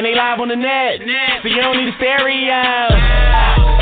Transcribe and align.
And 0.00 0.08
they 0.08 0.16
live 0.16 0.40
on 0.40 0.48
the 0.48 0.56
net, 0.56 0.96
so 1.44 1.52
you 1.52 1.60
don't 1.60 1.76
need 1.76 1.92
a 1.92 1.96
stereo. 2.00 2.64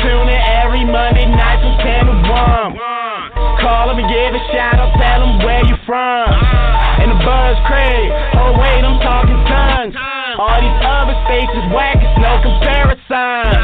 Tune 0.03 0.27
in 0.27 0.41
every 0.59 0.83
Monday 0.83 1.23
night 1.23 1.63
from 1.63 1.79
10 1.79 2.11
to 2.11 2.15
1. 2.27 3.63
Call 3.63 3.87
them 3.87 4.03
and 4.03 4.09
give 4.11 4.35
a 4.35 4.43
shout 4.51 4.83
out, 4.83 4.91
tell 4.99 5.23
them 5.23 5.39
where 5.47 5.63
you 5.63 5.79
from. 5.87 6.27
And 6.99 7.15
the 7.15 7.19
buzz 7.23 7.55
crazy. 7.71 8.11
oh 8.35 8.51
wait, 8.51 8.83
I'm 8.83 8.99
talking 8.99 9.39
tons. 9.47 9.95
All 10.35 10.59
these 10.59 10.79
other 10.83 11.15
stations 11.23 11.71
whack, 11.71 12.03
it's 12.03 12.19
no 12.19 12.35
comparison. 12.43 13.55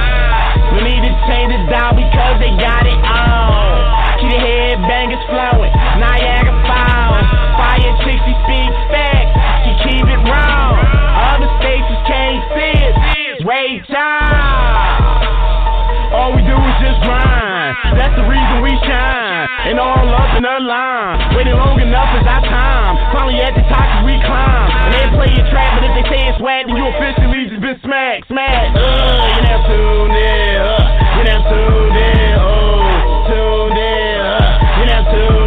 We 0.79 0.95
need 0.95 1.03
to 1.03 1.11
change 1.27 1.51
it 1.51 1.67
down 1.67 1.99
because 1.99 2.39
they 2.39 2.55
got 2.55 2.87
it 2.87 2.95
on. 3.03 4.23
Keep 4.23 4.31
the 4.31 4.39
headbangers 4.39 5.19
flowing, 5.27 5.75
Niagara 5.99 6.55
Falls. 6.63 7.27
Fire 7.59 7.95
60 7.99 8.15
speak 8.47 8.71
facts, 8.95 9.05
she 9.05 9.14
can't 12.53 13.45
Ray 13.45 13.77
time. 13.93 15.05
All 16.13 16.33
we 16.33 16.41
do 16.41 16.55
is 16.57 16.75
just 16.81 16.97
grind. 17.05 17.77
That's 17.93 18.15
the 18.17 18.25
reason 18.25 18.61
we 18.65 18.73
shine. 18.89 19.45
And 19.69 19.77
all 19.77 20.01
up 20.01 20.37
in 20.37 20.41
the 20.41 20.57
line. 20.65 21.35
Waiting 21.37 21.53
long 21.53 21.77
enough 21.77 22.09
is 22.17 22.25
our 22.25 22.41
time. 22.41 22.97
Finally 23.13 23.41
at 23.41 23.53
the 23.53 23.61
top 23.69 23.85
as 23.85 24.01
we 24.05 24.17
climb. 24.25 24.69
And 24.89 24.93
they 24.97 25.05
play 25.13 25.29
your 25.37 25.45
track, 25.53 25.77
but 25.77 25.85
if 25.85 25.93
they 25.93 26.05
say 26.09 26.21
it's 26.25 26.41
whack, 26.41 26.65
then 26.65 26.75
you 26.77 26.89
officially 26.89 27.53
just 27.53 27.61
been 27.61 27.77
smacked, 27.85 28.33
smacked. 28.33 28.77
Uh, 28.77 28.81
you 28.81 29.41
now 29.45 29.59
tuned 29.69 30.17
in. 30.17 30.55
Uh, 30.57 31.17
you 31.17 31.23
now 31.29 31.41
tuned 31.45 31.97
in. 32.01 32.33
Oh, 32.41 33.29
tuned 33.29 33.77
in. 33.77 34.17
Uh, 34.25 34.79
you 34.81 34.85
now 34.89 35.03
tuned 35.11 35.44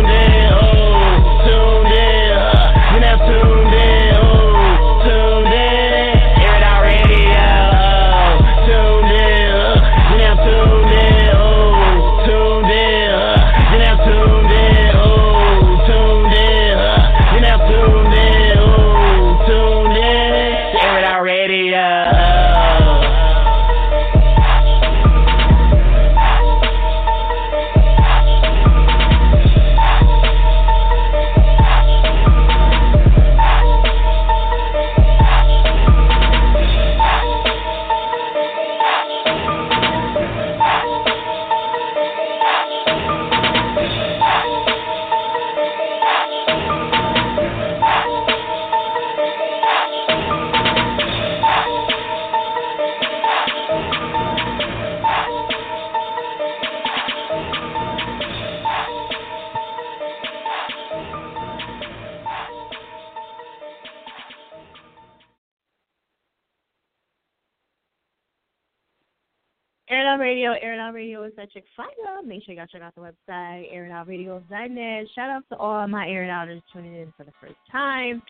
Chick 71.46 71.64
Fire. 71.76 71.86
Make 72.24 72.44
sure 72.44 72.54
y'all 72.54 72.66
check 72.66 72.82
out 72.82 72.94
the 72.94 73.00
website, 73.00 73.74
airitoutradio.net. 73.74 75.06
Shout 75.14 75.30
out 75.30 75.44
to 75.50 75.56
all 75.56 75.86
my 75.88 76.08
Air 76.08 76.24
It 76.24 76.30
Outers 76.30 76.62
tuning 76.72 76.94
in 76.94 77.12
for 77.16 77.24
the 77.24 77.32
first 77.40 77.56
time, 77.70 78.22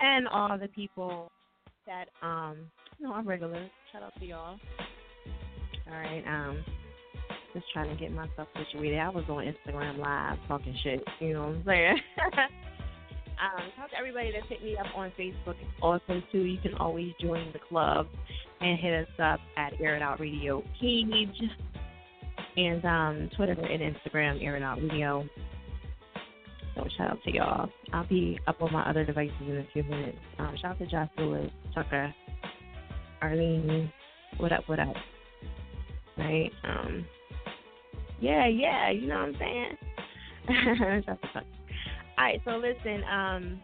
and 0.00 0.28
all 0.28 0.58
the 0.58 0.68
people 0.68 1.30
that 1.86 2.06
um 2.26 2.56
you 2.98 3.06
know 3.06 3.14
are 3.14 3.22
regulars. 3.22 3.70
Shout 3.92 4.02
out 4.02 4.12
to 4.18 4.26
y'all. 4.26 4.58
All 5.86 5.98
right, 5.98 6.24
um, 6.26 6.64
just 7.52 7.66
trying 7.72 7.94
to 7.94 7.96
get 7.96 8.12
myself 8.12 8.48
situated. 8.56 8.98
I 8.98 9.08
was 9.08 9.24
on 9.28 9.44
Instagram 9.44 9.98
Live 9.98 10.38
talking 10.48 10.76
shit. 10.82 11.02
You 11.20 11.34
know 11.34 11.40
what 11.40 11.48
I'm 11.48 11.62
saying? 11.66 11.96
um, 13.38 13.70
talk 13.76 13.90
to 13.90 13.96
everybody 13.98 14.32
that's 14.32 14.48
hit 14.48 14.62
me 14.62 14.76
up 14.76 14.86
on 14.96 15.12
Facebook. 15.18 15.56
Also, 15.82 16.22
too, 16.32 16.44
you 16.44 16.58
can 16.60 16.74
always 16.74 17.12
join 17.20 17.52
the 17.52 17.58
club 17.68 18.06
and 18.60 18.78
hit 18.78 18.94
us 18.94 19.14
up 19.22 19.40
at 19.56 19.78
Air 19.80 19.96
It 19.96 20.02
Out 20.02 20.20
Radio 20.20 20.62
page 20.80 21.28
and 22.56 22.84
um, 22.84 23.30
Twitter 23.36 23.52
and 23.52 23.96
Instagram, 23.96 24.62
Out 24.62 24.78
Radio. 24.82 25.28
So 26.74 26.84
shout 26.96 27.10
out 27.12 27.22
to 27.24 27.32
y'all. 27.32 27.68
I'll 27.92 28.06
be 28.06 28.38
up 28.46 28.60
on 28.60 28.72
my 28.72 28.88
other 28.88 29.04
devices 29.04 29.34
in 29.40 29.58
a 29.58 29.66
few 29.72 29.84
minutes. 29.84 30.18
Um, 30.38 30.56
shout 30.60 30.72
out 30.72 30.78
to 30.80 30.86
Josh 30.86 31.08
Lewis, 31.18 31.50
Tucker, 31.74 32.12
Arlene. 33.22 33.92
What 34.38 34.52
up? 34.52 34.68
What 34.68 34.80
up? 34.80 34.94
Right? 36.18 36.50
Um, 36.64 37.04
yeah, 38.20 38.46
yeah. 38.46 38.90
You 38.90 39.06
know 39.06 39.18
what 39.18 39.28
I'm 39.28 39.36
saying? 39.38 39.76
shout 41.04 41.08
out 41.08 41.22
to 41.22 41.28
Tucker. 41.28 41.46
All 42.18 42.24
right. 42.24 42.40
So 42.44 42.56
listen. 42.56 43.04
Um, 43.04 43.60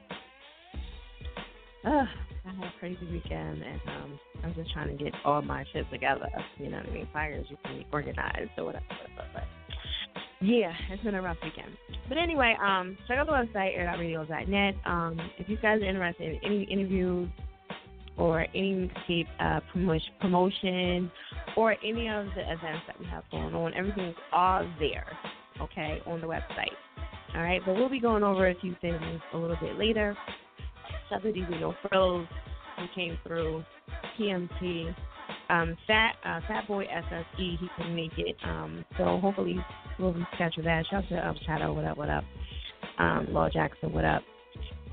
uh, 1.84 2.04
I 2.44 2.50
had 2.54 2.64
a 2.64 2.72
crazy 2.78 3.06
weekend, 3.10 3.62
and 3.62 3.80
um, 3.86 4.20
I'm 4.42 4.54
just 4.54 4.72
trying 4.72 4.96
to 4.96 5.04
get 5.04 5.12
all 5.24 5.42
my 5.42 5.64
shit 5.72 5.90
together. 5.90 6.28
You 6.58 6.70
know 6.70 6.78
what 6.78 6.88
I 6.88 6.92
mean? 6.92 7.08
Fires 7.12 7.46
you 7.50 7.56
can 7.64 7.78
be 7.78 7.86
organized 7.92 8.50
or 8.56 8.64
whatever. 8.64 8.84
But, 9.16 9.26
but 9.34 9.42
yeah, 10.40 10.72
it's 10.90 11.02
been 11.02 11.14
a 11.14 11.22
rough 11.22 11.36
weekend. 11.42 11.76
But 12.08 12.16
anyway, 12.16 12.56
um, 12.64 12.96
check 13.06 13.18
out 13.18 13.26
the 13.26 13.32
website 13.32 13.78
airoutradio.net. 13.78 14.74
Um, 14.86 15.18
if 15.38 15.48
you 15.48 15.56
guys 15.56 15.82
are 15.82 15.88
interested 15.88 16.32
in 16.32 16.40
any 16.44 16.62
interviews 16.64 17.28
or 18.16 18.46
any 18.54 18.90
uh, 19.38 19.60
promotion, 19.72 20.12
promotion 20.20 21.10
or 21.56 21.76
any 21.84 22.08
of 22.08 22.26
the 22.34 22.42
events 22.42 22.84
that 22.86 22.98
we 22.98 23.06
have 23.06 23.24
going 23.30 23.54
on, 23.54 23.74
everything's 23.74 24.16
all 24.32 24.66
there. 24.78 25.06
Okay, 25.60 26.00
on 26.06 26.22
the 26.22 26.26
website. 26.26 26.72
All 27.34 27.42
right, 27.42 27.60
but 27.64 27.74
we'll 27.74 27.90
be 27.90 28.00
going 28.00 28.22
over 28.22 28.48
a 28.48 28.54
few 28.60 28.74
things 28.80 29.20
a 29.34 29.36
little 29.36 29.56
bit 29.60 29.76
later. 29.76 30.16
Shout 31.10 31.18
out 31.18 31.22
to 31.24 31.32
DZ 31.32 31.60
No 31.60 31.74
Frills 31.88 32.26
who 32.78 32.86
came 32.94 33.18
through. 33.26 33.64
PMT. 34.18 34.94
Um, 35.48 35.76
Fat 35.86 36.14
uh, 36.24 36.40
Fat 36.46 36.66
Boy 36.68 36.86
SSE, 36.86 37.24
he 37.58 37.68
couldn't 37.76 37.94
make 37.94 38.16
it. 38.16 38.36
Um, 38.44 38.84
so 38.96 39.18
hopefully 39.18 39.56
we'll 39.98 40.14
reschedule 40.14 40.64
that. 40.64 40.84
Shout 40.90 41.04
out 41.04 41.08
to 41.08 41.28
Up 41.28 41.36
Shadow, 41.44 41.72
what 41.72 41.84
up, 41.84 41.98
what 41.98 42.08
up? 42.08 42.24
Um, 42.98 43.26
Law 43.30 43.48
Jackson, 43.48 43.92
what 43.92 44.04
up? 44.04 44.22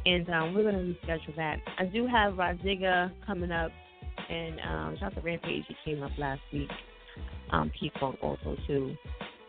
And 0.06 0.30
um, 0.30 0.54
we're 0.54 0.64
gonna 0.64 0.84
reschedule 0.84 1.36
that. 1.36 1.60
I 1.78 1.86
do 1.86 2.08
have 2.08 2.34
Raziga 2.34 3.12
coming 3.26 3.52
up, 3.52 3.72
and 4.30 4.60
um, 4.62 4.98
shout 5.00 5.12
out 5.12 5.16
to 5.16 5.22
Rampage, 5.22 5.66
he 5.68 5.76
came 5.86 6.02
up 6.02 6.12
last 6.18 6.42
week. 6.52 6.70
Um, 7.52 7.72
P 7.80 7.92
Funk 8.00 8.18
also 8.22 8.56
too. 8.66 8.96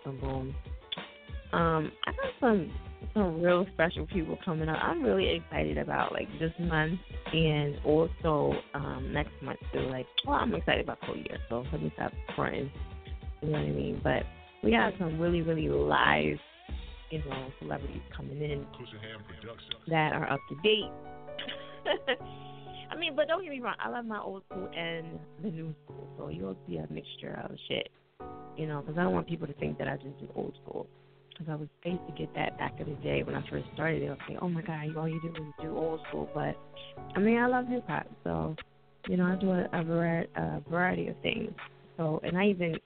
Boom 0.05 0.21
boom. 0.21 0.55
Um, 1.53 1.93
I 2.07 2.13
got 2.13 2.33
some 2.41 2.71
some 3.19 3.43
real 3.43 3.67
special 3.75 4.07
people 4.07 4.39
coming 4.45 4.69
up. 4.69 4.79
I'm 4.81 5.03
really 5.03 5.37
excited 5.37 5.77
about 5.77 6.13
like 6.13 6.29
this 6.39 6.53
month 6.61 7.01
and 7.33 7.77
also 7.85 8.55
um 8.75 9.11
next 9.13 9.33
month 9.43 9.59
too. 9.73 9.81
Like, 9.81 10.07
well, 10.27 10.37
I'm 10.37 10.55
excited 10.55 10.85
about 10.85 10.99
whole 11.03 11.17
year, 11.17 11.39
so 11.49 11.65
let 11.73 11.83
me 11.83 11.93
stop 11.95 12.13
fronting. 12.37 12.71
You 13.43 13.51
know 13.51 13.59
what 13.59 13.69
I 13.69 13.71
mean? 13.71 14.01
But 14.03 14.23
we 14.63 14.71
got 14.71 14.93
some 14.99 15.19
really, 15.21 15.43
really 15.43 15.69
live, 15.69 16.39
you 17.11 17.19
know, 17.19 17.49
celebrities 17.61 18.03
coming 18.17 18.41
in 18.41 18.67
that 19.89 20.13
are 20.13 20.31
up 20.31 20.41
to 20.49 20.55
date. 20.63 20.91
I 22.91 22.97
mean, 22.97 23.15
but 23.15 23.29
don't 23.29 23.43
get 23.43 23.51
me 23.51 23.61
wrong. 23.61 23.77
I 23.85 23.91
love 23.91 24.05
my 24.05 24.21
old 24.21 24.43
school 24.51 24.69
and 24.77 25.19
the 25.43 25.51
new 25.51 25.75
school, 25.85 26.09
so 26.17 26.29
you'll 26.29 26.57
see 26.67 26.77
a 26.77 26.87
mixture 26.93 27.41
of 27.45 27.57
shit. 27.69 27.89
You 28.57 28.67
know, 28.67 28.81
because 28.81 28.99
I 28.99 29.05
don't 29.05 29.13
want 29.13 29.29
people 29.29 29.47
to 29.47 29.53
think 29.55 29.79
that 29.79 29.89
I 29.89 29.97
just 29.97 30.19
do 30.19 30.29
old 30.35 30.55
school 30.65 30.89
because 31.39 31.53
I 31.53 31.57
was 31.57 31.69
I 31.85 31.91
to 31.91 32.13
get 32.19 32.35
that 32.35 32.59
back 32.59 32.75
in 32.81 32.89
the 32.89 32.97
day 32.97 33.23
when 33.23 33.35
I 33.35 33.49
first 33.49 33.67
started. 33.75 34.03
They 34.03 34.09
would 34.09 34.19
say, 34.29 34.37
"Oh 34.41 34.49
my 34.49 34.63
God, 34.63 34.97
all 34.97 35.09
you 35.09 35.21
do 35.21 35.29
is 35.29 35.53
do 35.63 35.77
old 35.77 36.01
school." 36.09 36.29
But 36.35 36.57
I 37.15 37.21
mean, 37.21 37.39
I 37.39 37.47
love 37.47 37.69
hip 37.69 37.85
hop, 37.87 38.07
so 38.25 38.57
You 39.09 39.17
know, 39.17 39.25
I 39.25 39.37
do 39.37 39.51
a, 39.53 39.69
a, 39.73 39.85
variety, 39.85 40.31
a 40.37 40.61
variety 40.69 41.09
of 41.09 41.17
things. 41.23 41.53
So, 41.97 42.21
and 42.23 42.37
I 42.37 42.49
even 42.49 42.77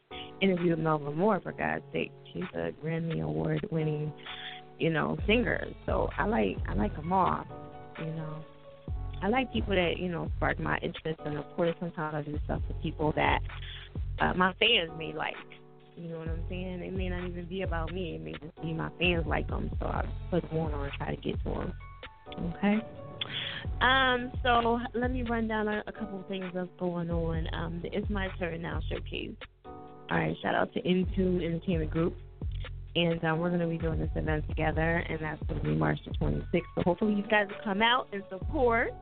interviewed 0.41 0.79
Melba 0.79 1.11
Moore 1.11 1.41
for 1.41 1.53
God's 1.53 1.85
sake. 1.93 2.13
She's 2.33 2.45
a 2.55 2.71
Grammy 2.85 3.23
Award 3.23 3.67
winning, 3.71 4.13
you 4.79 4.91
know, 4.91 5.19
singer. 5.27 5.67
So 5.87 6.09
I 6.19 6.27
like 6.27 6.57
I 6.69 6.75
like 6.75 6.95
them 6.97 7.13
all. 7.13 7.45
You 7.99 8.13
know, 8.13 8.45
I 9.23 9.29
like 9.29 9.53
people 9.53 9.75
that 9.75 9.99
you 9.99 10.09
know 10.09 10.31
spark 10.37 10.59
my 10.61 10.79
interest, 10.79 11.21
and 11.25 11.37
of 11.39 11.45
course 11.57 11.75
sometimes 11.81 12.15
I 12.15 12.23
do 12.23 12.39
stuff 12.45 12.61
for 12.67 12.75
people 12.83 13.13
that 13.17 13.41
uh, 14.21 14.35
my 14.35 14.53
fans 14.55 14.91
may 14.99 15.13
like. 15.13 15.35
You 15.97 16.09
know 16.09 16.19
what 16.19 16.29
I'm 16.29 16.43
saying? 16.49 16.81
It 16.83 16.95
may 16.95 17.09
not 17.09 17.25
even 17.25 17.45
be 17.47 17.63
about 17.63 17.93
me. 17.93 18.15
It 18.15 18.23
may 18.23 18.33
just 18.33 18.61
be 18.63 18.73
my 18.73 18.91
fans 18.99 19.27
like 19.27 19.49
them. 19.49 19.71
So 19.81 19.87
I 19.87 20.05
put 20.31 20.51
one 20.53 20.73
on 20.73 20.85
and 20.85 20.93
try 20.95 21.15
to 21.15 21.21
get 21.21 21.43
to 21.45 21.51
them. 21.51 21.73
Okay. 22.55 22.79
Um, 23.81 24.33
so 24.43 24.81
let 24.95 25.11
me 25.11 25.23
run 25.23 25.49
down 25.49 25.69
a, 25.69 25.83
a 25.87 25.93
couple 25.93 26.21
of 26.21 26.27
things 26.27 26.47
that's 26.55 26.69
going 26.79 27.11
on. 27.11 27.47
Um, 27.55 27.81
It's 27.85 28.09
My 28.11 28.29
Turn 28.39 28.63
Now 28.63 28.81
showcase. 28.89 29.31
All 29.65 30.19
right, 30.19 30.37
shout 30.43 30.55
out 30.55 30.73
to 30.75 30.83
Intune 30.83 31.45
Entertainment 31.45 31.91
Group. 31.91 32.17
And 32.95 33.23
um, 33.25 33.39
we're 33.39 33.49
going 33.49 33.61
to 33.61 33.67
be 33.67 33.79
doing 33.79 33.99
this 33.99 34.11
event 34.17 34.47
together, 34.49 35.03
and 35.09 35.19
that's 35.21 35.43
going 35.47 35.61
to 35.61 35.67
be 35.67 35.75
March 35.75 35.99
the 36.05 36.13
26th. 36.13 36.61
So 36.75 36.83
hopefully 36.85 37.15
you 37.15 37.23
guys 37.23 37.47
will 37.49 37.65
come 37.65 37.81
out 37.81 38.09
and 38.13 38.23
support 38.29 38.93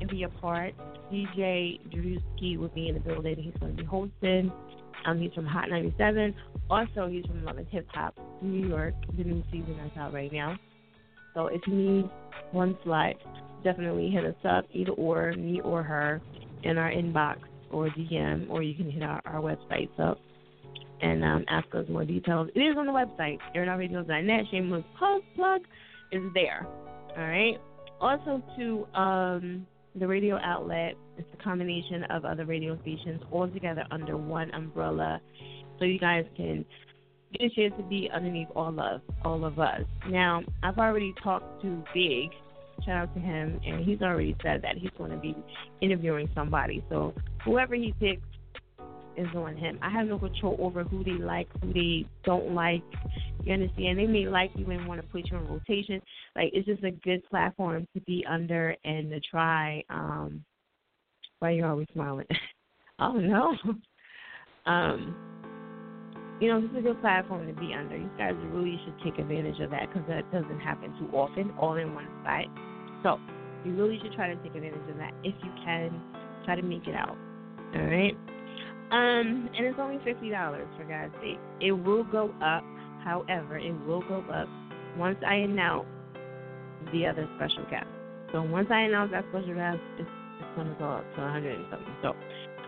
and 0.00 0.10
be 0.10 0.24
a 0.24 0.28
part. 0.28 0.74
DJ 1.12 1.80
Drewski 1.90 2.58
will 2.58 2.68
be 2.68 2.88
in 2.88 2.94
the 2.94 3.00
building. 3.00 3.36
He's 3.36 3.54
going 3.60 3.76
to 3.76 3.82
be 3.82 3.86
hosting. 3.86 4.52
Um, 5.06 5.20
he's 5.20 5.32
from 5.32 5.46
Hot 5.46 5.68
97. 5.70 6.34
Also, 6.70 7.08
he's 7.08 7.24
from 7.24 7.44
Love 7.44 7.58
and 7.58 7.66
Hip 7.68 7.86
Hop, 7.92 8.14
New 8.42 8.68
York. 8.68 8.94
The 9.16 9.24
new 9.24 9.42
season 9.50 9.78
is 9.84 9.92
out 9.96 10.12
right 10.12 10.32
now. 10.32 10.58
So 11.34 11.46
if 11.46 11.60
you 11.66 11.74
need 11.74 12.10
one 12.52 12.76
slot, 12.84 13.14
definitely 13.64 14.10
hit 14.10 14.24
us 14.24 14.34
up, 14.48 14.64
either 14.72 14.92
or, 14.92 15.32
me 15.32 15.60
or 15.60 15.82
her, 15.82 16.20
in 16.64 16.78
our 16.78 16.90
inbox 16.90 17.36
or 17.70 17.88
DM, 17.90 18.50
or 18.50 18.62
you 18.62 18.74
can 18.74 18.90
hit 18.90 19.02
our, 19.02 19.22
our 19.24 19.40
websites 19.40 19.98
up 20.00 20.18
and 21.00 21.22
um, 21.22 21.44
ask 21.48 21.66
us 21.74 21.84
more 21.88 22.04
details. 22.04 22.48
It 22.54 22.60
is 22.60 22.76
on 22.76 22.86
the 22.86 22.92
website, 22.92 23.38
airitoutradio.net. 23.56 24.44
Shameless 24.50 24.84
post 24.98 25.24
plug 25.36 25.60
is 26.12 26.22
there. 26.34 26.66
All 27.16 27.24
right. 27.24 27.58
Also, 28.00 28.42
to 28.56 28.98
um, 28.98 29.66
the 29.98 30.06
radio 30.06 30.38
outlet, 30.42 30.94
it's 31.16 31.28
a 31.38 31.42
combination 31.42 32.04
of 32.04 32.24
other 32.24 32.44
radio 32.44 32.78
stations 32.82 33.20
all 33.30 33.48
together 33.48 33.84
under 33.90 34.16
one 34.16 34.52
umbrella, 34.54 35.20
so 35.78 35.84
you 35.84 35.98
guys 35.98 36.24
can 36.36 36.64
get 37.32 37.42
a 37.42 37.50
chance 37.54 37.74
to 37.76 37.82
be 37.84 38.08
underneath 38.12 38.48
all 38.54 38.78
of 38.80 39.00
all 39.24 39.44
of 39.44 39.58
us. 39.58 39.82
Now, 40.08 40.42
I've 40.62 40.78
already 40.78 41.14
talked 41.22 41.62
to 41.62 41.82
Big. 41.94 42.30
Shout 42.86 42.96
out 42.96 43.14
to 43.14 43.20
him, 43.20 43.60
and 43.66 43.84
he's 43.84 44.00
already 44.02 44.36
said 44.42 44.62
that 44.62 44.76
he's 44.78 44.90
going 44.96 45.10
to 45.10 45.16
be 45.16 45.36
interviewing 45.80 46.28
somebody. 46.34 46.84
So 46.88 47.12
whoever 47.44 47.74
he 47.74 47.92
picks 47.98 48.22
is 49.18 49.26
on 49.34 49.56
him. 49.56 49.78
I 49.82 49.90
have 49.90 50.06
no 50.06 50.18
control 50.18 50.56
over 50.60 50.84
who 50.84 51.04
they 51.04 51.12
like, 51.12 51.48
who 51.62 51.72
they 51.72 52.08
don't 52.24 52.54
like. 52.54 52.82
You 53.44 53.52
understand? 53.52 53.98
They 53.98 54.06
may 54.06 54.26
like 54.26 54.50
you 54.54 54.70
and 54.70 54.86
want 54.86 55.00
to 55.00 55.06
put 55.08 55.30
you 55.30 55.36
in 55.36 55.48
rotation. 55.48 56.00
Like 56.36 56.50
it's 56.52 56.66
just 56.66 56.84
a 56.84 56.90
good 56.90 57.22
platform 57.28 57.86
to 57.94 58.00
be 58.02 58.24
under 58.28 58.76
and 58.84 59.10
to 59.10 59.20
try. 59.20 59.82
Um, 59.90 60.44
why 61.38 61.48
are 61.48 61.52
you 61.52 61.66
always 61.66 61.86
smiling? 61.92 62.26
oh 62.98 63.12
no. 63.12 63.56
um, 64.70 65.16
you 66.40 66.48
know, 66.48 66.60
this 66.60 66.70
is 66.70 66.76
a 66.78 66.82
good 66.82 67.00
platform 67.00 67.46
to 67.46 67.60
be 67.60 67.74
under. 67.74 67.96
You 67.96 68.10
guys 68.16 68.34
really 68.52 68.80
should 68.84 68.94
take 69.02 69.18
advantage 69.18 69.60
of 69.60 69.70
that 69.70 69.88
because 69.88 70.08
that 70.08 70.30
doesn't 70.32 70.60
happen 70.60 70.94
too 70.98 71.16
often, 71.16 71.50
all 71.58 71.74
in 71.76 71.94
one 71.94 72.06
spot. 72.22 72.44
So 73.02 73.18
you 73.64 73.74
really 73.74 73.98
should 74.02 74.12
try 74.12 74.32
to 74.32 74.36
take 74.36 74.54
advantage 74.54 74.88
of 74.88 74.96
that 74.98 75.12
if 75.24 75.34
you 75.42 75.50
can. 75.64 76.00
Try 76.44 76.54
to 76.54 76.62
make 76.62 76.86
it 76.86 76.94
out. 76.94 77.16
All 77.74 77.82
right. 77.82 78.16
Um, 78.90 79.50
and 79.54 79.66
it's 79.66 79.78
only 79.78 79.98
fifty 80.04 80.30
dollars 80.30 80.66
for 80.76 80.84
God's 80.84 81.12
sake. 81.20 81.38
It 81.60 81.72
will 81.72 82.04
go 82.04 82.32
up, 82.42 82.64
however, 83.04 83.58
it 83.58 83.72
will 83.86 84.00
go 84.02 84.24
up 84.32 84.48
once 84.96 85.18
I 85.26 85.34
announce 85.34 85.86
the 86.92 87.06
other 87.06 87.28
special 87.36 87.64
guest. 87.70 87.86
So 88.32 88.42
once 88.42 88.68
I 88.70 88.80
announce 88.80 89.10
that 89.12 89.24
special 89.30 89.54
guest, 89.54 89.78
it's, 89.98 90.08
it's 90.40 90.56
gonna 90.56 90.74
go 90.78 90.88
up 90.88 91.04
to 91.16 91.22
a 91.22 91.30
hundred 91.30 91.58
and 91.58 91.66
something. 91.70 91.94
So 92.02 92.14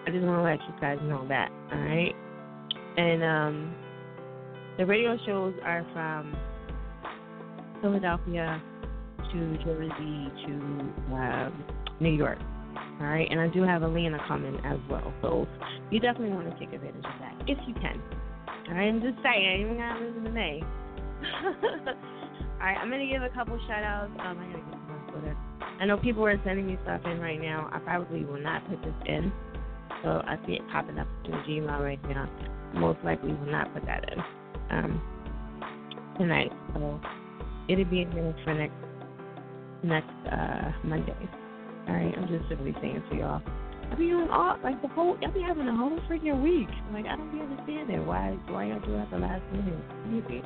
I 0.06 0.10
just 0.10 0.24
want 0.24 0.38
to 0.38 0.42
let 0.42 0.60
you 0.60 0.80
guys 0.80 0.98
know 1.02 1.26
that. 1.28 1.50
All 1.72 1.78
right. 1.78 2.14
And 2.96 3.22
um, 3.22 3.74
the 4.78 4.86
radio 4.86 5.16
shows 5.26 5.54
are 5.62 5.86
from 5.92 6.36
Philadelphia 7.80 8.62
to 9.32 9.56
Jersey 9.64 10.32
to 10.46 10.52
um, 11.14 11.64
New 12.00 12.12
York. 12.12 12.38
All 13.00 13.06
right, 13.06 13.26
and 13.30 13.40
I 13.40 13.48
do 13.48 13.62
have 13.62 13.82
Atlanta 13.82 14.18
coming 14.28 14.56
as 14.64 14.78
well, 14.90 15.14
so 15.22 15.48
you 15.90 16.00
definitely 16.00 16.34
want 16.36 16.50
to 16.50 16.58
take 16.58 16.74
advantage 16.74 17.04
of 17.04 17.18
that 17.20 17.34
if 17.46 17.56
you 17.66 17.72
can. 17.74 18.00
All 18.68 18.74
right, 18.74 18.88
I'm 18.88 19.00
just 19.00 19.16
saying, 19.22 19.60
you 19.62 19.74
gotta 19.74 20.04
listen 20.04 20.24
to 20.24 20.30
me. 20.30 20.62
All 21.40 22.66
right, 22.66 22.76
I'm 22.76 22.90
gonna 22.90 23.08
give 23.08 23.22
a 23.22 23.30
couple 23.30 23.58
shout 23.66 23.82
outs. 23.82 24.12
Um, 24.20 24.38
I 24.38 24.44
gotta 24.52 24.58
get 24.58 24.78
my 24.84 25.12
Twitter. 25.12 25.36
I 25.80 25.86
know 25.86 25.96
people 25.96 26.26
are 26.26 26.38
sending 26.44 26.66
me 26.66 26.78
stuff 26.82 27.00
in 27.06 27.20
right 27.20 27.40
now. 27.40 27.70
I 27.72 27.78
probably 27.78 28.22
will 28.26 28.40
not 28.40 28.68
put 28.68 28.82
this 28.82 28.94
in, 29.06 29.32
so 30.02 30.20
I 30.26 30.36
see 30.46 30.52
it 30.52 30.62
popping 30.70 30.98
up 30.98 31.08
to 31.24 31.30
Gmail 31.30 31.80
right 31.80 32.02
now. 32.06 32.28
Most 32.74 32.98
likely 33.02 33.32
will 33.32 33.50
not 33.50 33.72
put 33.72 33.86
that 33.86 34.12
in 34.12 34.18
um, 34.70 35.00
tonight, 36.18 36.52
so 36.74 37.00
it'll 37.66 37.84
be 37.86 38.02
in 38.02 38.12
here 38.12 38.36
for 38.44 38.52
next 38.52 38.74
next 39.82 40.12
uh, 40.30 40.70
Monday. 40.84 41.16
All 41.88 41.94
right, 41.94 42.14
I'm 42.16 42.28
just 42.28 42.48
simply 42.48 42.74
saying 42.80 43.02
to 43.10 43.16
y'all. 43.16 43.42
I 43.90 43.94
be 43.96 44.12
on 44.12 44.30
all 44.30 44.56
like 44.62 44.80
the 44.82 44.88
whole. 44.88 45.16
I 45.22 45.30
be 45.30 45.42
having 45.42 45.66
a 45.66 45.74
whole 45.74 45.98
freaking 46.08 46.42
week. 46.42 46.68
Like 46.92 47.06
I 47.06 47.16
don't 47.16 47.32
be 47.32 47.40
understanding 47.40 48.06
why 48.06 48.38
why 48.48 48.66
y'all 48.66 48.80
do 48.80 48.92
that 48.92 49.10
the 49.10 49.18
last 49.18 49.42
minute. 49.52 50.44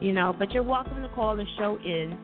You 0.00 0.12
know, 0.12 0.34
but 0.36 0.52
you're 0.52 0.62
welcome 0.62 1.02
to 1.02 1.08
call 1.10 1.36
the 1.36 1.44
show 1.58 1.78
in 1.84 2.16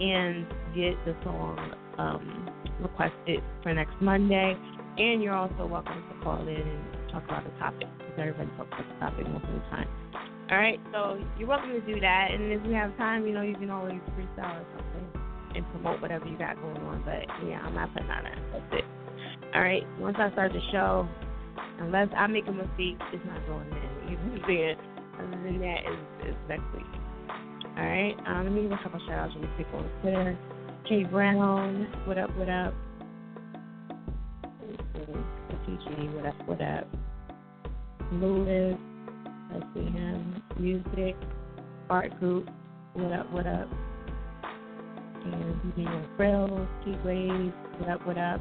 and 0.00 0.46
get 0.74 0.96
the 1.06 1.14
song 1.22 1.72
um, 1.98 2.50
requested 2.80 3.40
for 3.62 3.72
next 3.72 3.94
Monday. 4.00 4.56
And 4.98 5.22
you're 5.22 5.34
also 5.34 5.66
welcome 5.66 6.02
to 6.08 6.24
call 6.24 6.40
in 6.40 6.56
and 6.56 7.12
talk 7.12 7.24
about 7.24 7.44
the 7.44 7.50
topic 7.58 7.86
because 7.98 8.14
everybody 8.18 8.50
talks 8.56 8.68
about 8.72 8.88
the 8.88 9.00
topic 9.00 9.28
most 9.28 9.44
of 9.44 9.54
the 9.54 9.60
time. 9.70 9.88
All 10.50 10.58
right, 10.58 10.80
so 10.92 11.22
you're 11.38 11.48
welcome 11.48 11.70
to 11.70 11.80
do 11.80 12.00
that. 12.00 12.28
And 12.32 12.52
if 12.52 12.60
you 12.66 12.72
have 12.72 12.96
time, 12.96 13.26
you 13.26 13.32
know, 13.32 13.42
you 13.42 13.54
can 13.54 13.70
always 13.70 14.00
freestyle 14.16 14.62
or 14.62 14.66
something 14.76 15.25
and 15.56 15.66
promote 15.70 16.00
whatever 16.00 16.26
you 16.26 16.38
got 16.38 16.56
going 16.60 16.76
on. 16.76 17.02
But 17.04 17.26
yeah, 17.46 17.60
I'm 17.64 17.74
not 17.74 17.92
putting 17.92 18.10
on 18.10 18.24
that. 18.24 18.38
That's 18.52 18.82
it. 18.82 18.84
All 19.54 19.62
right. 19.62 19.82
Once 19.98 20.16
I 20.18 20.30
start 20.32 20.52
the 20.52 20.60
show, 20.70 21.08
unless 21.80 22.08
I 22.16 22.26
make 22.26 22.46
a 22.46 22.52
mistake, 22.52 23.00
it's 23.12 23.24
not 23.26 23.44
going 23.46 23.68
in. 23.68 23.96
You 24.06 24.14
know 24.14 24.22
what 24.22 24.42
I'm 24.42 24.46
saying? 24.46 24.76
Other 25.18 25.42
than 25.42 25.58
that, 25.58 25.80
it's, 25.82 26.30
it's 26.30 26.38
next 26.48 26.62
week. 26.72 26.86
All 27.76 27.84
right. 27.84 28.14
Um, 28.24 28.44
let 28.44 28.52
me 28.52 28.62
give 28.62 28.70
a 28.70 28.78
couple 28.82 29.00
shout 29.00 29.18
outs 29.18 29.34
really 29.34 29.48
quick 29.56 29.66
on 29.74 29.90
Twitter. 30.00 30.38
Kay 30.88 31.02
Brown, 31.02 31.88
what 32.04 32.16
up, 32.16 32.30
what 32.36 32.48
up? 32.48 32.72
TG, 35.66 36.14
what 36.14 36.26
up, 36.26 36.48
what 36.48 36.60
up? 36.60 36.86
Lewis, 38.12 38.78
let's 39.52 39.66
see 39.74 39.80
him. 39.80 40.40
Music, 40.60 41.16
art 41.90 42.16
group, 42.20 42.48
what 42.94 43.12
up, 43.12 43.32
what 43.32 43.46
up? 43.48 43.68
And 45.32 45.74
Vivian 45.74 46.06
Frills, 46.16 46.68
Key 46.84 46.96
Waves, 47.04 47.54
what 47.78 47.90
up, 47.90 48.06
what 48.06 48.18
up. 48.18 48.40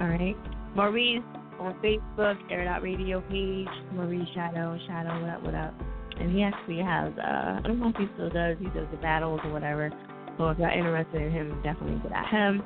All 0.00 0.08
right. 0.08 0.36
Maurice 0.74 1.22
on 1.60 1.74
Facebook, 1.82 2.36
Air 2.50 2.64
Dot 2.64 2.82
Radio 2.82 3.20
page, 3.22 3.68
Maurice 3.94 4.28
Shadow, 4.34 4.78
Shadow, 4.86 5.20
what 5.20 5.30
up, 5.30 5.42
what 5.42 5.54
up. 5.54 5.74
And 6.18 6.34
he 6.34 6.42
actually 6.42 6.78
has, 6.78 7.12
uh, 7.18 7.58
I 7.58 7.60
don't 7.64 7.78
know 7.78 7.88
if 7.88 7.96
he 7.96 8.06
still 8.14 8.30
does, 8.30 8.56
he 8.58 8.66
does 8.66 8.86
the 8.90 8.98
battles 8.98 9.40
or 9.44 9.52
whatever. 9.52 9.90
So 10.38 10.48
if 10.48 10.58
y'all 10.58 10.76
interested 10.76 11.22
in 11.22 11.30
him, 11.30 11.60
definitely 11.62 12.00
get 12.02 12.12
at 12.12 12.28
him. 12.28 12.62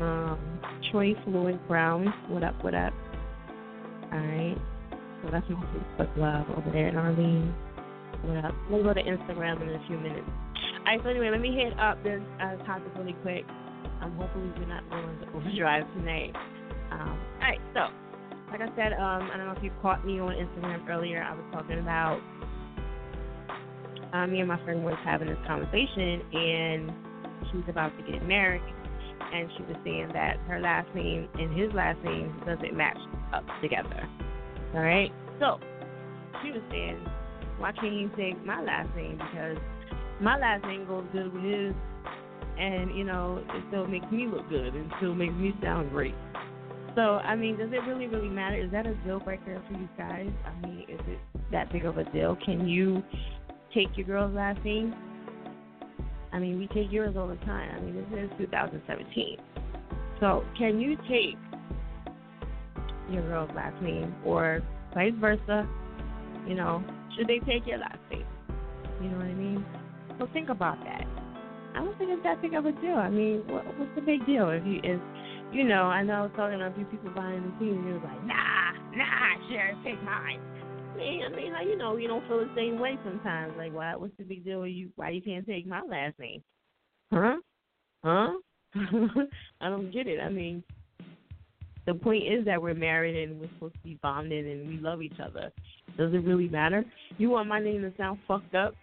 Um, 0.00 0.38
Troy 0.90 1.14
Floyd 1.24 1.58
Brown, 1.68 2.12
what 2.28 2.42
up, 2.42 2.62
what 2.62 2.74
up. 2.74 2.92
All 4.12 4.18
right. 4.18 4.56
So 5.22 5.30
that's 5.30 5.48
my 5.48 5.64
Facebook 5.64 6.16
love 6.16 6.46
over 6.56 6.70
there. 6.70 6.88
And 6.88 6.98
Arlene, 6.98 7.54
what 8.22 8.44
up. 8.44 8.54
We'll 8.70 8.82
go 8.82 8.92
to 8.92 9.02
Instagram 9.02 9.62
in 9.62 9.68
a 9.70 9.86
few 9.86 9.98
minutes. 9.98 10.28
All 10.86 10.92
right, 10.92 11.02
so 11.02 11.10
anyway, 11.10 11.30
let 11.30 11.40
me 11.40 11.50
hit 11.50 11.76
up 11.80 12.00
this 12.04 12.22
uh, 12.40 12.54
topic 12.62 12.92
really 12.96 13.16
quick. 13.22 13.44
Um, 14.00 14.14
hopefully 14.14 14.52
we're 14.56 14.66
not 14.66 14.88
going 14.88 15.18
to 15.18 15.26
overdrive 15.34 15.82
tonight. 15.94 16.30
Um, 16.92 17.18
all 17.18 17.40
right, 17.40 17.58
so 17.74 17.88
like 18.52 18.60
I 18.60 18.70
said, 18.76 18.92
um, 18.92 19.26
I 19.26 19.36
don't 19.36 19.46
know 19.46 19.54
if 19.56 19.64
you 19.64 19.72
caught 19.82 20.06
me 20.06 20.20
on 20.20 20.30
Instagram 20.30 20.88
earlier. 20.88 21.24
I 21.24 21.34
was 21.34 21.42
talking 21.52 21.80
about 21.80 22.20
um, 24.12 24.30
me 24.30 24.38
and 24.38 24.46
my 24.46 24.62
friend 24.64 24.84
was 24.84 24.94
having 25.04 25.26
this 25.26 25.38
conversation, 25.44 26.22
and 26.32 26.92
she's 27.50 27.68
about 27.68 27.90
to 27.98 28.12
get 28.12 28.24
married, 28.24 28.62
and 29.34 29.50
she 29.56 29.64
was 29.64 29.74
saying 29.82 30.10
that 30.12 30.36
her 30.46 30.60
last 30.60 30.86
name 30.94 31.28
and 31.34 31.58
his 31.58 31.72
last 31.74 31.98
name 32.04 32.32
doesn't 32.46 32.76
match 32.76 32.98
up 33.34 33.42
together. 33.60 34.08
All 34.72 34.82
right, 34.82 35.10
so 35.40 35.58
she 36.44 36.52
was 36.52 36.62
saying, 36.70 37.04
why 37.58 37.72
can't 37.72 37.92
you 37.92 38.08
take 38.16 38.38
my 38.46 38.62
last 38.62 38.94
name 38.94 39.18
because 39.18 39.58
my 40.20 40.38
last 40.38 40.64
name 40.64 40.86
goes 40.86 41.04
good 41.12 41.32
with 41.32 41.42
his. 41.42 41.74
and 42.58 42.96
you 42.96 43.04
know 43.04 43.42
it 43.50 43.64
still 43.68 43.86
makes 43.86 44.10
me 44.10 44.26
look 44.26 44.48
good 44.48 44.74
and 44.74 44.90
still 44.98 45.14
makes 45.14 45.34
me 45.34 45.52
sound 45.62 45.90
great. 45.90 46.14
So 46.94 47.16
I 47.16 47.36
mean, 47.36 47.58
does 47.58 47.70
it 47.72 47.86
really 47.86 48.06
really 48.06 48.28
matter? 48.28 48.56
Is 48.56 48.70
that 48.72 48.86
a 48.86 48.94
deal 49.04 49.20
breaker 49.20 49.62
for 49.66 49.78
you 49.78 49.88
guys? 49.98 50.30
I 50.46 50.66
mean, 50.66 50.86
is 50.88 51.00
it 51.06 51.18
that 51.52 51.72
big 51.72 51.84
of 51.84 51.98
a 51.98 52.04
deal? 52.04 52.36
Can 52.44 52.66
you 52.66 53.02
take 53.74 53.88
your 53.96 54.06
girl's 54.06 54.34
last 54.34 54.62
name? 54.64 54.94
I 56.32 56.38
mean, 56.38 56.58
we 56.58 56.66
take 56.68 56.90
yours 56.90 57.14
all 57.16 57.28
the 57.28 57.36
time. 57.46 57.70
I 57.76 57.80
mean, 57.80 57.94
this 57.94 58.24
is 58.24 58.30
2017. 58.38 59.38
So 60.20 60.44
can 60.56 60.80
you 60.80 60.96
take 61.08 61.36
your 63.10 63.22
girl's 63.22 63.50
last 63.54 63.80
name 63.82 64.14
or 64.24 64.62
vice 64.94 65.12
versa? 65.20 65.68
You 66.46 66.54
know, 66.54 66.82
should 67.16 67.28
they 67.28 67.38
take 67.40 67.66
your 67.66 67.78
last 67.78 67.98
name? 68.10 68.24
You 69.02 69.10
know 69.10 69.18
what 69.18 69.26
I 69.26 69.34
mean? 69.34 69.64
So 70.18 70.28
think 70.32 70.48
about 70.48 70.78
that. 70.84 71.04
I 71.74 71.80
don't 71.80 71.96
think 71.98 72.10
it's 72.10 72.22
that 72.22 72.40
big 72.40 72.54
of 72.54 72.64
a 72.64 72.72
deal. 72.72 72.96
I 72.96 73.10
mean, 73.10 73.42
what, 73.48 73.66
what's 73.78 73.94
the 73.94 74.00
big 74.00 74.24
deal 74.24 74.48
if 74.50 74.64
you 74.64 74.80
if 74.82 75.00
you 75.52 75.64
know? 75.64 75.82
I 75.82 76.02
know 76.02 76.14
I 76.14 76.22
was 76.22 76.30
talking 76.34 76.58
to 76.58 76.66
a 76.66 76.74
few 76.74 76.86
people 76.86 77.10
behind 77.10 77.44
the 77.44 77.52
scenes. 77.58 77.76
And 77.76 77.88
it 77.88 77.92
was 77.92 78.02
like, 78.02 78.24
nah, 78.24 78.72
nah, 78.96 79.48
sure, 79.48 79.72
take 79.84 80.02
mine. 80.02 80.40
I 80.94 80.96
mean, 80.96 81.22
I 81.26 81.36
mean, 81.36 81.68
you 81.68 81.76
know, 81.76 81.96
you 81.96 82.08
don't 82.08 82.26
feel 82.26 82.38
the 82.38 82.50
same 82.56 82.80
way 82.80 82.98
sometimes. 83.04 83.52
Like, 83.58 83.74
why? 83.74 83.94
What's 83.94 84.16
the 84.16 84.24
big 84.24 84.44
deal? 84.44 84.66
You 84.66 84.88
why 84.96 85.10
you 85.10 85.20
can't 85.20 85.46
take 85.46 85.66
my 85.66 85.82
last 85.82 86.18
name? 86.18 86.42
Huh? 87.12 87.36
Huh? 88.02 88.32
I 89.60 89.68
don't 89.68 89.92
get 89.92 90.06
it. 90.06 90.18
I 90.20 90.30
mean, 90.30 90.62
the 91.84 91.94
point 91.94 92.24
is 92.26 92.44
that 92.46 92.60
we're 92.60 92.74
married 92.74 93.28
and 93.28 93.38
we're 93.38 93.50
supposed 93.54 93.74
to 93.74 93.80
be 93.80 93.98
bonded 94.02 94.46
and 94.46 94.68
we 94.68 94.78
love 94.78 95.02
each 95.02 95.20
other. 95.22 95.52
Does 95.98 96.14
it 96.14 96.24
really 96.24 96.48
matter? 96.48 96.84
You 97.18 97.30
want 97.30 97.48
my 97.48 97.60
name 97.60 97.82
to 97.82 97.92
sound 97.96 98.18
fucked 98.26 98.54
up 98.54 98.74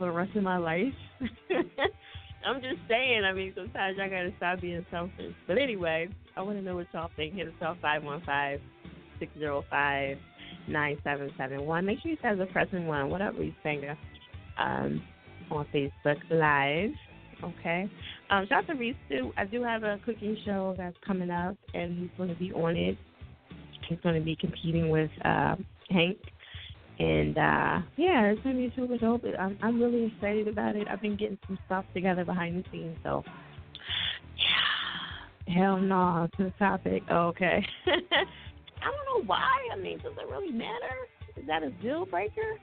for 0.00 0.06
the 0.06 0.12
rest 0.12 0.34
of 0.34 0.42
my 0.42 0.56
life? 0.56 0.94
I'm 2.46 2.56
just 2.62 2.80
saying. 2.88 3.22
I 3.22 3.34
mean, 3.34 3.52
sometimes 3.54 3.98
I 4.00 4.08
gotta 4.08 4.32
stop 4.38 4.62
being 4.62 4.84
selfish. 4.90 5.34
But 5.46 5.58
anyway, 5.58 6.08
I 6.36 6.42
want 6.42 6.56
to 6.58 6.64
know 6.64 6.74
what 6.76 6.86
y'all 6.94 7.10
think. 7.14 7.34
Hit 7.34 7.48
us 7.48 7.54
up 7.64 7.76
five 7.82 8.02
one 8.02 8.22
five 8.24 8.60
six 9.18 9.30
zero 9.38 9.62
five 9.68 10.16
nine 10.66 10.96
seven 11.04 11.30
seven 11.36 11.66
one. 11.66 11.84
Make 11.84 12.00
sure 12.00 12.10
you 12.10 12.16
guys 12.16 12.38
are 12.40 12.46
pressing 12.46 12.86
one. 12.86 13.10
What 13.10 13.20
up, 13.20 13.38
Reese 13.38 13.52
Singer? 13.62 13.96
Um, 14.58 15.02
on 15.50 15.66
Facebook 15.74 16.16
Live. 16.30 16.90
Okay. 17.44 17.90
Um, 18.30 18.46
shout 18.48 18.64
out 18.64 18.66
to 18.68 18.74
Reese 18.74 18.96
too. 19.10 19.32
I 19.36 19.44
do 19.44 19.62
have 19.62 19.82
a 19.82 19.98
cooking 20.06 20.36
show 20.46 20.74
that's 20.78 20.96
coming 21.06 21.30
up, 21.30 21.56
and 21.74 21.98
he's 21.98 22.10
going 22.16 22.30
to 22.30 22.36
be 22.36 22.52
on 22.52 22.74
it. 22.74 22.96
He's 23.86 23.98
going 24.02 24.14
to 24.14 24.24
be 24.24 24.36
competing 24.36 24.88
with 24.88 25.10
uh, 25.24 25.56
Hank 25.90 26.16
and 27.00 27.38
uh 27.38 27.80
yeah, 27.96 28.26
it's 28.26 28.42
gonna 28.42 28.56
be 28.56 28.72
super 28.76 28.98
dope. 28.98 29.24
I'm 29.38 29.58
I'm 29.62 29.80
really 29.80 30.12
excited 30.14 30.48
about 30.48 30.76
it. 30.76 30.86
I've 30.88 31.00
been 31.00 31.16
getting 31.16 31.38
some 31.46 31.58
stuff 31.66 31.86
together 31.94 32.24
behind 32.24 32.62
the 32.62 32.70
scenes, 32.70 32.98
so 33.02 33.24
yeah. 34.36 35.54
Hell 35.54 35.78
no 35.78 36.28
to 36.36 36.44
the 36.44 36.52
topic. 36.58 37.02
Okay. 37.10 37.66
I 37.86 38.84
don't 38.84 39.22
know 39.22 39.26
why. 39.26 39.56
I 39.72 39.76
mean, 39.76 39.98
does 39.98 40.12
it 40.12 40.30
really 40.30 40.52
matter? 40.52 41.08
Is 41.36 41.46
that 41.46 41.62
a 41.62 41.70
deal 41.82 42.04
breaker? 42.04 42.58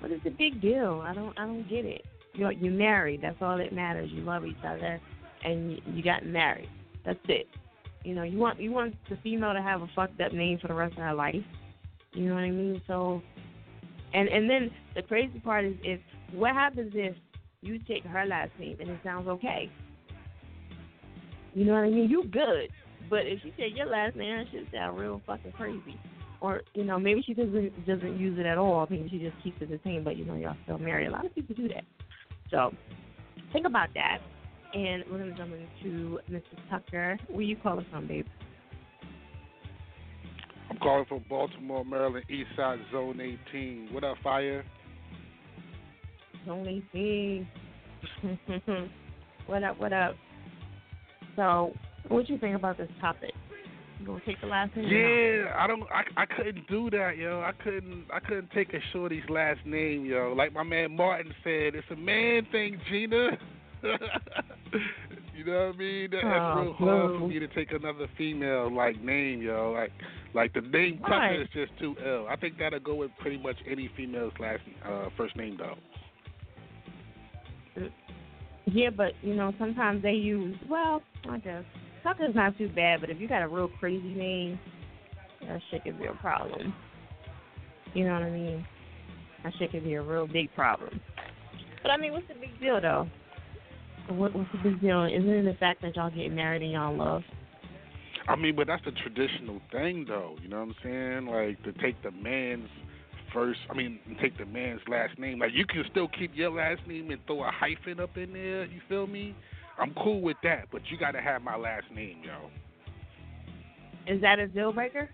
What 0.00 0.12
is 0.12 0.20
the 0.22 0.30
big 0.30 0.60
deal? 0.60 1.02
I 1.04 1.14
don't 1.14 1.38
I 1.38 1.46
don't 1.46 1.68
get 1.68 1.86
it. 1.86 2.04
You're 2.34 2.52
you 2.52 2.70
married. 2.70 3.22
That's 3.22 3.40
all 3.40 3.56
that 3.56 3.72
matters. 3.72 4.10
You 4.12 4.20
love 4.20 4.44
each 4.44 4.56
other, 4.66 5.00
and 5.44 5.72
you, 5.72 5.78
you 5.86 6.02
got 6.02 6.26
married. 6.26 6.68
That's 7.06 7.18
it. 7.28 7.46
You 8.04 8.14
know, 8.14 8.22
you 8.22 8.38
want 8.38 8.60
you 8.60 8.70
want 8.70 8.94
the 9.08 9.16
female 9.22 9.54
to 9.54 9.62
have 9.62 9.80
a 9.80 9.88
fucked 9.96 10.20
up 10.20 10.34
name 10.34 10.58
for 10.60 10.68
the 10.68 10.74
rest 10.74 10.92
of 10.92 11.02
her 11.04 11.14
life. 11.14 11.42
You 12.12 12.26
know 12.26 12.34
what 12.34 12.44
I 12.44 12.50
mean? 12.50 12.82
So 12.86 13.22
and 14.14 14.28
and 14.28 14.48
then 14.48 14.70
the 14.94 15.02
crazy 15.02 15.38
part 15.40 15.64
is 15.64 15.74
if 15.82 16.00
what 16.32 16.54
happens 16.54 16.92
if 16.94 17.16
you 17.60 17.78
take 17.80 18.04
her 18.04 18.24
last 18.24 18.50
name 18.58 18.76
and 18.80 18.90
it 18.90 19.00
sounds 19.02 19.28
okay. 19.28 19.70
You 21.54 21.64
know 21.64 21.72
what 21.72 21.84
I 21.84 21.90
mean? 21.90 22.08
You 22.08 22.24
good. 22.24 22.70
But 23.10 23.20
if 23.26 23.40
she 23.42 23.50
take 23.50 23.76
your 23.76 23.86
last 23.86 24.16
name, 24.16 24.32
it 24.40 24.48
should 24.50 24.68
sound 24.72 24.98
real 24.98 25.20
fucking 25.26 25.52
crazy. 25.52 25.98
Or, 26.40 26.62
you 26.74 26.84
know, 26.84 26.98
maybe 26.98 27.22
she 27.22 27.34
doesn't 27.34 27.86
doesn't 27.86 28.18
use 28.18 28.38
it 28.38 28.46
at 28.46 28.58
all. 28.58 28.86
Maybe 28.88 29.08
she 29.08 29.18
just 29.18 29.42
keeps 29.42 29.60
it 29.60 29.70
the 29.70 29.80
same, 29.82 30.04
but 30.04 30.16
you 30.16 30.24
know, 30.24 30.34
y'all 30.34 30.56
still 30.64 30.78
married. 30.78 31.08
A 31.08 31.10
lot 31.10 31.26
of 31.26 31.34
people 31.34 31.54
do 31.56 31.68
that. 31.68 31.84
So 32.50 32.72
think 33.52 33.66
about 33.66 33.88
that. 33.94 34.18
And 34.74 35.02
we're 35.10 35.18
gonna 35.18 35.36
jump 35.36 35.52
into 35.52 36.20
Mrs. 36.30 36.42
Tucker. 36.70 37.18
Where 37.28 37.42
you 37.42 37.56
calling 37.56 37.86
from, 37.90 38.06
babe? 38.06 38.26
I'm 40.78 40.82
calling 40.82 41.06
from 41.06 41.24
Baltimore, 41.28 41.84
Maryland, 41.84 42.24
East 42.30 42.50
Side 42.56 42.78
Zone 42.92 43.20
18. 43.50 43.88
What 43.90 44.04
up, 44.04 44.16
Fire? 44.22 44.64
Zone 46.46 46.84
18. 46.94 47.48
what 49.46 49.64
up? 49.64 49.80
What 49.80 49.92
up? 49.92 50.14
So, 51.34 51.72
what 52.06 52.28
you 52.28 52.38
think 52.38 52.54
about 52.54 52.78
this 52.78 52.88
topic? 53.00 53.32
You 53.98 54.06
gonna 54.06 54.20
take 54.24 54.40
the 54.40 54.46
last 54.46 54.76
name? 54.76 54.86
Yeah, 54.86 55.52
I 55.56 55.66
don't. 55.66 55.82
I 55.90 56.04
I 56.16 56.26
couldn't 56.26 56.68
do 56.68 56.90
that, 56.90 57.16
yo. 57.16 57.40
I 57.40 57.50
couldn't. 57.60 58.04
I 58.14 58.20
couldn't 58.20 58.52
take 58.52 58.72
a 58.72 58.78
shorty's 58.92 59.28
last 59.28 59.58
name, 59.66 60.04
yo. 60.04 60.32
Like 60.36 60.52
my 60.52 60.62
man 60.62 60.94
Martin 60.94 61.34
said, 61.42 61.74
it's 61.74 61.90
a 61.90 61.96
man 61.96 62.46
thing, 62.52 62.80
Gina. 62.88 63.30
you 65.38 65.44
know 65.44 65.66
what 65.66 65.76
I 65.76 65.78
mean? 65.78 66.08
That's 66.10 66.24
oh, 66.24 66.60
real 66.60 66.72
hard 66.72 67.20
for 67.20 67.28
me 67.28 67.38
to 67.38 67.46
take 67.48 67.70
another 67.70 68.08
female 68.18 68.74
like 68.74 69.00
name, 69.00 69.40
yo. 69.40 69.72
Like 69.72 69.92
like 70.34 70.52
the 70.52 70.62
name 70.62 70.98
Tucker 70.98 71.12
right. 71.12 71.40
is 71.40 71.48
just 71.54 71.70
too 71.78 71.94
ill. 72.04 72.26
I 72.28 72.34
think 72.34 72.58
that'll 72.58 72.80
go 72.80 72.96
with 72.96 73.12
pretty 73.20 73.38
much 73.38 73.56
any 73.70 73.88
female's 73.96 74.32
last 74.40 74.62
uh, 74.84 75.08
first 75.16 75.36
name 75.36 75.56
though. 75.56 75.76
Yeah, 78.66 78.90
but 78.90 79.12
you 79.22 79.34
know 79.34 79.52
sometimes 79.60 80.02
they 80.02 80.12
use 80.12 80.56
well, 80.68 81.02
I 81.30 81.38
guess 81.38 81.62
Tucker's 82.02 82.34
not 82.34 82.58
too 82.58 82.68
bad, 82.68 83.00
but 83.00 83.08
if 83.08 83.20
you 83.20 83.28
got 83.28 83.42
a 83.42 83.48
real 83.48 83.68
crazy 83.78 84.14
name, 84.14 84.58
that 85.46 85.60
shit 85.70 85.84
could 85.84 86.00
be 86.00 86.06
a 86.06 86.14
problem. 86.14 86.74
You 87.94 88.06
know 88.06 88.14
what 88.14 88.22
I 88.22 88.30
mean? 88.30 88.66
That 89.44 89.52
shit 89.58 89.70
could 89.70 89.84
be 89.84 89.94
a 89.94 90.02
real 90.02 90.26
big 90.26 90.52
problem. 90.56 91.00
But 91.82 91.92
I 91.92 91.96
mean, 91.96 92.12
what's 92.12 92.26
the 92.26 92.34
big 92.34 92.58
deal 92.60 92.80
though? 92.80 93.06
What, 94.08 94.34
what's 94.34 94.50
the 94.52 94.58
big 94.70 94.80
deal? 94.80 95.04
Isn't 95.04 95.28
it 95.28 95.44
the 95.44 95.56
fact 95.58 95.82
that 95.82 95.96
y'all 95.96 96.10
get 96.10 96.32
married 96.32 96.62
and 96.62 96.72
y'all 96.72 96.96
love? 96.96 97.22
I 98.26 98.36
mean, 98.36 98.56
but 98.56 98.66
that's 98.66 98.84
the 98.84 98.92
traditional 98.92 99.60
thing, 99.72 100.04
though. 100.06 100.36
You 100.42 100.48
know 100.48 100.58
what 100.60 100.68
I'm 100.68 100.74
saying? 100.82 101.26
Like 101.26 101.62
to 101.64 101.72
take 101.82 102.02
the 102.02 102.10
man's 102.10 102.68
first. 103.32 103.60
I 103.70 103.74
mean, 103.74 104.00
take 104.20 104.36
the 104.38 104.46
man's 104.46 104.80
last 104.88 105.18
name. 105.18 105.38
Like 105.38 105.52
you 105.54 105.64
can 105.66 105.84
still 105.90 106.08
keep 106.08 106.32
your 106.34 106.50
last 106.50 106.80
name 106.86 107.10
and 107.10 107.20
throw 107.26 107.42
a 107.44 107.50
hyphen 107.50 108.00
up 108.00 108.16
in 108.16 108.32
there. 108.32 108.64
You 108.64 108.80
feel 108.88 109.06
me? 109.06 109.34
I'm 109.78 109.94
cool 110.02 110.20
with 110.20 110.36
that, 110.42 110.66
but 110.72 110.82
you 110.90 110.98
got 110.98 111.12
to 111.12 111.20
have 111.20 111.40
my 111.42 111.56
last 111.56 111.84
name, 111.94 112.22
yo. 112.24 112.50
Is 114.12 114.20
that 114.22 114.38
a 114.38 114.48
deal 114.48 114.72
breaker? 114.72 115.08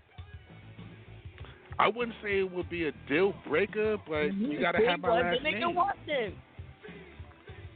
I 1.77 1.89
wouldn't 1.89 2.15
say 2.23 2.39
it 2.39 2.51
would 2.51 2.69
be 2.69 2.87
a 2.87 2.91
deal 3.07 3.33
breaker, 3.47 3.97
but 4.07 4.13
Mm-hmm. 4.13 4.51
you 4.51 4.59
got 4.61 4.71
to 4.71 4.85
have 4.87 4.99
my 5.01 5.09
last 5.09 5.41
the 5.43 5.49
nigga 5.49 5.59
name. 5.67 5.75
wants 5.75 5.99
it. 6.07 6.33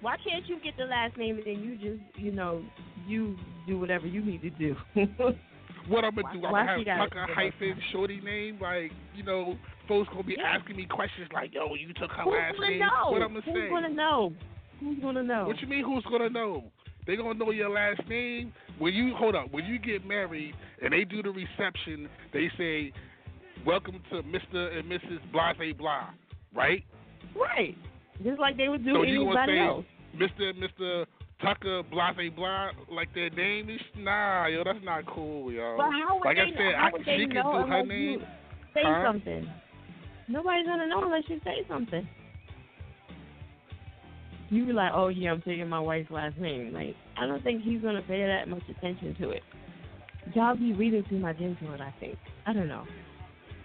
Why 0.02 0.16
can't 0.18 0.48
you 0.48 0.60
get 0.64 0.78
the 0.78 0.86
last 0.86 1.18
name 1.18 1.38
and 1.38 1.46
then 1.46 1.62
you 1.64 1.76
just, 1.76 2.02
you 2.18 2.32
know, 2.32 2.64
you 3.08 3.36
do 3.68 3.78
whatever 3.80 4.08
you 4.08 4.22
need 4.24 4.42
to 4.44 4.50
do? 4.52 4.76
What 5.88 6.04
I'm 6.04 6.14
gonna 6.14 6.28
Why- 6.28 6.34
do? 6.34 6.46
I'm 6.46 6.52
gonna 6.52 6.86
have 7.00 7.10
Tucker 7.10 7.26
hyphen 7.34 7.82
shorty 7.92 8.20
name. 8.22 8.60
Like 8.62 8.92
you 9.16 9.24
know, 9.24 9.56
folks 9.88 10.08
gonna 10.10 10.22
be 10.24 10.36
Yeah. 10.38 10.44
asking 10.58 10.76
me 10.76 10.86
questions 10.86 11.28
like, 11.34 11.52
"Yo, 11.54 11.74
you 11.74 11.94
took 11.94 12.12
her 12.12 12.24
Who's 12.24 12.34
last 12.36 12.60
name." 12.60 12.80
know? 12.80 13.10
What 13.12 13.22
I'm 13.24 13.30
gonna 13.30 13.42
Who's 13.42 13.54
say? 13.56 13.70
gonna 13.70 13.90
know? 13.90 14.34
Who's 14.82 15.00
gonna 15.00 15.24
know? 15.24 15.48
What 15.48 15.60
you 15.62 15.68
mean? 15.68 15.84
Who's 15.86 16.04
gonna 16.04 16.30
know? 16.30 16.66
They 17.08 17.16
gonna 17.16 17.34
know 17.34 17.50
your 17.50 17.70
last 17.70 18.02
name 18.08 18.52
when 18.78 18.94
you 18.94 19.16
hold 19.16 19.34
up. 19.36 19.52
When 19.52 19.66
you 19.66 19.80
get 19.80 20.06
married 20.06 20.54
and 20.84 20.94
they 20.94 21.06
do 21.06 21.24
the 21.24 21.32
reception, 21.32 22.08
they 22.34 22.52
say, 22.58 22.92
"Welcome 23.66 24.00
to 24.12 24.22
Mr. 24.22 24.78
and 24.78 24.92
Mrs. 24.92 25.20
Blase 25.32 25.74
Blah," 25.76 26.10
right? 26.54 26.84
Right. 27.34 27.76
Just 28.24 28.40
like 28.40 28.58
they 28.58 28.68
would 28.68 28.84
do 28.84 28.94
So 28.94 29.02
anybody 29.04 29.54
say 29.54 29.60
else. 29.68 29.86
Mr. 30.18 30.52
Mr. 30.58 31.06
Tucker 31.42 31.84
Blase 31.90 32.32
Blah 32.36 32.72
like 32.92 33.14
their 33.14 33.30
name 33.30 33.70
is? 33.70 33.80
Nah, 33.98 34.48
yo, 34.48 34.64
that's 34.64 34.84
not 34.84 35.06
cool, 35.06 35.52
yo. 35.52 35.76
But 35.78 35.86
how 35.92 36.16
would 36.18 36.26
like 36.26 36.36
they 36.38 36.42
I 36.44 36.52
said, 36.52 36.76
how 36.76 36.88
I, 36.88 36.92
would 36.92 37.02
they 37.06 37.18
can 37.18 37.30
know 37.30 37.44
do 37.44 37.70
her 37.70 37.80
unless 37.80 37.88
name. 37.88 38.12
you 38.12 38.20
say 38.74 38.82
Huh? 38.84 39.04
something? 39.06 39.50
Nobody's 40.28 40.68
gonna 40.68 40.88
know 40.88 41.04
unless 41.06 41.24
you 41.28 41.40
say 41.44 41.66
something. 41.70 42.08
You 44.50 44.66
be 44.66 44.74
like, 44.74 44.92
oh 44.94 45.08
yeah, 45.10 45.32
I'm 45.32 45.42
taking 45.44 45.70
my 45.70 45.80
wife's 45.80 46.12
last 46.12 46.38
name. 46.38 46.74
Like, 46.74 46.96
I 47.18 47.26
don't 47.28 47.44
think 47.44 47.62
he's 47.64 47.82
gonna 47.82 48.02
pay 48.02 48.26
that 48.26 48.48
much 48.50 48.64
attention 48.70 49.16
to 49.22 49.30
it. 49.30 49.44
Y'all 50.34 50.56
be 50.56 50.74
reading 50.74 51.04
too 51.10 51.20
much 51.20 51.38
into 51.40 51.72
it. 51.74 51.80
I 51.82 51.94
think. 52.00 52.18
I 52.46 52.54
don't 52.54 52.68
know. 52.68 52.84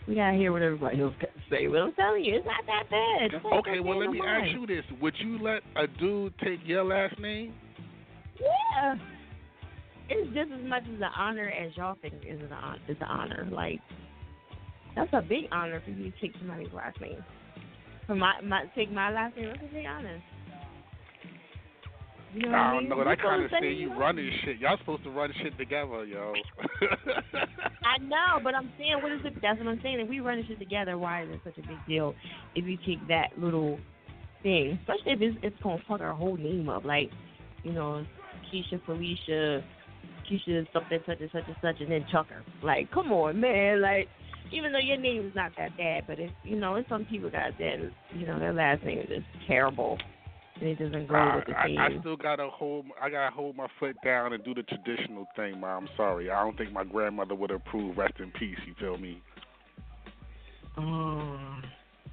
We 0.07 0.17
gotta 0.17 0.37
hear 0.37 0.53
what 0.53 0.63
everybody 0.63 1.01
else 1.01 1.15
got 1.21 1.33
to 1.35 1.41
say. 1.51 1.67
But 1.67 1.79
I'm 1.79 1.95
telling 1.95 2.25
you, 2.25 2.37
it's 2.37 2.47
not 2.47 2.67
that 2.67 2.91
bad. 2.91 3.43
Not 3.43 3.59
Okay, 3.61 3.77
that 3.77 3.85
well 3.85 3.99
let 3.99 4.11
me 4.11 4.21
ask 4.21 4.51
you 4.53 4.67
this: 4.67 4.85
Would 5.01 5.15
you 5.19 5.39
let 5.39 5.63
a 5.77 5.87
dude 5.87 6.35
take 6.45 6.61
your 6.65 6.85
last 6.85 7.19
name? 7.19 7.55
Yeah. 8.41 8.97
It's 10.11 10.29
just 10.35 10.51
as 10.53 10.69
much 10.69 10.83
as 10.83 10.97
an 10.97 11.09
honor 11.17 11.49
as 11.49 11.75
y'all 11.77 11.97
think 12.03 12.15
is 12.29 12.41
an 12.41 12.49
hon- 12.51 12.81
It's 12.87 13.01
an 13.01 13.07
honor. 13.09 13.49
Like 13.51 13.81
that's 14.95 15.11
a 15.13 15.23
big 15.23 15.45
honor 15.51 15.81
for 15.85 15.91
you 15.91 16.11
to 16.11 16.21
take 16.21 16.33
somebody's 16.39 16.73
last 16.73 17.01
name. 17.01 17.25
For 18.07 18.15
my, 18.15 18.35
my 18.43 18.65
take 18.75 18.93
my 18.93 19.11
last 19.11 19.37
name, 19.37 19.47
that's 19.47 19.63
a 19.63 19.75
big 19.75 19.87
honor. 19.87 20.23
You 22.35 22.51
know 22.51 22.57
I 22.57 22.73
don't 22.73 22.89
know. 22.89 22.97
We're 22.97 23.05
That 23.05 23.21
kind 23.23 23.45
of 23.45 23.51
say 23.61 23.73
you 23.73 23.95
running 23.95 24.31
shit. 24.45 24.59
Y'all 24.59 24.77
supposed 24.79 25.05
to 25.05 25.11
run 25.11 25.33
shit 25.43 25.57
together, 25.57 26.05
yo. 26.05 26.33
I 27.85 27.99
know, 28.03 28.41
but 28.43 28.55
I'm 28.55 28.73
saying, 28.77 28.99
what 29.03 29.13
is 29.13 29.21
it? 29.25 29.35
That's 29.41 29.59
what 29.59 29.69
I'm 29.69 29.81
saying. 29.83 30.01
If 30.01 30.09
we 30.09 30.19
run 30.21 30.39
this 30.39 30.47
shit 30.49 30.59
together, 30.59 30.99
why 30.99 31.23
is 31.23 31.29
it 31.31 31.41
such 31.45 31.59
a 31.59 31.67
big 31.67 31.79
deal? 31.87 32.15
If 32.57 32.65
you 32.65 32.77
take 32.85 33.07
that 33.09 33.29
little 33.39 33.79
thing, 34.43 34.79
especially 34.81 35.13
if 35.13 35.21
it's, 35.21 35.37
it's 35.45 35.63
gonna 35.63 35.81
fuck 35.87 36.01
our 36.01 36.13
whole 36.13 36.37
name 36.37 36.69
up, 36.69 36.85
like, 36.85 37.11
you 37.63 37.73
know, 37.73 38.05
Keisha, 38.53 38.85
Felicia, 38.85 39.65
Keisha, 40.29 40.67
something, 40.73 40.99
such 41.07 41.21
and 41.21 41.31
such 41.33 41.45
and 41.47 41.57
such, 41.63 41.81
and 41.81 41.91
then 41.91 42.05
Tucker. 42.11 42.43
Like, 42.63 42.91
come 42.91 43.13
on, 43.13 43.41
man. 43.41 43.81
Like, 43.81 44.09
even 44.53 44.73
though 44.73 44.79
your 44.79 44.99
name 44.99 45.27
is 45.27 45.35
not 45.35 45.53
that 45.57 45.77
bad, 45.77 46.05
but 46.07 46.19
if 46.19 46.31
you 46.43 46.57
know, 46.57 46.75
it's 46.75 46.89
some 46.89 47.05
people 47.05 47.31
got 47.31 47.57
that, 47.59 47.91
you 48.15 48.27
know, 48.27 48.39
their 48.39 48.53
last 48.53 48.85
name 48.85 48.99
is 48.99 49.09
just 49.09 49.27
terrible, 49.47 49.99
and 50.61 50.69
it 50.69 50.79
doesn't 50.79 51.09
go 51.09 51.15
I, 51.15 51.37
with 51.37 51.47
the 51.47 51.59
I, 51.59 51.67
team. 51.67 51.79
I 51.79 52.01
still 52.01 52.17
gotta 52.17 52.49
hold. 52.49 52.87
I 53.01 53.11
gotta 53.11 53.35
hold 53.35 53.57
my 53.57 53.67
foot 53.81 53.97
down 54.05 54.33
and 54.33 54.45
do 54.45 54.55
the 54.55 54.63
traditional 54.63 55.27
thing, 55.37 55.61
mom. 55.61 55.85
I'm 55.85 55.89
sorry. 55.97 56.31
I 56.31 56.43
don't 56.43 56.57
think 56.57 56.73
my 56.73 56.85
grandmother 56.85 57.35
would 57.35 57.51
approve. 57.51 57.97
Rest 57.97 58.15
in 58.21 58.31
peace. 58.33 58.59
You 58.67 58.75
feel 58.79 58.97
me? 58.99 59.23
Oh, 60.77 61.39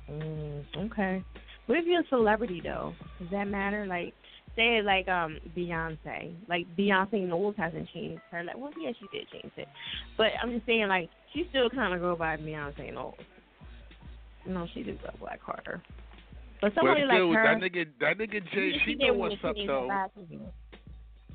mm, 0.10 0.64
okay. 0.78 1.24
What 1.68 1.78
if 1.78 1.86
you're 1.86 2.02
a 2.02 2.08
celebrity 2.10 2.62
though? 2.64 2.94
Does 3.20 3.30
that 3.32 3.48
matter? 3.48 3.86
Like, 3.86 4.14
say 4.56 4.82
like 4.82 5.08
um 5.08 5.38
Beyonce. 5.56 6.34
Like 6.48 6.66
Beyonce 6.78 7.28
Knowles 7.28 7.56
hasn't 7.58 7.90
changed 7.94 8.22
her. 8.32 8.44
Like, 8.44 8.58
well, 8.58 8.72
yeah, 8.80 8.92
she 9.00 9.06
did 9.18 9.28
change 9.32 9.54
it, 9.58 9.68
but 10.18 10.28
I'm 10.42 10.52
just 10.52 10.66
saying 10.66 10.88
like 10.88 11.10
she 11.34 11.46
still 11.50 11.70
kind 11.70 11.94
of 11.94 12.02
go 12.02 12.16
by 12.16 12.38
Beyonce 12.38 12.94
Knowles. 12.94 13.16
No, 14.48 14.68
she 14.74 14.82
did 14.82 15.02
go 15.02 15.10
Black 15.20 15.40
Carter. 15.44 15.82
But 16.62 16.74
somebody 16.76 17.02
but 17.02 17.14
still, 17.16 17.30
like 17.30 17.38
her, 17.38 17.60
that 17.60 17.72
nigga, 17.74 17.86
that 18.00 18.18
nigga 18.20 18.52
Jay, 18.54 18.74
she 18.86 18.94
did 18.94 19.08
know 19.08 19.14
what's 19.16 19.36
up 19.44 19.56
though. 19.66 19.88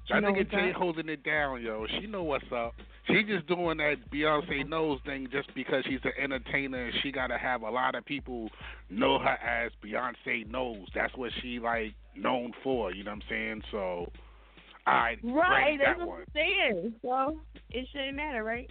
She 0.06 0.14
That 0.14 0.22
nigga 0.22 0.48
Jay 0.50 0.70
up. 0.70 0.76
holding 0.76 1.08
it 1.08 1.24
down, 1.24 1.60
yo. 1.62 1.84
She 1.98 2.06
know 2.06 2.22
what's 2.22 2.44
up. 2.54 2.74
She 3.08 3.22
just 3.24 3.46
doing 3.48 3.78
that 3.78 3.96
Beyonce 4.12 4.68
Knowles 4.68 5.00
thing 5.04 5.28
just 5.32 5.52
because 5.54 5.84
she's 5.88 6.00
an 6.04 6.12
entertainer 6.22 6.86
and 6.86 6.94
she 7.02 7.10
gotta 7.10 7.36
have 7.38 7.62
a 7.62 7.70
lot 7.70 7.94
of 7.96 8.04
people 8.04 8.48
know 8.88 9.18
her 9.18 9.36
as 9.44 9.72
Beyonce 9.84 10.48
Knowles. 10.48 10.88
That's 10.94 11.16
what 11.16 11.32
she 11.42 11.58
like 11.58 11.94
known 12.16 12.52
for. 12.62 12.92
You 12.92 13.02
know 13.04 13.10
what 13.12 13.22
I'm 13.24 13.28
saying? 13.28 13.62
So, 13.72 14.06
I 14.86 15.16
Right, 15.24 15.78
that 15.78 15.84
that's 15.86 15.98
what 16.00 16.08
one. 16.08 16.20
I'm 16.20 16.26
saying. 16.34 16.94
So 17.02 17.40
it 17.70 17.88
shouldn't 17.92 18.16
matter, 18.16 18.44
right? 18.44 18.70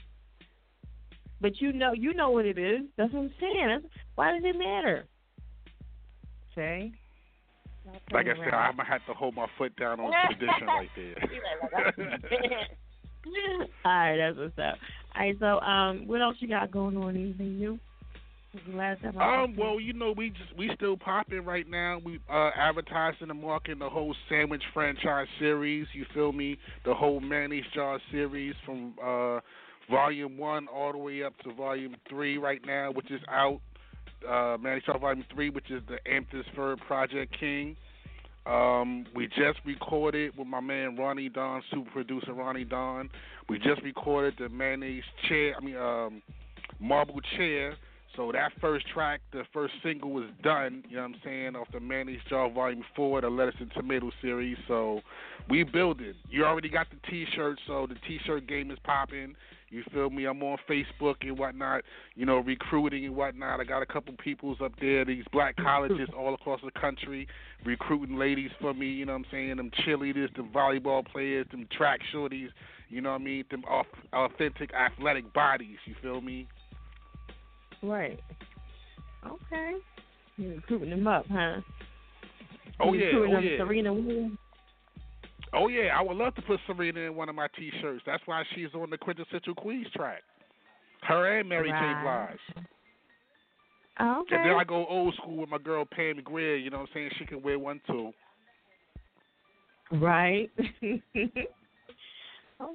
But 1.41 1.59
you 1.59 1.73
know, 1.73 1.91
you 1.93 2.13
know 2.13 2.29
what 2.29 2.45
it 2.45 2.57
is. 2.57 2.81
That's 2.97 3.11
what 3.13 3.23
I'm 3.23 3.33
saying. 3.41 3.67
That's, 3.67 3.93
why 4.15 4.31
does 4.31 4.41
it 4.45 4.57
matter? 4.57 5.05
Say. 6.55 6.91
Like 8.11 8.25
I 8.27 8.35
said, 8.43 8.53
I'm 8.53 8.77
gonna 8.77 8.89
have 8.89 9.05
to 9.05 9.13
hold 9.13 9.35
my 9.35 9.45
foot 9.57 9.75
down 9.77 9.99
on 9.99 10.11
tradition 10.27 10.65
right 10.67 10.89
there. 10.95 11.15
All 13.85 13.91
right, 13.91 14.17
that's 14.17 14.37
what's 14.37 14.57
up. 14.57 14.77
All 15.15 15.21
right, 15.21 15.35
so 15.39 15.59
um, 15.59 16.07
what 16.07 16.21
else 16.21 16.35
you 16.39 16.47
got 16.47 16.71
going 16.71 16.97
on? 16.97 17.15
Anything 17.15 17.57
new? 17.57 17.79
Last 18.73 19.01
time 19.01 19.09
Um, 19.09 19.13
talked 19.17 19.49
to 19.49 19.55
you? 19.57 19.61
well, 19.61 19.79
you 19.79 19.93
know, 19.93 20.13
we 20.15 20.29
just 20.29 20.55
we 20.57 20.71
still 20.75 20.95
popping 20.97 21.43
right 21.43 21.69
now. 21.69 21.99
We 22.03 22.19
uh 22.31 22.51
advertising 22.55 23.29
and 23.29 23.41
marketing 23.41 23.79
the 23.79 23.89
whole 23.89 24.15
sandwich 24.29 24.63
franchise 24.73 25.27
series. 25.39 25.87
You 25.93 26.05
feel 26.13 26.31
me? 26.31 26.57
The 26.85 26.93
whole 26.93 27.19
mayonnaise 27.19 27.65
jar 27.73 27.99
series 28.11 28.55
from 28.65 28.93
uh 29.03 29.41
volume 29.91 30.37
one 30.37 30.67
all 30.67 30.93
the 30.93 30.97
way 30.97 31.21
up 31.23 31.33
to 31.43 31.53
volume 31.53 31.95
three 32.09 32.37
right 32.37 32.61
now, 32.65 32.91
which 32.91 33.11
is 33.11 33.21
out. 33.29 33.59
Uh, 34.23 34.57
jar 34.85 34.99
volume 34.99 35.25
three, 35.33 35.49
which 35.49 35.69
is 35.71 35.81
the 35.87 35.97
Amthersford 36.09 36.77
Project 36.87 37.35
King. 37.39 37.75
Um, 38.45 39.05
we 39.15 39.27
just 39.27 39.59
recorded 39.65 40.37
with 40.37 40.47
my 40.47 40.59
man 40.59 40.95
Ronnie 40.95 41.29
Don, 41.29 41.63
super 41.71 41.89
producer 41.89 42.33
Ronnie 42.33 42.63
Don. 42.63 43.09
We 43.49 43.57
just 43.57 43.81
recorded 43.81 44.35
the 44.37 44.49
mayonnaise 44.49 45.03
chair. 45.27 45.55
I 45.59 45.63
mean, 45.63 45.77
um, 45.77 46.21
marble 46.79 47.19
chair. 47.37 47.75
So 48.15 48.31
that 48.31 48.51
first 48.61 48.85
track, 48.93 49.21
the 49.33 49.43
first 49.51 49.73
single 49.83 50.11
was 50.11 50.29
done, 50.41 50.83
you 50.87 50.95
know 50.95 51.03
what 51.03 51.09
I'm 51.09 51.21
saying, 51.23 51.55
off 51.55 51.67
the 51.73 51.81
Mayonnaise 51.81 52.21
Jar 52.29 52.49
Volume 52.49 52.83
4, 52.95 53.21
the 53.21 53.29
Lettuce 53.29 53.55
and 53.59 53.71
Tomato 53.73 54.09
series. 54.21 54.57
So 54.67 55.01
we 55.49 55.63
building. 55.63 56.13
You 56.29 56.45
already 56.45 56.69
got 56.69 56.87
the 56.89 56.97
t-shirt, 57.09 57.59
so 57.67 57.87
the 57.87 57.95
t-shirt 58.07 58.47
game 58.47 58.71
is 58.71 58.77
popping. 58.83 59.35
You 59.69 59.83
feel 59.91 60.09
me? 60.09 60.25
I'm 60.25 60.41
on 60.43 60.57
Facebook 60.69 61.15
and 61.21 61.37
whatnot, 61.37 61.81
you 62.15 62.25
know, 62.25 62.37
recruiting 62.37 63.05
and 63.05 63.15
whatnot. 63.15 63.59
I 63.59 63.63
got 63.63 63.81
a 63.81 63.85
couple 63.85 64.13
peoples 64.23 64.57
up 64.63 64.71
there, 64.79 65.03
these 65.05 65.23
black 65.31 65.55
colleges 65.61 66.09
all 66.17 66.33
across 66.33 66.61
the 66.63 66.79
country, 66.79 67.27
recruiting 67.65 68.17
ladies 68.17 68.51
for 68.61 68.73
me, 68.73 68.87
you 68.87 69.05
know 69.05 69.13
what 69.13 69.19
I'm 69.19 69.25
saying? 69.31 69.57
Them 69.57 69.71
cheerleaders, 69.85 70.33
them 70.35 70.49
volleyball 70.53 71.05
players, 71.05 71.47
them 71.51 71.67
track 71.75 71.99
shorties, 72.13 72.49
you 72.89 73.01
know 73.01 73.11
what 73.11 73.21
I 73.21 73.23
mean? 73.23 73.43
Them 73.49 73.63
au- 73.69 73.83
authentic 74.13 74.71
athletic 74.73 75.33
bodies, 75.33 75.77
you 75.85 75.95
feel 76.01 76.21
me? 76.21 76.47
right. 77.81 78.19
Okay. 79.25 79.71
You're 80.37 80.55
recruiting 80.55 80.91
them 80.91 81.07
up, 81.07 81.25
huh? 81.31 81.61
Oh 82.79 82.93
You 82.93 82.99
yeah, 82.99 83.05
recruiting 83.07 83.33
oh 83.35 83.37
them 83.37 83.45
yeah. 83.45 83.57
Serena 83.57 83.93
Williams. 83.93 84.37
Oh 85.55 85.67
yeah, 85.67 85.97
I 85.97 86.01
would 86.01 86.17
love 86.17 86.35
to 86.35 86.41
put 86.41 86.59
Serena 86.67 86.99
in 87.01 87.15
one 87.15 87.29
of 87.29 87.35
my 87.35 87.47
T-shirts. 87.57 88.03
That's 88.05 88.23
why 88.25 88.43
she's 88.53 88.67
on 88.73 88.89
the 88.89 88.97
quintessential 88.97 89.55
Queens 89.55 89.87
track. 89.95 90.21
Her 91.01 91.39
and 91.39 91.47
Mary 91.47 91.69
J. 91.69 92.01
Blige. 92.03 92.65
Okay. 94.01 94.35
And 94.35 94.45
then 94.45 94.55
I 94.59 94.63
go 94.65 94.85
old 94.87 95.13
school 95.15 95.37
with 95.37 95.49
my 95.49 95.57
girl 95.57 95.85
Pam 95.85 96.19
Grier. 96.23 96.57
You 96.57 96.69
know 96.69 96.79
what 96.79 96.89
I'm 96.89 96.93
saying? 96.93 97.11
She 97.17 97.25
can 97.25 97.41
wear 97.41 97.57
one 97.57 97.79
too. 97.87 98.11
Right. 99.91 100.51
okay, 100.83 101.43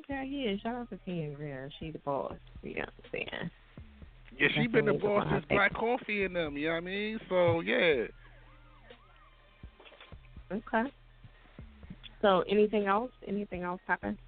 yeah. 0.09 0.57
Shout 0.63 0.77
out 0.77 0.91
to 0.91 0.97
Pam 1.05 1.35
Grier. 1.35 1.71
She 1.79 1.91
the 1.91 1.99
boss. 1.99 2.35
You 2.63 2.77
know 2.77 2.81
what 2.81 2.89
I'm 2.89 3.11
saying? 3.13 3.51
Yeah, 4.39 4.49
she 4.55 4.67
been 4.69 4.87
the 4.87 4.95
boss 4.95 5.27
since 5.31 5.45
Black 5.51 5.75
Coffee 5.75 6.25
and 6.25 6.35
them. 6.35 6.57
You 6.57 6.69
know 6.69 6.75
what 6.75 6.79
I 6.79 6.81
mean? 6.81 7.21
So 7.29 7.61
yeah. 7.61 8.07
Okay. 10.53 10.91
So, 12.23 12.45
anything 12.49 12.87
else? 12.87 13.11
Anything 13.27 13.63
else 13.63 13.81
happen? 13.87 14.19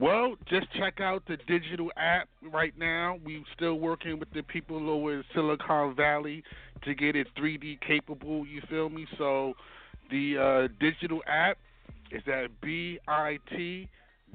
Well, 0.00 0.36
just 0.48 0.66
check 0.78 1.00
out 1.00 1.24
the 1.26 1.36
digital 1.48 1.90
app 1.96 2.28
right 2.52 2.72
now. 2.78 3.18
We're 3.24 3.42
still 3.56 3.74
working 3.74 4.18
with 4.18 4.32
the 4.32 4.42
people 4.42 4.88
over 4.88 5.14
in 5.14 5.24
Silicon 5.34 5.96
Valley 5.96 6.44
to 6.84 6.94
get 6.94 7.16
it 7.16 7.26
3D 7.36 7.80
capable. 7.80 8.46
You 8.46 8.62
feel 8.70 8.88
me? 8.88 9.06
So, 9.18 9.54
the 10.10 10.38
uh, 10.38 10.68
digital 10.80 11.20
app 11.26 11.58
is 12.10 12.22
at 12.26 12.48
bit 12.60 13.00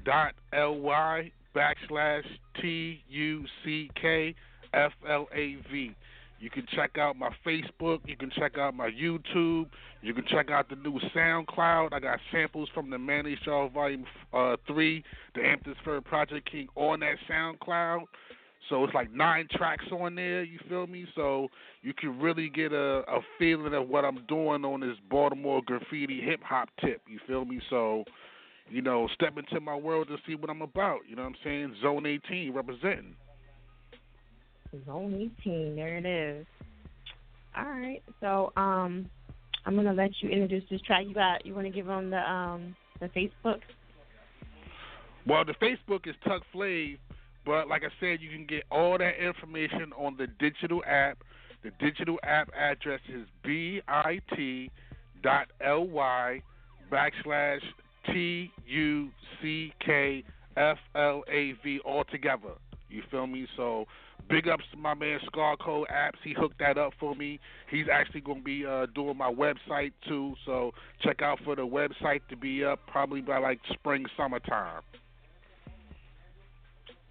dot 0.04 0.34
ly 0.52 1.32
backslash 1.56 2.24
t 2.60 3.02
u 3.08 3.44
c 3.64 3.90
k 4.00 4.34
f 4.74 4.92
l 5.08 5.28
a 5.34 5.56
v. 5.70 5.94
You 6.40 6.50
can 6.50 6.66
check 6.74 6.98
out 6.98 7.16
my 7.16 7.30
Facebook. 7.46 8.00
You 8.06 8.16
can 8.16 8.30
check 8.30 8.58
out 8.58 8.74
my 8.74 8.90
YouTube. 8.90 9.66
You 10.02 10.14
can 10.14 10.24
check 10.28 10.50
out 10.50 10.68
the 10.68 10.76
new 10.76 10.98
SoundCloud. 11.14 11.92
I 11.92 12.00
got 12.00 12.18
samples 12.30 12.68
from 12.74 12.90
the 12.90 12.98
Mayonnaise 12.98 13.38
Jar 13.44 13.68
Volume 13.68 14.04
uh, 14.32 14.56
3, 14.66 15.02
the 15.34 15.40
Amthersford 15.40 16.04
Project 16.04 16.50
King 16.50 16.68
on 16.76 17.00
that 17.00 17.16
SoundCloud. 17.30 18.04
So 18.68 18.82
it's 18.84 18.94
like 18.94 19.12
nine 19.12 19.46
tracks 19.52 19.84
on 19.92 20.14
there, 20.14 20.42
you 20.42 20.58
feel 20.68 20.86
me? 20.86 21.06
So 21.14 21.48
you 21.82 21.92
can 21.92 22.18
really 22.18 22.48
get 22.48 22.72
a, 22.72 23.02
a 23.08 23.20
feeling 23.38 23.74
of 23.74 23.88
what 23.88 24.04
I'm 24.04 24.24
doing 24.26 24.64
on 24.64 24.80
this 24.80 24.96
Baltimore 25.10 25.60
graffiti 25.64 26.20
hip 26.20 26.40
hop 26.42 26.70
tip, 26.80 27.02
you 27.06 27.18
feel 27.26 27.44
me? 27.44 27.60
So, 27.68 28.04
you 28.70 28.80
know, 28.80 29.08
step 29.14 29.36
into 29.36 29.60
my 29.60 29.76
world 29.76 30.08
to 30.08 30.16
see 30.26 30.34
what 30.34 30.48
I'm 30.48 30.62
about, 30.62 31.00
you 31.08 31.14
know 31.14 31.22
what 31.22 31.28
I'm 31.28 31.36
saying? 31.44 31.76
Zone 31.82 32.06
18 32.06 32.52
representing. 32.54 33.16
Zone 34.86 35.30
18. 35.40 35.76
There 35.76 35.98
it 35.98 36.06
is. 36.06 36.46
All 37.56 37.64
right. 37.64 38.02
So, 38.20 38.52
um, 38.56 39.08
I'm 39.66 39.76
gonna 39.76 39.92
let 39.92 40.10
you 40.20 40.28
introduce 40.28 40.64
this 40.70 40.80
track. 40.82 41.04
You 41.06 41.14
got. 41.14 41.46
You 41.46 41.54
want 41.54 41.66
to 41.66 41.72
give 41.72 41.86
them 41.86 42.10
the 42.10 42.18
um 42.30 42.76
the 43.00 43.06
Facebook? 43.08 43.60
Well, 45.26 45.44
the 45.44 45.54
Facebook 45.54 46.06
is 46.06 46.14
Tuck 46.26 46.42
Flav, 46.54 46.98
but 47.46 47.68
like 47.68 47.82
I 47.82 47.88
said, 47.98 48.20
you 48.20 48.30
can 48.30 48.46
get 48.46 48.64
all 48.70 48.98
that 48.98 49.14
information 49.22 49.92
on 49.96 50.16
the 50.18 50.26
digital 50.38 50.82
app. 50.86 51.18
The 51.62 51.70
digital 51.80 52.18
app 52.22 52.50
address 52.54 53.00
is 53.08 53.26
bit 53.42 53.84
dot 55.22 55.46
ly 55.60 56.42
backslash 56.92 57.62
t 58.06 58.50
u 58.66 59.08
c 59.40 59.72
k 59.84 60.22
f 60.56 60.78
l 60.94 61.24
a 61.28 61.52
v 61.64 61.80
all 61.86 62.04
together. 62.04 62.52
You 62.90 63.02
feel 63.10 63.26
me? 63.26 63.46
So 63.56 63.86
big 64.28 64.48
ups 64.48 64.64
to 64.72 64.78
my 64.78 64.94
man 64.94 65.18
Scar 65.26 65.56
Code 65.56 65.88
Apps. 65.88 66.18
He 66.22 66.34
hooked 66.36 66.58
that 66.58 66.78
up 66.78 66.92
for 66.98 67.14
me. 67.14 67.40
He's 67.70 67.86
actually 67.92 68.20
going 68.20 68.38
to 68.38 68.44
be 68.44 68.64
uh, 68.66 68.86
doing 68.94 69.16
my 69.16 69.32
website 69.32 69.92
too. 70.08 70.34
So 70.46 70.72
check 71.02 71.22
out 71.22 71.38
for 71.44 71.56
the 71.56 71.66
website 71.66 72.20
to 72.30 72.36
be 72.36 72.64
up 72.64 72.80
probably 72.86 73.20
by 73.20 73.38
like 73.38 73.60
spring 73.72 74.04
summertime. 74.16 74.82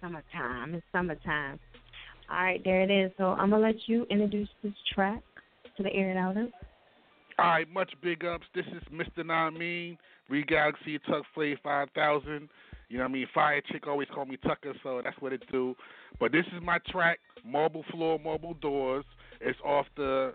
Summertime. 0.00 0.74
It's 0.74 0.84
summertime. 0.92 1.58
All 2.30 2.42
right, 2.42 2.60
there 2.64 2.80
it 2.80 2.90
is. 2.90 3.12
So 3.18 3.24
I'm 3.24 3.50
gonna 3.50 3.62
let 3.62 3.76
you 3.86 4.06
introduce 4.10 4.48
this 4.62 4.72
track 4.94 5.22
to 5.76 5.82
the 5.82 5.92
air 5.92 6.10
it 6.10 6.16
out. 6.16 6.36
All 6.36 7.46
right, 7.46 7.70
much 7.70 7.92
big 8.02 8.24
ups. 8.24 8.46
This 8.54 8.66
is 8.66 8.82
Mr. 8.92 9.26
Namin 9.26 9.98
Reed 10.28 10.46
Galaxy, 10.46 10.98
Tuck 11.00 11.24
Flav 11.36 11.56
5000. 11.62 12.48
You 12.88 12.98
know 12.98 13.04
what 13.04 13.10
I 13.10 13.12
mean? 13.14 13.26
Fire 13.34 13.60
Chick 13.70 13.86
always 13.86 14.08
call 14.14 14.26
me 14.26 14.36
Tucker, 14.36 14.74
so 14.82 15.00
that's 15.02 15.20
what 15.20 15.32
it 15.32 15.42
do. 15.50 15.74
But 16.20 16.32
this 16.32 16.44
is 16.56 16.62
my 16.62 16.78
track, 16.88 17.18
Marble 17.44 17.84
Floor, 17.90 18.18
Marble 18.18 18.54
Doors. 18.54 19.04
It's 19.40 19.58
off 19.64 19.86
the 19.96 20.34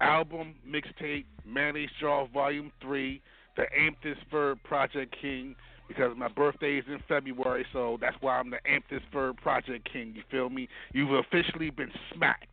album 0.00 0.54
mixtape 0.68 1.24
Mayonnaise 1.44 1.90
Jar 2.00 2.28
Volume 2.32 2.70
3, 2.80 3.20
the 3.56 3.64
Amethyst 3.76 4.20
Project 4.64 5.16
King, 5.20 5.56
because 5.88 6.16
my 6.16 6.28
birthday 6.28 6.76
is 6.76 6.84
in 6.86 7.00
February, 7.08 7.66
so 7.72 7.98
that's 8.00 8.16
why 8.20 8.38
I'm 8.38 8.50
the 8.50 8.58
Amethyst 8.66 9.06
Verb 9.12 9.36
Project 9.38 9.90
King. 9.90 10.12
You 10.14 10.22
feel 10.30 10.50
me? 10.50 10.68
You've 10.92 11.12
officially 11.12 11.70
been 11.70 11.90
smacked. 12.14 12.46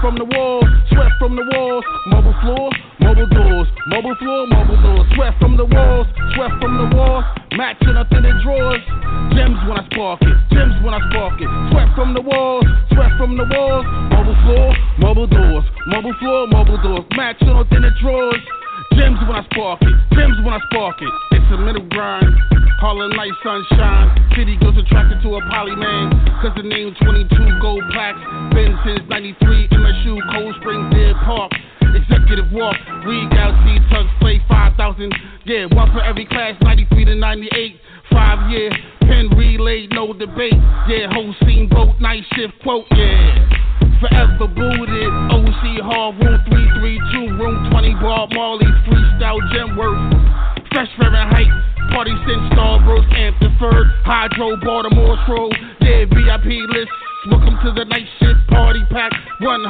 From 0.00 0.16
the 0.16 0.24
walls, 0.24 0.64
sweat 0.88 1.12
from 1.18 1.36
the 1.36 1.44
walls, 1.52 1.84
marble 2.08 2.34
floor, 2.40 2.70
marble 3.00 3.26
doors, 3.28 3.68
marble 3.88 4.16
floor, 4.16 4.46
marble 4.48 4.80
doors, 4.80 5.06
sweat 5.14 5.34
from 5.38 5.56
the 5.56 5.64
walls, 5.64 6.06
sweat 6.34 6.50
from 6.60 6.72
the 6.80 6.96
walls, 6.96 7.24
matching 7.52 7.96
up 7.96 8.08
in 8.12 8.22
the 8.24 8.32
drawers. 8.42 8.80
Gems 9.36 9.60
when 9.68 9.76
I 9.76 9.84
spark 9.92 10.20
it, 10.22 10.36
gems 10.56 10.74
when 10.82 10.94
I 10.96 11.00
spark 11.12 11.36
it. 11.40 11.48
Sweat 11.70 11.88
from 11.94 12.14
the 12.14 12.22
walls, 12.24 12.64
sweat 12.96 13.12
from 13.20 13.36
the 13.36 13.44
walls, 13.44 13.84
marble 14.08 14.36
floor, 14.48 14.68
marble 14.98 15.26
doors, 15.28 15.64
marble 15.86 16.14
floor, 16.18 16.46
marble 16.48 16.80
doors, 16.80 17.04
matching 17.16 17.52
up 17.52 17.70
in 17.72 17.82
the 17.82 17.92
drawers. 18.00 18.40
Gems 18.96 19.20
when 19.28 19.36
I 19.36 19.44
spark 19.52 19.82
it, 19.82 19.94
gems 20.16 20.40
when 20.44 20.54
I 20.56 20.60
spark 20.72 20.96
it. 21.00 21.12
It's 21.36 21.52
a 21.52 21.58
middle 21.58 21.84
grind. 21.92 22.59
Harlem 22.80 23.12
night 23.12 23.36
sunshine. 23.44 24.08
City 24.32 24.56
girls 24.56 24.72
attracted 24.80 25.20
to 25.20 25.36
a 25.36 25.40
poly 25.52 25.76
man. 25.76 26.08
Cause 26.40 26.56
the 26.56 26.64
name 26.64 26.96
22 27.04 27.28
gold 27.60 27.84
plaques. 27.92 28.18
Been 28.56 28.72
since 28.88 29.04
93 29.04 29.68
MSU, 29.68 30.16
Cold 30.32 30.54
Spring, 30.60 30.88
Deer 30.88 31.12
Park. 31.28 31.52
Executive 31.92 32.50
walk, 32.50 32.76
Reed 33.04 33.28
Galaxy, 33.36 33.84
Tuck 33.92 34.08
Flav 34.16 34.40
5,000. 34.48 35.12
Yeah, 35.44 35.66
one 35.76 35.92
for 35.92 36.00
every 36.02 36.24
class, 36.24 36.56
93 36.62 37.04
to 37.04 37.14
98. 37.16 37.76
Five 38.10 38.50
year, 38.50 38.70
pen 39.00 39.28
relay, 39.36 39.86
no 39.92 40.14
debate. 40.14 40.56
Yeah, 40.88 41.12
whole 41.12 41.34
scene 41.44 41.68
boat, 41.68 42.00
night 42.00 42.24
shift 42.32 42.54
quote, 42.62 42.86
yeah. 42.96 43.44
Forever 44.00 44.48
booted, 44.48 45.12
OC 45.28 45.84
Hall, 45.84 46.16
room 46.16 46.40
332, 46.48 47.36
room 47.36 47.70
20, 47.70 47.94
Bob 48.00 48.30
Marley, 48.32 48.72
freestyle 48.88 49.38
gem 49.52 49.76
work. 49.76 50.49
Fresh 50.72 50.90
Fahrenheit, 50.98 51.50
party 51.90 52.14
since 52.26 52.46
Starburst, 52.54 53.10
Amphiford, 53.10 53.90
Hydro, 54.06 54.54
Baltimore 54.62 55.18
Road, 55.28 55.52
yeah, 55.80 56.04
VIP 56.06 56.62
list. 56.70 56.90
Welcome 57.26 57.58
to 57.66 57.72
the 57.74 57.84
night 57.90 58.06
shift 58.20 58.38
party 58.48 58.78
pack, 58.90 59.10
100%. 59.42 59.66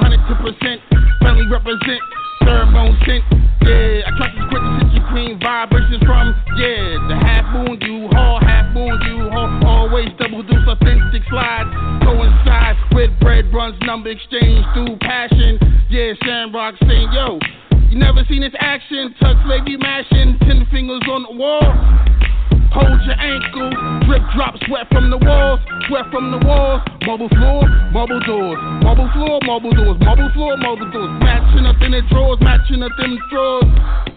Family 1.23 1.47
represent, 1.49 2.01
thermone 2.43 3.01
scent. 3.07 3.25
Yeah, 3.65 4.05
I 4.05 4.11
trust 4.13 4.37
this 4.37 4.45
quick 4.53 4.61
set 4.61 4.93
you 4.93 5.03
clean 5.09 5.41
vibrations 5.41 6.05
from, 6.05 6.37
yeah, 6.61 7.01
the 7.09 7.17
half 7.17 7.49
moon 7.49 7.81
you 7.81 8.09
haul, 8.13 8.39
half 8.41 8.69
moon 8.75 9.01
you 9.09 9.31
haul. 9.33 9.49
Always 9.65 10.09
double 10.21 10.43
deuce, 10.43 10.69
authentic 10.69 11.23
slides. 11.31 11.71
Coincide 12.05 12.77
with 12.93 13.11
bread 13.21 13.49
runs, 13.55 13.81
number 13.89 14.11
exchange 14.11 14.67
through 14.75 14.99
passion. 15.01 15.57
Yeah, 15.89 16.13
Shamrock 16.23 16.77
saying, 16.85 17.09
yo. 17.13 17.41
You 17.91 17.99
never 17.99 18.25
seen 18.29 18.43
this 18.43 18.55
action, 18.61 19.17
tuck 19.19 19.37
lady 19.47 19.77
mashing, 19.77 20.39
ten 20.47 20.65
fingers 20.71 21.03
on 21.11 21.25
the 21.25 21.33
wall. 21.33 21.61
Hold 22.71 23.03
your 23.03 23.19
ankle, 23.19 23.71
drip 24.07 24.23
drop, 24.31 24.55
sweat 24.67 24.87
from 24.95 25.11
the 25.11 25.19
walls, 25.19 25.59
sweat 25.89 26.07
from 26.15 26.31
the 26.31 26.39
walls. 26.47 26.81
Marble 27.03 27.29
floor, 27.29 27.67
marble 27.91 28.21
doors, 28.23 28.59
marble 28.87 29.11
floor, 29.11 29.41
marble 29.43 29.73
doors, 29.75 29.99
marble 29.99 30.31
floor, 30.31 30.57
marble 30.57 30.91
doors. 30.91 31.11
Matching 31.19 31.67
up 31.67 31.83
in 31.83 31.91
the 31.91 32.03
drawers, 32.07 32.39
matching 32.41 32.83
up 32.83 32.95
in 33.03 33.19
the 33.19 33.21
drawers. 33.31 33.67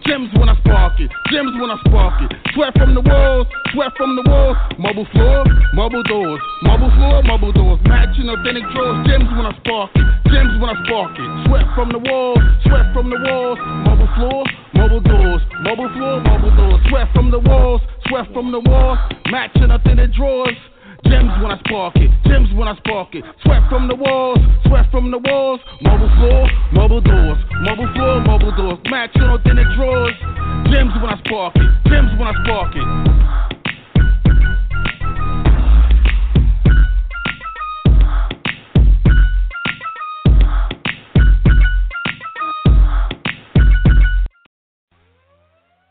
Gems 0.06 0.30
when 0.38 0.48
I 0.48 0.54
spark 0.60 1.00
it, 1.00 1.10
gems 1.32 1.50
when 1.58 1.70
I 1.72 1.78
spark 1.82 2.20
it. 2.22 2.30
Sweat 2.54 2.76
from 2.78 2.94
the 2.94 3.00
walls, 3.00 3.48
sweat 3.72 3.90
from 3.96 4.14
the 4.14 4.22
walls. 4.28 4.56
Marble 4.78 5.08
floor, 5.10 5.42
marble 5.74 6.02
doors, 6.04 6.40
marble 6.62 6.92
floor, 6.94 7.22
marble 7.24 7.52
doors. 7.52 7.80
Matching 7.88 8.28
up 8.28 8.38
in 8.46 8.54
the 8.54 8.62
drawers, 8.70 9.02
gems 9.08 9.26
when 9.34 9.50
I 9.50 9.56
spark 9.64 9.90
it, 9.96 10.06
gems 10.30 10.60
when 10.60 10.70
I 10.70 10.76
spark 10.86 11.18
it. 11.18 11.28
Sweat 11.48 11.66
from 11.74 11.90
the 11.90 11.98
walls, 11.98 12.38
sweat 12.68 12.86
from 12.94 13.10
the 13.10 13.18
walls. 13.18 13.58
Marble 13.82 14.10
floor, 14.14 14.44
marble 14.76 15.00
doors, 15.00 15.42
marble 15.64 15.90
floor, 15.96 16.20
marble 16.22 16.52
doors. 16.54 16.80
Sweat 16.92 17.08
from 17.16 17.32
the 17.32 17.40
walls, 17.40 17.80
sweat 18.14 18.32
from 18.32 18.52
the 18.52 18.60
walls. 18.60 18.98
Matching 19.30 19.70
up 19.70 19.84
in 19.86 19.96
the 19.96 20.06
drawers. 20.06 20.56
Gems 21.04 21.32
when 21.42 21.50
I 21.50 21.58
spark 21.66 21.96
it, 21.96 22.10
gems 22.24 22.48
when 22.54 22.66
I 22.66 22.76
spark 22.76 23.14
it. 23.14 23.24
Sweat 23.42 23.60
from 23.68 23.88
the 23.88 23.94
walls, 23.94 24.38
sweat 24.66 24.86
from 24.90 25.10
the 25.10 25.18
walls. 25.18 25.60
Marble 25.82 26.08
floor, 26.16 26.48
marble 26.72 27.00
doors, 27.02 27.36
marble 27.60 27.92
floor, 27.92 28.20
marble 28.20 28.56
doors. 28.56 28.78
Matching 28.88 29.22
up 29.22 29.44
in 29.44 29.56
the 29.56 29.64
drawers. 29.76 30.14
Gems 30.72 30.94
when 31.02 31.10
I 31.12 31.20
spark 31.26 31.56
it, 31.56 31.90
gems 31.90 32.10
when 32.18 32.28
I 32.28 32.32
spark 32.42 32.72
it. 32.74 33.53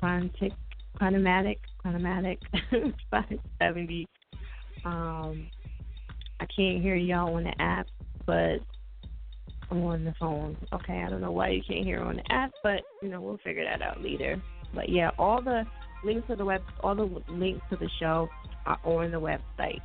Chronotic, 0.00 0.52
Chronomatic, 1.00 1.58
Chronomatic 1.84 2.38
570. 3.10 4.06
Um, 4.84 5.48
I 6.40 6.46
can't 6.54 6.82
hear 6.82 6.96
y'all 6.96 7.36
on 7.36 7.44
the 7.44 7.62
app, 7.62 7.86
but 8.26 8.58
on 9.70 10.04
the 10.04 10.14
phone. 10.18 10.56
Okay, 10.72 11.02
I 11.06 11.10
don't 11.10 11.20
know 11.20 11.32
why 11.32 11.50
you 11.50 11.62
can't 11.66 11.84
hear 11.84 12.00
on 12.00 12.16
the 12.16 12.32
app, 12.32 12.52
but 12.62 12.82
you 13.02 13.08
know 13.08 13.20
we'll 13.20 13.38
figure 13.38 13.64
that 13.64 13.82
out 13.82 14.02
later. 14.02 14.40
But 14.74 14.88
yeah, 14.88 15.10
all 15.18 15.42
the 15.42 15.64
links 16.04 16.26
to 16.28 16.36
the 16.36 16.44
web, 16.44 16.62
all 16.80 16.94
the 16.94 17.22
links 17.28 17.64
to 17.70 17.76
the 17.76 17.88
show 18.00 18.28
are 18.66 18.78
on 18.84 19.10
the 19.10 19.20
website. 19.20 19.80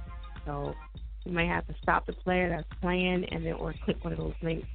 So 0.46 0.74
you 1.26 1.32
might 1.32 1.48
have 1.48 1.68
to 1.68 1.76
stop 1.82 2.06
the 2.06 2.14
player 2.14 2.50
that's 2.50 2.82
playing, 2.82 3.26
and 3.32 3.46
then 3.46 3.54
or 3.54 3.74
click 3.86 4.04
one 4.04 4.14
of 4.14 4.20
those 4.20 4.34
links 4.42 4.68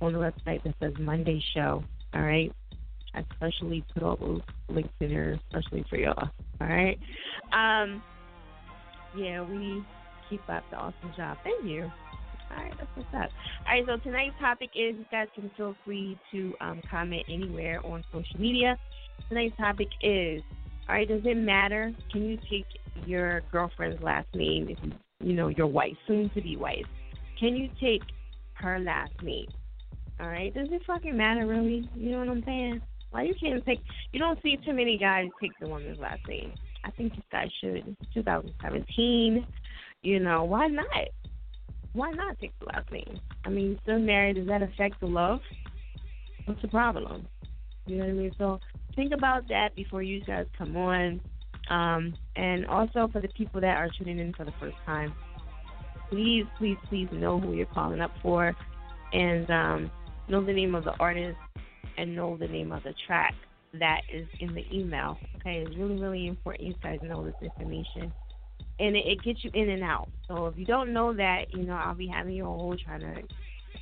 on 0.00 0.12
the 0.12 0.18
website 0.18 0.62
that 0.64 0.74
says 0.80 0.92
Monday 0.98 1.42
Show. 1.54 1.84
All 2.14 2.22
right. 2.22 2.52
I 3.12 3.24
especially 3.32 3.84
put 3.92 4.02
all 4.02 4.16
those 4.16 4.40
links 4.68 4.92
in 5.00 5.08
there, 5.08 5.38
especially 5.48 5.84
for 5.90 5.96
y'all. 5.96 6.30
All 6.60 6.66
right. 6.66 6.98
Um. 7.52 8.02
Yeah, 9.16 9.42
we 9.42 9.84
keep 10.28 10.48
up 10.48 10.62
the 10.70 10.76
awesome 10.76 11.12
job. 11.16 11.36
Thank 11.42 11.64
you. 11.64 11.90
All 12.50 12.62
right, 12.62 12.72
that's 12.78 12.90
what's 12.94 13.08
up. 13.14 13.30
All 13.66 13.74
right, 13.74 13.84
so 13.86 13.96
tonight's 14.02 14.34
topic 14.40 14.70
is 14.74 14.96
you 14.96 15.04
guys 15.10 15.28
can 15.34 15.50
feel 15.56 15.74
free 15.84 16.18
to 16.32 16.54
um, 16.60 16.80
comment 16.90 17.22
anywhere 17.28 17.84
on 17.84 18.04
social 18.12 18.40
media. 18.40 18.76
Tonight's 19.28 19.56
topic 19.56 19.88
is 20.02 20.42
all 20.88 20.96
right, 20.96 21.06
does 21.06 21.22
it 21.24 21.36
matter? 21.36 21.92
Can 22.10 22.24
you 22.24 22.36
take 22.50 22.66
your 23.06 23.42
girlfriend's 23.52 24.02
last 24.02 24.26
name 24.34 24.68
if 24.68 24.78
you, 24.82 24.92
you 25.20 25.34
know 25.34 25.46
your 25.48 25.68
wife, 25.68 25.94
soon 26.08 26.30
to 26.34 26.40
be 26.40 26.56
wife? 26.56 26.86
Can 27.38 27.54
you 27.54 27.68
take 27.80 28.02
her 28.54 28.80
last 28.80 29.12
name? 29.22 29.46
All 30.20 30.26
right. 30.26 30.52
Does 30.52 30.68
it 30.70 30.82
fucking 30.86 31.16
matter 31.16 31.46
really? 31.46 31.88
You 31.94 32.10
know 32.10 32.18
what 32.18 32.28
I'm 32.28 32.42
saying? 32.44 32.82
Why 33.10 33.22
you 33.22 33.34
can't 33.40 33.64
take? 33.64 33.80
You 34.12 34.20
don't 34.20 34.38
see 34.42 34.58
too 34.64 34.72
many 34.72 34.98
guys 34.98 35.28
take 35.40 35.52
the 35.60 35.68
woman's 35.68 35.98
last 35.98 36.20
name. 36.28 36.52
I 36.84 36.90
think 36.90 37.14
you 37.16 37.22
guys 37.32 37.48
should. 37.60 37.96
It's 38.00 38.14
2017. 38.14 39.46
You 40.02 40.20
know 40.20 40.44
why 40.44 40.66
not? 40.66 40.86
Why 41.92 42.10
not 42.12 42.38
take 42.40 42.58
the 42.60 42.66
last 42.66 42.90
name? 42.92 43.20
I 43.44 43.48
mean, 43.48 43.78
still 43.82 43.98
married. 43.98 44.36
Does 44.36 44.46
that 44.46 44.62
affect 44.62 45.00
the 45.00 45.06
love? 45.06 45.40
What's 46.44 46.62
the 46.62 46.68
problem? 46.68 47.26
You 47.86 47.96
know 47.96 48.04
what 48.04 48.10
I 48.10 48.14
mean? 48.14 48.32
So 48.38 48.60
think 48.94 49.12
about 49.12 49.48
that 49.48 49.74
before 49.74 50.02
you 50.02 50.22
guys 50.24 50.46
come 50.56 50.76
on. 50.76 51.20
Um, 51.68 52.14
and 52.36 52.66
also 52.66 53.08
for 53.12 53.20
the 53.20 53.28
people 53.28 53.60
that 53.60 53.76
are 53.76 53.88
tuning 53.96 54.18
in 54.18 54.32
for 54.32 54.44
the 54.44 54.52
first 54.60 54.76
time, 54.86 55.14
please, 56.10 56.44
please, 56.58 56.76
please 56.88 57.08
know 57.12 57.38
who 57.38 57.52
you're 57.54 57.66
calling 57.66 58.00
up 58.00 58.10
for, 58.22 58.54
and 59.12 59.48
um, 59.50 59.90
know 60.28 60.44
the 60.44 60.52
name 60.52 60.74
of 60.74 60.84
the 60.84 60.92
artist 60.98 61.38
and 61.96 62.14
know 62.14 62.36
the 62.36 62.48
name 62.48 62.72
of 62.72 62.82
the 62.82 62.94
track 63.06 63.34
that 63.78 64.00
is 64.12 64.26
in 64.40 64.54
the 64.54 64.64
email. 64.72 65.18
Okay, 65.36 65.64
it's 65.66 65.76
really, 65.76 66.00
really 66.00 66.26
important 66.26 66.66
you 66.66 66.74
guys 66.82 66.98
know 67.02 67.24
this 67.24 67.34
information. 67.40 68.12
And 68.80 68.96
it, 68.96 69.06
it 69.06 69.22
gets 69.22 69.44
you 69.44 69.50
in 69.54 69.68
and 69.68 69.82
out. 69.82 70.08
So 70.26 70.46
if 70.46 70.56
you 70.56 70.64
don't 70.64 70.92
know 70.92 71.12
that, 71.14 71.52
you 71.52 71.64
know, 71.64 71.74
I'll 71.74 71.94
be 71.94 72.08
having 72.08 72.34
you 72.34 72.46
all 72.46 72.76
trying 72.84 73.00
to 73.00 73.22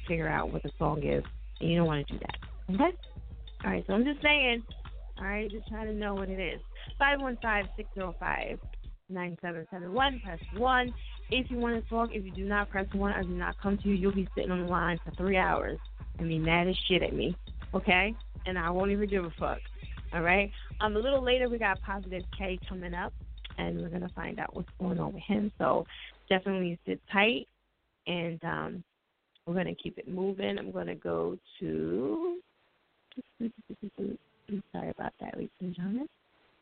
figure 0.07 0.29
out 0.29 0.53
what 0.53 0.63
the 0.63 0.71
song 0.79 1.03
is. 1.03 1.25
And 1.61 1.71
you 1.71 1.79
don't 1.79 1.87
want 1.87 2.07
to 2.07 2.13
do 2.15 2.19
that. 2.21 2.75
Okay? 2.75 2.97
All 3.65 3.71
right, 3.71 3.85
so 3.87 3.93
I'm 3.95 4.05
just 4.05 4.23
saying, 4.23 4.63
all 5.19 5.25
right, 5.25 5.51
just 5.51 5.69
trying 5.69 5.87
to 5.87 5.95
know 5.95 6.15
what 6.15 6.29
it 6.29 6.39
is. 6.39 6.61
515 6.99 7.71
605 7.77 8.59
9771. 9.11 10.21
Press 10.21 10.39
1 10.57 10.95
if 11.31 11.51
you 11.51 11.57
want 11.57 11.83
to 11.83 11.89
talk. 11.89 12.11
If 12.13 12.25
you 12.25 12.33
do 12.33 12.45
not 12.45 12.71
press 12.71 12.87
1 12.93 13.13
or 13.13 13.23
do 13.23 13.29
not 13.31 13.57
come 13.61 13.79
to 13.79 13.89
you, 13.89 13.95
you'll 13.95 14.15
be 14.15 14.29
sitting 14.35 14.51
on 14.51 14.63
the 14.65 14.71
line 14.71 14.99
for 15.05 15.11
three 15.13 15.37
hours 15.37 15.79
and 16.19 16.29
be 16.29 16.39
mad 16.39 16.69
as 16.69 16.77
shit 16.89 17.03
at 17.03 17.15
me. 17.15 17.37
Okay? 17.75 18.15
And 18.47 18.59
I 18.59 18.71
won't 18.71 18.91
even 18.91 19.09
give 19.09 19.25
a 19.25 19.33
fuck. 19.39 19.59
All 20.13 20.23
right? 20.23 20.51
Um, 20.81 20.97
a 20.97 20.99
little 20.99 21.23
later, 21.23 21.49
we 21.49 21.59
got 21.59 21.81
Positive 21.83 22.23
K 22.37 22.59
coming 22.69 22.95
up, 22.95 23.13
and 23.59 23.81
we're 23.81 23.89
going 23.89 24.03
to 24.03 24.15
find 24.15 24.39
out 24.39 24.55
what's 24.55 24.69
going 24.81 24.99
on 24.99 25.13
with 25.13 25.23
him. 25.23 25.53
So 25.59 25.85
definitely 26.29 26.79
sit 26.87 27.01
tight, 27.13 27.47
and 28.07 28.43
um, 28.45 28.85
we're 29.47 29.55
going 29.55 29.67
to 29.67 29.75
keep 29.75 29.99
it 29.99 30.09
moving. 30.09 30.59
I'm 30.59 30.71
going 30.71 30.87
to 30.87 30.95
go 30.95 31.37
to. 31.61 32.39
I'm 33.41 34.63
sorry 34.73 34.91
about 34.91 35.13
that, 35.21 35.35
ladies 35.35 35.51
and 35.61 35.75
gentlemen. 35.75 36.09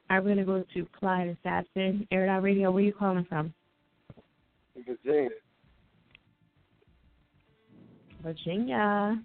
All 0.09 0.17
right, 0.17 0.25
we're 0.25 0.35
going 0.35 0.39
to 0.39 0.45
go 0.45 0.65
to 0.75 0.89
Clyde 0.99 1.37
Assassin, 1.45 2.07
Air 2.11 2.29
Out 2.29 2.43
Radio. 2.43 2.71
Where 2.71 2.83
are 2.83 2.87
you 2.87 2.93
calling 2.93 3.27
from? 3.29 3.53
Virginia. 4.75 5.31
Virginia. 8.23 9.23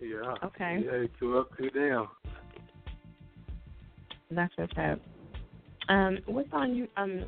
Yeah. 0.00 0.34
Okay. 0.44 0.84
Yeah, 0.84 1.06
two 1.18 1.38
up, 1.38 1.50
two 1.56 1.70
down. 1.70 2.08
That's 4.30 4.52
what's 4.56 4.72
up. 4.76 5.00
Um, 5.88 6.18
what 6.26 6.50
song 6.50 6.74
you 6.74 6.88
um? 6.96 7.24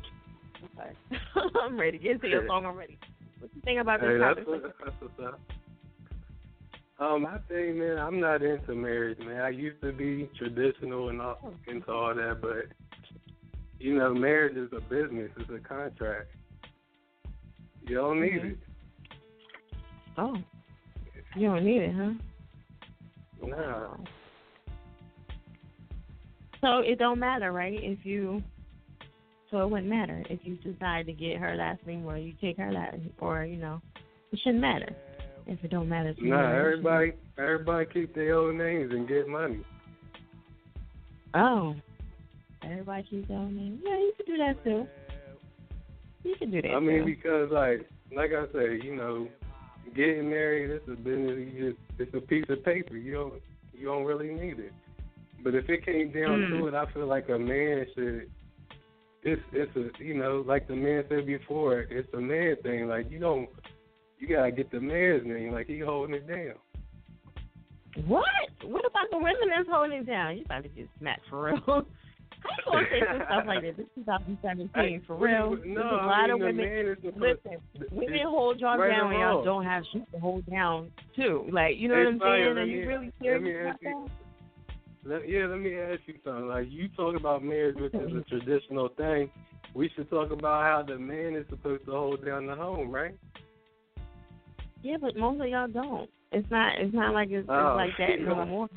I'm 0.61 0.69
sorry, 0.75 1.51
I'm 1.61 1.79
ready. 1.79 1.97
Get 1.97 2.11
into 2.11 2.27
your 2.27 2.45
song 2.47 2.65
already. 2.65 2.97
What 3.39 3.49
you 3.55 3.61
think 3.61 3.79
about 3.81 4.01
this 4.01 4.09
Hey, 4.09 4.17
that's, 4.19 4.35
topic? 4.39 4.47
what, 4.47 4.75
that's 4.83 4.95
what's 5.01 5.19
up. 5.33 5.39
Um, 6.99 7.25
I 7.25 7.39
think, 7.49 7.77
man, 7.77 7.97
I'm 7.97 8.19
not 8.19 8.43
into 8.43 8.75
marriage, 8.75 9.17
man. 9.19 9.41
I 9.41 9.49
used 9.49 9.81
to 9.81 9.91
be 9.91 10.29
traditional 10.37 11.09
and 11.09 11.19
all, 11.19 11.39
into 11.65 11.91
all 11.91 12.13
that, 12.13 12.37
but 12.41 12.65
you 13.79 13.97
know, 13.97 14.13
marriage 14.13 14.55
is 14.55 14.69
a 14.77 14.81
business. 14.81 15.31
It's 15.37 15.49
a 15.49 15.67
contract. 15.67 16.27
You 17.87 17.95
don't 17.95 18.21
need 18.21 18.33
Mhm. 18.33 18.51
it. 18.51 18.57
Oh, 20.19 20.37
you 21.35 21.47
don't 21.47 21.65
need 21.65 21.81
it, 21.81 21.95
huh? 21.95 22.13
Nah. 23.47 23.95
So 26.61 26.79
it 26.79 26.99
don't 26.99 27.19
matter, 27.19 27.51
right? 27.51 27.77
If 27.81 28.05
you, 28.05 28.41
so 29.49 29.63
it 29.63 29.69
wouldn't 29.69 29.89
matter 29.89 30.23
if 30.29 30.39
you 30.43 30.55
decide 30.57 31.07
to 31.07 31.13
get 31.13 31.37
her 31.37 31.55
last 31.55 31.85
name 31.85 32.05
or 32.05 32.17
you 32.17 32.33
take 32.39 32.57
her 32.57 32.71
last, 32.71 32.97
or 33.19 33.43
you 33.45 33.57
know, 33.57 33.81
it 34.31 34.39
shouldn't 34.43 34.61
matter 34.61 34.95
if 35.47 35.63
it 35.63 35.71
don't 35.71 35.89
matter. 35.89 36.13
To 36.13 36.21
you, 36.21 36.29
Nah, 36.29 36.55
everybody, 36.55 37.13
everybody 37.37 37.85
keep 37.91 38.13
their 38.13 38.35
old 38.35 38.55
names 38.55 38.91
and 38.91 39.07
get 39.07 39.27
money. 39.27 39.65
Oh, 41.33 41.75
everybody 42.63 43.03
keeps 43.09 43.27
their 43.27 43.37
own 43.37 43.55
name. 43.55 43.79
Yeah, 43.83 43.97
you 43.97 44.13
can 44.15 44.25
do 44.25 44.37
that 44.37 44.63
too. 44.63 44.87
You 46.23 46.35
can 46.37 46.51
do 46.51 46.61
that 46.61 46.75
I 46.75 46.79
mean, 46.79 46.99
too. 46.99 47.05
because 47.05 47.49
like, 47.51 47.89
like 48.15 48.31
I 48.31 48.51
said, 48.53 48.83
you 48.83 48.95
know, 48.95 49.27
getting 49.95 50.29
married, 50.29 50.69
it's 50.69 50.87
a 50.87 50.91
business. 50.91 51.39
You 51.39 51.71
just, 51.71 51.81
it's 51.99 52.13
a 52.13 52.21
piece 52.21 52.45
of 52.49 52.63
paper. 52.63 52.95
You 52.95 53.13
don't, 53.13 53.33
you 53.73 53.85
don't 53.85 54.03
really 54.03 54.29
need 54.31 54.59
it. 54.59 54.73
But 55.43 55.55
if 55.55 55.69
it 55.69 55.85
came 55.85 56.11
down 56.11 56.39
Mm. 56.39 56.59
to 56.59 56.67
it, 56.67 56.73
I 56.73 56.85
feel 56.93 57.07
like 57.07 57.29
a 57.29 57.37
man 57.39 57.85
should. 57.95 58.29
It's, 59.23 59.41
it's 59.53 59.75
a, 59.75 60.03
you 60.03 60.15
know, 60.15 60.43
like 60.47 60.67
the 60.67 60.75
man 60.75 61.03
said 61.07 61.25
before, 61.27 61.81
it's 61.81 62.11
a 62.13 62.19
man 62.19 62.55
thing. 62.63 62.87
Like 62.87 63.09
you 63.11 63.19
don't, 63.19 63.47
you 64.19 64.27
gotta 64.27 64.51
get 64.51 64.71
the 64.71 64.79
man's 64.79 65.25
name. 65.25 65.51
Like 65.51 65.67
he 65.67 65.79
holding 65.79 66.15
it 66.15 66.27
down. 66.27 66.55
What? 68.07 68.25
What 68.63 68.85
about 68.85 69.09
the 69.11 69.17
women 69.17 69.49
that's 69.55 69.69
holding 69.69 69.99
it 69.99 70.07
down? 70.07 70.37
You 70.37 70.45
about 70.45 70.63
to 70.63 70.69
get 70.69 70.87
smacked 70.99 71.27
for 71.29 71.43
real. 71.45 71.57
How 72.41 72.49
you 72.57 72.63
gonna 72.71 72.87
say 72.89 73.01
some 73.07 73.21
stuff 73.27 73.43
like 73.45 73.61
that? 73.61 73.77
This 73.77 73.85
is 73.85 73.91
2017 73.97 74.69
Hey, 74.73 75.01
for 75.05 75.15
real. 75.15 75.51
No, 75.51 75.57
There's 75.61 75.77
a 75.77 75.81
I 75.81 76.05
lot 76.05 76.21
mean 76.23 76.31
of 76.31 76.39
the 76.39 76.45
women. 76.45 76.65
man. 76.65 76.97
Listen, 77.17 77.51
it's- 77.75 77.91
women 77.91 78.19
hold 78.25 78.59
y'all 78.59 78.77
right 78.79 78.89
down 78.89 79.09
when 79.09 79.19
y'all 79.19 79.43
don't 79.45 79.63
have 79.65 79.83
shit 79.93 80.11
to 80.13 80.19
hold 80.19 80.45
down 80.49 80.91
too. 81.15 81.45
Like 81.51 81.77
you 81.77 81.87
know 81.89 81.95
Hey, 81.95 82.05
what 82.05 82.13
I'm 82.13 82.19
saying? 82.21 82.57
Are 82.57 82.65
you 82.65 82.87
really 82.87 83.11
serious 83.21 83.61
about 83.61 83.79
that? 83.81 84.09
Let, 85.03 85.27
yeah, 85.27 85.47
let 85.47 85.59
me 85.59 85.75
ask 85.75 86.01
you 86.05 86.15
something. 86.23 86.47
Like 86.47 86.67
you 86.69 86.87
talk 86.89 87.15
about 87.15 87.43
marriage, 87.43 87.75
which 87.79 87.93
is 87.93 88.11
a 88.13 88.21
traditional 88.29 88.89
thing. 88.89 89.29
We 89.73 89.89
should 89.95 90.09
talk 90.09 90.31
about 90.31 90.63
how 90.63 90.83
the 90.87 90.99
man 90.99 91.35
is 91.35 91.45
supposed 91.49 91.85
to 91.85 91.91
hold 91.91 92.25
down 92.25 92.45
the 92.45 92.55
home, 92.55 92.91
right? 92.91 93.15
Yeah, 94.83 94.97
but 94.99 95.15
most 95.15 95.41
of 95.41 95.47
y'all 95.47 95.67
don't. 95.67 96.09
It's 96.31 96.49
not. 96.49 96.73
It's 96.79 96.93
not 96.93 97.13
like 97.13 97.29
it's, 97.31 97.47
Oh, 97.49 97.77
it's 97.77 97.97
like 97.97 97.97
that 97.97 98.21
no 98.25 98.45
more. 98.45 98.69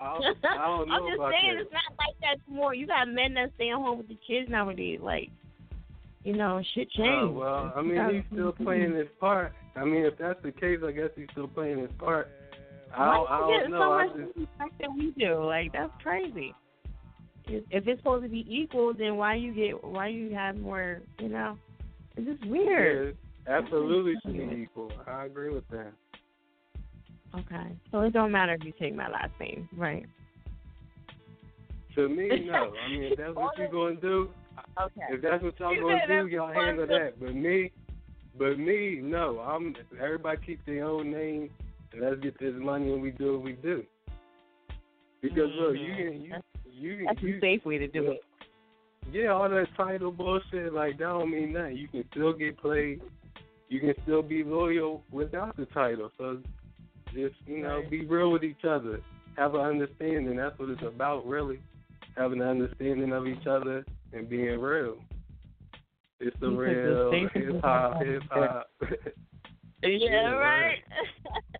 I, 0.00 0.04
I 0.44 0.66
don't 0.66 0.88
know 0.88 0.94
I'm 0.94 1.02
just 1.06 1.14
about 1.16 1.32
saying 1.32 1.54
that. 1.54 1.62
it's 1.62 1.72
not 1.72 1.96
like 1.98 2.16
that 2.20 2.52
more. 2.52 2.74
You 2.74 2.86
got 2.86 3.08
men 3.08 3.34
that 3.34 3.50
stay 3.54 3.70
at 3.70 3.76
home 3.76 3.98
with 3.98 4.08
the 4.08 4.18
kids 4.26 4.50
nowadays. 4.50 5.00
Like, 5.00 5.30
you 6.24 6.36
know, 6.36 6.60
shit 6.74 6.90
changed. 6.90 7.10
Oh, 7.12 7.30
well, 7.30 7.72
I 7.76 7.82
mean, 7.82 8.14
he's 8.14 8.24
still 8.32 8.52
playing 8.52 8.94
his 8.94 9.08
part. 9.20 9.52
I 9.76 9.84
mean, 9.84 10.04
if 10.04 10.18
that's 10.18 10.42
the 10.42 10.52
case, 10.52 10.78
I 10.84 10.92
guess 10.92 11.10
he's 11.16 11.28
still 11.32 11.48
playing 11.48 11.78
his 11.78 11.90
part. 11.98 12.28
I 12.94 13.08
Why 13.08 13.14
don't, 13.14 13.30
I 13.30 13.36
you 13.36 13.40
don't 13.40 13.60
get 13.60 13.70
know. 13.70 13.78
so 13.78 14.20
much 14.20 14.26
just, 14.26 14.38
respect 14.38 14.80
that 14.80 14.90
we 14.96 15.14
do? 15.18 15.44
Like, 15.44 15.72
that's 15.72 15.92
crazy. 16.02 16.54
If 17.46 17.64
if 17.70 17.88
it's 17.88 18.00
supposed 18.00 18.22
to 18.24 18.28
be 18.28 18.46
equal, 18.48 18.94
then 18.94 19.16
why 19.16 19.34
you 19.34 19.52
get 19.52 19.82
why 19.82 20.08
you 20.08 20.32
have 20.34 20.56
more? 20.56 21.00
You 21.18 21.28
know, 21.28 21.58
it's 22.16 22.26
just 22.26 22.48
weird. 22.48 23.16
yeah, 23.46 23.58
absolutely 23.58 24.14
should 24.24 24.36
be 24.36 24.62
equal. 24.62 24.92
I 25.06 25.24
agree 25.24 25.52
with 25.52 25.68
that. 25.70 25.92
Okay, 27.34 27.76
so 27.90 28.00
it 28.00 28.12
don't 28.12 28.30
matter 28.30 28.52
if 28.52 28.64
you 28.64 28.72
take 28.78 28.94
my 28.94 29.08
last 29.08 29.32
name, 29.40 29.68
right? 29.76 30.04
To 31.96 32.08
me, 32.08 32.28
no. 32.46 32.72
I 32.86 32.90
mean, 32.90 33.04
if 33.04 33.18
that's 33.18 33.34
what 33.34 33.56
you're 33.58 33.68
going 33.70 33.96
to 33.96 34.00
do, 34.00 34.28
Okay. 34.80 35.06
If 35.10 35.22
that's 35.22 35.42
what 35.42 35.58
y'all 35.58 35.74
You 35.74 35.82
gonna 35.82 36.22
do, 36.22 36.28
y'all 36.28 36.52
handle 36.52 36.86
that. 36.86 37.20
But 37.20 37.34
me, 37.34 37.70
but 38.38 38.58
me, 38.58 39.00
no. 39.02 39.38
I'm. 39.40 39.74
Everybody 40.00 40.38
keep 40.44 40.64
their 40.66 40.84
own 40.84 41.10
name, 41.10 41.50
let's 42.00 42.20
get 42.20 42.38
this 42.38 42.54
money, 42.56 42.92
and 42.92 43.02
we 43.02 43.10
do 43.10 43.34
what 43.34 43.42
we 43.42 43.52
do. 43.52 43.84
Because 45.20 45.50
look, 45.58 45.74
you 45.76 45.80
mm-hmm. 45.80 46.32
can, 46.32 46.42
you, 46.72 46.92
you, 46.92 47.04
That's 47.06 47.22
you, 47.22 47.34
the 47.34 47.40
safe 47.40 47.64
way 47.64 47.78
to 47.78 47.86
do 47.88 48.10
it. 48.10 48.20
yeah, 49.12 49.28
all 49.28 49.48
that 49.48 49.66
title 49.76 50.10
bullshit, 50.10 50.72
like 50.72 50.98
that 50.98 51.04
don't 51.04 51.30
mean 51.30 51.52
nothing. 51.52 51.76
You 51.76 51.88
can 51.88 52.04
still 52.10 52.32
get 52.32 52.58
played. 52.58 53.00
You 53.68 53.80
can 53.80 53.94
still 54.02 54.22
be 54.22 54.42
loyal 54.44 55.02
without 55.10 55.56
the 55.56 55.66
title. 55.66 56.10
So 56.18 56.38
just 57.14 57.34
you 57.46 57.62
know, 57.62 57.78
Right. 57.78 57.90
be 57.90 58.04
real 58.04 58.30
with 58.32 58.42
each 58.44 58.64
other. 58.68 59.00
Have 59.36 59.54
an 59.54 59.60
understanding. 59.60 60.36
That's 60.36 60.58
what 60.58 60.70
it's 60.70 60.82
about, 60.82 61.26
really. 61.26 61.60
Having 62.16 62.42
an 62.42 62.48
understanding 62.48 63.12
of 63.12 63.26
each 63.26 63.46
other 63.46 63.84
and 64.12 64.28
being 64.28 64.60
real. 64.60 64.96
It's 66.20 66.36
the 66.40 66.50
You 66.50 66.60
real 66.60 67.10
safest 67.10 67.34
hip 67.34 67.60
hop, 67.62 68.00
way. 68.00 68.06
hip 68.06 68.22
hop. 68.30 68.70
Yeah, 69.82 69.88
Yeah, 69.88 70.30
right. 70.32 70.78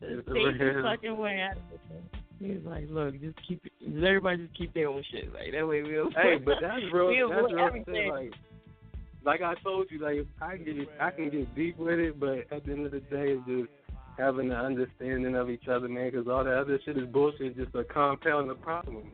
the 0.00 0.18
It's 0.18 0.28
safest 0.28 0.84
fucking 0.84 1.16
way 1.16 1.40
out 1.40 1.56
of 1.56 1.62
it. 1.72 2.04
He's 2.38 2.64
like, 2.66 2.84
look, 2.90 3.18
just 3.20 3.38
keep 3.48 3.64
it. 3.64 3.72
Everybody 3.86 4.44
just 4.44 4.58
keep 4.58 4.74
their 4.74 4.88
own 4.88 5.02
shit. 5.10 5.32
Like 5.32 5.52
that 5.52 5.66
way 5.66 5.82
we'll. 5.82 6.10
hey, 6.10 6.36
but 6.44 6.56
that's 6.60 6.82
real. 6.92 7.06
we'll 7.06 7.30
that's 7.30 7.52
real 7.52 7.64
everything. 7.64 8.10
Like, 8.10 8.32
like 9.24 9.42
I 9.42 9.54
told 9.62 9.86
you, 9.90 9.98
like 10.00 10.26
I 10.40 10.56
can 10.56 10.64
get, 10.64 10.88
I 11.00 11.10
can 11.10 11.30
get 11.30 11.54
deep 11.54 11.78
with 11.78 11.98
it, 11.98 12.20
but 12.20 12.46
at 12.52 12.64
the 12.64 12.72
end 12.72 12.86
of 12.86 12.92
the 12.92 13.00
day, 13.00 13.36
it's 13.36 13.46
just 13.46 13.70
having 14.18 14.50
an 14.50 14.56
understanding 14.56 15.34
of 15.34 15.48
each 15.48 15.66
other, 15.68 15.88
man. 15.88 16.10
Because 16.10 16.28
all 16.28 16.44
that 16.44 16.58
other 16.58 16.78
shit 16.84 16.98
is 16.98 17.06
bullshit. 17.06 17.56
Just 17.56 17.74
a 17.74 17.84
compound 17.84 18.50
of 18.50 18.60
problems. 18.60 19.08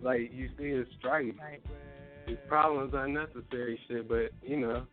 Like 0.00 0.30
you 0.32 0.48
see, 0.56 0.64
it's 0.64 0.90
strife. 0.98 1.34
Right. 1.40 1.60
It's 2.26 2.40
problems 2.48 2.92
unnecessary 2.94 3.80
shit, 3.88 4.08
but 4.08 4.30
you 4.42 4.60
know, 4.60 4.86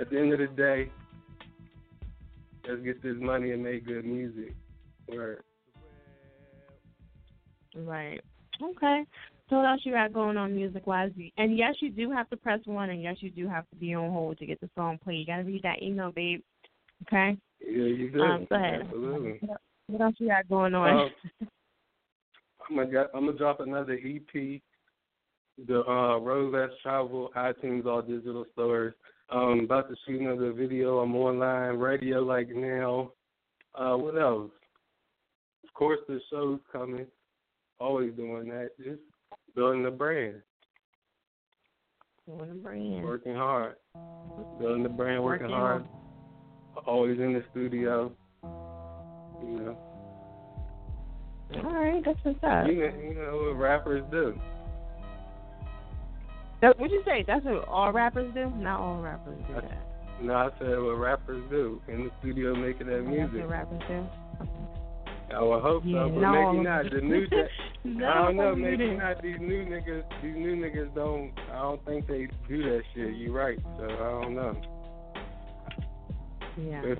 at 0.00 0.08
the 0.10 0.18
end 0.18 0.32
of 0.32 0.38
the 0.38 0.46
day, 0.46 0.90
let's 2.68 2.82
get 2.82 3.02
this 3.02 3.16
money 3.18 3.52
and 3.52 3.62
make 3.62 3.86
good 3.86 4.04
music. 4.04 4.54
Word. 5.08 5.42
Right. 7.74 8.20
Okay. 8.62 9.04
So 9.48 9.56
what 9.56 9.66
else 9.66 9.80
you 9.84 9.92
got 9.92 10.12
going 10.12 10.36
on 10.36 10.54
music 10.54 10.86
wise? 10.86 11.10
And 11.38 11.56
yes, 11.56 11.74
you 11.80 11.90
do 11.90 12.10
have 12.10 12.28
to 12.30 12.36
press 12.36 12.60
one, 12.66 12.90
and 12.90 13.02
yes, 13.02 13.16
you 13.20 13.30
do 13.30 13.48
have 13.48 13.68
to 13.70 13.76
be 13.76 13.94
on 13.94 14.10
hold 14.10 14.38
to 14.38 14.46
get 14.46 14.60
the 14.60 14.68
song 14.74 14.98
played. 15.02 15.20
You 15.20 15.26
got 15.26 15.36
to 15.38 15.42
read 15.44 15.62
that 15.62 15.82
email, 15.82 16.12
babe. 16.12 16.42
Okay. 17.06 17.38
Yeah, 17.60 17.84
you 17.84 18.10
do. 18.10 18.20
Um, 18.20 18.46
go 18.48 18.56
ahead. 18.56 18.82
Absolutely. 18.82 19.40
What 19.86 20.00
else 20.02 20.14
you 20.18 20.28
got 20.28 20.48
going 20.48 20.74
on? 20.74 21.10
Um, 21.40 21.48
I'm 22.70 22.76
gonna 22.76 23.06
I'm 23.14 23.26
gonna 23.26 23.38
drop 23.38 23.60
another 23.60 23.94
EP. 23.94 24.60
The 25.66 25.82
uh, 25.88 26.18
Less 26.18 26.70
Travel, 26.82 27.30
iTunes, 27.36 27.86
all 27.86 28.02
digital 28.02 28.44
stores. 28.52 28.94
Um, 29.30 29.60
about 29.64 29.88
to 29.90 29.96
shoot 30.06 30.20
another 30.20 30.52
video. 30.52 31.00
I'm 31.00 31.14
online 31.14 31.78
radio 31.78 32.20
like 32.20 32.48
now. 32.48 33.12
Uh, 33.74 33.94
what 33.96 34.20
else? 34.20 34.50
Of 35.64 35.74
course, 35.74 35.98
the 36.08 36.18
show's 36.30 36.60
coming. 36.72 37.06
Always 37.78 38.14
doing 38.14 38.48
that. 38.48 38.70
Just 38.78 39.00
building 39.54 39.82
the 39.82 39.90
brand. 39.90 40.36
Building 42.26 42.48
the 42.48 42.54
brand. 42.54 43.04
Working 43.04 43.34
hard. 43.34 43.76
Building 44.58 44.82
the 44.82 44.88
brand, 44.88 45.22
working, 45.22 45.50
Working 45.50 45.56
hard. 45.56 45.84
Always 46.86 47.18
in 47.18 47.34
the 47.34 47.44
studio. 47.50 48.10
You 48.42 49.48
know. 49.60 49.78
All 51.64 51.72
right, 51.72 52.02
that's 52.04 52.18
what's 52.22 52.38
up. 52.42 52.66
You 52.66 52.80
know, 52.80 52.92
you 53.02 53.14
know 53.14 53.42
what 53.46 53.58
rappers 53.58 54.04
do. 54.10 54.38
That, 56.60 56.78
what'd 56.78 56.92
you 56.92 57.02
say? 57.04 57.24
That's 57.26 57.44
what 57.44 57.68
all 57.68 57.92
rappers 57.92 58.32
do? 58.34 58.50
Not 58.56 58.80
all 58.80 59.00
rappers 59.00 59.38
do 59.46 59.54
that. 59.54 59.88
No, 60.20 60.34
I 60.34 60.48
said 60.58 60.70
what 60.80 60.98
rappers 60.98 61.42
do 61.50 61.80
in 61.86 62.04
the 62.04 62.10
studio 62.20 62.54
making 62.54 62.88
that 62.88 63.02
music. 63.02 63.40
what 63.40 63.50
rappers 63.50 63.82
do. 63.86 64.06
I 65.34 65.42
would 65.42 65.62
hope 65.62 65.82
Yeah, 65.84 66.06
so, 66.06 66.08
but 66.08 66.20
no, 66.20 66.52
maybe 66.52 66.64
not. 66.64 66.90
The 66.90 67.00
new, 67.00 67.26
gen- 67.28 67.48
no, 67.84 68.08
I 68.08 68.14
don't 68.14 68.36
know, 68.36 68.56
maybe 68.56 68.90
not. 68.96 69.22
These 69.22 69.38
new 69.38 69.64
niggas, 69.64 70.02
these 70.22 70.34
new 70.34 70.56
niggas 70.56 70.94
don't. 70.94 71.32
I 71.52 71.60
don't 71.60 71.84
think 71.84 72.06
they 72.08 72.28
do 72.48 72.62
that 72.62 72.82
shit. 72.94 73.14
You're 73.14 73.32
right? 73.32 73.58
So 73.76 73.84
I 73.84 74.22
don't 74.22 74.34
know. 74.34 74.60
Yeah. 76.56 76.82
If, 76.82 76.98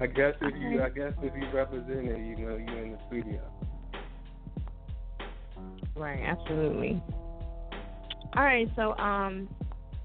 I 0.00 0.06
guess 0.06 0.34
if 0.40 0.54
you, 0.56 0.82
I 0.82 0.88
guess 0.88 1.12
if 1.22 1.32
you 1.34 1.48
represent 1.54 2.08
it, 2.08 2.18
you 2.18 2.36
know, 2.44 2.56
you're 2.56 2.82
in 2.82 2.92
the 2.92 2.98
studio. 3.08 3.40
Right, 5.94 6.22
absolutely. 6.26 7.02
All 8.36 8.44
right, 8.44 8.68
so 8.76 8.92
um, 8.98 9.48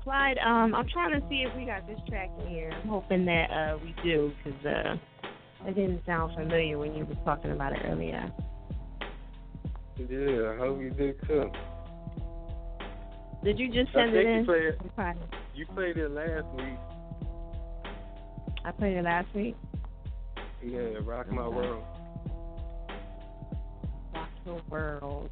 Clyde, 0.03 0.37
um, 0.39 0.73
I'm 0.73 0.87
trying 0.87 1.19
to 1.19 1.27
see 1.27 1.43
if 1.47 1.55
we 1.55 1.65
got 1.65 1.85
this 1.85 1.99
track 2.07 2.29
in 2.39 2.47
here. 2.47 2.71
I'm 2.81 2.87
hoping 2.87 3.25
that 3.25 3.51
uh 3.51 3.77
we 3.83 3.93
do, 4.03 4.31
cause 4.43 4.65
uh, 4.65 4.95
it 5.67 5.75
didn't 5.75 6.05
sound 6.05 6.33
familiar 6.35 6.77
when 6.77 6.95
you 6.95 7.05
were 7.05 7.15
talking 7.25 7.51
about 7.51 7.73
it 7.73 7.79
earlier. 7.85 8.31
Yeah, 9.97 10.53
I 10.53 10.57
hope 10.57 10.81
you 10.81 10.91
do 10.91 11.13
too. 11.27 11.51
Did 13.43 13.59
you 13.59 13.67
just 13.67 13.91
send 13.93 14.15
it 14.15 14.23
think 14.23 14.27
you 14.27 14.39
in? 14.39 14.45
played, 14.45 15.17
you 15.53 15.65
played 15.67 15.97
it 15.97 16.11
last 16.11 16.45
week. 16.55 16.77
I 18.63 18.71
played 18.71 18.95
it 18.97 19.03
last 19.03 19.27
week. 19.35 19.55
Yeah, 20.63 20.99
Rock 21.03 21.29
My 21.31 21.41
Okay. 21.41 21.55
World. 21.57 21.83
Rock 24.13 24.29
the 24.45 24.61
world. 24.69 25.29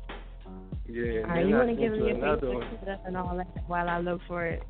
Yeah, 0.91 1.39
you 1.41 1.56
want 1.56 1.69
to 1.69 1.75
give 1.75 1.91
me 1.91 1.99
you 1.99 2.08
your 2.08 2.15
Facebook 2.15 2.99
and 3.06 3.15
all 3.15 3.38
that 3.38 3.47
while 3.67 3.88
I 3.88 3.99
look 3.99 4.21
for 4.28 4.45
it, 4.45 4.63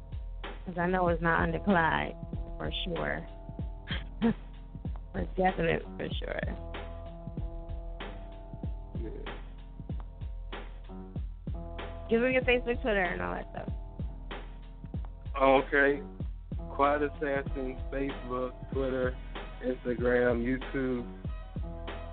because 0.65 0.77
I 0.77 0.88
know 0.88 1.08
it's 1.08 1.21
not 1.21 1.41
under 1.41 1.60
Clyde 1.60 2.15
for 2.58 2.69
sure. 2.84 3.25
for 5.13 5.25
definite, 5.38 5.84
for 5.97 6.10
sure. 6.19 6.41
Yeah. 9.01 9.10
Give 12.10 12.21
me 12.21 12.34
your 12.34 12.41
Facebook, 12.41 12.82
Twitter, 12.82 13.03
and 13.03 13.21
all 13.21 13.36
that 13.36 13.47
stuff. 13.51 13.69
Okay. 15.41 16.01
Quiet 16.71 17.03
Assassin, 17.03 17.77
Facebook, 17.93 18.51
Twitter, 18.73 19.15
Instagram, 19.65 20.43
YouTube. 20.43 21.05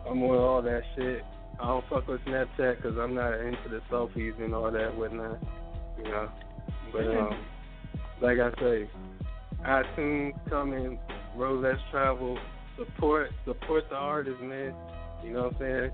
I'm 0.08 0.22
on 0.22 0.38
all 0.38 0.62
that 0.62 0.82
shit. 0.96 1.24
I 1.60 1.66
don't 1.68 1.84
fuck 1.88 2.06
with 2.06 2.20
Snapchat 2.22 2.76
because 2.76 2.98
I'm 2.98 3.14
not 3.14 3.34
into 3.34 3.68
the 3.68 3.80
selfies 3.90 4.42
and 4.42 4.54
all 4.54 4.70
that 4.70 4.96
whatnot. 4.96 5.38
You 5.98 6.04
know. 6.04 6.28
But 6.92 7.16
um, 7.16 7.44
like 8.20 8.38
I 8.38 8.50
say, 8.60 8.90
iTunes 9.64 10.34
coming, 10.48 10.98
Road 11.34 11.62
Less 11.62 11.78
Travel, 11.90 12.38
support 12.76 13.30
support 13.44 13.84
the 13.88 13.96
artists, 13.96 14.40
man. 14.42 14.74
You 15.24 15.32
know 15.32 15.44
what 15.44 15.54
I'm 15.54 15.58
saying? 15.60 15.90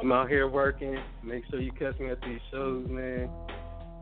I'm 0.00 0.12
out 0.12 0.28
here 0.28 0.48
working. 0.48 0.98
Make 1.22 1.44
sure 1.50 1.60
you 1.60 1.72
catch 1.72 1.98
me 1.98 2.08
at 2.08 2.20
these 2.22 2.40
shows, 2.50 2.86
man. 2.88 3.28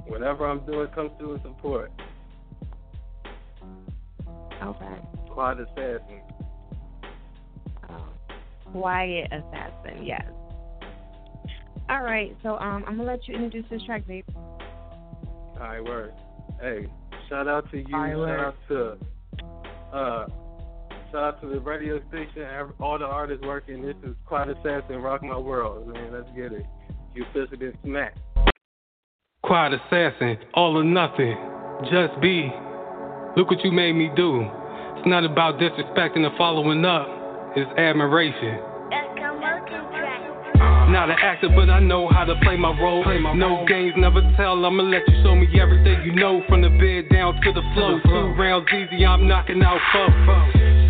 Whatever 0.07 0.49
I'm 0.49 0.65
doing, 0.65 0.89
come 0.95 1.11
through 1.19 1.35
and 1.35 1.43
support. 1.43 1.91
Okay. 4.63 4.95
Quiet 5.31 5.59
Assassin. 5.61 6.21
Um, 7.89 8.11
Quiet 8.73 9.33
Assassin, 9.33 10.05
yes. 10.05 10.25
All 11.91 12.03
right, 12.03 12.37
so 12.45 12.57
um, 12.59 12.85
I'm 12.87 12.97
gonna 12.99 13.03
let 13.11 13.27
you 13.27 13.35
introduce 13.35 13.69
this 13.69 13.83
track, 13.83 14.07
babe. 14.07 14.25
All 14.37 15.59
right, 15.59 15.83
word. 15.83 16.15
Hey, 16.61 16.87
shout 17.29 17.49
out 17.49 17.69
to 17.73 17.79
you. 17.79 17.85
All 17.93 18.01
right, 18.01 18.11
shout 18.13 18.19
word. 18.19 18.41
out 18.41 18.55
to 18.69 19.97
uh, 19.97 20.27
shout 21.11 21.23
out 21.25 21.41
to 21.43 21.49
the 21.49 21.59
radio 21.59 21.99
station. 22.09 22.43
ev- 22.43 22.73
All 22.81 22.97
the 22.99 23.05
artists 23.07 23.45
working. 23.45 23.83
This 23.83 23.97
is 24.05 24.15
Quiet 24.25 24.57
Assassin, 24.57 25.03
Rock 25.03 25.25
My 25.25 25.37
World. 25.37 25.89
Man, 25.89 26.13
let's 26.13 26.29
get 26.37 26.53
it. 26.53 26.65
You 27.13 27.25
officially 27.31 27.57
been 27.57 27.77
smacked. 27.83 28.21
Quiet 29.43 29.73
assassin, 29.75 30.39
all 30.55 30.77
or 30.79 30.85
nothing. 30.85 31.37
Just 31.91 32.21
be. 32.21 32.53
Look 33.37 33.51
what 33.51 33.65
you 33.65 33.73
made 33.73 33.95
me 33.95 34.11
do. 34.15 34.43
It's 34.97 35.09
not 35.09 35.25
about 35.25 35.59
disrespecting 35.59 36.31
or 36.31 36.37
following 36.39 36.85
up, 36.85 37.09
it's 37.57 37.71
admiration. 37.79 38.61
Not 40.91 41.09
an 41.09 41.17
actor, 41.23 41.49
but 41.55 41.71
I 41.71 41.79
know 41.79 42.09
how 42.09 42.25
to 42.25 42.35
play 42.43 42.57
my 42.57 42.75
role. 42.75 43.05
no 43.37 43.65
games, 43.65 43.95
never 43.97 44.21
tell. 44.37 44.59
I'ma 44.67 44.83
let 44.83 45.07
you 45.07 45.23
show 45.23 45.37
me 45.37 45.47
everything 45.55 46.03
you 46.03 46.13
know 46.19 46.43
from 46.49 46.63
the 46.63 46.69
bed 46.69 47.15
down 47.15 47.41
to 47.41 47.53
the 47.53 47.63
floor. 47.75 48.03
Two 48.03 48.35
rounds 48.35 48.67
easy, 48.75 49.07
I'm 49.07 49.29
knocking 49.29 49.63
out 49.63 49.79
four. 49.95 50.11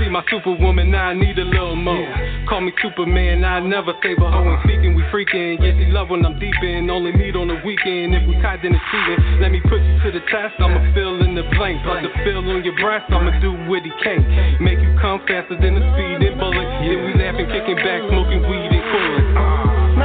See 0.00 0.08
my 0.08 0.24
superwoman, 0.30 0.94
I 0.94 1.12
need 1.12 1.38
a 1.38 1.44
little 1.44 1.76
more. 1.76 2.08
Call 2.48 2.62
me 2.62 2.72
Superman, 2.80 3.44
I 3.44 3.60
never 3.60 3.92
save 4.02 4.16
a 4.16 4.30
hoe. 4.32 4.48
And 4.48 4.56
speaking, 4.64 4.96
we 4.96 5.04
freaking. 5.12 5.60
Yeah, 5.60 5.76
she 5.76 5.92
love 5.92 6.08
when 6.08 6.24
I'm 6.24 6.40
deep 6.40 6.56
in. 6.64 6.88
Only 6.88 7.12
meet 7.12 7.36
on 7.36 7.48
the 7.48 7.60
weekend. 7.60 8.16
If 8.16 8.26
we 8.26 8.40
tied, 8.40 8.64
then 8.64 8.72
it's 8.72 8.84
cheating. 8.88 9.20
Let 9.44 9.52
me 9.52 9.60
put 9.60 9.84
you 9.84 10.00
to 10.00 10.08
the 10.16 10.24
test. 10.32 10.56
I'ma 10.64 10.80
fill 10.96 11.20
in 11.20 11.36
the 11.36 11.44
blanks. 11.52 11.84
Like 11.84 12.08
the 12.08 12.12
fill 12.24 12.40
on 12.48 12.64
your 12.64 12.74
breast, 12.80 13.04
I'ma 13.12 13.36
do 13.44 13.52
what 13.68 13.84
he 13.84 13.92
can. 14.00 14.24
Make 14.64 14.80
you 14.80 14.96
come 14.96 15.20
faster 15.28 15.60
than 15.60 15.76
a 15.76 15.84
speeding 15.92 16.40
bullet. 16.40 16.64
Then 16.80 17.04
we 17.04 17.12
laughing, 17.20 17.52
kicking 17.52 17.76
back, 17.84 18.00
smoking 18.08 18.40
weed 18.48 18.79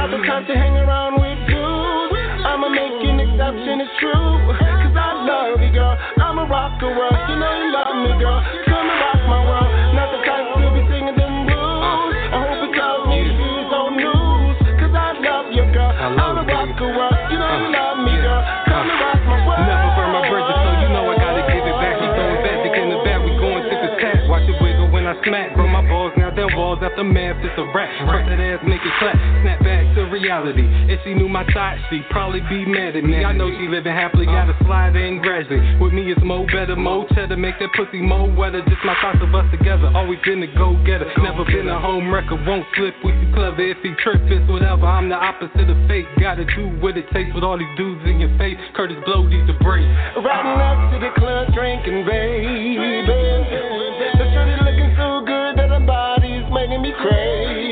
Not 0.06 0.22
the 0.22 0.22
type 0.22 0.46
to 0.46 0.54
hang 0.54 0.78
around 0.78 1.18
with 1.18 1.34
dudes. 1.50 2.14
I'ma 2.46 2.70
make 2.70 2.94
an 3.10 3.18
exception, 3.26 3.82
it's 3.82 3.90
true. 3.98 4.38
Cause 4.54 4.94
I 4.94 5.10
love 5.26 5.58
you, 5.58 5.74
girl. 5.74 5.98
I'ma 6.22 6.46
rock 6.46 6.78
the 6.78 6.94
world. 6.94 7.18
You 7.26 7.34
know 7.34 7.50
you 7.50 7.74
love 7.74 7.90
me, 8.06 8.14
girl. 8.22 8.38
Come 8.70 8.86
and 8.86 9.02
rock 9.02 9.20
my 9.26 9.42
world. 9.42 9.66
Not 9.98 10.14
the 10.14 10.22
type 10.22 10.46
to 10.62 10.68
be 10.78 10.82
singing 10.94 11.18
them 11.18 11.50
blues. 11.50 12.22
I 12.22 12.38
hope 12.38 12.70
it 12.70 12.72
tells 12.78 13.02
me 13.10 13.18
she's 13.34 13.66
on 13.74 13.98
news. 13.98 14.54
Cause 14.78 14.94
I 14.94 15.18
love 15.26 15.50
you, 15.50 15.66
girl. 15.74 15.90
I 15.90 16.06
love 16.14 16.38
I'ma 16.38 16.54
rock 16.54 16.70
the 16.78 16.86
world. 16.86 17.18
You 17.26 17.42
know 17.42 17.50
you 17.58 17.66
Uh, 17.66 17.74
love 17.74 17.98
me, 18.06 18.14
girl. 18.22 18.42
Come 18.70 18.86
and 18.86 19.02
rock 19.02 19.20
my 19.26 19.38
world. 19.42 19.66
Never 19.66 19.90
burn 19.98 20.10
my 20.14 20.22
bridges, 20.30 20.54
so 20.54 20.70
you 20.86 20.88
know 20.94 21.02
I 21.10 21.14
gotta 21.18 21.42
give 21.50 21.66
it 21.66 21.76
back. 21.82 21.98
He 21.98 22.06
throwing 22.14 22.42
back, 22.46 22.62
in 22.78 22.88
the 22.94 22.98
back, 23.02 23.18
we 23.26 23.34
going 23.42 23.62
tip 23.66 23.82
as 23.82 23.94
tat. 23.98 24.22
Watch 24.30 24.46
it 24.46 24.54
wiggle 24.62 24.86
when 24.86 25.02
I 25.10 25.18
smack. 25.26 25.58
Grow 25.58 25.66
my 25.66 25.82
balls, 25.82 26.14
now 26.14 26.30
them 26.30 26.54
balls 26.54 26.78
after 26.78 27.02
math, 27.02 27.42
it's 27.42 27.58
a 27.58 27.66
rap. 27.74 27.90
Press 28.06 28.22
that 28.30 28.38
ass, 28.38 28.62
make 28.62 28.78
it 28.86 28.94
clap. 29.02 29.18
Snap 29.42 29.58
back 29.66 29.82
to 29.82 29.85
reality. 30.20 30.64
If 30.92 31.00
she 31.04 31.14
knew 31.14 31.28
my 31.28 31.44
thoughts, 31.52 31.80
she'd 31.90 32.04
probably 32.10 32.40
be 32.48 32.64
mad 32.64 32.96
at 32.96 33.04
me. 33.04 33.24
I 33.24 33.32
know 33.32 33.50
she 33.50 33.68
living 33.68 33.92
happily, 33.92 34.26
uh. 34.26 34.32
gotta 34.32 34.56
slide 34.64 34.96
in 34.96 35.20
gradually. 35.20 35.60
With 35.80 35.92
me, 35.92 36.10
it's 36.12 36.20
mo 36.24 36.46
better, 36.46 36.76
mo 36.76 37.06
cheddar, 37.14 37.36
make 37.36 37.58
that 37.58 37.70
pussy 37.76 38.00
mo 38.00 38.28
wetter. 38.36 38.62
Just 38.68 38.84
my 38.84 38.96
thoughts 39.00 39.20
of 39.22 39.34
us 39.34 39.46
together, 39.50 39.90
always 39.94 40.18
been 40.24 40.42
a 40.42 40.50
go 40.56 40.76
getter. 40.84 41.06
Never 41.22 41.44
been 41.44 41.68
a 41.68 41.78
home 41.80 42.12
wrecker, 42.12 42.36
won't 42.46 42.66
slip. 42.76 42.94
We 43.04 43.12
too 43.12 43.32
clever 43.34 43.60
if 43.60 43.78
he 43.82 43.92
trip, 44.02 44.20
it's 44.26 44.48
whatever. 44.50 44.86
I'm 44.86 45.08
the 45.08 45.16
opposite 45.16 45.68
of 45.68 45.78
fake. 45.88 46.06
Gotta 46.20 46.44
do 46.44 46.68
what 46.80 46.96
it 46.96 47.06
takes 47.12 47.34
with 47.34 47.44
all 47.44 47.58
these 47.58 47.76
dudes 47.76 48.02
in 48.04 48.20
your 48.20 48.32
face. 48.38 48.58
Kurtis 48.76 49.02
Blow 49.04 49.28
these 49.28 49.46
to 49.46 49.54
break. 49.62 49.86
Riding 50.18 50.58
up 50.58 50.92
to 50.92 50.98
the 50.98 51.12
club 51.20 51.52
drinking, 51.54 52.04
baby. 52.06 53.06
The 53.06 54.24
shorty 54.32 54.56
looking 54.64 54.92
so 54.96 55.22
good 55.24 55.58
that 55.58 55.68
her 55.68 55.84
body's 55.86 56.46
making 56.50 56.82
me 56.82 56.92
crazy. 57.00 57.65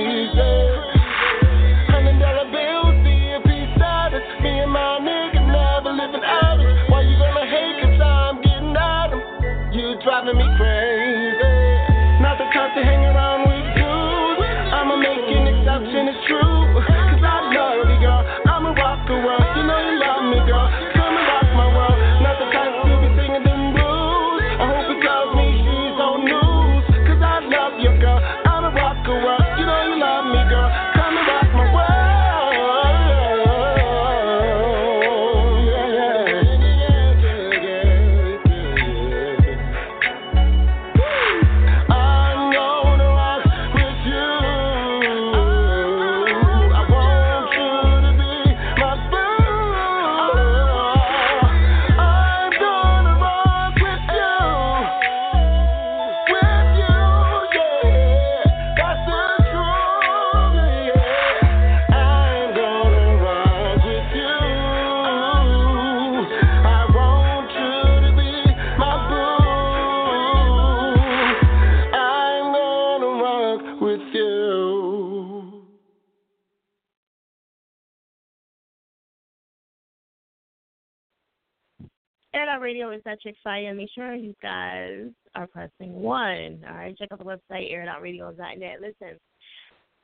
Radio 82.65 82.91
is 82.93 83.03
that 83.05 83.21
chick 83.21 83.37
fire. 83.45 83.75
Make 83.75 83.91
sure 83.95 84.15
you 84.15 84.35
guys 84.41 85.11
are 85.35 85.47
pressing 85.47 85.93
one. 85.93 86.65
All 86.67 86.75
right, 86.75 86.97
check 86.97 87.09
out 87.13 87.19
the 87.19 87.25
website 87.25 87.71
airitoutradio.net. 87.71 88.81
Listen, 88.81 89.19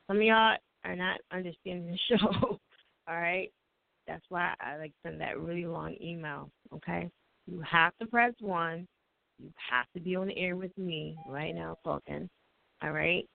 some 0.07 0.19
of 0.19 0.23
y'all 0.23 0.57
are 0.85 0.97
not 0.97 1.21
understanding 1.33 1.91
the 1.91 1.99
show. 2.19 2.59
All 3.09 3.17
right, 3.17 3.51
that's 4.07 4.25
why 4.29 4.53
I 4.61 4.77
like 4.77 4.93
send 5.03 5.23
that 5.23 5.41
really 5.41 5.65
long 5.65 5.97
email. 6.03 6.51
Okay, 6.75 7.11
you 7.47 7.63
have 7.63 7.97
to 7.99 8.07
press 8.07 8.35
one. 8.41 8.87
You 9.39 9.51
have 9.71 9.87
to 9.95 10.01
be 10.01 10.15
on 10.15 10.27
the 10.27 10.37
air 10.37 10.55
with 10.55 10.77
me 10.77 11.17
right 11.27 11.55
now 11.55 11.79
talking. 11.83 12.29
All 12.83 12.93
right. 12.93 13.27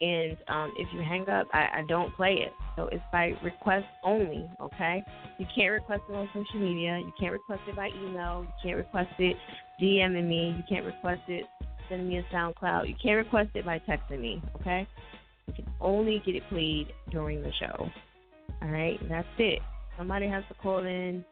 And 0.00 0.36
um, 0.48 0.72
if 0.78 0.88
you 0.94 1.00
hang 1.00 1.28
up, 1.28 1.46
I, 1.52 1.80
I 1.80 1.84
don't 1.86 2.14
play 2.16 2.38
it. 2.46 2.52
So 2.76 2.88
it's 2.90 3.02
by 3.12 3.34
request 3.42 3.86
only, 4.02 4.48
okay? 4.60 5.02
You 5.38 5.46
can't 5.54 5.72
request 5.72 6.02
it 6.08 6.14
on 6.14 6.28
social 6.28 6.60
media. 6.60 6.98
You 6.98 7.12
can't 7.20 7.32
request 7.32 7.60
it 7.68 7.76
by 7.76 7.88
email. 7.88 8.46
You 8.46 8.52
can't 8.62 8.76
request 8.76 9.10
it 9.18 9.36
DMing 9.80 10.26
me. 10.26 10.54
You 10.56 10.62
can't 10.68 10.86
request 10.86 11.22
it 11.28 11.44
sending 11.90 12.08
me 12.08 12.18
a 12.18 12.34
SoundCloud. 12.34 12.88
You 12.88 12.94
can't 13.02 13.18
request 13.18 13.50
it 13.54 13.66
by 13.66 13.80
texting 13.80 14.20
me, 14.20 14.42
okay? 14.60 14.88
You 15.48 15.52
can 15.52 15.66
only 15.80 16.22
get 16.24 16.34
it 16.34 16.44
played 16.48 16.86
during 17.10 17.42
the 17.42 17.52
show. 17.60 17.90
All 18.62 18.68
right? 18.68 18.98
That's 19.08 19.28
it. 19.38 19.58
Somebody 19.98 20.28
has 20.28 20.44
to 20.48 20.54
call 20.54 20.78
in 20.78 21.24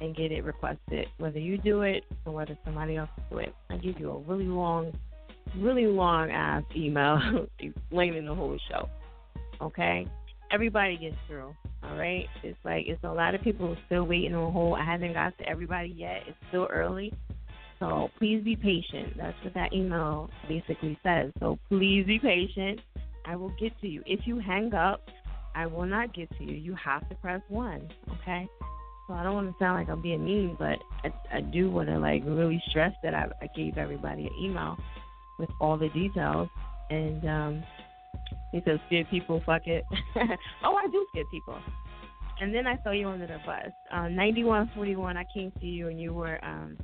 and 0.00 0.16
get 0.16 0.32
it 0.32 0.44
requested, 0.44 1.06
whether 1.18 1.38
you 1.38 1.58
do 1.58 1.82
it 1.82 2.04
or 2.24 2.32
whether 2.32 2.56
somebody 2.64 2.96
else 2.96 3.10
do 3.30 3.38
it. 3.38 3.54
I 3.70 3.76
give 3.76 3.98
you 3.98 4.10
a 4.10 4.18
really 4.20 4.44
long 4.44 4.92
really 5.58 5.86
long 5.86 6.30
ass 6.30 6.62
email 6.76 7.46
explaining 7.58 8.26
the 8.26 8.34
whole 8.34 8.58
show. 8.70 8.88
Okay? 9.60 10.06
Everybody 10.50 10.96
gets 10.96 11.16
through. 11.26 11.54
All 11.82 11.96
right? 11.96 12.26
It's 12.42 12.58
like 12.64 12.84
it's 12.86 13.02
a 13.04 13.12
lot 13.12 13.34
of 13.34 13.42
people 13.42 13.76
still 13.86 14.04
waiting 14.04 14.34
on 14.34 14.52
hold. 14.52 14.78
I 14.78 14.84
haven't 14.84 15.14
got 15.14 15.36
to 15.38 15.48
everybody 15.48 15.94
yet. 15.96 16.22
It's 16.26 16.36
still 16.48 16.68
early. 16.70 17.12
So 17.78 18.10
please 18.18 18.42
be 18.42 18.56
patient. 18.56 19.16
That's 19.16 19.36
what 19.42 19.54
that 19.54 19.72
email 19.72 20.30
basically 20.48 20.98
says. 21.02 21.32
So 21.40 21.58
please 21.68 22.06
be 22.06 22.18
patient. 22.18 22.80
I 23.26 23.36
will 23.36 23.52
get 23.60 23.78
to 23.80 23.88
you. 23.88 24.02
If 24.06 24.26
you 24.26 24.38
hang 24.38 24.72
up, 24.74 25.02
I 25.54 25.66
will 25.66 25.86
not 25.86 26.14
get 26.14 26.30
to 26.38 26.44
you. 26.44 26.54
You 26.54 26.74
have 26.74 27.08
to 27.08 27.14
press 27.16 27.42
one. 27.48 27.88
Okay? 28.20 28.48
So 29.06 29.14
I 29.14 29.22
don't 29.22 29.34
want 29.34 29.50
to 29.50 29.54
sound 29.58 29.78
like 29.78 29.88
I'm 29.90 30.00
being 30.00 30.24
mean, 30.24 30.56
but 30.58 30.78
I, 31.04 31.36
I 31.36 31.40
do 31.40 31.70
want 31.70 31.88
to 31.88 31.98
like 31.98 32.22
really 32.24 32.62
stress 32.70 32.92
that 33.02 33.14
I, 33.14 33.26
I 33.42 33.48
gave 33.54 33.76
everybody 33.76 34.26
an 34.26 34.32
email 34.40 34.78
with 35.38 35.50
all 35.60 35.76
the 35.76 35.88
details. 35.90 36.48
And 36.90 37.28
um, 37.28 37.64
he 38.52 38.60
says, 38.64 38.78
scared 38.86 39.08
people, 39.10 39.42
fuck 39.44 39.66
it. 39.66 39.84
oh, 40.64 40.76
I 40.76 40.86
do 40.90 41.06
scare 41.10 41.24
people. 41.30 41.58
And 42.40 42.54
then 42.54 42.66
I 42.66 42.78
saw 42.82 42.90
you 42.90 43.08
under 43.08 43.26
the 43.26 43.38
bus. 43.46 43.70
Um, 43.92 44.16
9141, 44.16 45.16
I 45.16 45.24
came 45.32 45.52
to 45.60 45.66
you 45.66 45.88
and 45.88 46.00
you 46.00 46.12
were 46.12 46.44
um, 46.44 46.76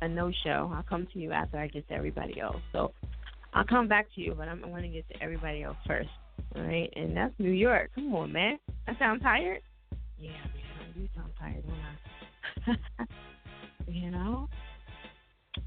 a 0.00 0.08
no 0.08 0.32
show. 0.44 0.72
I'll 0.74 0.82
come 0.82 1.06
to 1.12 1.18
you 1.18 1.32
after 1.32 1.58
I 1.58 1.68
get 1.68 1.86
to 1.88 1.94
everybody 1.94 2.40
else. 2.40 2.60
So 2.72 2.92
I'll 3.52 3.64
come 3.66 3.88
back 3.88 4.06
to 4.14 4.20
you, 4.20 4.34
but 4.36 4.48
I'm, 4.48 4.60
going 4.60 4.82
to 4.82 4.88
get 4.88 5.08
to 5.08 5.22
everybody 5.22 5.62
else 5.62 5.76
first. 5.86 6.08
All 6.54 6.62
right? 6.62 6.92
And 6.96 7.16
that's 7.16 7.34
New 7.38 7.50
York. 7.50 7.90
Come 7.94 8.14
on, 8.14 8.32
man. 8.32 8.58
I 8.88 8.98
sound 8.98 9.22
tired? 9.22 9.60
Yeah, 10.18 10.30
man. 10.30 10.92
Do 10.94 11.08
sound 11.14 11.32
tired, 11.38 11.64
don't 11.66 12.76
I? 12.98 13.04
you 13.86 14.10
know? 14.10 14.48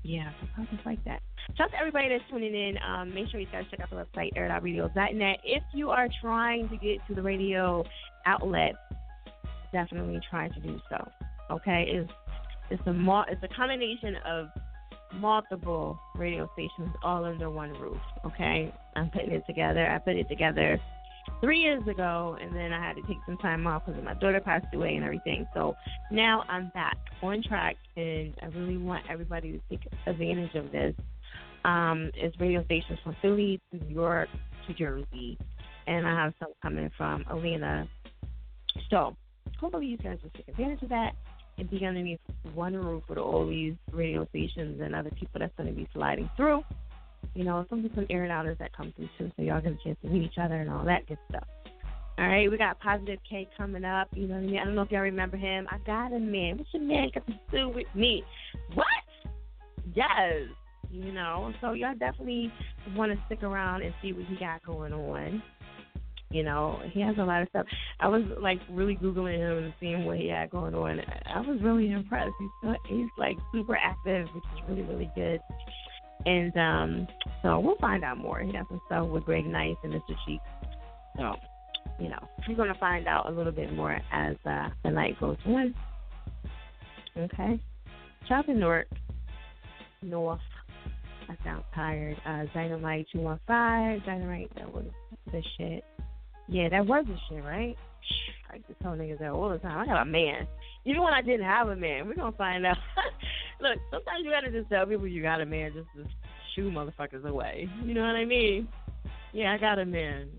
Yeah, 0.04 0.32
sometimes 0.56 0.80
like 0.86 1.04
that. 1.06 1.22
Shout 1.58 1.68
out 1.68 1.72
to 1.72 1.78
everybody 1.78 2.10
that's 2.10 2.24
tuning 2.30 2.54
in. 2.54 2.78
Um, 2.88 3.14
make 3.14 3.30
sure 3.30 3.40
you 3.40 3.48
guys 3.52 3.66
check 3.72 3.80
out 3.80 3.90
the 3.90 3.96
website, 3.96 4.34
airitoutradio.net. 4.38 5.38
If 5.44 5.64
you 5.74 5.90
are 5.90 6.08
trying 6.22 6.70
to 6.70 6.78
get 6.78 7.00
to 7.08 7.16
the 7.16 7.22
radio 7.22 7.84
outlet, 8.26 8.74
definitely 9.72 10.20
try 10.30 10.50
to 10.50 10.60
do 10.60 10.80
so. 10.90 11.10
Okay, 11.52 11.86
it's 11.88 12.12
it's 12.70 12.82
a 12.86 13.24
it's 13.30 13.44
a 13.44 13.48
combination 13.56 14.16
of 14.26 14.48
multiple 15.16 16.00
radio 16.16 16.50
stations 16.54 16.94
all 17.04 17.26
under 17.26 17.50
one 17.50 17.72
roof. 17.74 17.98
Okay, 18.26 18.74
I'm 18.96 19.10
putting 19.10 19.32
it 19.32 19.44
together. 19.48 19.90
I 19.90 19.98
put 19.98 20.16
it 20.16 20.30
together 20.30 20.80
three 21.42 21.60
years 21.60 21.86
ago, 21.88 22.38
and 22.42 22.56
then 22.56 22.74
I 22.74 22.86
had 22.86 22.96
to 22.96 23.02
take 23.04 23.18
some 23.26 23.38
time 23.38 23.66
off 23.68 23.86
because 23.86 24.04
my 24.04 24.14
daughter 24.16 24.40
passed 24.40 24.68
away 24.74 24.96
and 24.96 25.04
everything. 25.04 25.48
So 25.54 25.76
now 26.12 26.44
I'm 26.50 26.70
back 26.74 26.98
on 27.22 27.44
track, 27.44 27.76
and 27.96 28.34
I 28.42 28.48
really 28.48 28.78
want 28.78 29.04
everybody 29.10 29.52
to 29.52 29.60
take 29.70 29.88
advantage 30.06 30.56
of 30.56 30.72
this. 30.72 30.96
Um, 31.66 32.12
it's 32.16 32.40
radio 32.40 32.64
stations 32.66 33.00
from 33.04 33.16
Philly 33.22 33.60
to 33.72 33.84
New 33.84 33.94
York 33.94 34.30
to 34.68 34.74
Jersey, 34.74 35.38
and 35.88 36.08
I 36.08 36.16
have 36.16 36.34
some 36.40 36.50
coming 36.62 36.90
from 36.98 37.26
Atlanta. 37.30 37.88
So 38.90 39.16
hopefully 39.60 39.88
you 39.88 39.98
guys 39.98 40.18
will 40.24 40.32
take 40.32 40.48
advantage 40.48 40.82
of 40.84 40.90
that 40.90 41.14
and 41.58 41.70
be 41.70 41.86
underneath 41.86 42.20
one 42.54 42.74
roof 42.76 43.04
with 43.10 43.18
all 43.18 43.46
these 43.46 43.74
radio 43.92 44.26
stations 44.30 44.80
and 44.82 44.96
other 44.96 45.12
people 45.12 45.40
that's 45.40 45.54
going 45.58 45.68
to 45.68 45.76
be 45.76 45.88
sliding 45.94 46.30
through 46.38 46.64
you 47.36 47.44
know, 47.44 47.66
some 47.70 47.84
of 47.86 47.92
some 47.96 48.06
air 48.10 48.24
and 48.24 48.32
outers 48.32 48.58
that 48.60 48.76
come 48.76 48.94
through 48.96 49.10
too, 49.18 49.32
so 49.36 49.44
y'all 49.44 49.62
get 49.62 49.74
a 49.74 49.78
chance 49.84 49.98
to 50.04 50.10
meet 50.10 50.24
each 50.24 50.38
other 50.42 50.56
and 50.56 50.70
all 50.70 50.86
that 50.86 51.08
good 51.08 51.18
stuff. 51.30 51.48
All 52.18 52.28
right, 52.28 52.52
we 52.52 52.58
got 52.58 52.80
Positive 52.82 53.20
K 53.30 53.48
coming 53.58 53.86
up. 53.86 54.10
You 54.14 54.28
know 54.28 54.36
what 54.36 54.44
I 54.44 54.46
mean? 54.46 54.60
I 54.60 54.66
don't 54.66 54.76
know 54.76 54.82
if 54.82 54.92
y'all 54.92 55.02
remember 55.02 55.38
him. 55.38 55.68
I 55.72 55.78
got 55.86 56.12
a 56.12 56.20
man. 56.20 56.58
What's 56.58 56.70
your 56.74 56.84
man 56.84 57.10
got 57.14 57.26
to 57.28 57.34
do 57.50 57.70
with 57.70 57.88
me? 57.96 58.24
What? 58.74 58.86
Yes. 59.96 60.50
You 60.92 61.14
know, 61.14 61.54
so 61.62 61.74
y'all 61.74 61.94
definitely 61.98 62.52
want 62.96 63.12
to 63.12 63.20
stick 63.28 63.44
around 63.44 63.84
and 63.84 63.94
see 64.02 64.12
what 64.12 64.26
he 64.26 64.36
got 64.36 64.66
going 64.66 64.92
on. 64.92 65.42
You 66.32 66.44
know, 66.44 66.80
he 66.92 67.00
has 67.02 67.16
a 67.18 67.24
lot 67.24 67.42
of 67.42 67.50
stuff. 67.50 67.66
I 68.00 68.08
was 68.08 68.24
like 68.42 68.60
really 68.70 68.96
googling 68.96 69.38
him 69.38 69.64
and 69.64 69.74
seeing 69.80 70.06
what 70.06 70.18
he 70.18 70.28
had 70.28 70.50
going 70.50 70.76
on. 70.76 71.00
I 71.26 71.42
was 71.42 71.60
really 71.62 71.92
impressed. 71.92 72.34
He's 72.40 72.76
he's 72.88 73.08
like 73.18 73.38
super 73.52 73.76
active, 73.76 74.28
which 74.36 74.44
is 74.44 74.70
really 74.70 74.82
really 74.84 75.12
good. 75.16 75.40
And 76.26 76.56
um, 76.58 77.08
so 77.42 77.60
we'll 77.60 77.78
find 77.78 78.04
out 78.04 78.18
more. 78.18 78.40
He 78.40 78.52
got 78.52 78.68
some 78.68 78.82
stuff 78.88 79.08
with 79.08 79.24
Greg 79.24 79.46
Nice 79.46 79.76
and 79.84 79.94
Mr. 79.94 80.16
Cheeks. 80.26 80.44
So, 81.18 81.36
you 82.00 82.10
know, 82.10 82.20
we're 82.48 82.56
going 82.56 82.74
to 82.74 82.80
find 82.80 83.08
out 83.08 83.30
a 83.30 83.32
little 83.32 83.52
bit 83.52 83.74
more 83.74 84.00
as 84.12 84.36
uh, 84.46 84.70
the 84.84 84.92
night 84.92 85.20
goes 85.20 85.38
on. 85.46 85.74
Okay. 87.18 87.60
Chopping 88.28 88.60
North. 88.60 88.88
North. 90.02 90.40
I 91.30 91.44
sound 91.44 91.64
tired. 91.76 92.18
Uh, 92.26 92.46
Dynamite 92.54 93.08
215. 93.14 94.06
Dynamite, 94.06 94.52
that 94.56 94.74
was 94.74 94.86
the 95.32 95.42
shit. 95.58 95.84
Yeah, 96.48 96.70
that 96.70 96.86
was 96.86 97.06
the 97.08 97.16
shit, 97.30 97.44
right? 97.44 97.78
I 98.52 98.58
to 98.58 98.74
tell 98.82 98.94
niggas 98.94 99.20
that 99.20 99.32
all 99.32 99.50
the 99.50 99.58
time. 99.58 99.78
I 99.78 99.86
got 99.86 100.02
a 100.02 100.06
man. 100.06 100.48
Even 100.86 101.04
when 101.04 101.14
I 101.14 101.22
didn't 101.22 101.46
have 101.46 101.70
a 101.70 101.76
man, 101.76 102.08
we're 102.08 102.16
gonna 102.16 102.36
find 102.36 102.66
out. 102.66 102.78
Look, 103.62 103.78
sometimes 103.92 104.24
you 104.24 104.32
gotta 104.32 104.52
just 104.52 104.70
tell 104.70 104.86
people 104.86 105.08
you 105.08 105.22
got 105.22 105.42
a 105.42 105.46
man 105.46 105.72
just 105.74 105.88
to 105.96 106.06
shoo 106.56 106.72
motherfuckers 106.72 107.26
away. 107.26 107.70
You 107.84 107.94
know 107.94 108.02
what 108.02 108.16
I 108.16 108.26
mean? 108.26 108.68
Yeah, 109.34 109.54
I 109.54 109.58
got 109.58 109.80
a 109.80 109.86
man. 109.86 110.30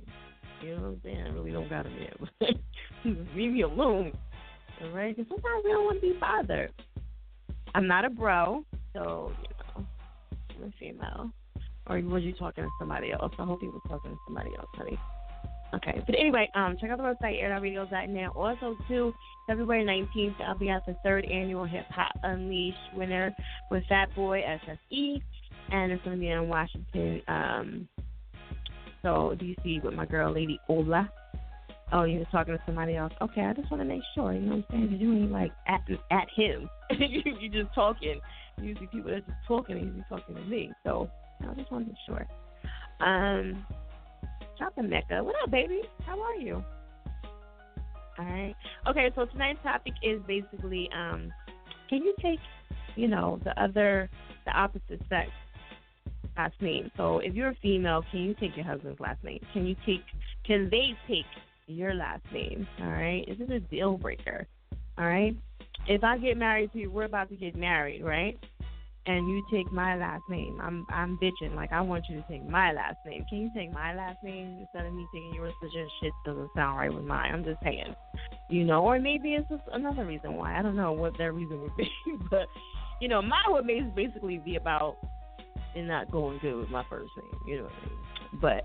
You 0.62 0.76
know 0.76 0.82
what 0.82 0.88
I'm 0.88 1.00
saying? 1.04 1.26
I 1.26 1.30
really 1.30 1.52
don't 1.52 1.70
got 1.70 1.86
a 1.86 1.90
man. 1.90 2.58
Leave 3.34 3.52
me 3.52 3.62
alone. 3.62 4.12
All 4.82 4.90
right? 4.90 5.16
Because 5.16 5.28
sometimes 5.30 5.64
we 5.64 5.70
don't 5.70 5.84
want 5.84 6.00
to 6.00 6.12
be 6.12 6.18
bothered. 6.18 6.72
I'm 7.74 7.86
not 7.86 8.04
a 8.04 8.10
bro, 8.10 8.64
so, 8.92 9.32
you 9.42 9.48
know, 9.82 9.86
I'm 10.56 10.68
a 10.68 10.72
female. 10.78 11.30
Or 11.86 12.00
was 12.00 12.22
you 12.22 12.32
talking 12.32 12.64
to 12.64 12.70
somebody 12.78 13.12
else? 13.12 13.32
I 13.38 13.44
hope 13.44 13.62
you 13.62 13.70
were 13.70 13.88
talking 13.88 14.10
to 14.10 14.16
somebody 14.26 14.50
else, 14.58 14.68
honey. 14.74 14.98
Okay, 15.74 16.02
but 16.04 16.16
anyway, 16.18 16.50
um, 16.54 16.76
check 16.80 16.90
out 16.90 16.98
the 16.98 17.04
website 17.04 17.40
airitoutradio.net. 17.42 18.30
Also, 18.34 18.76
too, 18.88 19.12
February 19.46 19.84
19th, 19.84 20.34
I'll 20.46 20.58
be 20.58 20.68
at 20.68 20.84
the 20.86 20.96
third 21.04 21.24
annual 21.26 21.64
Hip 21.64 21.86
Hop 21.90 22.12
Unleashed 22.24 22.76
winner 22.96 23.34
with 23.70 23.84
Fat 23.88 24.14
Boy 24.16 24.42
SSE, 24.42 25.22
and 25.70 25.92
it's 25.92 26.02
going 26.02 26.16
to 26.16 26.20
be 26.20 26.28
in 26.28 26.48
Washington, 26.48 27.22
um, 27.28 27.88
so 29.02 29.36
DC 29.40 29.82
with 29.82 29.94
my 29.94 30.06
girl, 30.06 30.32
Lady 30.34 30.58
Ola. 30.68 31.10
Oh, 31.92 32.04
you 32.04 32.20
were 32.20 32.24
talking 32.26 32.54
to 32.54 32.62
somebody 32.66 32.96
else. 32.96 33.12
Okay, 33.20 33.42
I 33.42 33.52
just 33.52 33.70
want 33.70 33.80
to 33.80 33.88
make 33.88 34.02
sure. 34.14 34.32
You 34.32 34.40
know 34.40 34.56
what 34.56 34.64
I'm 34.70 34.88
saying? 34.88 34.88
You're 34.90 35.12
doing 35.12 35.30
like 35.32 35.50
at 35.66 35.80
at 36.10 36.28
him. 36.34 36.68
you 36.90 37.22
you 37.40 37.48
just 37.48 37.74
talking. 37.74 38.20
Usually 38.60 38.86
people 38.86 39.10
are 39.10 39.20
just 39.20 39.32
talking. 39.48 39.76
Usually 39.76 40.04
talking 40.08 40.36
to 40.36 40.40
me. 40.42 40.70
So 40.84 41.10
I 41.40 41.54
just 41.54 41.72
want 41.72 41.86
to 41.86 41.92
make 41.92 41.98
sure. 42.06 42.26
Um, 43.04 43.66
Shopping 44.60 44.90
Mecca. 44.90 45.24
What 45.24 45.34
up, 45.42 45.50
baby? 45.50 45.80
How 46.06 46.20
are 46.20 46.36
you? 46.36 46.62
All 48.18 48.26
right. 48.26 48.54
Okay, 48.86 49.10
so 49.16 49.24
tonight's 49.24 49.58
topic 49.62 49.94
is 50.02 50.20
basically 50.28 50.90
um, 50.94 51.32
can 51.88 52.02
you 52.04 52.14
take, 52.20 52.38
you 52.94 53.08
know, 53.08 53.40
the 53.42 53.58
other, 53.60 54.10
the 54.44 54.52
opposite 54.52 55.00
sex 55.08 55.30
last 56.36 56.54
name? 56.60 56.90
So 56.98 57.20
if 57.20 57.34
you're 57.34 57.48
a 57.48 57.56
female, 57.62 58.04
can 58.10 58.20
you 58.20 58.34
take 58.34 58.54
your 58.54 58.66
husband's 58.66 59.00
last 59.00 59.24
name? 59.24 59.40
Can 59.54 59.66
you 59.66 59.74
take, 59.86 60.02
can 60.46 60.68
they 60.70 60.90
take 61.08 61.24
your 61.66 61.94
last 61.94 62.22
name? 62.30 62.68
All 62.82 62.90
right. 62.90 63.24
Is 63.26 63.38
this 63.38 63.48
a 63.50 63.60
deal 63.60 63.96
breaker? 63.96 64.46
All 64.98 65.06
right. 65.06 65.34
If 65.88 66.04
I 66.04 66.18
get 66.18 66.36
married 66.36 66.72
to 66.74 66.80
you, 66.80 66.90
we're 66.90 67.04
about 67.04 67.30
to 67.30 67.36
get 67.36 67.56
married, 67.56 68.04
right? 68.04 68.38
And 69.06 69.28
you 69.28 69.42
take 69.50 69.72
my 69.72 69.96
last 69.96 70.22
name. 70.28 70.60
I'm 70.62 70.86
I'm 70.90 71.18
bitching 71.18 71.54
like 71.54 71.72
I 71.72 71.80
want 71.80 72.04
you 72.08 72.16
to 72.16 72.28
take 72.28 72.48
my 72.48 72.72
last 72.72 72.96
name. 73.06 73.24
Can 73.28 73.38
you 73.38 73.50
take 73.54 73.72
my 73.72 73.94
last 73.94 74.22
name 74.22 74.58
instead 74.60 74.86
of 74.86 74.92
me 74.92 75.06
taking 75.12 75.34
yours? 75.34 75.54
Because 75.60 75.74
your 75.74 75.86
shit 76.02 76.12
doesn't 76.24 76.50
sound 76.54 76.78
right 76.78 76.92
with 76.92 77.04
mine. 77.04 77.32
I'm 77.32 77.44
just 77.44 77.62
saying, 77.62 77.94
you 78.48 78.64
know. 78.64 78.82
Or 78.82 78.98
maybe 78.98 79.34
it's 79.34 79.48
just 79.48 79.62
another 79.72 80.04
reason 80.04 80.34
why. 80.34 80.58
I 80.58 80.62
don't 80.62 80.76
know 80.76 80.92
what 80.92 81.16
their 81.16 81.32
reason 81.32 81.60
would 81.62 81.76
be, 81.76 81.90
but 82.30 82.46
you 83.00 83.08
know, 83.08 83.22
mine 83.22 83.44
would 83.48 83.66
basically 83.94 84.38
be 84.38 84.56
about 84.56 84.98
it 85.74 85.82
not 85.82 86.10
going 86.10 86.38
good 86.42 86.56
with 86.56 86.70
my 86.70 86.84
first 86.90 87.10
name. 87.16 87.40
You 87.46 87.56
know 87.58 87.62
what 87.64 87.72
I 87.72 87.86
mean? 87.86 88.40
But 88.40 88.64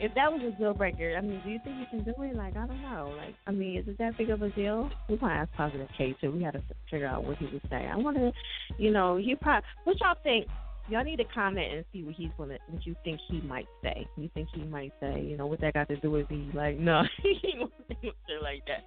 if 0.00 0.14
that 0.14 0.32
was 0.32 0.40
a 0.42 0.56
deal 0.58 0.74
breaker, 0.74 1.16
I 1.16 1.20
mean, 1.20 1.40
do 1.44 1.50
you 1.50 1.58
think 1.64 1.76
you 1.78 1.86
can 1.90 2.04
do 2.04 2.14
it? 2.22 2.36
Like, 2.36 2.56
I 2.56 2.66
don't 2.66 2.82
know. 2.82 3.14
Like, 3.16 3.34
I 3.46 3.50
mean, 3.50 3.78
is 3.78 3.88
it 3.88 3.98
that 3.98 4.16
big 4.16 4.30
of 4.30 4.42
a 4.42 4.50
deal? 4.50 4.90
We 5.08 5.16
might 5.16 5.36
ask 5.36 5.52
Positive 5.52 5.88
K 5.96 6.14
too. 6.20 6.30
We 6.30 6.40
got 6.40 6.52
to 6.52 6.62
figure 6.90 7.06
out 7.06 7.24
what 7.24 7.36
he 7.38 7.46
would 7.46 7.62
say. 7.68 7.88
I 7.90 7.96
want 7.96 8.16
to, 8.16 8.32
you 8.78 8.90
know, 8.90 9.16
he 9.16 9.34
probably. 9.34 9.66
What 9.84 10.00
y'all 10.00 10.16
think? 10.22 10.46
Y'all 10.88 11.04
need 11.04 11.16
to 11.16 11.24
comment 11.24 11.72
and 11.72 11.84
see 11.92 12.02
what 12.02 12.14
he's 12.14 12.30
gonna, 12.38 12.56
what 12.68 12.86
you 12.86 12.94
think 13.04 13.20
he 13.28 13.40
might 13.42 13.66
say. 13.82 14.06
You 14.16 14.30
think 14.32 14.48
he 14.54 14.62
might 14.62 14.92
say, 15.00 15.20
you 15.20 15.36
know, 15.36 15.46
what 15.46 15.60
that 15.60 15.74
got 15.74 15.88
to 15.88 15.96
do 15.96 16.10
with 16.10 16.30
me? 16.30 16.50
Like, 16.54 16.78
no, 16.78 17.02
he 17.22 17.54
won't 17.56 17.72
say 17.90 18.38
like 18.42 18.62
that. 18.66 18.84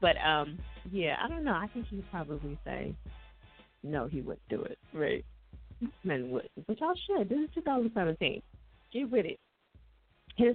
But 0.00 0.16
um, 0.26 0.58
yeah, 0.90 1.16
I 1.22 1.28
don't 1.28 1.44
know. 1.44 1.52
I 1.52 1.68
think 1.72 1.86
he'd 1.88 2.10
probably 2.10 2.58
say, 2.64 2.94
no, 3.82 4.08
he 4.08 4.22
wouldn't 4.22 4.48
do 4.48 4.62
it. 4.62 4.78
Right? 4.92 5.24
Men 6.04 6.30
would, 6.30 6.48
but 6.66 6.80
y'all 6.80 6.94
should. 7.06 7.28
This 7.28 7.38
is 7.38 7.50
2017. 7.54 8.42
Get 8.92 9.10
with 9.10 9.26
it. 9.26 9.38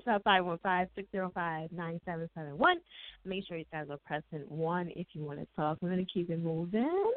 Up 0.08 0.24
515-605-9771. 0.24 2.76
Make 3.26 3.48
sure 3.48 3.58
you 3.58 3.66
guys 3.72 3.88
are 3.90 3.98
pressing 4.06 4.46
1 4.48 4.92
if 4.96 5.08
you 5.14 5.24
want 5.24 5.40
to 5.40 5.48
talk. 5.56 5.80
We're 5.82 5.90
going 5.90 6.06
to 6.06 6.12
keep 6.12 6.30
it 6.30 6.38
moving. 6.40 7.12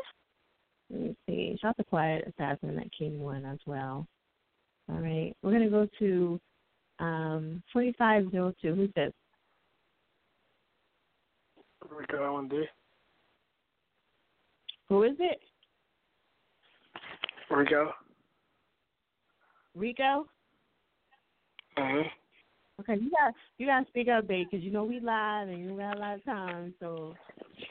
Let 0.91 1.01
me 1.01 1.15
see. 1.27 1.59
Shout 1.61 1.77
the 1.77 1.85
Quiet 1.85 2.25
Assassin 2.27 2.75
that 2.77 2.91
came 2.99 3.21
one 3.21 3.45
as 3.45 3.59
well. 3.67 4.07
All 4.91 4.99
right. 4.99 5.37
We're 5.43 5.51
going 5.51 5.65
to 5.65 5.69
go 5.69 5.87
to 5.99 6.41
um, 7.01 7.63
4502. 7.73 8.75
Who's 8.75 8.91
this? 8.97 9.13
Rico 11.91 12.25
L&D. 12.25 12.65
Who 14.89 15.03
is 15.03 15.17
it? 15.19 15.39
Rico. 17.51 17.93
Rico? 19.75 20.27
Mhm. 21.77 22.09
Okay, 22.81 22.95
you 23.01 23.11
got 23.11 23.33
you 23.59 23.67
got 23.67 23.81
to 23.81 23.87
speak 23.89 24.09
up, 24.09 24.27
babe, 24.27 24.47
because 24.51 24.65
you 24.65 24.73
know 24.73 24.85
we 24.85 24.97
live 24.97 25.49
and 25.49 25.65
you 25.65 25.77
got 25.77 25.97
a 25.97 26.01
lot 26.01 26.15
of 26.17 26.25
time, 26.25 26.75
so 26.81 27.15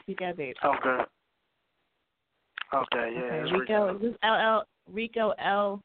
speak 0.02 0.20
up, 0.22 0.36
babe. 0.36 0.54
Okay. 0.64 1.04
Okay, 2.72 3.12
yeah. 3.14 3.20
Okay, 3.20 3.52
Rico, 3.52 3.58
Rico. 3.58 3.96
is 3.96 4.02
this 4.02 4.14
L 4.22 4.34
L 4.34 4.64
Rico 4.90 5.34
L 5.38 5.82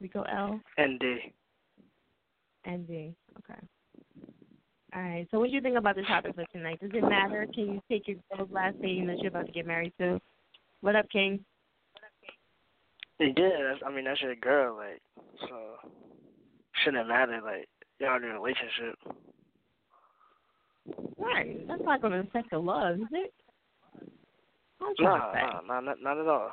Rico 0.00 0.22
L 0.22 0.60
ND. 0.80 1.02
N 2.66 2.84
D. 2.86 3.14
Okay. 3.38 3.60
All 4.94 5.02
right. 5.02 5.28
So, 5.30 5.38
what 5.38 5.50
do 5.50 5.54
you 5.54 5.60
think 5.60 5.76
about 5.76 5.94
the 5.94 6.02
topic 6.02 6.34
for 6.34 6.44
tonight? 6.52 6.80
Does 6.80 6.90
it 6.92 7.08
matter? 7.08 7.46
Can 7.54 7.74
you 7.74 7.82
take 7.88 8.08
your 8.08 8.16
girl's 8.34 8.50
last 8.50 8.76
name 8.80 9.06
that 9.06 9.18
you're 9.18 9.28
about 9.28 9.46
to 9.46 9.52
get 9.52 9.66
married 9.66 9.92
to? 10.00 10.20
What 10.80 10.96
up, 10.96 11.08
King? 11.10 11.44
What 11.92 12.02
up, 12.04 12.10
King? 13.20 13.34
Yeah, 13.36 13.70
that's, 13.70 13.82
I 13.86 13.94
mean 13.94 14.04
that's 14.04 14.20
your 14.20 14.34
girl, 14.34 14.76
like 14.76 15.00
so 15.40 15.90
shouldn't 16.84 17.08
matter, 17.08 17.40
like 17.44 17.68
y'all 18.00 18.16
in 18.16 18.24
a 18.24 18.40
relationship. 18.40 18.98
Right. 21.18 21.66
That's 21.66 21.82
not 21.82 22.00
going 22.00 22.12
to 22.12 22.20
affect 22.20 22.50
the 22.50 22.58
love, 22.58 22.96
is 22.96 23.06
it? 23.12 23.34
I'm 24.80 24.94
No, 25.00 25.06
trying 25.18 25.20
to 25.20 25.38
say. 25.38 25.66
no, 25.66 25.74
no, 25.74 25.80
not 25.80 26.02
not 26.02 26.18
at 26.18 26.26
all. 26.28 26.50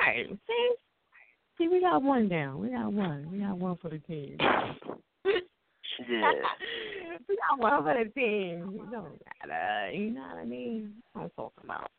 Right. 0.00 0.26
See? 0.46 0.70
See, 1.58 1.68
we 1.68 1.80
got 1.80 2.02
one 2.02 2.28
down. 2.28 2.58
We 2.58 2.70
got 2.70 2.92
one. 2.92 3.30
We 3.30 3.38
got 3.40 3.58
one 3.58 3.76
for 3.76 3.90
the 3.90 3.98
team. 3.98 4.36
Yeah. 6.08 6.32
we 7.28 7.36
got 7.36 7.58
one 7.58 7.82
for 7.84 7.92
the 8.04 8.10
team. 8.12 8.80
It 8.80 8.90
don't. 8.90 9.20
You 9.92 10.10
know 10.12 10.20
what 10.22 10.38
I 10.38 10.44
mean? 10.46 10.94
I'm 11.14 11.28
talking 11.36 11.64
about. 11.64 11.90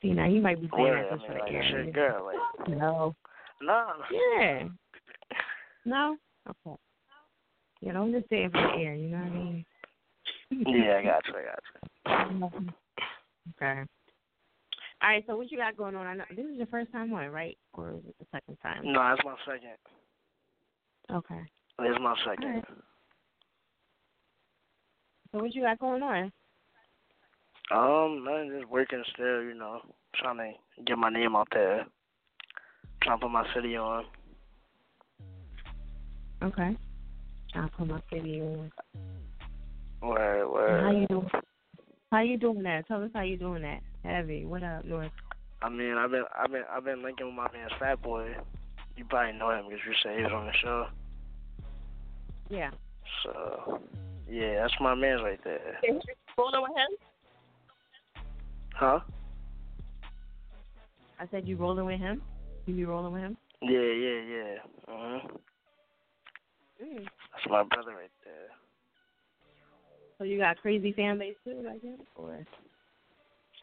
See, 0.00 0.12
now 0.12 0.26
you 0.26 0.40
might 0.40 0.60
be 0.62 0.70
saying 0.74 0.86
Yeah, 0.86 1.02
that 1.02 1.12
I 1.12 1.16
just 1.16 1.28
mean, 1.28 1.38
for 1.38 1.44
the 1.46 1.52
air. 1.52 1.82
your 1.84 1.92
girl, 1.92 2.24
like 2.24 2.68
No. 2.70 3.14
no. 3.60 3.86
Yeah. 4.10 4.62
No? 5.84 6.16
Okay. 6.48 6.76
Know, 7.82 8.02
I'm 8.02 8.12
just 8.12 8.28
saying 8.28 8.50
for 8.50 8.60
the 8.60 8.82
air, 8.82 8.94
you 8.94 9.08
know 9.08 9.18
what 9.18 9.26
I 9.26 9.30
mean? 9.30 9.64
Yeah, 10.50 10.98
I 10.98 11.02
got 11.02 11.26
you, 11.28 11.34
I 11.34 11.42
got 11.44 12.52
you. 12.62 12.72
Okay. 13.62 13.80
All 15.02 15.08
right, 15.08 15.24
so 15.26 15.36
what 15.36 15.52
you 15.52 15.58
got 15.58 15.76
going 15.76 15.94
on? 15.94 16.06
I 16.06 16.14
know 16.14 16.24
this 16.30 16.46
is 16.46 16.56
your 16.56 16.66
first 16.66 16.90
time 16.90 17.12
on, 17.12 17.28
right? 17.28 17.56
Or 17.74 17.92
is 17.92 18.00
it 18.08 18.16
the 18.18 18.26
second 18.32 18.56
time? 18.60 18.80
No, 18.82 18.98
that's 18.98 19.24
my 19.24 19.36
second. 19.46 19.76
Okay. 21.12 21.40
It's 21.78 22.00
my 22.00 22.16
second. 22.24 22.44
Alright. 22.44 22.64
So 25.30 25.38
what 25.38 25.54
you 25.54 25.62
got 25.62 25.78
going 25.78 26.02
on? 26.02 26.32
Um, 27.70 28.24
man, 28.24 28.50
just 28.58 28.70
working 28.70 29.02
still, 29.12 29.42
you 29.42 29.54
know, 29.54 29.80
trying 30.16 30.38
to 30.38 30.82
get 30.84 30.98
my 30.98 31.10
name 31.10 31.36
out 31.36 31.48
there, 31.52 31.86
trying 33.02 33.18
to 33.18 33.26
put 33.26 33.32
my 33.32 33.46
city 33.54 33.76
on. 33.76 34.04
Okay. 36.42 36.76
I'll 37.54 37.68
put 37.70 37.88
my 37.88 38.00
city 38.12 38.40
on. 38.42 38.70
Where, 40.00 40.42
And 40.42 40.52
where? 40.52 40.80
How 40.82 40.90
you 40.90 41.06
doing? 41.06 41.30
How 42.12 42.20
you 42.20 42.36
doing 42.38 42.62
that? 42.62 42.86
Tell 42.86 43.02
us 43.02 43.10
how 43.14 43.22
you 43.22 43.36
doing 43.36 43.62
that. 43.62 43.80
Heavy. 44.04 44.44
What 44.44 44.62
up, 44.62 44.84
North? 44.84 45.10
I 45.62 45.68
mean, 45.68 45.94
I've 45.94 46.10
been, 46.10 46.24
I've 46.38 46.52
been, 46.52 46.64
I've 46.70 46.84
been 46.84 47.02
linking 47.02 47.26
with 47.26 47.34
my 47.34 47.48
man 47.52 47.68
Fat 47.78 48.02
Boy. 48.02 48.36
You 48.96 49.04
probably 49.04 49.38
know 49.38 49.50
him 49.50 49.64
because 49.68 49.80
you 49.86 49.94
said 50.02 50.16
he 50.16 50.22
was 50.22 50.32
on 50.32 50.46
the 50.46 50.52
show. 50.52 50.86
Yeah. 52.48 52.70
So, 53.22 53.80
yeah, 54.28 54.60
that's 54.62 54.74
my 54.80 54.94
man 54.94 55.20
right 55.22 55.42
there. 55.42 55.80
Rolling 56.38 56.62
with 56.62 56.70
him? 56.70 56.96
Huh? 58.74 59.00
I 61.18 61.26
said 61.30 61.48
you 61.48 61.56
rolling 61.56 61.86
with 61.86 61.98
him. 61.98 62.22
You 62.66 62.74
be 62.74 62.84
rolling 62.84 63.12
with 63.12 63.22
him? 63.22 63.36
Yeah, 63.62 63.80
yeah, 63.80 64.20
yeah. 64.20 64.56
Mhm. 64.88 65.38
Mm. 66.82 67.04
That's 67.04 67.46
my 67.48 67.62
brother 67.62 67.96
right 67.96 68.10
there. 68.24 68.50
So 70.18 70.24
you 70.24 70.38
got 70.38 70.56
crazy 70.58 70.92
fan 70.92 71.18
base 71.18 71.36
too, 71.44 71.64
I 71.68 71.78
guess, 71.78 72.06
or 72.16 72.44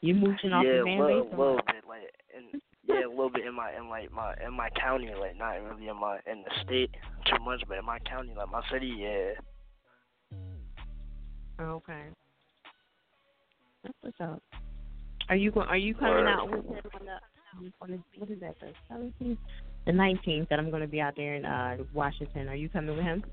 you 0.02 0.14
mooching 0.14 0.54
off 0.54 0.66
yeah, 0.66 0.80
the 0.80 0.84
fan 0.86 1.00
little, 1.00 1.24
base? 1.24 1.34
a 1.34 1.38
little 1.38 1.62
bit, 1.68 1.84
like, 1.88 2.14
in, 2.36 2.62
yeah, 2.86 3.06
a 3.08 3.10
little 3.10 3.30
bit 3.30 3.46
in 3.46 3.56
my, 3.56 3.76
in 3.76 3.90
like 3.90 4.12
my, 4.12 4.36
in 4.46 4.54
my 4.54 4.70
county, 4.72 5.10
like 5.20 5.38
not 5.38 5.54
really 5.64 5.88
in 5.88 6.00
my, 6.00 6.20
in 6.32 6.44
the 6.44 6.52
state 6.64 6.92
too 7.26 7.44
much, 7.44 7.64
but 7.68 7.78
in 7.78 7.86
my 7.86 8.00
county, 8.00 8.34
like 8.36 8.52
my 8.52 8.62
city, 8.72 8.94
yeah. 8.98 9.34
Okay. 11.62 12.04
That's 13.84 13.96
what's 14.02 14.22
up. 14.22 14.42
Are 15.30 15.36
you 15.36 15.52
going? 15.52 15.68
Are 15.68 15.78
you 15.78 15.94
coming 15.94 16.26
Word. 16.26 16.28
out 16.28 16.52
with 16.52 16.66
him 16.66 16.82
on 17.00 17.06
the 17.06 17.72
on 17.82 17.92
the 17.92 18.00
what 18.18 18.30
is 18.30 18.40
that 18.42 18.56
the 18.60 18.74
seventeenth, 18.90 19.40
the 19.86 19.92
nineteenth? 19.92 20.50
That 20.50 20.60
I'm 20.60 20.70
going 20.70 20.82
to 20.82 20.88
be 20.88 21.02
out 21.02 21.16
there 21.16 21.36
in 21.36 21.46
uh 21.46 21.78
Washington. 21.94 22.48
Are 22.48 22.56
you 22.56 22.70
coming 22.70 22.96
with 22.96 23.06
him? 23.06 23.24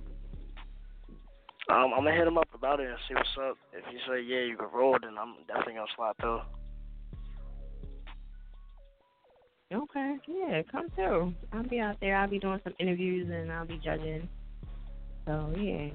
Um, 1.69 1.93
I'm 1.95 2.03
gonna 2.03 2.17
hit 2.17 2.27
him 2.27 2.39
up 2.39 2.49
about 2.53 2.81
it 2.81 2.89
and 2.89 2.99
see 3.07 3.15
what's 3.15 3.29
up. 3.41 3.57
If 3.73 3.85
he 3.91 3.99
say 4.09 4.23
yeah, 4.23 4.41
you 4.41 4.57
can 4.57 4.69
roll, 4.75 4.97
then 5.01 5.17
I'm 5.17 5.35
definitely 5.47 5.75
gonna 5.75 5.87
slide 5.95 6.15
through. 6.21 6.41
Okay. 9.73 10.17
Yeah, 10.27 10.63
come 10.71 10.89
through. 10.97 11.33
I'll 11.53 11.63
be 11.63 11.79
out 11.79 11.97
there. 12.01 12.17
I'll 12.17 12.29
be 12.29 12.41
doing 12.41 12.59
some 12.65 12.75
interviews 12.81 13.31
and 13.33 13.53
I'll 13.53 13.67
be 13.67 13.81
judging. 13.85 14.29
So 15.27 15.55
yeah, 15.57 15.91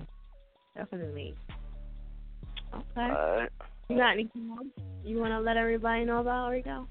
definitely. 0.77 1.35
Okay. 2.73 2.85
Alright. 2.97 3.49
You 3.89 3.97
got 3.97 4.13
anything 4.13 4.55
else 4.57 4.67
you 5.03 5.17
want 5.17 5.31
to 5.31 5.39
let 5.39 5.57
everybody 5.57 6.05
know 6.05 6.19
about, 6.19 6.51
Rico? 6.51 6.87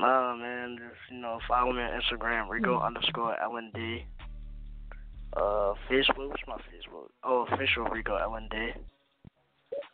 Nah, 0.00 0.34
man, 0.36 0.76
just 0.78 1.12
you 1.12 1.18
know, 1.20 1.38
follow 1.46 1.72
me 1.72 1.82
on 1.82 2.00
Instagram, 2.00 2.48
Rico 2.48 2.78
Hmm. 2.78 2.84
underscore 2.86 3.36
LND. 3.42 4.04
Uh, 5.36 5.74
Facebook, 5.88 6.28
what's 6.28 6.42
my 6.48 6.56
Facebook? 6.56 7.10
Oh, 7.22 7.46
official 7.52 7.84
Rico 7.84 8.16
LND. 8.16 8.74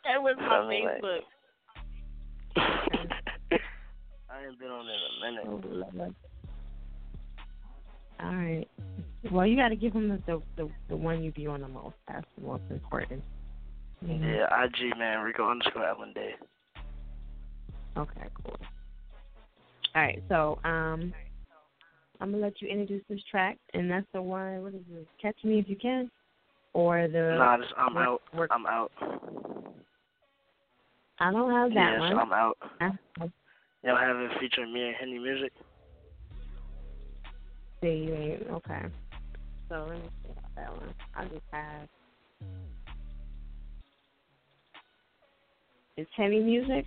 That 0.04 0.22
was 0.22 0.36
my 0.38 0.46
I 0.46 0.68
mean, 0.68 0.84
like- 0.84 1.02
Facebook. 1.02 1.22
I 4.30 4.44
ain't 4.46 4.59
been 4.59 4.70
on 4.70 4.86
it 4.86 4.92
in 4.92 5.38
a 5.38 5.42
minute. 5.42 6.14
Oh, 8.18 8.24
All 8.24 8.34
right. 8.34 8.68
Well, 9.30 9.46
you 9.46 9.57
got 9.57 9.68
to 9.68 9.76
give 9.76 9.92
him 9.92 10.09
the, 10.09 10.22
the 10.26 10.42
the 10.57 10.70
the 10.88 10.96
one 10.96 11.22
you 11.22 11.32
be 11.32 11.46
on 11.46 11.61
the 11.61 11.68
most. 11.68 11.96
That's 12.09 12.26
the 12.38 12.46
most 12.46 12.62
important. 12.70 13.22
Mhm. 14.04 14.20
Yeah, 14.22 14.64
IG 14.64 14.96
man, 14.98 15.20
Rico 15.20 15.50
underscore 15.50 15.82
LND. 15.82 16.34
Okay, 17.96 18.26
cool. 18.44 18.57
All 19.97 20.03
right, 20.03 20.22
so 20.28 20.59
um, 20.62 21.14
I'm 22.20 22.30
gonna 22.30 22.36
let 22.36 22.61
you 22.61 22.68
introduce 22.68 23.03
this 23.09 23.22
track, 23.30 23.57
and 23.72 23.90
that's 23.90 24.07
the 24.12 24.20
one. 24.20 24.62
What 24.62 24.74
is 24.74 24.82
it? 24.92 25.09
Catch 25.22 25.36
me 25.42 25.59
if 25.59 25.70
you 25.70 25.76
can, 25.76 26.11
or 26.74 27.09
the. 27.09 27.36
Nah, 27.38 27.57
this, 27.57 27.66
I'm 27.78 27.94
work- 27.94 28.07
out. 28.07 28.20
work- 28.34 28.51
I'm 28.53 28.66
out. 28.66 28.92
I 31.18 31.32
don't 31.32 31.51
have 31.51 31.72
that 31.72 31.92
yes, 31.92 32.01
one. 32.01 32.18
I'm 32.18 32.32
out. 32.32 32.59
I- 32.82 32.90
Y'all 33.84 33.97
have 33.97 34.16
it 34.16 34.32
featuring 34.38 34.70
me 34.74 34.82
and 34.88 34.97
Henny 34.97 35.18
Music. 35.18 35.53
See, 37.80 38.36
okay. 38.51 38.82
So 39.70 39.86
let 39.88 39.99
me 39.99 40.11
see 40.24 40.30
about 40.32 40.55
that 40.57 40.76
one. 40.76 40.94
I 41.14 41.24
just 41.24 41.40
have. 41.53 41.88
It's 45.97 46.11
heavy 46.14 46.40
music. 46.40 46.84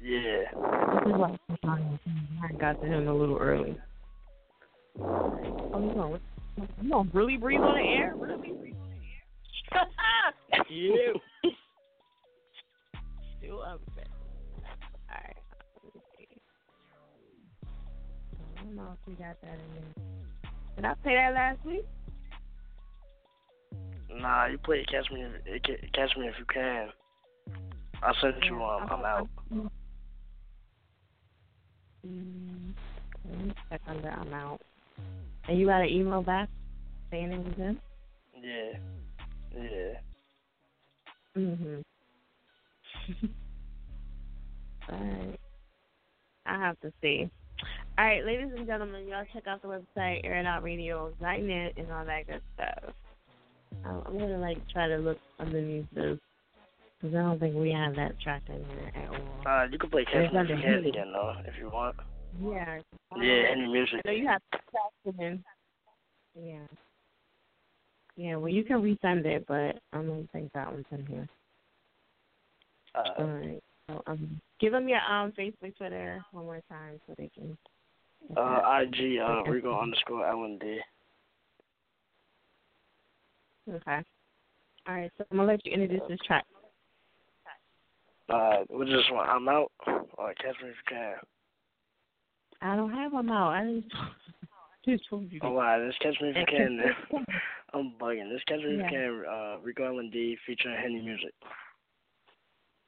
Yeah. 0.00 0.44
This 0.52 1.12
is 1.12 1.18
what 1.18 1.40
I 1.64 2.52
got 2.58 2.80
to 2.80 2.86
him 2.86 3.08
a 3.08 3.14
little 3.14 3.38
early. 3.38 3.76
Oh, 5.00 5.38
you? 5.74 6.18
You 6.82 6.90
gonna 6.90 7.10
really 7.12 7.36
breathe 7.36 7.60
on 7.60 7.76
the 7.76 7.82
air? 7.82 8.14
Really 8.16 8.52
breathe 8.52 8.74
on 8.80 8.90
the 8.90 9.78
air? 9.78 9.86
yeah. 10.70 11.50
Still 13.38 13.62
up 13.62 13.80
there. 13.96 14.04
Alright. 15.10 15.36
Let. 15.84 16.04
I 18.56 18.64
don't 18.64 18.76
know 18.76 18.92
if 18.92 19.06
we 19.06 19.14
got 19.14 19.40
that 19.42 19.54
in 19.54 19.58
there. 19.74 20.52
Did 20.76 20.84
I 20.84 20.94
play 21.02 21.14
that 21.14 21.34
last 21.34 21.64
week? 21.64 21.84
Nah, 24.10 24.46
you 24.46 24.58
play 24.58 24.84
Catch 24.90 25.10
Me 25.12 25.24
If 25.46 25.62
Catch 25.92 26.16
Me 26.16 26.28
If 26.28 26.34
You 26.38 26.44
Can. 26.52 26.88
I 28.02 28.12
sent 28.20 28.44
you 28.44 28.62
um, 28.62 28.86
I'm 28.90 29.04
out. 29.04 29.28
Let 32.04 33.38
me 33.38 33.54
check 33.70 33.80
under 33.86 34.08
I'm 34.10 34.32
out. 34.32 34.60
And 35.48 35.58
you 35.58 35.66
got 35.66 35.82
an 35.82 35.88
email 35.88 36.22
back 36.22 36.48
saying 37.10 37.32
it 37.32 37.38
was 37.38 37.54
in? 37.58 37.80
Yeah. 38.42 38.78
Yeah. 39.56 39.94
Mhm. 41.36 41.82
Alright. 44.90 45.40
I 46.46 46.58
have 46.58 46.80
to 46.80 46.92
see. 47.02 47.30
All 47.98 48.04
right, 48.04 48.24
ladies 48.24 48.52
and 48.56 48.66
gentlemen, 48.66 49.08
y'all 49.08 49.24
check 49.32 49.46
out 49.46 49.60
the 49.62 49.68
website 49.68 50.24
airitoutradio.net 50.24 51.72
and 51.76 51.92
all 51.92 52.04
that 52.04 52.26
good 52.26 52.42
stuff. 52.54 52.94
I'm, 53.84 54.02
I'm 54.06 54.18
gonna 54.18 54.38
like 54.38 54.58
try 54.68 54.88
to 54.88 54.98
look 54.98 55.18
underneath 55.40 55.86
this 55.92 56.18
because 57.00 57.14
I 57.14 57.18
don't 57.22 57.38
think 57.38 57.54
we 57.54 57.72
have 57.72 57.94
that 57.96 58.18
track 58.20 58.42
in 58.48 58.56
here 58.56 58.92
at 58.94 59.08
all. 59.10 59.46
Uh, 59.46 59.66
you 59.70 59.78
can 59.78 59.90
play 59.90 60.02
It's 60.02 60.10
Catch 60.10 60.20
Me 60.20 60.26
If 60.26 60.34
under 60.34 60.54
You 60.54 60.62
Can 60.62 60.86
again, 60.86 61.12
though, 61.12 61.34
if 61.46 61.54
you 61.58 61.70
want. 61.70 61.96
Yeah. 62.42 62.80
Yeah, 63.20 63.48
Henny 63.48 63.68
Music. 63.68 64.00
I 64.04 64.08
know 64.08 64.14
you 64.14 64.28
have 64.28 64.42
tracks 64.50 65.18
in. 65.18 65.44
Yeah. 66.40 66.66
Yeah, 68.16 68.36
well, 68.36 68.48
you 68.48 68.64
can 68.64 68.82
resend 68.82 69.24
it, 69.26 69.44
but 69.46 69.78
I 69.92 70.02
don't 70.02 70.28
think 70.32 70.52
that 70.52 70.72
one's 70.72 70.86
in 70.90 71.06
here. 71.06 71.28
Uh, 72.94 73.02
All 73.18 73.26
right. 73.26 73.62
So, 73.88 74.02
um, 74.06 74.40
give 74.60 74.72
them 74.72 74.88
your 74.88 75.00
um 75.00 75.32
Facebook, 75.38 75.76
Twitter 75.76 76.22
one 76.32 76.44
more 76.44 76.60
time 76.68 77.00
so 77.06 77.14
they 77.16 77.30
can. 77.34 77.56
uh, 78.36 78.80
IG, 78.82 79.18
uh, 79.20 79.42
Rico 79.48 79.80
underscore 79.80 80.24
LND. 80.24 80.78
Okay. 83.72 84.02
All 84.86 84.94
right. 84.94 85.10
So 85.16 85.24
I'm 85.30 85.36
gonna 85.36 85.52
let 85.52 85.64
you 85.64 85.72
introduce 85.72 86.02
this 86.08 86.18
track. 86.26 86.44
Uh, 88.28 88.64
we 88.70 88.86
just 88.86 89.12
want 89.12 89.30
I'm 89.30 89.48
out. 89.48 89.72
Or 89.86 90.34
Catch 90.34 90.56
Me 90.62 90.68
If 90.70 90.76
You 90.90 90.96
Can. 90.96 91.14
I 92.60 92.76
don't 92.76 92.92
have 92.92 93.12
them 93.12 93.30
out. 93.30 93.50
I 93.50 93.80
just, 93.80 93.94
just 94.84 95.08
told 95.08 95.30
you. 95.32 95.40
Oh, 95.42 95.52
wow, 95.52 95.78
this 95.78 95.94
Catch 96.02 96.20
Me 96.20 96.30
If 96.30 96.36
You 96.36 96.46
Can. 96.46 96.80
I'm 97.74 97.92
bugging. 98.00 98.30
This 98.30 98.42
Catch 98.46 98.58
Me 98.58 98.74
If 98.74 98.78
You 98.78 98.84
Can, 98.90 99.24
uh, 99.30 99.56
Rico 99.62 99.84
LND 99.84 100.36
featuring 100.46 100.76
Henny 100.80 101.00
Music. 101.00 101.32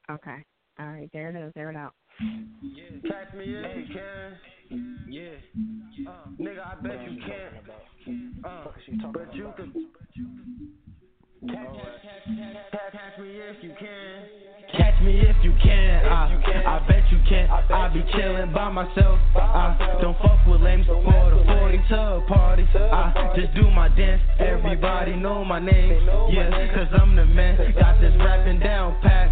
Okay. 0.09 0.43
All 0.79 0.87
right. 0.87 1.09
There 1.13 1.29
it 1.29 1.35
is. 1.35 1.51
There 1.55 1.69
it 1.69 1.75
out. 1.75 1.93
Catch 3.07 3.33
me 3.33 3.45
if 3.45 3.89
you 3.89 3.95
can. 3.95 4.99
Yeah. 5.07 5.29
Uh, 6.07 6.29
nigga, 6.39 6.65
I 6.65 6.75
bet 6.81 7.11
you 7.11 7.19
can. 7.19 8.35
Uh, 8.43 8.65
but 9.13 9.35
you 9.35 9.53
can. 9.55 9.89
Catch, 11.41 11.57
catch, 11.57 12.21
catch, 12.37 12.91
catch 12.93 13.19
me 13.19 13.41
if 13.41 13.63
you 13.63 13.73
can. 13.79 14.77
Catch 14.77 15.01
me 15.01 15.21
if 15.21 15.35
you 15.43 15.51
can. 15.63 16.05
I, 16.05 16.29
ah, 16.29 16.77
I 16.77 16.87
bet 16.87 17.01
you 17.11 17.17
can. 17.27 17.49
I 17.49 17.87
be 17.91 18.01
chillin' 18.13 18.53
by 18.53 18.69
myself. 18.69 19.17
I 19.33 19.73
ah, 19.73 19.97
don't 19.99 20.15
fuck 20.19 20.37
with 20.45 20.61
lames 20.61 20.85
for 20.85 21.01
the 21.01 21.43
40 21.43 21.81
tub 21.89 22.27
party. 22.27 22.67
Ah, 22.75 23.11
I 23.17 23.35
just 23.35 23.55
do 23.55 23.71
my 23.71 23.89
dance. 23.89 24.21
Everybody 24.37 25.15
know 25.15 25.43
my 25.43 25.57
name. 25.57 26.05
Yeah, 26.29 26.75
cause 26.75 26.93
I'm 27.01 27.15
the 27.15 27.25
man. 27.25 27.57
Got 27.73 27.99
this 27.99 28.13
rapping 28.19 28.59
down 28.59 29.01
pat. 29.01 29.30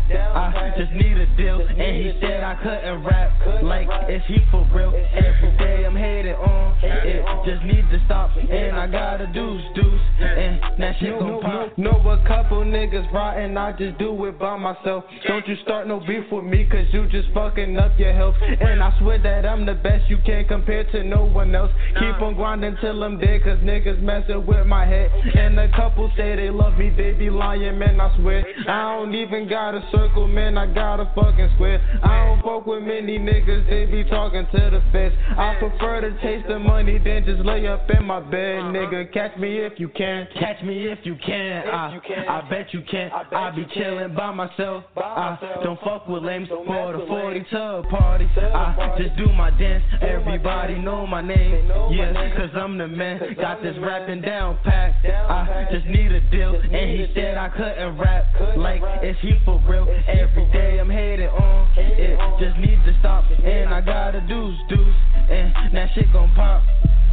Just 0.80 0.94
need 0.94 1.18
a 1.18 1.26
deal. 1.36 1.60
And 1.60 1.98
he 1.98 2.18
said 2.22 2.42
I 2.42 2.56
couldn't 2.64 3.04
rap. 3.04 3.62
Like, 3.62 3.90
is 4.10 4.22
he 4.28 4.38
for 4.50 4.66
real? 4.74 4.96
Every 4.96 5.52
day 5.58 5.84
I'm 5.86 5.94
headed 5.94 6.36
on. 6.36 6.78
It 6.82 7.20
just 7.46 7.66
need 7.66 7.84
to 7.92 8.02
stop. 8.06 8.32
And 8.38 8.78
I 8.78 8.88
gotta 8.88 9.28
deuce, 9.28 9.62
deuce. 9.76 10.02
And 10.20 10.62
that 10.82 10.96
shit 11.02 11.20
gon' 11.20 11.42
pop. 11.42 11.78
Know 11.78 12.00
a 12.08 12.26
couple 12.26 12.64
niggas 12.64 13.12
rotten. 13.12 13.58
I 13.58 13.74
just 13.74 13.98
do 13.98 14.26
it 14.26 14.40
by 14.40 14.56
myself. 14.56 15.04
Don't 15.28 15.46
you 15.50 15.58
start 15.64 15.86
no 15.86 16.00
beef 16.00 16.24
with 16.32 16.46
me, 16.46 16.66
cause 16.72 16.86
you 16.94 17.08
just 17.10 17.28
fucking 17.34 17.76
up 17.78 18.00
your 18.00 18.14
health. 18.14 18.36
And 18.40 18.82
I 18.82 18.98
swear 19.00 19.22
that 19.22 19.46
I'm 19.46 19.66
the 19.66 19.74
best 19.74 20.10
you 20.10 20.18
can't 20.26 20.48
compare 20.48 20.86
to 20.92 21.04
no 21.04 21.26
one 21.26 21.54
else. 21.54 21.72
Keep 21.96 22.22
on 22.22 22.36
grinding 22.36 22.78
till 22.80 23.04
I'm 23.04 23.20
dead, 23.20 23.44
cause 23.44 23.60
niggas 23.60 24.02
messing 24.02 24.46
with 24.46 24.66
my 24.66 24.86
head. 24.86 25.12
And 25.36 25.60
a 25.60 25.70
couple 25.76 26.10
say 26.16 26.38
they 26.38 26.50
love 26.50 26.78
me, 26.78 26.90
they 26.90 27.12
be 27.12 27.30
lying, 27.30 27.78
man, 27.78 28.00
I 28.00 28.16
swear. 28.16 28.46
I 28.66 28.96
don't 28.96 29.14
even 29.14 29.50
got 29.50 29.76
a 29.76 29.82
circle, 29.92 30.26
man, 30.26 30.58
I 30.58 30.69
got 30.74 31.00
a 31.00 31.12
fucking 31.16 31.50
square. 31.56 31.80
I 32.04 32.26
don't 32.26 32.42
fuck 32.42 32.66
with 32.66 32.84
many 32.84 33.18
niggas, 33.20 33.70
they 33.70 33.86
be 33.86 34.04
talking 34.10 34.46
to 34.52 34.70
the 34.70 34.84
feds. 34.92 35.16
I 35.38 35.56
prefer 35.60 36.02
to 36.02 36.12
taste 36.22 36.48
the 36.48 36.60
money 36.60 36.98
than 36.98 37.26
just 37.26 37.42
lay 37.46 37.68
up 37.68 37.90
in 37.90 38.06
my 38.06 38.20
bed, 38.20 38.62
nigga. 38.74 39.12
Catch 39.14 39.38
me 39.38 39.60
if 39.60 39.80
you 39.80 39.90
can. 39.90 40.28
Catch 40.40 40.64
me 40.64 40.88
if 40.88 41.00
you 41.04 41.16
can. 41.26 41.68
I, 41.68 42.00
I 42.28 42.50
bet 42.50 42.74
you 42.74 42.82
can. 42.90 43.12
I 43.12 43.52
be 43.52 43.66
chillin' 43.76 44.16
by 44.16 44.32
myself. 44.32 44.84
I 44.98 45.38
don't 45.64 45.80
fuck 45.82 46.08
with 46.08 46.24
lames 46.24 46.50
for 46.50 46.94
the 46.94 47.06
40 47.08 47.46
tub 47.52 47.90
party. 47.90 48.28
I 48.38 48.96
just 48.98 49.16
do 49.18 49.32
my 49.34 49.50
dance. 49.52 49.84
Everybody 50.02 50.76
know 50.80 51.06
my 51.08 51.22
name. 51.22 51.68
Yeah, 51.92 52.36
cause 52.38 52.50
I'm 52.56 52.78
the 52.78 52.88
man. 52.88 53.20
Got 53.40 53.62
this 53.64 53.76
rapping 53.82 54.22
down 54.22 54.60
packed. 54.64 55.06
I 55.06 55.68
just 55.72 55.86
need 55.86 56.12
a 56.12 56.22
deal. 56.32 56.56
And 56.56 56.92
he 56.92 57.08
said 57.14 57.38
I 57.38 57.50
couldn't 57.50 57.98
rap. 57.98 58.26
Like, 58.58 58.82
is 59.04 59.16
he 59.22 59.34
for 59.46 59.62
real? 59.68 59.88
Every 60.08 60.46
day 60.52 60.59
I'm 60.60 60.90
headed 60.90 61.30
on. 61.30 61.68
It 61.78 62.20
just 62.40 62.58
needs 62.60 62.82
to 62.86 62.96
stop. 63.00 63.26
And 63.30 63.74
I 63.74 63.82
gotta 63.82 64.22
deuce, 64.22 64.58
deuce. 64.70 64.96
And 65.30 65.54
that 65.76 65.90
shit 65.94 66.12
gon' 66.12 66.34
pop. 66.36 66.64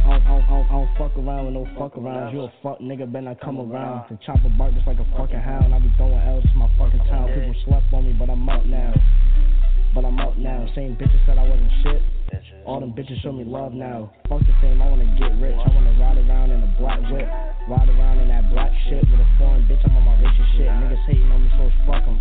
I 0.07 0.19
don't, 0.19 0.21
I, 0.23 0.47
don't, 0.47 0.65
I, 0.65 0.71
don't, 0.71 0.89
fuck 0.97 1.17
around 1.17 1.45
with 1.45 1.53
no 1.55 1.67
fuck 1.77 1.97
around. 1.97 2.33
You 2.33 2.47
a 2.47 2.53
fuck 2.63 2.79
nigga, 2.79 3.11
better 3.11 3.25
not 3.25 3.41
come 3.41 3.59
around. 3.59 4.07
To 4.07 4.15
chop 4.25 4.39
the 4.39 4.49
chopper 4.49 4.57
bark 4.57 4.73
just 4.73 4.87
like 4.87 4.99
a 4.99 5.07
fucking 5.17 5.39
hound. 5.39 5.73
I 5.73 5.79
be 5.79 5.91
throwing 5.97 6.15
L's 6.15 6.43
to 6.43 6.55
my 6.55 6.71
fucking 6.77 7.03
town. 7.11 7.27
People 7.27 7.55
slept 7.65 7.93
on 7.93 8.07
me, 8.07 8.15
but 8.17 8.29
I'm 8.29 8.47
out 8.47 8.65
now. 8.65 8.93
But 9.93 10.05
I'm 10.05 10.17
out 10.19 10.37
now. 10.37 10.65
Same 10.75 10.95
bitches 10.95 11.19
said 11.25 11.37
I 11.37 11.43
wasn't 11.43 11.71
shit. 11.83 12.01
All 12.67 12.83
them 12.83 12.91
bitches 12.91 13.15
show 13.23 13.31
me 13.31 13.47
love 13.47 13.71
now. 13.71 14.11
Fuck 14.27 14.43
the 14.43 14.51
fame, 14.59 14.83
I 14.83 14.91
wanna 14.91 15.07
get 15.15 15.31
rich. 15.39 15.55
I 15.55 15.71
wanna 15.71 15.95
ride 16.03 16.19
around 16.19 16.51
in 16.51 16.59
a 16.59 16.67
black 16.75 16.99
whip. 17.07 17.23
Ride 17.63 17.87
around 17.87 18.19
in 18.19 18.27
that 18.27 18.51
black 18.51 18.75
shit 18.91 19.07
with 19.07 19.23
a 19.23 19.27
foreign 19.39 19.63
bitch. 19.71 19.79
I'm 19.87 19.95
on 19.95 20.03
my 20.03 20.19
racist 20.19 20.51
shit. 20.51 20.67
Niggas 20.67 20.99
hating 21.07 21.31
on 21.31 21.47
me, 21.47 21.49
so 21.55 21.71
fuck 21.87 22.03
'em. 22.03 22.19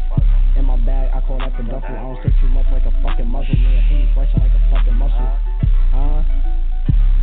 In 0.55 0.65
my 0.65 0.79
bag, 0.87 1.11
I 1.11 1.19
call 1.27 1.43
that 1.43 1.51
the 1.59 1.65
duffel. 1.67 1.91
I 1.91 1.99
don't 1.99 2.23
say 2.23 2.31
too 2.39 2.47
much 2.55 2.71
like 2.71 2.87
a 2.87 2.95
fucking 3.03 3.27
muzzle. 3.27 3.59
Me 3.59 3.75
and 3.75 3.87
Henny 3.91 4.07
flexing 4.15 4.39
like 4.39 4.55
a 4.55 4.63
fucking 4.71 4.95
muscle. 4.95 5.31
Huh? 5.91 6.23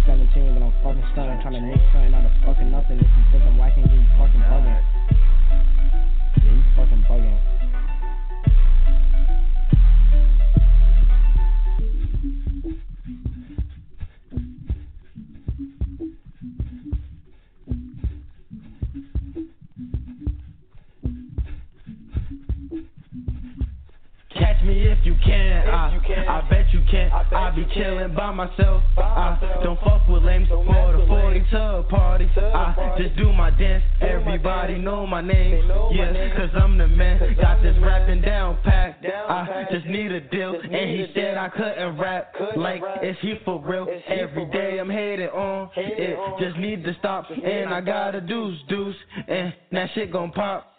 17, 0.06 0.60
but 0.60 0.64
I'm 0.68 0.76
fucking 0.84 1.08
stunning. 1.16 1.40
Trying 1.40 1.54
to 1.54 1.62
make 1.64 1.80
something 1.96 2.14
out 2.14 2.28
of 2.28 2.36
fucking 2.44 2.72
nothing. 2.76 3.00
If 3.00 3.08
you 3.08 3.24
think 3.32 3.44
I'm 3.48 3.58
lacking, 3.58 3.88
you 3.88 4.04
fucking 4.20 4.44
bugging. 4.52 4.84
Yeah, 6.44 6.52
you 6.52 6.64
fucking 6.76 7.04
bugging. 7.08 7.40
Me 24.74 24.88
if 24.88 24.98
you 25.04 25.16
can. 25.24 25.68
I, 25.68 25.98
I 26.28 26.50
bet 26.50 26.74
you 26.74 26.82
can. 26.90 27.12
I 27.12 27.52
be 27.56 27.64
chillin' 27.76 28.16
by 28.16 28.32
myself. 28.32 28.84
I 28.98 29.60
don't 29.64 29.80
fuck 29.82 30.08
with 30.08 30.24
lames 30.24 30.50
for 30.50 30.64
the 30.98 31.06
40 31.08 31.46
tub 31.52 31.90
party. 31.90 32.30
I 32.38 32.96
just 32.98 33.16
do 33.16 33.32
my 33.34 33.50
dance. 33.52 33.84
Everybody 34.02 34.78
know 34.80 35.06
my 35.06 35.22
name. 35.22 35.70
Yeah, 35.92 36.36
cause 36.36 36.50
I'm 36.56 36.78
the 36.78 36.88
man. 36.88 37.36
Got 37.40 37.62
this 37.62 37.76
rapping 37.82 38.22
down 38.22 38.58
packed. 38.64 39.06
I 39.06 39.66
just 39.72 39.86
need 39.86 40.12
a 40.12 40.22
deal. 40.22 40.54
And 40.54 40.90
he 40.90 41.08
said 41.14 41.38
I 41.38 41.50
couldn't 41.50 41.98
rap. 41.98 42.34
Like, 42.56 42.82
is 43.02 43.16
he 43.22 43.36
for 43.46 43.62
real? 43.64 43.88
Every 44.08 44.46
day 44.52 44.80
I'm 44.80 44.90
headed 44.90 45.30
on. 45.30 45.70
It 45.76 46.18
just 46.40 46.58
need 46.58 46.84
to 46.84 46.96
stop. 47.00 47.26
And 47.30 47.74
I 47.74 47.82
gotta 47.82 48.22
deuce, 48.22 48.58
deuce. 48.70 48.96
And 49.28 49.54
that 49.72 49.90
shit 49.94 50.12
gon' 50.12 50.32
pop. 50.32 50.73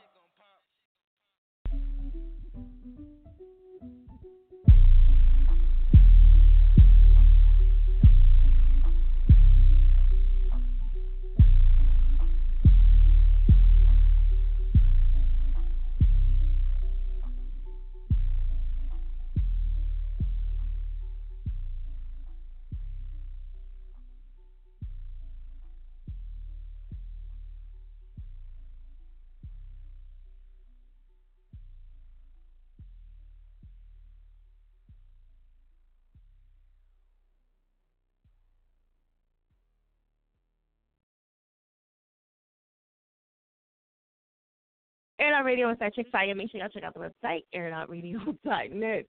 Radio 45.45 45.71
inside 45.71 45.95
Chick 45.95 46.07
Fire. 46.11 46.35
Make 46.35 46.51
sure 46.51 46.61
y'all 46.61 46.69
check 46.69 46.83
out 46.83 46.95
the 46.95 47.01
website, 47.01 47.45
airitoutradio.net. 47.55 49.07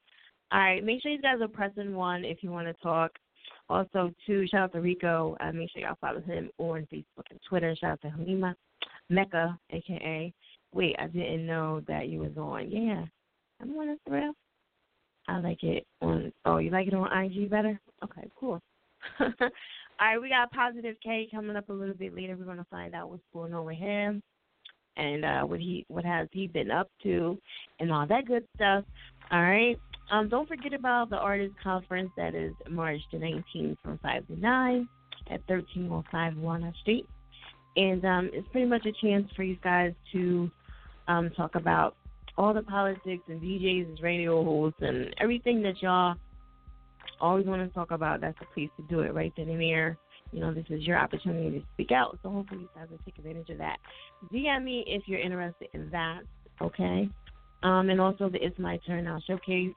All 0.52 0.60
right, 0.60 0.84
make 0.84 1.02
sure 1.02 1.12
you 1.12 1.22
guys 1.22 1.42
are 1.42 1.48
pressing 1.48 1.96
one 1.96 2.24
if 2.24 2.40
you 2.42 2.52
want 2.52 2.68
to 2.68 2.74
talk. 2.84 3.12
Also, 3.68 4.12
two, 4.28 4.46
shout 4.48 4.62
out 4.62 4.74
to 4.74 4.82
Rico. 4.82 5.36
Uh, 5.40 5.52
make 5.52 5.72
sure 5.72 5.82
y'all 5.82 5.98
follow 6.00 6.22
him 6.22 6.50
on 6.60 6.88
Facebook 6.94 7.26
and 7.32 7.40
Twitter. 7.48 7.76
Shout 7.76 7.92
out 7.92 8.02
to 8.02 8.10
Halima 8.10 8.56
Mecca, 9.10 9.58
aka. 9.72 10.32
Wait, 10.74 10.96
I 11.00 11.08
didn't 11.08 11.48
know 11.48 11.82
that 11.88 12.10
you 12.10 12.20
was 12.20 12.38
on. 12.38 12.70
Yeah, 12.70 13.06
I'm 13.62 13.76
on 13.76 13.98
Instagram. 13.98 14.32
I 15.28 15.40
like 15.40 15.64
it 15.64 15.88
on. 16.02 16.32
Oh, 16.46 16.58
you 16.58 16.70
like 16.70 16.88
it 16.88 16.94
on 16.94 17.12
IG 17.12 17.50
better? 17.50 17.80
Okay, 18.04 18.30
cool. 18.40 18.62
All 19.20 19.30
right, 20.00 20.22
we 20.22 20.30
got 20.30 20.52
Positive 20.52 20.96
K 21.02 21.28
coming 21.32 21.56
up 21.56 21.70
a 21.70 21.74
little 21.74 21.96
bit 21.96 22.16
later. 22.16 22.36
We're 22.38 22.46
gonna 22.46 22.68
find 22.70 22.94
out 22.94 23.10
what's 23.10 23.24
going 23.34 23.54
on 23.54 23.66
with 23.66 23.78
him 23.78 24.22
and 24.98 25.26
uh, 25.26 25.41
what 25.41 25.60
he 25.60 25.86
what 25.88 26.06
has 26.06 26.28
he 26.32 26.48
been 26.48 26.72
up 26.72 26.89
to 27.04 27.38
and 27.80 27.91
all 27.91 28.08
that 28.08 28.26
good 28.26 28.46
stuff. 28.56 28.84
All 29.32 29.41
right. 29.41 29.78
Um, 30.12 30.30
don't 30.30 30.48
forget 30.48 30.74
about 30.74 31.10
the 31.10 31.18
artist 31.18 31.56
conference 31.64 32.12
that 32.16 32.36
is 32.36 32.54
March 32.70 33.00
the 33.12 33.18
19th 33.18 33.78
from 33.84 33.98
5 34.04 34.28
to 34.28 34.39
9 34.39 34.88
at 35.32 35.41
1305 35.48 36.38
Walnut 36.38 36.74
Street. 36.82 37.08
And 37.76 38.06
um, 38.06 38.30
it's 38.32 38.48
pretty 38.50 38.68
much 38.68 38.86
a 38.86 38.93
chance 39.06 39.28
for 39.36 39.43
you 39.43 39.58
guys 39.64 39.93
to 40.14 40.50
um, 41.08 41.32
talk 41.36 41.56
about 41.56 41.96
all 42.38 42.54
the 42.54 42.62
politics 42.62 43.24
and 43.28 43.41
DJs 43.41 43.89
and 43.89 44.00
radio 44.02 44.43
hosts 44.43 44.80
and 44.82 45.14
everything 45.20 45.62
that 45.64 45.82
y'all 45.82 46.16
always 47.20 47.46
want 47.46 47.68
to 47.68 47.74
talk 47.74 47.91
about. 47.91 48.22
That's 48.22 48.38
the 48.39 48.46
place 48.54 48.70
to 48.78 48.84
do 48.84 49.02
it 49.02 49.14
right 49.14 49.34
then 49.36 49.50
and 49.50 49.62
there. 49.62 49.98
You 50.36 50.42
know, 50.42 50.54
this 50.54 50.66
is 50.70 50.82
your 50.84 50.98
opportunity 50.98 51.60
to 51.60 51.66
speak 51.74 51.94
out. 51.94 52.20
So 52.22 52.30
hopefully 52.30 52.64
you 52.64 52.70
guys 52.76 52.90
will 52.92 53.00
take 53.06 53.18
advantage 53.18 53.50
of 53.52 53.58
that. 53.60 53.78
DM 54.34 54.66
me 54.66 54.84
if 54.86 55.04
you're 55.06 55.20
interested 55.20 55.70
in 55.74 55.90
that. 55.92 56.24
Okay. 56.62 57.10
Um, 57.64 57.90
and 57.90 58.02
also 58.02 58.28
the 58.28 58.44
It's 58.46 58.60
My 58.60 58.76
Turn 58.86 59.06
Now 59.06 59.22
showcase 59.26 59.74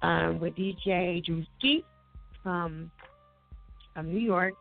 um, 0.00 0.40
with 0.40 0.54
DJ 0.54 1.22
Drewski 1.22 1.84
from 2.42 2.90
from 3.92 4.08
New 4.10 4.20
York, 4.20 4.54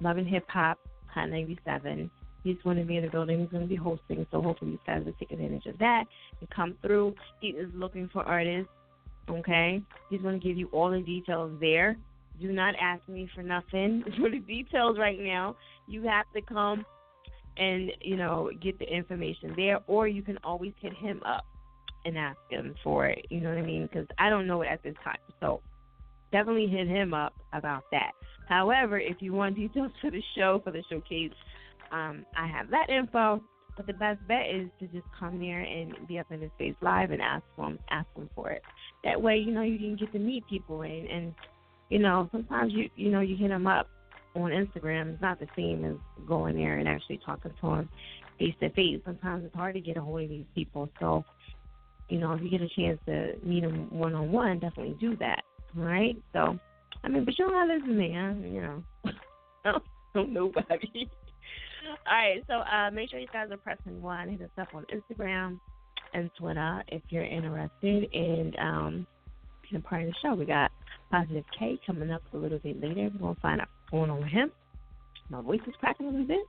Love 0.00 0.16
& 0.16 0.26
Hip 0.26 0.44
Hop, 0.50 0.78
Hot 1.06 1.30
97. 1.30 2.10
He's 2.44 2.58
going 2.62 2.76
to 2.76 2.84
be 2.84 2.98
in 2.98 3.04
the 3.04 3.10
building. 3.10 3.40
He's 3.40 3.48
going 3.48 3.62
to 3.62 3.68
be 3.68 3.76
hosting, 3.76 4.26
so 4.30 4.42
hopefully 4.42 4.72
you 4.72 4.78
guys 4.86 5.02
will 5.06 5.14
take 5.14 5.32
advantage 5.32 5.64
of 5.64 5.78
that 5.78 6.04
and 6.40 6.50
come 6.50 6.76
through. 6.82 7.14
He 7.40 7.48
is 7.48 7.70
looking 7.74 8.10
for 8.12 8.22
artists. 8.22 8.68
Okay, 9.30 9.80
he's 10.10 10.20
going 10.20 10.38
to 10.38 10.46
give 10.46 10.58
you 10.58 10.68
all 10.72 10.90
the 10.90 11.00
details 11.00 11.52
there. 11.58 11.96
Do 12.42 12.52
not 12.52 12.74
ask 12.80 13.08
me 13.08 13.28
for 13.34 13.42
nothing 13.42 14.02
for 14.18 14.28
the 14.28 14.40
details 14.40 14.98
right 14.98 15.18
now. 15.18 15.56
You 15.86 16.02
have 16.02 16.26
to 16.34 16.42
come 16.42 16.84
and 17.56 17.92
you 18.00 18.16
know 18.16 18.50
get 18.60 18.78
the 18.78 18.84
information 18.84 19.54
there, 19.56 19.78
or 19.86 20.08
you 20.08 20.22
can 20.22 20.38
always 20.42 20.72
hit 20.80 20.92
him 20.94 21.22
up 21.24 21.44
and 22.04 22.18
ask 22.18 22.38
him 22.50 22.74
for 22.82 23.06
it. 23.06 23.26
You 23.30 23.40
know 23.40 23.50
what 23.50 23.58
I 23.58 23.62
mean? 23.62 23.82
Because 23.82 24.08
I 24.18 24.28
don't 24.28 24.48
know 24.48 24.62
it 24.62 24.66
at 24.66 24.82
this 24.82 24.96
time. 25.04 25.18
So 25.40 25.60
definitely 26.32 26.66
hit 26.66 26.88
him 26.88 27.14
up 27.14 27.34
about 27.52 27.84
that. 27.92 28.10
However, 28.48 28.98
if 28.98 29.18
you 29.20 29.32
want 29.32 29.54
details 29.56 29.92
for 30.00 30.10
the 30.10 30.22
show, 30.36 30.60
for 30.64 30.72
the 30.72 30.82
showcase, 30.90 31.30
um, 31.92 32.26
I 32.36 32.48
have 32.48 32.70
that 32.70 32.90
info. 32.90 33.40
But 33.76 33.86
the 33.86 33.94
best 33.94 34.20
bet 34.28 34.50
is 34.54 34.68
to 34.80 34.86
just 34.88 35.06
come 35.18 35.38
there 35.40 35.60
and 35.60 36.06
be 36.06 36.18
up 36.18 36.26
in 36.30 36.42
his 36.42 36.50
face 36.58 36.74
live 36.82 37.10
and 37.10 37.22
ask 37.22 37.44
him, 37.56 37.78
ask 37.90 38.06
him 38.14 38.28
for 38.34 38.50
it. 38.50 38.60
That 39.02 39.20
way, 39.20 39.38
you 39.38 39.52
know, 39.52 39.62
you 39.62 39.78
can 39.78 39.96
get 39.96 40.12
to 40.12 40.18
meet 40.18 40.46
people 40.46 40.82
and, 40.82 41.08
and 41.08 41.34
you 41.92 41.98
know, 41.98 42.26
sometimes 42.32 42.72
you 42.72 42.88
you 42.96 43.10
know 43.10 43.20
you 43.20 43.36
hit 43.36 43.48
them 43.48 43.66
up 43.66 43.86
on 44.34 44.50
Instagram. 44.50 45.12
It's 45.12 45.20
not 45.20 45.38
the 45.38 45.46
same 45.54 45.84
as 45.84 46.26
going 46.26 46.56
there 46.56 46.78
and 46.78 46.88
actually 46.88 47.20
talking 47.24 47.52
to 47.60 47.66
them 47.66 47.88
face 48.38 48.54
to 48.60 48.70
face. 48.70 48.98
Sometimes 49.04 49.44
it's 49.44 49.54
hard 49.54 49.74
to 49.74 49.80
get 49.80 49.98
a 49.98 50.00
hold 50.00 50.22
of 50.22 50.30
these 50.30 50.46
people. 50.54 50.88
So 50.98 51.22
you 52.08 52.18
know, 52.18 52.32
if 52.32 52.40
you 52.40 52.48
get 52.48 52.62
a 52.62 52.68
chance 52.68 52.98
to 53.06 53.34
meet 53.44 53.60
them 53.60 53.88
one 53.90 54.14
on 54.14 54.32
one, 54.32 54.58
definitely 54.58 54.96
do 55.00 55.16
that. 55.16 55.42
Right? 55.74 56.16
So, 56.32 56.58
I 57.04 57.08
mean, 57.08 57.26
but 57.26 57.38
you 57.38 57.46
don't 57.46 57.54
have 57.54 57.68
to 57.68 57.86
listen 57.86 58.14
huh? 58.14 58.48
You 58.48 58.60
know, 58.62 58.82
don't, 59.64 59.82
don't 60.14 60.32
nobody. 60.32 61.10
All 62.06 62.14
right. 62.14 62.42
So, 62.46 62.54
uh, 62.54 62.90
make 62.90 63.10
sure 63.10 63.18
you 63.18 63.26
guys 63.34 63.50
are 63.50 63.58
pressing 63.58 64.00
one. 64.00 64.30
Hit 64.30 64.40
us 64.40 64.50
up 64.56 64.68
on 64.74 64.86
Instagram 64.94 65.60
and 66.14 66.30
Twitter 66.38 66.82
if 66.88 67.02
you're 67.10 67.24
interested 67.24 68.08
in 68.12 68.52
um, 68.58 69.06
being 69.62 69.82
a 69.84 69.86
part 69.86 70.04
of 70.04 70.08
the 70.08 70.14
show. 70.22 70.34
We 70.34 70.46
got 70.46 70.70
Positive 71.12 71.44
K 71.58 71.78
coming 71.86 72.10
up 72.10 72.22
a 72.32 72.36
little 72.38 72.58
bit 72.58 72.80
later. 72.80 73.10
We're 73.12 73.20
gonna 73.20 73.34
find 73.42 73.60
out 73.60 73.68
going 73.90 74.08
on 74.08 74.20
with 74.20 74.30
him. 74.30 74.50
My 75.28 75.42
voice 75.42 75.60
is 75.66 75.74
cracking 75.78 76.06
a 76.06 76.10
little 76.10 76.26
bit. 76.26 76.40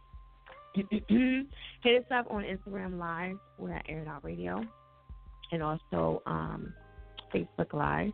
Hit 1.84 2.02
us 2.02 2.12
up 2.12 2.32
on 2.32 2.44
Instagram 2.44 2.98
Live. 2.98 3.36
We're 3.60 3.74
at 3.74 3.86
Air 3.90 4.00
It 4.00 4.08
Out 4.08 4.24
Radio 4.24 4.64
and 5.52 5.62
also 5.62 6.24
um, 6.26 6.74
Facebook 7.36 7.74
Live. 7.74 8.14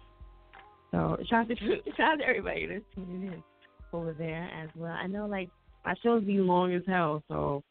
So 0.91 1.17
shout 1.29 1.41
out 1.41 1.47
to 1.49 1.55
shout 1.97 2.13
out 2.13 2.17
to 2.17 2.25
everybody 2.25 2.65
that's 2.65 2.83
tuning 2.95 3.27
in 3.27 3.43
over 3.93 4.13
there 4.13 4.49
as 4.61 4.69
well. 4.75 4.91
I 4.91 5.05
know 5.05 5.27
like 5.27 5.49
my 5.85 5.93
shows 6.03 6.23
be 6.23 6.39
long 6.39 6.73
as 6.73 6.81
hell, 6.87 7.23
so 7.27 7.63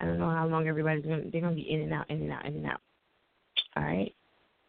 I 0.00 0.04
don't 0.04 0.18
know 0.18 0.30
how 0.30 0.46
long 0.46 0.66
everybody's 0.66 1.04
gonna 1.04 1.22
they're 1.30 1.40
gonna 1.40 1.54
be 1.54 1.70
in 1.70 1.82
and 1.82 1.92
out, 1.92 2.10
in 2.10 2.22
and 2.22 2.32
out, 2.32 2.44
in 2.44 2.56
and 2.56 2.66
out. 2.66 2.80
All 3.76 3.84
right. 3.84 4.12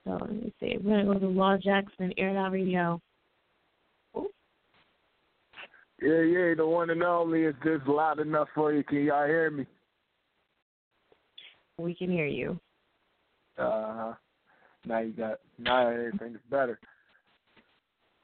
So 0.06 0.12
let 0.22 0.32
me 0.32 0.54
see. 0.60 0.78
We're 0.82 1.04
gonna 1.04 1.14
go 1.14 1.20
to 1.20 1.28
Law 1.28 1.58
Jackson, 1.58 2.14
Air 2.18 2.30
It 2.30 2.38
Out 2.38 2.52
Radio. 2.52 3.02
Yeah, 6.02 6.22
yeah, 6.22 6.54
the 6.56 6.66
one 6.66 6.90
and 6.92 7.02
only 7.02 7.44
is 7.44 7.56
this 7.64 7.82
loud 7.88 8.20
enough 8.20 8.50
for 8.54 8.72
you. 8.72 8.84
Can 8.84 9.04
y'all 9.04 9.26
hear 9.26 9.50
me? 9.50 9.66
We 11.78 11.96
can 11.96 12.12
hear 12.12 12.28
you. 12.28 12.60
Uh. 13.58 14.14
Now 14.88 15.00
you 15.00 15.12
got 15.12 15.40
now 15.58 15.90
everything 15.90 16.36
is 16.36 16.42
better. 16.50 16.80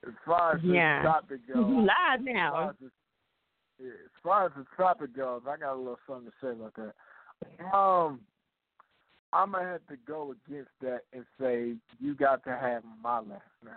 As 0.07 0.13
far 0.25 0.55
as 0.55 0.61
yeah. 0.63 1.01
this 1.01 1.07
topic 1.07 1.39
goes, 1.53 1.65
live 1.65 2.21
now. 2.21 2.47
As 2.47 2.53
far 2.53 2.69
as, 2.69 2.75
this, 2.81 2.91
yeah, 3.79 3.87
as 3.87 4.21
far 4.23 4.45
as 4.45 4.51
the 4.55 4.65
topic 4.77 5.15
goes, 5.15 5.41
I 5.47 5.57
got 5.57 5.75
a 5.75 5.77
little 5.77 5.99
something 6.07 6.27
to 6.27 6.31
say 6.41 6.51
about 6.51 6.73
that. 6.75 7.75
Um, 7.75 8.21
I'm 9.33 9.51
gonna 9.51 9.65
have 9.65 9.85
to 9.87 9.97
go 10.07 10.35
against 10.47 10.71
that 10.81 11.01
and 11.11 11.25
say 11.39 11.73
you 11.99 12.15
got 12.15 12.43
to 12.45 12.51
have 12.51 12.83
my 13.01 13.17
last 13.17 13.41
name, 13.63 13.73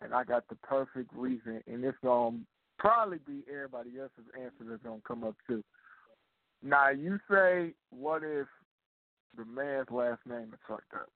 and 0.00 0.14
I 0.14 0.24
got 0.24 0.48
the 0.48 0.56
perfect 0.56 1.10
reason, 1.14 1.62
and 1.66 1.84
it's 1.84 1.98
gonna 2.04 2.38
probably 2.82 3.18
be 3.24 3.44
everybody 3.48 3.90
else's 3.98 4.26
answer 4.34 4.68
that's 4.68 4.82
gonna 4.82 5.00
come 5.06 5.22
up 5.22 5.36
too. 5.46 5.62
Now 6.62 6.90
you 6.90 7.18
say, 7.30 7.74
what 7.90 8.22
if 8.24 8.48
the 9.36 9.44
man's 9.44 9.88
last 9.90 10.20
name 10.28 10.50
is 10.52 10.58
fucked 10.68 10.92
up? 10.94 11.08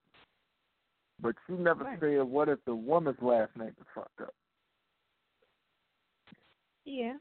But 1.20 1.34
you 1.48 1.56
never 1.56 1.84
right. 1.84 1.98
said 2.00 2.22
what 2.22 2.48
if 2.48 2.60
the 2.66 2.74
woman's 2.74 3.20
last 3.20 3.50
name 3.56 3.74
is 3.80 3.86
fucked 3.94 4.20
up. 4.20 4.34
Yeah, 6.84 7.14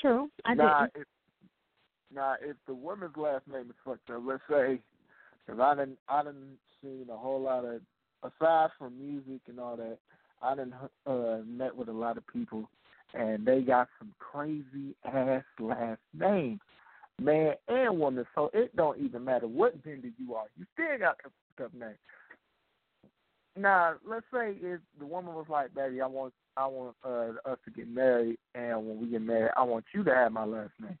true. 0.00 0.30
I 0.46 0.54
now, 0.54 0.86
didn't. 0.94 1.02
if 1.02 1.06
now 2.14 2.34
if 2.40 2.56
the 2.66 2.74
woman's 2.74 3.16
last 3.16 3.46
name 3.46 3.68
is 3.68 3.76
fucked 3.84 4.08
up, 4.08 4.22
let's 4.24 4.42
say, 4.48 4.80
because 5.46 5.60
I 5.60 5.74
didn't 5.74 5.98
I 6.08 6.22
didn't 6.22 6.58
seen 6.82 7.06
a 7.12 7.16
whole 7.16 7.42
lot 7.42 7.66
of 7.66 7.82
aside 8.22 8.70
from 8.78 8.98
music 8.98 9.42
and 9.46 9.60
all 9.60 9.76
that, 9.76 9.98
I 10.40 10.54
didn't 10.54 10.74
uh, 11.06 11.42
met 11.46 11.76
with 11.76 11.88
a 11.88 11.92
lot 11.92 12.16
of 12.16 12.26
people, 12.26 12.70
and 13.14 13.46
they 13.46 13.60
got 13.60 13.88
some 13.98 14.12
crazy 14.18 14.94
ass 15.04 15.44
last 15.58 16.00
names, 16.12 16.60
man 17.20 17.54
and 17.68 17.98
woman. 17.98 18.24
So 18.34 18.50
it 18.52 18.74
don't 18.76 18.98
even 18.98 19.24
matter 19.24 19.46
what 19.46 19.82
gender 19.84 20.08
you 20.18 20.34
are, 20.34 20.46
you 20.56 20.66
still 20.74 20.98
got 20.98 21.16
fucked 21.22 21.66
up 21.66 21.74
name. 21.74 21.96
Now, 23.56 23.94
let's 24.08 24.26
say 24.32 24.56
if 24.60 24.80
the 25.00 25.06
woman 25.06 25.34
was 25.34 25.46
like, 25.48 25.74
"Baby, 25.74 26.00
I 26.00 26.06
want, 26.06 26.32
I 26.56 26.66
want 26.66 26.94
uh, 27.04 27.32
us 27.44 27.58
to 27.64 27.70
get 27.74 27.88
married, 27.88 28.38
and 28.54 28.86
when 28.86 29.00
we 29.00 29.08
get 29.08 29.22
married, 29.22 29.50
I 29.56 29.64
want 29.64 29.84
you 29.92 30.04
to 30.04 30.14
have 30.14 30.32
my 30.32 30.44
last 30.44 30.72
name." 30.80 30.98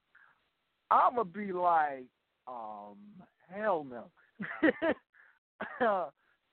I'm 0.90 1.16
gonna 1.16 1.24
be 1.26 1.52
like, 1.52 2.06
um, 2.46 2.96
hell 3.48 3.86
no. 3.88 4.10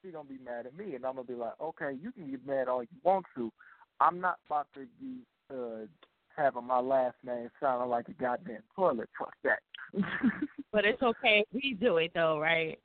she 0.02 0.12
gonna 0.12 0.28
be 0.28 0.40
mad 0.44 0.66
at 0.66 0.78
me, 0.78 0.96
and 0.96 1.06
I'm 1.06 1.16
gonna 1.16 1.28
be 1.28 1.34
like, 1.34 1.54
okay, 1.62 1.98
you 2.02 2.12
can 2.12 2.30
get 2.30 2.46
mad 2.46 2.68
all 2.68 2.84
you 2.84 2.90
want 3.04 3.26
to. 3.36 3.52
I'm 4.00 4.20
not 4.20 4.38
about 4.48 4.68
to 4.74 4.82
be 5.00 5.20
uh, 5.52 5.86
having 6.36 6.66
my 6.66 6.80
last 6.80 7.16
name 7.26 7.50
sounding 7.60 7.90
like 7.90 8.08
a 8.10 8.14
goddamn 8.14 8.64
toilet. 8.76 9.10
Fuck 9.18 9.34
that. 9.44 9.60
but 10.72 10.86
it's 10.86 11.02
okay 11.02 11.46
if 11.46 11.48
we 11.54 11.78
do 11.80 11.98
it 11.98 12.12
though, 12.14 12.40
right? 12.40 12.80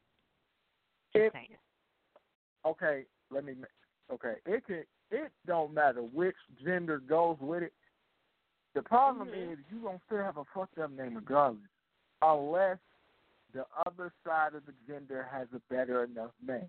If, 1.15 1.33
okay, 2.67 3.05
let 3.31 3.45
me. 3.45 3.55
Okay, 4.13 4.35
it 4.47 4.67
can. 4.67 4.85
It 5.13 5.33
don't 5.47 5.75
matter 5.75 6.03
which 6.03 6.37
gender 6.65 6.99
goes 7.01 7.37
with 7.41 7.65
it. 7.65 7.73
The 8.75 8.83
problem 8.83 9.29
mm-hmm. 9.29 9.53
is 9.53 9.59
you 9.73 9.83
gonna 9.83 10.01
still 10.07 10.19
have 10.19 10.37
a 10.37 10.45
fucked 10.55 10.79
up 10.79 10.93
name 10.93 11.17
regardless, 11.17 11.63
unless 12.23 12.79
the 13.53 13.65
other 13.85 14.13
side 14.25 14.55
of 14.55 14.63
the 14.67 14.73
gender 14.87 15.27
has 15.33 15.49
a 15.55 15.61
better 15.73 16.05
enough 16.05 16.31
name. 16.47 16.69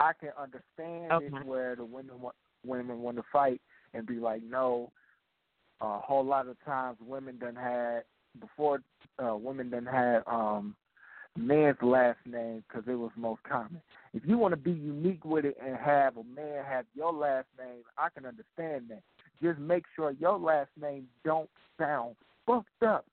I 0.00 0.12
can 0.18 0.30
understand 0.40 1.12
okay. 1.12 1.26
it 1.26 1.46
where 1.46 1.76
the 1.76 1.84
women 1.84 2.20
want 2.20 2.36
women 2.64 3.00
want 3.00 3.18
to 3.18 3.24
fight 3.32 3.60
and 3.92 4.06
be 4.06 4.16
like, 4.16 4.42
no. 4.42 4.90
A 5.84 6.00
whole 6.00 6.24
lot 6.24 6.48
of 6.48 6.56
times, 6.64 6.96
women 7.00 7.38
done 7.38 7.56
had 7.56 8.02
before 8.40 8.80
uh, 9.24 9.36
women 9.36 9.70
done 9.70 9.86
had 9.86 10.22
um 10.26 10.74
man's 11.36 11.76
last 11.82 12.18
name 12.26 12.64
because 12.68 12.84
it 12.88 12.94
was 12.94 13.10
most 13.16 13.42
common. 13.42 13.80
If 14.12 14.22
you 14.24 14.38
want 14.38 14.52
to 14.52 14.56
be 14.56 14.70
unique 14.70 15.24
with 15.24 15.44
it 15.44 15.56
and 15.64 15.76
have 15.76 16.16
a 16.16 16.24
man 16.24 16.64
have 16.64 16.86
your 16.94 17.12
last 17.12 17.48
name, 17.58 17.82
I 17.98 18.08
can 18.08 18.24
understand 18.24 18.84
that. 18.88 19.02
Just 19.42 19.58
make 19.58 19.84
sure 19.96 20.12
your 20.12 20.38
last 20.38 20.70
name 20.80 21.06
don't 21.24 21.50
sound 21.78 22.16
fucked 22.46 22.82
up. 22.86 23.04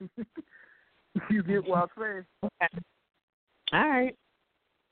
you 1.30 1.42
get 1.42 1.66
what 1.68 1.78
I'm 1.78 1.88
saying? 1.98 2.24
Okay. 2.44 2.82
All 3.72 3.88
right. 3.88 4.16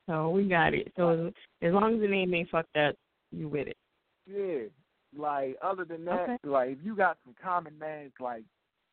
So 0.07 0.31
we 0.31 0.45
got 0.45 0.75
it. 0.75 0.93
So 0.97 1.33
as 1.63 1.73
long 1.73 1.95
as 1.95 2.01
the 2.01 2.09
name 2.09 2.35
ain't 2.35 2.51
fucked 2.51 2.77
up, 2.77 2.95
you 3.33 3.49
with 3.49 3.69
it. 3.69 3.77
Yeah. 4.27 4.69
Like 5.17 5.57
other 5.63 5.85
than 5.85 6.05
that, 6.07 6.29
Okay. 6.31 6.39
like 6.45 6.71
if 6.71 6.79
you 6.83 6.97
got 6.97 7.19
some 7.25 7.35
common 7.43 7.79
names 7.79 8.13
like 8.21 8.45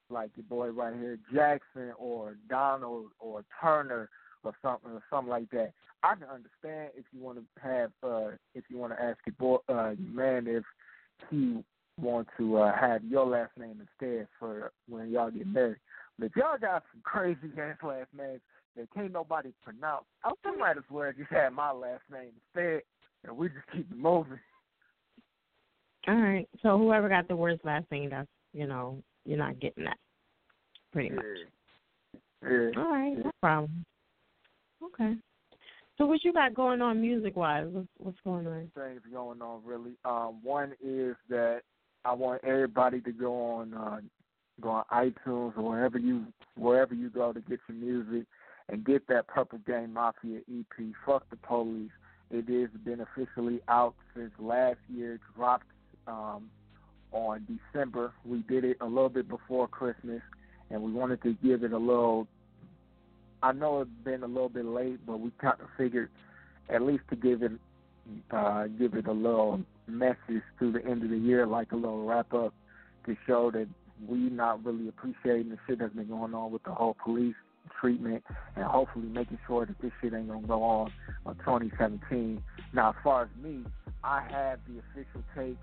like 0.10 0.32
your 0.36 0.44
boy 0.46 0.70
right 0.70 0.94
here, 0.94 1.18
Jackson 1.34 1.94
or 1.98 2.36
Donald 2.50 3.12
or 3.20 3.44
Turner 3.62 4.10
or 4.44 4.54
something 4.62 4.92
or 4.92 5.02
something 5.10 5.30
like 5.30 5.50
that, 5.52 5.72
I 6.04 6.16
can 6.16 6.28
understand 6.28 6.92
if 6.96 7.06
you 7.12 7.22
want 7.22 7.40
to 7.40 7.62
have 7.62 7.92
uh 8.04 8.32
if 8.54 8.66
you 8.70 8.78
want 8.78 8.94
to 8.94 9.02
ask 9.02 9.20
your 9.26 9.36
boy 9.40 9.58
uh 9.70 9.92
your 9.92 10.14
man 10.14 10.48
if 10.48 10.64
he 11.30 11.64
want 12.00 12.28
to 12.38 12.58
uh 12.58 12.76
have 12.78 13.04
your 13.04 13.26
last 13.26 13.52
name 13.58 13.82
instead 13.82 14.28
for 14.40 14.72
when 14.88 15.10
y'all 15.10 15.32
get 15.32 15.48
married. 15.48 15.78
But 16.20 16.26
if 16.26 16.36
y'all 16.36 16.58
got 16.60 16.84
some 16.92 17.02
crazy 17.04 17.40
ass 17.60 17.78
last 17.84 18.10
names 18.16 18.42
that 18.76 18.92
can't 18.94 19.12
nobody 19.12 19.54
pronounce, 19.64 20.06
I 20.24 20.32
might 20.58 20.78
as 20.78 20.84
well 20.90 21.12
just 21.18 21.32
have 21.32 21.54
my 21.54 21.72
last 21.72 22.04
name 22.12 22.32
instead 22.56 22.82
and 23.24 23.38
we 23.38 23.50
just 23.50 23.68
keep 23.74 23.90
it 23.92 23.98
moving. 23.98 24.40
All 26.08 26.16
right. 26.16 26.48
So 26.62 26.78
whoever 26.78 27.10
got 27.10 27.28
the 27.28 27.36
worst 27.36 27.64
last 27.64 27.86
name, 27.92 28.10
that's 28.10 28.28
you 28.54 28.68
know, 28.68 29.02
you're 29.26 29.38
not 29.38 29.60
getting 29.60 29.86
that. 29.86 29.98
Pretty 30.92 31.10
much. 31.10 31.26
All 32.44 32.92
right, 32.92 33.16
no 33.18 33.32
problem. 33.42 33.86
Okay. 34.84 35.16
So 35.98 36.08
what 36.08 36.24
you 36.24 36.34
got 36.34 36.56
going 36.56 36.82
on 36.82 37.00
music 37.00 37.36
wise? 37.36 37.68
What's 37.70 37.88
what's 37.98 38.18
going 38.24 38.48
on? 38.48 38.72
things 38.76 39.02
going 39.12 39.42
on 39.42 39.62
really. 39.64 39.92
Um, 40.04 40.40
one 40.44 40.74
is 40.84 41.16
that 41.30 41.62
I 42.04 42.14
want 42.14 42.44
everybody 42.44 43.02
to 43.02 43.12
go 43.12 43.34
on 43.34 43.74
uh, 43.74 44.00
go 44.60 44.70
on 44.70 44.84
iTunes 44.92 45.56
or 45.58 45.70
wherever 45.70 46.00
you 46.00 46.26
wherever 46.58 46.96
you 46.96 47.10
go 47.10 47.32
to 47.32 47.40
get 47.42 47.60
your 47.70 47.78
music 47.78 48.28
and 48.70 48.84
get 48.84 49.08
that 49.08 49.28
Purple 49.28 49.60
Gang 49.68 49.94
Mafia 49.94 50.40
EP. 50.52 50.86
Fuck 51.06 51.30
the 51.30 51.36
police. 51.38 51.92
It 52.32 52.48
has 52.50 52.70
been 52.84 53.02
officially 53.02 53.60
out 53.68 53.94
since 54.16 54.32
last 54.40 54.80
year. 54.88 55.20
Dropped 55.36 55.68
um, 56.12 56.50
on 57.12 57.46
December. 57.74 58.14
We 58.26 58.40
did 58.40 58.64
it 58.64 58.78
a 58.82 58.86
little 58.86 59.10
bit 59.10 59.28
before 59.28 59.68
Christmas, 59.68 60.22
and 60.70 60.82
we 60.82 60.92
wanted 60.92 61.22
to 61.24 61.36
give 61.44 61.64
it 61.64 61.74
a 61.74 61.78
little. 61.78 62.28
I 63.44 63.54
know 63.54 63.82
it's 63.82 63.90
been 64.04 64.24
a 64.24 64.28
little 64.28 64.50
bit 64.50 64.66
late, 64.66 65.00
but 65.06 65.20
we 65.20 65.32
kind 65.42 65.60
of 65.60 65.68
figured 65.78 66.10
at 66.70 66.82
least 66.82 67.04
to 67.10 67.16
give 67.16 67.42
it 67.42 67.54
uh, 68.32 68.68
give 68.68 68.94
it 68.94 69.08
a 69.08 69.12
little 69.12 69.62
message 69.88 70.44
to 70.60 70.72
the 70.72 70.84
end 70.86 71.04
of 71.04 71.10
the 71.10 71.18
year, 71.18 71.46
like 71.46 71.72
a 71.72 71.76
little 71.76 72.06
wrap 72.06 72.34
up, 72.34 72.54
to 73.06 73.16
show 73.26 73.52
that 73.52 73.68
we 74.08 74.18
not 74.18 74.64
really 74.66 74.88
appreciating 74.88 75.50
the 75.50 75.58
shit 75.68 75.80
that's 75.80 75.94
been 75.94 76.08
going 76.08 76.34
on 76.34 76.52
with 76.52 76.64
the 76.64 76.72
whole 76.72 76.96
police 77.04 77.36
treatment, 77.80 78.24
and 78.56 78.66
hopefully 78.66 79.08
making 79.08 79.40
sure 79.48 79.66
that 79.66 79.80
this 79.82 79.92
shit 80.02 80.14
ain't 80.14 80.28
gonna 80.28 80.48
go 80.48 80.64
on 80.64 80.92
on 81.26 81.36
2017. 81.38 82.44
Now, 82.74 82.90
as 82.90 82.96
far 83.04 83.24
as 83.24 83.30
me, 83.44 83.64
I 84.04 84.22
have 84.30 84.60
the 84.68 84.80
official 84.80 85.24
tapes. 85.36 85.60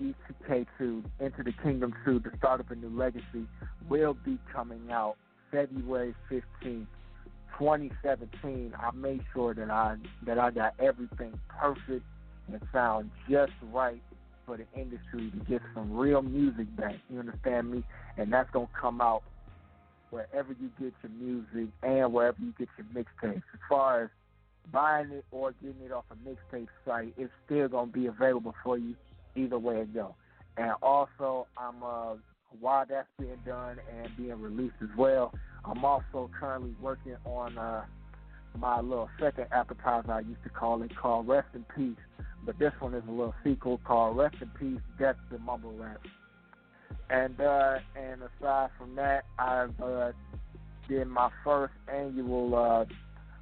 ETK2, 0.00 1.04
Into 1.20 1.42
the 1.42 1.52
Kingdom 1.62 1.94
2, 2.04 2.20
The 2.20 2.36
Start 2.38 2.60
of 2.60 2.70
a 2.70 2.74
New 2.74 2.90
Legacy, 2.90 3.46
will 3.88 4.14
be 4.14 4.38
coming 4.52 4.90
out 4.90 5.16
February 5.50 6.14
15th. 6.30 6.86
2017, 7.58 8.74
I 8.78 8.90
made 8.94 9.22
sure 9.32 9.54
that 9.54 9.70
I 9.70 9.96
that 10.26 10.38
I 10.38 10.50
got 10.50 10.74
everything 10.78 11.38
perfect 11.48 12.04
and 12.48 12.60
sound 12.72 13.10
just 13.30 13.52
right 13.72 14.02
for 14.44 14.58
the 14.58 14.66
industry 14.78 15.30
to 15.30 15.44
get 15.50 15.62
some 15.74 15.96
real 15.96 16.22
music 16.22 16.74
back. 16.76 16.96
You 17.10 17.20
understand 17.20 17.70
me? 17.70 17.82
And 18.18 18.32
that's 18.32 18.50
gonna 18.50 18.68
come 18.78 19.00
out 19.00 19.22
wherever 20.10 20.54
you 20.60 20.70
get 20.78 20.92
your 21.02 21.12
music 21.18 21.72
and 21.82 22.12
wherever 22.12 22.36
you 22.40 22.52
get 22.58 22.68
your 22.76 22.86
mixtapes. 22.94 23.36
As 23.36 23.60
far 23.68 24.04
as 24.04 24.10
buying 24.70 25.10
it 25.10 25.24
or 25.30 25.52
getting 25.52 25.80
it 25.82 25.92
off 25.92 26.04
a 26.10 26.28
mixtape 26.28 26.68
site, 26.84 27.14
it's 27.16 27.32
still 27.46 27.68
gonna 27.68 27.90
be 27.90 28.06
available 28.06 28.54
for 28.62 28.76
you 28.76 28.94
either 29.36 29.58
way 29.58 29.80
it 29.80 29.94
go. 29.94 30.14
And 30.56 30.72
also, 30.82 31.46
I'm 31.56 31.82
uh, 31.82 32.14
while 32.60 32.86
that's 32.88 33.08
being 33.18 33.38
done 33.44 33.78
and 33.94 34.16
being 34.16 34.40
released 34.40 34.76
as 34.82 34.88
well, 34.96 35.32
I'm 35.64 35.84
also 35.84 36.30
currently 36.38 36.74
working 36.80 37.16
on 37.24 37.58
uh, 37.58 37.84
my 38.56 38.80
little 38.80 39.10
second 39.20 39.46
appetizer 39.52 40.12
I 40.12 40.20
used 40.20 40.42
to 40.44 40.48
call 40.48 40.82
it 40.82 40.96
called 40.96 41.28
Rest 41.28 41.48
in 41.54 41.64
Peace. 41.74 42.02
But 42.44 42.58
this 42.58 42.72
one 42.78 42.94
is 42.94 43.02
a 43.08 43.10
little 43.10 43.34
sequel 43.42 43.80
called 43.84 44.16
Rest 44.16 44.36
in 44.40 44.48
Peace, 44.58 44.80
Death 44.98 45.16
to 45.30 45.38
Mumble 45.38 45.72
Rap. 45.72 46.00
And 47.10 47.40
uh, 47.40 47.78
and 47.96 48.22
aside 48.22 48.70
from 48.78 48.94
that, 48.96 49.24
I've 49.38 49.78
uh, 49.80 50.12
did 50.88 51.08
my 51.08 51.30
first 51.44 51.74
annual 51.92 52.54
uh, 52.54 52.84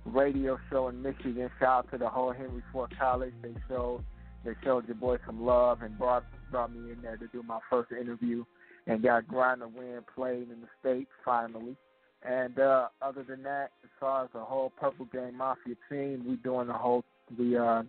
radio 0.04 0.58
show 0.70 0.88
in 0.88 1.02
Michigan. 1.02 1.50
Shout 1.58 1.84
out 1.86 1.90
to 1.92 1.98
the 1.98 2.08
whole 2.08 2.32
Henry 2.32 2.62
Ford 2.72 2.94
College. 2.98 3.34
They 3.42 3.54
showed 3.68 4.04
they 4.44 4.52
showed 4.62 4.86
your 4.86 4.96
boy 4.96 5.18
some 5.26 5.44
love 5.44 5.82
and 5.82 5.98
brought 5.98 6.24
brought 6.50 6.72
me 6.72 6.92
in 6.92 7.02
there 7.02 7.16
to 7.16 7.26
do 7.28 7.42
my 7.42 7.58
first 7.70 7.90
interview 7.92 8.44
and 8.86 9.02
got 9.02 9.26
Grind 9.26 9.62
the 9.62 9.68
Wind 9.68 10.04
played 10.14 10.50
in 10.50 10.60
the 10.60 10.68
state 10.80 11.08
finally. 11.24 11.76
And 12.22 12.58
uh, 12.58 12.88
other 13.02 13.22
than 13.22 13.42
that, 13.42 13.70
as 13.82 13.90
far 14.00 14.24
as 14.24 14.30
the 14.32 14.40
whole 14.40 14.72
Purple 14.80 15.06
Gang 15.12 15.36
Mafia 15.36 15.74
team, 15.90 16.24
we 16.26 16.36
doing 16.36 16.68
the 16.68 16.74
whole 16.74 17.04
we 17.38 17.56
uh 17.56 17.82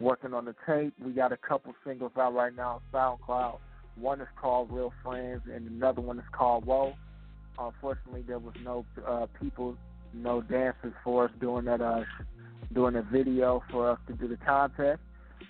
working 0.00 0.34
on 0.34 0.44
the 0.44 0.54
tape. 0.66 0.94
We 1.04 1.12
got 1.12 1.32
a 1.32 1.36
couple 1.36 1.74
singles 1.86 2.12
out 2.18 2.34
right 2.34 2.54
now 2.54 2.80
on 2.92 3.18
SoundCloud. 3.28 3.58
One 3.96 4.20
is 4.20 4.28
called 4.40 4.70
Real 4.70 4.92
Friends, 5.02 5.42
and 5.52 5.68
another 5.68 6.00
one 6.00 6.18
is 6.18 6.24
called 6.32 6.64
Whoa. 6.64 6.94
Unfortunately, 7.58 8.22
there 8.26 8.38
was 8.38 8.54
no 8.62 8.84
uh, 9.06 9.26
people, 9.40 9.76
no 10.14 10.40
dancers 10.40 10.92
for 11.02 11.24
us 11.24 11.30
doing 11.40 11.64
that 11.64 11.80
uh 11.80 12.02
doing 12.74 12.96
a 12.96 13.02
video 13.02 13.62
for 13.70 13.90
us 13.90 13.98
to 14.06 14.12
do 14.12 14.28
the 14.28 14.36
contest. 14.36 15.00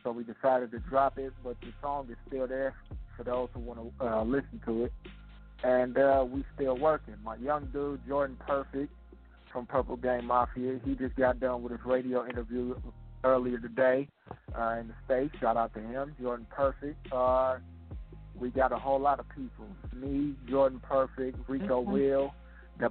So 0.08 0.12
we 0.12 0.24
decided 0.24 0.70
to 0.70 0.78
drop 0.78 1.18
it, 1.18 1.34
but 1.44 1.60
the 1.60 1.66
song 1.82 2.08
is 2.10 2.16
still 2.26 2.46
there 2.46 2.74
for 3.14 3.24
those 3.24 3.50
who 3.52 3.60
want 3.60 3.78
to 3.98 4.06
uh, 4.06 4.24
listen 4.24 4.58
to 4.64 4.84
it. 4.84 4.92
And 5.62 5.98
uh, 5.98 6.24
we 6.26 6.46
still 6.54 6.78
working. 6.78 7.16
My 7.22 7.36
young 7.36 7.66
dude, 7.74 8.00
Jordan 8.08 8.38
Perfect 8.46 8.90
from 9.52 9.66
Purple 9.66 9.96
Gang 9.96 10.24
Mafia, 10.24 10.80
he 10.82 10.94
just 10.94 11.14
got 11.16 11.40
done 11.40 11.62
with 11.62 11.72
his 11.72 11.82
radio 11.84 12.26
interview 12.26 12.74
earlier 13.22 13.58
today 13.58 14.08
uh, 14.58 14.76
in 14.80 14.88
the 14.88 14.94
States. 15.04 15.34
Shout 15.42 15.58
out 15.58 15.74
to 15.74 15.80
him, 15.80 16.16
Jordan 16.22 16.46
Perfect. 16.48 17.12
Uh, 17.12 17.58
we 18.34 18.48
got 18.48 18.72
a 18.72 18.78
whole 18.78 19.00
lot 19.00 19.20
of 19.20 19.26
people. 19.28 19.66
Me, 19.92 20.32
Jordan 20.48 20.80
Perfect, 20.80 21.36
Rico 21.46 21.82
Okay. 21.82 21.90
Will, 21.90 22.32
the, 22.80 22.90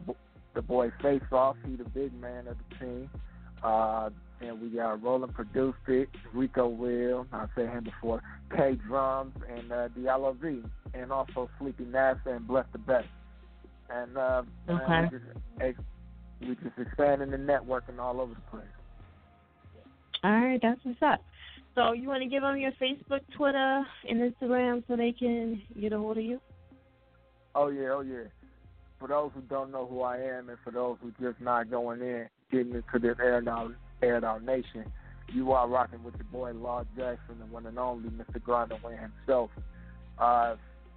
the 0.54 0.62
boy 0.62 0.92
Face 1.02 1.24
Off, 1.32 1.56
he 1.66 1.76
the 1.78 1.84
big 1.84 2.14
man 2.14 2.48
of 2.48 2.58
the 2.70 2.86
team. 2.86 3.10
Uh, 3.64 4.12
and 4.42 4.62
we 4.62 4.70
got 4.70 5.02
Roland 5.02 5.34
produced 5.34 5.78
it, 5.88 6.10
Rico 6.34 6.68
Will, 6.68 7.28
I 7.32 7.46
said 7.56 7.70
him 7.70 7.86
before, 7.86 8.22
K 8.56 8.76
Drums, 8.88 9.34
and 9.50 9.72
uh, 9.72 9.90
Diallo 9.90 10.36
V, 10.40 10.64
and 10.94 11.12
also 11.12 11.50
Sleepy 11.60 11.86
NASA 11.86 12.28
and 12.28 12.48
Bless 12.48 12.66
the 12.72 12.78
Best. 12.80 13.08
And 13.90 14.18
uh, 14.18 14.44
Okay. 14.70 15.02
we 15.02 15.18
just 15.18 15.30
ex- 15.62 15.80
we 16.42 16.56
just 16.56 16.78
expanding 16.78 17.32
the 17.32 17.38
network 17.38 17.86
and 17.88 18.00
all 18.00 18.20
over 18.22 18.34
the 18.34 18.42
place. 18.52 18.68
All 20.24 20.32
right, 20.32 20.60
that's 20.62 20.80
what's 20.84 21.02
up. 21.02 21.22
So 21.76 21.94
you 21.94 22.08
want 22.08 22.24
to 22.24 22.30
give 22.30 22.42
them 22.42 22.58
your 22.58 22.72
Facebook, 22.82 23.22
Twitter, 23.36 23.86
and 24.10 24.34
Instagram 24.34 24.84
so 24.88 24.96
they 24.96 25.12
can 25.12 25.62
get 25.80 25.94
a 25.94 25.98
hold 25.98 26.18
of 26.18 26.24
you? 26.24 26.42
Oh 27.56 27.70
yeah, 27.70 27.90
oh 27.92 28.02
yeah. 28.02 28.24
For 29.00 29.08
those 29.08 29.32
who 29.36 29.42
don't 29.42 29.72
know 29.72 29.86
who 29.86 30.02
I 30.02 30.18
am, 30.18 30.50
and 30.50 30.58
for 30.64 30.72
those 30.72 30.98
who 31.02 31.12
just 31.24 31.40
not 31.40 31.70
going 31.70 32.02
in, 32.02 32.28
getting 32.52 32.74
into 32.74 33.00
this 33.00 33.16
aired 33.20 33.48
out, 33.48 33.74
aired 34.02 34.24
out 34.24 34.44
nation, 34.44 34.92
you 35.34 35.52
are 35.52 35.68
rocking 35.68 36.04
with 36.04 36.16
your 36.16 36.26
boy 36.26 36.54
Law 36.54 36.84
Jackson, 36.96 37.40
the 37.40 37.46
one 37.46 37.66
and 37.66 37.78
only 37.78 38.10
Mr. 38.10 38.42
Grinder 38.42 38.78
Wayne 38.84 38.98
himself. 38.98 39.50
Uh, 40.18 40.56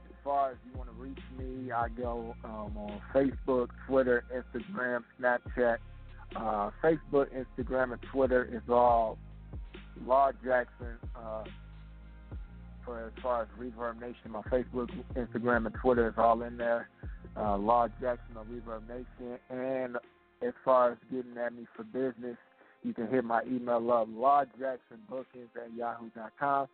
as 0.08 0.14
far 0.24 0.50
as 0.50 0.56
you 0.64 0.78
want 0.78 0.90
to 0.90 1.02
reach 1.02 1.18
me, 1.38 1.72
I 1.72 1.88
go 1.88 2.34
um, 2.44 2.76
on 2.76 3.00
Facebook, 3.14 3.68
Twitter, 3.86 4.24
Instagram, 4.34 5.04
Snapchat. 5.20 5.78
Uh, 6.36 6.70
Facebook, 6.82 7.26
Instagram, 7.34 7.92
and 7.92 8.02
Twitter 8.12 8.48
is 8.52 8.62
all 8.68 9.18
Law 10.06 10.30
Jackson. 10.44 10.96
Uh, 11.16 11.42
for 12.84 13.06
as 13.06 13.22
far 13.22 13.42
as 13.42 13.48
Reverb 13.58 14.00
Nation, 14.00 14.30
my 14.30 14.42
Facebook, 14.42 14.90
Instagram, 15.14 15.66
and 15.66 15.74
Twitter 15.74 16.08
is 16.08 16.14
all 16.16 16.42
in 16.42 16.56
there. 16.56 16.88
Uh, 17.36 17.56
Law 17.56 17.88
Jackson 18.00 18.36
on 18.36 18.46
Reverb 18.46 18.88
Nation. 18.88 19.38
And 19.50 19.96
as 20.42 20.54
far 20.64 20.92
as 20.92 20.98
getting 21.10 21.36
at 21.36 21.52
me 21.52 21.66
for 21.76 21.84
business, 21.84 22.36
you 22.82 22.94
can 22.94 23.08
hit 23.08 23.24
my 23.24 23.42
email 23.44 23.90
up, 23.90 24.08
lawjacksonbookings 24.08 25.50
at 25.56 25.74
yahoo.com. 25.76 26.66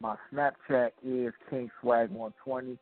My 0.00 0.16
Snapchat 0.32 0.90
is 1.04 1.32
KingSwag120. 1.52 2.78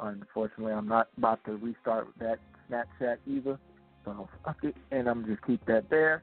Unfortunately, 0.00 0.72
I'm 0.72 0.88
not 0.88 1.08
about 1.16 1.44
to 1.44 1.56
restart 1.56 2.08
that 2.18 2.38
Snapchat 2.70 3.18
either. 3.26 3.58
So 4.04 4.28
fuck 4.44 4.56
it, 4.62 4.74
and 4.90 5.08
I'm 5.08 5.26
just 5.26 5.42
keep 5.46 5.64
that 5.66 5.90
there. 5.90 6.22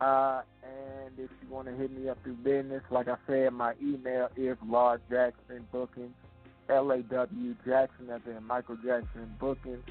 Uh, 0.00 0.42
and 0.64 1.16
if 1.16 1.30
you 1.42 1.48
want 1.48 1.68
to 1.68 1.74
hit 1.74 1.96
me 1.96 2.08
up 2.08 2.18
through 2.24 2.34
business, 2.34 2.82
like 2.90 3.06
I 3.06 3.16
said, 3.26 3.52
my 3.52 3.74
email 3.80 4.28
is 4.36 4.56
lawjacksonbookings, 4.66 6.10
L 6.68 6.90
A 6.90 7.02
W 7.02 7.54
Jackson, 7.64 8.10
as 8.10 8.20
in 8.26 8.42
Michael 8.44 8.76
Jackson 8.84 9.32
Bookings, 9.38 9.84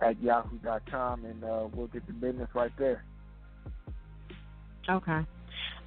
at 0.00 0.20
yahoo.com, 0.20 1.24
and 1.24 1.44
uh, 1.44 1.68
we'll 1.72 1.86
get 1.88 2.06
the 2.06 2.12
business 2.12 2.48
right 2.54 2.72
there. 2.78 3.04
Okay. 4.90 5.26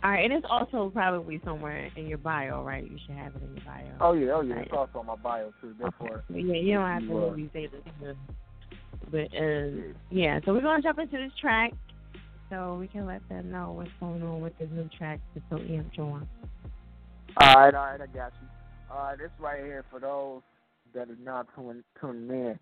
All 0.04 0.12
right, 0.12 0.26
and 0.26 0.34
it's 0.34 0.46
also 0.50 0.90
probably 0.94 1.40
somewhere 1.46 1.90
in 1.96 2.08
your 2.08 2.18
bio, 2.18 2.62
right? 2.62 2.84
You 2.84 2.98
should 3.06 3.16
have 3.16 3.36
it 3.36 3.42
in 3.42 3.56
your 3.56 3.66
bio. 3.66 3.86
Oh 4.02 4.14
yeah, 4.14 4.32
oh 4.34 4.42
yeah, 4.42 4.60
it's 4.60 4.72
also 4.74 5.00
on 5.00 5.06
my 5.06 5.16
bio 5.16 5.54
too. 5.62 5.74
Therefore, 5.80 6.24
Yeah, 6.30 6.56
you 6.56 6.74
don't 6.74 6.90
have 6.90 7.08
to 7.08 7.18
uh, 7.18 7.30
really 7.32 7.50
say 7.54 7.68
this. 7.68 8.16
But 9.10 9.30
uh, 9.38 9.94
yeah, 10.12 10.42
so 10.44 10.54
we're 10.54 10.62
gonna 10.62 10.82
jump 10.82 11.00
into 11.00 11.18
this 11.18 11.32
track, 11.40 11.72
so 12.50 12.76
we 12.78 12.88
can 12.88 13.06
let 13.06 13.28
them 13.30 13.50
know 13.50 13.72
what's 13.72 13.92
going 14.02 14.22
on 14.24 14.42
with 14.42 14.58
this 14.60 14.68
new 14.74 14.90
track, 14.98 15.22
the 15.36 15.42
So 15.50 15.56
EM 15.56 15.90
Join. 15.96 16.28
All 17.42 17.56
right, 17.56 17.74
all 17.74 17.86
right, 17.86 18.02
I 18.02 18.08
got 18.08 18.34
you. 18.42 18.48
All 18.92 19.04
right, 19.06 19.18
this 19.18 19.32
right 19.40 19.64
here 19.64 19.86
for 19.90 20.02
those 20.02 20.42
that 20.94 21.10
are 21.10 21.18
not 21.24 21.48
tuning, 21.56 21.84
tuning 22.00 22.30
in. 22.30 22.60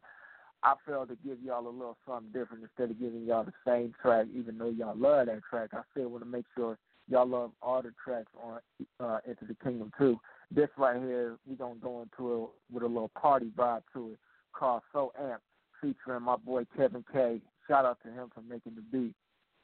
I 0.63 0.75
felt 0.85 1.09
to 1.09 1.17
give 1.25 1.39
y'all 1.43 1.67
a 1.67 1.69
little 1.69 1.97
something 2.07 2.31
different 2.31 2.63
instead 2.63 2.91
of 2.91 2.99
giving 2.99 3.25
y'all 3.25 3.43
the 3.43 3.53
same 3.65 3.93
track, 4.01 4.27
even 4.35 4.57
though 4.57 4.69
y'all 4.69 4.95
love 4.95 5.25
that 5.25 5.41
track. 5.49 5.69
I 5.73 5.81
still 5.91 6.09
want 6.09 6.23
to 6.23 6.29
make 6.29 6.45
sure 6.55 6.77
y'all 7.09 7.27
love 7.27 7.51
all 7.61 7.81
the 7.81 7.91
tracks 8.03 8.31
on 8.41 8.59
uh, 8.99 9.19
Into 9.27 9.45
the 9.45 9.55
Kingdom 9.63 9.91
too. 9.97 10.19
This 10.51 10.69
right 10.77 11.01
here, 11.01 11.37
we're 11.47 11.55
gonna 11.55 11.79
go 11.81 12.01
into 12.03 12.43
it 12.43 12.49
with 12.71 12.83
a 12.83 12.87
little 12.87 13.11
party 13.19 13.51
vibe 13.57 13.81
to 13.93 14.11
it, 14.11 14.19
called 14.53 14.83
So 14.93 15.11
Amp, 15.19 15.41
featuring 15.81 16.23
my 16.23 16.35
boy 16.35 16.65
Kevin 16.77 17.03
K. 17.11 17.41
Shout 17.67 17.85
out 17.85 17.97
to 18.05 18.11
him 18.11 18.29
for 18.33 18.41
making 18.41 18.75
the 18.75 18.81
beat, 18.81 19.15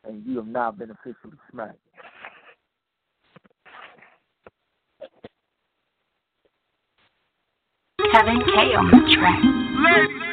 and 0.03 0.25
you 0.25 0.37
have 0.37 0.47
now 0.47 0.71
been 0.71 0.89
officially 0.89 1.37
smacked. 1.51 1.77
Kevin 8.13 8.39
K 8.45 8.73
on 8.73 8.89
the 8.89 9.15
track. 9.15 9.39
And 9.43 10.26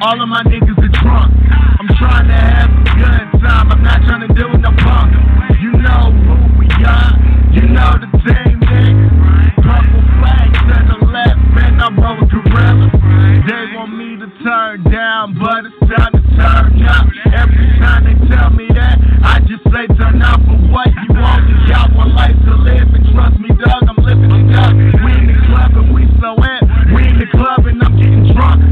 All 0.00 0.14
of 0.22 0.28
my 0.28 0.46
niggas 0.46 0.78
are 0.78 0.94
drunk. 1.02 1.34
I'm 1.50 1.90
trying 1.98 2.30
to 2.30 2.38
have 2.38 2.70
a 2.70 2.84
good 3.02 3.42
time. 3.42 3.66
I'm 3.74 3.82
not 3.82 3.98
trying 4.06 4.22
to 4.22 4.30
deal 4.30 4.46
with 4.46 4.62
no 4.62 4.70
punk. 4.78 5.10
You 5.58 5.74
know 5.74 6.14
who 6.14 6.54
we 6.54 6.70
are. 6.86 7.18
You 7.50 7.66
know 7.66 7.98
the 7.98 8.06
team, 8.22 8.62
nigga. 8.62 9.58
Purple 9.58 10.02
flags 10.22 10.54
to 10.54 10.76
the 10.86 10.98
left, 11.02 11.42
man. 11.50 11.82
I'm 11.82 11.98
with 11.98 12.30
gorillas. 12.30 12.94
They 13.42 13.74
want 13.74 13.90
me 13.98 14.14
to 14.22 14.30
turn 14.38 14.86
down, 14.86 15.34
but 15.34 15.66
it's 15.66 15.74
time 15.90 16.14
to 16.14 16.22
turn 16.38 16.78
up. 16.86 17.10
Every 17.34 17.66
time 17.82 18.06
they 18.06 18.14
tell 18.30 18.54
me 18.54 18.70
that, 18.78 19.02
I 19.02 19.42
just 19.50 19.66
say 19.66 19.90
turn 19.98 20.22
up 20.22 20.38
for 20.46 20.62
what 20.70 20.94
you 20.94 21.10
want. 21.10 21.42
You 21.50 21.58
got 21.66 21.90
one 21.98 22.14
life 22.14 22.38
to 22.46 22.54
live, 22.54 22.86
and 22.94 23.02
trust 23.10 23.34
me, 23.42 23.50
dog, 23.58 23.82
I'm 23.82 23.98
living 23.98 24.30
it 24.30 24.54
up. 24.54 24.78
We 25.02 25.10
in 25.10 25.26
the 25.26 25.38
club 25.50 25.74
and 25.74 25.90
we 25.90 26.06
so 26.22 26.38
in. 26.38 26.94
We 26.94 27.02
in 27.02 27.18
the 27.18 27.26
club 27.34 27.66
and 27.66 27.82
I'm 27.82 27.98
getting 27.98 28.30
drunk. 28.30 28.67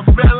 I 0.00 0.14
feel 0.14 0.39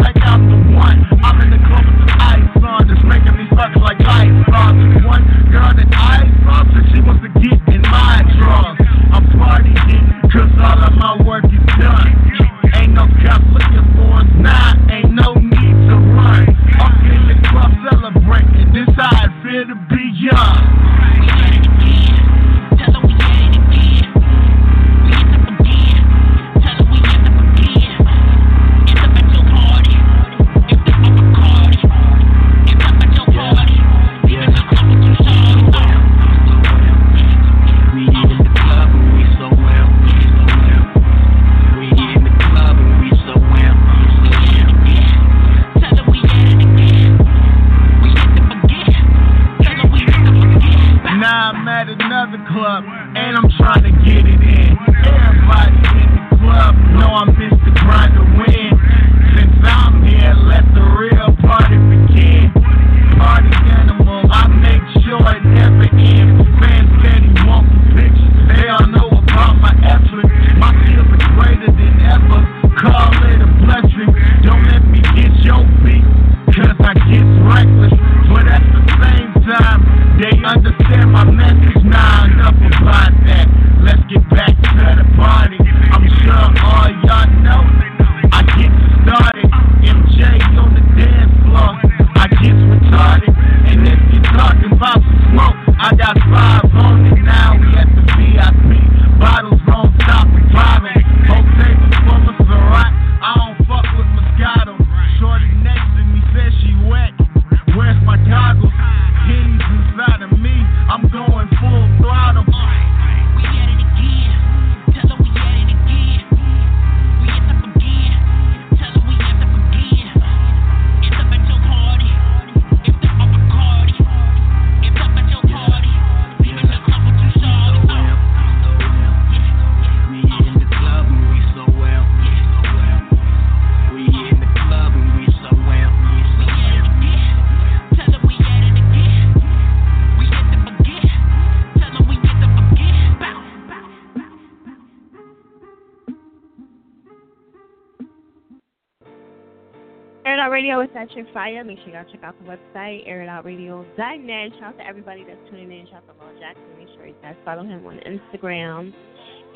Radio 150.61 150.83
is 150.83 150.91
at 150.95 151.11
your 151.13 151.25
fire. 151.33 151.65
Make 151.65 151.79
sure 151.79 151.95
y'all 151.95 152.05
check 152.13 152.23
out 152.23 152.35
the 152.39 152.45
website, 152.45 153.09
airitoutradio.net. 153.09 154.53
Shout 154.59 154.63
out 154.63 154.77
to 154.77 154.87
everybody 154.87 155.25
that's 155.25 155.41
tuning 155.49 155.73
in. 155.73 155.87
Shout 155.87 156.03
out 156.07 156.19
to 156.19 156.23
Will 156.23 156.39
Jackson. 156.39 156.65
Make 156.79 156.89
sure 156.95 157.07
you 157.07 157.15
guys 157.23 157.35
follow 157.47 157.63
him 157.63 157.87
on 157.87 157.99
Instagram 158.01 158.93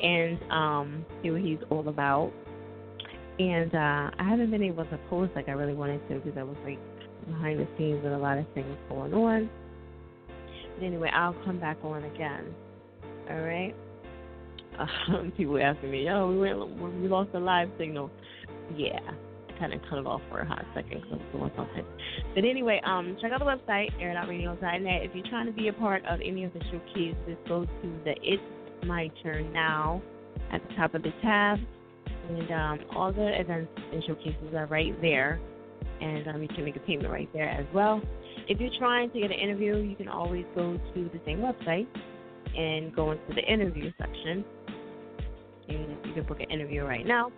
and 0.01 0.51
um, 0.51 1.05
see 1.21 1.29
what 1.29 1.41
he's 1.41 1.59
all 1.69 1.87
about. 1.87 2.33
And 3.37 3.75
uh, 3.75 4.09
I 4.17 4.23
haven't 4.27 4.49
been 4.49 4.63
able 4.63 4.83
to 4.85 4.97
post 5.07 5.33
like 5.35 5.47
I 5.47 5.51
really 5.51 5.75
wanted 5.75 6.01
to 6.09 6.15
because 6.15 6.39
I 6.39 6.43
was 6.43 6.57
like 6.65 6.79
behind 7.27 7.59
the 7.59 7.67
scenes 7.77 8.03
with 8.03 8.11
a 8.11 8.17
lot 8.17 8.39
of 8.39 8.47
things 8.55 8.75
going 8.89 9.13
on. 9.13 9.47
But 10.79 10.85
anyway, 10.85 11.11
I'll 11.13 11.37
come 11.45 11.59
back 11.59 11.77
on 11.83 12.03
again. 12.03 12.45
All 13.29 13.41
right. 13.41 13.75
Um, 14.79 15.31
people 15.37 15.59
asking 15.61 15.91
me, 15.91 16.05
"Yo, 16.05 16.31
we 16.31 16.39
went, 16.39 16.79
we 16.99 17.07
lost 17.07 17.31
the 17.31 17.39
live 17.39 17.69
signal." 17.77 18.09
Yeah, 18.75 18.99
kind 19.59 19.73
of 19.73 19.81
cut 19.89 19.99
it 19.99 20.05
off 20.05 20.21
for 20.29 20.39
a 20.39 20.45
hot 20.45 20.65
second 20.73 21.01
because 21.01 21.11
I 21.11 21.15
was 21.15 21.25
doing 21.31 21.51
something. 21.55 21.85
But 22.33 22.45
anyway, 22.45 22.81
um, 22.85 23.17
check 23.21 23.31
out 23.31 23.39
the 23.39 23.45
website 23.45 23.89
airitoutradio.net. 24.01 25.03
If 25.03 25.15
you're 25.15 25.27
trying 25.27 25.47
to 25.47 25.51
be 25.51 25.67
a 25.67 25.73
part 25.73 26.05
of 26.05 26.19
any 26.21 26.43
of 26.43 26.53
the 26.53 26.61
showcases, 26.71 27.37
go 27.47 27.65
to 27.65 27.99
the 28.03 28.15
It's 28.21 28.43
My 28.85 29.09
Turn 29.23 29.51
Now 29.53 30.01
at 30.51 30.61
the 30.67 30.75
top 30.75 30.93
of 30.95 31.03
the 31.03 31.13
tab, 31.21 31.59
and 32.29 32.51
um, 32.51 32.79
all 32.95 33.11
the 33.11 33.39
events 33.39 33.71
and 33.91 34.03
showcases 34.05 34.53
are 34.55 34.65
right 34.67 34.99
there, 35.01 35.39
and 36.01 36.27
um, 36.27 36.41
you 36.41 36.47
can 36.47 36.65
make 36.65 36.75
a 36.75 36.79
payment 36.79 37.09
right 37.09 37.29
there 37.33 37.49
as 37.49 37.65
well. 37.73 38.01
If 38.47 38.59
you're 38.59 38.77
trying 38.77 39.09
to 39.11 39.19
get 39.19 39.31
an 39.31 39.39
interview, 39.39 39.77
you 39.77 39.95
can 39.95 40.07
always 40.07 40.45
go 40.55 40.77
to 40.93 41.09
the 41.13 41.19
same 41.25 41.39
website 41.39 41.87
and 42.55 42.95
go 42.95 43.11
into 43.11 43.33
the 43.33 43.41
interview 43.41 43.91
section. 43.97 44.45
You, 45.67 45.97
you 46.05 46.13
can 46.13 46.23
book 46.25 46.39
an 46.39 46.51
interview 46.51 46.83
right 46.83 47.05
now. 47.05 47.31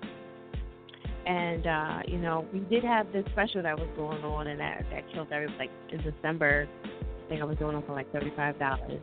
And 1.28 1.68
uh, 1.68 2.00
you 2.08 2.18
know, 2.18 2.46
we 2.54 2.60
did 2.60 2.86
have 2.86 3.12
this 3.12 3.26
special 3.34 3.62
that 3.64 3.78
was 3.78 3.90
going 3.98 4.24
on, 4.24 4.48
and 4.48 4.60
that 4.62 4.86
that 4.92 5.04
killed 5.14 5.28
everybody. 5.32 5.58
Like 5.60 5.72
in 5.92 6.02
December, 6.02 6.70
I 6.86 7.30
think 7.30 7.42
I 7.42 7.44
was 7.44 7.58
doing 7.58 7.74
them 7.74 7.84
for 7.86 7.94
like 7.94 8.10
thirty-five 8.14 8.58
dollars. 8.58 9.02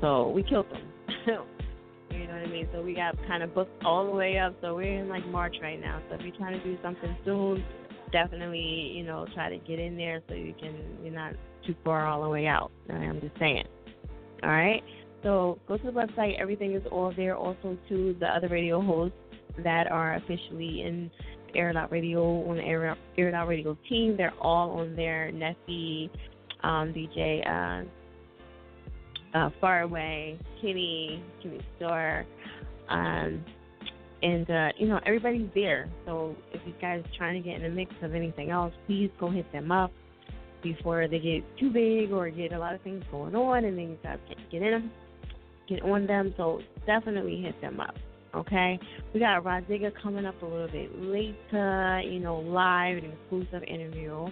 So 0.00 0.28
we 0.28 0.44
killed 0.44 0.66
them. 0.70 0.86
you 1.26 2.26
know 2.28 2.34
what 2.34 2.42
I 2.42 2.46
mean? 2.46 2.68
So 2.72 2.80
we 2.80 2.94
got 2.94 3.16
kind 3.26 3.42
of 3.42 3.52
booked 3.54 3.84
all 3.84 4.06
the 4.06 4.12
way 4.12 4.38
up. 4.38 4.54
So 4.60 4.76
we're 4.76 5.00
in 5.00 5.08
like 5.08 5.26
March 5.26 5.56
right 5.60 5.80
now. 5.80 6.00
So 6.08 6.14
if 6.14 6.20
you're 6.20 6.36
trying 6.36 6.60
to 6.60 6.64
do 6.64 6.78
something 6.80 7.16
soon, 7.24 7.64
definitely 8.12 8.92
you 8.94 9.02
know 9.02 9.26
try 9.34 9.50
to 9.50 9.58
get 9.58 9.80
in 9.80 9.96
there 9.96 10.22
so 10.28 10.34
you 10.34 10.54
can 10.60 10.76
you're 11.02 11.12
not 11.12 11.34
too 11.66 11.74
far 11.84 12.06
all 12.06 12.22
the 12.22 12.28
way 12.28 12.46
out. 12.46 12.70
I'm 12.88 13.20
just 13.20 13.36
saying. 13.40 13.64
All 14.44 14.50
right. 14.50 14.82
So 15.24 15.58
go 15.66 15.76
to 15.76 15.82
the 15.82 15.90
website. 15.90 16.40
Everything 16.40 16.74
is 16.74 16.82
all 16.92 17.12
there. 17.16 17.36
Also 17.36 17.76
to 17.88 18.16
the 18.20 18.26
other 18.26 18.46
radio 18.46 18.80
hosts 18.80 19.16
that 19.58 19.90
are 19.90 20.14
officially 20.14 20.82
in 20.82 21.10
Air 21.54 21.76
Out 21.76 21.92
Radio 21.92 22.48
on 22.48 22.56
the 22.56 22.62
Air, 22.62 22.96
Air 23.18 23.46
Radio 23.46 23.76
team. 23.88 24.16
They're 24.16 24.32
all 24.40 24.70
on 24.80 24.96
there. 24.96 25.30
Nessie, 25.32 26.10
um, 26.62 26.92
DJ 26.94 27.46
uh, 27.46 29.38
uh, 29.38 29.50
Faraway, 29.60 30.38
Kenny, 30.60 31.22
Kenny 31.42 31.60
Store, 31.76 32.24
um, 32.88 33.44
and 34.22 34.48
uh, 34.50 34.68
you 34.78 34.88
know 34.88 35.00
everybody's 35.04 35.48
there. 35.54 35.90
So 36.06 36.36
if 36.52 36.60
you 36.66 36.74
guys 36.80 37.02
are 37.04 37.16
trying 37.16 37.42
to 37.42 37.48
get 37.48 37.56
in 37.56 37.62
the 37.62 37.68
mix 37.68 37.92
of 38.02 38.14
anything 38.14 38.50
else, 38.50 38.72
please 38.86 39.10
go 39.20 39.30
hit 39.30 39.50
them 39.52 39.70
up 39.70 39.90
before 40.62 41.08
they 41.08 41.18
get 41.18 41.58
too 41.58 41.70
big 41.70 42.12
or 42.12 42.30
get 42.30 42.52
a 42.52 42.58
lot 42.58 42.74
of 42.74 42.80
things 42.82 43.04
going 43.10 43.34
on, 43.34 43.64
and 43.64 43.76
then 43.76 43.90
you 43.90 43.98
guys 44.02 44.18
can't 44.28 44.50
get 44.50 44.62
in 44.62 44.70
them 44.70 44.90
get 45.68 45.82
on 45.82 46.06
them. 46.06 46.34
So 46.36 46.60
definitely 46.86 47.40
hit 47.40 47.60
them 47.60 47.80
up. 47.80 47.94
Okay, 48.34 48.80
we 49.12 49.20
got 49.20 49.44
Rodiga 49.44 49.92
coming 50.02 50.24
up 50.24 50.40
a 50.40 50.46
little 50.46 50.68
bit 50.68 50.90
later. 50.98 52.00
You 52.02 52.18
know, 52.18 52.38
live 52.38 52.96
and 52.96 53.12
exclusive 53.12 53.62
interview. 53.68 54.26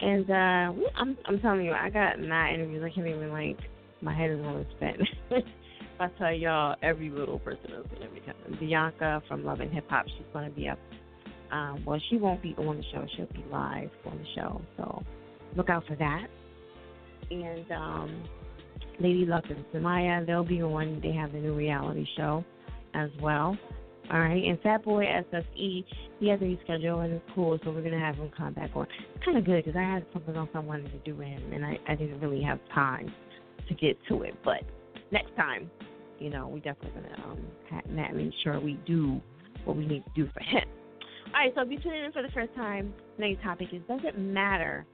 And 0.00 0.30
uh 0.30 0.72
we, 0.72 0.88
I'm 0.96 1.16
I'm 1.26 1.38
telling 1.40 1.66
you, 1.66 1.72
I 1.72 1.90
got 1.90 2.18
nine 2.18 2.54
interviews. 2.54 2.82
I 2.82 2.94
can't 2.94 3.06
even 3.06 3.30
like 3.30 3.58
my 4.00 4.14
head 4.14 4.30
is 4.30 4.40
on 4.40 4.56
a 4.56 4.64
spin. 4.76 5.06
I 6.00 6.08
tell 6.18 6.32
y'all, 6.32 6.76
every 6.82 7.10
little 7.10 7.38
person 7.38 7.72
is 7.72 7.86
gonna 7.92 8.10
be 8.10 8.20
coming. 8.20 8.58
Bianca 8.58 9.22
from 9.28 9.44
Love 9.44 9.60
and 9.60 9.72
Hip 9.72 9.88
Hop, 9.90 10.06
she's 10.06 10.26
gonna 10.32 10.50
be 10.50 10.68
up. 10.68 10.78
Um, 11.52 11.84
well, 11.86 12.00
she 12.08 12.16
won't 12.16 12.42
be 12.42 12.54
on 12.56 12.78
the 12.78 12.84
show. 12.90 13.06
She'll 13.16 13.26
be 13.26 13.44
live 13.52 13.90
on 14.06 14.16
the 14.16 14.24
show. 14.34 14.62
So 14.78 15.02
look 15.56 15.68
out 15.68 15.86
for 15.86 15.94
that. 15.96 16.26
And 17.30 17.70
um, 17.70 18.24
Lady 18.98 19.26
Luck 19.26 19.44
and 19.50 19.62
Samaya, 19.74 20.26
they'll 20.26 20.42
be 20.42 20.62
on. 20.62 21.00
They 21.02 21.12
have 21.12 21.32
the 21.32 21.38
new 21.38 21.52
reality 21.52 22.06
show 22.16 22.44
as 22.94 23.10
well. 23.20 23.56
All 24.12 24.20
right, 24.20 24.44
and 24.44 24.60
Fat 24.60 24.84
Boy 24.84 25.06
SSE, 25.06 25.84
he 26.20 26.28
has 26.28 26.38
a 26.40 26.44
new 26.44 26.58
schedule 26.62 27.00
and 27.00 27.14
it's 27.14 27.24
cool, 27.34 27.58
so 27.64 27.70
we're 27.70 27.82
gonna 27.82 27.98
have 27.98 28.16
him 28.16 28.30
come 28.36 28.52
back 28.52 28.70
on. 28.74 28.86
It's 29.14 29.24
kind 29.24 29.38
of 29.38 29.46
good 29.46 29.64
because 29.64 29.78
I 29.78 29.82
had 29.82 30.04
something 30.12 30.36
else 30.36 30.50
I 30.54 30.58
wanted 30.58 30.92
to 30.92 30.98
do 31.10 31.16
with 31.16 31.26
him, 31.26 31.52
and 31.52 31.64
I, 31.64 31.78
I 31.88 31.94
didn't 31.94 32.20
really 32.20 32.42
have 32.42 32.58
time 32.74 33.10
to 33.66 33.74
get 33.74 33.96
to 34.08 34.22
it. 34.22 34.34
But 34.44 34.60
next 35.10 35.34
time, 35.36 35.70
you 36.18 36.28
know, 36.28 36.48
we 36.48 36.60
definitely 36.60 37.00
gonna 37.00 37.24
um 37.24 37.38
have, 37.70 38.14
make 38.14 38.32
sure 38.42 38.60
we 38.60 38.74
do 38.86 39.20
what 39.64 39.76
we 39.76 39.86
need 39.86 40.04
to 40.04 40.10
do 40.14 40.30
for 40.34 40.40
him. 40.40 40.68
All 41.28 41.40
right, 41.40 41.52
so 41.54 41.62
if 41.62 41.70
you're 41.70 41.80
tuning 41.80 42.04
in 42.04 42.12
for 42.12 42.22
the 42.22 42.28
first 42.34 42.54
time, 42.54 42.92
today's 43.16 43.38
topic 43.42 43.68
is 43.72 43.80
does 43.88 44.00
it 44.04 44.18
matter 44.18 44.84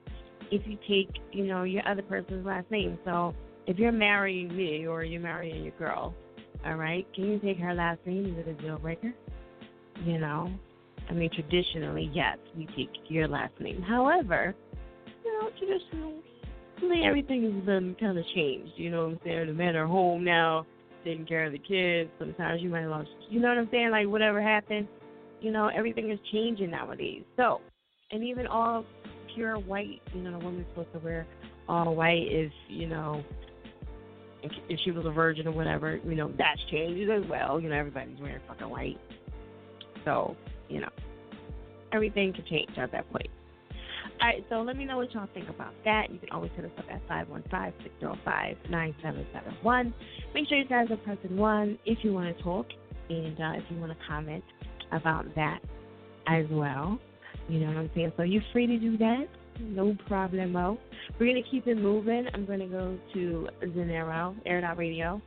if 0.53 0.63
you 0.67 0.79
take, 0.89 1.21
you 1.33 1.45
know, 1.47 1.65
your 1.65 1.87
other 1.87 2.03
person's 2.03 2.47
last 2.47 2.71
name? 2.71 2.97
So 3.05 3.35
if 3.67 3.79
you're 3.79 3.93
marrying 3.93 4.57
me 4.57 4.87
or 4.87 5.05
you're 5.05 5.21
marrying 5.21 5.65
your 5.65 5.75
girl, 5.79 6.15
all 6.65 6.77
right, 6.77 7.07
can 7.15 7.25
you 7.25 7.39
take 7.39 7.59
her 7.59 7.75
last 7.75 8.01
name? 8.07 8.27
Is 8.27 8.47
it 8.47 8.51
a 8.51 8.63
deal 8.63 8.79
breaker? 8.79 9.13
You 10.05 10.19
know, 10.19 10.51
I 11.09 11.13
mean, 11.13 11.31
traditionally, 11.35 12.11
yes, 12.13 12.39
we 12.57 12.67
take 12.77 12.91
your 13.09 13.29
last 13.29 13.53
name. 13.61 13.83
However, 13.83 14.55
you 15.25 15.33
know, 15.33 15.51
traditionally, 15.59 17.05
everything 17.05 17.43
has 17.45 17.65
been 17.65 17.97
kind 18.01 18.19
of 18.19 18.25
changed. 18.35 18.73
You 18.77 18.91
know 18.91 19.05
what 19.05 19.13
I'm 19.13 19.21
saying? 19.25 19.47
The 19.49 19.53
men 19.53 19.77
are 19.77 19.87
home 19.87 20.25
now, 20.25 20.67
taking 21.05 21.27
care 21.27 21.45
of 21.45 21.53
the 21.53 21.59
kids. 21.59 22.11
Sometimes 22.19 22.63
you 22.63 22.71
might 22.71 22.87
lost, 22.87 23.09
you 23.29 23.41
know 23.41 23.49
what 23.49 23.59
I'm 23.59 23.69
saying? 23.71 23.91
Like, 23.91 24.07
whatever 24.07 24.41
happened, 24.41 24.89
you 25.41 25.51
know, 25.51 25.69
everything 25.69 26.11
is 26.11 26.19
changing 26.33 26.71
nowadays. 26.71 27.23
So, 27.37 27.61
and 28.11 28.23
even 28.25 28.47
all 28.47 28.85
pure 29.35 29.59
white, 29.59 30.01
you 30.15 30.23
know, 30.23 30.39
the 30.39 30.45
woman's 30.45 30.67
supposed 30.71 30.93
to 30.93 30.99
wear 30.99 31.27
all 31.69 31.95
white 31.95 32.31
is, 32.31 32.51
you 32.69 32.87
know, 32.87 33.23
if 34.43 34.81
she 34.85 34.91
was 34.91 35.07
a 35.07 35.11
virgin 35.11 35.47
or 35.47 35.53
whatever, 35.53 36.01
you 36.05 36.15
know, 36.15 36.33
that's 36.39 36.61
changed 36.71 37.11
as 37.11 37.25
well. 37.29 37.61
You 37.61 37.69
know, 37.69 37.77
everybody's 37.77 38.19
wearing 38.21 38.41
fucking 38.49 38.69
white. 38.69 38.99
So, 40.05 40.37
you 40.69 40.81
know, 40.81 40.89
everything 41.93 42.33
can 42.33 42.45
change 42.47 42.71
at 42.77 42.93
that 42.93 43.11
point. 43.13 43.29
All 44.21 44.29
right, 44.29 44.45
so 44.51 44.61
let 44.61 44.77
me 44.77 44.85
know 44.85 44.99
what 44.99 45.13
y'all 45.15 45.29
think 45.33 45.49
about 45.49 45.73
that. 45.87 46.11
You 46.11 46.19
can 46.19 46.29
always 46.31 46.51
hit 46.55 46.67
us 46.67 46.71
up 46.77 46.85
at 46.91 47.01
515-605-9771. 48.03 49.95
Make 50.35 50.49
sure 50.49 50.59
you 50.59 50.67
guys 50.67 50.91
are 50.91 50.99
pressing 50.99 51.39
1 51.39 51.79
if 51.87 52.05
you 52.05 52.13
want 52.13 52.37
to 52.37 52.43
talk 52.43 52.67
and 53.09 53.41
uh, 53.41 53.53
if 53.57 53.65
you 53.71 53.79
want 53.79 53.93
to 53.93 53.99
comment 54.07 54.45
about 54.93 55.25
that 55.37 55.61
as 56.27 56.45
well. 56.51 56.99
You 57.49 57.61
know 57.61 57.69
what 57.69 57.77
I'm 57.77 57.91
saying? 57.95 58.13
So 58.19 58.23
you're 58.23 58.43
free 58.53 58.67
to 58.67 58.79
do 58.79 58.99
that. 58.99 59.27
No 59.61 59.97
problemo. 60.09 60.79
We're 61.19 61.27
going 61.27 61.43
to 61.43 61.51
keep 61.51 61.67
it 61.67 61.77
moving. 61.77 62.27
I'm 62.33 62.47
going 62.47 62.61
to 62.61 62.67
go 62.67 62.99
to 63.15 63.49
Zanero, 63.63 64.35
Air 64.47 64.65
Out 64.65 64.79
Radio. 64.79 65.21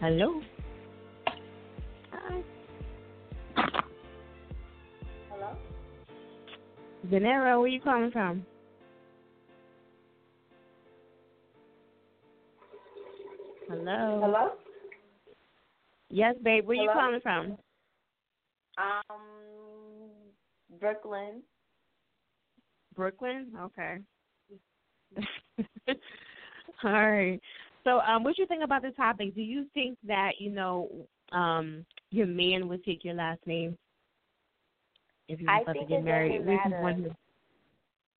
Hello. 0.00 0.40
Hi. 2.12 2.42
Hello? 5.30 5.56
Zanero, 7.10 7.60
where 7.60 7.68
you 7.68 7.80
calling 7.80 8.10
from? 8.10 8.44
Hello. 13.68 14.20
Hello? 14.22 14.50
Yes, 16.10 16.34
babe. 16.42 16.66
Where 16.66 16.76
Hello? 16.76 16.92
you 16.92 16.98
calling 16.98 17.20
from? 17.22 17.58
Um, 18.78 20.10
Brooklyn. 20.78 21.42
Brooklyn? 22.94 23.52
Okay. 23.60 23.98
All 26.84 26.92
right. 26.92 27.40
So, 27.84 28.00
um, 28.00 28.24
what 28.24 28.36
do 28.36 28.42
you 28.42 28.48
think 28.48 28.64
about 28.64 28.82
the 28.82 28.90
topic? 28.92 29.34
Do 29.34 29.42
you 29.42 29.66
think 29.74 29.98
that 30.06 30.32
you 30.38 30.50
know 30.50 30.90
um, 31.32 31.84
your 32.10 32.26
man 32.26 32.68
would 32.68 32.84
take 32.84 33.04
your 33.04 33.14
last 33.14 33.40
name 33.46 33.76
if 35.28 35.40
you 35.40 35.46
were 35.46 35.62
about 35.62 35.72
to 35.74 35.86
get 35.86 35.98
it 35.98 36.04
married? 36.04 36.32
doesn't 36.32 36.46
This 36.46 36.60
is 36.64 36.70
matter. 36.70 36.96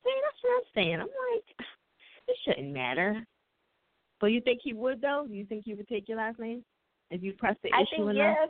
See, 0.04 0.10
that's 0.22 0.42
what 0.42 0.56
I'm 0.56 0.62
saying. 0.74 0.94
I'm 0.94 1.00
like, 1.00 1.66
it 2.28 2.36
shouldn't 2.44 2.72
matter. 2.72 3.24
But 4.20 4.26
you 4.28 4.40
think 4.40 4.60
he 4.62 4.72
would 4.72 5.00
though? 5.00 5.26
Do 5.28 5.34
you 5.34 5.46
think 5.46 5.64
he 5.64 5.74
would 5.74 5.88
take 5.88 6.08
your 6.08 6.18
last 6.18 6.38
name 6.38 6.64
if 7.10 7.22
you 7.22 7.32
press 7.32 7.56
the 7.62 7.70
I 7.74 7.82
issue 7.82 8.08
think 8.08 8.10
enough? 8.10 8.16
yeah. 8.16 8.46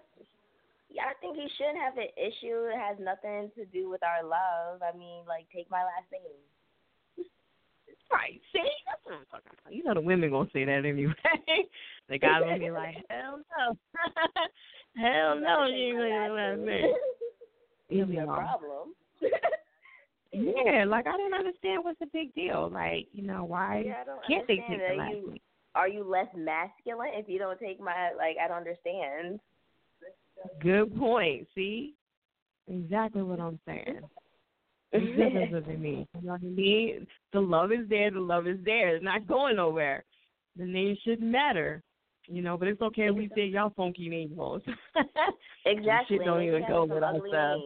Yeah, 0.95 1.11
I 1.11 1.15
think 1.21 1.35
he 1.35 1.49
shouldn't 1.59 1.83
have 1.83 1.99
an 1.99 2.07
issue. 2.17 2.71
It 2.71 2.79
has 2.79 2.97
nothing 3.03 3.51
to 3.59 3.65
do 3.67 3.91
with 3.91 4.01
our 4.05 4.23
love. 4.23 4.79
I 4.81 4.97
mean, 4.97 5.27
like, 5.27 5.47
take 5.53 5.69
my 5.69 5.83
last 5.83 6.07
name. 6.13 7.27
Right. 8.13 8.41
See, 8.53 8.63
that's 8.87 9.03
what 9.03 9.15
I'm 9.19 9.27
talking 9.27 9.51
about. 9.59 9.75
You 9.75 9.83
know 9.83 9.95
the 9.95 10.01
women 10.01 10.31
gonna 10.31 10.49
say 10.53 10.65
that 10.65 10.85
anyway. 10.87 11.15
the 12.09 12.19
guys 12.19 12.43
gonna 12.43 12.59
be 12.61 12.71
like, 12.71 12.95
hell 13.11 13.41
no, 13.59 13.77
hell 15.03 15.41
no, 15.41 15.67
you 15.67 16.01
ain't 16.01 16.29
gonna 16.29 16.33
last 16.33 16.61
name. 16.61 16.95
It'll 17.91 18.07
be 18.07 18.19
a 18.19 18.25
problem. 18.25 18.95
Yeah, 20.33 20.85
like 20.87 21.07
I 21.07 21.17
don't 21.17 21.35
understand 21.35 21.83
what's 21.83 21.99
the 21.99 22.07
big 22.13 22.35
deal. 22.35 22.71
Like, 22.73 23.09
you 23.13 23.23
know, 23.23 23.45
why 23.45 23.83
Yeah, 23.87 24.05
can't 24.29 24.47
they 24.47 24.57
take 24.69 24.79
the 24.89 24.95
last 24.97 25.11
you- 25.11 25.31
name? 25.31 25.39
Are 25.75 25.89
you 25.89 26.05
less 26.05 26.29
masculine 26.37 27.11
if 27.15 27.29
you 27.29 27.41
don't 27.41 27.59
take 27.59 27.81
my 27.81 28.13
like? 28.17 28.37
I 28.43 28.47
don't 28.47 28.59
understand. 28.59 29.41
Good 30.61 30.97
point. 30.99 31.47
See, 31.55 31.95
exactly 32.69 33.23
what 33.23 33.41
I'm 33.41 33.59
saying. 33.67 34.01
What 34.93 35.17
difference 35.17 35.51
does 35.51 35.65
it 35.67 35.81
mean? 35.81 36.07
You 36.15 36.27
know 36.29 36.33
what 36.35 36.41
I 36.41 36.45
mean? 36.45 37.07
The 37.33 37.41
love 37.41 37.73
is 37.73 37.89
there. 37.89 38.13
The 38.13 38.21
love 38.21 38.47
is 38.47 38.59
there. 38.65 38.95
It's 38.95 39.05
not 39.05 39.27
going 39.27 39.57
nowhere. 39.57 40.05
The 40.57 40.65
name 40.65 40.97
shouldn't 41.03 41.29
matter. 41.29 41.83
You 42.29 42.43
know, 42.43 42.57
but 42.57 42.69
it's 42.69 42.81
okay 42.81 43.09
if 43.09 43.15
we 43.17 43.29
say 43.35 43.47
y'all 43.47 43.73
funky 43.77 44.09
names. 44.09 44.33
Exactly. 45.67 46.19
Shit 46.19 46.25
don't 46.27 46.43
even 46.43 46.65
go 46.69 46.85
with 46.85 47.03
our 47.03 47.19
stuff. 47.27 47.61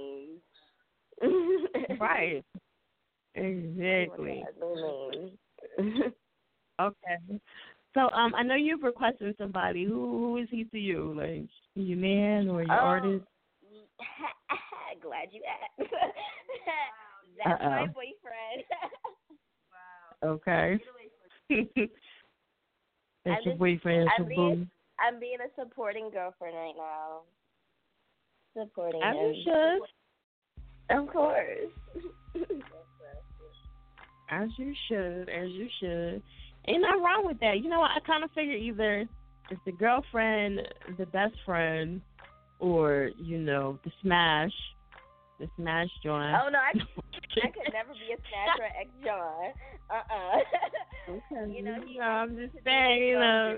right. 2.01 2.45
Exactly. 3.35 4.45
Okay. 6.81 7.41
So 7.99 8.09
um, 8.17 8.33
I 8.37 8.45
know 8.45 8.55
you've 8.55 8.85
requested 8.85 9.35
somebody. 9.39 9.85
Who 9.85 9.95
who 9.95 10.37
is 10.37 10.47
he 10.53 10.63
to 10.65 10.79
you? 10.79 11.15
Like 11.17 11.49
your 11.75 11.99
man 11.99 12.49
or 12.49 12.63
your 12.63 12.73
Oh. 12.73 12.87
artist? 12.95 13.25
Glad 15.03 15.29
you 15.33 15.43
asked. 15.45 15.91
That's 17.45 17.61
my 17.61 17.83
Uh-oh. 17.83 17.87
boyfriend. 17.89 18.65
Okay. 20.25 20.79
That's 23.25 23.45
your 23.45 23.57
boyfriend. 23.57 24.09
I'm 24.17 24.25
your 24.25 24.29
being. 24.29 24.71
I'm 25.01 25.19
being 25.19 25.39
a 25.45 25.61
supporting 25.61 26.11
girlfriend 26.13 26.55
right 26.57 26.75
now. 26.77 27.23
Supporting 28.57 29.03
As 29.03 29.17
him. 29.17 29.35
you 29.35 29.43
should. 29.43 30.97
Of 30.97 31.09
course. 31.09 31.71
As 34.31 34.49
you 34.57 34.73
should. 34.89 35.29
As 35.29 35.51
you 35.51 35.69
should. 35.81 36.23
Ain't 36.69 36.83
nothing 36.83 37.03
wrong 37.03 37.23
with 37.25 37.41
that. 37.41 37.61
You 37.63 37.71
know 37.71 37.81
what? 37.81 37.91
I 37.91 38.01
kind 38.07 38.25
of 38.25 38.31
figure 38.33 38.55
either 38.55 39.07
it's 39.51 39.61
the 39.65 39.73
girlfriend, 39.73 40.61
the 40.99 41.07
best 41.07 41.35
friend, 41.47 42.03
or 42.59 43.11
you 43.19 43.39
know 43.39 43.79
the 43.85 43.91
smash, 44.03 44.53
the 45.41 45.49
smash 45.57 45.89
joint. 46.03 46.37
Oh 46.37 46.49
no, 46.51 46.59
I, 46.59 46.73
I 47.43 47.49
could 47.51 47.73
never 47.73 47.93
be 47.95 48.13
a 48.13 48.19
snatcher 48.29 48.69
ex 48.81 48.91
John. 49.05 49.53
Uh 49.91 50.03
uh 50.13 51.47
You 51.49 51.63
know, 51.63 51.77
he 51.87 51.99
No, 51.99 52.05
I'm 52.05 52.37
just 52.37 52.53
saying, 52.65 53.03
you 53.03 53.19
know, 53.19 53.57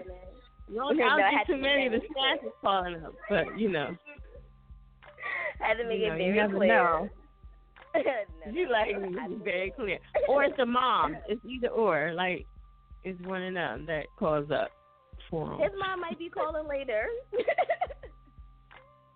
you 0.68 0.76
don't 0.76 0.96
No, 0.96 1.04
I 1.04 1.08
I'll 1.08 1.18
had 1.18 1.30
get 1.32 1.46
to 1.46 1.52
too 1.56 1.62
many 1.62 1.88
the 1.88 1.98
that 1.98 2.06
snatches 2.12 2.52
calling 2.60 3.04
up, 3.04 3.14
but 3.28 3.58
you 3.58 3.70
know, 3.70 3.90
I 5.60 5.68
had 5.68 5.74
to 5.78 5.84
make 5.88 6.00
you 6.00 6.08
know, 6.08 6.14
it 6.14 6.18
you 6.18 6.34
very 6.34 6.36
never 6.36 6.56
clear. 6.56 6.68
know. 6.68 7.08
No, 7.94 8.52
You 8.52 8.68
like 8.70 8.94
I 8.94 8.98
me 8.98 9.18
had 9.18 9.28
to 9.28 9.34
to 9.34 9.38
be 9.38 9.44
very 9.44 9.70
clear, 9.72 9.98
or 10.28 10.44
it's 10.44 10.56
the 10.56 10.66
mom. 10.66 11.16
It's 11.28 11.44
either 11.44 11.68
or. 11.68 12.12
Like 12.14 12.46
it's 13.04 13.20
one 13.22 13.42
of 13.42 13.54
them 13.54 13.86
that 13.86 14.06
calls 14.18 14.50
up 14.50 14.70
for 15.30 15.54
him. 15.54 15.60
His 15.60 15.72
mom 15.78 16.00
might 16.00 16.18
be 16.18 16.28
calling 16.28 16.66
later. 16.68 17.06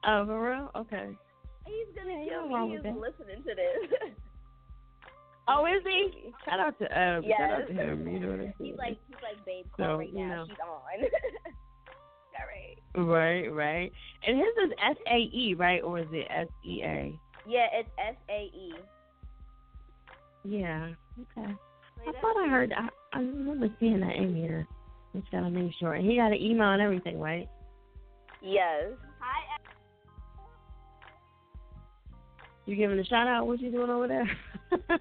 Oh, 0.07 0.27
for 0.27 0.51
real? 0.51 0.71
Okay. 0.77 1.17
He's 1.65 1.97
gonna 1.97 2.27
nothing 2.27 2.71
me. 2.71 2.77
He's 2.77 2.95
listening 3.01 3.43
to 3.43 3.55
this. 3.55 4.13
Oh, 5.47 5.67
is 5.67 5.83
he? 5.85 6.33
Shout 6.47 6.59
out 6.59 6.79
to 6.79 6.85
uh, 6.87 7.21
yes. 7.23 7.39
shout 7.39 7.51
out 7.51 7.67
to 7.67 7.75
him. 7.75 8.09
You 8.09 8.19
know 8.19 8.29
what 8.29 8.41
I'm 8.41 8.41
saying? 8.41 8.55
He's 8.59 8.79
like 8.79 8.99
he's 9.07 9.17
like, 9.23 9.45
babe, 9.45 9.67
call 9.77 9.87
So, 9.87 9.99
right 9.99 10.11
you 10.11 10.27
now. 10.27 10.37
know. 10.37 10.47
She's 10.49 10.57
on. 10.65 10.71
All 12.97 13.05
right. 13.05 13.45
Right, 13.45 13.49
right. 13.53 13.93
And 14.27 14.39
his 14.39 14.47
is 14.65 14.73
S 14.83 14.97
A 15.07 15.17
E, 15.17 15.55
right, 15.59 15.83
or 15.83 15.99
is 15.99 16.07
it 16.13 16.27
S 16.31 16.49
E 16.65 16.81
A? 16.83 17.21
Yeah, 17.47 17.67
it's 17.75 17.91
S 17.99 18.15
A 18.31 18.45
E. 18.57 18.75
Yeah. 20.45 20.93
Okay. 21.37 21.53
I 22.07 22.21
thought 22.21 22.37
I 22.37 22.49
heard. 22.49 22.73
I, 22.73 22.89
I 23.13 23.21
remember 23.21 23.69
seeing 23.81 24.01
that 24.01 24.17
in 24.17 24.35
here. 24.35 24.67
Just 25.15 25.31
gotta 25.31 25.51
make 25.51 25.73
sure. 25.79 25.95
And 25.95 26.09
he 26.09 26.17
got 26.17 26.33
an 26.33 26.41
email 26.41 26.71
and 26.71 26.83
everything, 26.83 27.21
right? 27.21 27.49
Yes. 28.43 28.93
Hi. 29.21 29.59
You 32.67 32.77
giving 32.77 32.99
a 32.99 33.05
shout 33.05 33.27
out? 33.27 33.47
What 33.47 33.61
you 33.61 33.71
doing 33.71 33.91
over 33.91 34.09
there? 34.09 34.99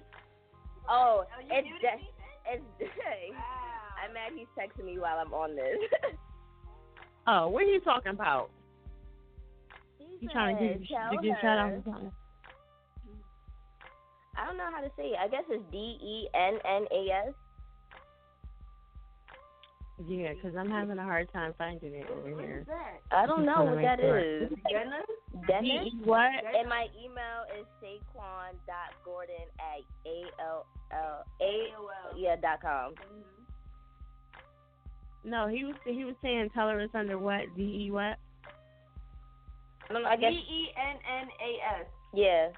Oh, 0.88 1.24
it's 1.50 1.68
de- 1.80 2.52
it's. 2.52 2.62
I'm 4.04 4.12
mad 4.12 4.32
he's 4.36 4.46
texting 4.58 4.84
me 4.84 4.98
while 4.98 5.18
I'm 5.18 5.32
on 5.32 5.56
this. 5.56 5.78
oh, 7.26 7.48
what 7.48 7.62
are 7.62 7.66
you 7.66 7.80
talking 7.80 8.12
about? 8.12 8.50
You 10.20 10.28
trying 10.28 10.56
to 10.56 10.62
give 10.62 10.72
said, 10.72 10.80
to 10.80 10.94
tell 10.94 11.22
give 11.22 11.36
shout 11.40 11.58
out 11.58 11.70
her. 11.70 11.76
or 11.76 11.82
something? 11.84 12.12
I 14.36 14.46
don't 14.46 14.56
know 14.56 14.70
how 14.72 14.80
to 14.80 14.90
say 14.96 15.14
it. 15.14 15.18
I 15.20 15.28
guess 15.28 15.44
it's 15.48 15.62
D 15.70 15.78
E 15.78 16.28
N 16.34 16.58
N 16.64 16.86
A 16.90 17.28
S. 17.28 17.34
Yeah, 20.08 20.34
because 20.34 20.56
I'm 20.58 20.70
having 20.70 20.98
a 20.98 21.04
hard 21.04 21.32
time 21.32 21.54
finding 21.56 21.94
it 21.94 22.06
over 22.10 22.28
here. 22.28 22.66
I 23.12 23.26
don't 23.26 23.46
know 23.46 23.62
what 23.62 23.76
make 23.76 23.84
that 23.84 24.00
sure. 24.00 24.18
is. 24.18 24.50
Dennis? 24.68 25.06
D-E 25.48 26.00
what? 26.04 26.30
And 26.58 26.68
my 26.68 26.86
email 26.98 27.46
is 27.58 27.64
Saquon 27.80 28.54
dot 28.66 28.90
Gordon 29.04 29.46
at 29.60 29.84
A 30.04 30.24
L 30.42 30.66
L 30.92 31.24
A 31.40 31.68
yeah 32.16 32.34
dot 32.36 32.60
com. 32.60 32.92
Mm-hmm. 32.92 33.44
No, 35.30 35.48
he 35.48 35.64
was 35.64 35.76
he 35.84 36.04
was 36.04 36.14
saying 36.22 36.50
tell 36.54 36.68
her 36.68 36.80
it's 36.80 36.94
under 36.94 37.18
what 37.18 37.42
D 37.56 37.86
E 37.86 37.90
what? 37.92 38.18
I 39.88 39.92
don't 39.92 40.02
know. 40.02 40.08
I 40.08 40.16
guess 40.16 40.32
D 40.32 40.36
E 40.38 40.68
N 40.76 40.96
N 41.20 41.28
A 41.28 41.80
S. 41.80 41.86
yeah. 42.14 42.48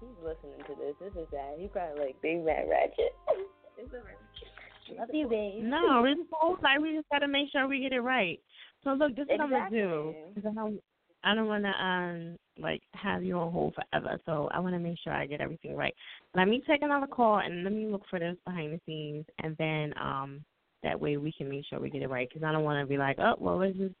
He's 0.00 0.16
listening 0.22 0.60
to 0.68 0.74
this. 0.74 0.94
This 1.00 1.12
is 1.22 1.28
sad. 1.30 1.58
He 1.58 1.68
probably 1.68 2.04
like 2.04 2.22
big 2.22 2.44
man 2.44 2.68
ratchet. 2.68 3.16
It's 3.78 3.92
a 3.92 3.98
ratchet. 3.98 4.98
Love 4.98 5.08
you, 5.12 5.28
babe. 5.28 5.64
No, 5.64 6.04
it's 6.06 6.20
cool. 6.40 6.56
Like 6.62 6.80
we 6.80 6.94
just 6.96 7.08
gotta 7.10 7.28
make 7.28 7.50
sure 7.50 7.68
we 7.68 7.80
get 7.80 7.92
it 7.92 8.00
right. 8.00 8.40
So 8.84 8.90
look, 8.94 9.14
this 9.14 9.24
is 9.24 9.28
what 9.28 9.40
I'm 9.42 9.50
gonna 9.50 9.64
Exactly. 9.64 9.78
do. 9.78 10.14
'cause 10.34 10.44
I 10.50 10.54
don't, 10.54 10.80
I 11.24 11.34
don't 11.34 11.46
wanna 11.46 11.74
um 11.78 12.36
like 12.62 12.80
have 12.94 13.22
you 13.22 13.36
on 13.38 13.52
hold 13.52 13.74
forever. 13.74 14.18
So 14.24 14.48
I 14.52 14.60
wanna 14.60 14.78
make 14.78 14.98
sure 15.00 15.12
I 15.12 15.26
get 15.26 15.42
everything 15.42 15.76
right. 15.76 15.94
Let 16.34 16.48
me 16.48 16.62
take 16.66 16.80
another 16.82 17.06
call 17.06 17.40
and 17.40 17.64
let 17.64 17.72
me 17.74 17.86
look 17.86 18.02
for 18.08 18.18
this 18.18 18.36
behind 18.46 18.72
the 18.72 18.80
scenes, 18.86 19.26
and 19.42 19.54
then 19.58 19.92
um 20.00 20.42
that 20.82 20.98
way 20.98 21.18
we 21.18 21.32
can 21.32 21.50
make 21.50 21.66
sure 21.66 21.80
we 21.80 21.90
get 21.90 22.02
it 22.02 22.08
right. 22.08 22.28
Because 22.28 22.44
I 22.44 22.52
don't 22.52 22.64
want 22.64 22.80
to 22.82 22.86
be 22.88 22.96
like, 22.96 23.18
oh 23.18 23.34
well, 23.38 23.58
let's 23.58 23.76
just 23.76 23.94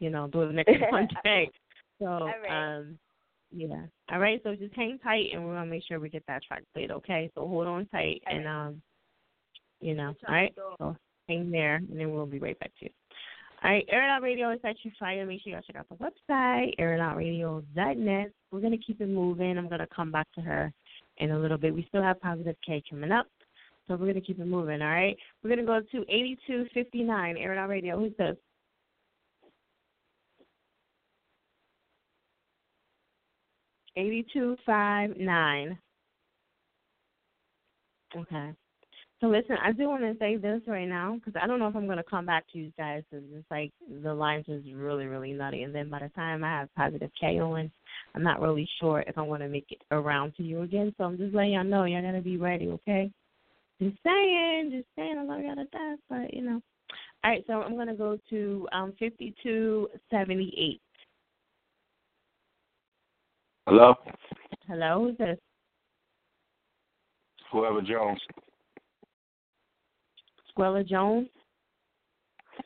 you 0.00 0.10
know 0.10 0.26
do 0.26 0.42
it 0.42 0.52
next 0.52 0.72
Monday. 0.92 1.50
So 1.98 2.30
right. 2.42 2.76
um 2.76 2.98
yeah, 3.50 3.82
all 4.10 4.18
right. 4.18 4.40
So 4.44 4.54
just 4.54 4.74
hang 4.74 4.98
tight, 5.02 5.26
and 5.32 5.44
we're 5.44 5.54
gonna 5.54 5.70
make 5.70 5.84
sure 5.86 6.00
we 6.00 6.08
get 6.08 6.24
that 6.28 6.42
track 6.44 6.62
played. 6.74 6.90
Okay, 6.90 7.30
so 7.34 7.46
hold 7.46 7.66
on 7.66 7.86
tight, 7.86 8.22
and 8.26 8.46
um 8.46 8.82
you 9.80 9.94
know, 9.94 10.14
all 10.26 10.34
right. 10.34 10.54
So 10.56 10.96
hang 11.28 11.50
there, 11.50 11.76
and 11.76 11.98
then 11.98 12.12
we'll 12.12 12.26
be 12.26 12.38
right 12.38 12.58
back 12.58 12.72
to 12.78 12.86
you. 12.86 12.90
All 13.62 13.72
right, 13.72 13.84
Air 13.90 14.08
Out 14.08 14.22
Radio 14.22 14.52
is 14.52 14.60
at 14.64 14.76
you 14.84 14.92
fire. 15.00 15.26
Make 15.26 15.42
sure 15.42 15.52
y'all 15.52 15.62
check 15.62 15.74
out 15.74 15.88
the 15.88 15.96
website, 15.96 16.78
airitoutradio.net. 16.78 18.32
We're 18.52 18.60
going 18.60 18.78
to 18.78 18.84
keep 18.84 19.00
it 19.00 19.08
moving. 19.08 19.58
I'm 19.58 19.68
going 19.68 19.80
to 19.80 19.88
come 19.94 20.12
back 20.12 20.28
to 20.36 20.40
her 20.42 20.72
in 21.16 21.32
a 21.32 21.38
little 21.38 21.58
bit. 21.58 21.74
We 21.74 21.84
still 21.88 22.02
have 22.02 22.20
Positive 22.20 22.54
K 22.64 22.80
coming 22.88 23.10
up, 23.10 23.26
so 23.86 23.94
we're 23.94 24.12
going 24.12 24.14
to 24.14 24.20
keep 24.20 24.38
it 24.38 24.46
moving, 24.46 24.80
all 24.80 24.88
right? 24.88 25.16
We're 25.42 25.50
going 25.50 25.58
to 25.58 25.66
go 25.66 25.80
to 25.80 26.02
8259, 26.08 27.36
Air 27.36 27.58
Out 27.58 27.68
Radio. 27.68 27.98
Who's 27.98 28.16
this? 28.16 28.36
Eighty-two 33.98 34.56
five 34.64 35.16
nine. 35.18 35.76
Okay. 38.16 38.52
So 39.20 39.26
listen, 39.26 39.56
I 39.60 39.72
do 39.72 39.88
want 39.88 40.02
to 40.02 40.14
say 40.20 40.36
this 40.36 40.60
right 40.68 40.86
now 40.86 41.16
because 41.16 41.40
I 41.42 41.48
don't 41.48 41.58
know 41.58 41.66
if 41.66 41.74
I'm 41.74 41.86
going 41.86 41.98
to 41.98 42.04
come 42.04 42.24
back 42.24 42.44
to 42.52 42.58
you 42.58 42.72
guys 42.78 43.02
because 43.10 43.24
it's 43.34 43.50
like 43.50 43.72
the 44.02 44.14
lines 44.14 44.44
is 44.46 44.62
really, 44.72 45.06
really 45.06 45.32
nutty. 45.32 45.64
And 45.64 45.74
then 45.74 45.90
by 45.90 45.98
the 45.98 46.08
time 46.10 46.44
I 46.44 46.60
have 46.60 46.74
positive 46.76 47.10
K 47.20 47.40
on, 47.40 47.72
I'm 48.14 48.22
not 48.22 48.40
really 48.40 48.68
sure 48.80 49.02
if 49.08 49.18
I'm 49.18 49.26
going 49.26 49.40
to 49.40 49.48
make 49.48 49.66
it 49.70 49.82
around 49.90 50.36
to 50.36 50.44
you 50.44 50.62
again. 50.62 50.94
So 50.96 51.04
I'm 51.04 51.18
just 51.18 51.34
letting 51.34 51.54
y'all 51.54 51.64
know 51.64 51.84
y'all 51.84 52.00
got 52.00 52.12
to 52.12 52.20
be 52.20 52.36
ready, 52.36 52.68
okay? 52.68 53.10
Just 53.82 53.96
saying, 54.04 54.70
just 54.72 54.86
saying. 54.94 55.16
I 55.18 55.24
love 55.24 55.40
y'all 55.40 55.56
to 55.56 55.64
death, 55.64 55.98
but 56.08 56.32
you 56.32 56.42
know. 56.42 56.62
All 57.24 57.30
right, 57.32 57.44
so 57.48 57.54
I'm 57.54 57.74
going 57.74 57.88
to 57.88 57.94
go 57.94 58.16
to 58.30 58.68
um 58.70 58.92
5278. 59.00 60.80
Hello? 63.68 63.94
Hello, 64.66 65.04
who's 65.04 65.18
this? 65.18 65.38
Whoever 67.52 67.82
Jones. 67.82 68.18
Squella 70.50 70.88
Jones. 70.88 71.28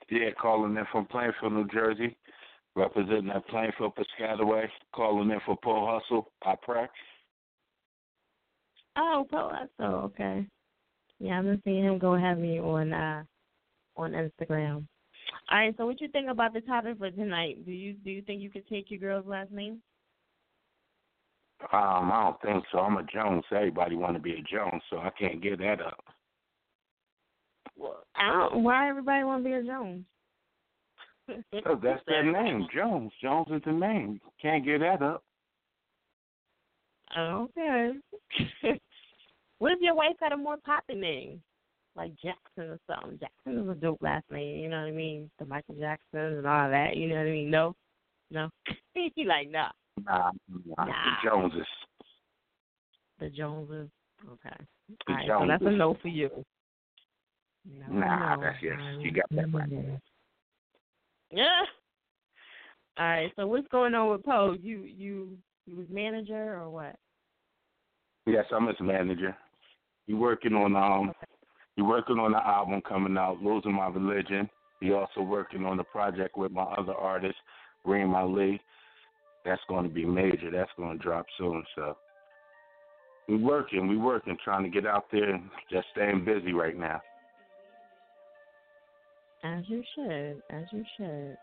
Yeah, 0.09 0.31
calling 0.41 0.77
in 0.77 0.85
from 0.93 1.07
Plainfield, 1.07 1.55
New 1.55 1.67
Jersey. 1.75 2.17
Representing 2.77 3.27
that 3.27 3.49
Plainfield 3.49 3.95
Piscataway. 3.97 4.69
Calling 4.95 5.29
in 5.33 5.41
for 5.45 5.57
Poe 5.65 5.89
Hustle. 5.91 6.31
I 6.45 6.55
pray. 6.63 6.87
Oh, 8.97 9.27
Poe 9.29 9.51
Hustle, 9.53 9.95
okay. 10.05 10.47
Yeah, 11.19 11.41
I've 11.41 11.45
been 11.47 11.63
seeing 11.65 11.83
him 11.83 11.99
go 11.99 12.17
heavy 12.17 12.61
on 12.61 12.93
uh 12.93 13.25
on 13.97 14.13
Instagram. 14.13 14.87
All 15.51 15.59
right, 15.59 15.75
so 15.77 15.85
what 15.85 16.01
you 16.01 16.07
think 16.07 16.31
about 16.31 16.55
the 16.55 16.61
topic 16.61 16.99
for 16.99 17.11
tonight? 17.11 17.67
Do 17.67 17.73
you 17.73 17.95
do 17.95 18.13
you 18.13 18.23
think 18.23 18.41
you 18.41 18.51
could 18.51 18.69
take 18.69 18.89
your 18.89 19.01
girl's 19.01 19.27
last 19.27 19.51
name? 19.51 19.83
Um, 21.73 22.11
I 22.13 22.23
don't 22.25 22.43
think 22.43 22.65
so. 22.73 22.79
I'm 22.79 22.97
a 22.97 23.05
Jones. 23.05 23.45
Everybody 23.51 23.97
want 23.97 24.15
to 24.15 24.23
be 24.23 24.33
a 24.33 24.43
Jones, 24.43 24.83
so 24.91 24.99
I 24.99 25.11
can't 25.19 25.43
give 25.43 25.59
that 25.59 25.81
up. 25.81 26.05
I 28.17 28.31
don't. 28.31 28.63
Why 28.63 28.89
everybody 28.89 29.25
want 29.25 29.43
to 29.45 29.49
be 29.49 29.55
a 29.55 29.63
Jones? 29.63 30.05
Cause 31.65 31.79
that's 31.83 32.03
their 32.07 32.31
name, 32.31 32.67
Jones. 32.75 33.13
Jones 33.23 33.47
is 33.51 33.63
the 33.65 33.73
name. 33.73 34.21
Can't 34.41 34.65
give 34.65 34.81
that 34.81 35.03
up. 35.03 35.23
Okay. 37.17 37.93
what 39.59 39.73
if 39.73 39.81
your 39.81 39.95
wife 39.95 40.17
had 40.21 40.33
a 40.33 40.37
more 40.37 40.57
popping 40.65 41.01
name, 41.01 41.43
like 41.95 42.13
Jackson 42.23 42.71
or 42.71 42.79
something? 42.87 43.19
Jackson 43.19 43.63
is 43.63 43.69
a 43.71 43.75
dope 43.75 44.03
last 44.03 44.25
name. 44.31 44.59
You 44.59 44.69
know 44.69 44.81
what 44.81 44.89
I 44.89 44.93
mean? 44.93 45.31
The 45.39 45.47
Michael 45.47 45.77
Jackson 45.79 46.21
and 46.21 46.47
all 46.47 46.71
that. 46.71 46.97
You 46.97 47.09
know 47.09 47.17
what 47.17 47.27
I 47.27 47.31
mean? 47.31 47.51
No, 47.51 47.77
no. 48.31 48.49
he 48.95 49.25
like 49.25 49.51
nah. 49.51 49.71
Nah, 50.01 50.31
nah, 50.49 50.85
Nah. 50.85 50.87
the 50.87 51.29
Joneses. 51.29 51.67
The 53.19 53.31
Joneses. 53.31 53.91
Okay. 54.29 54.57
The 55.07 55.13
right, 55.13 55.27
so 55.29 55.47
that's 55.47 55.63
a 55.65 55.71
no 55.71 55.95
for 56.01 56.09
you. 56.09 56.31
No, 57.65 57.93
Nah, 57.93 58.37
no. 58.37 58.43
that's 58.43 58.63
yes. 58.63 58.79
You 59.01 59.13
got 59.13 59.27
that 59.31 59.53
right. 59.53 60.01
Yeah. 61.31 61.65
All 62.99 63.07
right. 63.07 63.33
So 63.37 63.47
what's 63.47 63.69
going 63.69 63.95
on 63.95 64.11
with 64.11 64.25
Poe? 64.25 64.57
You 64.61 64.83
you 64.83 65.39
you 65.67 65.77
was 65.77 65.87
manager 65.91 66.55
or 66.61 66.71
what? 66.71 66.97
Yes, 68.27 68.45
I'm 68.53 68.67
his 68.67 68.77
manager. 68.81 69.37
He 70.07 70.15
working 70.15 70.55
on 70.55 70.77
um 70.77 71.13
he 71.77 71.83
working 71.83 72.19
on 72.19 72.33
the 72.33 72.47
album 72.47 72.83
coming 72.87 73.17
out, 73.17 73.43
Losing 73.43 73.75
My 73.75 73.89
Religion. 73.89 74.49
He 74.81 74.93
also 74.93 75.21
working 75.23 75.65
on 75.65 75.77
the 75.77 75.85
project 75.85 76.37
with 76.37 76.53
my 76.53 76.65
other 76.65 76.95
artist, 76.95 77.37
Reem 77.85 78.15
Ali. 78.15 78.61
That's 79.45 79.63
going 79.69 79.89
to 79.89 79.93
be 79.93 80.05
major. 80.05 80.51
That's 80.51 80.71
going 80.77 80.99
to 80.99 81.03
drop 81.03 81.27
soon. 81.39 81.65
So 81.75 81.97
we 83.29 83.37
working, 83.37 83.89
we 83.89 83.97
working, 83.97 84.37
trying 84.45 84.65
to 84.65 84.71
get 84.71 84.87
out 84.87 85.07
there 85.11 85.31
and 85.31 85.45
just 85.71 85.87
staying 85.93 86.25
busy 86.25 86.53
right 86.53 86.79
now. 86.79 87.01
As 89.45 89.65
you 89.67 89.83
should. 89.95 90.43
As 90.51 90.65
you 90.73 90.85
should. 90.97 91.37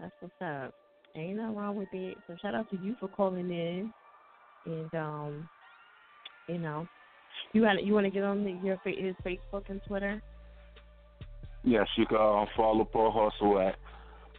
That's 0.00 0.12
what's 0.20 0.34
up. 0.40 0.74
Ain't 1.16 1.36
nothing 1.36 1.56
wrong 1.56 1.76
with 1.76 1.88
it. 1.92 2.16
So 2.26 2.36
shout 2.40 2.54
out 2.54 2.70
to 2.70 2.78
you 2.82 2.94
for 3.00 3.08
calling 3.08 3.50
in. 3.50 3.92
And 4.64 4.94
um, 4.94 5.48
you 6.48 6.58
know, 6.58 6.86
you 7.52 7.62
got 7.62 7.82
you 7.84 7.92
want 7.92 8.06
to 8.06 8.10
get 8.10 8.22
on 8.22 8.44
the, 8.44 8.58
your 8.64 8.78
his 8.84 9.14
Facebook 9.24 9.68
and 9.68 9.80
Twitter. 9.86 10.22
Yes, 11.64 11.86
you 11.96 12.06
can 12.06 12.16
uh, 12.16 12.44
follow 12.56 12.84
Poe 12.84 13.10
Hustle 13.10 13.60
at 13.60 13.76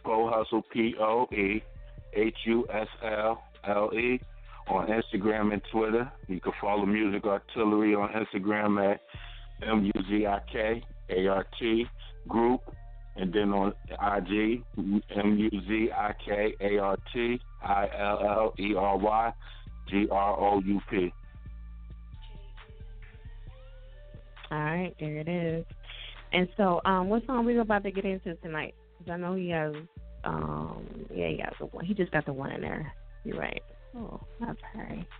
Poe 0.04 0.30
Hustle 0.32 0.62
P 0.72 0.94
O 0.98 1.26
E 1.32 1.62
H 2.14 2.36
U 2.46 2.66
S 2.72 2.88
L 3.02 3.42
L 3.66 3.90
E 3.94 4.20
on 4.68 4.88
Instagram 4.88 5.52
and 5.52 5.62
Twitter. 5.72 6.10
You 6.28 6.40
can 6.40 6.52
follow 6.60 6.86
Muzik 6.86 7.24
Artillery 7.24 7.94
on 7.94 8.08
Instagram 8.10 8.92
at 8.92 9.00
M 9.66 9.84
U 9.84 10.02
Z 10.08 10.26
I 10.26 10.40
K 10.50 10.82
A 11.10 11.26
R 11.26 11.46
T 11.58 11.86
Group, 12.28 12.60
and 13.16 13.32
then 13.32 13.52
on 13.52 13.72
IG 13.90 14.62
M 14.80 15.38
U 15.38 15.50
Z 15.50 15.90
I 15.96 16.14
K 16.24 16.54
A 16.60 16.78
R 16.78 16.96
T 17.12 17.40
I 17.62 17.88
L 17.98 18.18
L 18.22 18.54
E 18.58 18.74
R 18.74 18.96
Y 18.96 19.32
G 19.88 20.06
R 20.10 20.40
O 20.40 20.60
U 20.60 20.80
P. 20.90 21.12
All 24.52 24.58
right, 24.58 24.94
there 24.98 25.18
it 25.18 25.28
is. 25.28 25.64
And 26.32 26.48
so, 26.56 26.80
um, 26.84 27.08
what 27.08 27.24
song 27.26 27.38
are 27.38 27.42
we 27.42 27.58
about 27.58 27.84
to 27.84 27.90
get 27.90 28.04
into 28.04 28.34
tonight? 28.36 28.74
Because 28.98 29.12
I 29.12 29.16
know 29.16 29.34
he 29.34 29.50
has, 29.50 29.74
um, 30.24 31.06
yeah, 31.14 31.28
he 31.28 31.36
got 31.36 31.54
the 31.58 31.66
one. 31.66 31.84
He 31.84 31.94
just 31.94 32.12
got 32.12 32.26
the 32.26 32.32
one 32.32 32.52
in 32.52 32.60
there. 32.60 32.92
You're 33.24 33.38
right. 33.38 33.62
Oh, 33.96 34.20
I'm. 34.40 34.56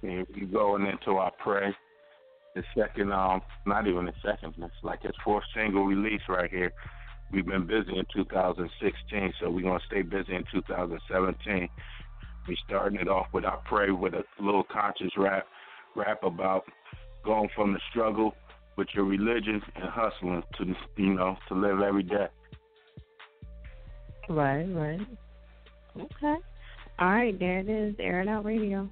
And 0.02 0.26
we 0.34 0.46
going 0.46 0.86
into 0.86 1.18
our 1.18 1.32
pray. 1.42 1.74
The 2.54 2.62
second, 2.76 3.12
um, 3.12 3.42
not 3.64 3.86
even 3.86 4.06
the 4.06 4.12
second, 4.24 4.54
it's 4.58 4.74
like 4.82 5.02
his 5.02 5.12
fourth 5.24 5.44
single 5.54 5.84
release 5.84 6.22
right 6.28 6.50
here. 6.50 6.72
We've 7.32 7.46
been 7.46 7.66
busy 7.66 7.96
in 7.96 8.04
2016, 8.12 9.32
so 9.40 9.50
we're 9.50 9.62
gonna 9.62 9.78
stay 9.86 10.02
busy 10.02 10.34
in 10.34 10.44
2017. 10.52 11.68
We 12.48 12.56
starting 12.66 12.98
it 12.98 13.06
off 13.06 13.28
with 13.32 13.44
our 13.44 13.62
pray 13.68 13.92
with 13.92 14.14
a 14.14 14.24
little 14.40 14.64
conscious 14.64 15.12
rap, 15.16 15.46
rap 15.94 16.24
about 16.24 16.64
going 17.24 17.48
from 17.54 17.72
the 17.72 17.80
struggle 17.90 18.34
with 18.76 18.88
your 18.94 19.04
religion 19.04 19.62
and 19.76 19.84
hustling 19.88 20.42
to, 20.58 20.74
you 20.96 21.14
know, 21.14 21.36
to 21.48 21.54
live 21.54 21.80
every 21.80 22.02
day. 22.02 22.26
Right, 24.30 24.62
right. 24.62 25.00
Okay. 25.96 26.36
All 27.00 27.10
right, 27.10 27.36
there 27.36 27.58
it 27.58 27.68
is. 27.68 27.96
Air 27.98 28.20
It 28.20 28.28
Out 28.28 28.44
Radio. 28.44 28.88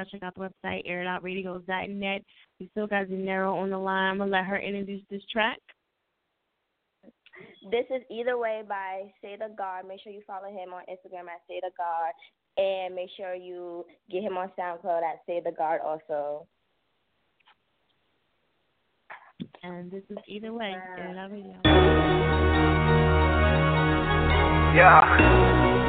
Y'all 0.00 0.10
check 0.10 0.22
out 0.22 0.34
the 0.34 0.40
website, 0.40 0.88
airitoutradio.net. 0.88 2.22
We 2.58 2.68
still 2.72 2.86
got 2.86 3.06
Zenero 3.06 3.54
on 3.54 3.70
the 3.70 3.78
line. 3.78 4.12
I'm 4.12 4.18
going 4.18 4.30
to 4.30 4.36
let 4.36 4.46
her 4.46 4.58
introduce 4.58 5.02
this 5.10 5.22
track. 5.32 5.58
This 7.70 7.84
is 7.90 8.02
Either 8.10 8.36
Way 8.38 8.62
by 8.68 9.12
Say 9.22 9.36
the 9.36 9.54
God. 9.56 9.86
Make 9.86 10.00
sure 10.02 10.12
you 10.12 10.22
follow 10.26 10.48
him 10.48 10.72
on 10.72 10.82
Instagram 10.82 11.28
at 11.28 11.40
Say 11.48 11.60
the 11.62 11.70
God. 11.76 12.12
And 12.56 12.94
make 12.94 13.10
sure 13.16 13.34
you 13.34 13.86
get 14.10 14.22
him 14.22 14.36
on 14.36 14.50
SoundCloud 14.58 15.02
at 15.02 15.20
Say 15.26 15.40
the 15.44 15.52
God 15.56 15.80
also. 15.84 16.46
And 19.62 19.90
this 19.90 20.02
is 20.10 20.18
Either 20.26 20.52
Way, 20.52 20.74
Air 20.98 21.10
It 21.10 21.18
Out 21.18 21.30
Radio. 21.30 21.60
Yeah. 24.76 25.79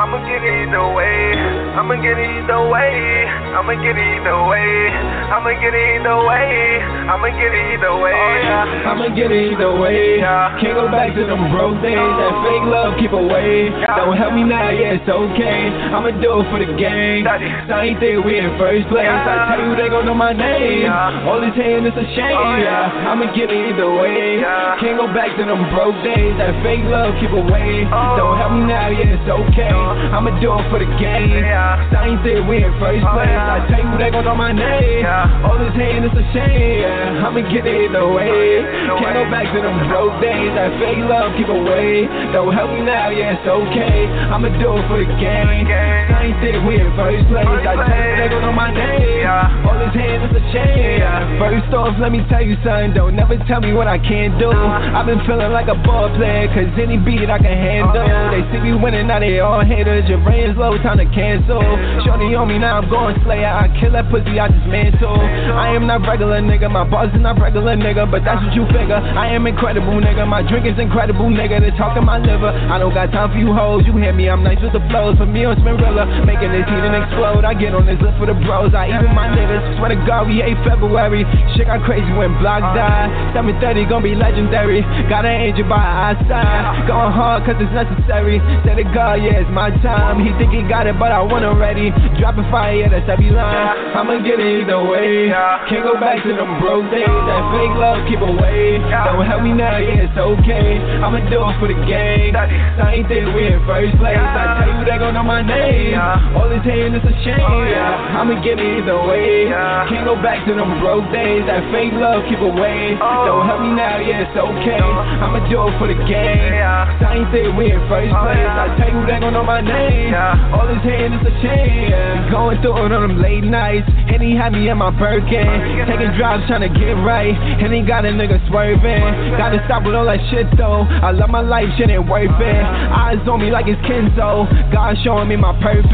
I'ma 0.00 0.16
get 0.24 0.40
it 0.40 0.64
either 0.64 0.96
way. 0.96 1.36
I'ma 1.76 1.94
get 2.00 2.16
it 2.16 2.24
either 2.40 2.56
way. 2.72 3.28
I'ma 3.52 3.76
get 3.84 4.00
it 4.00 4.08
either 4.16 4.40
way. 4.48 4.88
I'ma 5.28 5.52
get 5.60 5.76
it 5.76 6.00
either 6.00 6.16
way. 6.24 6.80
I'ma 7.04 7.28
get 7.36 7.52
it 7.52 7.76
either 7.76 7.94
way. 8.00 8.16
Oh 8.16 8.34
yeah. 8.40 8.88
I'ma 8.88 9.12
get 9.12 9.28
it 9.28 9.52
either 9.52 9.76
way. 9.76 10.24
Can't 10.56 10.72
go 10.72 10.88
back 10.88 11.12
to 11.20 11.22
them 11.28 11.52
broke 11.52 11.76
days. 11.84 12.00
That 12.00 12.32
fake 12.40 12.64
love 12.64 12.96
keep 12.96 13.12
away. 13.12 13.68
Don't 13.92 14.16
help 14.16 14.32
me 14.32 14.48
now, 14.48 14.72
yeah, 14.72 14.96
it's 14.96 15.04
okay. 15.04 15.68
I'ma 15.92 16.16
do 16.16 16.40
it 16.40 16.48
for 16.48 16.64
the 16.64 16.72
game. 16.80 17.28
I 17.28 17.92
ain't 17.92 18.00
think 18.00 18.24
we 18.24 18.40
in 18.40 18.56
first 18.56 18.88
place. 18.88 19.04
I 19.04 19.52
tell 19.52 19.60
you 19.60 19.76
they 19.76 19.92
gon' 19.92 20.08
know 20.08 20.16
my 20.16 20.32
name. 20.32 20.88
All 21.28 21.44
this 21.44 21.52
hating 21.52 21.84
is 21.84 21.92
a 21.92 22.08
oh, 22.08 22.16
shame. 22.16 22.64
Yeah. 22.64 23.12
I'ma 23.12 23.36
get 23.36 23.52
it 23.52 23.76
either 23.76 23.92
way. 23.92 24.40
Can't 24.80 24.96
go 24.96 25.12
back 25.12 25.36
to 25.36 25.44
them 25.44 25.60
broke 25.76 26.00
days. 26.00 26.40
That 26.40 26.56
fake 26.64 26.88
love 26.88 27.12
keep 27.20 27.36
away. 27.36 27.84
Oh. 27.92 28.16
Don't 28.16 28.40
help 28.40 28.56
me 28.56 28.64
now, 28.64 28.88
yeah, 28.88 29.12
it's 29.12 29.28
okay. 29.28 29.89
I'ma 30.14 30.38
do 30.40 30.52
it 30.54 30.64
for 30.70 30.78
the 30.78 30.90
game. 30.98 31.44
I 31.44 32.08
ain't 32.08 32.22
think 32.22 32.46
we 32.48 32.62
in 32.62 32.72
first 32.78 33.04
place. 33.04 33.30
I 33.30 33.66
tell 33.68 33.82
you 33.82 33.94
they 33.98 34.10
gon' 34.10 34.24
know 34.24 34.36
my 34.36 34.52
name. 34.52 35.06
All 35.44 35.58
this 35.58 35.74
hating 35.74 36.04
is 36.04 36.14
a 36.14 36.24
shame. 36.32 36.80
Yeah. 36.80 37.26
I'ma 37.26 37.44
get 37.50 37.66
it 37.66 37.90
either 37.90 38.06
way. 38.08 38.64
Can't 39.00 39.14
go 39.14 39.24
back 39.28 39.50
to 39.52 39.58
them 39.60 39.76
broke 39.90 40.16
days. 40.22 40.52
That 40.54 40.74
fake 40.80 41.02
love 41.06 41.36
keep 41.36 41.48
away. 41.48 42.06
Don't 42.32 42.52
help 42.54 42.70
me 42.72 42.82
now, 42.86 43.10
yeah, 43.10 43.36
it's 43.36 43.46
okay. 43.46 44.06
I'ma 44.30 44.48
do 44.58 44.78
it 44.78 44.84
for 44.88 44.98
the 44.98 45.10
game. 45.18 45.66
I 45.68 46.30
ain't 46.30 46.38
think 46.40 46.60
we 46.66 46.80
in 46.80 46.90
first 46.96 47.26
place. 47.28 47.46
I 47.46 47.74
tell 47.74 47.90
you 47.90 48.14
they 48.16 48.28
gon' 48.28 48.42
know 48.42 48.54
my 48.54 48.70
name. 48.70 49.26
All 49.66 49.76
this 49.78 49.94
hating 49.94 50.26
is 50.26 50.34
a 50.36 50.42
shame. 50.52 51.38
First 51.38 51.72
off, 51.74 51.96
let 52.00 52.12
me 52.12 52.20
tell 52.28 52.42
you 52.42 52.56
something. 52.64 52.92
Don't 52.94 53.16
never 53.16 53.36
tell 53.48 53.60
me 53.60 53.72
what 53.72 53.86
I 53.86 53.98
can't 53.98 54.38
do. 54.38 54.50
I've 54.50 55.06
been 55.06 55.20
feeling 55.26 55.52
like 55.52 55.68
a 55.68 55.78
ball 55.86 56.08
player, 56.16 56.48
cause 56.52 56.68
any 56.80 56.98
beat 56.98 57.30
I 57.30 57.38
can 57.38 57.56
handle. 57.56 58.04
They 58.32 58.42
see 58.52 58.60
me 58.60 58.74
winning, 58.76 59.06
now 59.06 59.20
they 59.20 59.40
all 59.40 59.64
haters. 59.80 60.04
Your 60.08 60.20
brain's 60.20 60.56
low, 60.60 60.76
time 60.84 61.00
to 61.00 61.08
cancel. 61.16 61.64
Shorty 62.04 62.36
on 62.36 62.52
me, 62.52 62.60
now 62.60 62.84
I'm 62.84 62.88
going 62.92 63.16
slayer. 63.24 63.48
I 63.48 63.72
kill 63.80 63.96
that 63.96 64.12
pussy, 64.12 64.36
I 64.36 64.52
dismantle. 64.52 65.16
I 65.56 65.72
am 65.72 65.88
not 65.88 66.04
regular, 66.04 66.44
nigga. 66.44 66.68
My 66.68 66.84
boss 66.84 67.08
is 67.16 67.20
not 67.24 67.40
regular, 67.40 67.76
nigga. 67.80 68.04
But 68.04 68.28
that's 68.28 68.44
what 68.44 68.52
you 68.52 68.68
figure. 68.68 69.00
I 69.00 69.32
am 69.32 69.48
incredible, 69.48 69.96
nigga. 69.96 70.28
My 70.28 70.44
drink 70.44 70.68
is 70.68 70.76
incredible, 70.76 71.32
nigga. 71.32 71.64
They 71.64 71.72
talking 71.80 72.04
my 72.04 72.20
liver. 72.20 72.52
I 72.52 72.76
don't 72.76 72.92
got 72.92 73.08
time 73.08 73.32
for 73.32 73.40
you 73.40 73.56
hoes. 73.56 73.88
You 73.88 73.96
hear 73.96 74.12
me? 74.12 74.28
I'm 74.28 74.44
nice 74.44 74.60
with 74.60 74.76
the 74.76 74.84
flows. 74.92 75.16
For 75.16 75.24
me, 75.24 75.48
it's 75.48 75.56
Spinrilla. 75.64 76.28
Making 76.28 76.52
this 76.52 76.68
heat 76.68 76.84
and 76.84 76.96
explode. 77.00 77.48
I 77.48 77.56
get 77.56 77.72
on 77.72 77.88
this 77.88 78.00
list 78.04 78.20
for 78.20 78.28
the 78.28 78.36
bros. 78.44 78.76
I 78.76 78.92
even 78.92 79.16
my 79.16 79.32
niggas. 79.32 79.80
Swear 79.80 79.96
to 79.96 79.98
God, 80.04 80.28
we 80.28 80.44
hate 80.44 80.60
February. 80.68 81.24
Shit 81.56 81.72
got 81.72 81.80
crazy 81.88 82.12
when 82.12 82.36
Block 82.44 82.60
died. 82.76 83.08
730 83.32 83.88
gonna 83.88 84.04
be 84.04 84.14
legendary. 84.14 84.84
Got 85.08 85.24
an 85.24 85.36
angel 85.40 85.64
by 85.64 85.80
our 85.80 86.14
side. 86.28 86.84
Going 86.84 87.12
hard 87.12 87.48
cause 87.48 87.56
it's 87.56 87.72
necessary. 87.72 88.42
Say 88.64 88.76
to 88.76 88.86
God, 88.92 89.22
yeah, 89.24 89.40
it's 89.40 89.52
my 89.52 89.59
time. 89.84 90.24
He 90.24 90.32
think 90.40 90.56
he 90.56 90.64
got 90.64 90.88
it, 90.88 90.96
but 90.96 91.12
I 91.12 91.20
want 91.20 91.44
already. 91.44 91.92
Dropping 92.16 92.48
fire, 92.48 92.72
yeah, 92.72 92.88
that's 92.88 93.04
every 93.04 93.28
line. 93.28 93.92
I'ma 93.92 94.24
get 94.24 94.40
it 94.40 94.64
either 94.64 94.80
way. 94.80 95.28
Can't 95.68 95.84
go 95.84 96.00
back 96.00 96.24
to 96.24 96.32
them 96.32 96.56
broke 96.64 96.88
days. 96.88 97.04
That 97.04 97.42
fake 97.52 97.76
love 97.76 98.00
keep 98.08 98.24
away. 98.24 98.80
Don't 98.80 99.20
help 99.28 99.44
me 99.44 99.52
now, 99.52 99.76
yeah, 99.76 100.08
it's 100.08 100.16
okay. 100.16 100.80
I'ma 101.04 101.20
do 101.28 101.44
it 101.44 101.54
for 101.60 101.68
the 101.68 101.76
game. 101.84 102.32
I 102.32 102.96
ain't 102.96 103.04
think 103.04 103.28
we 103.36 103.52
in 103.52 103.60
first 103.68 103.92
place. 104.00 104.16
I 104.16 104.64
tell 104.64 104.72
you 104.72 104.80
they 104.88 104.96
gon' 104.96 105.12
know 105.12 105.26
my 105.26 105.44
name. 105.44 106.00
All 106.32 106.48
this 106.48 106.64
hating 106.64 106.96
is 106.96 107.04
a 107.04 107.14
shame. 107.20 107.44
I'ma 107.44 108.40
get 108.40 108.56
it 108.56 108.80
either 108.80 108.96
way. 109.04 109.52
Can't 109.92 110.08
go 110.08 110.16
back 110.24 110.48
to 110.48 110.56
them 110.56 110.80
broke 110.80 111.04
days. 111.12 111.44
That 111.44 111.68
fake 111.68 111.92
love 111.98 112.24
keep 112.30 112.40
away. 112.40 112.96
Don't 112.96 113.44
help 113.44 113.60
me 113.60 113.76
now, 113.76 114.00
yeah, 114.00 114.24
it's 114.24 114.36
okay. 114.38 114.80
I'ma 114.80 115.44
do 115.50 115.58
it 115.68 115.74
for 115.76 115.88
the 115.90 115.98
game. 116.08 116.54
I 116.56 117.18
ain't 117.18 117.28
think 117.34 117.52
we 117.58 117.74
in 117.74 117.82
first 117.90 118.14
place. 118.14 118.46
I 118.46 118.70
tell 118.78 118.88
you 118.88 119.02
they 119.04 119.18
gon' 119.18 119.34
know 119.34 119.42
my 119.50 119.58
name. 119.58 120.14
All 120.54 120.62
this 120.70 120.78
hating 120.86 121.18
is 121.18 121.26
a 121.26 121.34
shame. 121.42 122.30
Going 122.30 122.62
through 122.62 122.86
it 122.86 122.92
on 122.94 123.02
them 123.02 123.18
late 123.18 123.42
nights. 123.42 123.90
And 124.06 124.22
he 124.22 124.38
had 124.38 124.54
me 124.54 124.70
in 124.70 124.78
my 124.78 124.94
Birkin. 124.94 125.42
Taking 125.90 126.14
drives 126.14 126.46
trying 126.46 126.62
to 126.62 126.70
get 126.70 126.94
right. 127.02 127.34
And 127.34 127.74
he 127.74 127.82
got 127.82 128.06
a 128.06 128.14
nigga 128.14 128.38
swerving. 128.46 129.02
Gotta 129.34 129.58
stop 129.66 129.82
with 129.82 129.98
all 129.98 130.06
that 130.06 130.22
shit 130.30 130.46
though. 130.54 130.86
I 130.86 131.10
love 131.10 131.30
my 131.30 131.42
life, 131.42 131.66
shit 131.74 131.90
ain't 131.90 132.06
worth 132.06 132.30
it. 132.30 132.62
Eyes 132.94 133.18
on 133.26 133.42
me 133.42 133.50
like 133.50 133.66
it's 133.66 133.80
Kenzo. 133.82 134.46
God 134.70 134.94
showing 135.02 135.26
me 135.26 135.34
my 135.34 135.50
purpose. 135.58 135.90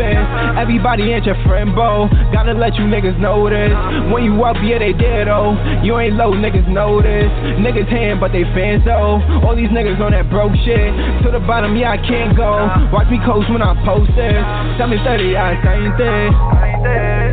Everybody 0.60 1.16
ain't 1.16 1.24
your 1.24 1.40
friend, 1.48 1.72
bro. 1.72 2.12
Gotta 2.36 2.52
let 2.52 2.76
you 2.76 2.84
niggas 2.84 3.16
know 3.16 3.48
this. 3.48 3.72
When 4.12 4.20
you 4.20 4.36
up, 4.44 4.60
yeah, 4.60 4.84
they 4.84 4.92
dead, 4.92 5.32
oh. 5.32 5.56
You 5.80 5.96
ain't 5.96 6.20
low, 6.20 6.36
niggas 6.36 6.68
know 6.68 7.00
this. 7.00 7.32
Niggas 7.64 7.88
hand, 7.88 8.20
but 8.20 8.36
they 8.36 8.44
fans, 8.52 8.84
though. 8.84 9.16
All 9.40 9.56
these 9.56 9.72
niggas 9.72 9.96
on 10.00 10.12
that 10.12 10.28
broke 10.28 10.52
shit. 10.68 10.92
To 11.24 11.32
the 11.32 11.40
bottom, 11.40 11.72
yeah, 11.76 11.96
I 11.96 11.96
can't 11.96 12.36
go. 12.36 12.68
Watch 12.92 13.08
me 13.08 13.16
coast 13.24 13.45
when 13.50 13.62
I 13.62 13.74
post 13.84 14.10
it. 14.16 14.42
730, 14.78 15.32
yeah, 15.32 15.54
same 15.62 15.92
thing. 15.96 16.30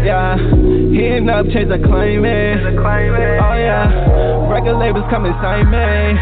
Yeah, 0.04 0.38
hitting 0.92 1.30
up, 1.30 1.46
change 1.48 1.70
the 1.70 1.80
climate. 1.80 2.60
Oh 2.60 3.56
yeah, 3.56 4.50
record 4.52 4.78
labels 4.78 5.06
come 5.10 5.26
and 5.26 5.36
sign 5.42 5.70
me. 5.72 6.18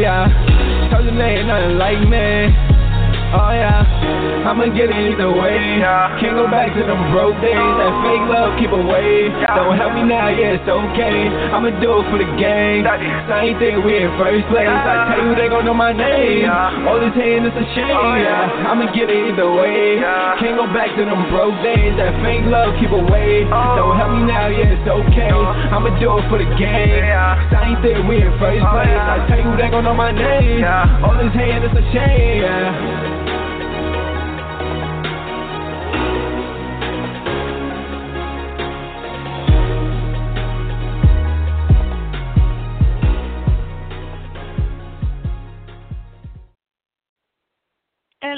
Yeah, 0.00 0.26
told 0.90 1.04
you 1.04 1.14
they 1.16 1.42
ain't 1.42 1.48
nothing 1.48 1.78
like 1.78 2.00
me. 2.08 2.69
Oh 3.30 3.54
yeah, 3.54 3.86
I'ma 4.50 4.66
get 4.74 4.90
it 4.90 4.98
either 5.14 5.30
way. 5.30 5.78
Can't 6.18 6.34
go 6.34 6.50
back 6.50 6.74
to 6.74 6.82
them 6.82 6.98
broke 7.14 7.38
days. 7.38 7.54
That 7.54 7.94
fake 8.02 8.26
love 8.26 8.58
keep 8.58 8.74
away. 8.74 9.30
Don't 9.54 9.78
help 9.78 9.94
me 9.94 10.02
now, 10.02 10.26
yeah, 10.34 10.58
it's 10.58 10.66
okay. 10.66 11.30
I'ma 11.54 11.70
do 11.78 12.02
it 12.02 12.06
for 12.10 12.18
the 12.18 12.26
game. 12.34 12.82
I 12.90 13.46
ain't 13.46 13.58
think 13.62 13.86
we 13.86 14.02
in 14.02 14.10
first 14.18 14.50
place. 14.50 14.66
I 14.66 15.14
tell 15.14 15.22
you 15.22 15.38
they 15.38 15.46
gon' 15.46 15.62
know 15.62 15.78
my 15.78 15.94
name. 15.94 16.50
All 16.90 16.98
this 16.98 17.14
hating 17.14 17.46
is 17.46 17.54
a 17.54 17.64
shame. 17.70 17.94
Oh, 17.94 18.18
Yeah, 18.18 18.66
I'ma 18.66 18.90
get 18.90 19.06
it 19.06 19.30
either 19.30 19.46
way. 19.46 20.02
Can't 20.42 20.58
go 20.58 20.66
back 20.74 20.90
to 20.98 21.02
them 21.06 21.30
broke 21.30 21.54
days. 21.62 21.94
That 22.02 22.18
fake 22.26 22.42
love 22.50 22.74
keep 22.82 22.90
away. 22.90 23.46
Don't 23.78 23.94
help 23.94 24.10
me 24.10 24.26
now, 24.26 24.50
yeah, 24.50 24.74
it's 24.74 24.86
okay. 24.90 25.30
I'ma 25.70 25.94
do 26.02 26.18
it 26.18 26.26
for 26.26 26.42
the 26.42 26.50
game. 26.58 26.98
I 27.54 27.70
ain't 27.70 27.78
think 27.78 28.02
we 28.10 28.26
in 28.26 28.34
first 28.42 28.66
place. 28.74 28.90
I 28.90 29.22
tell 29.30 29.38
you 29.38 29.54
they 29.54 29.70
gon' 29.70 29.86
know 29.86 29.94
my 29.94 30.10
name. 30.10 30.66
All 31.06 31.14
this 31.14 31.30
hating 31.38 31.62
is 31.62 31.74
a 31.78 31.84
shame. 31.94 32.42
Yeah. 32.42 33.19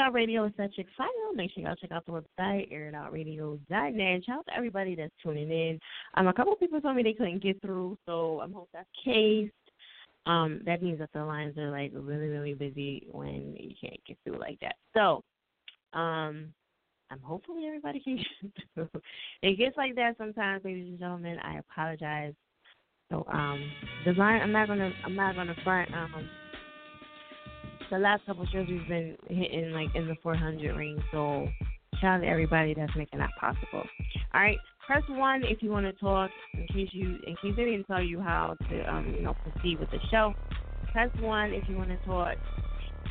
Out 0.02 0.14
Radio 0.14 0.44
is 0.46 0.52
such 0.56 0.78
exciting. 0.78 1.12
Make 1.36 1.52
sure 1.52 1.62
y'all 1.62 1.76
check 1.76 1.92
out 1.92 2.04
the 2.06 2.10
website, 2.12 2.72
airitoutradio.net. 2.72 4.24
Shout 4.24 4.38
out 4.38 4.46
to 4.46 4.56
everybody 4.56 4.96
that's 4.96 5.12
tuning 5.22 5.48
in. 5.48 5.78
Um, 6.14 6.26
a 6.26 6.32
couple 6.32 6.56
people 6.56 6.80
told 6.80 6.96
me 6.96 7.04
they 7.04 7.12
couldn't 7.12 7.40
get 7.40 7.62
through, 7.62 7.96
so 8.04 8.40
I'm 8.42 8.52
hoping 8.52 8.70
that's 8.72 8.88
case. 9.04 9.52
Um, 10.26 10.60
that 10.66 10.82
means 10.82 10.98
that 10.98 11.10
the 11.12 11.24
lines 11.24 11.56
are 11.56 11.70
like 11.70 11.92
really, 11.94 12.26
really 12.26 12.54
busy 12.54 13.06
when 13.12 13.54
you 13.56 13.76
can't 13.80 14.00
get 14.04 14.18
through 14.24 14.40
like 14.40 14.58
that. 14.60 14.74
So, 14.92 15.22
um, 15.96 16.52
I'm 17.12 17.20
hopefully 17.22 17.66
everybody 17.66 18.00
can 18.00 18.16
get 18.42 18.52
through. 18.74 19.00
It 19.42 19.56
gets 19.56 19.76
like 19.76 19.94
that 19.94 20.16
sometimes, 20.18 20.64
ladies 20.64 20.88
and 20.88 20.98
gentlemen. 20.98 21.38
I 21.44 21.58
apologize. 21.58 22.34
So, 23.08 23.24
um, 23.32 23.70
the 24.04 24.14
line 24.14 24.40
I'm 24.42 24.52
not 24.52 24.66
gonna 24.66 24.90
I'm 25.04 25.14
not 25.14 25.36
gonna 25.36 25.54
front. 25.62 25.94
Um, 25.94 26.28
the 27.92 27.98
last 27.98 28.24
couple 28.24 28.46
shows 28.46 28.66
we've 28.68 28.88
been 28.88 29.16
hitting 29.28 29.70
like 29.72 29.94
in 29.94 30.08
the 30.08 30.16
400 30.22 30.74
range. 30.74 31.02
So, 31.12 31.46
shout 32.00 32.16
out 32.16 32.20
to 32.22 32.26
everybody 32.26 32.72
that's 32.72 32.96
making 32.96 33.18
that 33.18 33.30
possible. 33.38 33.84
All 34.32 34.40
right, 34.40 34.56
press 34.86 35.02
one 35.10 35.42
if 35.44 35.62
you 35.62 35.70
want 35.70 35.84
to 35.84 35.92
talk. 36.00 36.30
In 36.54 36.66
case 36.68 36.88
you 36.92 37.18
in 37.26 37.36
case 37.36 37.52
they 37.54 37.64
didn't 37.64 37.84
tell 37.84 38.02
you 38.02 38.18
how 38.18 38.56
to 38.70 38.92
um 38.92 39.14
you 39.14 39.22
know 39.22 39.36
proceed 39.44 39.78
with 39.78 39.90
the 39.90 39.98
show, 40.10 40.32
press 40.90 41.10
one 41.20 41.52
if 41.52 41.68
you 41.68 41.76
want 41.76 41.90
to 41.90 41.98
talk. 42.06 42.36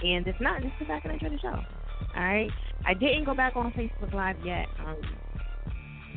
And 0.03 0.27
if 0.27 0.35
not, 0.41 0.63
just 0.63 0.73
sit 0.79 0.87
back 0.87 1.05
and 1.05 1.13
enjoy 1.13 1.29
the 1.29 1.39
show. 1.39 1.61
All 2.15 2.23
right. 2.23 2.49
I 2.85 2.95
didn't 2.95 3.25
go 3.25 3.35
back 3.35 3.55
on 3.55 3.71
Facebook 3.73 4.13
Live 4.15 4.37
yet. 4.43 4.65
Um, 4.83 4.97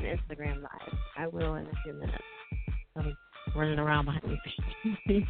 Instagram 0.00 0.62
Live. 0.62 0.98
I 1.18 1.26
will 1.26 1.56
in 1.56 1.66
a 1.66 1.72
few 1.82 1.92
minutes. 1.92 2.24
I'm 2.96 3.14
running 3.54 3.78
around 3.78 4.06
behind 4.06 4.38
scenes. 5.06 5.26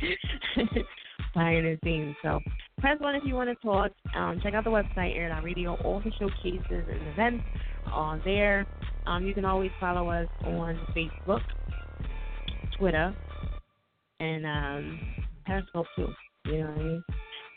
behind 1.34 1.64
the 1.64 1.78
scenes. 1.84 2.16
So 2.22 2.40
press 2.78 2.98
one 3.00 3.14
if 3.14 3.22
you 3.24 3.34
want 3.34 3.50
to 3.50 3.66
talk. 3.66 3.90
Um, 4.16 4.40
check 4.42 4.54
out 4.54 4.64
the 4.64 4.70
website, 4.70 5.16
Air 5.16 5.38
Radio. 5.42 5.74
All 5.84 6.00
the 6.00 6.12
showcases 6.18 6.62
and 6.70 7.08
events 7.08 7.44
are 7.92 8.20
there. 8.24 8.66
Um, 9.06 9.26
you 9.26 9.34
can 9.34 9.44
always 9.44 9.70
follow 9.78 10.08
us 10.08 10.28
on 10.44 10.78
Facebook, 10.96 11.40
Twitter, 12.78 13.14
and 14.20 14.46
um, 14.46 15.00
Periscope 15.44 15.86
too. 15.96 16.08
You 16.46 16.58
know 16.58 16.66
what 16.70 16.78
I 16.78 16.82
mean? 16.82 17.04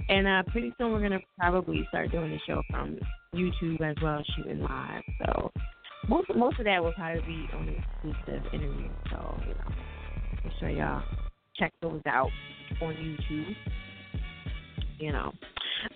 And 0.10 0.28
uh, 0.28 0.44
pretty 0.52 0.74
soon 0.78 0.92
we're 0.92 1.02
gonna 1.02 1.20
probably 1.40 1.86
start 1.90 2.12
doing 2.12 2.32
the 2.32 2.40
show 2.48 2.62
from 2.70 2.98
YouTube 3.34 3.82
as 3.82 3.96
well, 4.02 4.24
shooting 4.36 4.62
live. 4.62 5.04
So 5.26 5.52
most 6.08 6.28
most 6.36 6.60
of 6.60 6.66
that 6.66 6.84
will 6.84 6.94
probably 6.94 7.22
be 7.22 7.48
on 7.54 7.70
exclusive 7.70 8.44
interview. 8.54 8.90
So 9.12 9.38
you 9.48 9.54
know, 9.54 9.76
make 10.44 10.54
sure 10.60 10.70
y'all 10.70 11.04
check 11.60 11.74
those 11.82 12.02
out 12.06 12.32
on 12.82 12.94
YouTube. 12.94 13.56
You 15.00 15.12
know. 15.12 15.32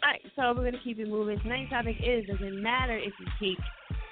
Alright, 0.03 0.21
so 0.35 0.53
we're 0.55 0.65
gonna 0.65 0.83
keep 0.83 0.99
it 0.99 1.07
moving. 1.07 1.39
Tonight's 1.39 1.71
topic 1.71 1.95
is 2.05 2.25
does 2.27 2.37
it 2.39 2.53
matter 2.61 2.97
if 2.97 3.13
you 3.19 3.25
take 3.39 3.63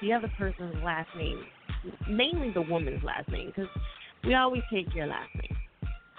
the 0.01 0.13
other 0.13 0.31
person's 0.37 0.75
last 0.83 1.09
name, 1.17 1.43
mainly 2.09 2.51
the 2.53 2.61
woman's 2.61 3.03
last 3.03 3.29
name, 3.29 3.47
because 3.47 3.69
we 4.23 4.33
always 4.33 4.63
take 4.73 4.93
your 4.95 5.07
last 5.07 5.29
name. 5.35 5.57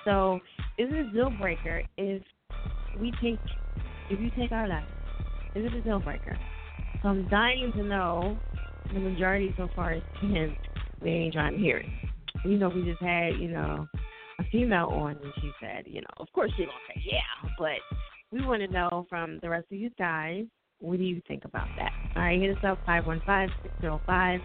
So 0.05 0.37
is 0.79 0.89
it 0.91 1.07
a 1.07 1.11
deal 1.13 1.31
breaker 1.41 1.83
if 1.97 2.23
we 3.01 3.11
take 3.23 3.39
if 4.09 4.21
you 4.21 4.31
take 4.39 4.53
our 4.53 4.69
last 4.69 4.89
name? 5.55 5.67
Is 5.67 5.73
it 5.73 5.79
a 5.79 5.83
deal 5.83 6.01
breaker? 6.01 6.39
So 7.03 7.09
I'm 7.09 7.29
dying 7.29 7.73
to 7.77 7.83
know. 7.83 8.39
The 8.93 9.01
majority 9.01 9.55
so 9.57 9.69
far 9.75 9.95
is 9.95 10.03
ten. 10.21 10.57
They 11.03 11.11
ain't 11.11 11.35
trying 11.35 11.55
to 11.55 11.59
hear 11.59 11.79
it. 11.79 11.87
You 12.45 12.57
know, 12.59 12.69
we 12.69 12.83
just 12.83 13.01
had, 13.01 13.35
you 13.39 13.49
know, 13.49 13.87
a 14.41 14.51
female 14.51 14.87
on 14.87 15.13
and 15.23 15.33
she 15.41 15.51
said, 15.61 15.85
you 15.87 16.01
know, 16.01 16.07
of 16.19 16.33
course 16.33 16.51
she 16.57 16.65
gonna 16.65 16.73
say 16.89 17.03
yeah, 17.05 17.51
but 17.59 17.79
we 18.33 18.45
want 18.45 18.63
to 18.63 18.69
know 18.69 19.07
from 19.09 19.39
the 19.43 19.49
rest 19.49 19.67
of 19.71 19.79
you 19.79 19.91
guys, 19.99 20.45
what 20.81 20.99
do 20.99 21.05
you 21.05 21.21
think 21.29 21.45
about 21.45 21.69
that? 21.77 21.93
All 22.17 22.23
right, 22.23 22.41
hit 22.41 22.57
us 22.57 22.65
up 22.65 22.79
five 22.87 23.07
one 23.07 23.21
five 23.27 23.51
six 23.63 23.75
zero 23.81 24.01
five 24.07 24.41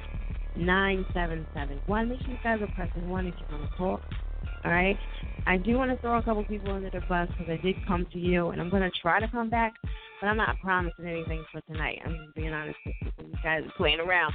nine 0.56 1.06
seven 1.14 1.48
seven 1.54 1.82
one. 1.86 2.10
Make 2.10 2.22
sure 2.22 2.32
you 2.32 2.38
guys 2.44 2.62
are 2.62 2.68
pressing 2.76 3.10
one 3.10 3.28
if 3.28 3.36
you 3.38 3.46
want 3.50 3.70
to 3.70 3.78
talk. 3.78 4.02
All 4.64 4.72
right. 4.72 4.98
I 5.48 5.58
do 5.58 5.78
want 5.78 5.92
to 5.92 5.98
throw 5.98 6.18
a 6.18 6.24
couple 6.24 6.44
people 6.46 6.72
under 6.72 6.90
the 6.90 7.02
bus 7.08 7.30
because 7.30 7.48
I 7.52 7.64
did 7.64 7.76
come 7.88 8.08
to 8.14 8.20
you, 8.20 8.50
and 8.50 8.60
I'm 8.60 8.70
to 8.72 8.90
try 9.00 9.20
to 9.20 9.28
come 9.28 9.50
back, 9.50 9.74
but 10.20 10.28
I'm 10.28 10.38
not 10.38 10.60
promising 10.60 11.08
anything 11.08 11.46
for 11.52 11.62
tonight. 11.62 12.00
I'm 12.04 12.18
just 12.18 12.36
being 12.36 12.52
honest 12.52 12.78
with 12.86 12.96
you. 13.02 13.28
You 13.28 13.34
guys 13.44 13.64
are 13.64 13.74
playing 13.78 14.00
around. 14.00 14.34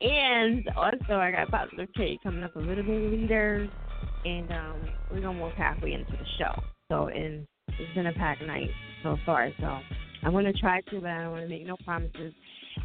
And 0.00 0.68
also, 0.76 1.14
I 1.14 1.30
got 1.30 1.50
Positive 1.50 1.88
K 1.96 2.18
coming 2.22 2.42
up 2.42 2.56
a 2.56 2.60
little 2.60 2.84
bit 2.84 3.12
later, 3.12 3.68
and 4.28 4.52
um, 4.52 4.88
we're 5.10 5.20
move 5.38 5.52
halfway 5.56 5.92
into 5.92 6.12
the 6.12 6.26
show. 6.38 6.52
So, 6.88 7.08
and 7.08 7.46
it's 7.68 7.94
been 7.94 8.06
a 8.06 8.12
packed 8.12 8.42
night 8.42 8.70
so 9.02 9.16
far. 9.24 9.50
So, 9.60 9.78
I'm 10.22 10.32
going 10.32 10.44
to 10.46 10.52
try 10.52 10.80
to, 10.80 11.00
but 11.00 11.10
I 11.10 11.22
don't 11.22 11.32
want 11.32 11.44
to 11.44 11.48
make 11.48 11.66
no 11.66 11.76
promises. 11.84 12.34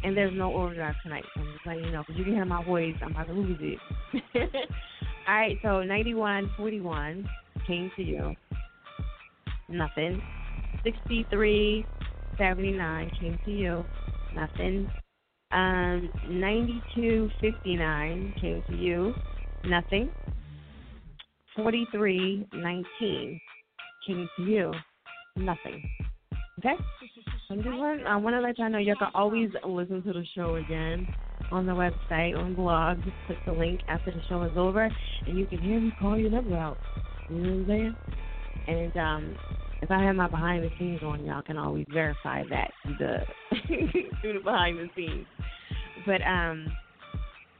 And 0.02 0.16
there's 0.16 0.32
no 0.34 0.52
overdrive 0.54 0.94
tonight. 1.02 1.24
So 1.34 1.40
I'm 1.40 1.52
just 1.52 1.66
letting 1.66 1.84
you 1.84 1.90
know 1.92 2.02
because 2.06 2.18
you 2.18 2.24
can 2.24 2.34
hear 2.34 2.44
my 2.44 2.62
voice. 2.64 2.94
I'm 3.02 3.12
about 3.12 3.28
to 3.28 3.32
lose 3.32 3.58
it. 3.60 3.78
All 5.28 5.34
right, 5.34 5.56
so 5.62 5.82
9141 5.82 7.28
came 7.66 7.90
to 7.96 8.02
you. 8.02 8.34
Nothing. 9.68 10.22
6379 10.82 13.10
came 13.20 13.38
to 13.44 13.50
you. 13.50 13.84
Nothing. 14.34 14.90
Um, 15.52 16.08
9259 16.28 18.34
came 18.40 18.64
to 18.68 18.76
you. 18.76 19.14
Nothing. 19.64 20.10
4319 21.56 23.40
came 24.06 24.28
to 24.36 24.42
you. 24.42 24.72
Nothing. 25.36 25.82
Okay? 26.58 26.74
I'm 27.50 27.58
just 27.58 27.68
I 28.06 28.16
want 28.16 28.34
to 28.34 28.40
let 28.40 28.58
y'all 28.58 28.70
know 28.70 28.78
y'all 28.78 28.96
can 28.96 29.10
always 29.14 29.50
listen 29.66 30.02
to 30.02 30.12
the 30.12 30.24
show 30.34 30.56
again 30.56 31.06
on 31.50 31.66
the 31.66 31.72
website, 31.72 32.36
on 32.36 32.54
blog. 32.54 32.98
Just 33.04 33.16
click 33.26 33.38
the 33.46 33.52
link 33.52 33.80
after 33.88 34.10
the 34.10 34.20
show 34.28 34.42
is 34.42 34.52
over, 34.56 34.88
and 35.26 35.38
you 35.38 35.46
can 35.46 35.60
hear 35.60 35.80
me 35.80 35.92
call 36.00 36.18
your 36.18 36.30
number 36.30 36.56
out. 36.56 36.78
You 37.28 37.36
know 37.36 37.50
what 37.50 37.58
I'm 37.58 37.66
saying? 37.66 37.96
And 38.66 38.96
um, 38.96 39.36
if 39.82 39.90
I 39.90 40.02
have 40.02 40.16
my 40.16 40.28
behind 40.28 40.64
the 40.64 40.70
scenes 40.78 41.02
on, 41.02 41.24
y'all 41.24 41.42
can 41.42 41.58
always 41.58 41.86
verify 41.92 42.42
that 42.48 42.70
through 42.82 42.96
the 42.98 43.18
through 44.20 44.32
the 44.34 44.40
behind 44.40 44.78
the 44.78 44.88
scenes. 44.96 45.26
But 46.06 46.22
um, 46.22 46.66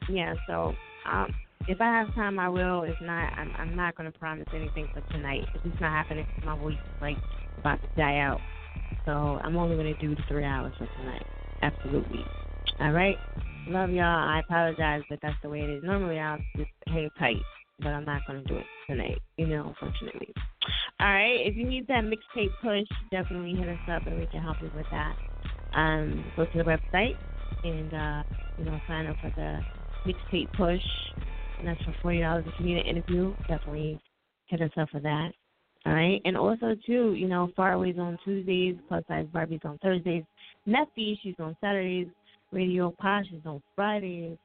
yeah. 0.08 0.34
So 0.46 0.74
um, 1.10 1.34
if 1.68 1.80
I 1.80 1.86
have 1.86 2.14
time, 2.14 2.38
I 2.38 2.48
will. 2.48 2.82
If 2.82 3.00
not, 3.00 3.32
I'm 3.36 3.52
I'm 3.58 3.76
not 3.76 3.96
going 3.96 4.10
to 4.10 4.18
promise 4.18 4.46
anything 4.54 4.88
for 4.92 5.02
tonight. 5.12 5.44
If 5.54 5.64
it's 5.64 5.80
not 5.80 5.92
happening, 5.92 6.26
my 6.44 6.56
voice 6.56 6.74
is 6.74 7.00
like 7.00 7.18
about 7.58 7.80
to 7.82 7.88
die 7.96 8.18
out. 8.18 8.40
So 9.04 9.12
I'm 9.42 9.56
only 9.56 9.76
going 9.76 9.94
to 9.94 10.06
do 10.06 10.16
three 10.28 10.44
hours 10.44 10.74
for 10.78 10.88
tonight. 10.98 11.26
Absolutely. 11.62 12.24
All 12.80 12.92
right. 12.92 13.16
Love 13.66 13.90
y'all. 13.90 14.04
I 14.04 14.40
apologize, 14.40 15.02
but 15.08 15.18
that's 15.22 15.36
the 15.42 15.48
way 15.48 15.60
it 15.60 15.70
is. 15.70 15.84
Normally 15.84 16.18
I'll 16.18 16.38
just 16.56 16.70
hang 16.86 17.10
tight, 17.18 17.36
but 17.78 17.88
I'm 17.88 18.04
not 18.04 18.26
going 18.26 18.42
to 18.42 18.48
do 18.48 18.58
it 18.58 18.66
tonight, 18.88 19.20
you 19.36 19.46
know, 19.46 19.68
unfortunately. 19.68 20.32
All 21.00 21.06
right. 21.06 21.40
If 21.46 21.56
you 21.56 21.68
need 21.68 21.86
that 21.88 22.04
mixtape 22.04 22.50
push, 22.62 22.88
definitely 23.10 23.54
hit 23.54 23.68
us 23.68 23.78
up 23.90 24.06
and 24.06 24.18
we 24.18 24.26
can 24.26 24.42
help 24.42 24.56
you 24.60 24.70
with 24.74 24.86
that. 24.90 25.14
Um, 25.74 26.24
go 26.36 26.44
to 26.44 26.58
the 26.58 26.64
website 26.64 27.16
and, 27.62 27.94
uh, 27.94 28.22
you 28.58 28.64
know, 28.64 28.78
sign 28.86 29.06
up 29.06 29.16
for 29.20 29.32
the 29.36 29.60
mixtape 30.06 30.52
push. 30.52 30.82
And 31.58 31.68
that's 31.68 31.80
for 31.82 32.12
$40. 32.12 32.46
If 32.46 32.54
you 32.58 32.66
need 32.66 32.78
an 32.78 32.86
interview, 32.86 33.34
definitely 33.48 34.00
hit 34.46 34.60
us 34.60 34.70
up 34.76 34.88
for 34.90 35.00
that. 35.00 35.30
All 35.86 35.92
right. 35.92 36.20
And 36.24 36.36
also, 36.36 36.74
too, 36.86 37.14
you 37.14 37.28
know, 37.28 37.50
Faraway's 37.56 37.98
on 37.98 38.18
Tuesdays, 38.24 38.76
Plus 38.88 39.04
Size 39.08 39.26
Barbie's 39.32 39.60
on 39.64 39.78
Thursdays. 39.78 40.24
Neffy, 40.66 41.18
she's 41.22 41.34
on 41.38 41.56
Saturdays. 41.60 42.08
Radio 42.52 42.94
Posh 42.98 43.26
is 43.32 43.44
on 43.44 43.62
Fridays. 43.74 44.38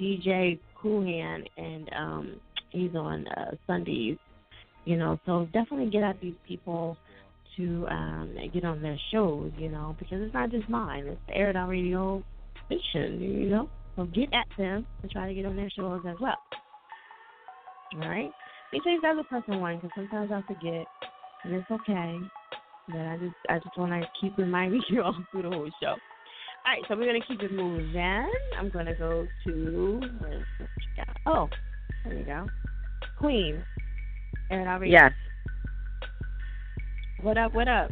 DJ 0.00 0.58
Coolhand, 0.80 1.48
and 1.56 1.90
um, 1.96 2.40
he's 2.70 2.94
on 2.94 3.26
uh, 3.28 3.52
Sundays. 3.66 4.16
You 4.86 4.96
know, 4.96 5.20
so 5.26 5.46
definitely 5.52 5.90
get 5.90 6.02
at 6.02 6.20
these 6.20 6.34
people 6.48 6.96
to 7.56 7.86
um, 7.88 8.34
get 8.52 8.64
on 8.64 8.80
their 8.80 8.96
shows. 9.12 9.52
You 9.58 9.68
know, 9.68 9.94
because 9.98 10.22
it's 10.22 10.34
not 10.34 10.50
just 10.50 10.68
mine; 10.68 11.04
it's 11.06 11.20
the 11.28 11.36
Air 11.36 11.52
Radio 11.68 12.24
station. 12.66 13.20
You 13.20 13.50
know, 13.50 13.68
so 14.00 14.06
get 14.06 14.32
at 14.32 14.46
them 14.56 14.86
and 15.02 15.10
try 15.10 15.28
to 15.28 15.34
get 15.34 15.44
on 15.44 15.56
their 15.56 15.70
shows 15.70 16.00
as 16.08 16.16
well. 16.20 16.38
All 17.94 18.08
right. 18.08 18.30
Make 18.72 18.82
sure 18.82 18.92
you 18.92 19.02
guys 19.02 19.16
are 19.18 19.24
pressing 19.24 19.60
one 19.60 19.76
because 19.76 19.90
sometimes 19.94 20.30
I 20.32 20.40
forget, 20.46 20.86
and 21.44 21.54
it's 21.54 21.70
okay. 21.70 22.18
But 22.88 23.00
I 23.00 23.18
just 23.18 23.34
I 23.48 23.58
just 23.58 23.76
want 23.76 23.92
to 23.92 24.08
keep 24.20 24.38
reminding 24.38 24.82
you 24.88 25.02
all 25.02 25.14
through 25.30 25.42
the 25.42 25.50
whole 25.50 25.70
show. 25.82 25.88
All 25.88 26.74
right, 26.74 26.82
so 26.88 26.96
we're 26.96 27.06
gonna 27.06 27.24
keep 27.26 27.42
it 27.42 27.52
moving. 27.52 27.92
Then 27.92 28.28
I'm 28.58 28.70
gonna 28.70 28.94
go 28.94 29.26
to 29.46 30.00
oh, 31.26 31.48
there 32.04 32.18
you 32.18 32.24
go, 32.24 32.46
Queen. 33.18 33.62
And 34.50 34.68
I'll 34.68 34.78
read. 34.78 34.92
Yes. 34.92 35.12
What 37.22 37.36
up? 37.38 37.54
What 37.54 37.68
up? 37.68 37.90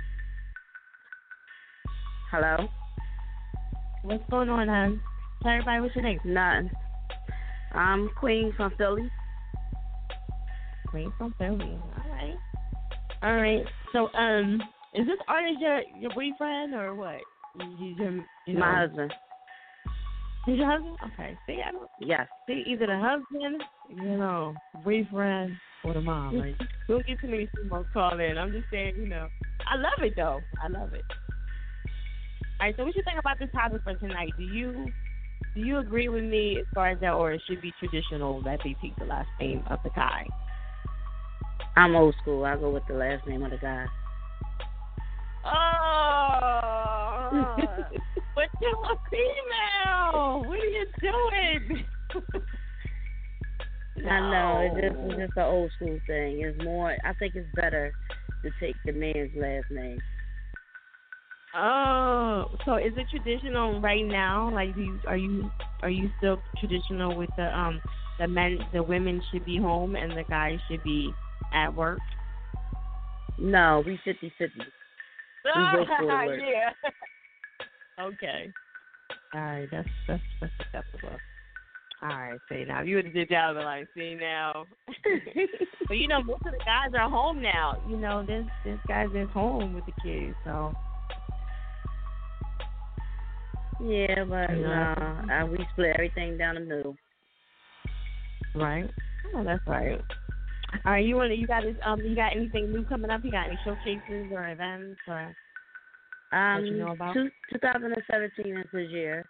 Hello. 2.31 2.69
What's 4.03 4.23
going 4.31 4.49
on, 4.49 4.69
hon? 4.69 5.01
Tell 5.43 5.53
everybody 5.53 5.81
what's 5.81 5.95
your 5.95 6.05
name. 6.05 6.21
None. 6.25 6.71
I'm 7.73 8.11
Queen 8.17 8.53
from 8.57 8.73
Philly. 8.77 9.11
Queen 10.89 11.13
from 11.17 11.35
Philly. 11.39 11.79
All 12.05 12.11
right. 12.11 12.39
All 13.23 13.35
right. 13.35 13.65
So, 13.93 14.09
um, 14.19 14.61
is 14.95 15.07
this 15.07 15.19
artist 15.29 15.61
your 15.61 15.83
your 15.95 16.11
boyfriend 16.11 16.75
or 16.75 16.95
what? 16.95 17.21
He's 17.77 17.97
your, 17.99 18.13
you 18.47 18.55
know, 18.55 18.61
My 18.61 18.81
husband. 18.81 19.13
He's 20.47 20.59
your 20.59 20.71
husband? 20.71 20.97
Okay. 21.13 21.39
See, 21.47 21.61
I 21.65 21.71
don't 21.73 21.91
Yes. 21.99 22.27
see 22.47 22.65
either 22.67 22.87
the 22.87 22.99
husband, 22.99 23.63
you 23.89 24.17
know, 24.17 24.57
boyfriend, 24.83 25.57
or 25.85 25.95
the 25.95 26.01
mom. 26.01 26.39
Like, 26.39 26.57
don't 26.89 27.07
get 27.07 27.21
too 27.21 27.29
many 27.29 27.49
females 27.55 27.87
call 27.93 28.19
in. 28.19 28.39
I'm 28.39 28.53
just 28.53 28.69
saying, 28.71 28.95
you 28.99 29.07
know, 29.07 29.29
I 29.67 29.77
love 29.77 30.01
it 30.01 30.15
though. 30.17 30.43
I 30.61 30.69
love 30.69 30.95
it. 30.95 31.05
All 32.61 32.67
right. 32.67 32.75
So, 32.77 32.85
what 32.85 32.97
you 32.97 33.03
think 33.05 33.19
about 33.21 33.39
this 33.39 33.51
topic 33.53 33.83
for 33.85 33.95
tonight? 33.95 34.33
Do 34.37 34.43
you 34.43 34.93
do 35.55 35.61
you 35.61 35.79
agree 35.79 36.09
with 36.09 36.25
me 36.25 36.59
as 36.61 36.67
far 36.75 36.91
as 36.91 37.01
that, 37.01 37.13
or 37.13 37.33
it 37.33 37.43
should 37.49 37.61
be 37.61 37.73
traditional 37.79 38.43
that 38.43 38.61
they 38.65 38.77
take 38.81 38.97
the 38.99 39.05
last 39.05 39.29
name 39.41 39.63
of 39.69 39.79
the 39.83 39.91
guy? 39.91 40.27
I'm 41.77 41.97
old 41.97 42.15
school. 42.23 42.45
I 42.45 42.57
go 42.57 42.71
with 42.71 42.87
the 42.89 42.95
last 42.95 43.27
name 43.27 43.43
of 43.43 43.51
the 43.51 43.59
guy. 43.59 43.87
Oh, 45.45 45.51
but 48.35 48.49
you're 48.61 48.73
a 48.73 48.97
female. 49.11 50.45
What 50.45 50.59
are 50.59 50.67
you 50.67 50.87
doing? 51.01 51.85
I 54.07 54.21
know 54.31 54.61
it's 54.63 54.75
just 54.81 54.97
it's 55.05 55.21
just 55.21 55.37
an 55.37 55.43
old 55.45 55.73
school 55.77 56.01
thing. 56.07 56.41
It's 56.41 56.65
more. 56.65 56.97
I 57.05 57.13
think 57.15 57.35
it's 57.35 57.49
better 57.55 57.93
to 58.43 58.51
take 58.61 58.77
the 58.85 58.93
man's 58.93 59.31
last 59.37 59.71
name. 59.71 60.01
Oh, 61.55 62.47
so 62.65 62.77
is 62.77 62.93
it 62.97 63.07
traditional 63.11 63.81
right 63.81 64.05
now? 64.05 64.53
Like, 64.53 64.75
do 64.75 64.83
you, 64.83 65.01
are 65.07 65.17
you 65.17 65.51
are 65.83 65.91
you 65.91 66.11
still 66.19 66.43
traditional 66.59 67.17
with 67.17 67.31
the 67.37 67.45
um 67.59 67.81
the 68.19 68.29
men 68.29 68.59
the 68.73 68.83
women 68.83 69.23
should 69.31 69.45
be 69.45 69.57
home 69.57 69.97
and 69.97 70.13
the 70.13 70.25
guys 70.29 70.59
should 70.71 70.83
be 70.85 71.13
at 71.55 71.75
work? 71.75 72.01
No, 73.39 73.83
we 73.87 73.99
fifty 74.05 74.33
fifty. 74.39 74.61
We 75.57 75.79
both 75.79 75.89
go 76.01 76.09
to 76.09 76.27
work. 76.27 76.41
yeah. 76.43 76.91
okay. 78.05 78.53
All 79.35 79.41
right, 79.41 79.69
that's 79.71 79.89
that's 80.07 80.23
that's 80.41 80.53
acceptable. 80.61 81.17
All 82.03 82.09
right, 82.09 82.39
see 82.51 82.65
now 82.67 82.83
you 82.83 82.97
would 82.97 83.07
have 83.07 83.15
did 83.15 83.29
that, 83.31 83.57
I'd 83.57 83.65
like, 83.65 83.89
see 83.97 84.15
now. 84.15 84.67
but 85.89 85.97
you 85.97 86.07
know, 86.09 86.23
most 86.23 86.45
of 86.45 86.53
the 86.53 86.59
guys 86.59 86.93
are 86.95 87.09
home 87.09 87.41
now. 87.41 87.77
You 87.87 87.97
know, 87.97 88.25
this 88.27 88.45
this 88.65 88.79
guys 88.87 89.09
is 89.15 89.29
home 89.31 89.75
with 89.75 89.87
the 89.87 89.95
kids, 90.03 90.37
so 90.45 90.75
Yeah, 93.81 94.25
but 94.25 94.51
no, 94.51 95.33
uh, 95.33 95.47
we 95.47 95.59
split 95.73 95.93
everything 95.95 96.37
down 96.37 96.57
the 96.57 96.61
middle. 96.63 96.97
right. 98.55 98.91
Oh, 99.35 99.45
that's 99.45 99.65
right. 99.67 100.01
All 100.85 100.93
right, 100.93 101.05
you 101.05 101.17
want 101.17 101.37
you 101.37 101.47
got 101.47 101.63
this, 101.63 101.77
um 101.85 102.01
you 102.01 102.15
got 102.15 102.37
anything 102.37 102.73
new 102.73 102.85
coming 102.85 103.11
up? 103.11 103.21
You 103.25 103.31
got 103.31 103.47
any 103.47 103.59
showcases 103.65 104.31
or 104.33 104.49
events 104.49 105.01
or 105.07 105.35
Um, 106.33 106.65
you 106.65 106.77
know 106.79 106.93
about? 106.93 107.15
two, 107.15 107.31
2017 107.53 108.57
is 108.57 108.67
his 108.73 108.91
year. 108.91 109.25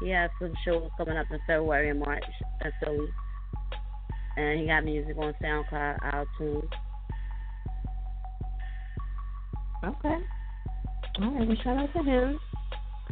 He 0.00 0.08
has 0.10 0.30
some 0.40 0.52
shows 0.64 0.88
coming 0.96 1.16
up 1.18 1.26
in 1.30 1.38
February 1.46 1.90
and 1.90 2.00
March 2.00 2.24
in 2.64 2.72
Philly. 2.82 3.08
And 4.36 4.60
he 4.60 4.66
got 4.66 4.84
music 4.84 5.16
on 5.18 5.34
SoundCloud, 5.42 5.98
iTunes. 6.00 6.68
Okay. 9.84 10.16
All 11.22 11.30
right. 11.34 11.46
Well, 11.48 11.56
shout 11.62 11.76
out 11.76 11.92
to 11.92 12.02
him. 12.02 12.38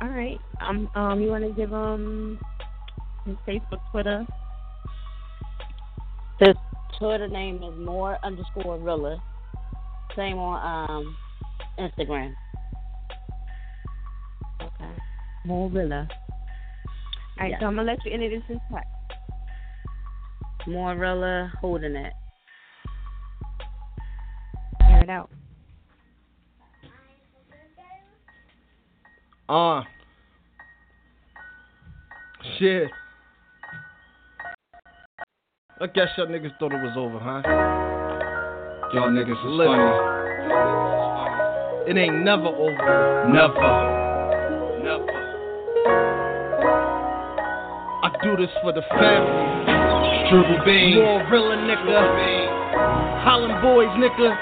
All 0.00 0.08
right. 0.08 0.38
Um. 0.60 0.88
Um. 0.94 1.20
You 1.20 1.28
want 1.28 1.44
to 1.44 1.52
give 1.52 1.70
him 1.70 2.38
his 3.24 3.36
Facebook, 3.46 3.80
Twitter? 3.90 4.26
The 6.40 6.54
Twitter 6.98 7.28
name 7.28 7.56
is 7.56 7.78
more 7.78 8.18
underscore 8.22 8.78
Rilla. 8.78 9.20
Same 10.14 10.38
on 10.38 10.90
um 10.90 11.16
Instagram. 11.78 12.32
Okay. 14.62 14.92
Morilla. 15.46 16.08
All 16.08 16.16
right. 17.40 17.50
Yeah. 17.50 17.60
So 17.60 17.66
I'm 17.66 17.76
gonna 17.76 17.82
let 17.82 18.04
you 18.04 18.12
introduce 18.12 18.42
this 18.48 18.58
track. 18.70 18.86
Morilla 20.66 21.50
holding 21.60 21.96
it. 21.96 22.12
Air 24.82 25.02
it 25.02 25.10
out. 25.10 25.30
Uh. 29.48 29.82
Shit. 32.58 32.90
I 35.80 35.86
guess 35.86 36.08
y'all 36.16 36.26
niggas 36.26 36.58
thought 36.58 36.72
it 36.72 36.82
was 36.82 36.96
over, 36.96 37.18
huh? 37.18 37.40
Y'all 38.92 39.10
niggas 39.10 39.30
is 39.30 39.56
funny. 39.56 40.18
It 41.90 41.96
ain't 41.96 42.24
never 42.24 42.48
over. 42.48 43.28
Never. 43.32 43.70
Never. 44.84 45.12
I 48.04 48.10
do 48.22 48.36
this 48.36 48.50
for 48.60 48.72
the 48.72 48.82
family. 48.90 49.68
Triple 50.28 50.64
beans. 50.66 50.96
More 50.96 51.24
realer 51.30 51.56
nigga. 51.56 53.22
Holland 53.24 53.62
boys 53.62 53.88
nigga. 53.96 54.36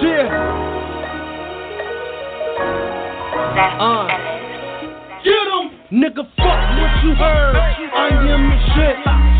Shit. 0.00 0.85
Uh. 3.56 4.04
Get 5.24 5.48
'em. 5.48 5.72
Nigga, 5.88 6.28
fuck 6.36 6.60
what 6.76 6.92
you 7.00 7.16
heard. 7.16 7.56
I 7.56 8.12
am 8.12 8.52
the 8.52 8.58
shit. 8.76 8.96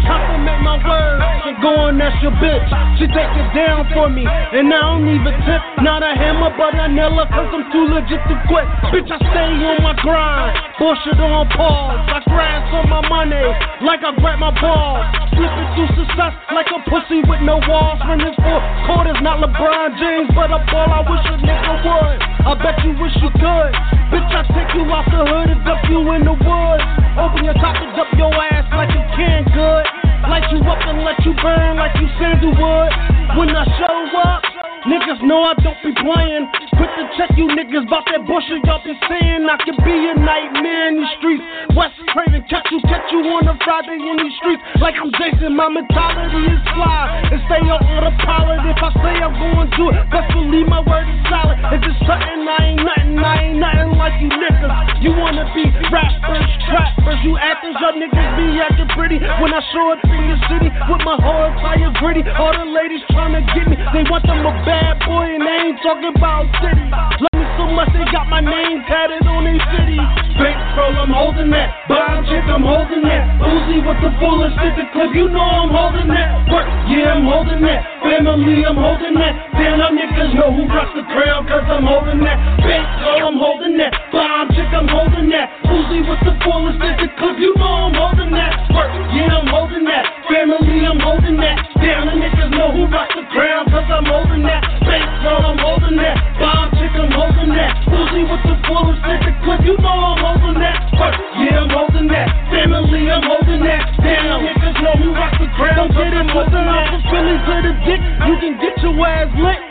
Compliment 0.09 0.63
my 0.65 0.81
words 0.81 1.21
and 1.45 1.61
go 1.61 1.93
and 1.93 2.01
that's 2.01 2.17
your 2.25 2.33
bitch. 2.41 2.65
She 2.97 3.05
take 3.13 3.29
it 3.37 3.49
down 3.53 3.85
for 3.93 4.09
me, 4.09 4.25
and 4.25 4.73
I 4.73 4.81
don't 4.81 5.05
even 5.05 5.37
tip. 5.45 5.61
Not 5.85 6.01
a 6.01 6.17
hammer, 6.17 6.49
but 6.57 6.73
a 6.81 6.89
nail 6.89 7.13
cause 7.29 7.51
I'm 7.53 7.69
too 7.69 7.93
legit 7.93 8.25
to 8.25 8.37
quit. 8.49 8.65
Bitch, 8.89 9.11
I 9.13 9.21
stay 9.21 9.53
on 9.53 9.85
my 9.85 9.93
grind. 10.01 10.57
Bullshit 10.79 11.21
on 11.21 11.45
pause. 11.53 12.01
I 12.09 12.25
grind 12.25 12.73
on 12.73 12.89
my 12.89 13.05
money 13.13 13.45
like 13.85 14.01
I 14.01 14.17
grab 14.17 14.39
my 14.41 14.55
balls. 14.57 15.05
Slipping 15.37 15.69
through 15.77 15.93
success 15.93 16.33
like 16.57 16.73
a 16.73 16.81
pussy 16.89 17.21
with 17.29 17.45
no 17.45 17.61
walls. 17.69 18.01
Running 18.09 18.33
four 18.41 18.65
quarters, 18.89 19.21
not 19.21 19.45
LeBron 19.45 20.01
James, 20.01 20.33
but 20.33 20.49
a 20.49 20.65
ball 20.73 20.89
I 20.89 21.05
wish 21.05 21.27
a 21.29 21.37
nigga 21.37 21.85
would. 21.85 22.36
I 22.47 22.55
bet 22.55 22.79
you 22.87 22.95
wish 23.03 23.11
you 23.19 23.27
could. 23.43 23.75
Bitch, 24.15 24.31
I 24.31 24.47
take 24.55 24.71
you 24.79 24.87
off 24.95 25.11
the 25.11 25.19
hood 25.19 25.51
and 25.51 25.67
dump 25.67 25.83
you 25.91 25.99
in 26.15 26.23
the 26.23 26.31
woods. 26.31 26.87
Open 27.19 27.43
your 27.43 27.59
top 27.59 27.75
and 27.75 27.91
dump 27.99 28.15
your 28.15 28.31
ass 28.31 28.71
like 28.71 28.95
you 28.95 29.03
can 29.19 29.43
good. 29.51 29.83
Light 30.31 30.47
you 30.55 30.63
up 30.63 30.79
and 30.87 31.03
let 31.03 31.19
you 31.27 31.35
burn 31.43 31.75
like 31.75 31.99
you 31.99 32.07
sandalwood. 32.23 32.95
When 33.35 33.51
I 33.51 33.67
show 33.83 33.99
up, 34.23 34.56
niggas 34.87 35.21
know 35.27 35.43
I 35.43 35.55
don't 35.59 35.79
be 35.83 35.93
playing. 35.99 36.47
Quick 36.79 36.93
to 36.95 37.05
check 37.19 37.31
you 37.35 37.51
niggas 37.51 37.87
about 37.87 38.07
that 38.07 38.23
bullshit 38.27 38.63
y'all 38.65 38.83
be 38.87 38.95
saying. 39.11 39.47
I 39.51 39.59
could 39.67 39.79
be 39.83 39.95
a 39.95 40.15
nightmare 40.15 40.95
in 40.95 41.03
these 41.03 41.13
streets. 41.19 41.45
Wes 41.75 41.91
Craven, 42.15 42.47
catch 42.47 42.71
you, 42.71 42.79
catch 42.87 43.07
you 43.11 43.21
on 43.35 43.51
a 43.51 43.55
Friday 43.67 43.99
in 43.99 44.17
these 44.23 44.35
streets. 44.39 44.63
Like 44.79 44.95
I'm 45.03 45.11
Jason, 45.19 45.59
my 45.59 45.69
mentality 45.69 46.43
is 46.47 46.63
fly. 46.73 47.03
And 47.35 47.43
stay 47.51 47.63
on 47.67 47.83
autopilot. 47.83 48.63
If 48.71 48.79
I 48.79 48.91
say 49.03 49.15
I'm 49.19 49.35
going 49.35 49.71
to 49.75 49.83
it, 49.91 50.07
best 50.15 50.31
believe 50.31 50.71
my 50.71 50.83
word 50.87 51.07
is 51.11 51.21
solid. 51.27 51.59
If 51.75 51.83
it's 51.83 51.99
something, 52.07 52.47
I 52.47 52.59
ain't 52.63 52.81
nothing, 52.87 53.19
I 53.19 53.35
ain't 53.43 53.59
nothing 53.59 53.93
like 53.99 54.17
you 54.23 54.31
niggas. 54.31 55.03
You 55.03 55.11
wanna 55.19 55.51
be 55.51 55.67
rappers, 55.91 56.47
trappers, 56.71 57.21
you 57.27 57.35
actors, 57.37 57.75
y'all 57.83 57.97
niggas 57.99 58.29
be 58.39 58.47
acting 58.63 58.91
pretty. 58.95 59.19
When 59.43 59.51
I 59.51 59.61
show 59.75 59.93
up 59.93 60.01
in 60.07 60.25
the 60.31 60.39
city 60.47 60.71
with 60.71 61.03
my 61.03 61.19
whole 61.19 61.51
entire 61.51 61.91
gritty, 61.99 62.23
all 62.39 62.55
the 62.55 62.69
ladies 62.71 63.03
tryna 63.11 63.43
get 63.51 63.67
me. 63.67 63.77
They 63.93 64.05
want 64.07 64.23
them 64.27 64.47
a 64.47 64.53
bad 64.63 64.76
boy 65.07 65.35
and 65.35 65.43
they 65.43 65.59
ain't 65.71 65.79
talking 65.83 66.13
about 66.17 66.47
city. 66.61 66.91
Love 66.91 67.33
me 67.35 67.46
so 67.57 67.65
much 67.73 67.89
they 67.97 68.05
got 68.13 68.29
my 68.29 68.41
name 68.41 68.85
tatted 68.85 69.25
on 69.25 69.49
their 69.49 69.57
city. 69.73 69.97
Bankroll, 70.37 70.93
I'm 71.01 71.13
holding 71.13 71.49
that. 71.57 71.89
Bomb 71.89 72.29
chick, 72.29 72.45
I'm 72.45 72.61
holding 72.61 73.01
that. 73.09 73.41
Uzi 73.41 73.81
with 73.81 74.01
the 74.05 74.13
fullest 74.21 74.53
stick 74.61 74.77
the 74.77 74.85
clip, 74.93 75.17
you 75.17 75.33
know 75.33 75.41
I'm 75.41 75.73
holding 75.73 76.13
that. 76.13 76.29
Work, 76.53 76.69
yeah, 76.93 77.17
I'm 77.17 77.25
holding 77.25 77.65
that. 77.65 77.81
Family, 78.05 78.61
I'm 78.69 78.77
holding 78.77 79.17
that. 79.17 79.33
Damn, 79.57 79.81
them 79.81 79.97
niggas 79.97 80.37
know 80.37 80.53
who 80.53 80.69
rocks 80.69 80.93
the 80.93 81.05
crown, 81.09 81.49
cause 81.49 81.65
I'm 81.65 81.89
holding 81.89 82.21
that. 82.29 82.37
Bankroll, 82.61 83.33
I'm 83.33 83.39
holding 83.41 83.81
that. 83.81 83.93
Bomb 84.13 84.53
chick, 84.53 84.69
I'm 84.77 84.89
holding 84.93 85.33
that. 85.33 85.49
Uzi 85.65 86.05
with 86.05 86.21
the 86.29 86.37
fullest 86.45 86.77
stick 86.77 86.97
the 87.01 87.09
clip, 87.17 87.41
you 87.41 87.57
know 87.57 87.89
I'm 87.89 87.97
holding 87.97 88.33
that. 88.37 88.53
Work, 88.77 88.93
yeah, 89.17 89.41
I'm 89.41 89.49
holding 89.49 89.89
that. 89.89 90.05
Family, 90.29 90.85
I'm 90.85 91.01
holding 91.01 91.41
that. 91.41 91.57
Damn, 91.81 92.13
them 92.13 92.21
niggas 92.21 92.53
know 92.53 92.77
who 92.77 92.85
rocks 92.93 93.17
the 93.17 93.25
crown, 93.33 93.65
cause 93.73 93.89
I'm 93.89 94.05
holding 94.05 94.45
that. 94.45 94.61
Bankroll, 94.85 95.57
I'm 95.57 95.59
holding 95.65 95.97
that. 95.97 96.17
Bomb 96.37 96.69
chick, 96.77 96.93
I'm 96.93 97.09
holding 97.09 97.41
that. 97.41 97.46
Uzi 97.47 98.27
with 98.27 98.43
the 98.43 98.59
fullest 98.67 98.99
stick 99.07 99.23
the 99.23 99.33
clip, 99.47 99.63
you 99.63 99.79
know 99.79 99.87
I'm 99.87 100.19
holding 100.19 100.59
that. 100.59 100.83
Work, 100.99 101.15
yeah, 101.39 101.63
I'm 101.63 101.71
holding 101.71 102.09
that. 102.11 102.27
Family, 102.51 103.07
I'm 103.07 103.23
holding 103.23 103.63
that. 103.63 103.87
Damn, 104.03 104.43
niggas 104.43 104.83
know 104.83 104.95
who 104.99 105.15
rocks 105.15 105.39
the 105.39 105.47
crown, 105.55 105.79
don't 105.79 105.95
get 105.95 106.11
it 106.11 106.27
moving 106.27 106.67
out 106.67 106.91
from 106.91 107.03
Philly 107.07 107.39
to 107.39 107.55
the 107.63 107.73
dick. 107.87 108.03
You 108.27 108.35
can 108.43 108.55
get 108.59 108.75
your 108.83 108.99
ass 109.07 109.31
lit. 109.39 109.63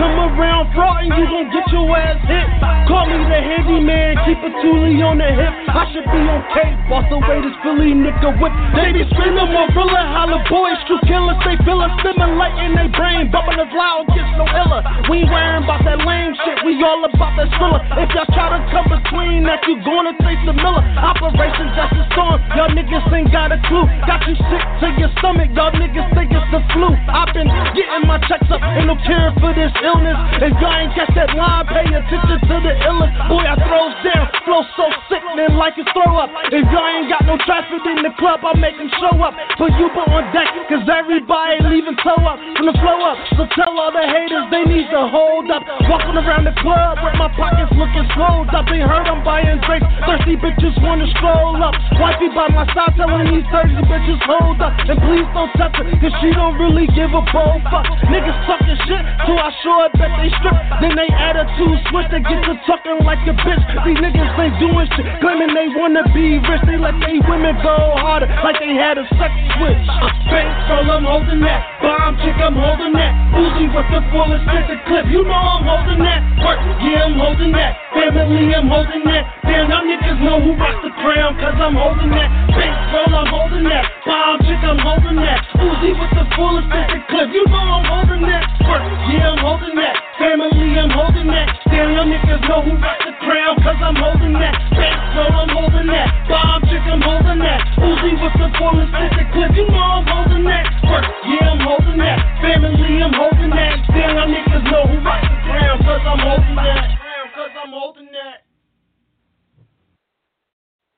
Come 0.00 0.16
around 0.16 0.72
fraud 0.72 1.04
and 1.04 1.12
you 1.12 1.26
gon' 1.28 1.52
get 1.52 1.66
your 1.70 1.84
ass 1.92 2.16
hit. 2.24 2.48
Call 2.88 3.04
me 3.04 3.20
the 3.20 3.36
handyman, 3.36 4.16
keep 4.24 4.40
a 4.40 4.50
toolie 4.64 4.96
on 5.04 5.20
the 5.20 5.28
hip. 5.28 5.52
I 5.70 5.86
should 5.92 6.08
be 6.08 6.20
on 6.24 6.40
tape, 6.56 6.72
boss 6.88 7.04
away 7.12 7.44
this 7.44 7.52
Philly 7.60 7.92
nigga 7.92 8.32
whip. 8.40 8.54
They 8.74 8.96
be 8.96 9.04
screaming 9.12 9.50
more 9.52 9.68
realer, 9.76 10.06
holla 10.08 10.40
boys, 10.48 10.80
true 10.88 11.02
killers. 11.04 11.36
They 11.44 11.58
feel 11.68 11.84
a 11.84 11.92
stimulate 12.00 12.56
in 12.64 12.74
their 12.80 12.88
brain, 12.96 13.28
bumping 13.28 13.60
us 13.60 13.68
loud, 13.76 14.08
gets 14.14 14.30
no 14.40 14.48
iller. 14.48 14.80
We 15.12 15.20
ain't 15.20 15.30
worrying 15.30 15.68
about 15.68 15.84
that 15.84 16.00
lame 16.00 16.32
shit, 16.48 16.64
we 16.64 16.80
all 16.80 17.04
about 17.20 17.36
that 17.36 17.52
thriller. 17.60 17.84
If 18.00 18.08
y'all 18.16 18.32
try 18.32 18.48
to 18.56 18.60
come 18.72 18.88
between 18.88 19.44
that, 19.44 19.60
you 19.68 19.76
gonna 19.84 20.16
taste 20.24 20.40
the 20.48 20.56
Miller. 20.56 20.80
Operation 20.80 21.68
Just 21.76 22.00
a 22.00 22.04
Storm, 22.16 22.40
y'all 22.56 22.72
niggas 22.72 23.04
ain't 23.12 23.28
got 23.28 23.52
a 23.52 23.60
clue. 23.68 23.84
Got 24.08 24.24
you 24.24 24.40
sick 24.48 24.64
to 24.80 24.88
your 24.96 25.12
stomach, 25.20 25.52
y'all 25.52 25.68
niggas 25.76 26.08
think 26.16 26.29
the 26.50 26.60
flu. 26.74 26.90
I've 26.90 27.30
been 27.30 27.46
getting 27.78 28.04
my 28.10 28.18
checks 28.26 28.50
up, 28.50 28.58
ain't 28.58 28.90
no 28.90 28.98
cure 29.06 29.30
for 29.38 29.54
this 29.54 29.70
illness. 29.82 30.18
If 30.42 30.54
y'all 30.58 30.74
ain't 30.74 30.92
catch 30.98 31.14
that 31.14 31.30
line, 31.38 31.66
pay 31.70 31.86
attention 31.86 32.38
to 32.42 32.54
the 32.58 32.74
illness. 32.90 33.10
Boy, 33.30 33.46
I 33.46 33.54
throws 33.54 33.94
down, 34.02 34.26
flow 34.42 34.62
so 34.74 34.90
sick, 35.06 35.22
man, 35.38 35.54
like 35.54 35.78
it's 35.78 35.86
throw 35.94 36.10
up. 36.18 36.30
If 36.50 36.66
y'all 36.74 36.90
ain't 36.90 37.06
got 37.06 37.22
no 37.22 37.38
traffic 37.46 37.82
in 37.86 38.02
the 38.02 38.10
club, 38.18 38.42
I 38.42 38.58
make 38.58 38.74
them 38.74 38.90
show 38.98 39.14
up. 39.22 39.34
Put 39.56 39.70
you 39.78 39.86
put 39.94 40.10
on 40.10 40.26
deck, 40.34 40.50
cause 40.66 40.82
everybody 40.90 41.62
leaving 41.70 41.94
toe 42.02 42.18
up 42.26 42.42
from 42.58 42.66
the 42.66 42.76
flow 42.82 42.98
up. 43.06 43.16
So 43.38 43.46
tell 43.54 43.70
all 43.78 43.94
the 43.94 44.02
haters 44.02 44.50
they 44.50 44.66
need 44.66 44.90
to 44.90 45.06
hold 45.06 45.46
up. 45.54 45.62
Walking 45.86 46.18
around 46.18 46.50
the 46.50 46.56
club 46.58 46.98
with 47.06 47.14
my 47.14 47.30
pockets 47.38 47.70
looking 47.78 48.06
swole 48.18 48.42
up. 48.50 48.66
They 48.66 48.82
heard 48.82 49.06
I'm 49.06 49.22
buying 49.22 49.62
drinks, 49.62 49.86
thirsty 50.02 50.34
bitches 50.34 50.74
wanna 50.82 51.06
stroll 51.14 51.62
up. 51.62 51.78
Wifey 52.02 52.26
by 52.34 52.50
my 52.50 52.66
side 52.74 52.98
telling 52.98 53.30
these 53.30 53.46
thirsty 53.54 53.82
bitches 53.86 54.18
hold 54.26 54.58
up. 54.58 54.74
And 54.90 54.98
please 55.06 55.28
don't 55.30 55.52
touch 55.54 55.78
her, 55.78 55.86
cause 56.02 56.14
she 56.18 56.34
don't 56.40 56.56
really 56.56 56.88
give 56.96 57.12
a 57.12 57.20
bowl 57.28 57.60
fuck. 57.68 57.84
Niggas 58.08 58.38
talking 58.48 58.78
shit, 58.88 59.04
so 59.28 59.36
I 59.36 59.52
sure 59.60 59.92
bet 60.00 60.08
they 60.16 60.32
strip. 60.40 60.56
Then 60.80 60.96
they 60.96 61.12
attitude 61.12 61.76
switch, 61.92 62.08
they 62.08 62.24
get 62.24 62.40
to 62.48 62.56
talking 62.64 63.04
like 63.04 63.20
a 63.28 63.36
bitch. 63.36 63.60
These 63.84 64.00
niggas 64.00 64.32
ain't 64.40 64.56
doing 64.56 64.88
shit, 64.96 65.04
claiming 65.20 65.52
they 65.52 65.68
wanna 65.76 66.00
be 66.16 66.40
rich. 66.40 66.64
They 66.64 66.80
let 66.80 66.96
they 67.04 67.20
women 67.28 67.60
go 67.60 67.76
harder, 68.00 68.32
like 68.40 68.56
they 68.56 68.72
had 68.72 68.96
a 68.96 69.04
sex 69.20 69.32
switch. 69.60 69.84
Bankroll, 70.32 70.88
I'm 70.88 71.04
holding 71.04 71.44
that. 71.44 71.60
Bomb 71.84 72.16
chick, 72.24 72.40
I'm 72.40 72.56
holding 72.56 72.96
that. 72.96 73.12
Uzi 73.36 73.68
with 73.68 73.88
the 73.92 74.00
fullest 74.08 74.44
the 74.48 74.76
clip, 74.88 75.06
you 75.12 75.20
know 75.20 75.36
I'm 75.36 75.68
holding 75.68 76.00
that. 76.00 76.20
Work, 76.40 76.60
yeah, 76.80 77.04
I'm 77.04 77.20
holding 77.20 77.52
that. 77.52 77.76
Family, 77.92 78.54
I'm 78.56 78.68
holding 78.72 79.04
that. 79.04 79.24
Damn, 79.44 79.68
y'all 79.68 79.84
niggas 79.84 80.20
know 80.24 80.40
who 80.40 80.56
rocks 80.56 80.80
the 80.80 80.92
crown, 81.04 81.36
cause 81.36 81.58
I'm 81.60 81.76
holding 81.76 82.10
that. 82.16 82.28
Bankroll, 82.56 83.12
I'm 83.12 83.28
holding 83.28 83.68
that. 83.68 83.84
Bomb 84.08 84.40
chick, 84.48 84.62
I'm 84.64 84.80
holding 84.80 85.20
that. 85.20 85.44
Uzi 85.60 85.90
with 85.92 86.12
the 86.16 86.29
fullest 86.36 86.68
the 86.70 86.98
clip, 87.08 87.28
you 87.32 87.44
know 87.48 87.64
I'm 87.64 87.84
holding 87.86 88.22
that. 88.26 88.44
Work, 88.66 88.84
yeah, 89.10 89.30
I'm 89.32 89.38
holding 89.40 89.74
that. 89.78 89.94
Family, 90.18 90.78
I'm 90.78 90.90
holding 90.90 91.28
that. 91.30 91.46
Damn, 91.70 91.90
y'all 91.96 92.06
niggas 92.06 92.42
know 92.46 92.60
who 92.62 92.76
rocks 92.76 93.04
the 93.06 93.12
crown, 93.24 93.56
cause 93.64 93.80
I'm 93.80 93.96
holding 93.96 94.34
that. 94.36 94.54
Bankroll, 94.74 95.32
I'm 95.32 95.50
holding 95.50 95.88
that. 95.88 96.08
Bomb 96.28 96.60
chick, 96.68 96.84
I'm 96.86 97.02
holding 97.02 97.40
that. 97.40 97.60
Uzi 97.80 98.10
with 98.20 98.36
the 98.36 98.48
fullest 98.58 98.92
the 98.92 99.24
clip, 99.32 99.52
you 99.56 99.66
know 99.70 100.02
I'm 100.02 100.06
holding 100.06 100.44
that. 100.44 100.64
Work, 100.86 101.06
yeah, 101.24 101.54
I'm 101.54 101.60
holding 101.64 101.98
that. 101.98 102.18
Family, 102.44 103.00
I'm 103.00 103.14
holding 103.14 103.50
that. 103.50 103.74
Damn, 103.90 104.16
y'all 104.18 104.28
niggas 104.28 104.64
know 104.70 104.84
who 104.86 104.96
rocks 105.00 105.26
the 105.26 105.38
crown, 105.48 105.76
cause 105.82 106.04
I'm 106.04 106.20
holding 106.20 106.56
that. 106.56 106.86
Cause 107.34 107.54
I'm 107.56 107.72
holding 107.72 108.10
that. 108.12 108.49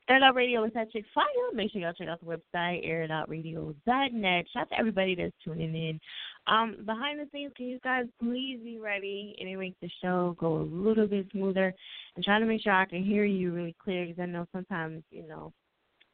Air 0.08 0.16
It 0.16 0.22
Out 0.22 0.34
Radio 0.34 0.64
is 0.64 0.72
at 0.74 0.88
Fire. 1.14 1.24
Make 1.54 1.70
sure 1.70 1.80
y'all 1.80 1.92
check 1.92 2.08
out 2.08 2.20
the 2.20 2.26
website, 2.26 2.86
airitoutradio.net. 2.88 4.46
Shout 4.52 4.62
out 4.62 4.68
to 4.70 4.78
everybody 4.78 5.14
that's 5.14 5.32
tuning 5.44 5.74
in. 5.74 6.00
Um, 6.48 6.76
behind 6.84 7.20
the 7.20 7.28
scenes, 7.32 7.52
can 7.56 7.66
you 7.66 7.78
guys 7.84 8.06
please 8.20 8.58
be 8.64 8.78
ready 8.78 9.36
it 9.48 9.56
makes 9.56 9.76
the 9.80 9.88
show 10.02 10.36
go 10.40 10.56
a 10.56 10.62
little 10.62 11.06
bit 11.06 11.28
smoother 11.30 11.72
and 12.16 12.24
trying 12.24 12.40
to 12.40 12.46
make 12.46 12.62
sure 12.62 12.72
I 12.72 12.84
can 12.84 13.04
hear 13.04 13.24
you 13.24 13.52
really 13.52 13.76
clear 13.82 14.04
because 14.04 14.20
I 14.20 14.26
know 14.26 14.46
sometimes, 14.52 15.04
you 15.10 15.26
know, 15.28 15.52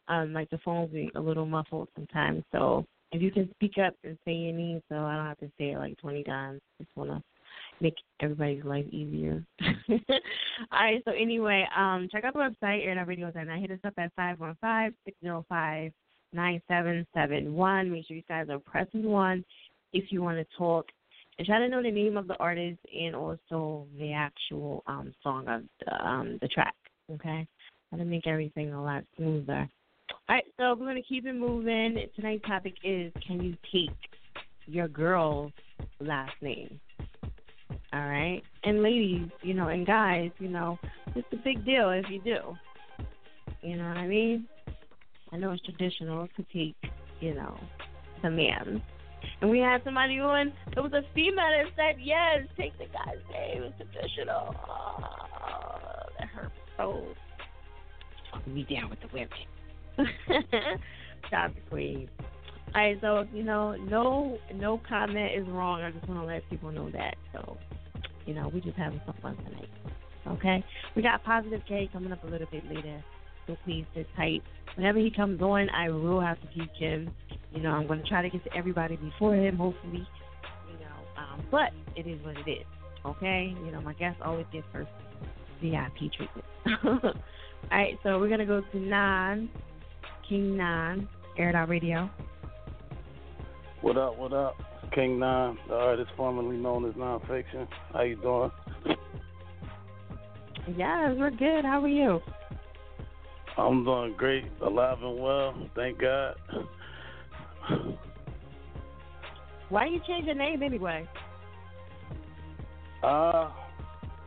um, 0.09 0.35
like 0.35 0.51
the 0.51 0.59
phone's 0.59 0.93
be 0.93 1.11
a 1.15 1.21
little 1.21 1.47
muffled 1.47 1.89
sometimes. 1.95 2.45
So 2.53 2.85
if 3.13 3.23
you 3.23 3.31
can 3.31 3.51
speak 3.55 3.79
up 3.79 3.95
and 4.05 4.19
say 4.27 4.33
your 4.33 4.55
so 4.91 4.97
I 4.97 5.17
don't 5.17 5.27
have 5.27 5.39
to 5.39 5.51
say 5.59 5.71
it 5.73 5.79
like 5.79 5.97
20 5.99 6.25
times, 6.25 6.61
just 6.79 6.95
want 6.95 7.11
to 7.11 7.23
make 7.81 7.95
everybody's 8.21 8.65
life 8.65 8.87
easier. 8.91 9.45
All 9.91 9.99
right, 10.73 11.03
so 11.05 11.13
anyway, 11.13 11.67
um, 11.77 12.09
check 12.11 12.25
out 12.25 12.35
the 12.35 12.39
website, 12.39 12.87
airitoutradio.net. 12.87 13.61
Hit 13.61 13.71
us 13.71 13.79
up 13.85 13.95
at 13.99 14.11
515-605-9771. 16.35 17.91
Make 17.91 18.07
sure 18.07 18.17
you 18.17 18.23
guys 18.29 18.49
are 18.51 18.59
pressing 18.59 19.05
1 19.05 19.45
if 19.93 20.11
you 20.11 20.23
want 20.23 20.39
to 20.39 20.47
talk. 20.57 20.87
And 21.39 21.47
try 21.47 21.59
to 21.61 21.69
know 21.69 21.83
the 21.83 21.91
name 21.91 22.17
of 22.17 22.27
the 22.27 22.37
artist 22.39 22.81
and 22.93 23.15
also 23.15 23.87
the 23.97 24.13
actual 24.13 24.83
um, 24.89 25.15
song 25.23 25.47
of 25.47 25.63
the, 25.85 26.05
um, 26.05 26.39
the 26.43 26.49
track, 26.49 26.75
okay? 27.13 27.47
Try 27.91 27.99
to 27.99 28.05
make 28.05 28.27
everything 28.27 28.73
a 28.73 28.83
lot 28.83 29.05
smoother. 29.17 29.69
All 30.29 30.35
right, 30.35 30.45
so 30.59 30.71
we're 30.71 30.87
going 30.87 30.97
to 30.97 31.09
keep 31.09 31.27
it 31.27 31.35
moving. 31.35 32.05
Tonight's 32.17 32.45
topic 32.45 32.75
is 32.83 33.13
can 33.25 33.41
you 33.41 33.57
take 33.73 33.97
your 34.67 34.89
girl's 34.89 35.53
last 36.01 36.35
name? 36.43 36.81
All 37.93 38.01
right. 38.01 38.43
And 38.65 38.83
ladies, 38.83 39.29
you 39.43 39.55
know, 39.55 39.69
and 39.69 39.87
guys, 39.87 40.31
you 40.39 40.49
know, 40.49 40.79
it's 41.15 41.27
a 41.33 41.37
big 41.37 41.65
deal 41.65 41.91
if 41.91 42.05
you 42.11 42.21
do. 42.21 42.57
You 43.63 43.77
know 43.77 43.89
what 43.89 43.97
I 43.97 44.07
mean? 44.07 44.47
I 45.33 45.37
know 45.37 45.53
it's 45.53 45.63
traditional 45.63 46.29
to 46.37 46.45
take, 46.53 46.77
you 47.21 47.35
know, 47.35 47.59
the 48.23 48.31
man. 48.31 48.83
And 49.41 49.51
we 49.51 49.59
had 49.59 49.83
somebody 49.85 50.19
on, 50.21 50.53
it 50.77 50.81
was 50.81 50.93
a 50.93 51.03
female 51.15 51.37
that 51.37 51.67
said, 51.77 52.01
yes, 52.03 52.47
take 52.57 52.77
the 52.79 52.85
guy's 52.87 53.17
name. 53.33 53.63
It's 53.63 53.77
traditional. 53.79 54.55
Oh, 54.69 56.09
that 56.19 56.29
hurt 56.29 56.53
so. 56.77 57.05
Me 58.47 58.67
down 58.71 58.91
with 58.91 59.01
the 59.01 59.09
women. 59.13 59.29
Stop 61.29 61.55
the 61.55 61.61
queen. 61.71 62.09
All 62.75 62.83
right, 62.83 62.99
so 63.01 63.27
you 63.33 63.43
know, 63.43 63.75
no, 63.77 64.39
no 64.55 64.81
comment 64.89 65.33
is 65.35 65.47
wrong. 65.49 65.83
I 65.83 65.91
just 65.91 66.07
want 66.07 66.21
to 66.21 66.27
let 66.27 66.49
people 66.51 66.71
know 66.71 66.91
that. 66.91 67.17
So, 67.33 67.57
you 68.29 68.35
know, 68.35 68.51
we 68.53 68.61
just 68.61 68.77
having 68.77 69.01
some 69.07 69.15
fun 69.23 69.37
tonight. 69.39 69.71
Okay, 70.27 70.63
we 70.95 71.01
got 71.01 71.25
positive 71.25 71.63
K 71.67 71.89
coming 71.91 72.13
up 72.13 72.23
a 72.25 72.27
little 72.27 72.47
bit 72.51 72.63
later, 72.69 73.03
so 73.47 73.57
please 73.65 73.87
sit 73.95 74.07
tight. 74.15 74.43
Whenever 74.77 74.99
he 74.99 75.11
comes 75.11 75.41
on, 75.41 75.71
I 75.71 75.89
will 75.89 76.21
have 76.21 76.39
to 76.43 76.47
teach 76.49 76.77
him. 76.79 77.11
You 77.55 77.63
know, 77.63 77.71
I'm 77.71 77.87
going 77.87 78.03
to 78.03 78.09
try 78.09 78.21
to 78.21 78.29
get 78.29 78.45
to 78.45 78.55
everybody 78.55 78.97
before 78.97 79.35
him, 79.35 79.57
hopefully. 79.57 80.07
You 80.71 80.79
know, 80.79 81.23
um, 81.23 81.43
but 81.51 81.71
it 81.97 82.07
is 82.07 82.23
what 82.23 82.37
it 82.37 82.51
is. 82.51 82.67
Okay, 83.07 83.55
you 83.65 83.73
know, 83.73 83.81
my 83.81 83.95
guests 83.95 84.21
always 84.23 84.45
get 84.53 84.63
first 84.71 84.91
VIP 85.63 86.13
treatment. 86.13 86.45
All 86.85 87.13
right, 87.71 87.99
so 88.03 88.19
we're 88.19 88.29
gonna 88.29 88.45
go 88.45 88.61
to 88.61 88.79
Nan, 88.79 89.49
King 90.29 90.59
Nan, 90.59 91.09
Air 91.39 91.67
Radio. 91.67 92.11
What 93.81 93.97
up, 93.97 94.19
what 94.19 94.33
up? 94.33 94.57
King 94.93 95.21
Nine, 95.21 95.57
the 95.69 95.75
artist 95.75 96.11
formerly 96.17 96.57
known 96.57 96.89
as 96.89 96.95
Nonfiction. 96.95 97.69
How 97.93 98.03
you 98.03 98.17
doing? 98.17 98.51
Yes, 100.77 101.15
we're 101.17 101.31
good. 101.31 101.65
How 101.65 101.81
are 101.83 101.89
you? 101.89 102.21
I'm 103.57 103.85
doing 103.85 104.15
great, 104.17 104.45
alive 104.61 104.99
and 105.01 105.21
well, 105.21 105.55
thank 105.77 106.01
God. 106.01 106.35
Why 109.69 109.87
you 109.87 110.01
change 110.07 110.27
your 110.27 110.35
name 110.35 110.63
anyway? 110.63 111.09
Uh, 113.03 113.51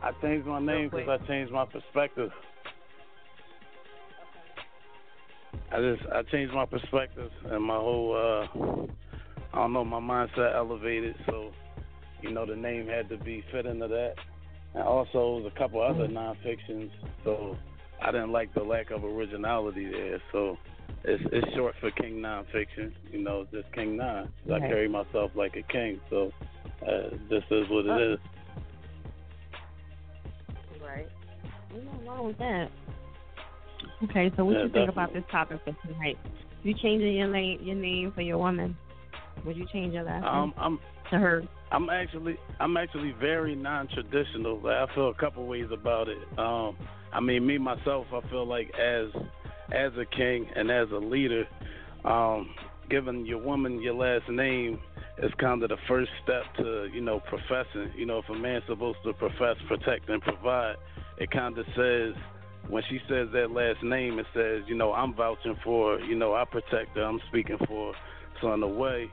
I 0.02 0.12
changed 0.22 0.46
my 0.46 0.60
name 0.60 0.88
because 0.90 1.20
I 1.20 1.26
changed 1.26 1.52
my 1.52 1.66
perspective. 1.66 2.30
I 5.70 5.80
just 5.80 6.02
I 6.10 6.22
changed 6.30 6.54
my 6.54 6.64
perspective 6.64 7.30
and 7.46 7.62
my 7.62 7.76
whole 7.76 8.16
uh 8.16 8.46
I 9.52 9.56
don't 9.56 9.72
know, 9.72 9.84
my 9.84 10.00
mindset 10.00 10.54
elevated 10.54 11.14
so 11.26 11.52
you 12.22 12.30
know 12.30 12.46
the 12.46 12.56
name 12.56 12.86
had 12.86 13.08
to 13.10 13.16
be 13.18 13.44
fit 13.52 13.66
into 13.66 13.88
that. 13.88 14.14
And 14.74 14.82
also 14.82 15.10
there 15.12 15.22
was 15.22 15.52
a 15.54 15.58
couple 15.58 15.82
other 15.82 16.08
non-fictions, 16.08 16.90
so 17.24 17.56
I 18.00 18.10
didn't 18.10 18.32
like 18.32 18.54
the 18.54 18.62
lack 18.62 18.90
of 18.90 19.04
originality 19.04 19.90
there. 19.90 20.22
So 20.32 20.56
it's 21.04 21.22
it's 21.32 21.54
short 21.54 21.74
for 21.80 21.90
King 21.90 22.16
Nonfiction, 22.16 22.92
you 23.10 23.22
know, 23.22 23.46
just 23.52 23.70
King 23.74 23.96
Nine. 23.96 24.28
I 24.52 24.60
carry 24.60 24.88
myself 24.88 25.32
like 25.34 25.56
a 25.56 25.72
king, 25.72 26.00
so 26.08 26.30
uh, 26.86 27.10
this 27.28 27.42
is 27.50 27.66
what 27.68 27.86
it 27.86 28.12
is. 28.12 28.18
Right. 30.82 31.08
Nothing 31.74 32.06
wrong 32.06 32.26
with 32.26 32.38
that. 32.38 32.70
Okay, 34.04 34.32
so 34.36 34.44
what 34.44 34.56
Yeah, 34.56 34.64
you 34.64 34.68
think 34.70 34.90
about 34.90 35.12
this 35.12 35.24
topic 35.30 35.60
for 35.64 35.74
tonight? 35.86 36.18
You 36.62 36.74
changing 36.74 37.14
your 37.14 37.28
name, 37.28 37.60
your 37.62 37.76
name 37.76 38.12
for 38.12 38.22
your 38.22 38.38
woman? 38.38 38.76
Would 39.44 39.56
you 39.56 39.66
change 39.72 39.94
your 39.94 40.04
last 40.04 40.24
Um, 40.24 40.48
name 40.48 40.54
I'm 40.58 40.78
to 41.10 41.18
her? 41.18 41.42
I'm 41.70 41.90
actually 41.90 42.36
I'm 42.60 42.76
actually 42.76 43.12
very 43.20 43.54
non-traditional. 43.54 44.60
Like, 44.60 44.88
I 44.88 44.94
feel 44.94 45.08
a 45.08 45.14
couple 45.14 45.46
ways 45.46 45.66
about 45.72 46.08
it. 46.08 46.18
Um, 46.38 46.76
I 47.12 47.20
mean, 47.20 47.46
me 47.46 47.58
myself, 47.58 48.06
I 48.12 48.20
feel 48.28 48.46
like 48.46 48.70
as 48.78 49.08
as 49.72 49.92
a 49.96 50.04
king 50.04 50.46
and 50.54 50.70
as 50.70 50.90
a 50.90 50.96
leader, 50.98 51.46
um, 52.04 52.50
giving 52.90 53.24
your 53.26 53.38
woman 53.38 53.80
your 53.80 53.94
last 53.94 54.28
name 54.28 54.78
is 55.18 55.32
kind 55.38 55.62
of 55.62 55.68
the 55.70 55.76
first 55.88 56.10
step 56.22 56.42
to 56.58 56.88
you 56.92 57.00
know 57.00 57.20
professing. 57.20 57.90
You 57.96 58.06
know, 58.06 58.18
if 58.18 58.28
a 58.28 58.34
man's 58.34 58.64
supposed 58.66 58.98
to 59.04 59.12
profess, 59.14 59.56
protect, 59.68 60.08
and 60.08 60.20
provide, 60.22 60.76
it 61.18 61.30
kind 61.30 61.56
of 61.58 61.66
says 61.76 62.14
when 62.68 62.82
she 62.88 62.98
says 63.08 63.28
that 63.32 63.50
last 63.50 63.82
name, 63.82 64.18
it 64.18 64.26
says 64.34 64.62
you 64.66 64.74
know 64.74 64.92
I'm 64.92 65.14
vouching 65.14 65.56
for. 65.64 65.98
You 66.00 66.16
know, 66.16 66.34
I 66.34 66.44
protect 66.44 66.96
her. 66.96 67.02
I'm 67.02 67.20
speaking 67.28 67.58
for. 67.66 67.92
her. 67.92 67.98
So 68.42 68.52
in 68.52 68.62
a 68.62 68.68
way, 68.68 69.08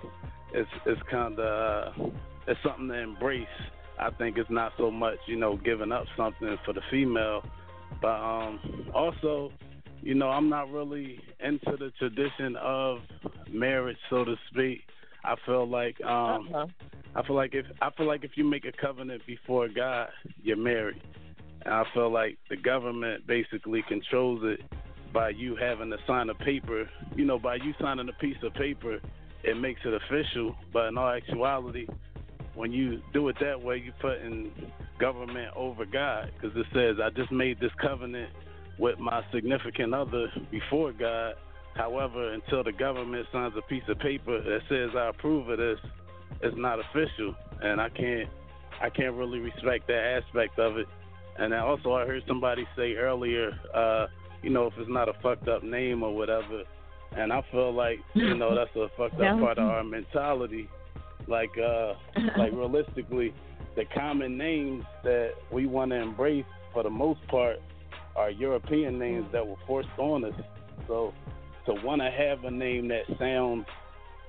it's 0.54 0.70
it's 0.86 1.02
kind 1.10 1.40
of 1.40 1.94
uh, 1.98 2.10
it's 2.48 2.60
something 2.64 2.90
to 2.90 2.96
embrace. 2.96 3.48
I 4.00 4.10
think 4.12 4.38
it's 4.38 4.50
not 4.50 4.74
so 4.78 4.92
much 4.92 5.18
you 5.28 5.38
know 5.38 5.56
giving 5.58 5.92
up 5.94 6.06
something 6.18 6.58
for 6.66 6.74
the 6.74 6.82
female, 6.92 7.44
but 8.02 8.08
um 8.10 8.60
also 8.94 9.52
you 10.02 10.16
know, 10.16 10.30
I'm 10.30 10.50
not 10.50 10.72
really 10.72 11.20
into 11.42 11.76
the 11.78 11.92
tradition 12.00 12.56
of 12.56 13.00
marriage, 13.52 13.98
so 14.10 14.24
to 14.24 14.36
speak. 14.50 14.82
I 15.24 15.36
feel 15.46 15.68
like 15.68 16.00
um 16.02 16.50
Uh-huh. 16.54 16.68
I 17.16 17.24
feel 17.24 17.36
like 17.36 17.54
if 17.54 17.66
I 17.82 17.90
feel 17.92 18.08
like 18.08 18.24
if 18.24 18.32
you 18.36 18.46
make 18.46 18.66
a 18.66 18.72
covenant 18.72 19.22
before 19.28 19.68
God, 19.68 20.10
you're 20.42 20.58
married. 20.58 21.02
And 21.66 21.74
I 21.74 21.84
feel 21.94 22.10
like 22.12 22.38
the 22.50 22.56
government 22.56 23.28
basically 23.28 23.84
controls 23.88 24.42
it 24.44 24.62
by 25.14 25.30
you 25.30 25.58
having 25.58 25.90
to 25.90 25.98
sign 26.08 26.30
a 26.30 26.36
paper. 26.36 26.90
You 27.16 27.26
know, 27.26 27.40
by 27.40 27.56
you 27.56 27.74
signing 27.82 28.08
a 28.08 28.14
piece 28.14 28.38
of 28.44 28.54
paper, 28.54 29.02
it 29.44 29.58
makes 29.58 29.82
it 29.86 29.94
official. 29.94 30.56
But 30.74 30.88
in 30.88 30.98
all 30.98 31.10
actuality, 31.10 31.88
when 32.56 32.72
you 32.72 33.02
do 33.14 33.28
it 33.30 33.38
that 33.40 33.62
way, 33.62 33.78
you 33.78 33.92
put 34.00 34.22
in 34.22 34.52
government 35.00 35.54
over 35.56 35.86
God 35.86 36.32
because 36.36 36.56
it 36.58 36.66
says, 36.74 36.98
"I 37.02 37.10
just 37.10 37.32
made 37.32 37.60
this 37.60 37.74
covenant 37.82 38.32
with 38.78 39.00
my 39.00 39.24
significant 39.32 39.94
other 39.94 40.32
before 40.52 40.92
God." 40.92 41.36
However, 41.76 42.34
until 42.34 42.64
the 42.64 42.74
government 42.74 43.28
signs 43.32 43.56
a 43.56 43.62
piece 43.62 43.88
of 43.88 44.00
paper 44.00 44.42
that 44.42 44.62
says 44.68 44.96
I 44.96 45.10
approve 45.10 45.48
of 45.50 45.60
this, 45.60 45.80
it's 46.42 46.58
not 46.58 46.80
official, 46.80 47.36
and 47.62 47.80
I 47.80 47.90
can't 47.90 48.30
I 48.82 48.90
can't 48.90 49.16
really 49.16 49.40
respect 49.40 49.88
that 49.88 50.22
aspect 50.24 50.58
of 50.60 50.78
it. 50.78 50.88
And 51.38 51.54
also, 51.54 51.94
I 51.94 52.06
heard 52.06 52.24
somebody 52.28 52.68
say 52.76 52.96
earlier, 52.96 53.58
uh, 53.74 54.08
you 54.42 54.50
know, 54.50 54.68
if 54.68 54.74
it's 54.78 54.90
not 54.90 55.08
a 55.08 55.14
fucked 55.22 55.48
up 55.48 55.64
name 55.64 56.04
or 56.04 56.14
whatever, 56.14 56.64
and 57.16 57.34
I 57.34 57.44
feel 57.52 57.74
like 57.74 58.00
you 58.14 58.36
know 58.36 58.56
that's 58.56 58.76
a 58.76 58.88
fucked 58.98 59.22
up 59.22 59.40
part 59.40 59.58
of 59.58 59.68
our 59.68 59.84
mentality. 59.84 60.70
Like, 61.28 61.52
uh, 61.58 61.94
like 62.38 62.52
realistically, 62.54 63.34
the 63.76 63.86
common 63.94 64.38
names 64.38 64.84
that 65.04 65.32
we 65.52 65.66
want 65.66 65.92
to 65.92 65.98
embrace 65.98 66.46
for 66.74 66.84
the 66.84 66.90
most 66.90 67.20
part 67.28 67.58
are 68.16 68.30
European 68.30 68.98
names 68.98 69.28
that 69.32 69.46
were 69.46 69.56
forced 69.68 69.90
on 69.98 70.26
us. 70.26 70.34
So 70.88 71.14
to 71.66 71.74
want 71.84 72.02
to 72.02 72.10
have 72.10 72.44
a 72.44 72.52
name 72.52 72.88
that 72.90 73.04
sounds, 73.20 73.66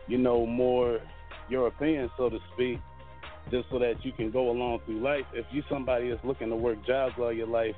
you 0.06 0.18
know, 0.18 0.46
more 0.46 1.00
European, 1.48 2.10
so 2.16 2.28
to 2.28 2.38
speak, 2.54 2.78
just 3.50 3.66
so 3.70 3.78
that 3.78 4.04
you 4.04 4.12
can 4.12 4.30
go 4.30 4.50
along 4.50 4.80
through 4.84 5.00
life. 5.00 5.24
If 5.32 5.46
you 5.50 5.62
somebody 5.68 6.10
that's 6.10 6.24
looking 6.24 6.50
to 6.50 6.56
work 6.56 6.84
jobs 6.86 7.14
all 7.18 7.32
your 7.32 7.46
life, 7.46 7.74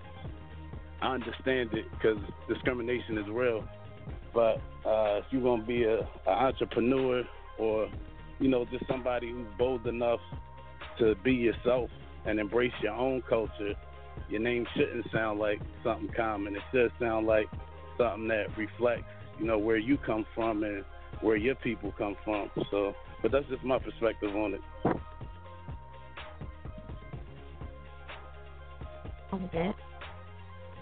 I 1.00 1.14
understand 1.14 1.70
it 1.72 1.86
because 1.92 2.18
discrimination 2.48 3.18
is 3.18 3.26
real. 3.28 3.64
But 4.34 4.60
uh, 4.84 5.18
if 5.18 5.24
you're 5.30 5.42
gonna 5.42 5.62
be 5.62 5.84
a, 5.84 6.08
entrepreneur 6.26 7.22
or 7.58 7.88
you 8.38 8.48
know 8.48 8.64
just 8.64 8.84
somebody 8.88 9.30
who's 9.30 9.46
bold 9.58 9.86
enough 9.86 10.20
to 10.98 11.14
be 11.24 11.32
yourself 11.32 11.90
and 12.26 12.38
embrace 12.38 12.72
your 12.82 12.92
own 12.92 13.22
culture, 13.28 13.74
your 14.28 14.40
name 14.40 14.66
shouldn't 14.76 15.06
sound 15.12 15.38
like 15.38 15.60
something 15.84 16.10
common. 16.16 16.56
It 16.56 16.62
should 16.72 16.92
sound 17.00 17.26
like 17.26 17.46
something 17.98 18.28
that 18.28 18.56
reflects, 18.56 19.04
you 19.38 19.46
know, 19.46 19.58
where 19.58 19.78
you 19.78 19.98
come 19.98 20.26
from 20.34 20.62
and 20.64 20.84
where 21.20 21.36
your 21.36 21.54
people 21.56 21.92
come 21.96 22.16
from. 22.24 22.50
So, 22.70 22.94
but 23.22 23.32
that's 23.32 23.46
just 23.48 23.64
my 23.64 23.78
perspective 23.78 24.34
on 24.34 24.54
it. 24.54 24.60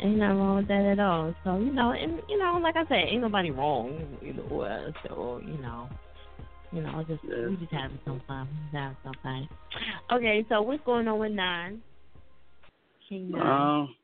Ain't 0.02 0.16
nothing 0.16 0.38
wrong 0.38 0.56
with 0.56 0.68
that 0.68 0.84
at 0.84 0.98
all. 0.98 1.34
So, 1.44 1.58
you 1.58 1.72
know, 1.72 1.92
and 1.92 2.20
you 2.28 2.38
know, 2.38 2.58
like 2.62 2.76
I 2.76 2.84
said, 2.88 3.08
ain't 3.08 3.22
nobody 3.22 3.50
wrong 3.50 4.18
either 4.22 4.54
way. 4.54 4.94
So, 5.06 5.40
you 5.44 5.58
know. 5.58 5.88
You 6.72 6.82
know, 6.82 7.04
just 7.08 7.22
we 7.24 7.56
just 7.56 7.72
having 7.72 7.98
some 8.04 8.22
fun. 8.28 8.48
Just 8.66 8.76
having 8.76 8.96
some 9.02 9.14
fun. 9.24 9.48
Okay, 10.12 10.46
so 10.48 10.62
what's 10.62 10.82
going 10.84 11.08
on 11.08 11.18
with 11.18 11.32
nine? 11.32 11.82
King 13.08 13.32
nine. 13.32 13.80
Um, 13.80 13.94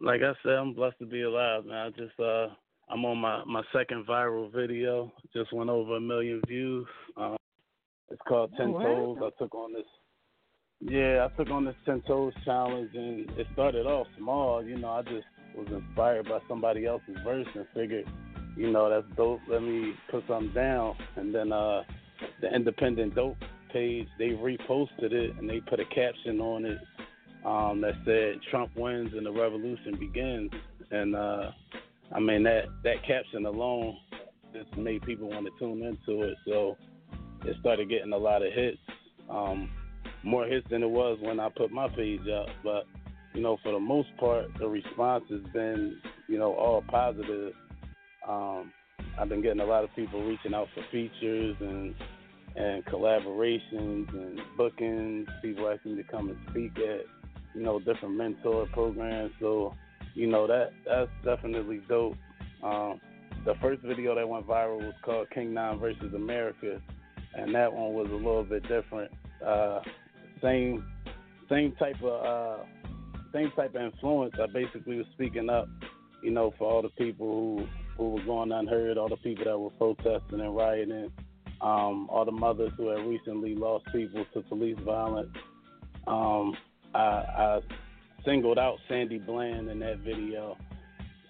like 0.00 0.20
I 0.22 0.32
said, 0.44 0.52
I'm 0.52 0.74
blessed 0.74 1.00
to 1.00 1.06
be 1.06 1.22
alive, 1.22 1.64
man. 1.66 1.76
I 1.86 1.90
just 1.90 2.18
uh, 2.20 2.48
I'm 2.88 3.04
on 3.04 3.18
my 3.18 3.42
my 3.46 3.62
second 3.72 4.06
viral 4.06 4.52
video. 4.52 5.12
Just 5.34 5.52
went 5.52 5.70
over 5.70 5.96
a 5.96 6.00
million 6.00 6.40
views. 6.46 6.86
Um, 7.16 7.36
it's 8.10 8.22
called 8.28 8.52
Ten 8.56 8.68
Oh, 8.68 8.72
wow. 8.72 8.84
Toes. 8.84 9.18
I 9.20 9.42
took 9.42 9.54
on 9.54 9.72
this. 9.72 9.82
Yeah, 10.84 11.26
I 11.26 11.36
took 11.36 11.50
on 11.50 11.64
this 11.64 11.76
Ten 11.86 12.02
Toes 12.02 12.32
challenge, 12.44 12.90
and 12.94 13.30
it 13.38 13.46
started 13.52 13.86
off 13.86 14.06
small. 14.18 14.64
You 14.64 14.78
know, 14.78 14.90
I 14.90 15.02
just 15.02 15.26
was 15.56 15.68
inspired 15.70 16.28
by 16.28 16.40
somebody 16.48 16.86
else's 16.86 17.16
verse 17.24 17.46
and 17.54 17.66
figured, 17.74 18.06
you 18.56 18.70
know, 18.70 18.90
that's 18.90 19.16
dope. 19.16 19.40
Let 19.48 19.62
me 19.62 19.94
put 20.10 20.24
something 20.26 20.52
down, 20.52 20.96
and 21.16 21.34
then 21.34 21.52
uh, 21.52 21.82
the 22.40 22.52
Independent 22.54 23.14
Dope 23.14 23.36
page 23.72 24.06
they 24.18 24.28
reposted 24.28 25.12
it 25.12 25.34
and 25.38 25.48
they 25.48 25.60
put 25.60 25.80
a 25.80 25.84
caption 25.86 26.40
on 26.40 26.66
it 26.66 26.78
um, 27.44 27.80
that 27.80 27.94
said 28.04 28.40
Trump 28.50 28.70
wins 28.76 29.10
and 29.16 29.24
the 29.26 29.32
revolution 29.32 29.96
begins. 29.98 30.50
And 30.90 31.16
uh, 31.16 31.50
I 32.14 32.20
mean 32.20 32.42
that 32.42 32.64
that 32.84 33.02
caption 33.06 33.46
alone 33.46 33.96
just 34.52 34.76
made 34.76 35.02
people 35.02 35.30
want 35.30 35.46
to 35.46 35.52
tune 35.58 35.82
into 35.82 36.22
it. 36.22 36.36
So 36.46 36.76
it 37.44 37.56
started 37.60 37.88
getting 37.88 38.12
a 38.12 38.18
lot 38.18 38.42
of 38.42 38.52
hits, 38.52 38.78
um, 39.30 39.70
more 40.22 40.46
hits 40.46 40.66
than 40.70 40.82
it 40.82 40.90
was 40.90 41.18
when 41.20 41.40
I 41.40 41.48
put 41.48 41.70
my 41.70 41.88
page 41.88 42.20
up. 42.28 42.46
But 42.62 42.84
you 43.34 43.42
know, 43.42 43.58
for 43.62 43.72
the 43.72 43.80
most 43.80 44.08
part, 44.18 44.46
the 44.58 44.68
response 44.68 45.24
has 45.30 45.40
been 45.52 45.98
you 46.28 46.38
know 46.38 46.54
all 46.54 46.82
positive. 46.88 47.54
Um, 48.28 48.72
I've 49.18 49.28
been 49.28 49.42
getting 49.42 49.60
a 49.60 49.64
lot 49.64 49.84
of 49.84 49.94
people 49.94 50.24
reaching 50.24 50.54
out 50.54 50.68
for 50.74 50.82
features 50.90 51.56
and 51.60 51.94
and 52.54 52.84
collaborations 52.84 54.08
and 54.12 54.40
bookings. 54.56 55.28
People 55.42 55.68
asking 55.68 55.96
to 55.96 56.02
come 56.04 56.28
and 56.28 56.38
speak 56.50 56.72
at 56.78 57.06
you 57.54 57.62
know 57.62 57.78
different 57.78 58.16
mentor 58.16 58.66
programs. 58.72 59.32
So 59.40 59.74
you 60.14 60.26
know 60.26 60.46
that 60.46 60.72
that's 60.86 61.10
definitely 61.24 61.80
dope. 61.88 62.16
Um, 62.62 63.00
the 63.44 63.54
first 63.60 63.82
video 63.82 64.14
that 64.14 64.28
went 64.28 64.46
viral 64.46 64.78
was 64.78 64.94
called 65.04 65.28
King 65.30 65.52
Nine 65.54 65.78
versus 65.78 66.14
America, 66.14 66.80
and 67.34 67.54
that 67.54 67.72
one 67.72 67.92
was 67.94 68.08
a 68.10 68.14
little 68.14 68.44
bit 68.44 68.62
different. 68.68 69.10
Uh, 69.44 69.80
same 70.42 70.84
same 71.48 71.72
type 71.72 72.02
of 72.02 72.24
uh, 72.24 72.64
same 73.32 73.50
type 73.56 73.74
of 73.74 73.82
influence. 73.82 74.34
I 74.40 74.46
basically 74.52 74.96
was 74.96 75.06
speaking 75.14 75.48
up, 75.48 75.68
you 76.22 76.30
know, 76.30 76.52
for 76.58 76.70
all 76.70 76.82
the 76.82 76.90
people 76.90 77.26
who 77.26 77.66
who 77.96 78.10
were 78.10 78.24
going 78.24 78.52
unheard, 78.52 78.98
all 78.98 79.08
the 79.08 79.16
people 79.16 79.44
that 79.44 79.58
were 79.58 79.70
protesting 79.70 80.40
and 80.40 80.56
rioting, 80.56 81.12
um, 81.60 82.08
all 82.10 82.24
the 82.24 82.32
mothers 82.32 82.72
who 82.76 82.88
had 82.88 83.06
recently 83.06 83.54
lost 83.54 83.84
people 83.92 84.24
to 84.34 84.42
police 84.42 84.78
violence. 84.84 85.30
Um, 86.06 86.56
I, 86.94 86.98
I 86.98 87.60
singled 88.24 88.58
out 88.58 88.78
Sandy 88.88 89.18
Bland 89.18 89.68
in 89.68 89.78
that 89.80 89.98
video 89.98 90.56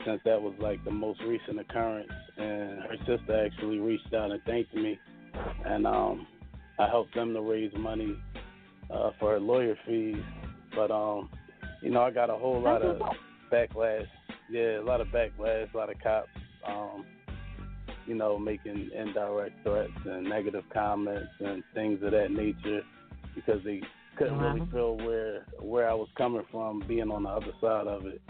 since 0.05 0.21
that 0.25 0.41
was 0.41 0.55
like 0.59 0.83
the 0.85 0.91
most 0.91 1.21
recent 1.27 1.61
occurrence, 1.61 2.11
and 2.39 2.81
her 2.81 2.97
sister 3.07 3.45
actually 3.45 3.79
reached 3.79 4.13
out 4.15 4.31
and 4.31 4.43
thanked 4.45 4.75
me, 4.75 4.99
and 5.65 5.87
um, 5.87 6.27
I 6.79 6.89
helped 6.89 7.15
them 7.15 7.35
to 7.35 7.41
raise 7.41 7.73
money 7.77 8.17
uh, 8.93 9.11
for 9.19 9.33
her 9.33 9.41
lawyer 9.41 9.77
fees. 9.87 10.23
But 10.75 10.91
um, 10.91 11.31
you 11.83 11.91
know, 11.91 12.03
I 12.03 12.11
got 12.11 12.31
a 12.31 12.37
whole 12.37 12.61
lot 12.61 12.83
of 12.83 13.01
backlash. 13.53 14.07
Yeah, 14.51 14.81
a 14.81 14.83
lot 14.83 15.01
of 15.01 15.09
backlash, 15.09 15.73
a 15.73 15.77
lot 15.77 15.91
of 15.91 15.99
cops, 16.01 16.29
um, 16.67 17.07
you 18.07 18.15
know, 18.15 18.39
making 18.39 18.91
indirect 18.95 19.63
threats 19.65 19.93
and 20.05 20.29
negative 20.29 20.65
comments 20.73 21.31
and 21.41 21.63
things 21.75 22.03
of 22.03 22.11
that 22.13 22.31
nature 22.31 22.83
because 23.35 23.61
they 23.65 23.81
couldn't 24.19 24.39
really 24.39 24.69
feel 24.71 24.97
where 24.97 25.47
where 25.61 25.89
I 25.89 25.95
was 25.95 26.09
coming 26.17 26.45
from, 26.51 26.83
being 26.87 27.11
on 27.11 27.23
the 27.23 27.31
other 27.31 27.53
side 27.61 27.87
of 27.87 28.07
it. 28.07 28.21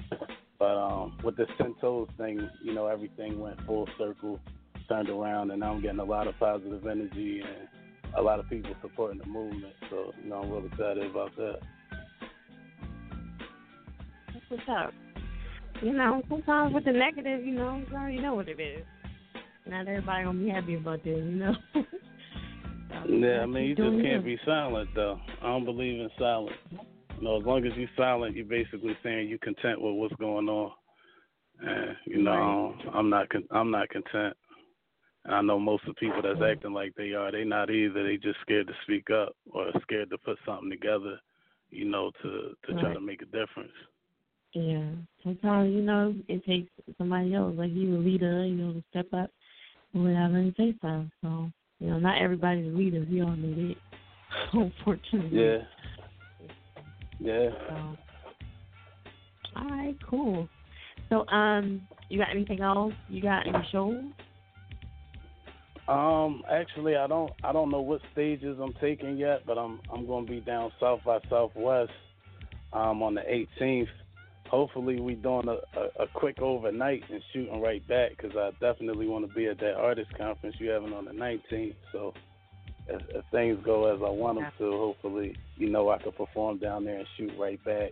But 0.58 0.76
um, 0.76 1.18
with 1.24 1.36
this 1.36 1.48
ten 1.58 1.74
toes 1.80 2.08
thing, 2.16 2.48
you 2.62 2.72
know, 2.72 2.86
everything 2.86 3.40
went 3.40 3.60
full 3.66 3.88
circle, 3.98 4.38
turned 4.88 5.08
around, 5.08 5.50
and 5.50 5.64
I'm 5.64 5.82
getting 5.82 5.98
a 5.98 6.04
lot 6.04 6.28
of 6.28 6.38
positive 6.38 6.86
energy 6.86 7.40
and 7.40 7.68
a 8.16 8.22
lot 8.22 8.38
of 8.38 8.48
people 8.48 8.74
supporting 8.80 9.18
the 9.18 9.26
movement. 9.26 9.72
So, 9.90 10.12
you 10.22 10.30
know, 10.30 10.42
I'm 10.42 10.50
really 10.50 10.66
excited 10.66 11.10
about 11.10 11.34
that. 11.36 11.58
That's 14.32 14.44
what's 14.48 14.62
up. 14.68 14.92
You 15.82 15.92
know, 15.92 16.22
sometimes 16.28 16.74
with 16.74 16.84
the 16.84 16.92
negative, 16.92 17.44
you 17.44 17.54
know, 17.54 17.82
you 17.88 17.96
already 17.96 18.20
know 18.20 18.34
what 18.34 18.48
it 18.48 18.60
is. 18.60 18.84
Not 19.66 19.88
everybody 19.88 20.24
gonna 20.24 20.38
be 20.38 20.48
happy 20.48 20.74
about 20.74 21.02
that, 21.04 21.10
you 21.10 21.22
know. 21.22 21.54
Yeah, 23.08 23.40
I 23.40 23.46
mean, 23.46 23.64
you 23.64 23.74
just 23.74 24.02
can't 24.02 24.24
be 24.24 24.38
silent 24.44 24.90
though. 24.94 25.18
I 25.40 25.46
don't 25.46 25.64
believe 25.64 26.00
in 26.00 26.10
silence. 26.18 26.56
You 26.70 27.22
know, 27.22 27.40
as 27.40 27.44
long 27.44 27.64
as 27.64 27.72
you're 27.76 27.88
silent, 27.96 28.36
you're 28.36 28.44
basically 28.44 28.96
saying 29.02 29.28
you're 29.28 29.38
content 29.38 29.80
with 29.80 29.94
what's 29.94 30.14
going 30.16 30.48
on. 30.48 30.72
And 31.60 31.96
you 32.06 32.22
know, 32.22 32.74
I'm 32.92 33.08
not. 33.08 33.28
Con- 33.28 33.48
I'm 33.50 33.70
not 33.70 33.88
content. 33.88 34.36
And 35.24 35.34
I 35.34 35.40
know 35.40 35.58
most 35.58 35.84
of 35.86 35.94
the 35.94 36.00
people 36.00 36.20
that's 36.22 36.40
acting 36.42 36.72
like 36.72 36.94
they 36.96 37.12
are, 37.12 37.30
they 37.30 37.44
not 37.44 37.70
either. 37.70 38.02
They 38.04 38.16
just 38.16 38.40
scared 38.40 38.66
to 38.66 38.72
speak 38.82 39.08
up 39.10 39.36
or 39.52 39.70
scared 39.82 40.10
to 40.10 40.18
put 40.18 40.38
something 40.44 40.70
together, 40.70 41.20
you 41.70 41.84
know, 41.84 42.10
to 42.22 42.56
to 42.66 42.80
try 42.80 42.92
to 42.92 43.00
make 43.00 43.22
a 43.22 43.26
difference. 43.26 43.72
Yeah. 44.52 44.90
Sometimes, 45.22 45.72
you 45.72 45.82
know, 45.82 46.14
it 46.28 46.44
takes 46.44 46.70
somebody 46.98 47.34
else, 47.34 47.54
like 47.56 47.70
you, 47.72 47.96
a 47.96 47.98
leader, 47.98 48.44
you 48.44 48.54
know, 48.54 48.72
to 48.72 48.84
step 48.90 49.06
up 49.14 49.30
or 49.94 50.02
whatever 50.02 50.36
and 50.36 50.54
say 50.56 50.74
something. 50.82 51.10
So, 51.22 51.50
you 51.78 51.88
know, 51.88 51.98
not 51.98 52.20
everybody's 52.20 52.66
a 52.66 52.76
leader. 52.76 53.06
We 53.10 53.22
all 53.22 53.36
know 53.36 53.54
that. 53.54 53.76
Unfortunately. 54.52 55.38
Yeah. 55.38 55.58
Yeah. 57.18 57.50
So, 57.68 57.96
all 59.56 59.68
right, 59.68 59.96
cool. 60.08 60.48
So, 61.08 61.26
um, 61.28 61.86
you 62.08 62.18
got 62.18 62.30
anything 62.30 62.60
else? 62.60 62.92
You 63.08 63.22
got 63.22 63.46
any 63.46 63.66
shows? 63.70 64.02
Um, 65.92 66.42
actually, 66.50 66.96
I 66.96 67.06
don't 67.06 67.30
I 67.44 67.52
don't 67.52 67.70
know 67.70 67.82
what 67.82 68.00
stages 68.12 68.58
I'm 68.58 68.72
taking 68.80 69.18
yet, 69.18 69.42
but 69.46 69.58
I'm 69.58 69.78
I'm 69.92 70.06
going 70.06 70.24
to 70.24 70.32
be 70.32 70.40
down 70.40 70.72
South 70.80 71.00
by 71.04 71.18
Southwest 71.28 71.92
um, 72.72 73.02
on 73.02 73.14
the 73.14 73.20
18th. 73.60 73.88
Hopefully, 74.48 75.00
we 75.00 75.14
doing 75.16 75.48
a, 75.48 75.58
a, 75.78 76.04
a 76.04 76.06
quick 76.14 76.40
overnight 76.40 77.02
and 77.10 77.22
shooting 77.32 77.60
right 77.60 77.86
back 77.88 78.12
because 78.16 78.34
I 78.36 78.52
definitely 78.60 79.06
want 79.06 79.28
to 79.28 79.34
be 79.34 79.48
at 79.48 79.58
that 79.60 79.74
artist 79.74 80.08
conference 80.16 80.56
you 80.58 80.70
having 80.70 80.94
on 80.94 81.04
the 81.04 81.10
19th. 81.10 81.74
So, 81.92 82.14
if, 82.88 83.02
if 83.14 83.24
things 83.30 83.58
go 83.62 83.94
as 83.94 84.00
I 84.02 84.08
want 84.10 84.38
them 84.38 84.50
to, 84.58 84.70
hopefully, 84.70 85.36
you 85.56 85.70
know, 85.70 85.90
I 85.90 85.98
can 85.98 86.12
perform 86.12 86.58
down 86.58 86.84
there 86.84 86.98
and 86.98 87.06
shoot 87.18 87.32
right 87.38 87.62
back. 87.64 87.90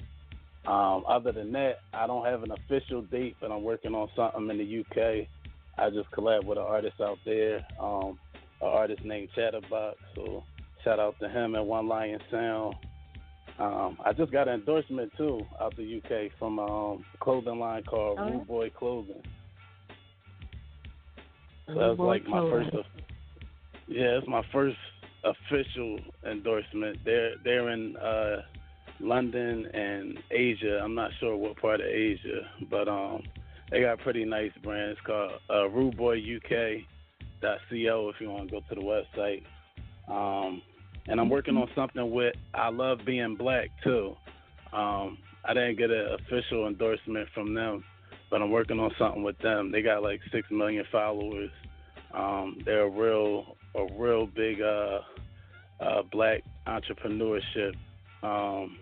Um, 0.66 1.04
other 1.06 1.32
than 1.32 1.52
that, 1.52 1.76
I 1.92 2.06
don't 2.06 2.26
have 2.26 2.42
an 2.42 2.52
official 2.52 3.02
date, 3.02 3.36
but 3.40 3.50
I'm 3.52 3.62
working 3.62 3.94
on 3.94 4.08
something 4.16 4.48
in 4.48 4.58
the 4.58 4.80
UK. 4.80 5.26
I 5.80 5.88
just 5.90 6.10
collab 6.10 6.44
with 6.44 6.58
an 6.58 6.64
artist 6.64 7.00
out 7.00 7.18
there, 7.24 7.64
um, 7.80 8.18
an 8.60 8.68
artist 8.68 9.04
named 9.04 9.30
Chatterbox. 9.34 9.96
So 10.14 10.44
shout 10.84 11.00
out 11.00 11.14
to 11.20 11.28
him 11.28 11.54
and 11.54 11.66
One 11.66 11.88
Lion 11.88 12.20
Sound. 12.30 12.74
Um, 13.58 13.98
I 14.04 14.12
just 14.12 14.32
got 14.32 14.48
an 14.48 14.60
endorsement 14.60 15.12
too 15.16 15.40
out 15.60 15.76
the 15.76 15.98
UK 16.02 16.32
from 16.38 16.58
um, 16.58 17.04
a 17.14 17.18
clothing 17.18 17.58
line 17.58 17.82
called 17.84 18.18
Oh? 18.20 18.30
Rude 18.30 18.46
Boy 18.46 18.70
Clothing. 18.70 19.22
So 21.66 21.74
that's 21.74 21.98
like 21.98 22.24
my 22.26 22.40
Clothing. 22.40 22.70
first. 22.72 22.88
Yeah, 23.86 24.18
it's 24.18 24.28
my 24.28 24.42
first 24.52 24.76
official 25.24 25.98
endorsement. 26.28 26.98
They're 27.04 27.32
they're 27.44 27.70
in 27.70 27.96
uh, 27.96 28.42
London 29.00 29.66
and 29.66 30.18
Asia. 30.30 30.80
I'm 30.82 30.94
not 30.94 31.10
sure 31.20 31.36
what 31.36 31.56
part 31.56 31.80
of 31.80 31.86
Asia, 31.86 32.48
but 32.70 32.88
um, 32.88 33.22
they 33.70 33.80
got 33.82 33.98
pretty 34.00 34.24
nice 34.24 34.52
brand. 34.62 34.90
It's 34.92 35.00
called 35.06 35.32
uh, 35.48 35.68
RudeBoyUK.co 35.68 36.82
if 38.08 38.20
you 38.20 38.30
want 38.30 38.48
to 38.48 38.52
go 38.52 38.60
to 38.68 38.74
the 38.74 38.80
website. 38.80 39.44
Um, 40.08 40.62
and 41.06 41.20
I'm 41.20 41.30
working 41.30 41.56
on 41.56 41.68
something 41.74 42.10
with 42.10 42.34
I 42.54 42.68
Love 42.68 43.00
Being 43.06 43.36
Black 43.36 43.70
too. 43.82 44.16
Um, 44.72 45.18
I 45.44 45.54
didn't 45.54 45.76
get 45.78 45.90
an 45.90 46.16
official 46.20 46.66
endorsement 46.66 47.28
from 47.34 47.54
them, 47.54 47.84
but 48.30 48.42
I'm 48.42 48.50
working 48.50 48.78
on 48.78 48.90
something 48.98 49.22
with 49.22 49.38
them. 49.38 49.72
They 49.72 49.82
got 49.82 50.02
like 50.02 50.20
six 50.32 50.48
million 50.50 50.84
followers. 50.92 51.50
Um, 52.12 52.58
they're 52.64 52.82
a 52.82 52.90
real 52.90 53.56
a 53.74 53.86
real 53.96 54.26
big 54.26 54.60
uh, 54.60 55.00
uh, 55.80 56.02
black 56.10 56.42
entrepreneurship. 56.66 57.74
Um, 58.22 58.76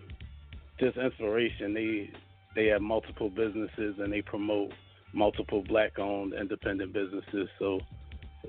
just 0.79 0.97
inspiration. 0.97 1.73
They 1.73 2.09
they 2.55 2.67
have 2.67 2.81
multiple 2.81 3.29
businesses 3.29 3.95
and 3.99 4.11
they 4.11 4.21
promote 4.21 4.71
multiple 5.13 5.63
black 5.67 5.97
owned 5.99 6.33
independent 6.33 6.93
businesses. 6.93 7.47
So 7.57 7.79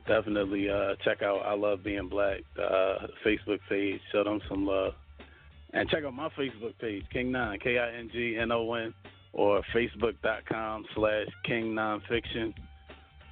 definitely 0.07 0.69
uh, 0.69 0.95
check 1.05 1.23
out 1.23 1.43
I 1.45 1.55
Love 1.55 1.85
Being 1.85 2.09
Black 2.09 2.41
uh, 2.59 3.07
Facebook 3.25 3.59
page. 3.69 4.01
Show 4.13 4.25
them 4.25 4.41
some 4.49 4.67
love. 4.67 4.95
And 5.73 5.89
check 5.89 6.05
out 6.05 6.15
my 6.15 6.29
Facebook 6.31 6.77
page, 6.81 7.05
King 7.13 7.31
Nine, 7.31 7.59
K 7.61 7.79
I 7.79 7.99
N 7.99 8.11
G 8.13 8.37
N 8.41 8.51
O 8.51 8.75
N, 8.75 8.93
or 9.33 9.63
Facebook.com 9.75 10.85
slash 10.95 11.27
King 11.45 11.75
Nonfiction. 11.75 12.53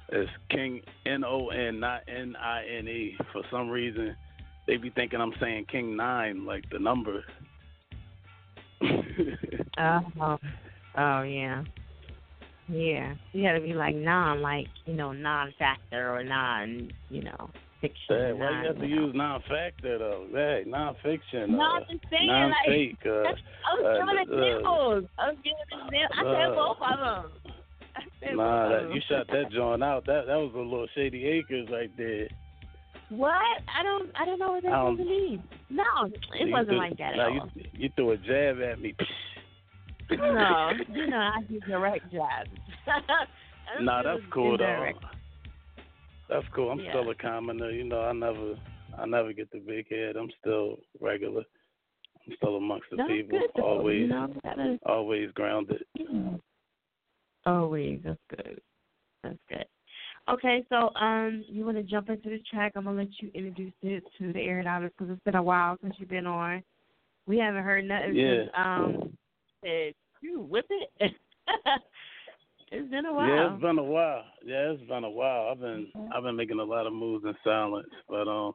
It's 0.09 0.31
King 0.49 0.81
N 1.05 1.23
O 1.25 1.49
N, 1.49 1.81
not 1.81 2.01
N 2.07 2.35
I 2.37 2.63
N 2.77 2.87
E. 2.87 3.17
For 3.33 3.41
some 3.51 3.69
reason, 3.69 4.15
they 4.67 4.77
be 4.77 4.89
thinking 4.89 5.19
I'm 5.19 5.33
saying 5.41 5.65
King 5.69 5.97
Nine, 5.97 6.45
like 6.45 6.63
the 6.71 6.79
number. 6.79 7.25
Oh, 9.77 10.37
oh 10.97 11.21
yeah, 11.21 11.63
yeah. 12.67 13.13
You 13.31 13.43
got 13.43 13.53
to 13.53 13.61
be 13.61 13.73
like 13.73 13.95
non, 13.95 14.41
like 14.41 14.67
you 14.85 14.93
know, 14.93 15.13
non-factor 15.13 16.13
or 16.13 16.21
non, 16.21 16.91
you 17.09 17.23
know, 17.23 17.49
fiction. 17.79 17.97
Hey, 18.09 18.33
why 18.33 18.51
non, 18.51 18.61
you 18.61 18.67
have 18.67 18.79
to 18.79 18.87
use 18.87 19.15
non-factor 19.15 19.97
though? 19.97 20.27
Hey, 20.33 20.63
non-fiction, 20.67 21.55
No, 21.55 21.61
uh, 21.61 21.63
I'm 21.63 21.83
just 21.89 22.03
saying, 22.09 22.27
non-fake. 22.27 22.97
like, 23.05 23.05
uh, 23.05 23.29
I 23.69 23.75
was 23.75 23.85
uh, 23.85 24.05
giving 24.05 24.17
uh, 24.17 24.21
examples. 24.21 25.05
I 25.17 25.29
was 25.29 25.37
giving 25.43 25.59
examples. 25.63 26.11
I 26.11 26.23
said 26.23 26.51
uh, 26.51 26.55
both 26.55 26.77
of 26.81 26.99
them. 26.99 28.37
Nah, 28.37 28.69
that, 28.69 28.93
you 28.93 29.01
shot 29.09 29.27
that 29.27 29.51
joint 29.51 29.83
out. 29.83 30.05
That 30.05 30.25
that 30.27 30.35
was 30.35 30.51
a 30.55 30.57
little 30.57 30.87
shady 30.95 31.25
acres 31.25 31.67
right 31.71 31.91
there. 31.97 32.27
What? 33.09 33.33
I 33.33 33.83
don't. 33.83 34.09
I 34.19 34.25
don't 34.25 34.39
know 34.39 34.51
what 34.53 34.63
that's 34.63 34.73
Um, 34.73 34.97
supposed 34.97 35.09
to 35.09 35.15
mean. 35.15 35.43
No, 35.69 35.83
it 36.05 36.51
wasn't 36.51 36.69
threw- 36.69 36.77
like 36.77 36.97
that 36.97 37.13
at 37.13 37.17
nah, 37.17 37.39
all. 37.41 37.49
You, 37.55 37.65
you 37.73 37.89
threw 37.95 38.11
a 38.11 38.17
jab 38.17 38.61
at 38.61 38.79
me. 38.79 38.95
No, 40.11 40.71
you 40.93 41.07
know, 41.07 41.17
I 41.17 41.41
do 41.47 41.59
direct 41.61 42.11
jabs. 42.11 42.49
nah, 43.81 44.03
that's 44.03 44.21
cool 44.31 44.57
though. 44.57 44.91
That's 46.29 46.45
cool. 46.55 46.69
I'm 46.71 46.79
Yeah. 46.79 46.91
still 46.91 47.09
a 47.09 47.15
commoner. 47.15 47.71
You 47.71 47.85
know, 47.85 48.01
I 48.01 48.13
never, 48.13 48.55
I 48.97 49.05
never 49.07 49.33
get 49.33 49.51
the 49.51 49.59
big 49.59 49.89
head. 49.89 50.15
I'm 50.15 50.29
still 50.39 50.77
regular. 51.01 51.43
I'm 52.27 52.35
still 52.35 52.57
amongst 52.57 52.87
the 52.91 52.97
That's 52.97 53.09
people. 53.09 53.39
good, 53.39 53.61
always, 53.61 54.01
you 54.01 54.07
know, 54.07 54.33
gotta- 54.43 54.79
always 54.85 55.31
grounded. 55.31 55.83
Always. 57.45 58.01
That's 58.03 58.19
good. 58.29 58.61
That's 59.23 59.39
good. 59.49 59.65
Okay, 60.29 60.63
so 60.69 60.93
um, 60.95 61.43
you 61.47 61.65
want 61.65 61.77
to 61.77 61.83
jump 61.83 62.09
into 62.09 62.29
the 62.29 62.39
track? 62.51 62.73
I'm 62.75 62.83
gonna 62.83 62.97
let 62.97 63.07
you 63.19 63.31
introduce 63.33 63.73
it 63.81 64.03
to 64.19 64.31
the 64.31 64.39
air 64.39 64.61
dollars 64.61 64.91
because 64.95 65.11
it's 65.11 65.23
been 65.23 65.35
a 65.35 65.41
while 65.43 65.77
since 65.81 65.95
you've 65.97 66.09
been 66.09 66.27
on. 66.27 66.61
We 67.25 67.39
haven't 67.39 67.63
heard 67.63 67.85
nothing 67.85 68.15
Yeah. 68.15 68.41
since 68.41 68.49
um, 68.55 69.17
said 69.63 69.93
you 70.21 70.41
whip 70.41 70.67
it. 70.69 70.89
it's 72.71 72.91
been 72.91 73.05
a 73.07 73.13
while. 73.13 73.27
Yeah, 73.27 73.53
it's 73.53 73.61
been 73.61 73.79
a 73.79 73.83
while. 73.83 74.23
Yeah, 74.45 74.71
it's 74.71 74.87
been 74.87 75.03
a 75.03 75.09
while. 75.09 75.49
I've 75.51 75.59
been 75.59 75.91
I've 76.13 76.23
been 76.23 76.35
making 76.35 76.59
a 76.59 76.63
lot 76.63 76.85
of 76.85 76.93
moves 76.93 77.25
in 77.25 77.33
silence. 77.43 77.89
But 78.07 78.27
um 78.27 78.53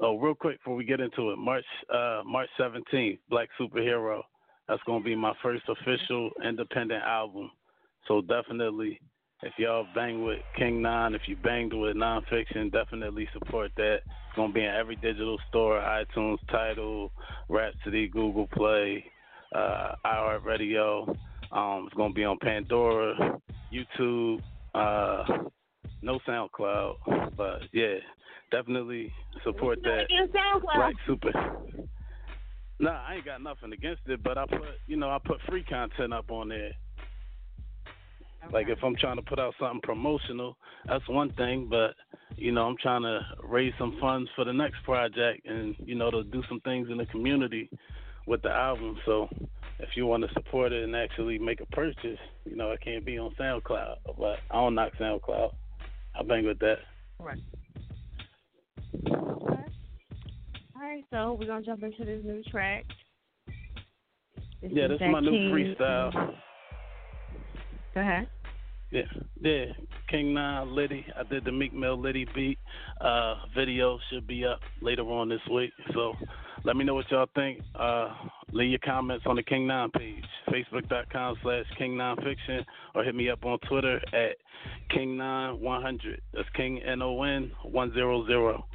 oh 0.00 0.16
real 0.16 0.34
quick 0.34 0.58
before 0.60 0.76
we 0.76 0.84
get 0.84 1.00
into 1.00 1.30
it, 1.32 1.36
March 1.36 1.64
uh 1.92 2.22
March 2.24 2.48
seventeenth, 2.56 3.20
Black 3.28 3.48
Superhero. 3.60 4.22
That's 4.66 4.82
gonna 4.86 5.04
be 5.04 5.14
my 5.14 5.34
first 5.42 5.64
official 5.68 6.30
independent 6.42 7.02
album. 7.02 7.50
So 8.08 8.22
definitely 8.22 8.98
if 9.42 9.52
y'all 9.58 9.86
bang 9.94 10.24
with 10.24 10.38
King 10.56 10.80
Nine, 10.80 11.14
if 11.14 11.22
you 11.26 11.36
banged 11.36 11.72
with 11.72 11.96
nonfiction, 11.96 12.70
definitely 12.70 13.28
support 13.32 13.72
that. 13.76 13.96
It's 14.04 14.36
gonna 14.36 14.52
be 14.52 14.60
in 14.64 14.70
every 14.70 14.96
digital 14.96 15.38
store, 15.48 15.80
iTunes, 15.80 16.38
Tidal, 16.50 17.10
Rhapsody, 17.48 18.08
Google 18.08 18.46
Play, 18.48 19.04
uh, 19.54 19.92
iHeartRadio. 20.06 21.08
Um, 21.50 21.84
it's 21.86 21.94
gonna 21.96 22.14
be 22.14 22.24
on 22.24 22.38
Pandora, 22.38 23.40
YouTube, 23.72 24.40
uh, 24.74 25.24
no 26.02 26.18
SoundCloud, 26.26 27.36
but 27.36 27.62
yeah, 27.72 27.96
definitely 28.50 29.12
support 29.44 29.82
that. 29.82 30.04
Black 30.76 30.94
Super. 31.06 31.32
Nah, 32.78 33.02
I 33.06 33.16
ain't 33.16 33.24
got 33.24 33.42
nothing 33.42 33.72
against 33.72 34.02
it, 34.06 34.22
but 34.22 34.38
I 34.38 34.46
put 34.46 34.62
you 34.86 34.96
know 34.96 35.10
I 35.10 35.18
put 35.24 35.38
free 35.48 35.64
content 35.64 36.12
up 36.12 36.30
on 36.30 36.48
there. 36.48 36.72
Like 38.50 38.68
if 38.68 38.78
I'm 38.82 38.96
trying 38.96 39.16
to 39.16 39.22
put 39.22 39.38
out 39.38 39.54
something 39.58 39.80
promotional, 39.82 40.56
that's 40.86 41.06
one 41.08 41.32
thing. 41.34 41.68
But 41.70 41.94
you 42.36 42.52
know, 42.52 42.66
I'm 42.66 42.76
trying 42.82 43.02
to 43.02 43.20
raise 43.44 43.72
some 43.78 43.96
funds 44.00 44.28
for 44.34 44.44
the 44.44 44.52
next 44.52 44.82
project, 44.84 45.46
and 45.46 45.74
you 45.78 45.94
know, 45.94 46.10
to 46.10 46.24
do 46.24 46.42
some 46.48 46.60
things 46.60 46.88
in 46.90 46.98
the 46.98 47.06
community 47.06 47.70
with 48.26 48.42
the 48.42 48.50
album. 48.50 48.98
So 49.06 49.28
if 49.78 49.90
you 49.96 50.06
want 50.06 50.24
to 50.26 50.32
support 50.32 50.72
it 50.72 50.84
and 50.84 50.94
actually 50.96 51.38
make 51.38 51.60
a 51.60 51.66
purchase, 51.66 52.18
you 52.44 52.56
know, 52.56 52.70
it 52.70 52.80
can't 52.80 53.04
be 53.04 53.18
on 53.18 53.34
SoundCloud. 53.38 53.96
But 54.18 54.38
I 54.50 54.54
don't 54.54 54.74
knock 54.74 54.92
SoundCloud. 55.00 55.52
I 56.18 56.22
bang 56.22 56.46
with 56.46 56.58
that. 56.60 56.76
Right. 57.18 57.38
All 59.06 60.88
right, 60.88 61.04
so 61.10 61.36
we're 61.38 61.46
gonna 61.46 61.64
jump 61.64 61.82
into 61.82 62.04
this 62.04 62.22
new 62.24 62.42
track. 62.50 62.84
This 64.60 64.72
yeah, 64.74 64.88
this 64.88 65.00
is 65.00 65.08
my 65.10 65.20
new 65.20 65.50
freestyle. 65.50 66.34
Go 67.94 68.00
ahead. 68.00 68.28
Yeah, 68.90 69.02
yeah. 69.40 69.64
King 70.10 70.34
Nine 70.34 70.74
Litty. 70.74 71.06
I 71.18 71.22
did 71.22 71.46
the 71.46 71.52
Meek 71.52 71.72
Mill 71.72 71.98
Litty 71.98 72.26
beat. 72.34 72.58
Uh, 73.00 73.36
video 73.56 73.98
should 74.10 74.26
be 74.26 74.44
up 74.44 74.60
later 74.82 75.02
on 75.02 75.30
this 75.30 75.40
week. 75.50 75.72
So 75.94 76.12
let 76.64 76.76
me 76.76 76.84
know 76.84 76.94
what 76.94 77.10
y'all 77.10 77.26
think. 77.34 77.60
Uh, 77.74 78.14
leave 78.52 78.70
your 78.70 78.78
comments 78.80 79.24
on 79.26 79.36
the 79.36 79.42
King 79.42 79.66
Nine 79.66 79.90
page. 79.90 80.24
Facebook.com 80.48 81.36
slash 81.42 81.64
King 81.78 81.92
Nonfiction 81.92 82.64
or 82.94 83.02
hit 83.02 83.14
me 83.14 83.30
up 83.30 83.44
on 83.46 83.58
Twitter 83.68 83.96
at 84.12 84.36
King 84.90 85.16
Nine 85.16 85.58
One 85.58 85.80
Hundred. 85.80 86.20
That's 86.34 86.48
King 86.54 86.82
N 86.82 87.00
O 87.00 87.22
N 87.22 87.50
One 87.62 87.94
Zero 87.94 88.26
Zero. 88.26 88.66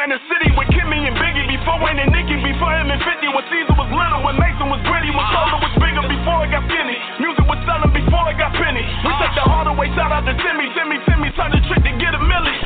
Ran 0.00 0.16
the 0.16 0.22
city 0.32 0.48
with 0.56 0.64
Kimmy 0.72 0.96
and 1.04 1.12
Biggie. 1.12 1.44
Before 1.44 1.76
Wayne 1.76 2.00
and 2.00 2.08
Nicki, 2.08 2.32
before 2.40 2.72
him 2.72 2.88
and 2.88 3.04
50. 3.04 3.36
When 3.36 3.44
Caesar 3.52 3.76
was 3.76 3.92
little, 3.92 4.24
when 4.24 4.32
Mason 4.40 4.72
was 4.72 4.80
gritty. 4.88 5.12
When 5.12 5.28
Cola 5.28 5.60
was 5.60 5.76
bigger 5.76 6.00
before 6.08 6.40
it 6.40 6.56
got 6.56 6.64
skinny. 6.72 6.96
Music 7.20 7.44
was 7.44 7.60
selling 7.68 7.92
before 7.92 8.24
it 8.32 8.40
got 8.40 8.48
penny. 8.56 8.80
We 8.80 9.12
took 9.20 9.28
the 9.36 9.44
hard 9.44 9.68
way, 9.76 9.92
shout 9.92 10.08
out 10.08 10.24
to 10.24 10.32
Timmy. 10.40 10.72
Timmy, 10.72 11.04
Timmy, 11.04 11.28
turned 11.36 11.52
the 11.52 11.60
trick 11.68 11.84
to 11.84 11.92
get 12.00 12.16
a 12.16 12.20
milli. 12.24 12.56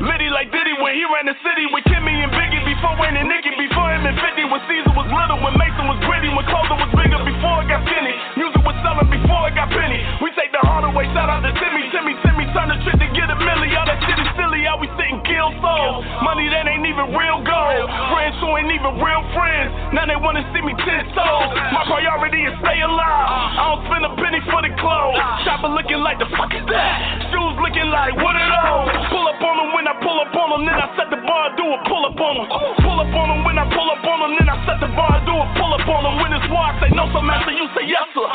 Liddy 0.00 0.32
like 0.32 0.48
Diddy 0.48 0.80
when 0.80 0.96
he 0.96 1.04
ran 1.12 1.28
the 1.28 1.36
city 1.44 1.68
with 1.76 1.84
Kimmy 1.84 2.24
and 2.24 2.32
Biggie. 2.32 2.64
Before 2.64 2.96
Wayne 2.96 3.20
and 3.20 3.28
Nicki, 3.28 3.52
before 3.60 3.92
him 3.92 4.08
and 4.08 4.16
50. 4.16 4.40
When 4.48 4.64
Caesar 4.64 4.96
was 4.96 5.12
little, 5.12 5.44
when 5.44 5.52
Mason 5.60 5.92
was 5.92 6.00
gritty. 6.08 6.32
When 6.32 6.48
Cola 6.48 6.72
was 6.72 6.88
bigger 6.96 7.20
before 7.20 7.60
it 7.60 7.68
got 7.68 7.84
skinny. 7.84 8.16
Music 8.40 8.64
was 8.64 8.80
selling 8.80 9.12
before 9.12 9.44
it 9.44 9.60
got 9.60 9.68
penny. 9.68 10.00
We 10.24 10.32
take 10.32 10.56
the 10.56 10.64
harder 10.64 10.88
way, 10.88 11.04
shout 11.12 11.28
out 11.28 11.44
to 11.44 11.52
Timmy. 11.52 11.84
Timmy, 11.92 12.16
Timmy, 12.24 12.48
turn 12.56 12.72
the 12.72 12.80
trick 12.80 12.96
to 12.96 13.08
get 13.12 13.28
a 13.28 13.36
milli. 13.36 13.76
All 13.76 13.84
that 13.84 14.00
shit 14.08 14.16
is 14.16 14.39
silly, 14.60 14.68
how 14.68 14.76
we 14.78 14.88
sit 14.96 15.10
kill 15.24 15.50
souls. 15.60 16.04
Money 16.22 16.48
that 16.52 16.68
ain't 16.68 16.84
even 16.84 17.16
real 17.16 17.40
gold. 17.44 17.86
Friends 18.12 18.36
who 18.40 18.48
ain't 18.56 18.72
even 18.72 19.00
real 19.00 19.24
friends. 19.32 19.72
Now 19.96 20.04
they 20.06 20.16
wanna 20.16 20.44
see 20.52 20.60
me 20.60 20.76
ten 20.84 21.08
toes. 21.16 21.48
My 21.72 21.84
priority 21.88 22.44
is 22.44 22.54
stay 22.60 22.80
alive. 22.84 23.28
I 23.56 23.62
don't 23.72 23.82
spend 23.88 24.04
a 24.04 24.12
penny 24.16 24.40
for 24.48 24.60
the 24.62 24.72
clothes. 24.76 25.18
Chopper 25.44 25.72
looking 25.72 26.00
like 26.04 26.18
the 26.20 26.28
fuck 26.36 26.52
is 26.52 26.64
that? 26.68 27.32
Shoes 27.32 27.56
looking 27.60 27.88
like 27.88 28.14
what 28.20 28.36
are 28.36 28.50
those? 28.50 28.92
Pull 29.08 29.26
up 29.28 29.40
on 29.40 29.56
them 29.56 29.68
when 29.72 29.86
I 29.88 29.94
pull 30.00 30.18
up 30.20 30.34
on 30.36 30.48
them, 30.52 30.62
then 30.68 30.78
I 30.78 30.88
set 30.96 31.08
the 31.10 31.20
bar, 31.24 31.56
do 31.56 31.64
a 31.64 31.78
pull 31.88 32.04
up 32.06 32.20
on 32.20 32.34
them. 32.36 32.46
Pull 32.84 32.98
up 33.00 33.14
on 33.14 33.26
them 33.32 33.40
when 33.44 33.56
I 33.58 33.64
pull 33.72 33.88
up 33.88 34.04
on 34.04 34.18
them, 34.20 34.32
then 34.38 34.48
I 34.48 34.56
set 34.66 34.78
the 34.80 34.90
bar, 34.92 35.14
do 35.24 35.34
a 35.34 35.46
pull 35.56 35.72
up 35.72 35.86
on 35.88 36.00
them. 36.04 36.14
When 36.20 36.30
it's 36.36 36.48
war, 36.52 36.64
I 36.64 36.72
say 36.80 36.90
no, 36.92 37.08
sir, 37.10 37.22
master, 37.22 37.54
you 37.54 37.66
say 37.72 37.84
yes, 37.88 38.04
sir. 38.12 38.26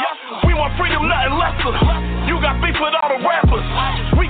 We 0.47 0.53
want 0.57 0.73
freedom, 0.77 1.07
nothing 1.07 1.37
lesser. 1.37 1.73
You 2.25 2.41
got 2.41 2.57
beef 2.61 2.75
with 2.81 2.97
all 2.97 3.09
the 3.13 3.21
rappers. 3.21 3.64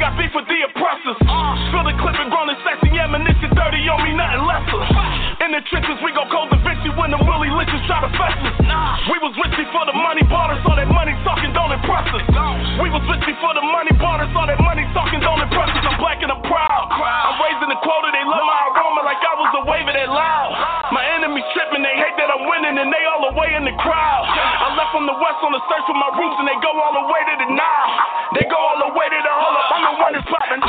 Got 0.05 0.21
beef 0.21 0.37
with 0.37 0.45
the 0.45 0.61
oppressors. 0.69 1.17
Feel 1.73 1.81
the 1.81 1.97
clip 1.97 2.13
and 2.13 2.29
grown 2.29 2.45
and 2.45 2.61
sexy 2.61 2.93
ammunition, 2.93 3.49
dirty 3.57 3.89
on 3.89 4.05
me, 4.05 4.13
nothing 4.13 4.45
lesser. 4.45 4.77
In 5.41 5.49
the 5.49 5.65
trenches, 5.65 5.97
we 6.05 6.13
go 6.13 6.29
cold 6.29 6.53
the 6.53 6.61
Vinci 6.61 6.93
when 6.93 7.09
the 7.09 7.17
Willie 7.25 7.49
Lynches 7.49 7.81
try 7.89 8.05
to 8.05 8.11
fess 8.13 8.37
us. 8.45 8.53
We 9.09 9.17
was 9.17 9.33
rich 9.33 9.57
before 9.57 9.81
the 9.89 9.97
money 9.97 10.21
bought 10.29 10.53
us, 10.53 10.61
all 10.61 10.77
that 10.77 10.93
money 10.93 11.17
talking 11.25 11.49
don't 11.57 11.73
impress 11.73 12.05
us. 12.13 12.21
We 12.77 12.93
was 12.93 13.01
rich 13.09 13.25
before 13.25 13.57
the 13.57 13.65
money 13.65 13.97
bought 13.97 14.21
us, 14.21 14.29
all 14.37 14.45
that 14.45 14.61
money 14.61 14.85
talking 14.93 15.25
don't 15.25 15.41
impress 15.41 15.73
us. 15.73 15.81
I'm 15.89 15.97
black 15.97 16.21
and 16.21 16.29
I'm 16.29 16.45
proud. 16.45 16.85
I'm 16.93 17.41
raising 17.41 17.73
the 17.73 17.79
quota, 17.81 18.13
they 18.13 18.29
love 18.29 18.45
my 18.45 18.61
aroma 18.77 19.01
like 19.09 19.17
I 19.25 19.33
was 19.41 19.49
a 19.57 19.63
wave 19.65 19.89
of 19.89 19.95
that 19.97 20.05
loud. 20.13 20.44
Tripping, 21.53 21.83
they 21.85 21.95
hate 21.99 22.15
that 22.17 22.29
I'm 22.33 22.47
winning, 22.49 22.75
and 22.81 22.89
they 22.89 23.03
all 23.05 23.23
away 23.29 23.53
in 23.53 23.63
the 23.67 23.75
crowd. 23.77 24.23
I 24.25 24.73
left 24.73 24.91
from 24.95 25.05
the 25.05 25.17
west 25.19 25.39
on 25.45 25.51
the 25.53 25.61
search 25.69 25.85
for 25.85 25.97
my 25.97 26.09
roots, 26.17 26.37
and 26.41 26.47
they 26.49 26.57
go 26.63 26.71
all 26.73 26.93
the 26.95 27.05
way 27.05 27.21
to 27.21 27.33
the 27.45 27.49
Nile. 27.53 27.93
They 28.33 28.45
go 28.49 28.57
all 28.57 28.79
the 28.81 28.91
way 28.97 29.07
to 29.07 29.19
the 29.19 29.33
hole. 29.35 29.57
I'm 29.75 29.83
the 29.85 29.95
one 30.01 30.11
that's 30.15 30.27
popping. 30.27 30.61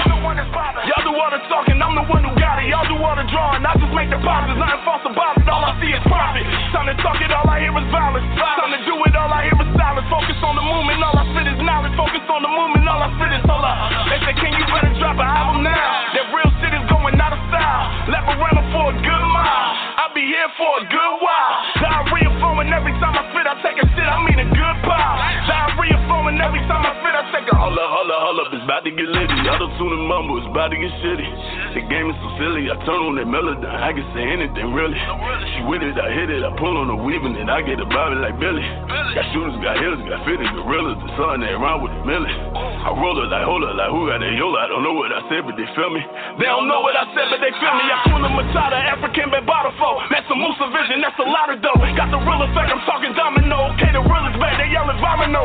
Y'all 0.87 1.03
do 1.03 1.13
all 1.17 1.33
the 1.33 1.41
talking, 1.51 1.81
I'm 1.81 1.97
the 1.97 2.07
one 2.07 2.23
who 2.23 2.31
got 2.39 2.63
it. 2.63 2.71
Y'all 2.71 2.87
do 2.87 2.95
all 3.01 3.17
the 3.17 3.27
drawing, 3.27 3.65
I 3.65 3.75
just 3.81 3.91
make 3.97 4.11
the 4.13 4.21
positives. 4.23 4.59
Nothing 4.61 4.83
false 4.87 5.05
about 5.09 5.35
it. 5.41 5.49
All 5.49 5.65
I 5.65 5.75
see 5.83 5.91
is 5.91 6.05
profit. 6.07 6.45
Time 6.71 6.87
to 6.87 6.95
talk 7.03 7.19
it, 7.19 7.33
all 7.33 7.49
I 7.49 7.65
hear 7.65 7.75
is 7.75 7.89
violence. 7.91 8.27
Time 8.39 8.71
to 8.71 8.81
do 8.87 8.95
it, 8.95 9.15
all 9.17 9.33
I 9.33 9.51
hear 9.51 9.57
is 9.57 9.71
silence. 9.75 10.07
Focus 10.07 10.39
on 10.47 10.55
the 10.55 10.63
movement, 10.63 11.03
all 11.03 11.17
I 11.17 11.25
spit 11.35 11.47
is 11.51 11.59
knowledge. 11.59 11.95
Focus 11.99 12.23
on 12.31 12.41
the 12.47 12.53
movement, 12.53 12.87
all 12.87 13.03
I 13.03 13.09
spit 13.19 13.33
is 13.35 13.45
hold 13.49 13.67
up. 13.67 13.77
They 14.13 14.19
say, 14.23 14.35
King, 14.39 14.55
you 14.55 14.67
better 14.71 14.95
drop 15.01 15.19
an 15.19 15.27
album 15.27 15.67
now. 15.67 15.75
That 16.15 16.27
real 16.31 16.51
shit 16.63 16.73
is 16.77 16.85
going 16.87 17.19
out 17.19 17.35
of 17.35 17.43
style. 17.51 17.85
Left 18.13 18.29
around 18.31 18.63
for 18.71 18.85
a 18.93 18.95
good 19.01 19.25
mile. 19.35 19.76
Be 20.17 20.33
here 20.33 20.49
for 20.57 20.81
a 20.81 20.85
good 20.89 21.15
while. 21.21 21.61
Diarrhea 21.77 22.41
flowing 22.41 22.73
every 22.73 22.97
time 23.05 23.21
I 23.21 23.29
spit. 23.29 23.45
I 23.45 23.61
take 23.61 23.77
a 23.85 23.87
shit, 24.07 24.15
I 24.15 24.19
mean 24.23 24.39
a 24.39 24.47
good 24.47 24.77
pile. 24.87 25.19
Diarrhea 25.51 25.99
flowing 26.07 26.39
every 26.39 26.63
time 26.71 26.87
I 26.87 26.95
spit. 27.03 27.15
I 27.15 27.23
take 27.35 27.49
a 27.51 27.57
holla, 27.59 27.83
holla, 27.91 28.17
holla. 28.23 28.43
It's 28.55 28.63
about 28.63 28.87
to 28.87 28.93
get 28.95 29.09
litty. 29.11 29.35
Auto 29.51 29.67
tune 29.79 29.95
and 29.99 30.07
mumble, 30.07 30.39
it's 30.39 30.47
about 30.47 30.71
to 30.71 30.79
get 30.79 30.91
shitty. 31.03 31.29
The 31.75 31.83
game 31.91 32.11
is 32.11 32.19
so 32.23 32.29
silly. 32.39 32.71
I 32.71 32.79
turn 32.87 33.03
on 33.03 33.19
that 33.19 33.27
melody. 33.27 33.67
I 33.67 33.91
can 33.91 34.07
say 34.15 34.23
anything 34.23 34.71
really. 34.71 34.99
She 35.55 35.61
with 35.67 35.83
it, 35.83 35.99
I 35.99 36.09
hit 36.15 36.31
it. 36.31 36.47
I 36.47 36.51
pull 36.59 36.79
on 36.79 36.89
the 36.89 36.99
weaving 36.99 37.35
and 37.35 37.51
I 37.51 37.63
get 37.63 37.83
a 37.83 37.87
bobby 37.87 38.17
like 38.23 38.39
Billy. 38.39 38.63
Got 39.15 39.27
shooters, 39.35 39.59
got 39.63 39.77
hitters, 39.79 40.03
got 40.07 40.23
fitted 40.23 40.47
gorillas. 40.55 40.99
The 41.03 41.11
sun 41.19 41.43
they 41.43 41.51
around 41.55 41.83
with 41.83 41.95
a 41.95 42.03
millie. 42.07 42.31
I 42.87 42.95
roll 42.95 43.19
it 43.19 43.27
like 43.27 43.43
hold 43.43 43.67
it 43.67 43.75
like 43.75 43.91
who 43.91 44.07
got 44.07 44.23
that 44.23 44.35
yola. 44.39 44.63
I 44.63 44.69
don't 44.71 44.87
know 44.87 44.95
what 44.95 45.11
I 45.11 45.19
said, 45.27 45.43
but 45.43 45.59
they 45.59 45.67
feel 45.75 45.91
me. 45.91 46.03
They 46.39 46.47
don't 46.47 46.71
know 46.71 46.87
what 46.87 46.95
I 46.95 47.11
said, 47.11 47.27
but 47.35 47.43
they 47.43 47.51
feel 47.59 47.75
me. 47.75 47.85
I 47.91 47.99
pull 48.07 48.23
a 48.23 48.31
Matata, 48.31 48.79
Afrika 48.79 49.27
Bambaataa 49.27 49.75
foe. 49.75 49.99
That's 50.11 50.29
a 50.31 50.37
Musa 50.39 50.71
vision, 50.71 51.03
that's 51.03 51.19
a 51.19 51.27
lot 51.27 51.51
of 51.51 51.59
dough. 51.65 51.83
Got 51.99 52.15
the 52.15 52.21
real 52.23 52.47
effect, 52.47 52.71
I'm 52.71 52.83
talking 52.87 53.11
domino. 53.19 53.75
Okay, 53.75 53.96
the 53.97 54.05
real 54.05 54.29
back, 54.37 54.61
they 54.61 54.69
yelling 54.69 55.01
vomino. 55.01 55.41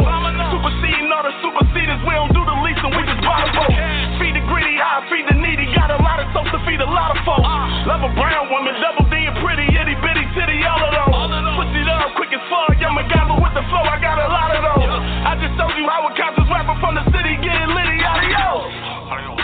Superseding 0.52 1.08
all 1.08 1.24
the 1.24 1.32
superseders, 1.40 2.04
we 2.04 2.12
don't 2.12 2.36
do 2.36 2.44
the 2.44 2.58
least 2.68 2.84
and 2.84 2.92
we 2.92 3.02
just 3.08 3.24
bottom 3.24 3.48
vote. 3.56 3.72
Feed 4.20 4.36
the 4.36 4.44
greedy, 4.44 4.76
I 4.76 5.08
feed 5.08 5.24
the 5.32 5.38
needy. 5.40 5.72
Got 5.72 5.96
a 5.96 6.00
lot 6.04 6.20
of 6.20 6.28
soap 6.36 6.52
to 6.52 6.60
feed 6.68 6.84
a 6.84 6.90
lot 6.90 7.16
of 7.16 7.20
folks. 7.24 7.48
Love 7.88 8.04
a 8.04 8.12
brown 8.12 8.52
woman, 8.52 8.76
double 8.84 9.08
D 9.08 9.16
and 9.24 9.40
pretty, 9.40 9.72
itty 9.72 9.96
bitty 10.04 10.26
titty, 10.36 10.60
all 10.68 10.84
of 10.84 10.92
those. 10.92 11.32
Switch 11.64 11.80
it 11.80 11.88
up 11.88 12.12
quick 12.20 12.36
as 12.36 12.44
fuck, 12.52 12.76
I'm 12.76 13.00
a 13.00 13.06
guy 13.08 13.24
with 13.40 13.56
the 13.56 13.64
flow, 13.72 13.88
I 13.88 13.96
got 14.04 14.20
a 14.20 14.28
lot 14.28 14.52
of 14.52 14.62
those. 14.68 15.00
I 15.00 15.32
just 15.40 15.56
told 15.56 15.72
you 15.80 15.88
how 15.88 16.04
a 16.04 16.12
conscious 16.12 16.48
rapper 16.52 16.76
from 16.84 17.00
the 17.00 17.08
city 17.16 17.40
getting 17.40 17.72
litty, 17.72 18.04
adios. 18.04 19.41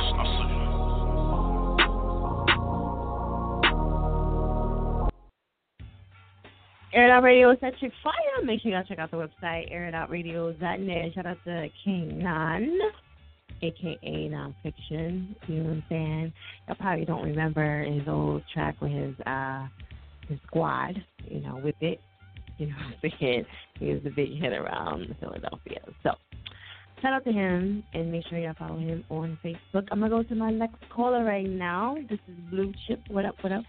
Air 6.97 7.09
It 7.09 7.11
Out 7.11 7.21
Radio 7.21 7.51
is 7.51 7.59
such 7.61 7.75
a 7.83 7.91
fire. 8.01 8.43
Make 8.43 8.59
sure 8.61 8.71
y'all 8.71 8.83
check 8.83 8.97
out 8.97 9.11
the 9.11 9.17
website, 9.17 9.71
airitoutradio.net. 9.71 11.13
Shout 11.13 11.27
out 11.27 11.37
to 11.45 11.67
King 11.85 12.17
Nan, 12.17 12.75
aka 13.61 13.99
Nonfiction. 14.03 15.35
You 15.47 15.57
know 15.57 15.63
what 15.63 15.73
I'm 15.73 15.83
saying? 15.89 16.33
Y'all 16.67 16.77
probably 16.79 17.05
don't 17.05 17.21
remember 17.21 17.83
his 17.83 18.07
old 18.07 18.41
track 18.51 18.81
with 18.81 18.89
his 18.89 19.13
uh 19.27 19.67
his 20.27 20.39
squad, 20.47 20.95
you 21.29 21.39
know, 21.41 21.61
with 21.63 21.75
it. 21.81 21.99
You 22.57 22.65
know 22.65 22.73
what 22.73 23.11
I'm 23.11 23.19
saying? 23.19 23.45
He 23.79 23.93
was 23.93 24.01
a 24.03 24.09
big 24.09 24.41
hit 24.41 24.53
around 24.53 25.15
Philadelphia. 25.19 25.81
So 26.01 26.13
shout 27.03 27.13
out 27.13 27.23
to 27.25 27.31
him 27.31 27.83
and 27.93 28.11
make 28.11 28.25
sure 28.27 28.39
y'all 28.39 28.55
follow 28.57 28.79
him 28.79 29.03
on 29.11 29.37
Facebook. 29.45 29.87
I'm 29.91 29.99
gonna 29.99 30.09
go 30.09 30.23
to 30.23 30.33
my 30.33 30.49
next 30.49 30.77
caller 30.89 31.23
right 31.23 31.47
now. 31.47 31.95
This 32.09 32.17
is 32.27 32.49
Blue 32.49 32.73
Chip. 32.87 33.01
What 33.09 33.23
up, 33.23 33.35
what 33.41 33.51
up? 33.51 33.65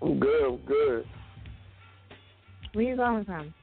I'm 0.00 0.18
good. 0.18 0.46
I'm 0.46 0.56
good. 0.64 1.06
Where 2.74 2.84
you 2.84 2.96
calling 2.96 3.24
from? 3.24 3.54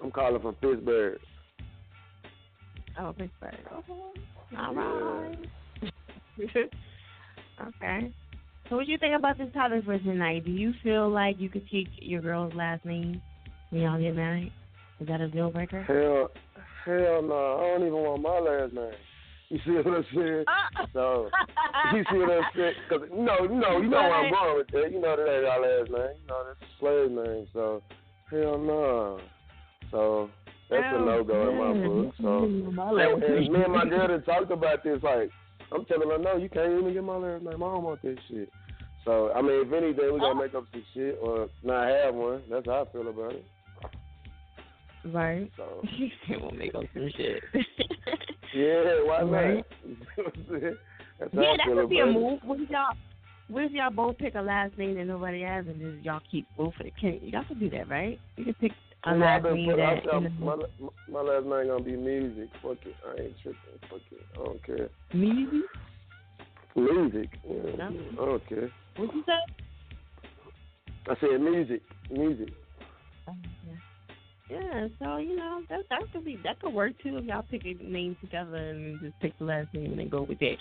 I'm 0.00 0.12
calling 0.12 0.40
from 0.40 0.54
Pittsburgh. 0.54 1.18
Oh, 3.00 3.12
Pittsburgh. 3.12 3.58
Okay. 3.72 3.92
All 4.56 4.74
right. 4.74 5.38
okay. 7.66 8.12
So, 8.68 8.76
what 8.76 8.86
do 8.86 8.92
you 8.92 8.98
think 8.98 9.16
about 9.18 9.38
this 9.38 9.52
topic 9.52 9.84
for 9.84 9.98
tonight? 9.98 10.44
Do 10.44 10.52
you 10.52 10.72
feel 10.84 11.10
like 11.10 11.40
you 11.40 11.48
could 11.48 11.68
take 11.68 11.88
your 12.00 12.22
girl's 12.22 12.54
last 12.54 12.84
name 12.84 13.20
when 13.70 13.82
y'all 13.82 14.00
get 14.00 14.14
married? 14.14 14.52
Is 15.00 15.08
that 15.08 15.20
a 15.20 15.28
deal 15.28 15.50
breaker? 15.50 15.82
Hell, 15.82 16.30
hell 16.84 17.22
no. 17.22 17.58
I 17.58 17.76
don't 17.76 17.88
even 17.88 17.94
want 17.94 18.22
my 18.22 18.38
last 18.38 18.72
name. 18.72 18.92
You 19.54 19.60
see 19.64 19.70
what 19.70 19.86
I'm 19.86 20.04
saying? 20.12 20.44
Uh. 20.48 20.86
so, 20.92 21.30
you 21.94 22.04
see 22.10 22.18
what 22.18 22.30
I'm 22.32 22.42
saying? 22.56 22.74
Cause 22.88 23.00
no, 23.12 23.36
no, 23.46 23.78
you 23.78 23.88
know 23.88 24.02
where 24.02 24.14
I'm 24.14 24.32
going 24.32 24.56
with 24.56 24.66
that. 24.72 24.90
You 24.90 25.00
know 25.00 25.14
that 25.14 25.30
ain't 25.30 25.46
our 25.46 25.60
last 25.62 25.90
name. 25.92 26.18
You 26.20 26.26
know 26.26 26.42
that's 26.48 26.58
a 26.58 26.78
slave 26.80 27.10
name. 27.12 27.46
So, 27.52 27.80
hell 28.32 28.58
no. 28.58 29.20
So 29.92 30.30
that's 30.68 30.82
a 30.82 30.98
no 30.98 31.22
go 31.22 31.50
in 31.50 31.56
my 31.56 31.86
book. 31.86 32.14
So, 32.20 32.44
and, 32.98 33.22
and 33.22 33.52
me 33.52 33.62
and 33.62 33.72
my 33.72 33.84
girl 33.84 34.10
had 34.10 34.26
talked 34.26 34.50
about 34.50 34.82
this. 34.82 34.98
Like, 35.04 35.30
I'm 35.70 35.84
telling 35.84 36.10
her, 36.10 36.18
no, 36.18 36.36
you 36.36 36.48
can't 36.48 36.72
even 36.72 36.92
get 36.92 37.04
my 37.04 37.14
last 37.14 37.44
name. 37.44 37.54
I 37.54 37.66
don't 37.66 37.84
want 37.84 38.02
that 38.02 38.18
shit. 38.28 38.50
So, 39.04 39.30
I 39.36 39.40
mean, 39.40 39.68
if 39.68 39.72
anything, 39.72 40.14
we 40.14 40.18
gotta 40.18 40.32
oh. 40.32 40.34
make 40.34 40.54
up 40.56 40.64
some 40.72 40.84
shit 40.94 41.16
or 41.22 41.48
not 41.62 41.88
have 41.90 42.12
one. 42.16 42.42
That's 42.50 42.66
how 42.66 42.88
I 42.88 42.92
feel 42.92 43.06
about 43.06 43.34
it. 43.34 43.46
Right. 45.04 45.48
So, 45.56 45.84
we'll 46.40 46.50
make 46.50 46.74
up 46.74 46.82
some 46.92 47.08
shit. 47.16 47.40
yeah, 48.54 48.82
why 49.04 49.22
Right. 49.22 49.64
not? 50.16 50.34
yeah, 50.52 50.70
that 51.30 51.58
could 51.66 51.88
be 51.90 52.00
a 52.00 52.06
move. 52.06 52.40
What 52.44 52.60
if 52.60 52.70
y'all? 52.70 52.94
What 53.48 53.64
if 53.64 53.72
y'all 53.72 53.90
both 53.90 54.16
pick 54.18 54.34
a 54.36 54.40
last 54.40 54.76
name 54.78 54.94
that 54.94 55.04
nobody 55.04 55.42
has, 55.42 55.66
and 55.66 55.78
just 55.78 56.04
y'all 56.04 56.20
keep 56.30 56.46
both 56.56 56.72
of 56.80 56.86
it? 56.86 56.94
Can 56.98 57.20
y'all 57.22 57.44
can 57.44 57.58
do 57.58 57.68
that, 57.70 57.88
right? 57.90 58.18
You 58.36 58.44
can 58.44 58.54
pick 58.54 58.72
a 59.04 59.10
Well, 59.10 59.18
last 59.20 59.44
name 59.44 59.68
that. 59.76 60.02
said, 60.10 60.40
my, 60.40 60.56
my 61.10 61.20
last 61.20 61.44
name 61.44 61.66
gonna 61.68 61.82
be 61.84 61.96
music. 61.96 62.48
Fuck 62.62 62.78
it, 62.86 62.94
I 63.06 63.22
ain't 63.22 63.34
tripping. 63.42 63.58
Fuck 63.90 64.00
it, 64.10 64.26
I 64.32 64.44
don't 64.44 64.64
care. 64.64 64.88
Music? 65.12 65.68
Music. 66.74 67.28
Yeah, 67.48 67.76
No. 67.76 68.00
I 68.22 68.24
don't 68.24 68.48
care. 68.48 68.70
What 68.96 69.14
you 69.14 69.24
say? 69.26 69.54
I 71.06 71.14
said 71.20 71.40
music, 71.40 71.82
music. 72.10 72.48
Oh, 73.28 73.34
yeah, 73.66 73.74
so 74.48 75.16
you 75.16 75.36
know 75.36 75.62
that 75.70 75.80
that 75.90 76.00
could 76.12 76.24
be 76.24 76.38
that 76.44 76.60
could 76.60 76.72
work 76.72 76.92
too 77.02 77.16
if 77.16 77.24
y'all 77.24 77.44
pick 77.50 77.64
a 77.64 77.74
name 77.82 78.16
together 78.20 78.56
and 78.56 79.00
just 79.00 79.18
pick 79.20 79.36
the 79.38 79.44
last 79.44 79.72
name 79.72 79.92
and 79.92 79.98
then 79.98 80.08
go 80.08 80.22
with 80.22 80.38
that 80.40 80.56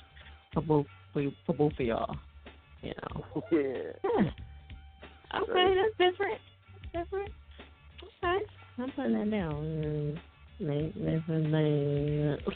for 0.53 0.61
both 0.61 0.85
for, 1.11 1.23
for 1.45 1.53
both 1.53 1.73
of 1.73 1.85
y'all. 1.85 2.15
You 2.81 2.93
know. 3.01 3.43
Yeah. 3.51 4.30
Okay, 5.41 5.76
that's 5.76 6.11
different. 6.11 6.39
Different. 6.93 7.31
Okay, 8.23 8.45
I'm 8.77 8.91
putting 8.91 9.14
that 9.14 9.31
down. 9.31 10.19
Name, 10.60 10.93
name, 10.95 11.51
name. 11.51 12.38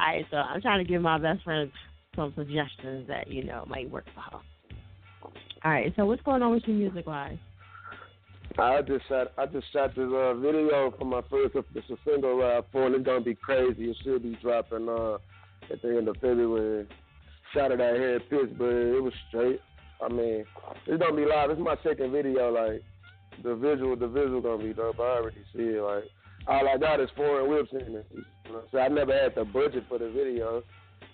All 0.00 0.06
right, 0.06 0.24
so 0.30 0.36
I'm 0.38 0.60
trying 0.60 0.84
to 0.84 0.90
give 0.90 1.00
my 1.00 1.18
best 1.18 1.44
friend 1.44 1.70
some 2.16 2.32
suggestions 2.36 3.06
that 3.06 3.28
you 3.28 3.44
know 3.44 3.64
might 3.68 3.88
work 3.88 4.04
for 4.14 4.20
her. 4.20 4.42
All 5.64 5.70
right, 5.70 5.92
so 5.96 6.04
what's 6.06 6.22
going 6.22 6.42
on 6.42 6.50
with 6.50 6.64
your 6.66 6.76
music 6.76 7.06
wise? 7.06 7.38
I 8.56 8.82
just 8.82 9.08
shot 9.08 9.32
I 9.36 9.46
just 9.46 9.72
shot 9.72 9.96
this 9.96 10.08
uh, 10.12 10.34
video 10.34 10.94
for 10.96 11.04
my 11.04 11.22
first 11.28 11.56
official 11.56 11.98
single 12.06 12.36
rap 12.36 12.66
for 12.70 12.86
and 12.86 12.94
it's 12.94 13.04
gonna 13.04 13.20
be 13.20 13.34
crazy. 13.34 13.90
It 13.90 13.96
should 14.04 14.22
be 14.22 14.38
dropping 14.40 14.88
uh 14.88 15.18
at 15.72 15.82
the 15.82 15.96
end 15.96 16.08
of 16.08 16.14
February. 16.16 16.86
Shot 17.52 17.72
it 17.72 17.80
out 17.80 17.96
here 17.96 18.16
in 18.16 18.20
Pittsburgh. 18.20 18.96
It 18.96 19.02
was 19.02 19.12
straight. 19.28 19.60
I 20.00 20.08
mean, 20.08 20.44
it's 20.86 21.02
gonna 21.02 21.16
be 21.16 21.26
live. 21.26 21.50
It's 21.50 21.60
my 21.60 21.76
second 21.82 22.12
video, 22.12 22.52
like 22.52 22.82
the 23.42 23.56
visual 23.56 23.96
the 23.96 24.06
visual 24.06 24.40
gonna 24.40 24.62
be 24.62 24.72
dope. 24.72 25.00
I 25.00 25.18
already 25.18 25.44
see 25.52 25.62
it. 25.62 25.82
Like 25.82 26.04
all 26.46 26.68
I 26.68 26.76
got 26.78 27.00
is 27.00 27.10
foreign 27.16 27.50
whips 27.50 27.72
in 27.72 27.96
it. 27.96 28.06
So 28.70 28.78
I 28.78 28.86
never 28.86 29.12
had 29.12 29.34
the 29.34 29.44
budget 29.44 29.84
for 29.88 29.98
the 29.98 30.10
video. 30.10 30.62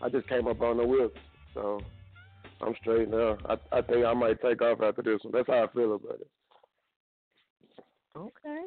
I 0.02 0.10
just 0.10 0.28
came 0.28 0.46
up 0.46 0.60
on 0.60 0.76
the 0.76 0.86
whips. 0.86 1.18
So 1.54 1.80
I'm 2.60 2.74
straight 2.82 3.08
now. 3.08 3.38
I 3.48 3.56
I 3.72 3.80
think 3.80 4.04
I 4.04 4.12
might 4.12 4.42
take 4.42 4.60
off 4.60 4.82
after 4.82 5.02
this 5.02 5.20
one. 5.22 5.32
That's 5.32 5.48
how 5.48 5.64
I 5.64 5.72
feel 5.72 5.94
about 5.94 6.20
it. 6.20 6.28
Okay. 8.16 8.62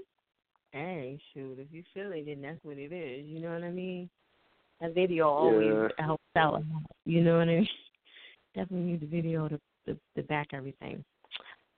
Hey, 0.72 1.20
shoot, 1.34 1.60
if 1.60 1.68
you 1.72 1.84
feel 1.94 2.12
it, 2.14 2.26
then 2.26 2.42
that's 2.42 2.64
what 2.64 2.78
it 2.78 2.92
is. 2.92 3.28
You 3.28 3.40
know 3.40 3.54
what 3.54 3.64
I 3.64 3.70
mean? 3.70 4.10
That 4.82 4.96
video 4.96 5.28
always 5.28 5.68
Yeah. 5.68 6.06
helps 6.06 6.24
out. 6.36 6.54
a 6.56 6.58
lot, 6.58 6.84
You 7.06 7.22
know 7.24 7.38
what 7.38 7.50
I 7.50 7.58
mean? 7.58 7.70
Definitely 8.56 8.92
need 8.92 9.02
the 9.02 9.08
video 9.08 9.48
to, 9.50 9.60
to 9.88 9.98
to 10.16 10.24
back 10.24 10.48
everything. 10.54 11.04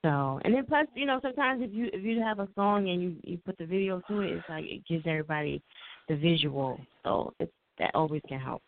So, 0.03 0.39
and 0.43 0.53
then 0.53 0.65
plus, 0.65 0.87
you 0.93 1.05
know, 1.05 1.19
sometimes 1.21 1.61
if 1.63 1.73
you 1.73 1.89
if 1.91 2.03
you 2.03 2.21
have 2.21 2.39
a 2.39 2.47
song 2.55 2.89
and 2.89 3.01
you 3.01 3.15
you 3.23 3.37
put 3.45 3.57
the 3.57 3.65
video 3.65 4.01
to 4.07 4.21
it, 4.21 4.31
it's 4.31 4.49
like 4.49 4.65
it 4.65 4.85
gives 4.87 5.05
everybody 5.07 5.61
the 6.07 6.15
visual. 6.15 6.79
So 7.03 7.33
it 7.39 7.51
that 7.79 7.91
always 7.95 8.21
can 8.27 8.39
help. 8.39 8.61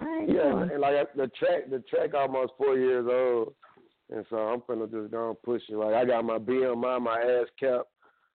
Right. 0.00 0.28
Yeah, 0.28 0.50
cool. 0.50 0.62
and 0.62 0.80
like 0.80 1.14
the 1.14 1.28
track, 1.38 1.70
the 1.70 1.80
track 1.88 2.14
almost 2.14 2.52
four 2.58 2.76
years 2.76 3.06
old, 3.10 3.54
and 4.10 4.24
so 4.30 4.36
I'm 4.36 4.62
gonna 4.66 4.86
just 4.86 5.10
go 5.12 5.30
and 5.30 5.42
push 5.42 5.62
it. 5.68 5.76
Like 5.76 5.94
I 5.94 6.04
got 6.04 6.24
my 6.24 6.38
BMI, 6.38 7.00
my 7.00 7.20
ass 7.20 7.48
cap. 7.58 7.82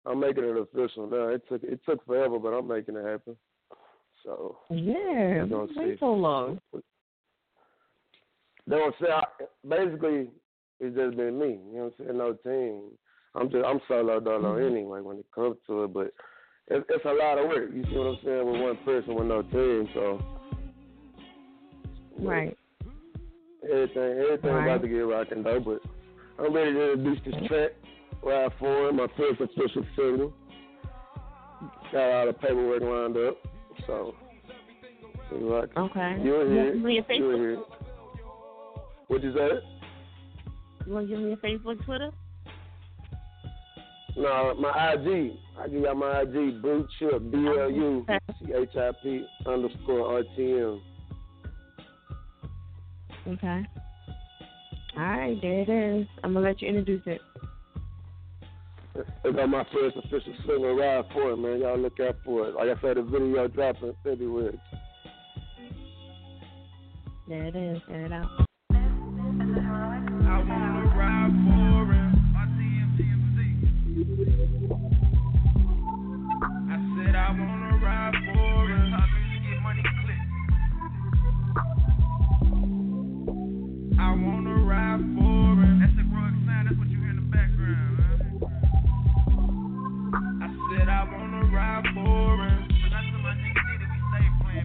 I'm 0.07 0.19
making 0.19 0.43
it 0.45 0.57
official 0.57 1.07
now. 1.07 1.27
It 1.27 1.43
took 1.49 1.63
it 1.63 1.79
took 1.85 2.05
forever, 2.05 2.39
but 2.39 2.49
I'm 2.49 2.67
making 2.67 2.95
it 2.95 3.05
happen. 3.05 3.35
So 4.23 4.57
Yeah, 4.69 5.45
wait 5.49 5.67
see. 5.75 5.95
so 5.99 6.13
long. 6.13 6.59
They 8.65 8.75
don't 8.75 8.95
say. 9.01 9.07
I, 9.11 9.23
basically, 9.67 10.29
it's 10.79 10.95
just 10.95 11.17
been 11.17 11.39
me. 11.39 11.59
You 11.71 11.77
know 11.77 11.84
what 11.85 11.93
I'm 11.99 12.05
saying? 12.05 12.17
No 12.17 12.34
team. 12.34 12.81
I'm 13.35 13.49
just 13.51 13.65
I'm 13.65 13.79
solo 13.88 14.19
dolo 14.19 14.57
Mm-hmm. 14.57 14.75
anyway 14.75 15.01
when 15.01 15.17
it 15.17 15.25
comes 15.34 15.57
to 15.67 15.84
it, 15.84 15.93
but 15.93 16.07
it, 16.67 16.85
it's 16.89 17.05
a 17.05 17.13
lot 17.13 17.38
of 17.38 17.47
work. 17.47 17.69
You 17.73 17.84
see 17.84 17.97
what 17.97 18.07
I'm 18.07 18.17
saying? 18.23 18.51
With 18.51 18.61
one 18.61 18.77
person 18.85 19.15
with 19.15 19.27
no 19.27 19.41
team, 19.43 19.89
so 19.93 20.21
Right. 22.19 22.57
everything 23.63 24.19
everything 24.23 24.49
Right. 24.51 24.63
about 24.63 24.81
to 24.81 24.88
get 24.88 24.99
rocking 24.99 25.43
though. 25.43 25.59
But 25.59 25.81
I'm 26.43 26.53
ready 26.53 26.73
to 26.73 26.93
introduce 26.93 27.23
this 27.25 27.47
track. 27.47 27.71
Ride 28.23 28.52
forward, 28.60 28.94
my 28.94 29.07
first 29.15 29.39
official 29.41 29.85
single. 29.95 30.34
Got 31.91 32.11
all 32.11 32.26
the 32.27 32.34
paperwork 32.34 32.81
lined 32.81 33.18
up, 33.18 33.38
so 33.85 34.14
it's 35.31 35.44
like 35.44 35.77
Okay. 35.77 36.22
you 36.23 36.41
in 36.41 36.48
You 36.49 36.53
here, 36.53 36.65
want 36.73 36.84
me 36.84 36.99
a 36.99 37.15
you 37.15 37.31
in 37.31 37.39
here. 37.39 37.57
What 39.07 39.23
you 39.23 39.34
say? 39.34 39.49
You 40.85 40.94
want 40.94 41.10
to 41.10 41.15
give 41.15 41.23
me 41.23 41.31
a 41.34 41.38
Facebook, 41.38 41.84
Twitter? 41.85 42.11
No, 44.18 44.53
my 44.56 44.94
IG. 44.94 45.34
I 45.60 45.68
give 45.68 45.81
y'all 45.81 45.95
my 45.95 46.22
IG, 46.22 46.61
Blue 46.61 46.88
Chip, 46.99 47.31
B 47.31 47.38
L 47.38 47.69
U 47.72 48.06
C 48.39 48.53
H 48.53 48.76
I 48.76 48.91
P 49.02 49.26
underscore 49.45 50.18
R 50.18 50.23
T 50.35 50.52
M. 50.53 50.81
Okay. 53.27 53.65
All 54.98 55.03
right, 55.03 55.38
there 55.41 55.61
it 55.61 55.69
is. 55.69 56.07
I'm 56.23 56.34
gonna 56.34 56.45
let 56.48 56.61
you 56.61 56.68
introduce 56.68 57.03
it. 57.06 57.22
I 59.25 59.31
got 59.31 59.49
my 59.49 59.63
first 59.73 59.95
official 59.97 60.33
single 60.45 60.75
ride 60.75 61.05
for 61.13 61.31
it, 61.31 61.37
man. 61.37 61.59
Y'all 61.59 61.77
look 61.77 61.99
out 61.99 62.15
for 62.25 62.47
it. 62.47 62.55
Like 62.55 62.69
I 62.69 62.81
said, 62.81 62.97
the 62.97 63.03
video 63.03 63.47
dropping 63.47 63.89
in 63.89 63.95
February. 64.03 64.59
There 67.27 67.45
it 67.45 67.55
is. 67.55 67.81
There 67.87 68.05
it 68.05 68.11
out. 68.11 68.29
I 68.69 68.73
wanna 70.47 70.83
ride 70.95 71.31
for 71.45 71.93
him. 71.93 72.11
I 76.69 76.75
said 76.95 77.15
I 77.15 77.17
wanna 77.31 77.77
ride 77.83 78.15
for 78.33 78.67
him. 78.69 78.93
I 83.99 84.01
wanna 84.13 84.55
ride 84.63 85.01
for 85.17 85.36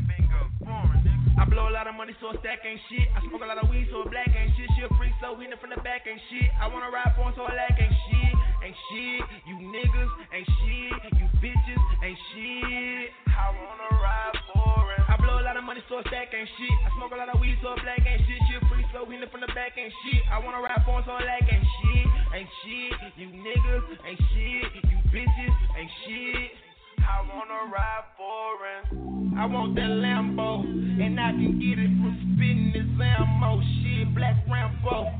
bingo. 0.04 0.40
Foreign. 0.60 1.02
I 1.40 1.44
blow 1.48 1.68
a 1.68 1.72
lot 1.72 1.88
of 1.88 1.96
money, 1.96 2.12
so 2.20 2.30
a 2.30 2.36
stack 2.44 2.60
ain't 2.68 2.80
shit. 2.92 3.08
I 3.16 3.24
smoke 3.24 3.40
a 3.42 3.48
lot 3.48 3.58
of 3.58 3.72
weed, 3.72 3.88
so 3.90 4.04
a 4.04 4.08
black 4.08 4.28
ain't 4.28 4.52
shit. 4.54 4.68
She 4.76 4.84
a 4.84 4.90
freak, 5.00 5.16
so 5.18 5.32
hitting 5.40 5.56
from 5.56 5.72
the 5.72 5.80
back 5.80 6.04
ain't 6.04 6.20
shit. 6.28 6.52
I 6.60 6.68
wanna 6.68 6.92
ride 6.92 7.16
for 7.16 7.32
so 7.32 7.48
a 7.48 7.52
lack 7.52 7.74
ain't 7.80 7.96
shit. 8.12 8.34
Ain't 8.62 8.76
shit. 8.92 9.22
You 9.48 9.56
niggas 9.72 10.12
ain't 10.36 10.46
shit. 10.60 10.92
You 11.16 11.26
bitches 11.40 11.82
ain't 12.04 12.20
shit. 12.30 13.08
I 13.26 13.50
wanna 13.56 13.88
ride 13.98 14.36
for 14.52 14.86
him. 14.92 15.02
I 15.08 15.16
blow 15.16 15.40
a 15.40 15.44
lot 15.44 15.56
of 15.56 15.64
money, 15.64 15.82
so 15.88 15.98
a 15.98 16.04
stack 16.06 16.30
ain't 16.36 16.48
shit. 16.60 16.76
I 16.84 16.88
smoke 17.00 17.16
a 17.16 17.18
lot 17.18 17.32
of 17.32 17.40
weed, 17.40 17.56
so 17.64 17.72
a 17.72 17.78
black 17.80 18.04
ain't 18.04 18.22
shit. 18.28 18.40
She 18.46 18.52
a 18.54 18.62
freak, 18.68 18.86
so 18.92 19.08
hitting 19.08 19.26
from 19.32 19.40
the 19.40 19.50
back 19.56 19.74
ain't 19.80 19.92
shit. 20.04 20.22
I 20.28 20.38
wanna 20.38 20.60
ride 20.60 20.84
for 20.84 21.00
so 21.08 21.16
a 21.16 21.24
lack 21.24 21.48
ain't 21.48 21.64
shit. 21.80 22.06
Ain't 22.36 22.50
shit. 22.62 22.92
You 23.16 23.28
niggas 23.32 23.86
ain't 24.04 24.20
shit. 24.36 24.68
You 24.92 24.98
bitches 25.10 25.56
ain't 25.80 25.92
shit. 26.04 26.71
I 27.02 27.22
wanna 27.28 27.72
ride 27.72 28.04
foreign. 28.16 29.34
I 29.38 29.46
want 29.46 29.74
that 29.76 29.90
Lambo, 29.90 30.62
and 30.62 31.18
I 31.18 31.32
can 31.32 31.58
get 31.58 31.78
it 31.78 31.90
from 31.98 32.14
spitting 32.34 32.70
this 32.74 32.86
ammo. 33.00 33.60
Shit, 33.82 34.14
black 34.14 34.36
Rambo. 34.46 35.10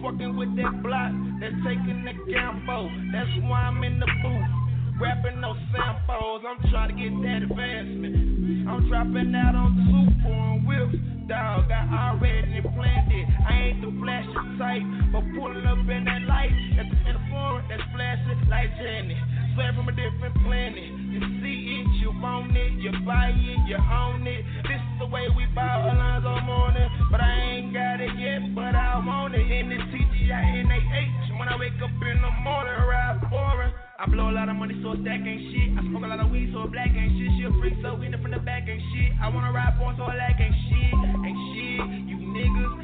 Fucking 0.00 0.36
with 0.36 0.56
that 0.56 0.82
block, 0.82 1.12
that's 1.40 1.56
taking 1.64 2.04
the 2.04 2.14
gamble. 2.30 2.88
That's 3.12 3.28
why 3.44 3.68
I'm 3.68 3.82
in 3.84 4.00
the 4.00 4.06
booth. 4.22 5.00
Rapping 5.00 5.40
no 5.40 5.56
samples, 5.74 6.42
I'm 6.46 6.60
trying 6.70 6.94
to 6.94 6.96
get 6.96 7.10
that 7.26 7.42
advancement. 7.50 8.68
I'm 8.68 8.88
dropping 8.88 9.34
out 9.34 9.54
on 9.54 9.74
super 9.90 10.30
and 10.30 10.66
whips. 10.66 10.94
Dog, 11.26 11.72
I 11.72 12.12
already 12.14 12.60
planned 12.62 13.10
it. 13.10 13.26
I 13.48 13.72
ain't 13.72 13.80
the 13.80 13.90
flashy 13.98 14.32
type, 14.56 14.84
but 15.10 15.24
pulling 15.34 15.66
up 15.66 15.82
in 15.88 16.04
that 16.04 16.22
light 16.28 16.52
at 16.78 16.86
the, 16.86 16.96
in 17.08 17.14
the 17.16 17.24
foreign 17.32 17.64
that's 17.68 17.82
flashing 17.90 18.44
like 18.48 18.70
Janet. 18.76 19.43
Swear 19.54 19.70
from 19.72 19.86
a 19.86 19.94
different 19.94 20.34
planet. 20.42 20.82
You 20.82 21.22
see 21.38 21.78
it, 21.78 21.86
you 22.02 22.10
want 22.18 22.56
it, 22.56 22.74
you 22.74 22.90
buy 23.06 23.30
it, 23.30 23.58
you 23.70 23.78
own 23.78 24.26
it. 24.26 24.42
This 24.66 24.82
is 24.82 24.98
the 24.98 25.06
way 25.06 25.30
we 25.30 25.46
buy 25.54 25.78
Alonzo 25.78 26.42
morning, 26.42 26.90
but 27.06 27.22
I 27.22 27.62
ain't 27.62 27.70
got 27.70 28.02
it 28.02 28.10
yet, 28.18 28.50
but 28.50 28.74
I 28.74 28.98
want 28.98 29.38
it. 29.38 29.46
In 29.46 29.70
the 29.70 29.78
TGI 29.78 30.66
NAH, 30.66 31.38
when 31.38 31.46
I 31.46 31.54
wake 31.54 31.78
up 31.78 31.94
in 31.94 32.18
the 32.18 32.32
morning, 32.42 32.74
ride 32.82 33.22
foreign. 33.30 33.70
I 33.94 34.10
blow 34.10 34.28
a 34.28 34.34
lot 34.34 34.48
of 34.48 34.56
money, 34.56 34.74
so 34.82 34.90
a 34.90 34.96
stack 35.06 35.22
ain't 35.22 35.46
shit. 35.54 35.78
I 35.78 35.86
smoke 35.86 36.02
a 36.02 36.10
lot 36.10 36.18
of 36.18 36.34
weed, 36.34 36.50
so 36.50 36.66
a 36.66 36.68
black 36.68 36.90
ain't 36.90 37.14
shit. 37.14 37.30
She 37.38 37.46
a 37.46 37.54
freak, 37.62 37.78
so 37.78 37.94
we 37.94 38.10
from 38.10 38.34
the 38.34 38.42
back 38.42 38.66
ain't 38.66 38.82
shit. 38.90 39.14
I 39.22 39.30
wanna 39.30 39.54
ride 39.54 39.78
'em, 39.78 39.94
so 39.94 40.02
a 40.02 40.14
lack 40.18 40.40
ain't 40.42 40.50
shit. 40.66 40.94
Ain't 41.22 41.40
shit. 41.54 42.10
You 42.10 42.16
niggas 42.34 42.83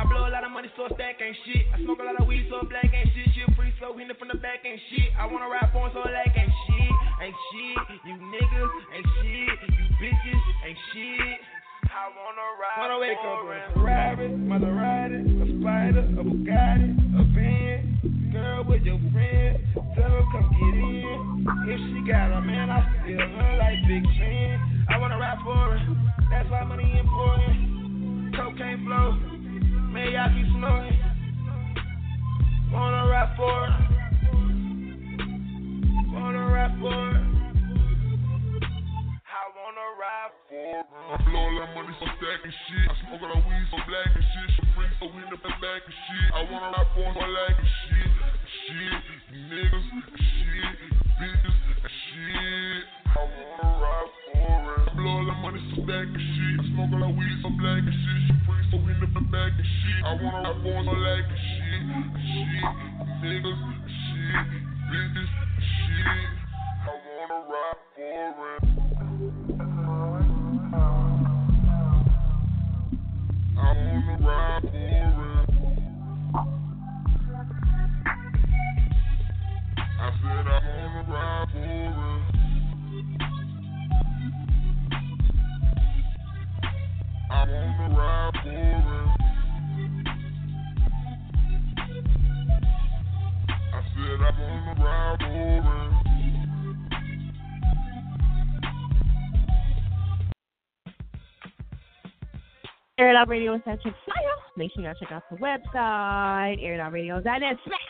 I 0.00 0.08
blow 0.08 0.24
a 0.24 0.32
lot 0.32 0.48
of 0.48 0.50
money, 0.50 0.72
so 0.80 0.88
a 0.88 0.90
stack 0.96 1.20
ain't 1.20 1.36
shit. 1.44 1.68
I 1.76 1.84
smoke 1.84 2.00
a 2.00 2.08
lot 2.08 2.16
of 2.16 2.24
weed, 2.24 2.48
so 2.48 2.64
a 2.64 2.64
black 2.64 2.88
ain't 2.88 3.12
shit. 3.12 3.36
She 3.36 3.44
a 3.44 3.52
freak, 3.52 3.76
so 3.76 3.92
we 3.92 4.08
from 4.16 4.32
the 4.32 4.40
back 4.40 4.64
ain't 4.64 4.80
shit. 4.88 5.12
I 5.12 5.28
wanna 5.28 5.44
ride 5.44 5.68
for 5.76 5.92
so 5.92 6.00
a 6.00 6.08
lack 6.08 6.32
ain't 6.32 6.48
shit. 6.48 6.92
Ain't 7.20 7.36
shit. 7.52 8.00
You 8.08 8.16
niggas 8.16 8.72
ain't 8.96 9.08
shit. 9.20 9.56
You 9.76 9.84
bitches 10.00 10.44
ain't 10.64 10.80
shit. 10.96 11.36
I 11.84 12.08
wanna 12.16 12.48
ride 12.56 12.80
Wanna 12.80 12.96
wake 12.96 13.20
up 13.20 13.44
with 13.44 13.60
a 13.60 13.72
Ferrari, 13.76 14.28
Maserati, 14.40 15.20
a 15.20 15.46
Spider, 15.60 16.04
a 16.16 16.22
Bugatti, 16.24 16.88
a 16.96 17.22
Benz. 17.36 18.32
Girl 18.32 18.64
with 18.64 18.80
your 18.88 19.04
friend, 19.12 19.60
tell 20.00 20.08
her 20.16 20.24
come 20.32 20.48
get 20.48 20.80
in. 20.80 21.44
If 21.68 21.80
she 21.92 22.00
got 22.08 22.32
a 22.32 22.40
man, 22.40 22.72
I 22.72 22.80
still 23.04 23.20
her 23.20 23.52
like 23.60 23.84
Big 23.84 24.04
Ben. 24.16 24.86
I 24.88 24.96
wanna 24.96 25.20
ride 25.20 25.44
for 25.44 25.52
her, 25.52 25.76
that's 26.32 26.48
why 26.48 26.64
money 26.64 26.88
important. 26.88 28.32
Cocaine 28.32 28.80
Hey, 30.00 30.16
y'all 30.16 30.32
keep 30.32 30.48
snoring. 30.56 30.96
Wanna 32.72 33.04
rap 33.04 33.36
for 33.36 33.52
it? 33.68 33.72
Wanna 36.08 36.40
rap 36.48 36.72
for 36.80 36.88
it? 36.88 37.20
I 41.04 41.20
Blow 41.20 41.44
all 41.44 41.52
that 41.60 41.76
money, 41.76 41.92
so 42.00 42.06
stack 42.16 42.40
and 42.48 42.56
shit. 42.64 42.88
I 42.88 42.96
smoke 43.04 43.28
all 43.28 43.28
that 43.28 43.44
weed, 43.44 43.66
so 43.68 43.76
black 43.84 44.08
and 44.16 44.24
shit. 44.24 44.48
She 44.56 44.62
freaks 44.72 44.96
so 45.04 45.12
we 45.12 45.20
in 45.20 45.28
the 45.28 45.36
back 45.36 45.84
and 45.84 45.92
shit. 45.92 46.28
I 46.32 46.48
wanna 46.48 46.72
rap 46.72 46.88
for 46.96 47.12
my 47.20 47.28
lack 47.28 47.60
and 47.60 47.68
shit. 47.84 48.08
Shit, 48.56 49.04
niggas, 49.52 49.84
shit, 50.16 50.80
bitches, 51.20 51.60
shit. 51.76 52.84
I 53.04 53.20
wanna 53.20 53.68
rap 53.84 54.08
for 54.32 54.64
it. 54.64 54.88
I 54.88 54.96
Blow 54.96 55.12
all 55.12 55.28
that 55.28 55.44
money, 55.44 55.60
so 55.76 55.84
stack 55.84 56.08
and 56.08 56.24
shit. 56.24 56.56
I 56.56 56.64
smoke 56.72 56.88
all 56.88 57.04
that 57.04 57.12
weed, 57.12 57.36
so 57.44 57.52
black 57.52 57.84
and 57.84 57.92
shit. 57.92 58.20
She 58.24 58.34
freaks 58.48 58.64
so 58.72 58.80
we 58.80 58.89
back 59.30 59.52
and 59.56 59.64
shit. 59.64 60.02
I 60.04 60.12
wanna 60.20 60.42
rap 60.42 60.58
for 60.62 60.82
so 60.84 60.90
like 60.90 61.24
and 61.24 61.38
shit. 61.38 61.82
Shit, 62.26 62.64
niggas, 63.22 63.62
shit, 63.94 64.46
bitches, 64.90 65.30
shit. 65.60 66.30
I 66.82 66.92
wanna 67.06 67.38
rap 67.46 67.78
for 67.94 68.10
it. 68.50 68.62
I 73.56 73.62
wanna 73.62 74.14
ride 74.20 74.62
for 74.62 74.74
it. 74.74 75.48
I 80.00 80.10
said 80.10 80.46
I 80.46 80.58
wanna 80.66 81.02
ride 81.08 81.48
for 81.52 81.60
it. 81.60 82.00
I 87.30 87.32
wanna 87.46 87.86
ride 87.96 88.34
for 88.42 88.50
it. 88.50 89.09
Said 94.10 94.20
I 94.20 94.30
wanna 94.40 94.84
ride 94.84 95.18
for. 95.18 95.80
Air 102.98 103.10
It 103.10 103.16
Out 103.16 103.28
Radio 103.28 103.54
is 103.54 103.62
such 103.64 103.80
a 103.86 103.90
fire. 103.90 104.36
Make 104.56 104.72
sure 104.74 104.82
y'all 104.82 104.94
check 105.00 105.10
out 105.12 105.22
the 105.30 105.36
website, 105.36 106.62
airitoutradio.net. 106.62 107.56
Smack! 107.64 107.80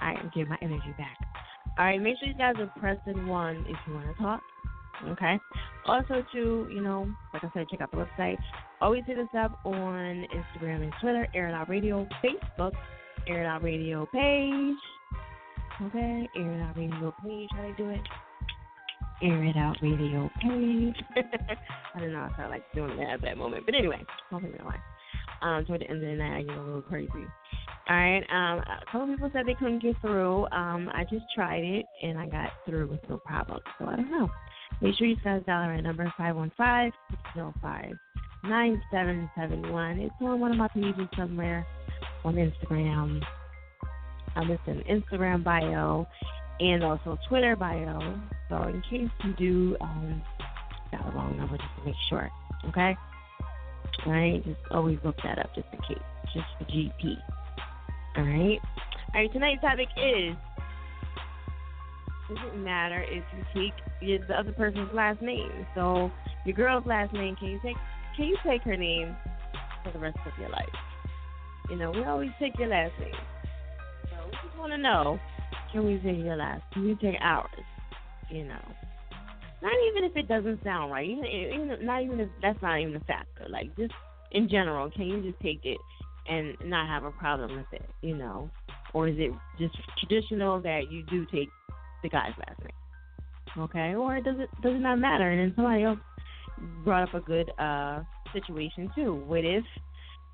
Right, 0.00 0.18
I'm 0.18 0.26
getting 0.34 0.50
my 0.50 0.58
energy 0.60 0.92
back. 0.98 1.16
All 1.78 1.86
right, 1.86 2.00
make 2.00 2.16
sure 2.18 2.28
you 2.28 2.34
guys 2.34 2.54
are 2.58 2.70
pressing 2.78 3.26
one 3.26 3.64
if 3.68 3.76
you 3.86 3.94
want 3.94 4.14
to 4.14 4.22
talk. 4.22 4.42
Okay. 5.08 5.38
Also, 5.86 6.24
to 6.32 6.68
you 6.70 6.82
know, 6.82 7.10
like 7.32 7.42
I 7.42 7.50
said, 7.54 7.66
check 7.70 7.80
out 7.80 7.90
the 7.90 7.96
website. 7.96 8.36
Always 8.80 9.04
hit 9.06 9.18
us 9.18 9.28
up 9.36 9.58
on 9.64 10.26
Instagram 10.34 10.82
and 10.82 10.92
Twitter, 11.00 11.26
Air 11.34 11.48
It 11.48 11.54
Out 11.54 11.68
Radio, 11.70 12.06
Facebook, 12.22 12.72
Air 13.28 13.42
It 13.42 13.46
Out 13.46 13.62
Radio 13.62 14.06
page. 14.12 14.76
Okay, 15.80 16.28
Air 16.36 16.52
It 16.52 16.62
Out 16.62 16.76
Radio 16.76 17.14
page. 17.24 17.48
How 17.52 17.62
they 17.62 17.74
do 17.76 17.90
it? 17.90 18.00
Air 19.22 19.44
It 19.44 19.56
Out 19.56 19.76
Radio 19.80 20.30
page. 20.40 20.96
I 21.94 22.00
don't 22.00 22.12
know. 22.12 22.28
I 22.32 22.36
felt 22.36 22.50
like 22.50 22.64
doing 22.74 22.96
that 22.96 23.10
at 23.10 23.22
that 23.22 23.36
moment, 23.36 23.64
but 23.64 23.74
anyway, 23.74 24.04
hopefully 24.30 24.54
not. 24.58 24.76
Um, 25.42 25.64
toward 25.64 25.80
the 25.80 25.90
end 25.90 26.02
of 26.02 26.08
the 26.08 26.16
night, 26.16 26.38
I 26.38 26.42
get 26.42 26.56
a 26.56 26.62
little 26.62 26.82
crazy. 26.82 27.10
All 27.88 27.96
right. 27.96 28.22
Um, 28.30 28.58
a 28.60 28.84
couple 28.90 29.08
people 29.08 29.30
said 29.32 29.46
they 29.46 29.54
couldn't 29.54 29.82
get 29.82 30.00
through. 30.00 30.46
Um, 30.46 30.88
I 30.92 31.04
just 31.04 31.24
tried 31.34 31.64
it 31.64 31.84
and 32.02 32.18
I 32.18 32.26
got 32.26 32.50
through 32.64 32.88
with 32.88 33.00
no 33.08 33.18
problem. 33.18 33.60
So 33.78 33.86
I 33.86 33.96
don't 33.96 34.10
know. 34.10 34.28
Make 34.80 34.96
sure 34.96 35.06
you 35.06 35.16
guys 35.16 35.42
dial 35.46 35.62
our 35.62 35.82
number 35.82 36.12
five 36.16 36.36
one 36.36 36.52
five 36.56 36.92
six 37.10 37.22
zero 37.34 37.52
five 37.60 37.92
nine 38.44 38.80
seven 38.92 39.28
seven 39.36 39.72
one. 39.72 39.98
It's 39.98 40.14
on 40.20 40.40
one 40.40 40.52
of 40.52 40.58
my 40.58 40.68
pages 40.68 41.08
somewhere 41.16 41.66
on 42.24 42.34
Instagram. 42.34 43.22
It's 44.36 44.62
an 44.66 44.82
Instagram 44.90 45.44
bio 45.44 46.06
and 46.60 46.82
also 46.84 47.18
Twitter 47.28 47.56
bio. 47.56 48.18
So 48.48 48.62
in 48.64 48.82
case 48.90 49.10
you 49.24 49.34
do 49.38 49.76
um, 49.80 50.22
got 50.90 51.04
the 51.04 51.12
wrong 51.12 51.36
number, 51.36 51.56
just 51.56 51.68
to 51.78 51.84
make 51.84 51.94
sure. 52.08 52.30
Okay. 52.68 52.96
All 54.06 54.12
right. 54.12 54.44
Just 54.44 54.60
always 54.70 54.98
look 55.04 55.16
that 55.24 55.38
up 55.38 55.54
just 55.54 55.66
in 55.72 55.78
case. 55.80 56.04
Just 56.32 56.46
for 56.58 56.64
GP. 56.64 57.16
All 58.16 58.24
right. 58.24 58.58
All 59.14 59.20
right. 59.20 59.32
Tonight's 59.32 59.60
topic 59.60 59.88
is 59.96 60.34
doesn't 62.34 62.64
matter 62.64 63.04
if 63.08 63.24
you 63.54 63.70
take 64.00 64.18
the 64.28 64.34
other 64.34 64.52
person's 64.52 64.92
last 64.94 65.20
name. 65.20 65.66
So 65.74 66.10
your 66.44 66.54
girl's 66.54 66.86
last 66.86 67.12
name, 67.12 67.36
can 67.36 67.48
you 67.48 67.60
take 67.62 67.76
can 68.16 68.26
you 68.26 68.36
take 68.46 68.62
her 68.62 68.76
name 68.76 69.16
for 69.84 69.92
the 69.92 69.98
rest 69.98 70.18
of 70.26 70.32
your 70.38 70.50
life? 70.50 70.68
You 71.72 71.78
know, 71.78 71.90
we 71.90 72.04
always 72.04 72.28
take 72.38 72.58
your 72.58 72.68
last 72.68 72.92
name. 73.00 73.14
So 74.10 74.26
we 74.26 74.32
just 74.46 74.58
want 74.58 74.72
to 74.72 74.76
know, 74.76 75.18
can 75.72 75.86
we 75.86 75.94
take 76.04 76.22
your 76.22 76.36
last? 76.36 76.62
Can 76.74 76.84
we 76.84 76.94
take 76.96 77.14
ours? 77.22 77.48
You 78.28 78.44
know, 78.44 78.60
not 79.62 79.72
even 79.88 80.04
if 80.04 80.14
it 80.14 80.28
doesn't 80.28 80.62
sound 80.62 80.92
right. 80.92 81.08
Even, 81.08 81.24
even 81.24 81.86
not 81.86 82.02
even 82.02 82.20
if 82.20 82.28
that's 82.42 82.60
not 82.60 82.78
even 82.78 82.96
a 82.96 83.00
factor. 83.00 83.46
Like 83.48 83.74
just 83.78 83.94
in 84.32 84.50
general, 84.50 84.90
can 84.90 85.06
you 85.06 85.22
just 85.22 85.40
take 85.40 85.60
it 85.64 85.78
and 86.28 86.58
not 86.62 86.88
have 86.88 87.04
a 87.04 87.10
problem 87.12 87.56
with 87.56 87.80
it? 87.80 87.88
You 88.02 88.18
know, 88.18 88.50
or 88.92 89.08
is 89.08 89.16
it 89.16 89.32
just 89.58 89.74
traditional 89.98 90.60
that 90.60 90.90
you 90.90 91.04
do 91.08 91.24
take 91.32 91.48
the 92.02 92.10
guy's 92.10 92.34
last 92.38 92.60
name? 92.60 93.64
Okay, 93.64 93.94
or 93.94 94.20
does 94.20 94.36
it 94.38 94.50
does 94.62 94.74
it 94.74 94.80
not 94.80 94.98
matter? 94.98 95.30
And 95.30 95.40
then 95.40 95.52
somebody 95.56 95.84
else 95.84 95.98
brought 96.84 97.08
up 97.08 97.14
a 97.14 97.20
good 97.20 97.50
uh 97.58 98.02
situation 98.34 98.90
too. 98.94 99.14
What 99.26 99.46
if 99.46 99.64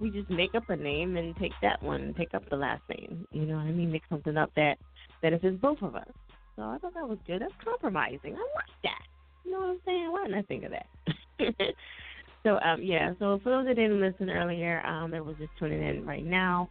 we 0.01 0.11
just 0.11 0.31
make 0.31 0.55
up 0.55 0.69
a 0.69 0.77
name 0.77 1.16
and 1.16 1.37
take 1.37 1.53
that 1.62 1.83
one 1.83 2.01
and 2.03 2.16
take 2.16 2.35
up 2.35 2.49
the 2.49 2.57
last 2.57 2.83
name? 2.89 3.27
You 3.33 3.43
know 3.43 3.57
what 3.57 3.66
I 3.66 3.73
mean? 3.73 3.93
Make 3.93 4.03
something 4.09 4.37
up 4.37 4.51
that 4.57 4.79
benefits 5.23 5.57
both 5.61 5.83
of 5.83 5.97
us. 5.97 6.09
So 6.57 6.62
I 6.62 6.79
thought 6.79 6.95
that 6.95 7.09
was 7.09 7.19
good. 7.27 7.41
That's 7.41 7.53
compromising. 7.65 8.35
I 8.35 8.47
like 8.57 8.83
that. 8.85 9.03
You 9.45 9.53
know 9.53 9.61
what 9.61 9.70
I'm 9.70 9.81
saying? 9.85 10.12
Why 10.12 10.25
didn't 10.25 10.39
I 10.39 10.43
think 10.43 10.65
of 10.65 10.73
that? 10.73 11.75
so 12.43 12.59
um 12.61 12.83
yeah, 12.83 13.12
so 13.19 13.41
for 13.43 13.51
those 13.51 13.66
that 13.66 13.77
didn't 13.77 14.01
listen 14.01 14.29
earlier, 14.31 14.85
um 14.85 15.11
that 15.12 15.25
was 15.25 15.37
just 15.39 15.51
tuning 15.59 15.83
in 15.83 16.05
right 16.05 16.25
now, 16.25 16.69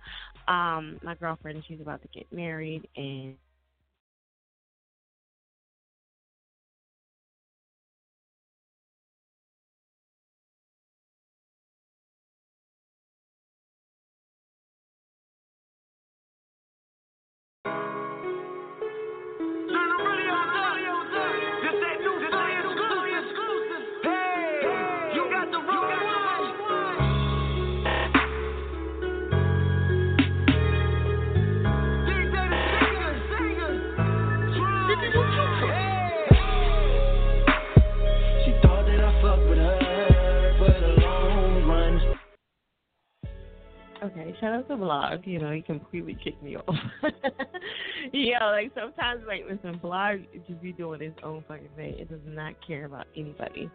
um, 0.48 0.99
my 1.04 1.16
girlfriend 1.16 1.64
she's 1.68 1.82
about 1.82 2.02
to 2.02 2.08
get 2.10 2.32
married 2.32 2.88
and 2.95 3.36
Okay, 44.18 44.35
shout 44.39 44.53
out 44.53 44.68
to 44.68 44.76
Blog. 44.76 45.26
You 45.26 45.39
know, 45.39 45.52
he 45.52 45.61
completely 45.61 46.18
kicked 46.23 46.41
me 46.41 46.56
off. 46.56 46.76
yeah, 48.14 48.45
like 48.49 48.72
sometimes, 48.73 49.22
like, 49.27 49.44
listen, 49.49 49.80
Blog 49.80 50.19
just 50.48 50.61
be 50.61 50.72
doing 50.72 51.02
his 51.02 51.14
own 51.23 51.44
fucking 51.48 51.69
thing. 51.76 51.95
It 51.99 52.10
does 52.10 52.19
not 52.26 52.56
care 52.65 52.85
about 52.85 53.06
anybody. 53.15 53.69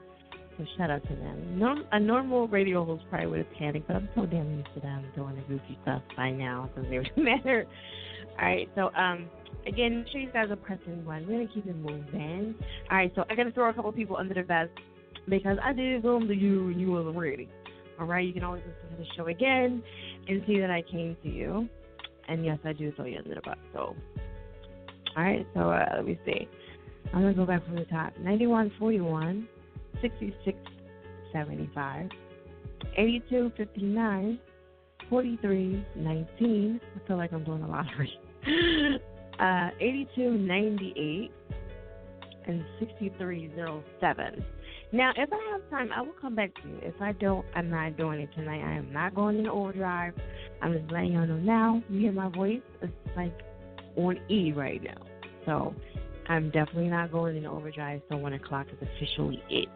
So 0.59 0.67
shout 0.77 0.91
out 0.91 1.03
to 1.05 1.15
them. 1.15 1.59
Norm- 1.59 1.87
a 1.93 2.01
normal 2.01 2.49
radio 2.49 2.85
host 2.85 3.05
probably 3.09 3.29
would 3.29 3.39
have 3.39 3.53
panicked, 3.53 3.87
but 3.87 3.97
I'm 3.97 4.09
so 4.15 4.27
damn 4.27 4.51
used 4.51 4.69
to 4.75 4.81
them 4.81 5.05
doing 5.15 5.37
the 5.37 5.43
goofy 5.43 5.79
stuff 5.83 6.03
by 6.17 6.31
now. 6.31 6.69
It 6.75 6.77
doesn't 6.77 6.93
even 6.93 7.07
matter. 7.25 7.65
All 8.39 8.47
right, 8.47 8.69
so 8.75 8.91
um, 8.95 9.29
again, 9.67 9.99
make 9.99 10.09
sure 10.09 10.21
you 10.21 10.33
guys 10.33 10.51
are 10.51 10.57
pressing 10.57 11.05
one. 11.05 11.27
We're 11.27 11.39
gonna 11.39 11.55
keep 11.55 11.67
it 11.67 11.77
moving. 11.77 12.55
All 12.91 12.97
right, 12.97 13.13
so 13.15 13.25
I'm 13.31 13.37
gonna 13.37 13.53
throw 13.53 13.71
a 13.71 13.75
couple 13.75 13.93
people 13.93 14.17
under 14.17 14.35
the 14.35 14.43
bus 14.43 14.69
because 15.29 15.59
I 15.63 15.73
did 15.73 16.03
Zoom 16.03 16.27
to 16.27 16.35
you 16.35 16.69
and 16.69 16.81
you 16.81 16.91
wasn't 16.91 17.17
ready. 17.17 17.49
All 18.01 18.07
right, 18.07 18.27
you 18.27 18.33
can 18.33 18.43
always 18.43 18.63
listen 18.67 18.97
to 18.97 19.05
the 19.05 19.09
show 19.17 19.29
again 19.29 19.83
and 20.29 20.43
see 20.47 20.61
that 20.61 20.71
I 20.71 20.83
came 20.83 21.17
to 21.23 21.29
you. 21.29 21.69
And 22.29 22.45
yes, 22.45 22.59
I 22.65 22.73
do 22.73 22.85
you 22.85 22.93
under 23.19 23.35
the 23.35 23.41
bus. 23.43 23.57
So, 23.73 23.97
all 25.17 25.23
right, 25.23 25.47
so 25.55 25.71
uh, 25.71 25.87
let 25.97 26.07
me 26.07 26.19
see. 26.25 26.49
I'm 27.13 27.23
gonna 27.23 27.35
go 27.35 27.45
back 27.45 27.65
from 27.67 27.77
the 27.77 27.85
top. 27.85 28.17
9141, 28.19 29.49
6675, 30.01 32.11
8259, 32.97 34.39
4319. 35.11 36.81
I 36.83 37.09
feel 37.09 37.17
like 37.17 37.33
I'm 37.33 37.45
doing 37.45 37.63
a 37.63 37.69
lottery. 37.69 38.13
uh, 39.41 39.71
8298 39.81 41.33
and 42.47 42.65
6307. 42.79 44.45
Now, 44.93 45.11
if 45.17 45.31
I 45.33 45.53
have 45.53 45.71
time, 45.71 45.91
I 45.97 46.03
will 46.03 46.15
come 46.21 46.35
back 46.35 46.55
to 46.63 46.69
you. 46.69 46.79
If 46.83 47.01
I 47.01 47.13
don't, 47.13 47.47
I'm 47.55 47.71
not 47.71 47.97
doing 47.97 48.21
it 48.21 48.29
tonight. 48.35 48.63
I 48.63 48.75
am 48.77 48.93
not 48.93 49.15
going 49.15 49.39
into 49.39 49.51
overdrive. 49.51 50.13
I'm 50.61 50.79
just 50.79 50.93
letting 50.93 51.13
y'all 51.13 51.27
know 51.27 51.37
now. 51.37 51.83
You 51.89 52.01
hear 52.01 52.13
my 52.13 52.29
voice? 52.29 52.61
It's 52.83 52.93
like 53.17 53.33
on 53.97 54.19
E 54.29 54.53
right 54.53 54.83
now. 54.83 55.03
So 55.47 55.75
I'm 56.29 56.51
definitely 56.51 56.89
not 56.89 57.11
going 57.11 57.37
into 57.37 57.49
overdrive. 57.49 58.03
So 58.11 58.19
one 58.19 58.35
o'clock 58.35 58.67
is 58.71 58.87
officially 58.97 59.43
it. 59.49 59.69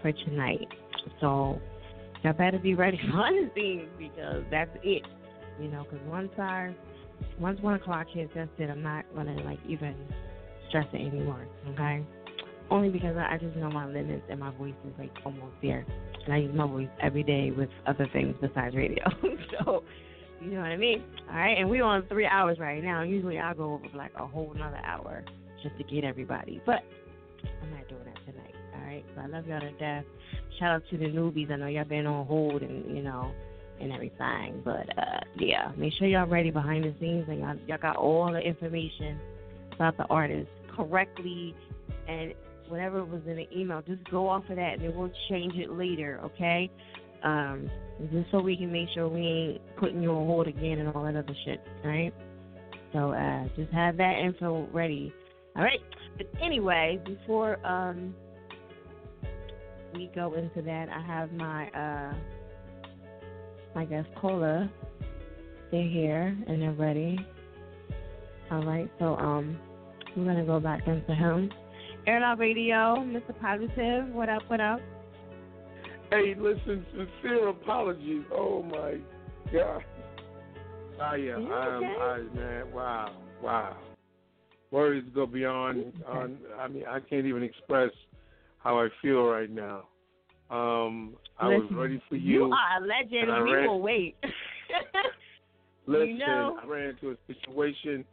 for 0.00 0.12
tonight. 0.12 0.68
So 1.20 1.60
y'all 2.22 2.32
better 2.32 2.58
be 2.58 2.74
ready 2.74 2.98
for 3.10 3.16
the 3.16 3.50
scenes 3.54 3.88
because 3.98 4.44
that's 4.50 4.70
it. 4.82 5.02
You 5.60 5.68
know, 5.68 5.84
because 5.84 6.06
once 6.06 6.32
I 6.38 6.74
once 7.38 7.60
one 7.60 7.74
o'clock 7.74 8.06
hits, 8.12 8.32
that's 8.34 8.50
it. 8.58 8.70
I'm 8.70 8.82
not 8.82 9.04
gonna 9.14 9.40
like 9.42 9.58
even 9.68 9.94
stress 10.68 10.86
it 10.92 11.00
anymore. 11.00 11.46
Okay. 11.70 12.04
Only 12.72 12.88
because 12.88 13.18
I 13.18 13.36
just 13.36 13.54
know 13.54 13.70
my 13.70 13.84
limits 13.84 14.22
and 14.30 14.40
my 14.40 14.50
voice 14.56 14.72
is 14.86 14.94
like 14.98 15.10
almost 15.26 15.52
there, 15.60 15.84
and 16.24 16.32
I 16.32 16.38
use 16.38 16.54
my 16.54 16.66
voice 16.66 16.88
every 17.02 17.22
day 17.22 17.50
with 17.50 17.68
other 17.86 18.08
things 18.14 18.34
besides 18.40 18.74
radio. 18.74 19.04
so, 19.60 19.84
you 20.40 20.52
know 20.52 20.60
what 20.60 20.70
I 20.70 20.78
mean? 20.78 21.04
All 21.30 21.36
right, 21.36 21.58
and 21.58 21.68
we're 21.68 21.84
on 21.84 22.06
three 22.08 22.24
hours 22.24 22.58
right 22.58 22.82
now. 22.82 23.02
Usually 23.02 23.38
I 23.38 23.52
go 23.52 23.74
over 23.74 23.84
like 23.94 24.12
a 24.16 24.26
whole 24.26 24.54
another 24.54 24.80
hour 24.86 25.22
just 25.62 25.76
to 25.76 25.84
get 25.84 26.02
everybody, 26.02 26.62
but 26.64 26.82
I'm 27.62 27.72
not 27.72 27.86
doing 27.90 28.06
that 28.06 28.24
tonight. 28.24 28.54
All 28.74 28.86
right, 28.86 29.04
so 29.14 29.20
I 29.20 29.26
love 29.26 29.46
y'all 29.46 29.60
to 29.60 29.72
death. 29.72 30.04
Shout 30.58 30.76
out 30.76 30.82
to 30.90 30.96
the 30.96 31.04
newbies. 31.04 31.52
I 31.52 31.56
know 31.56 31.66
y'all 31.66 31.84
been 31.84 32.06
on 32.06 32.26
hold 32.26 32.62
and 32.62 32.96
you 32.96 33.02
know 33.02 33.32
and 33.82 33.92
everything, 33.92 34.62
but 34.64 34.88
uh 34.96 35.20
yeah, 35.38 35.72
make 35.76 35.92
sure 35.98 36.06
y'all 36.08 36.26
ready 36.26 36.50
behind 36.50 36.84
the 36.84 36.94
scenes 36.98 37.26
and 37.28 37.40
y'all 37.40 37.56
y'all 37.68 37.76
got 37.76 37.96
all 37.96 38.32
the 38.32 38.40
information 38.40 39.20
about 39.74 39.98
the 39.98 40.04
artist 40.04 40.48
correctly 40.74 41.54
and 42.08 42.32
whatever 42.68 43.04
was 43.04 43.20
in 43.26 43.36
the 43.36 43.48
email, 43.56 43.82
just 43.82 44.08
go 44.10 44.28
off 44.28 44.44
of 44.48 44.56
that 44.56 44.78
and 44.80 44.96
we'll 44.96 45.12
change 45.28 45.54
it 45.54 45.70
later, 45.70 46.20
okay? 46.24 46.70
Um, 47.22 47.70
just 48.12 48.30
so 48.30 48.40
we 48.40 48.56
can 48.56 48.72
make 48.72 48.88
sure 48.94 49.08
we 49.08 49.20
ain't 49.20 49.76
putting 49.76 50.02
you 50.02 50.10
on 50.10 50.26
hold 50.26 50.48
again 50.48 50.78
and 50.78 50.88
all 50.94 51.04
that 51.04 51.16
other 51.16 51.34
shit, 51.44 51.60
right? 51.84 52.12
So 52.92 53.12
uh, 53.12 53.44
just 53.56 53.72
have 53.72 53.96
that 53.98 54.18
info 54.18 54.68
ready, 54.72 55.14
all 55.56 55.62
right? 55.62 55.80
But 56.16 56.26
anyway, 56.42 57.00
before 57.04 57.64
um, 57.66 58.14
we 59.94 60.10
go 60.14 60.34
into 60.34 60.62
that, 60.62 60.88
I 60.88 61.00
have 61.06 61.32
my 61.32 61.68
uh, 61.70 62.14
guest 63.84 64.08
caller. 64.20 64.70
They're 65.70 65.88
here 65.88 66.36
and 66.46 66.60
they're 66.60 66.72
ready. 66.72 67.18
All 68.50 68.62
right, 68.64 68.90
so 68.98 69.16
um, 69.16 69.58
we're 70.14 70.24
gonna 70.26 70.44
go 70.44 70.60
back 70.60 70.86
into 70.86 71.14
him. 71.14 71.50
Air 72.06 72.22
Out 72.24 72.38
Radio, 72.38 72.96
Mr. 72.96 73.38
Positive. 73.40 74.08
What 74.12 74.28
up? 74.28 74.42
What 74.48 74.60
up? 74.60 74.80
Hey, 76.10 76.34
listen, 76.36 76.84
sincere 76.92 77.48
apologies. 77.48 78.22
Oh 78.32 78.62
my 78.62 78.96
God. 79.52 79.82
Ah, 81.00 81.14
yeah, 81.14 81.38
You 81.38 81.52
I'm? 81.52 81.84
I, 81.84 82.18
man, 82.34 82.72
wow, 82.72 83.14
wow. 83.42 83.76
Words 84.70 85.06
go 85.14 85.26
beyond. 85.26 85.92
On, 86.06 86.38
I 86.58 86.68
mean, 86.68 86.84
I 86.88 87.00
can't 87.00 87.26
even 87.26 87.42
express 87.42 87.90
how 88.58 88.78
I 88.78 88.88
feel 89.00 89.22
right 89.24 89.50
now. 89.50 89.84
Um, 90.50 91.14
I 91.38 91.48
was 91.48 91.66
ready 91.72 92.00
for 92.08 92.16
You 92.16 92.46
you. 92.48 92.52
are 92.52 92.82
a 92.82 92.86
legend. 92.86 93.30
and 93.30 93.44
We 93.44 93.52
ran- 93.54 93.66
will 93.68 93.80
wait. 93.80 94.16
Listen, 95.86 96.18
know- 96.18 96.58
I 96.62 96.66
ran 96.66 96.88
into 96.90 97.10
a 97.10 97.16
situation. 97.26 98.04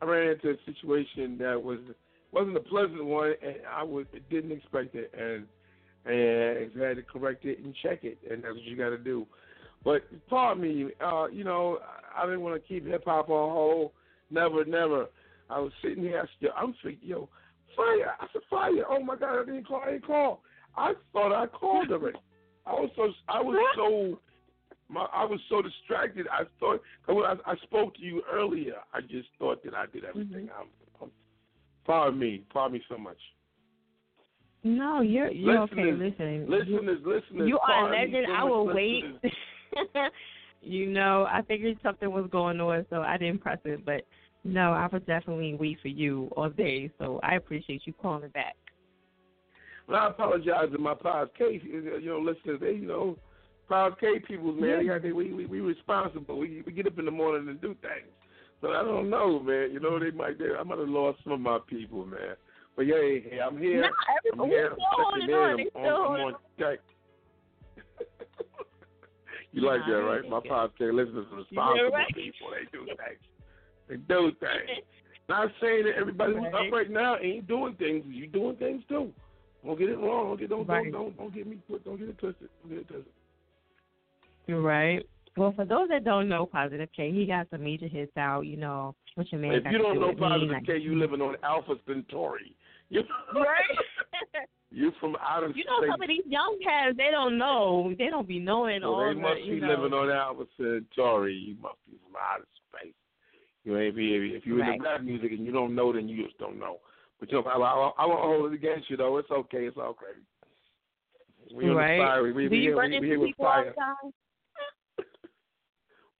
I 0.00 0.04
ran 0.04 0.28
into 0.30 0.50
a 0.50 0.56
situation 0.64 1.36
that 1.38 1.60
was 1.60 1.80
wasn't 2.32 2.56
a 2.56 2.60
pleasant 2.60 3.04
one, 3.04 3.34
and 3.42 3.56
I 3.70 3.82
was 3.82 4.06
didn't 4.30 4.52
expect 4.52 4.94
it, 4.94 5.12
and 5.18 5.46
and 6.04 6.72
had 6.80 6.96
to 6.96 7.02
correct 7.02 7.44
it 7.44 7.58
and 7.58 7.74
check 7.82 8.04
it, 8.04 8.18
and 8.30 8.42
that's 8.42 8.54
what 8.54 8.64
you 8.64 8.76
got 8.76 8.90
to 8.90 8.98
do. 8.98 9.26
But 9.84 10.02
pardon 10.28 10.62
me, 10.62 10.90
uh, 11.04 11.26
you 11.28 11.44
know, 11.44 11.78
I 12.16 12.24
didn't 12.24 12.40
want 12.40 12.60
to 12.60 12.68
keep 12.68 12.86
hip 12.86 13.04
hop 13.04 13.28
on 13.30 13.52
hold. 13.52 13.92
Never, 14.30 14.64
never. 14.64 15.06
I 15.50 15.60
was 15.60 15.72
sitting 15.82 16.02
here. 16.02 16.20
I 16.20 16.26
said, 16.40 16.50
I'm 16.56 16.74
thinking, 16.82 17.08
yo, 17.08 17.28
fire. 17.76 18.14
I 18.20 18.26
said, 18.32 18.42
fire. 18.50 18.84
Oh 18.88 19.00
my 19.02 19.16
God, 19.16 19.42
I 19.42 19.44
didn't 19.44 19.66
call. 19.66 19.82
I 19.84 19.92
didn't 19.92 20.06
call. 20.06 20.42
I 20.76 20.92
thought 21.12 21.32
I 21.32 21.46
called 21.46 21.90
already. 21.90 22.18
I 22.66 22.72
was 22.72 22.90
so 22.96 23.08
I 23.28 23.40
was 23.40 23.56
so 23.76 24.18
my, 24.90 25.06
I 25.12 25.24
was 25.24 25.40
so 25.48 25.62
distracted. 25.62 26.26
I 26.30 26.44
thought 26.60 26.82
cause 27.06 27.16
when 27.16 27.24
I, 27.24 27.34
I 27.46 27.56
spoke 27.62 27.94
to 27.96 28.02
you 28.02 28.22
earlier. 28.30 28.74
I 28.92 29.00
just 29.00 29.28
thought 29.38 29.62
that 29.64 29.74
I 29.74 29.86
did 29.92 30.04
everything. 30.04 30.50
I'm, 30.54 30.62
I'm, 30.62 30.68
pardon 31.88 32.20
me. 32.20 32.44
Pardon 32.52 32.74
me 32.78 32.84
so 32.88 32.96
much. 32.96 33.18
no, 34.62 35.00
you're 35.00 35.32
you're 35.32 35.62
okay. 35.62 35.90
Listeners, 35.90 36.48
Listen, 36.48 36.50
listeners, 36.50 36.98
listeners. 37.04 37.48
you 37.48 37.58
are 37.58 37.88
a 37.88 37.90
legend. 37.90 38.26
so 38.28 38.32
I 38.34 38.44
will 38.44 38.66
wait. 38.66 39.04
you 40.62 40.86
know, 40.86 41.26
I 41.28 41.42
figured 41.42 41.78
something 41.82 42.10
was 42.10 42.28
going 42.30 42.60
on, 42.60 42.86
so 42.90 43.00
I 43.02 43.16
didn't 43.16 43.40
press 43.40 43.58
it. 43.64 43.84
But 43.84 44.02
no, 44.44 44.72
I 44.72 44.88
would 44.92 45.06
definitely 45.06 45.54
wait 45.54 45.78
for 45.82 45.88
you 45.88 46.28
all 46.36 46.50
day. 46.50 46.90
So 46.98 47.18
I 47.22 47.34
appreciate 47.34 47.82
you 47.86 47.92
calling 47.94 48.30
back. 48.30 48.54
Well, 49.88 49.98
I 49.98 50.08
apologize 50.08 50.70
to 50.70 50.78
my 50.78 50.94
Pos 50.94 51.28
K, 51.36 51.60
you 51.64 52.02
know, 52.04 52.18
listeners. 52.18 52.60
They, 52.60 52.72
you 52.72 52.86
know, 52.86 53.16
Pos 53.68 53.94
K 53.98 54.18
people, 54.18 54.52
man, 54.52 54.86
got 54.86 55.02
they, 55.02 55.12
we, 55.12 55.32
we 55.32 55.46
we 55.46 55.60
responsible. 55.60 56.38
We 56.38 56.62
we 56.66 56.72
get 56.72 56.86
up 56.86 56.98
in 56.98 57.06
the 57.06 57.10
morning 57.10 57.48
and 57.48 57.60
do 57.60 57.74
things. 57.80 58.12
So 58.60 58.68
I 58.70 58.82
don't 58.82 59.08
know, 59.08 59.40
man. 59.40 59.70
You 59.72 59.80
know, 59.80 59.98
they 59.98 60.10
might. 60.10 60.38
They, 60.38 60.46
I 60.58 60.62
might 60.62 60.78
have 60.78 60.88
lost 60.88 61.18
some 61.24 61.32
of 61.32 61.40
my 61.40 61.58
people, 61.66 62.04
man. 62.06 62.34
But 62.76 62.86
yeah, 62.86 62.96
yeah, 63.32 63.46
I'm 63.46 63.58
here. 63.58 63.82
No, 64.34 64.44
I'm 64.44 64.50
here. 64.50 64.72
I'm 64.72 65.20
checking 65.20 65.34
on. 65.34 65.60
in. 65.60 65.66
I'm, 65.74 65.82
I'm 65.84 65.90
on 65.90 66.34
you 69.52 69.62
like 69.62 69.80
Nah, 69.80 69.86
that, 69.88 70.02
right? 70.04 70.28
My 70.28 70.40
K 70.78 70.90
listeners 70.90 71.26
are 71.32 71.38
responsible 71.38 71.90
right. 71.90 72.14
people. 72.14 72.48
They 72.52 72.64
do 72.78 72.84
things. 72.86 73.22
They 73.88 73.96
do 73.96 74.32
things. 74.40 74.84
Not 75.28 75.50
saying 75.60 75.84
that 75.84 75.96
everybody 75.98 76.34
who's 76.34 76.46
up 76.46 76.72
right 76.72 76.90
now 76.90 77.16
ain't 77.18 77.46
doing 77.46 77.74
things. 77.74 78.04
You 78.08 78.26
doing 78.26 78.56
things 78.56 78.82
too. 78.88 79.12
Don't 79.64 79.78
get 79.78 79.88
it 79.88 79.98
wrong. 79.98 80.28
Don't 80.28 80.40
get 80.40 80.48
don't 80.48 80.66
Right. 80.66 80.90
don't, 80.90 81.16
don't 81.16 81.16
don't 81.18 81.34
get 81.34 81.46
me 81.46 81.58
put 81.68 81.84
don't 81.84 81.98
get 81.98 82.08
it 82.08 82.18
twisted. 82.18 82.48
Don't 82.62 82.70
get 82.70 82.78
it 82.80 82.88
twisted. 82.88 83.12
You're 84.46 84.62
right. 84.62 85.04
Well, 85.38 85.52
for 85.56 85.64
those 85.64 85.88
that 85.88 86.04
don't 86.04 86.28
know 86.28 86.46
Positive 86.46 86.88
K, 86.94 87.12
he 87.12 87.26
got 87.26 87.48
some 87.50 87.62
major 87.64 87.86
hits 87.88 88.16
out. 88.16 88.42
You 88.42 88.56
know, 88.56 88.94
what 89.14 89.30
your 89.32 89.40
man 89.40 89.52
if 89.54 89.64
you 89.70 89.78
don't 89.78 89.94
do 89.94 90.00
know 90.00 90.08
me, 90.08 90.14
Positive 90.16 90.48
like- 90.50 90.66
K, 90.66 90.78
you 90.78 90.98
living 90.98 91.20
on 91.20 91.36
Alpha 91.42 91.74
Centauri. 91.86 92.54
You 92.90 93.02
Right. 93.34 93.76
you 94.70 94.92
from 94.98 95.14
outer 95.20 95.48
You 95.54 95.64
know, 95.66 95.80
space. 95.80 95.90
some 95.92 96.00
of 96.00 96.08
these 96.08 96.24
young 96.26 96.58
cats, 96.64 96.96
they 96.96 97.10
don't 97.10 97.36
know. 97.36 97.92
They 97.98 98.06
don't 98.08 98.26
be 98.26 98.38
knowing 98.38 98.80
so 98.80 98.94
all 98.94 99.06
they 99.14 99.20
must 99.20 99.40
the, 99.44 99.50
be 99.50 99.60
know. 99.60 99.68
living 99.68 99.92
on 99.92 100.10
Alpha 100.10 100.44
Centauri. 100.56 101.34
You 101.34 101.56
must 101.60 101.76
be 101.86 101.98
from 102.02 102.14
outer 102.18 102.46
space. 102.72 102.94
You 103.64 103.76
ain't 103.78 103.94
be 103.94 104.14
if 104.34 104.46
you 104.46 104.58
Right. 104.58 104.72
into 104.72 104.82
black 104.84 105.04
music 105.04 105.32
and 105.32 105.44
you 105.44 105.52
don't 105.52 105.74
know, 105.74 105.92
then 105.92 106.08
you 106.08 106.24
just 106.24 106.38
don't 106.38 106.58
know. 106.58 106.78
But 107.20 107.30
you 107.30 107.42
know, 107.42 107.46
I, 107.50 107.56
I, 107.58 108.04
I 108.04 108.06
won't 108.06 108.20
hold 108.22 108.52
it 108.52 108.54
against 108.56 108.88
you 108.88 108.96
though. 108.96 109.18
It's 109.18 109.30
okay. 109.30 109.66
It's 109.66 109.76
all 109.76 109.92
crazy. 109.92 110.20
We 111.54 111.68
on 111.68 111.76
right. 111.76 111.98
the 111.98 112.02
fire. 112.04 112.22
We, 112.22 112.32
we, 112.32 112.44
do 112.44 112.50
we, 112.50 112.56
you 112.56 112.62
here- 112.70 112.76
run 112.78 112.90
we, 112.90 112.90
we 112.90 112.96
into 112.96 113.06
here 113.08 113.18
with 113.20 113.28
people 113.28 113.46
all 113.46 113.52
fire. 113.52 113.64
the 113.68 113.74
time? 113.74 114.12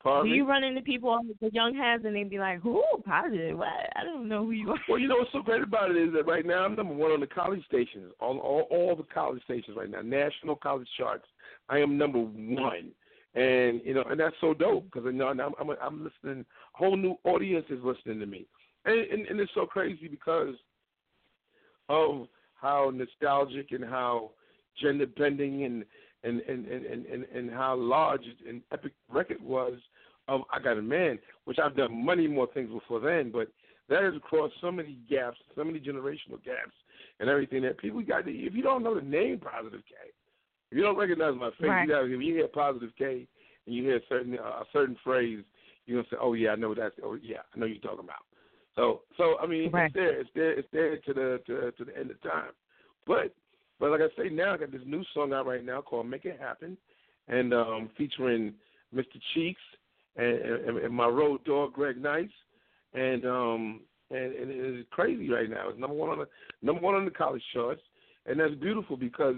Pardon 0.03 0.27
Do 0.27 0.31
me? 0.31 0.37
you 0.37 0.49
run 0.49 0.63
into 0.63 0.81
people, 0.81 1.19
the 1.41 1.51
young 1.53 1.75
heads, 1.75 2.05
and 2.05 2.15
they'd 2.15 2.31
be 2.31 2.39
like, 2.39 2.61
"Who 2.61 2.83
positive? 3.05 3.59
What? 3.59 3.69
I 3.97 4.05
don't 4.05 4.29
know 4.29 4.45
who 4.45 4.53
you 4.53 4.71
are." 4.71 4.79
Well, 4.89 4.99
you 4.99 5.09
know 5.09 5.17
what's 5.17 5.33
so 5.33 5.43
great 5.43 5.63
about 5.63 5.91
it 5.91 5.97
is 5.97 6.13
that 6.15 6.27
right 6.27 6.47
now 6.47 6.65
I'm 6.65 6.77
number 6.77 6.95
one 6.95 7.11
on 7.11 7.21
the 7.21 7.27
college 7.27 7.65
stations, 7.67 8.13
on 8.21 8.39
all, 8.39 8.69
all 8.71 8.95
the 8.95 9.03
college 9.03 9.43
stations 9.45 9.77
right 9.77 9.91
now, 9.91 10.01
national 10.03 10.57
college 10.57 10.89
charts. 10.97 11.27
I 11.69 11.79
am 11.79 11.99
number 11.99 12.19
one, 12.21 12.93
and 13.35 13.81
you 13.85 13.93
know, 13.95 14.05
and 14.09 14.21
that's 14.21 14.37
so 14.41 14.55
dope 14.55 14.85
because 14.85 15.05
you 15.05 15.13
know, 15.13 15.29
I'm, 15.29 15.41
I'm 15.41 15.71
I'm 15.83 16.05
listening. 16.05 16.45
A 16.75 16.79
whole 16.79 16.97
new 16.97 17.17
audience 17.25 17.67
is 17.69 17.81
listening 17.83 18.21
to 18.21 18.27
me, 18.27 18.47
and, 18.85 18.99
and 19.01 19.27
and 19.27 19.41
it's 19.41 19.53
so 19.55 19.67
crazy 19.67 20.07
because 20.07 20.55
of 21.89 22.29
how 22.55 22.93
nostalgic 22.95 23.73
and 23.73 23.85
how 23.85 24.31
gender 24.81 25.07
bending 25.07 25.65
and 25.65 25.85
and 26.25 26.41
and 26.41 26.67
and 26.67 26.87
and, 27.07 27.25
and, 27.25 27.51
how 27.51 27.77
large 27.77 28.23
and 28.49 28.63
epic 28.73 28.93
record 29.11 29.43
was 29.43 29.75
of 30.27 30.43
I 30.53 30.61
Got 30.61 30.79
a 30.79 30.83
Man, 30.83 31.19
which 31.45 31.59
I've 31.59 31.77
done 31.77 32.05
many 32.05 32.27
more 32.27 32.49
things 32.53 32.71
before 32.71 33.01
then, 33.01 33.31
but 33.31 33.49
that 33.89 34.03
has 34.03 34.15
crossed 34.23 34.55
so 34.61 34.71
many 34.71 34.99
gaps, 35.09 35.39
so 35.57 35.65
many 35.65 35.81
generational 35.81 36.43
gaps, 36.45 36.75
and 37.21 37.31
everything 37.31 37.63
that 37.63 37.79
people 37.79 38.03
got. 38.03 38.27
To, 38.27 38.31
if 38.31 38.55
you 38.55 38.63
don't 38.63 38.83
know 38.83 38.95
the 38.95 39.01
name 39.01 39.39
Positive 39.39 39.81
K, 39.89 39.95
if 40.71 40.77
you 40.77 40.83
don't 40.83 40.99
recognize 40.99 41.35
my 41.37 41.51
face, 41.53 41.69
Right. 41.69 41.83
you 41.83 41.89
got, 41.89 42.05
if 42.05 42.11
you 42.11 42.35
hear 42.35 42.49
Positive 42.49 42.91
K 42.99 43.27
and 43.67 43.75
you 43.75 43.83
hear 43.85 43.97
a 43.97 44.07
certain 44.09 44.39
uh, 44.39 44.43
a 44.43 44.65
certain 44.73 44.97
phrase, 45.03 45.45
you're 45.87 46.03
gonna 46.03 46.09
say, 46.11 46.19
"Oh 46.21 46.35
yeah, 46.35 46.51
I 46.51 46.57
know 46.57 46.75
that's. 46.75 46.95
Oh 47.03 47.15
yeah, 47.15 47.43
I 47.55 47.59
know 47.59 47.67
you're 47.67 47.79
talking 47.79 48.01
about." 48.01 48.25
So, 48.79 49.03
so 49.17 49.39
I 49.41 49.47
mean, 49.47 49.73
Right. 49.73 49.87
it's 49.87 49.95
there, 49.95 50.21
it's 50.21 50.31
there, 50.35 50.53
it's 50.53 50.69
there 50.73 50.97
to 50.99 51.15
the 51.15 51.43
to, 51.47 51.73
to 51.73 51.85
the 51.85 51.99
end 51.99 52.11
of 52.11 52.21
time. 52.23 52.53
But, 53.07 53.35
but 53.81 53.91
like 53.91 54.01
I 54.01 54.23
say 54.23 54.29
now, 54.29 54.55
I 54.55 54.57
got 54.57 54.73
this 54.73 54.81
new 54.87 55.05
song 55.15 55.33
out 55.33 55.47
right 55.47 55.65
now 55.65 55.81
called 55.81 56.07
"Make 56.07 56.25
It 56.25 56.39
Happen," 56.41 56.77
and 57.29 57.55
um, 57.55 57.91
featuring 57.97 58.55
Mr. 58.95 59.21
Cheeks 59.35 59.61
and, 60.17 60.37
and, 60.37 60.79
and 60.79 60.95
my 60.95 61.07
road 61.07 61.45
dog 61.45 61.73
Greg 61.73 62.01
Nice, 62.01 62.29
and 62.95 63.25
um, 63.25 63.81
and, 64.11 64.35
and 64.35 64.51
it's 64.51 64.89
crazy 64.91 65.31
right 65.31 65.49
now. 65.49 65.69
It's 65.69 65.79
number 65.79 65.97
one 65.97 66.11
on 66.11 66.19
the 66.19 66.29
number 66.63 66.83
one 66.83 66.95
on 66.95 67.05
the 67.05 67.11
college 67.11 67.43
charts, 67.53 67.83
and 68.27 68.41
that's 68.41 68.55
beautiful 68.55 68.97
because 68.97 69.37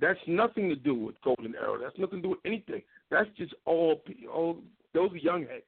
that's 0.00 0.20
nothing 0.26 0.68
to 0.68 0.76
do 0.76 0.94
with 0.94 1.20
Golden 1.22 1.54
Era. 1.54 1.78
That's 1.82 1.98
nothing 1.98 2.18
to 2.18 2.22
do 2.22 2.28
with 2.30 2.38
anything. 2.44 2.82
That's 3.10 3.28
just 3.36 3.54
all 3.66 4.00
all 4.32 4.58
those 4.94 5.12
young 5.20 5.42
heads. 5.42 5.64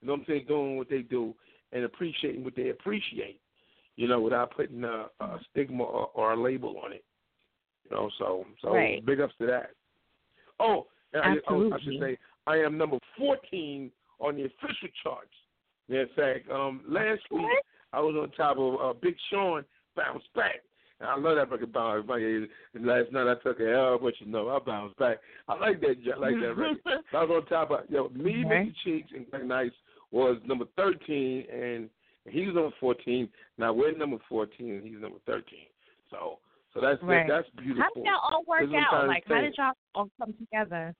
You 0.00 0.08
know 0.08 0.14
what 0.14 0.20
I'm 0.20 0.26
saying? 0.28 0.44
Doing 0.48 0.76
what 0.76 0.88
they 0.88 1.02
do 1.02 1.34
and 1.72 1.84
appreciating 1.84 2.44
what 2.44 2.56
they 2.56 2.70
appreciate. 2.70 3.40
You 3.96 4.06
know, 4.06 4.20
without 4.20 4.54
putting 4.54 4.84
a, 4.84 5.06
a 5.20 5.38
stigma 5.50 5.82
or, 5.82 6.10
or 6.14 6.32
a 6.32 6.40
label 6.40 6.76
on 6.84 6.92
it. 6.92 7.04
You 7.90 7.96
know, 7.96 8.10
so 8.18 8.44
so 8.62 8.74
Right. 8.74 9.04
big 9.04 9.20
ups 9.20 9.34
to 9.40 9.46
that. 9.46 9.70
Oh, 10.60 10.86
I, 11.14 11.36
oh, 11.48 11.72
I 11.72 11.80
should 11.80 12.00
say 12.00 12.18
I 12.46 12.56
am 12.58 12.76
number 12.76 12.98
14 13.16 13.90
on 14.20 14.36
the 14.36 14.44
official 14.44 14.88
charts. 15.02 15.34
In 15.88 16.06
fact, 16.16 16.50
um, 16.50 16.82
last 16.86 17.22
week 17.30 17.46
I 17.92 18.00
was 18.00 18.14
on 18.20 18.30
top 18.32 18.58
of 18.58 18.80
uh, 18.80 18.92
Big 19.00 19.14
Sean 19.30 19.64
bounce 19.96 20.24
back. 20.34 20.56
And 21.00 21.08
I 21.08 21.16
love 21.16 21.36
that 21.36 21.50
record 21.50 21.72
bounce 21.72 22.06
back. 22.06 22.20
And 22.20 22.48
last 22.74 23.12
night 23.12 23.28
I 23.30 23.34
took 23.42 23.60
a 23.60 23.72
L, 23.72 23.98
but 24.02 24.14
you 24.20 24.26
know 24.26 24.48
I 24.50 24.58
bounced 24.58 24.98
back. 24.98 25.18
I 25.48 25.56
like 25.56 25.80
that. 25.80 25.96
I 26.14 26.18
like 26.18 26.34
that 26.40 26.54
record. 26.56 26.78
I 27.14 27.24
was 27.24 27.42
on 27.42 27.46
top 27.46 27.70
of 27.70 27.88
yo 27.88 28.08
me, 28.10 28.44
Okay. 28.44 28.64
Mickey 28.64 28.74
Cheeks, 28.84 29.10
and 29.14 29.30
Greg 29.30 29.46
Nice 29.46 29.70
was 30.10 30.38
number 30.44 30.64
13, 30.76 31.44
and 31.52 31.88
he 32.26 32.46
was 32.46 32.54
number 32.54 32.74
14. 32.80 33.28
Now 33.56 33.72
we're 33.72 33.96
number 33.96 34.18
14, 34.28 34.70
and 34.70 34.82
he's 34.82 35.00
number 35.00 35.18
13. 35.26 35.44
So 36.10 36.38
so 36.74 36.80
that's 36.80 37.02
Right. 37.02 37.26
that's 37.28 37.48
beautiful. 37.50 37.82
How 37.82 37.90
did 37.94 38.04
y'all 38.04 38.20
all 38.22 38.44
work 38.46 38.60
That's 38.60 38.72
what 38.72 38.94
I'm 38.94 39.00
out? 39.02 39.08
Like, 39.08 39.24
how 39.26 39.40
did 39.40 39.54
y'all 39.56 39.72
all 39.94 40.10
come 40.18 40.34
together? 40.34 40.94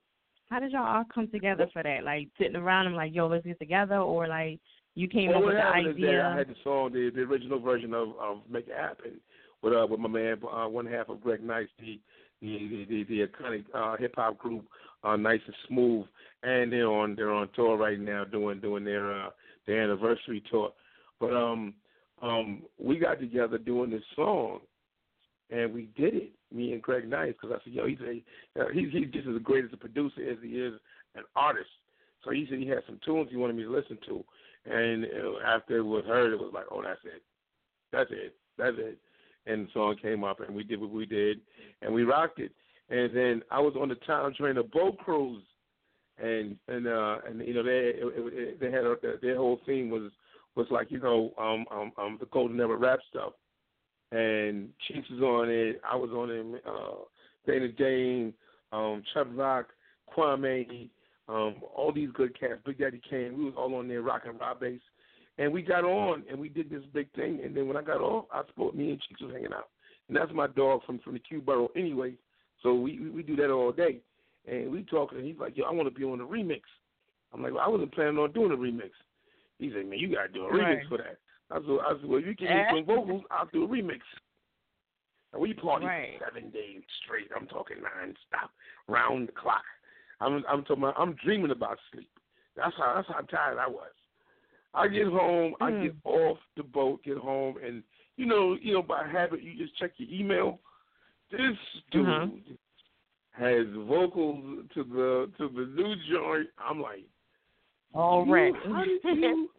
How 0.51 0.61
did 0.61 0.73
y'all 0.73 0.87
all 0.87 1.05
come 1.13 1.29
together 1.29 1.69
for 1.73 1.83
that? 1.83 2.05
Like 2.05 2.29
sitting 2.39 2.57
around 2.57 2.87
and 2.87 2.97
like, 2.97 3.15
yo, 3.15 3.27
let's 3.27 3.45
get 3.45 3.59
together, 3.59 3.97
or 3.99 4.27
like 4.27 4.61
you 4.95 5.09
came 5.09 5.29
well, 5.29 5.39
up 5.39 5.45
with 5.45 5.55
the 5.55 5.61
happened 5.61 5.87
is 5.89 5.95
that 5.97 6.03
idea? 6.03 6.27
I 6.27 6.39
had 6.39 6.49
the 6.49 6.57
song, 6.65 6.93
the, 6.93 7.11
the 7.15 7.23
original 7.23 7.61
version 7.61 7.93
of, 7.95 8.09
of 8.21 8.39
"Make 8.51 8.69
It 8.69 8.77
Happen" 8.77 9.21
with 9.63 9.75
uh, 9.75 9.87
with 9.87 10.01
my 10.01 10.09
man, 10.09 10.39
uh, 10.51 10.69
one 10.69 10.87
half 10.87 11.09
of 11.09 11.21
Greg 11.21 11.43
Nice, 11.43 11.69
the 11.79 12.01
the 12.41 12.87
the, 12.89 13.05
the 13.05 13.27
iconic 13.27 13.65
uh, 13.75 13.97
hip 13.97 14.15
hop 14.17 14.39
group, 14.39 14.67
uh, 15.05 15.17
Nice 15.17 15.41
and 15.47 15.55
Smooth, 15.69 16.07
and 16.43 16.73
they're 16.73 16.91
on 16.91 17.15
they're 17.15 17.33
on 17.33 17.49
tour 17.55 17.77
right 17.77 18.01
now 18.01 18.25
doing 18.25 18.61
doing 18.61 18.85
their 18.85 19.13
uh, 19.13 19.31
their 19.67 19.83
anniversary 19.83 20.43
tour. 20.51 20.73
But 21.21 21.35
um 21.35 21.75
um 22.23 22.63
we 22.79 22.99
got 22.99 23.21
together 23.21 23.59
doing 23.59 23.91
this 23.91 24.03
song, 24.17 24.61
and 25.51 25.73
we 25.73 25.89
did 25.97 26.15
it. 26.15 26.33
Me 26.53 26.73
and 26.73 26.83
Greg 26.83 27.09
Nice, 27.09 27.33
because 27.33 27.59
I 27.59 27.65
said, 27.65 27.73
yo, 27.73 27.87
he's 27.87 27.99
a, 28.01 28.61
uh, 28.61 28.69
he's 28.73 28.91
he's 28.93 29.11
just 29.13 29.29
as 29.29 29.43
great 29.43 29.65
as 29.65 29.71
a 29.73 29.77
producer 29.77 30.23
as 30.31 30.39
he 30.43 30.51
is 30.51 30.75
an 31.15 31.25
artist. 31.37 31.69
So 32.25 32.31
he 32.31 32.47
said 32.49 32.59
he 32.59 32.67
had 32.67 32.83
some 32.87 32.99
tunes 33.05 33.29
he 33.31 33.37
wanted 33.37 33.57
me 33.57 33.65
to 33.65 33.71
listen 33.71 33.99
to, 34.07 34.25
and 34.65 35.05
uh, 35.05 35.47
after 35.47 35.79
it 35.79 35.83
was 35.83 36.05
heard, 36.07 36.33
it 36.33 36.39
was 36.39 36.53
like, 36.55 36.67
oh, 36.71 36.83
that's 36.83 37.01
it, 37.05 37.23
that's 37.93 38.11
it, 38.11 38.35
that's 38.57 38.77
it. 38.79 38.99
And 39.47 39.67
the 39.67 39.71
song 39.73 39.97
came 40.01 40.25
up, 40.25 40.41
and 40.41 40.55
we 40.55 40.65
did 40.65 40.81
what 40.81 40.91
we 40.91 41.07
did, 41.07 41.41
and 41.83 41.93
we 41.93 42.05
rocked 42.05 42.39
it. 42.39 42.53
And 42.91 43.15
then 43.15 43.43
I 43.51 43.61
was 43.61 43.75
on 43.79 43.89
the 43.89 43.95
Tom 43.97 44.33
Joyner 44.37 44.63
boat 44.63 44.99
cruise, 44.99 45.43
and 46.23 46.57
and 46.69 46.87
uh 46.87 47.19
and 47.29 47.47
you 47.47 47.55
know 47.55 47.63
they 47.63 47.93
it, 47.95 48.03
it, 48.03 48.61
they 48.61 48.71
had 48.71 48.85
a, 48.85 48.97
their 49.23 49.37
whole 49.37 49.61
theme 49.67 49.91
was 49.91 50.11
was 50.57 50.67
like 50.71 50.91
you 50.91 50.99
know 50.99 51.33
um 51.39 51.65
um 51.71 51.93
um 51.97 52.17
the 52.19 52.27
golden 52.27 52.59
era 52.59 52.77
rap 52.77 52.99
stuff, 53.09 53.33
and 54.13 54.69
Cheeks 54.87 55.09
was 55.11 55.21
on 55.21 55.49
it, 55.51 55.81
I 55.89 55.97
was 55.97 56.11
on 56.11 56.31
it, 56.31 56.63
uh 56.67 57.05
Dana 57.47 57.69
Dane, 57.69 58.33
um 58.73 59.03
Chubb 59.13 59.29
Rock, 59.37 59.69
Kwame, 60.17 60.89
um 61.29 61.57
all 61.77 61.93
these 61.95 62.11
good 62.15 62.39
cats, 62.39 62.61
Big 62.65 62.79
Daddy 62.79 63.01
Kane, 63.09 63.37
we 63.37 63.45
was 63.45 63.55
all 63.57 63.75
on 63.75 63.89
there 63.89 64.03
rocking 64.03 64.39
rock 64.39 64.61
bass, 64.61 64.81
and 65.39 65.53
we 65.53 65.63
got 65.63 65.85
on 65.85 66.25
and 66.31 66.39
we 66.39 66.49
did 66.49 66.71
this 66.71 66.83
big 66.93 67.11
thing, 67.13 67.41
and 67.45 67.57
then 67.57 67.69
when 67.69 67.77
I 67.77 67.83
got 67.83 68.01
off, 68.01 68.27
I 68.33 68.43
sport 68.49 68.75
me 68.75 68.91
and 68.91 69.01
Cheeks 69.09 69.21
was 69.21 69.33
hanging 69.33 69.53
out, 69.53 69.69
and 70.09 70.17
that's 70.17 70.33
my 70.33 70.47
dog 70.47 70.81
from 70.87 70.99
from 71.01 71.15
the 71.15 71.21
Q 71.21 71.41
Borough 71.41 71.71
anyway, 71.77 72.15
so 72.63 72.75
we 72.75 72.99
we, 73.01 73.11
we 73.11 73.23
do 73.23 73.37
that 73.37 73.51
all 73.51 73.73
day. 73.73 73.99
And 74.51 74.73
we 74.73 74.83
talking, 74.85 75.19
and 75.19 75.27
he's 75.27 75.37
like, 75.39 75.59
"Yo, 75.59 75.65
I 75.65 75.73
want 75.73 75.93
to 75.93 75.95
be 75.95 76.05
on 76.07 76.17
the 76.19 76.25
remix." 76.25 76.63
I'm 77.35 77.43
like, 77.43 77.53
well, 77.53 77.63
"I 77.63 77.69
wasn't 77.69 77.93
planning 77.93 78.17
on 78.17 78.33
doing 78.33 78.51
a 78.51 78.57
remix." 78.57 78.93
He's 79.59 79.75
like, 79.75 79.87
"Man, 79.87 79.99
you 79.99 80.15
gotta 80.15 80.29
do 80.33 80.47
a 80.47 80.51
remix 80.51 80.59
Right. 80.59 80.89
for 80.89 80.97
that." 80.97 81.19
I 81.51 81.57
said, 81.61 81.79
I 81.87 81.93
said, 82.01 82.05
"Well, 82.09 82.21
you 82.21 82.35
give 82.35 82.49
me 82.51 82.55
Eh? 82.55 82.71
some 82.71 82.85
vocals, 82.85 83.23
I'll 83.31 83.47
do 83.47 83.65
a 83.65 83.69
remix." 83.69 84.01
And 85.33 85.43
we 85.43 85.55
party 85.55 85.87
Right. 85.87 86.19
seven 86.21 86.51
days 86.51 86.83
straight. 87.05 87.31
I'm 87.35 87.47
talking 87.47 87.79
nonstop, 87.79 88.49
round 88.87 89.29
the 89.29 89.33
clock. 89.33 89.65
I'm 90.21 90.45
I'm 90.49 90.65
talking. 90.65 90.83
About, 90.85 90.99
I'm 90.99 91.15
dreaming 91.25 91.51
about 91.51 91.79
sleep. 91.93 92.11
That's 92.57 92.75
how 92.77 92.95
that's 92.97 93.09
how 93.09 93.21
tired 93.21 93.59
I 93.59 93.69
was. 93.69 93.93
I 94.75 94.89
get 94.89 95.07
home, 95.07 95.55
I 95.61 95.71
Hmm. 95.71 95.83
get 95.85 95.95
off 96.05 96.39
the 96.57 96.63
boat, 96.63 97.03
get 97.03 97.17
home, 97.19 97.57
and 97.59 97.83
you 98.17 98.27
know, 98.27 98.55
you 98.61 98.73
know, 98.75 98.83
by 98.83 99.07
habit, 99.07 99.43
you 99.43 99.55
just 99.55 99.77
check 99.79 99.93
your 99.97 100.09
email. 100.11 100.61
This 101.31 101.57
dude 101.91 102.09
Uh-huh. 102.09 102.29
has 103.33 103.67
vocals 103.69 104.67
to 104.75 104.83
the 104.85 105.31
to 105.39 105.49
the 105.49 105.67
new 105.81 105.95
joint. 106.11 106.49
I'm 106.59 106.81
like, 106.81 107.05
All 107.95 108.27
you- 108.27 108.55
how 108.55 108.85
did 108.85 109.03
you- 109.05 109.51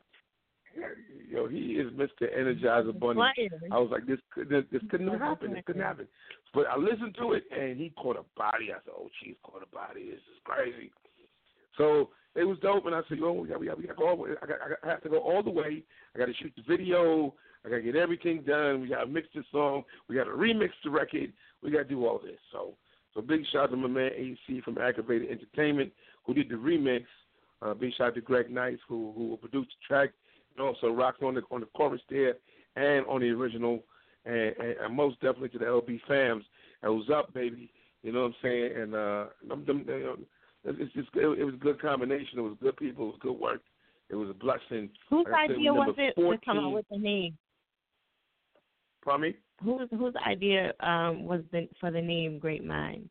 Yo, 1.30 1.48
he 1.48 1.74
is 1.74 1.92
Mr. 1.94 2.26
Energizer 2.38 2.98
Bunny. 3.00 3.20
I 3.72 3.78
was 3.80 3.90
like, 3.92 4.06
this 4.08 4.20
could 4.34 4.50
this, 4.50 4.64
this 4.72 4.82
couldn't 4.90 5.08
have 5.08 5.20
happened. 5.20 5.56
This 5.56 5.64
couldn't 5.66 5.82
happen. 5.84 6.08
But 6.54 6.66
I 6.68 6.78
listened 6.78 7.16
to 7.20 7.34
it, 7.34 7.44
and 7.52 7.78
he 7.78 7.92
caught 7.92 8.18
a 8.18 8.26
body. 8.38 8.72
I 8.72 8.80
said, 8.84 8.94
oh, 8.98 9.10
Cheeks 9.22 9.38
caught 9.44 9.62
a 9.62 9.76
body. 9.76 10.06
This 10.10 10.16
is 10.20 10.40
crazy. 10.44 10.92
So 11.78 12.10
it 12.36 12.44
was 12.44 12.58
dope, 12.60 12.86
and 12.88 12.96
I 12.96 13.02
said, 13.08 13.20
yo, 13.20 13.34
we 13.34 13.48
got 13.48 13.60
we 13.60 13.68
got 13.68 13.78
we 13.78 13.84
got 13.86 13.94
to 13.94 14.00
go 14.00 14.08
all 14.10 14.16
the 14.18 14.24
way. 14.24 14.30
I 14.42 14.46
got 14.46 14.58
I 14.66 14.70
got- 14.70 14.80
I 14.84 14.88
have 14.88 15.04
to 15.04 15.10
go 15.10 15.20
all 15.20 15.44
the 15.44 15.50
way. 15.50 15.84
I 16.16 16.18
got 16.20 16.26
to 16.26 16.34
shoot 16.34 16.54
the 16.56 16.64
video. 16.68 17.34
I 17.66 17.70
got 17.70 17.76
to 17.78 17.82
get 17.82 17.96
everything 17.96 18.42
done. 18.48 18.82
We 18.82 18.88
got 18.88 19.02
to 19.02 19.08
mix 19.08 19.28
the 19.36 19.44
song. 19.52 19.84
We 20.08 20.16
got 20.16 20.24
to 20.26 20.32
remix 20.32 20.70
the 20.84 20.90
record. 20.90 21.34
We 21.62 21.72
got 21.72 21.80
to 21.80 21.84
do 21.86 22.06
all 22.06 22.20
this. 22.20 22.40
So 22.52 22.74
so 23.14 23.22
big 23.22 23.42
shout 23.52 23.64
out 23.66 23.72
to 23.72 23.78
my 23.78 23.88
man 23.88 24.12
AC 24.16 24.62
from 24.62 24.78
Aggravated 24.78 25.30
Entertainment 25.30 25.92
who 26.26 26.34
did 26.34 26.50
the 26.50 26.56
remix. 26.56 27.06
Uh, 27.62 27.74
big 27.74 27.94
shout 27.98 28.08
out 28.08 28.16
to 28.16 28.22
Greg 28.22 28.50
Nice 28.50 28.78
who 28.88 29.12
who 29.16 29.38
produced 29.38 29.70
the 29.72 29.88
track 29.88 30.10
also 30.62 30.90
rocking 30.90 31.28
on 31.28 31.36
the 31.36 31.42
on 31.52 31.62
the 31.62 31.68
chorus 31.76 32.02
there 32.10 32.36
and 32.76 33.06
on 33.08 33.22
the 33.22 33.30
original. 33.30 33.84
And, 34.26 34.54
and, 34.58 34.76
and 34.84 34.96
most 34.96 35.16
definitely 35.22 35.50
to 35.50 35.60
the 35.60 35.66
LB 35.66 36.02
fams. 36.10 36.44
It 36.84 36.88
was 36.88 37.10
up, 37.14 37.34
baby. 37.34 37.72
You 38.04 38.12
know 38.12 38.22
what 38.24 38.28
I'm 38.28 38.36
saying? 38.44 38.72
And 38.76 38.96
uh, 38.96 39.26
them, 39.48 39.66
them, 39.66 39.86
know, 39.88 40.18
it's 40.66 40.94
just 40.94 41.10
it, 41.16 41.40
it 41.40 41.44
was 41.44 41.54
a 41.54 41.58
good 41.58 41.82
combination. 41.82 42.40
It 42.40 42.42
was 42.42 42.58
good 42.62 42.78
people. 42.78 43.06
It 43.06 43.12
was 43.12 43.20
good 43.22 43.40
work. 43.40 43.62
It 44.10 44.16
was 44.16 44.30
a 44.30 44.34
blessing. 44.34 44.90
Whose 45.10 45.26
Like 45.32 45.52
idea 45.52 45.74
was 45.74 45.96
it 45.98 46.16
to 46.16 46.38
come 46.44 46.66
up 46.66 46.74
with 46.74 46.86
the 46.90 46.98
name? 46.98 47.38
Pardon 49.04 49.30
me? 49.30 49.36
Whose 49.64 49.90
whose 49.92 50.14
idea 50.26 50.74
um 50.80 51.26
was 51.26 51.42
the 51.52 51.68
for 51.80 51.92
the 51.92 52.02
name 52.02 52.40
Great 52.40 52.66
Mind? 52.66 53.10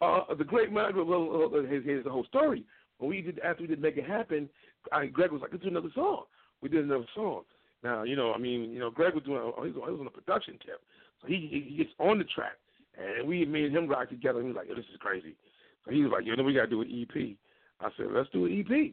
Uh, 0.00 0.20
the 0.36 0.44
great 0.44 0.70
mind. 0.70 0.94
Well, 0.94 1.06
well, 1.06 1.50
well, 1.50 1.62
here's, 1.68 1.84
here's 1.84 2.04
the 2.04 2.10
whole 2.10 2.24
story. 2.24 2.64
When 2.98 3.10
we 3.10 3.22
did 3.22 3.38
after 3.40 3.62
we 3.62 3.68
did 3.68 3.80
make 3.80 3.96
it 3.96 4.06
happen, 4.06 4.48
I, 4.92 5.06
Greg 5.06 5.32
was 5.32 5.40
like, 5.40 5.52
"Let's 5.52 5.62
do 5.62 5.70
another 5.70 5.90
song." 5.94 6.24
We 6.60 6.68
did 6.68 6.84
another 6.84 7.06
song. 7.14 7.42
Now, 7.82 8.02
you 8.02 8.16
know, 8.16 8.32
I 8.32 8.38
mean, 8.38 8.72
you 8.72 8.80
know, 8.80 8.90
Greg 8.90 9.14
was 9.14 9.24
doing. 9.24 9.38
Oh, 9.38 9.64
he 9.64 9.70
was, 9.70 10.00
on 10.00 10.06
a 10.06 10.10
production 10.10 10.54
tip, 10.64 10.80
so 11.22 11.28
he 11.28 11.66
he 11.68 11.76
gets 11.76 11.90
on 11.98 12.18
the 12.18 12.24
track, 12.24 12.58
and 12.98 13.26
we 13.26 13.42
and 13.42 13.54
him 13.54 13.88
rock 13.88 14.08
together. 14.08 14.40
And 14.40 14.48
he 14.48 14.52
was 14.52 14.56
like, 14.56 14.68
"Yo, 14.68 14.74
this 14.74 14.84
is 14.92 14.98
crazy." 15.00 15.36
So 15.84 15.92
he 15.92 16.02
was 16.02 16.12
like, 16.12 16.26
"Yo, 16.26 16.34
then 16.34 16.44
we 16.44 16.54
got 16.54 16.62
to 16.62 16.70
do 16.70 16.82
an 16.82 16.90
EP." 16.90 17.36
I 17.80 17.90
said, 17.96 18.06
"Let's 18.10 18.30
do 18.30 18.46
an 18.46 18.58
EP." 18.60 18.92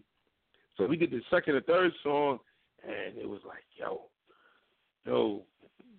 So 0.77 0.85
we 0.85 0.97
did 0.97 1.11
the 1.11 1.21
second 1.31 1.55
and 1.55 1.65
third 1.65 1.91
song, 2.03 2.39
and 2.83 3.17
it 3.17 3.27
was 3.27 3.41
like, 3.47 3.63
"Yo, 3.75 4.01
yo, 5.05 5.41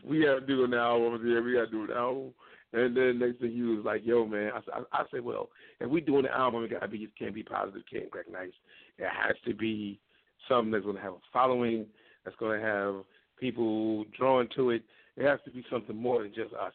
we 0.04 0.22
got 0.22 0.34
to 0.34 0.46
do 0.46 0.64
an 0.64 0.74
album. 0.74 1.26
Yeah, 1.26 1.40
we 1.40 1.54
got 1.54 1.64
to 1.64 1.70
do 1.70 1.84
an 1.84 1.96
album." 1.96 2.34
And 2.72 2.96
then 2.96 3.18
next 3.18 3.40
thing 3.40 3.52
he 3.52 3.62
was 3.62 3.84
like, 3.84 4.04
"Yo, 4.04 4.26
man," 4.26 4.50
I, 4.54 4.60
said- 4.60 4.84
I, 4.92 5.02
I 5.02 5.04
said, 5.10 5.24
"Well, 5.24 5.48
if 5.80 5.88
we 5.88 6.00
doing 6.00 6.24
an 6.26 6.32
album, 6.32 6.64
it 6.64 6.70
gotta 6.70 6.88
be 6.88 6.98
it 6.98 7.16
can't 7.18 7.34
be 7.34 7.42
positive, 7.42 7.82
can't 7.90 8.10
Greg 8.10 8.26
Nice. 8.30 8.52
It 8.98 9.08
has 9.08 9.36
to 9.46 9.54
be 9.54 10.00
something 10.48 10.72
that's 10.72 10.84
gonna 10.84 11.00
have 11.00 11.14
a 11.14 11.18
following, 11.32 11.86
that's 12.24 12.36
gonna 12.38 12.60
have 12.60 13.04
people 13.38 14.04
drawn 14.18 14.48
to 14.56 14.70
it. 14.70 14.82
It 15.16 15.24
has 15.24 15.38
to 15.44 15.50
be 15.50 15.64
something 15.70 15.96
more 15.96 16.22
than 16.22 16.34
just 16.34 16.52
us. 16.54 16.72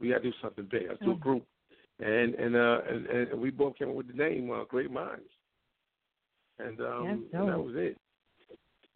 We 0.00 0.08
gotta 0.08 0.22
do 0.22 0.32
something 0.42 0.66
big. 0.70 0.86
Let's 0.88 1.00
do 1.00 1.12
a 1.12 1.14
Mm. 1.14 1.20
group." 1.20 1.46
And 2.00 2.34
and 2.34 2.56
uh 2.56 2.80
and, 2.88 3.06
and 3.06 3.40
we 3.40 3.50
both 3.50 3.76
came 3.76 3.90
up 3.90 3.94
with 3.94 4.08
the 4.08 4.14
name 4.14 4.50
uh, 4.50 4.64
Great 4.64 4.90
Minds. 4.90 5.28
And 6.58 6.80
um 6.80 7.06
and 7.32 7.48
that 7.48 7.58
was 7.58 7.74
it. 7.76 7.96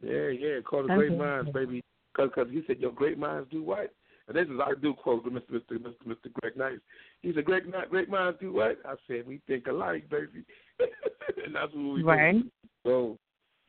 Yeah, 0.03 0.29
yeah, 0.29 0.61
called 0.61 0.89
the 0.89 0.95
Great. 0.95 1.12
Minds, 1.17 1.51
baby. 1.53 1.83
Because 2.12 2.31
cause 2.35 2.49
he 2.51 2.62
said, 2.67 2.79
"Yo, 2.81 2.91
great 2.91 3.19
minds 3.19 3.49
do 3.51 3.62
what?" 3.62 3.93
And 4.31 4.39
this 4.39 4.47
is 4.47 4.61
I 4.65 4.73
do 4.81 4.94
quote 4.94 5.24
Mr. 5.27 5.40
Mr. 5.51 5.73
Mr. 5.73 6.07
Mr. 6.07 6.32
Greg 6.40 6.57
Nice. 6.57 6.78
He 7.20 7.32
said, 7.35 7.44
"Great 7.44 7.66
mi- 7.66 7.73
great 7.90 8.09
minds 8.09 8.39
do 8.40 8.52
what?" 8.52 8.78
I 8.85 8.94
said, 9.09 9.27
"We 9.27 9.40
think 9.48 9.66
alike, 9.66 10.09
baby." 10.09 10.44
and 11.44 11.52
that's 11.52 11.73
what 11.74 11.94
we 11.94 12.02
Right. 12.05 12.32
do. 12.40 12.51
So 12.85 13.19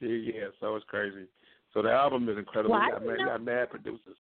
yeah, 0.02 0.10
yeah. 0.34 0.48
So 0.60 0.76
it's 0.76 0.86
crazy. 0.86 1.26
So 1.74 1.82
the 1.82 1.92
album 1.92 2.30
is 2.30 2.38
incredible. 2.38 2.76
Well, 2.76 2.92
got 2.92 3.04
mad, 3.04 3.18
got 3.26 3.44
mad 3.44 3.72
producers. 3.72 4.18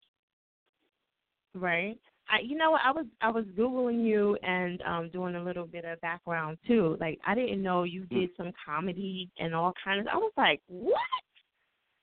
Right. 1.53 1.99
I 2.27 2.39
you 2.39 2.57
know 2.57 2.72
what 2.72 2.81
I 2.84 2.91
was 2.91 3.05
I 3.22 3.30
was 3.30 3.45
googling 3.55 4.03
you 4.03 4.35
and 4.41 4.81
um 4.81 5.09
doing 5.09 5.35
a 5.35 5.43
little 5.43 5.68
bit 5.68 5.85
of 5.85 6.01
background 6.01 6.57
too. 6.65 6.97
Like 6.99 7.19
I 7.27 7.35
didn't 7.35 7.61
know 7.61 7.84
you 7.84 8.07
Hmm. 8.09 8.19
did 8.19 8.30
some 8.35 8.51
comedy 8.65 9.30
and 9.38 9.53
all 9.53 9.73
kinds. 9.84 10.07
Of, 10.07 10.13
I 10.15 10.18
was 10.18 10.34
like, 10.38 10.59
what? 10.65 10.99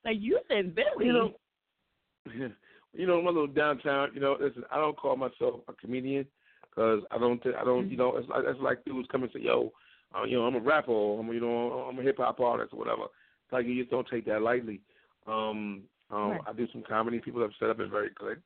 Like 0.05 0.19
you 0.21 0.39
said 0.47 0.77
Billy. 0.77 1.07
You 1.07 1.13
know, 1.13 1.35
you 2.99 3.07
know, 3.07 3.23
my 3.23 3.31
little 3.31 3.47
downtown. 3.47 4.11
You 4.13 4.21
know, 4.21 4.37
listen, 4.39 4.65
I 4.71 4.77
don't 4.77 4.97
call 4.97 5.17
myself 5.17 5.61
a 5.69 5.73
comedian 5.73 6.27
because 6.69 7.03
I 7.11 7.19
don't. 7.19 7.41
I 7.59 7.65
don't. 7.65 7.91
You 7.91 7.97
know, 7.97 8.17
it's 8.17 8.29
like 8.29 8.43
it's 8.45 8.61
like 8.61 8.85
dudes 8.85 9.09
come 9.11 9.23
and 9.23 9.33
say, 9.33 9.41
"Yo, 9.41 9.73
uh, 10.15 10.25
you 10.25 10.37
know, 10.37 10.45
I'm 10.45 10.57
a 10.57 10.61
rapper. 10.61 10.91
Or 10.91 11.21
I'm, 11.21 11.33
you 11.33 11.41
know, 11.41 11.87
I'm 11.89 11.99
a 11.99 12.03
hip 12.03 12.17
hop 12.19 12.41
artist 12.41 12.73
or 12.73 12.79
whatever." 12.79 13.05
It's 13.05 13.53
like 13.53 13.67
you 13.67 13.79
just 13.81 13.91
don't 13.91 14.07
take 14.09 14.27
that 14.27 14.43
lightly. 14.43 14.81
Um, 15.27 15.83
um, 16.11 16.31
Right. 16.31 16.41
I 16.47 16.53
do 16.55 16.67
some 16.73 16.83
comedy. 16.89 17.21
People 17.21 17.41
have 17.43 17.51
said 17.59 17.71
I've 17.71 17.77
been 17.77 17.91
very 17.91 18.11
good. 18.19 18.43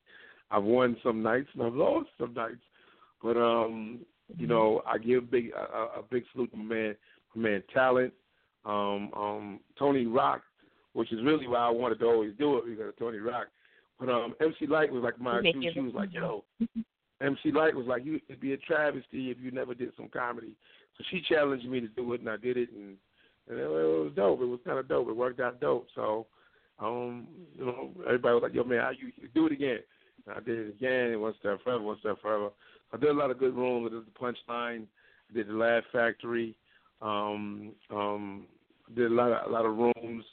I've 0.51 0.65
won 0.65 0.97
some 1.03 1.23
nights 1.23 1.49
and 1.55 1.63
I've 1.63 1.75
lost 1.75 2.11
some 2.19 2.35
nights. 2.35 2.61
But 3.23 3.37
um, 3.37 4.01
you 4.37 4.47
know, 4.47 4.83
I 4.87 4.99
give 4.99 5.31
big 5.31 5.51
a, 5.57 6.01
a 6.01 6.03
big 6.11 6.25
salute 6.33 6.51
to 6.51 6.57
my 6.57 6.75
man, 6.75 6.97
my 7.35 7.43
man 7.51 7.63
Talent, 7.73 8.13
um, 8.65 9.11
um, 9.17 9.61
Tony 9.79 10.07
Rock, 10.07 10.43
which 10.93 11.13
is 11.13 11.23
really 11.23 11.47
why 11.47 11.61
I 11.61 11.71
wanted 11.71 12.01
to 12.01 12.07
always 12.07 12.33
do 12.39 12.59
it 12.59 12.67
because 12.67 12.89
of 12.89 12.99
Tony 12.99 13.19
Rock. 13.19 13.47
But 14.03 14.13
um, 14.13 14.35
MC 14.41 14.67
Lyte 14.67 14.93
was 14.93 15.05
like 15.05 15.21
my 15.21 15.41
Make 15.41 15.55
she, 15.73 15.79
was 15.79 15.95
like, 15.95 16.13
yo, 16.13 16.43
MC 17.21 17.53
Lyte 17.53 17.77
was 17.77 17.87
like, 17.87 18.05
you 18.05 18.19
it'd 18.29 18.41
be 18.41 18.53
a 18.53 18.57
travesty 18.57 19.31
if 19.31 19.39
you 19.41 19.53
never 19.53 19.75
did 19.75 19.93
some 19.97 20.09
comedy. 20.09 20.57
So 20.99 21.05
she 21.09 21.23
challenged 21.29 21.69
me 21.69 21.79
to 21.81 21.87
do 21.87 22.13
it, 22.13 22.21
and 22.21 22.29
I 22.29 22.37
did 22.37 22.57
it, 22.57 22.71
and, 22.73 22.97
and 23.49 23.59
it, 23.61 23.69
was 23.69 24.11
dope. 24.17 24.41
It 24.41 24.47
was 24.47 24.59
kind 24.67 24.81
of 24.81 24.89
dope. 24.89 25.09
It 25.09 25.17
worked 25.17 25.39
out 25.39 25.61
dope. 25.61 25.87
So, 25.95 26.27
um, 26.81 27.29
you 27.57 27.65
know, 27.65 27.91
everybody 28.05 28.35
was 28.35 28.43
like, 28.43 28.55
yo, 28.55 28.65
man, 28.65 28.81
how 28.81 28.91
you, 28.91 29.13
you 29.15 29.29
do 29.37 29.47
it 29.47 29.53
again? 29.53 29.79
And 30.27 30.37
I 30.37 30.41
did 30.41 30.59
it 30.59 30.71
again, 30.71 31.21
one 31.21 31.35
step 31.39 31.61
further, 31.65 31.83
one 31.83 31.99
step 32.01 32.17
further. 32.21 32.49
I 32.93 32.97
did 32.97 33.11
a 33.11 33.15
lot 33.15 33.31
of 33.31 33.39
good 33.39 33.55
rooms. 33.55 33.89
I 33.89 33.95
did 33.95 34.07
the 34.07 34.19
Punchline. 34.19 34.87
I 35.31 35.33
did 35.33 35.47
the 35.47 35.53
Laugh 35.53 35.85
Factory. 35.93 36.57
Um, 37.01 37.71
um, 37.89 38.47
did 38.97 39.13
a 39.13 39.15
lot 39.15 39.31
of 39.31 39.49
a 39.49 39.53
lot 39.53 39.65
of 39.65 39.77
rooms. 39.77 40.25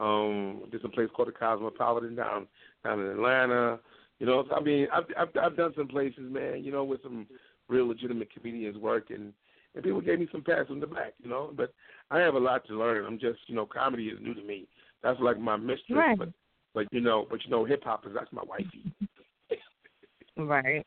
Um, 0.00 0.62
did 0.70 0.82
some 0.82 0.90
place 0.90 1.08
called 1.14 1.28
the 1.28 1.32
Cosmopolitan 1.32 2.14
down 2.14 2.46
down 2.84 3.00
in 3.00 3.06
Atlanta. 3.06 3.78
You 4.18 4.26
know, 4.26 4.44
I 4.54 4.60
mean, 4.60 4.86
I've, 4.92 5.04
I've 5.18 5.28
I've 5.42 5.56
done 5.56 5.72
some 5.76 5.88
places, 5.88 6.22
man. 6.30 6.64
You 6.64 6.72
know, 6.72 6.84
with 6.84 7.02
some 7.02 7.26
real 7.68 7.86
legitimate 7.86 8.32
comedians 8.32 8.78
work, 8.78 9.10
and 9.10 9.32
and 9.74 9.84
people 9.84 10.00
gave 10.00 10.18
me 10.18 10.28
some 10.32 10.42
pats 10.42 10.68
on 10.70 10.80
the 10.80 10.86
back. 10.86 11.14
You 11.22 11.28
know, 11.28 11.52
but 11.56 11.74
I 12.10 12.18
have 12.18 12.34
a 12.34 12.38
lot 12.38 12.66
to 12.66 12.78
learn. 12.78 13.04
I'm 13.04 13.18
just, 13.18 13.40
you 13.46 13.54
know, 13.54 13.66
comedy 13.66 14.06
is 14.06 14.18
new 14.20 14.34
to 14.34 14.42
me. 14.42 14.66
That's 15.02 15.20
like 15.20 15.38
my 15.38 15.56
mistress, 15.56 15.96
Right. 15.96 16.18
but 16.18 16.28
but 16.74 16.86
you 16.92 17.00
know, 17.00 17.26
but 17.30 17.44
you 17.44 17.50
know, 17.50 17.64
hip 17.64 17.84
hop 17.84 18.06
is 18.06 18.12
that's 18.14 18.32
my 18.32 18.42
wifey. 18.46 18.92
Right. 20.36 20.86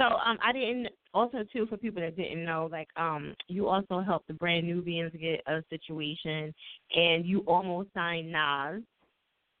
So 0.00 0.06
um, 0.06 0.38
I 0.42 0.52
didn't 0.52 0.88
also 1.12 1.44
too 1.52 1.66
for 1.66 1.76
people 1.76 2.00
that 2.00 2.16
didn't 2.16 2.44
know, 2.44 2.70
like 2.72 2.88
um, 2.96 3.34
you 3.48 3.68
also 3.68 4.00
helped 4.00 4.28
the 4.28 4.34
brand 4.34 4.66
Nubians 4.66 5.12
get 5.20 5.42
a 5.46 5.62
situation, 5.68 6.54
and 6.94 7.26
you 7.26 7.40
almost 7.40 7.90
signed 7.92 8.32
Nas. 8.32 8.82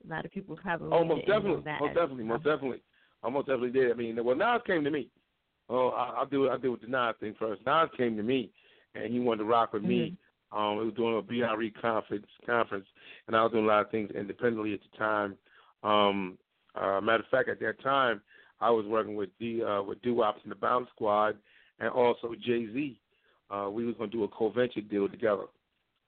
A 0.02 0.08
lot 0.08 0.24
of 0.24 0.30
people 0.30 0.56
probably 0.56 0.88
Oh, 0.92 1.04
most 1.04 1.26
definitely, 1.26 1.62
that. 1.64 1.80
most 1.80 1.94
definitely, 1.94 2.24
most 2.24 2.44
definitely. 2.44 2.82
I 3.22 3.28
most 3.28 3.48
definitely 3.48 3.72
did. 3.72 3.90
I 3.90 3.94
mean, 3.94 4.24
well, 4.24 4.34
Nas 4.34 4.62
came 4.66 4.82
to 4.82 4.90
me. 4.90 5.10
Oh, 5.68 5.88
I, 5.88 6.20
I'll 6.20 6.26
do 6.26 6.48
I'll 6.48 6.58
do 6.58 6.72
with 6.72 6.80
the 6.80 6.86
Nas 6.86 7.16
thing 7.20 7.34
first. 7.38 7.60
Nas 7.66 7.90
came 7.98 8.16
to 8.16 8.22
me, 8.22 8.50
and 8.94 9.12
he 9.12 9.20
wanted 9.20 9.40
to 9.40 9.44
rock 9.44 9.74
with 9.74 9.82
me. 9.82 10.16
Um, 10.52 10.78
we 10.78 10.86
were 10.86 10.90
doing 10.90 11.18
a 11.18 11.22
BRE 11.22 11.68
conference 11.80 12.26
conference, 12.46 12.86
and 13.26 13.36
I 13.36 13.42
was 13.42 13.52
doing 13.52 13.64
a 13.64 13.68
lot 13.68 13.84
of 13.84 13.90
things 13.90 14.10
independently 14.12 14.72
at 14.72 14.80
the 14.90 14.96
time. 14.96 15.36
Um, 15.82 16.38
uh, 16.74 17.00
matter 17.02 17.22
of 17.22 17.28
fact, 17.30 17.50
at 17.50 17.60
that 17.60 17.82
time, 17.82 18.22
I 18.60 18.70
was 18.70 18.86
working 18.86 19.16
with 19.16 19.30
D 19.38 19.62
uh, 19.62 19.82
with 19.82 20.02
Doo 20.02 20.14
Wops 20.14 20.40
and 20.42 20.50
the 20.50 20.56
Bounce 20.56 20.88
Squad, 20.94 21.36
and 21.78 21.88
also 21.90 22.34
Jay 22.44 22.66
Z. 22.72 23.00
Uh, 23.50 23.68
we 23.70 23.84
was 23.84 23.94
gonna 23.98 24.10
do 24.10 24.24
a 24.24 24.28
co-venture 24.28 24.80
deal 24.80 25.08
together. 25.08 25.44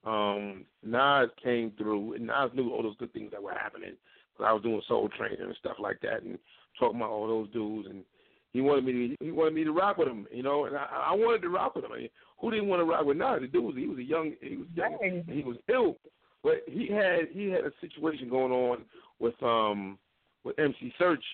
Um, 0.05 0.65
Nas 0.83 1.31
came 1.43 1.73
through, 1.79 2.15
and 2.15 2.27
Nas 2.27 2.51
knew 2.55 2.71
all 2.71 2.83
those 2.83 2.97
good 2.99 3.13
things 3.13 3.31
that 3.31 3.43
were 3.43 3.55
happening. 3.55 3.93
Cause 4.37 4.47
I 4.49 4.53
was 4.53 4.63
doing 4.63 4.81
Soul 4.89 5.09
Train 5.17 5.37
and 5.41 5.55
stuff 5.59 5.77
like 5.79 6.01
that, 6.03 6.23
and 6.23 6.39
talking 6.79 6.97
about 6.97 7.11
all 7.11 7.27
those 7.27 7.51
dudes, 7.51 7.89
and 7.89 8.05
he 8.53 8.61
wanted 8.61 8.85
me 8.85 8.93
to 8.93 9.25
he 9.25 9.31
wanted 9.31 9.55
me 9.55 9.65
to 9.65 9.73
rock 9.73 9.99
with 9.99 10.09
him, 10.09 10.27
you 10.33 10.43
know, 10.43 10.67
and 10.67 10.77
I, 10.77 11.09
I 11.11 11.13
wanted 11.15 11.43
to 11.43 11.49
rock 11.49 11.75
with 11.75 11.85
him. 11.85 11.93
I 11.93 11.99
mean, 11.99 12.09
who 12.39 12.51
didn't 12.51 12.69
want 12.69 12.81
to 12.81 12.85
rock 12.85 13.05
with 13.05 13.17
Nas? 13.17 13.41
The 13.41 13.47
dude 13.47 13.65
was 13.65 13.75
he 13.77 13.87
was 13.87 13.99
a 13.99 14.03
young 14.03 14.33
he 14.41 14.57
was 14.57 14.67
young, 14.75 14.99
and 15.03 15.25
he 15.29 15.43
was 15.43 15.57
ill, 15.73 15.97
but 16.43 16.63
he 16.67 16.89
had 16.89 17.29
he 17.33 17.51
had 17.51 17.65
a 17.65 17.73
situation 17.81 18.29
going 18.29 18.53
on 18.53 18.85
with 19.19 19.41
um 19.43 19.99
with 20.45 20.59
MC 20.59 20.93
Search, 20.99 21.25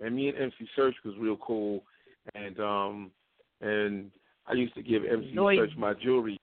and 0.00 0.14
me 0.14 0.28
and 0.28 0.38
MC 0.38 0.68
Search 0.74 0.94
was 1.04 1.14
real 1.18 1.36
cool, 1.38 1.82
and 2.34 2.58
um 2.60 3.10
and 3.60 4.10
I 4.46 4.52
used 4.54 4.74
to 4.74 4.82
give 4.82 5.04
MC 5.04 5.32
Noise. 5.32 5.58
Search 5.58 5.76
my 5.76 5.94
jewelry 5.94 6.38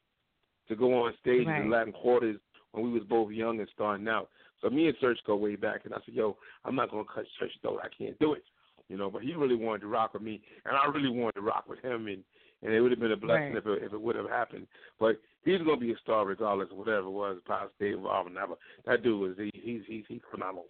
to 0.68 0.76
go 0.76 0.94
on 1.04 1.14
stage 1.22 1.42
in 1.42 1.48
Right. 1.48 1.64
the 1.64 1.70
Latin 1.70 1.94
Quarters 1.94 2.40
when 2.72 2.84
we 2.86 2.92
was 2.92 3.04
both 3.08 3.32
young 3.32 3.60
and 3.60 3.70
starting 3.74 4.08
out. 4.08 4.30
So 4.62 4.70
me 4.70 4.88
and 4.88 4.98
Search 5.00 5.20
go 5.26 5.36
way 5.36 5.56
back, 5.56 5.86
and 5.86 5.94
I 5.94 5.98
said, 6.06 6.16
"Yo, 6.16 6.38
I'm 6.66 6.76
not 6.76 6.90
gonna 6.90 7.04
cut 7.06 7.26
Search 7.40 7.52
though. 7.62 7.80
I 7.80 7.90
can't 7.90 8.18
do 8.20 8.34
it." 8.34 8.44
You 8.90 8.98
know, 8.98 9.10
but 9.10 9.24
he 9.24 9.34
really 9.34 9.56
wanted 9.56 9.82
to 9.82 9.88
rock 9.88 10.14
with 10.14 10.24
me, 10.24 10.42
and 10.66 10.76
I 10.76 10.86
really 10.88 11.10
wanted 11.10 11.36
to 11.36 11.42
rock 11.42 11.68
with 11.68 11.80
him, 11.80 12.08
and 12.08 12.24
and 12.62 12.74
it 12.74 12.80
would 12.80 12.92
have 12.92 13.00
been 13.00 13.12
a 13.12 13.18
blessing 13.18 13.54
Right. 13.54 13.58
if 13.58 13.68
it, 13.68 13.84
if 13.84 13.94
it 13.94 14.00
would 14.02 14.16
have 14.16 14.30
happened. 14.30 14.68
But 14.98 15.20
he's 15.44 15.60
gonna 15.60 15.76
be 15.78 15.92
a 15.92 15.98
star 15.98 16.26
regardless 16.26 16.72
of 16.72 16.78
whatever 16.78 17.08
it 17.08 17.12
was, 17.12 17.42
positive 17.46 18.06
or 18.06 18.30
never. 18.30 18.56
That 18.86 19.04
dude 19.04 19.20
was 19.20 19.38
he, 19.38 19.52
he's 19.54 19.82
he's 19.86 20.06
he's 20.08 20.22
phenomenal. 20.32 20.68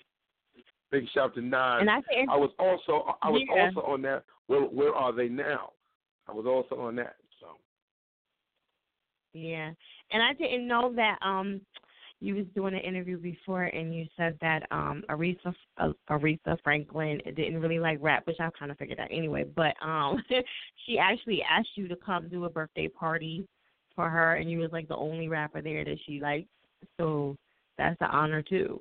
Big 0.94 1.10
shout 1.10 1.32
out 1.32 1.34
to 1.36 1.42
Nas. 1.42 1.82
And 1.82 1.90
I 1.90 2.02
think- 2.02 2.30
I 2.30 2.38
was 2.38 2.52
also 2.60 3.18
I 3.24 3.30
was 3.32 3.42
Yeah. 3.50 3.66
also 3.66 3.82
on 3.82 4.04
that. 4.04 4.24
Where 4.46 4.62
where 4.62 4.94
are 4.94 5.12
they 5.12 5.28
now? 5.28 5.74
I 6.28 6.32
was 6.34 6.46
also 6.46 6.80
on 6.80 6.96
that. 6.98 7.16
So 7.40 7.58
Yeah, 9.34 9.74
and 10.12 10.22
I 10.22 10.34
didn't 10.34 10.68
know 10.68 10.94
that 10.94 11.18
um 11.24 11.62
you 12.20 12.36
was 12.36 12.46
doing 12.56 12.74
an 12.76 12.80
interview 12.82 13.18
before 13.18 13.64
and 13.64 13.94
you 13.94 14.06
said 14.16 14.38
that 14.40 14.68
um 14.72 15.04
Aretha 15.10 15.54
uh, 15.78 15.94
Aretha 16.12 16.62
Franklin 16.64 17.20
didn't 17.26 17.60
really 17.60 17.80
like 17.80 17.98
rap, 18.00 18.28
which 18.28 18.40
I 18.40 18.50
kind 18.52 18.72
of 18.72 18.78
figured 18.78 19.00
out 19.00 19.10
anyway. 19.12 19.46
But 19.46 19.76
um 19.82 20.24
she 20.86 21.00
actually 21.00 21.42
asked 21.42 21.76
you 21.76 21.88
to 21.88 21.96
come 21.96 22.30
do 22.30 22.46
a 22.46 22.50
birthday 22.52 22.88
party 22.88 23.48
for 23.96 24.10
her, 24.12 24.36
and 24.36 24.50
you 24.50 24.60
was 24.60 24.72
like 24.72 24.88
the 24.88 24.96
only 24.96 25.28
rapper 25.28 25.62
there 25.62 25.84
that 25.86 25.98
she 26.06 26.20
liked. 26.20 26.50
So 26.98 27.36
that's 27.80 28.00
an 28.02 28.10
honor 28.12 28.44
too. 28.44 28.80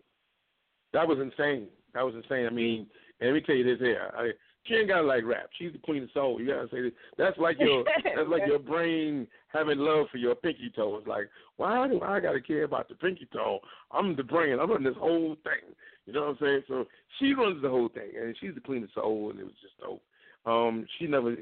that 0.93 1.09
was 1.09 1.19
insane. 1.19 1.69
That 1.95 2.05
was 2.05 2.15
insane. 2.15 2.47
I 2.47 2.51
mean, 2.51 2.87
and 3.21 3.31
let 3.31 3.35
me 3.35 3.41
tell 3.41 3.55
you 3.55 3.65
this 3.65 3.79
here. 3.79 4.11
I, 4.17 4.31
she 4.65 4.75
ain't 4.75 4.89
gotta 4.89 5.07
like 5.07 5.25
rap. 5.25 5.49
She's 5.59 5.73
the 5.73 5.79
queen 5.79 6.05
of 6.05 6.11
soul. 6.15 6.41
You 6.41 6.49
gotta 6.49 6.69
say 6.71 6.83
this. 6.83 6.93
That's 7.19 7.39
like 7.39 7.57
your 7.59 7.85
that's 8.05 8.29
like 8.29 8.43
your 8.47 8.59
brain 8.59 9.27
having 9.49 9.79
love 9.79 10.07
for 10.11 10.19
your 10.19 10.35
pinky 10.35 10.73
toe. 10.75 10.99
It's 10.99 11.07
like, 11.07 11.29
why 11.57 11.89
do 11.89 12.01
I 12.01 12.21
gotta 12.21 12.41
care 12.41 12.65
about 12.65 12.89
the 12.89 12.95
pinky 12.95 13.29
toe? 13.33 13.61
I'm 13.91 14.15
the 14.17 14.23
brain. 14.23 14.59
I'm 14.59 14.71
running 14.71 14.85
this 14.85 14.97
whole 14.99 15.37
thing. 15.43 15.75
You 16.07 16.13
know 16.13 16.21
what 16.23 16.29
I'm 16.31 16.37
saying? 16.41 16.63
So 16.69 16.87
she 17.19 17.35
runs 17.35 17.63
the 17.63 17.69
whole 17.69 17.89
thing, 17.89 18.11
and 18.21 18.37
she's 18.41 18.55
the 18.55 18.61
queen 18.61 18.85
of 18.85 18.91
soul, 18.95 19.31
and 19.31 19.41
it 19.41 19.45
was 19.45 19.55
just 19.61 19.79
dope. 19.81 20.03
Um, 20.47 20.87
she 20.99 21.07
never. 21.07 21.35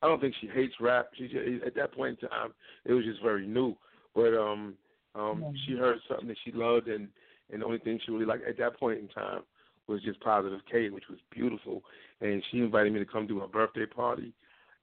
I 0.00 0.06
don't 0.06 0.20
think 0.20 0.34
she 0.40 0.46
hates 0.46 0.74
rap. 0.80 1.08
She 1.16 1.24
just, 1.24 1.64
at 1.66 1.74
that 1.74 1.92
point 1.92 2.18
in 2.22 2.28
time, 2.28 2.52
it 2.84 2.92
was 2.92 3.04
just 3.04 3.22
very 3.22 3.46
new. 3.46 3.76
But 4.14 4.34
um, 4.38 4.74
um, 5.14 5.54
she 5.66 5.74
heard 5.74 5.98
something 6.08 6.28
that 6.28 6.36
she 6.44 6.52
loved, 6.52 6.88
and 6.88 7.08
and 7.50 7.62
the 7.62 7.66
only 7.66 7.78
thing 7.78 7.98
she 8.04 8.12
really 8.12 8.26
liked 8.26 8.46
at 8.46 8.58
that 8.58 8.78
point 8.78 9.00
in 9.00 9.08
time 9.08 9.40
was 9.88 10.02
just 10.02 10.20
Positive 10.20 10.60
K, 10.70 10.90
which 10.90 11.08
was 11.08 11.18
beautiful. 11.30 11.82
And 12.20 12.42
she 12.50 12.58
invited 12.58 12.92
me 12.92 12.98
to 12.98 13.06
come 13.06 13.26
to 13.28 13.40
her 13.40 13.46
birthday 13.46 13.86
party. 13.86 14.32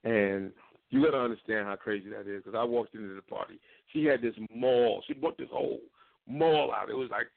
And 0.03 0.51
you 0.89 1.03
got 1.03 1.11
to 1.11 1.19
understand 1.19 1.67
how 1.67 1.75
crazy 1.75 2.09
that 2.09 2.21
is 2.21 2.43
because 2.43 2.57
I 2.57 2.63
walked 2.63 2.95
into 2.95 3.15
the 3.15 3.21
party. 3.21 3.59
She 3.93 4.05
had 4.05 4.21
this 4.21 4.35
mall. 4.53 5.03
She 5.07 5.13
bought 5.13 5.37
this 5.37 5.49
whole 5.51 5.79
mall 6.27 6.73
out. 6.73 6.89
It 6.89 6.97
was 6.97 7.09
like 7.11 7.27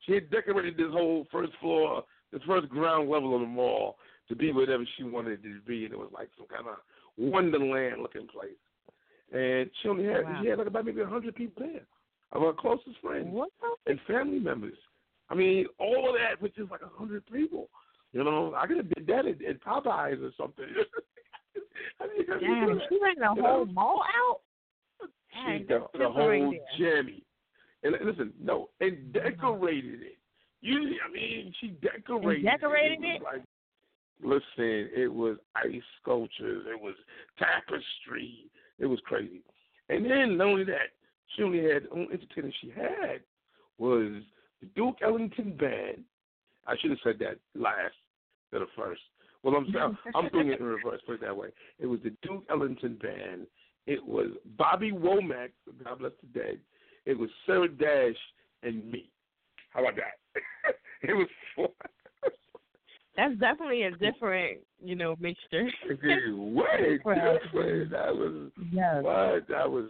she 0.00 0.14
had 0.14 0.30
decorated 0.30 0.76
this 0.76 0.90
whole 0.92 1.26
first 1.30 1.52
floor, 1.60 2.04
this 2.32 2.42
first 2.46 2.68
ground 2.68 3.08
level 3.08 3.34
of 3.34 3.40
the 3.40 3.46
mall 3.46 3.96
to 4.28 4.36
be 4.36 4.52
whatever 4.52 4.84
she 4.96 5.02
wanted 5.02 5.32
it 5.32 5.42
to 5.42 5.60
be. 5.66 5.84
And 5.84 5.94
it 5.94 5.98
was 5.98 6.10
like 6.12 6.28
some 6.36 6.46
kind 6.46 6.66
of 6.68 6.76
wonderland 7.16 8.02
looking 8.02 8.26
place. 8.26 8.50
And 9.32 9.70
she 9.82 9.88
only 9.88 10.04
had 10.04 10.24
Wow. 10.24 10.40
she 10.42 10.48
had 10.48 10.58
like 10.58 10.66
about 10.66 10.84
maybe 10.84 11.00
a 11.00 11.06
hundred 11.06 11.34
people 11.34 11.64
there 11.66 11.82
of 12.32 12.42
her 12.42 12.52
closest 12.52 12.98
friends 13.00 13.34
and 13.86 14.00
family 14.06 14.38
members. 14.38 14.76
I 15.34 15.36
mean, 15.36 15.66
all 15.80 16.10
of 16.10 16.14
that 16.14 16.40
with 16.40 16.54
just 16.54 16.70
like 16.70 16.82
a 16.82 16.96
hundred 16.96 17.26
people. 17.26 17.68
You 18.12 18.22
know, 18.22 18.54
I 18.56 18.68
could 18.68 18.76
have 18.76 18.88
did 18.94 19.04
that 19.08 19.26
at, 19.26 19.44
at 19.44 19.60
Popeyes 19.60 20.22
or 20.22 20.30
something. 20.38 20.64
I 22.00 22.06
mean, 22.06 22.26
Damn, 22.28 22.80
she 22.88 22.98
ran 23.02 23.16
the 23.18 23.34
you 23.34 23.42
whole 23.42 23.66
know? 23.66 23.72
mall 23.72 24.02
out. 24.16 24.40
She 25.00 25.64
the, 25.64 25.84
the 25.98 26.08
whole 26.08 26.54
jammy. 26.78 27.24
And 27.82 27.96
listen, 28.04 28.32
no, 28.40 28.70
and 28.80 29.16
uh-huh. 29.16 29.30
decorated 29.30 30.02
it. 30.02 30.18
You, 30.60 30.94
I 31.04 31.12
mean, 31.12 31.52
she 31.60 31.68
decorated. 31.82 32.44
decorated 32.44 33.02
it. 33.02 33.16
it? 33.16 33.22
Like, 33.22 33.42
listen, 34.22 34.88
it 34.96 35.12
was 35.12 35.36
ice 35.56 35.82
sculptures. 36.00 36.64
It 36.68 36.80
was 36.80 36.94
tapestry. 37.40 38.46
It 38.78 38.86
was 38.86 39.00
crazy. 39.04 39.42
And 39.88 40.08
then 40.08 40.38
not 40.38 40.46
only 40.46 40.64
that, 40.64 40.94
she 41.34 41.42
only 41.42 41.64
had 41.64 41.84
the 41.84 41.90
only 41.90 42.12
entertainer 42.12 42.52
she 42.60 42.70
had 42.70 43.20
was 43.78 44.22
the 44.64 44.70
Duke 44.80 44.96
Ellington 45.02 45.56
Band. 45.56 46.04
I 46.66 46.76
should 46.80 46.90
have 46.90 46.98
said 47.04 47.18
that 47.20 47.38
last 47.54 47.94
instead 48.52 48.62
of 48.62 48.68
first. 48.76 49.02
Well, 49.42 49.54
I'm 49.56 49.66
I'm, 49.76 49.98
I'm 50.14 50.28
doing 50.30 50.48
it 50.48 50.60
in 50.60 50.66
reverse. 50.66 51.00
Put 51.06 51.16
it 51.16 51.20
that 51.22 51.36
way. 51.36 51.48
It 51.78 51.86
was 51.86 52.00
the 52.02 52.12
Duke 52.22 52.44
Ellington 52.50 52.98
Band. 53.00 53.46
It 53.86 54.04
was 54.04 54.28
Bobby 54.56 54.92
Womack, 54.92 55.50
God 55.84 55.98
bless 55.98 56.12
the 56.22 56.38
dead. 56.38 56.58
It 57.04 57.18
was 57.18 57.28
Sarah 57.44 57.68
Dash 57.68 58.16
and 58.62 58.90
me. 58.90 59.10
How 59.70 59.80
about 59.80 59.96
that? 59.96 60.74
it 61.02 61.12
was 61.12 61.28
four. 61.54 61.68
That's 63.16 63.38
definitely 63.38 63.82
a 63.82 63.90
different, 63.92 64.58
you 64.82 64.96
know, 64.96 65.14
mixture. 65.20 65.68
way 65.88 66.98
different. 66.98 67.90
That 67.90 68.16
was 68.16 68.50
Yes. 68.72 69.02
what 69.04 69.46
that 69.48 69.70
was. 69.70 69.88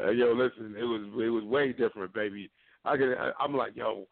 Uh, 0.00 0.10
yo, 0.10 0.32
listen, 0.32 0.74
it 0.78 0.84
was 0.84 1.02
it 1.22 1.28
was 1.28 1.44
way 1.44 1.72
different, 1.72 2.14
baby. 2.14 2.50
I 2.84 2.96
could, 2.96 3.14
I, 3.16 3.30
I'm 3.40 3.56
like, 3.56 3.76
yo, 3.76 4.06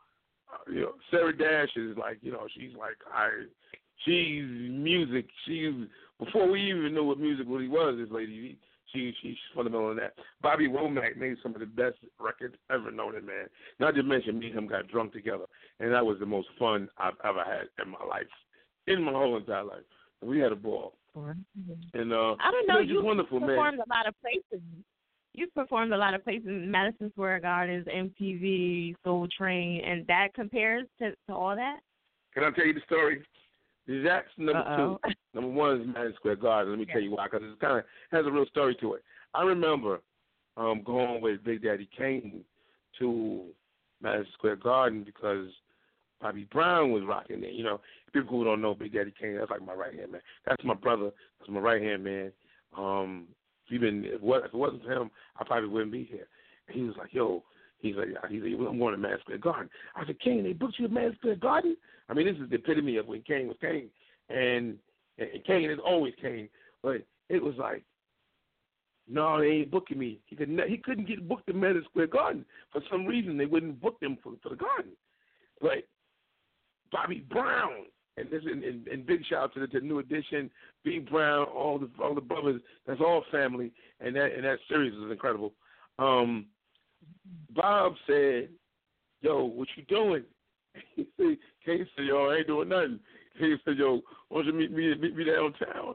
uh, 0.53 0.71
you 0.73 0.81
know, 0.83 0.93
Sarah 1.11 1.37
Dash 1.37 1.71
is 1.77 1.97
like, 1.97 2.19
you 2.23 2.33
know, 2.33 2.47
she's 2.55 2.75
like, 2.79 2.97
I, 3.13 3.29
she's 4.05 4.45
music. 4.71 5.27
She's 5.47 5.73
before 6.19 6.51
we 6.51 6.71
even 6.71 6.95
knew 6.95 7.05
what 7.05 7.19
music 7.19 7.47
really 7.49 7.69
was, 7.69 7.97
this 7.99 8.11
lady, 8.11 8.59
she 8.93 9.13
she's 9.23 9.37
fundamental 9.55 9.91
in 9.91 9.97
that. 9.97 10.15
Bobby 10.43 10.69
Womack 10.69 11.17
made 11.17 11.37
some 11.43 11.55
of 11.55 11.61
the 11.61 11.67
best 11.67 11.97
records 12.21 12.55
ever 12.71 12.91
known, 12.91 13.15
it 13.15 13.25
man. 13.27 13.47
Not 13.81 13.95
to 13.95 14.03
mention 14.03 14.39
me 14.39 14.49
and 14.49 14.59
him 14.59 14.67
got 14.67 14.89
drunk 14.89 15.13
together, 15.13 15.47
and 15.81 15.93
that 15.93 16.05
was 16.05 16.19
the 16.21 16.27
most 16.27 16.49
fun 16.59 16.89
I've 16.99 17.15
ever 17.25 17.43
had 17.45 17.69
in 17.85 17.91
my 17.91 18.05
life, 18.09 18.27
in 18.87 19.03
my 19.03 19.13
whole 19.13 19.37
entire 19.37 19.65
life. 19.65 19.85
We 20.23 20.39
had 20.39 20.53
a 20.53 20.57
ball, 20.57 20.95
and 21.15 22.13
uh, 22.13 22.37
I 22.39 22.51
don't 22.51 22.65
it 22.65 22.69
know. 22.69 22.79
was 22.79 22.87
just 22.87 22.91
You 22.91 23.03
wonderful, 23.05 23.41
man. 23.41 23.49
performed 23.49 23.79
a 23.81 23.89
lot 23.89 24.07
of 24.07 24.15
places. 24.21 24.63
You've 25.35 25.55
performed 25.55 25.93
a 25.93 25.97
lot 25.97 26.15
of 26.15 26.23
places, 26.25 26.47
Madison 26.47 27.11
Square 27.13 27.41
Gardens, 27.41 27.87
MTV, 27.87 28.95
Soul 29.03 29.27
Train, 29.37 29.83
and 29.85 30.07
that 30.07 30.29
compares 30.35 30.87
to, 30.99 31.11
to 31.11 31.35
all 31.35 31.57
that. 31.57 31.81
Can 32.35 32.45
I 32.45 32.51
tell 32.51 32.67
you 32.67 32.75
the 32.75 32.81
story? 32.87 33.23
That's 33.87 34.27
number 34.37 34.59
Uh-oh. 34.59 34.99
two. 35.05 35.15
Number 35.35 35.51
one 35.51 35.81
is 35.81 35.87
Madison 35.87 36.15
Square 36.17 36.37
Garden. 36.37 36.73
Let 36.73 36.79
me 36.79 36.87
tell 36.93 37.01
you 37.01 37.13
why, 37.13 37.27
because 37.31 37.43
it 37.43 37.61
kind 37.61 37.79
of 37.79 37.85
has 38.11 38.27
a 38.27 38.31
real 38.31 38.47
story 38.47 38.77
to 38.81 38.95
it. 38.95 39.03
I 39.35 39.43
remember 39.43 40.01
um, 40.57 40.83
going 40.85 41.23
with 41.23 41.43
Big 41.45 41.63
Daddy 41.63 41.89
Kane 41.97 42.45
to 42.99 43.45
Madison 44.03 44.33
Square 44.35 44.57
Garden 44.57 45.03
because 45.03 45.49
Bobby 46.21 46.47
Brown 46.53 46.93
was 46.93 47.03
rocking 47.05 47.41
there. 47.41 47.51
You 47.51 47.65
know, 47.65 47.81
people 48.13 48.39
who 48.39 48.45
don't 48.45 48.61
know 48.61 48.75
Big 48.75 48.93
Daddy 48.93 49.13
Kane, 49.19 49.37
that's 49.37 49.51
like 49.51 49.65
my 49.65 49.75
right 49.75 49.95
hand 49.95 50.13
man. 50.13 50.21
That's 50.47 50.63
my 50.65 50.75
brother. 50.75 51.11
That's 51.39 51.51
my 51.51 51.61
right 51.61 51.83
hand 51.83 52.05
man. 52.05 52.33
Um, 52.77 53.27
if 53.71 53.83
it 53.83 54.05
if 54.07 54.15
it 54.15 54.55
wasn't 54.55 54.85
for 54.85 54.93
him, 54.93 55.11
I 55.39 55.45
probably 55.45 55.69
wouldn't 55.69 55.93
be 55.93 56.05
here. 56.05 56.29
And 56.69 56.77
he 56.77 56.83
was 56.83 56.97
like, 56.97 57.13
"Yo," 57.13 57.43
he's 57.79 57.97
like, 57.97 58.09
"He's 58.29 58.43
like, 58.43 58.53
I'm 58.53 58.79
going 58.79 58.93
to 58.93 58.99
Madison 58.99 59.21
Square 59.23 59.39
Garden." 59.39 59.71
I 59.97 60.07
said, 60.07 60.21
"Kane, 60.21 60.45
they 60.45 60.53
booked 60.53 60.79
you 60.79 60.87
at 60.87 60.93
Madison 60.93 61.17
Square 61.19 61.37
Garden?" 61.37 61.77
I 62.09 62.15
mean, 62.15 62.27
this 62.27 62.37
is 62.43 62.51
the 62.51 62.57
epitome 62.57 62.97
of 62.97 63.07
when 63.07 63.23
Kane 63.23 63.49
was 63.49 63.57
Kane, 63.61 63.89
and, 64.29 64.79
and 65.19 65.45
Kane 65.47 65.71
is 65.71 65.79
always 65.85 66.15
Kane. 66.21 66.49
But 66.83 67.03
it 67.29 67.43
was 67.43 67.55
like, 67.57 67.85
no, 69.09 69.41
they 69.41 69.47
ain't 69.47 69.71
booking 69.71 69.99
me. 69.99 70.21
He 70.27 70.37
could 70.37 70.49
he 70.69 70.77
couldn't 70.79 71.09
get 71.09 71.29
booked 71.29 71.49
at 71.49 71.55
Madison 71.55 71.85
Square 71.91 72.09
Garden 72.09 72.45
for 72.73 72.81
some 72.91 73.07
reason. 73.07 73.37
They 73.37 73.47
wouldn't 73.47 73.81
book 73.81 73.97
him 74.01 74.19
for 74.23 74.33
for 74.43 74.51
the 74.51 74.57
Garden. 74.57 74.93
But 75.61 75.85
Bobby 76.91 77.25
Brown, 77.31 77.87
and 78.17 78.31
this 78.31 78.43
and, 78.45 78.63
and, 78.63 78.87
and 78.89 79.07
big 79.07 79.25
shout 79.27 79.45
out 79.45 79.55
to 79.55 79.61
the, 79.61 79.67
to 79.69 79.81
new 79.81 79.99
edition, 79.99 80.51
B 80.85 80.99
Brown, 80.99 81.47
all 81.47 81.79
the 81.79 81.89
all 82.03 82.15
the 82.15 82.21
brothers. 82.21 82.61
That's 82.87 83.01
all 83.01 83.25
family, 83.31 83.73
and 84.01 84.15
that 84.17 84.35
and 84.35 84.45
that 84.45 84.59
series 84.69 84.95
is 84.95 85.11
incredible. 85.11 85.53
Um, 85.99 86.47
Bob 87.55 87.95
said, 88.07 88.49
"Yo, 89.21 89.45
what 89.45 89.69
you 89.77 89.85
doing?" 89.85 90.25
He 90.95 91.07
said, 91.17 91.37
Kane 91.65 91.87
said, 91.97 92.07
"Yo, 92.07 92.29
I 92.29 92.37
ain't 92.37 92.47
doing 92.47 92.69
nothing." 92.69 93.01
He 93.39 93.55
said, 93.65 93.79
"Yo, 93.79 94.03
why 94.29 94.43
don't 94.43 94.47
you 94.47 94.53
meet 94.53 94.73
me 94.73 94.95
meet 94.95 95.17
me 95.17 95.25
downtown?" 95.25 95.95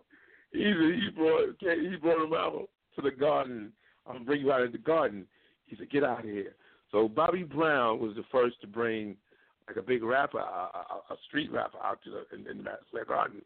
He 0.51 0.63
said 0.63 0.99
he 0.99 1.09
brought 1.15 1.55
he 1.59 1.95
brought 1.97 2.25
him 2.25 2.33
out 2.33 2.67
to 2.95 3.01
the 3.01 3.11
garden. 3.11 3.71
I'm 4.07 4.25
bring 4.25 4.41
you 4.41 4.51
out 4.51 4.63
of 4.63 4.71
the 4.71 4.79
garden. 4.79 5.25
He 5.65 5.75
said, 5.75 5.91
"Get 5.91 6.03
out 6.03 6.19
of 6.19 6.25
here." 6.25 6.55
So 6.91 7.07
Bobby 7.07 7.43
Brown 7.43 7.99
was 7.99 8.15
the 8.15 8.23
first 8.31 8.59
to 8.61 8.67
bring 8.67 9.17
like 9.67 9.77
a 9.77 9.81
big 9.81 10.03
rapper, 10.03 10.39
a, 10.39 10.41
a, 10.41 11.13
a 11.13 11.17
street 11.27 11.51
rapper 11.51 11.77
out 11.83 11.99
to 12.03 12.11
the 12.11 12.35
in, 12.35 12.47
in 12.49 12.63
the 12.63 12.71
Square 12.87 13.05
Garden, 13.05 13.41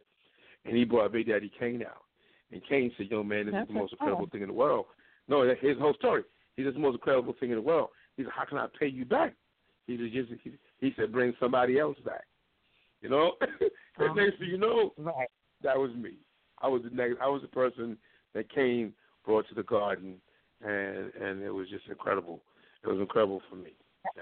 and 0.66 0.76
he 0.76 0.86
brought 0.86 1.12
Big 1.12 1.28
Daddy 1.28 1.52
Kane 1.60 1.84
out. 1.84 2.04
And 2.52 2.62
Kane 2.68 2.92
said, 2.98 3.08
"Yo, 3.10 3.24
man, 3.24 3.46
this 3.46 3.54
That's 3.54 3.70
is 3.70 3.74
the 3.74 3.80
most 3.80 3.94
oh. 3.94 3.98
incredible 4.00 4.30
thing 4.32 4.42
in 4.42 4.48
the 4.48 4.54
world." 4.54 4.86
No, 5.28 5.44
here's 5.60 5.78
the 5.78 5.84
whole 5.84 5.94
story. 5.96 6.24
He 6.56 6.62
said, 6.62 6.70
"It's 6.70 6.78
the 6.78 6.82
most 6.82 6.96
incredible 6.96 7.36
thing 7.40 7.50
in 7.50 7.56
the 7.56 7.62
world." 7.62 7.90
He 8.18 8.24
said, 8.24 8.32
"How 8.36 8.46
can 8.46 8.58
I 8.58 8.68
pay 8.80 8.88
you 8.88 9.06
back?" 9.06 9.34
He 9.88 9.98
said, 9.98 10.12
"Just," 10.14 10.42
he, 10.44 10.52
he 10.80 10.94
said, 10.96 11.12
"Bring 11.12 11.34
somebody 11.40 11.80
else 11.80 11.98
back." 12.06 12.26
You 13.02 13.10
know, 13.10 13.34
and 13.98 14.16
next 14.16 14.38
thing 14.38 14.50
you 14.50 14.58
know, 14.58 14.94
right. 14.98 15.28
that 15.64 15.78
was 15.78 15.92
me. 15.96 16.18
I 16.62 16.68
was 16.68 16.84
the 16.84 16.96
next. 16.96 17.16
I 17.22 17.28
was 17.28 17.42
the 17.42 17.48
person 17.48 17.98
that 18.36 18.54
Kane 18.54 18.94
brought 19.26 19.48
to 19.50 19.56
the 19.56 19.64
garden, 19.64 20.16
and 20.62 21.12
and 21.20 21.42
it 21.42 21.52
was 21.52 21.68
just 21.70 21.88
incredible. 21.88 22.42
It 22.84 22.88
was 22.88 23.00
incredible 23.00 23.42
for 23.50 23.56
me. 23.56 23.72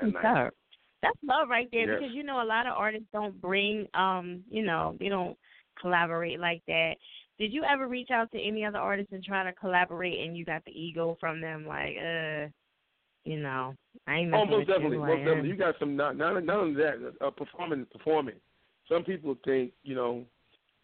that 0.02 0.14
night. 0.14 0.52
That's 1.02 1.18
love 1.24 1.50
right 1.50 1.70
there 1.72 1.88
Yes. 1.94 2.00
because 2.00 2.16
you 2.16 2.24
know 2.24 2.42
a 2.42 2.46
lot 2.46 2.68
of 2.68 2.74
artists 2.76 3.08
don't 3.14 3.40
bring 3.42 3.88
um, 3.94 4.44
you 4.50 4.64
know, 4.64 4.96
they 5.00 5.10
don't 5.10 5.38
collaborate 5.80 6.40
like 6.40 6.62
that. 6.68 6.96
Did 7.40 7.54
you 7.54 7.64
ever 7.64 7.88
reach 7.88 8.10
out 8.12 8.30
to 8.34 8.42
any 8.42 8.66
other 8.66 8.80
artists 8.80 9.14
and 9.14 9.24
try 9.24 9.44
to 9.44 9.54
collaborate 9.54 10.20
and 10.20 10.36
you 10.36 10.44
got 10.44 10.64
the 10.66 10.72
ego 10.72 11.18
from 11.20 11.40
them 11.40 11.66
like, 11.66 11.96
uh 11.98 12.48
you 13.26 13.40
know, 13.40 13.76
I 14.08 14.16
ain't 14.16 14.34
Oh, 14.34 14.46
most 14.46 14.68
definitely, 14.68 14.98
you. 14.98 15.04
most 15.06 15.22
uh. 15.22 15.26
definitely. 15.26 15.50
You 15.50 15.56
got 15.56 15.76
some 15.80 15.96
not 15.96 16.18
not 16.18 16.44
not 16.44 16.58
only 16.58 16.76
that, 16.76 17.14
uh, 17.22 17.30
performing 17.30 17.82
is 17.82 17.88
performing. 17.92 18.36
Some 18.88 19.04
people 19.04 19.38
think 19.46 19.72
you 19.84 19.94
know 19.96 20.26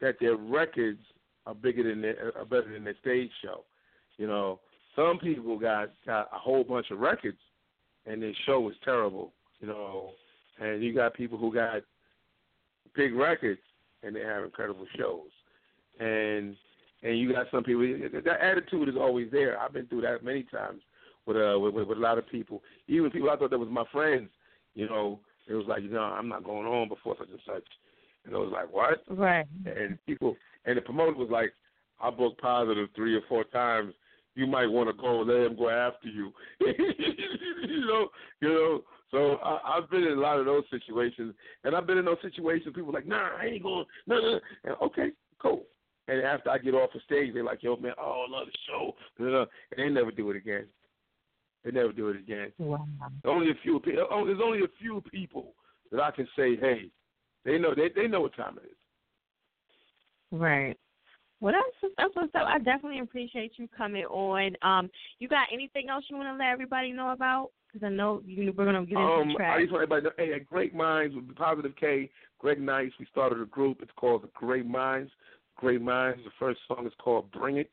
that 0.02 0.16
their 0.20 0.36
records 0.36 1.02
are 1.46 1.56
bigger 1.56 1.84
than 1.84 2.02
their, 2.02 2.34
are 2.38 2.46
better 2.46 2.72
than 2.72 2.84
their 2.84 2.96
stage 3.02 3.32
show. 3.42 3.64
You 4.18 4.28
know, 4.28 4.60
some 4.96 5.18
people 5.20 5.58
got 5.58 5.92
got 6.06 6.30
a 6.34 6.38
whole 6.38 6.64
bunch 6.64 6.92
of 6.92 7.00
records, 7.00 7.40
and 8.06 8.22
their 8.22 8.34
show 8.46 8.60
was 8.60 8.76
terrible. 8.84 9.32
You 9.60 9.68
know, 9.68 10.12
and 10.60 10.84
you 10.84 10.94
got 10.94 11.14
people 11.14 11.38
who 11.38 11.54
got 11.54 11.82
big 12.96 13.14
records 13.14 13.60
and 14.04 14.16
they 14.16 14.22
have 14.22 14.44
incredible 14.44 14.86
shows, 14.98 15.30
and 16.00 16.56
and 17.04 17.20
you 17.20 17.32
got 17.32 17.48
some 17.52 17.64
people 17.64 18.10
that 18.24 18.42
attitude 18.42 18.90
is 18.90 18.96
always 18.98 19.32
there. 19.32 19.60
I've 19.60 19.74
been 19.74 19.88
through 19.88 20.02
that 20.02 20.24
many 20.24 20.44
times 20.44 20.82
with 21.26 21.38
uh 21.38 21.60
with, 21.60 21.74
with, 21.74 21.88
with 21.88 21.98
a 21.98 22.02
lot 22.02 22.18
of 22.18 22.28
people, 22.28 22.62
even 22.88 23.12
people 23.12 23.30
I 23.30 23.38
thought 23.38 23.52
that 23.52 23.60
was 23.60 23.70
my 23.70 23.86
friends. 23.92 24.30
You 24.74 24.88
know, 24.88 25.20
it 25.48 25.54
was 25.54 25.66
like, 25.68 25.84
you 25.84 25.90
know, 25.90 26.02
I'm 26.02 26.28
not 26.28 26.44
going 26.44 26.68
on 26.68 26.90
before 26.90 27.16
such 27.18 27.30
and 27.30 27.40
such, 27.46 27.64
and 28.26 28.36
I 28.36 28.38
was 28.38 28.52
like, 28.52 28.72
what? 28.74 29.04
Right. 29.08 29.46
And 29.66 29.98
people 30.06 30.36
and 30.66 30.78
the 30.78 30.82
promoter 30.82 31.14
was 31.14 31.30
like, 31.32 31.54
I 32.02 32.10
booked 32.10 32.42
positive 32.42 32.90
three 32.96 33.16
or 33.16 33.22
four 33.30 33.44
times. 33.46 33.94
You 34.36 34.48
might 34.48 34.68
want 34.68 34.90
to 34.90 35.02
go 35.02 35.22
let 35.22 35.48
him 35.48 35.56
go 35.56 35.70
after 35.70 36.10
you. 36.10 36.32
you 36.60 37.86
know, 37.86 38.10
you 38.42 38.50
know. 38.50 38.82
So 39.16 39.38
I, 39.42 39.78
I've 39.78 39.90
been 39.90 40.04
in 40.04 40.18
a 40.18 40.22
lot 40.22 40.40
of 40.40 40.46
those 40.46 40.66
situations, 40.70 41.34
and 41.64 41.74
I've 41.74 41.88
been 41.88 41.98
in 41.98 42.04
those 42.04 42.18
situations. 42.22 42.76
People 42.76 42.90
are 42.90 43.00
like, 43.00 43.08
Nah, 43.08 43.30
I 43.40 43.46
ain't 43.46 43.64
going. 43.64 43.86
Nah, 44.08 44.20
nah. 44.20 44.40
And 44.66 44.76
okay, 44.84 45.12
cool. 45.40 45.64
And 46.10 46.22
after 46.22 46.50
I 46.50 46.58
get 46.58 46.74
off 46.74 46.90
the 46.94 47.00
stage, 47.06 47.34
they're 47.34 47.42
like, 47.42 47.64
Yo, 47.64 47.78
man, 47.78 47.94
oh, 47.98 48.26
I 48.28 48.38
love 48.38 48.48
the 48.48 48.58
show. 48.68 48.92
Blah. 49.18 49.46
And 49.72 49.78
they 49.78 49.90
never 49.90 50.12
do 50.12 50.32
it 50.32 50.36
again. 50.36 50.66
They 51.64 51.72
never 51.72 51.94
do 51.94 52.10
it 52.10 52.18
again. 52.18 52.52
Wow. 52.58 52.86
Only 53.24 53.52
a 53.52 53.54
few. 53.64 53.82
Oh, 54.12 54.26
there's 54.26 54.42
only 54.44 54.60
a 54.60 54.80
few 54.82 55.02
people 55.10 55.54
that 55.94 56.02
I 56.02 56.12
can 56.12 56.28
say, 56.36 56.58
hey, 56.58 56.92
they 57.46 57.58
know 57.58 57.74
they 57.74 57.90
they 57.96 58.10
know 58.10 58.20
what 58.20 58.36
time 58.36 58.58
it 58.58 58.66
is. 58.66 58.78
Right. 60.32 60.78
Well, 61.40 61.54
that's 61.54 61.94
that's 61.98 62.16
what's 62.16 62.36
up. 62.36 62.48
I 62.48 62.58
definitely 62.58 63.00
appreciate 63.00 63.54
you 63.56 63.70
coming 63.78 64.04
on. 64.04 64.58
Um, 64.62 64.90
you 65.20 65.30
got 65.30 65.48
anything 65.54 65.90
else 65.90 66.04
you 66.10 66.18
want 66.18 66.28
to 66.28 66.38
let 66.38 66.52
everybody 66.52 66.92
know 66.92 67.12
about? 67.12 67.52
Because 67.76 67.88
I 67.88 67.90
know 67.90 68.22
you, 68.26 68.54
we're 68.56 68.64
gonna 68.64 68.86
get 68.86 68.92
into 68.98 69.02
Um, 69.02 69.28
the 69.28 69.34
I 69.34 69.38
track. 69.38 69.60
just 69.60 69.72
want 69.74 69.84
everybody 69.84 70.02
to 70.04 70.08
know, 70.08 70.14
hey, 70.18 70.34
at 70.34 70.46
Great 70.46 70.74
Minds 70.74 71.14
with 71.14 71.36
Positive 71.36 71.76
K, 71.76 72.10
Greg 72.40 72.62
Nice, 72.62 72.92
we 72.98 73.06
started 73.08 73.42
a 73.42 73.46
group. 73.46 73.82
It's 73.82 73.92
called 73.98 74.24
the 74.24 74.30
Great 74.34 74.66
Minds. 74.66 75.12
Great 75.58 75.82
Minds. 75.82 76.24
The 76.24 76.32
first 76.40 76.62
song 76.70 76.88
is 76.88 76.94
called 77.00 77.30
Bring 77.34 77.58
It. 77.58 77.70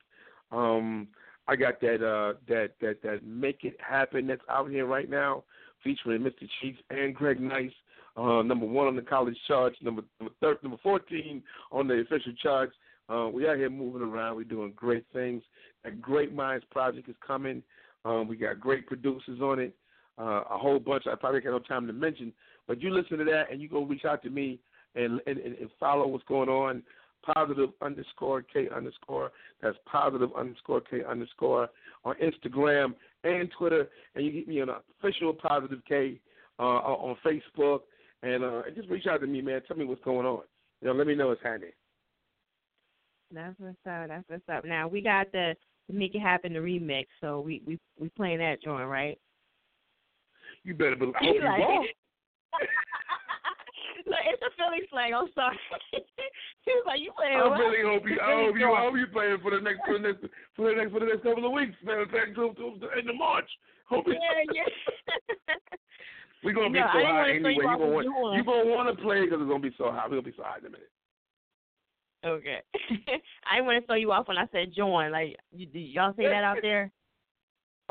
Um, 0.51 1.07
I 1.47 1.55
got 1.55 1.81
that 1.83 2.05
uh 2.05 2.35
that 2.49 2.71
that 2.81 3.01
that 3.03 3.25
Make 3.25 3.63
It 3.63 3.77
Happen 3.81 4.27
that's 4.27 4.43
out 4.51 4.69
here 4.71 4.87
right 4.87 5.09
now, 5.09 5.45
featuring 5.85 6.23
Mr. 6.23 6.49
Cheeks 6.61 6.81
and 6.91 7.15
Greg 7.15 7.39
Nice. 7.41 7.71
Uh, 8.17 8.43
number 8.43 8.67
one 8.67 8.89
on 8.89 8.97
the 8.97 9.03
college 9.03 9.39
charts, 9.47 9.77
number 9.83 10.03
number, 10.19 10.35
thir- 10.41 10.59
number 10.65 10.79
fourteen 10.83 11.45
on 11.71 11.87
the 11.87 12.01
official 12.01 12.33
charts. 12.43 12.75
Uh, 13.09 13.29
we 13.33 13.47
out 13.49 13.57
here 13.57 13.71
moving 13.71 14.03
around. 14.03 14.35
We're 14.35 14.45
doing 14.45 14.73
great 14.75 15.05
things. 15.13 15.45
That 15.85 16.03
Great 16.03 16.35
Minds 16.35 16.65
project 16.73 17.09
is 17.09 17.17
coming. 17.25 17.63
Um, 18.05 18.27
we 18.27 18.37
got 18.37 18.59
great 18.59 18.89
producers 18.89 19.41
on 19.41 19.61
it. 19.61 19.77
Uh, 20.19 20.43
a 20.51 20.59
whole 20.59 20.79
bunch. 20.79 21.05
I 21.11 21.15
probably 21.15 21.41
got 21.41 21.51
no 21.51 21.59
time 21.59 21.87
to 21.87 21.93
mention, 21.93 22.33
but 22.69 22.81
you 22.83 22.91
listen 22.91 23.19
to 23.19 23.25
that 23.25 23.45
and 23.51 23.63
you 23.63 23.69
go 23.69 23.83
reach 23.83 24.05
out 24.05 24.23
to 24.25 24.31
me 24.31 24.61
and 24.95 25.21
and, 25.27 25.39
and 25.39 25.57
follow 25.81 26.07
what's 26.07 26.25
going 26.25 26.49
on. 26.49 26.83
Positive 27.35 27.71
underscore 27.81 28.43
K 28.43 28.69
underscore. 28.75 29.31
That's 29.63 29.77
positive 29.91 30.31
underscore 30.37 30.81
K 30.83 31.03
underscore 31.09 31.71
on 32.05 32.15
Instagram 32.17 32.95
and 33.25 33.49
Twitter, 33.57 33.89
and 34.15 34.25
you 34.27 34.33
get 34.33 34.49
me 34.49 34.61
on 34.61 34.69
official 35.01 35.33
Positive 35.33 35.81
K 35.89 36.21
uh, 36.59 36.63
on 36.63 37.17
Facebook, 37.25 37.81
and 38.23 38.45
uh, 38.45 38.63
and 38.67 38.77
just 38.77 38.89
reach 38.89 39.07
out 39.07 39.21
to 39.21 39.27
me, 39.27 39.41
man. 39.41 39.63
Tell 39.67 39.77
me 39.77 39.85
what's 39.85 40.05
going 40.05 40.27
on. 40.27 40.43
You 40.81 40.89
know, 40.89 40.95
let 40.95 41.07
me 41.07 41.15
know 41.15 41.29
what's 41.29 41.43
happening. 41.43 41.71
That's 43.33 43.55
what's 43.59 43.77
up. 43.89 44.09
That's 44.09 44.29
what's 44.29 44.49
up. 44.53 44.65
Now 44.65 44.89
we 44.89 45.01
got 45.01 45.33
the, 45.33 45.55
the 45.89 45.95
Make 45.95 46.15
It 46.15 46.21
Happen 46.21 46.53
the 46.53 46.59
remix, 46.59 47.07
so 47.21 47.41
we 47.41 47.63
we 47.67 47.79
we 47.99 48.09
playing 48.11 48.39
that 48.39 48.63
joint, 48.63 48.89
right? 48.89 49.19
You 50.65 50.75
better 50.75 50.97
believe. 50.97 51.15
I 51.21 51.25
hope 51.25 51.35
you 51.35 51.43
like-. 51.43 51.97
Look, 54.07 54.25
it's 54.27 54.43
a 54.43 54.51
Philly 54.59 54.83
slang. 54.91 55.15
I'm 55.15 55.29
sorry. 55.35 55.59
he 55.93 56.71
was 56.75 56.85
like, 56.87 57.01
"You 57.01 57.13
playing?" 57.17 57.39
I 57.39 57.49
what?" 57.49 57.59
really 57.59 57.83
hope 57.87 58.03
you. 58.09 58.19
I 58.19 58.33
hope 58.35 58.59
you. 58.59 58.67
I 58.73 58.81
hope 58.83 58.97
you 58.97 59.07
playing 59.07 59.39
for 59.43 59.51
the 59.51 59.61
next 59.61 59.81
for 59.87 59.95
the 59.95 60.03
next 60.03 60.21
for 60.57 60.69
the 60.69 60.75
next 60.75 60.91
for 60.93 61.01
the 61.01 61.07
next 61.07 61.23
couple 61.23 61.47
of 61.47 61.53
weeks, 61.53 61.77
man. 61.85 62.05
Back 62.11 62.35
to, 62.35 62.51
to 62.55 62.65
the 62.83 62.89
end 62.99 63.09
of 63.11 63.17
March. 63.17 63.49
Hope 63.89 64.07
you. 64.07 64.15
Yeah, 64.15 64.43
yeah. 64.53 65.55
We're 66.45 66.55
gonna 66.55 66.71
be 66.71 66.81
No, 66.81 66.91
so 66.93 66.99
hot 67.07 67.31
anyway. 67.31 67.55
you 67.55 67.63
gonna 67.63 67.87
want 67.87 68.07
you 68.07 68.45
gonna 68.45 68.67
want 68.67 68.91
to 68.91 69.03
play 69.03 69.23
because 69.23 69.39
it's 69.41 69.49
gonna 69.49 69.63
be 69.63 69.75
so 69.79 69.93
hot. 69.93 70.11
We're 70.11 70.19
gonna 70.19 70.31
be 70.31 70.37
so 70.37 70.43
hot 70.43 70.61
in 70.61 70.67
a 70.67 70.71
minute. 70.71 70.91
Okay. 72.25 72.59
I 73.51 73.57
didn't 73.57 73.67
want 73.67 73.83
to 73.83 73.87
throw 73.87 73.97
you 73.97 74.13
off 74.13 74.29
when 74.29 74.39
I 74.39 74.47
said 74.53 74.75
join. 74.75 75.11
Like, 75.11 75.37
you, 75.51 75.67
do 75.67 75.79
y'all 75.79 76.15
say 76.17 76.25
that 76.25 76.45
out 76.45 76.59
there? 76.63 76.91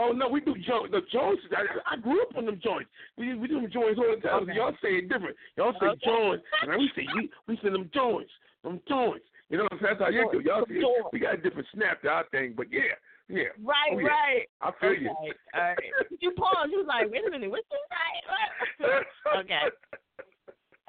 Oh 0.02 0.12
no, 0.14 0.28
we 0.28 0.42
do 0.42 0.56
jo- 0.66 0.88
the 0.90 1.02
joints. 1.14 1.44
I, 1.56 1.94
I 1.94 1.98
grew 1.98 2.22
up 2.24 2.36
on 2.36 2.46
them 2.48 2.60
joints. 2.64 2.90
We 3.18 3.36
we 3.36 3.48
do 3.48 3.62
them 3.62 3.70
joints 3.72 4.00
all 4.02 4.16
the 4.16 4.22
time. 4.28 4.44
Okay. 4.44 4.54
Y'all 4.56 4.74
say 4.82 4.98
it 4.98 5.10
different. 5.10 5.36
Y'all 5.58 5.74
say 5.80 5.88
Okay. 5.94 6.06
joints, 6.06 6.44
and 6.64 6.72
we 6.80 6.90
say 6.96 7.06
we 7.16 7.30
we 7.48 7.56
say 7.62 7.70
them 7.70 7.90
joints, 7.94 8.32
them 8.64 8.82
joints. 8.90 9.26
You 9.50 9.58
know 9.58 9.64
what 9.64 9.74
I'm 9.74 9.80
saying? 9.84 9.96
That's 10.00 10.10
how 10.10 10.16
you 10.16 10.30
do. 10.32 10.40
Y'all 10.48 10.66
see, 10.68 10.82
we 11.14 11.20
got 11.20 11.36
a 11.36 11.38
different 11.38 11.68
snap 11.76 12.02
to 12.02 12.08
our 12.10 12.26
thing, 12.32 12.54
but 12.56 12.72
yeah, 12.72 12.96
yeah. 13.28 13.52
Right, 13.62 13.92
Oh, 13.94 14.00
yeah. 14.00 14.08
right. 14.08 14.46
I 14.62 14.72
feel 14.80 14.90
okay. 14.92 15.02
you. 15.02 15.10
All 15.10 15.62
right. 15.62 15.78
You 16.22 16.32
paused. 16.32 16.72
You 16.72 16.78
was 16.80 16.88
like, 16.88 17.12
wait 17.12 17.28
a 17.28 17.30
minute, 17.30 17.52
what's 17.52 17.68
this? 17.70 18.88
Right? 18.90 19.04
okay. 19.44 19.62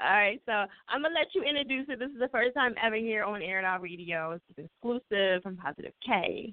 All 0.01 0.11
right, 0.11 0.41
so 0.47 0.53
I'm 0.89 1.03
gonna 1.03 1.15
let 1.15 1.29
you 1.35 1.43
introduce 1.43 1.87
it. 1.89 1.99
This 1.99 2.11
is 2.11 2.19
the 2.19 2.29
first 2.29 2.55
time 2.55 2.75
ever 2.83 2.97
here 2.97 3.23
on 3.25 3.41
Air 3.43 3.61
It 3.61 3.65
Out 3.65 3.83
Radio. 3.83 4.33
It's 4.33 4.45
exclusive 4.59 5.43
from 5.43 5.57
Positive 5.57 5.93
K. 6.05 6.53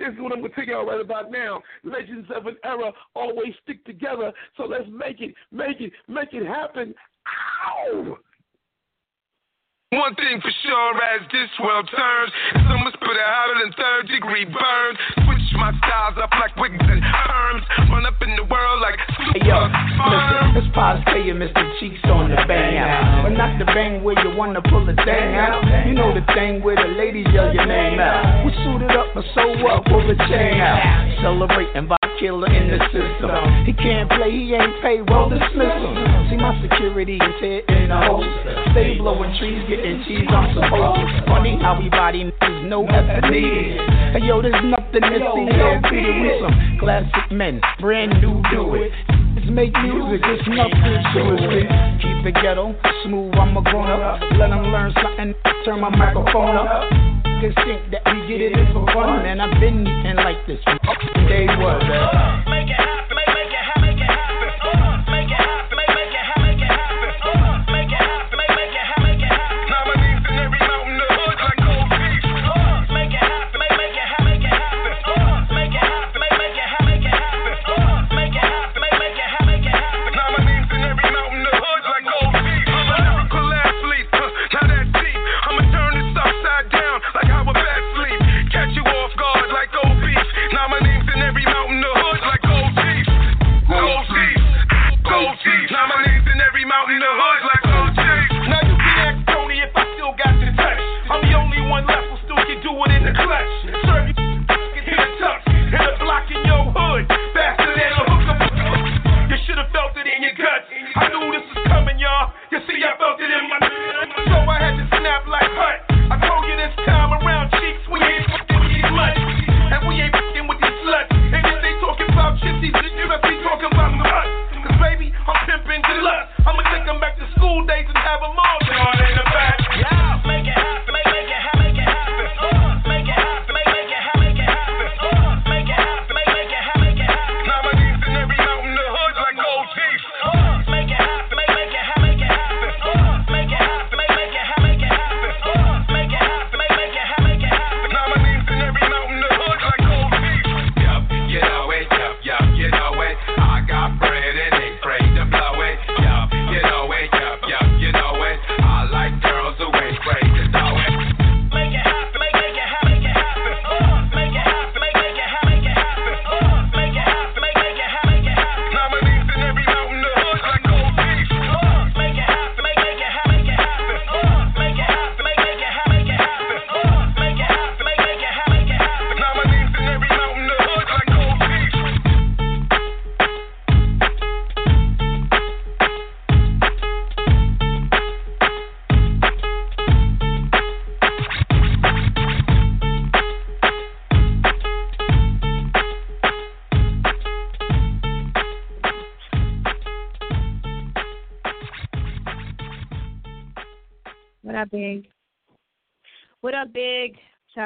This 0.00 0.16
is 0.16 0.20
what 0.20 0.32
I'm 0.32 0.40
gonna 0.40 0.54
tell 0.54 0.64
y'all 0.64 0.86
right 0.86 1.00
about 1.00 1.30
now. 1.30 1.60
Legends 1.84 2.26
of 2.34 2.46
an 2.46 2.56
era 2.64 2.90
always 3.14 3.52
stick 3.62 3.84
together. 3.84 4.32
So 4.56 4.64
let's 4.64 4.88
make 4.88 5.20
it, 5.20 5.34
make 5.52 5.78
it, 5.78 5.92
make 6.08 6.32
it 6.32 6.46
happen. 6.46 6.94
Ow! 7.28 8.16
One 9.92 10.14
thing 10.14 10.40
for 10.40 10.54
sure 10.64 11.02
as 11.02 11.20
this 11.28 11.50
world 11.60 11.84
turns, 11.90 12.32
summer's 12.64 12.96
put 12.96 13.12
it 13.12 13.28
hotter 13.28 13.60
than 13.60 13.74
third 13.76 14.08
degree 14.08 14.46
burns. 14.46 14.98
Switch 15.20 15.49
my 15.60 15.76
styles 15.84 16.16
up 16.16 16.32
like 16.40 16.56
wigs 16.56 16.80
and 16.80 17.04
perms. 17.04 17.62
Run 17.92 18.06
up 18.08 18.16
in 18.24 18.32
the 18.34 18.44
world 18.48 18.80
like 18.80 18.96
Hey 19.36 19.44
yo, 19.44 19.60
listen, 19.60 20.56
it's 20.56 20.72
and 20.72 21.36
Mr. 21.36 21.62
Cheeks 21.78 22.00
on 22.08 22.30
the 22.32 22.40
bang 22.48 22.80
out. 22.80 23.28
But 23.28 23.36
not 23.36 23.58
the 23.60 23.66
bang 23.66 24.02
where 24.02 24.16
you 24.24 24.34
wanna 24.36 24.62
pull 24.62 24.86
the 24.86 24.96
thing 24.96 25.36
out. 25.36 25.60
You 25.86 25.92
know 25.92 26.16
the 26.16 26.24
thing 26.32 26.64
where 26.64 26.76
the 26.76 26.96
ladies 26.96 27.26
yell 27.32 27.52
your 27.52 27.66
name 27.66 28.00
out. 28.00 28.46
We 28.46 28.52
suited 28.64 28.90
up, 28.96 29.12
but 29.14 29.24
so 29.36 29.44
what? 29.62 29.84
Pull 29.84 30.08
the 30.08 30.16
chain 30.32 30.58
out. 30.60 30.80
Celebrating 31.20 31.86
by 31.86 31.99
killer 32.20 32.52
in 32.52 32.68
the 32.68 32.78
system. 32.92 33.32
He 33.64 33.72
can't 33.72 34.08
play, 34.12 34.30
he 34.30 34.52
ain't 34.52 34.76
paid, 34.84 35.08
well 35.08 35.32
dismiss 35.32 35.72
him. 35.72 35.96
See 36.28 36.36
my 36.36 36.52
security 36.60 37.16
is 37.16 37.36
here 37.40 37.64
in 37.66 37.90
a 37.90 37.98
holster. 38.04 38.54
Stay 38.76 38.98
blowing 38.98 39.32
trees, 39.40 39.64
getting 39.66 40.04
cheese, 40.04 40.28
I'm 40.28 40.52
supposed 40.52 41.00
to. 41.00 41.24
Funny 41.26 41.56
how 41.56 41.80
we 41.80 41.88
body 41.88 42.28
niggas 42.28 42.68
no 42.68 42.84
effort 42.86 43.32
needed. 43.32 43.80
Hey 44.12 44.22
yo, 44.28 44.42
there's 44.42 44.60
nothing 44.62 45.00
to 45.00 45.18
see 45.32 45.46
here, 45.48 45.80
Peter. 45.88 46.12
We 46.12 46.28
some 46.44 46.78
classic 46.78 47.32
men, 47.32 47.60
brand 47.80 48.20
new 48.20 48.44
do 48.52 48.76
it. 48.76 48.92
Make 49.50 49.72
music, 49.82 50.20
it's 50.22 50.46
nothing 50.46 50.94
it. 51.50 51.66
Keep 52.00 52.26
it 52.26 52.34
ghetto, 52.40 52.76
smooth, 53.02 53.34
I'm 53.34 53.56
a 53.56 53.62
grown 53.62 53.90
up. 53.90 54.20
Let 54.38 54.50
them 54.50 54.62
learn 54.70 54.92
something, 55.02 55.34
turn 55.64 55.80
my 55.80 55.88
microphone 55.88 56.56
up. 56.56 57.19
Niggas 57.40 57.54
think 57.64 57.90
that 57.90 58.02
we 58.04 58.28
get 58.28 58.42
it 58.42 58.52
in 58.52 58.66
for 58.66 58.84
fun, 58.92 59.22
man. 59.22 59.40
I've 59.40 59.58
been 59.60 59.80
eating 59.80 60.16
like 60.16 60.46
this 60.46 60.60
from 60.62 60.76
day 61.26 61.46
one. 61.46 61.80
Make 62.50 62.68
it 62.68 62.99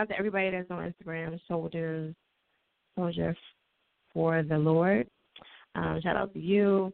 out 0.04 0.10
to 0.10 0.18
everybody 0.18 0.50
that's 0.50 0.70
on 0.70 0.92
Instagram, 0.92 1.40
Soldiers, 1.48 2.14
Soldier 2.96 3.34
for 4.12 4.42
the 4.42 4.58
Lord. 4.58 5.08
Um, 5.74 6.00
shout 6.02 6.16
out 6.16 6.32
to 6.34 6.38
you. 6.38 6.92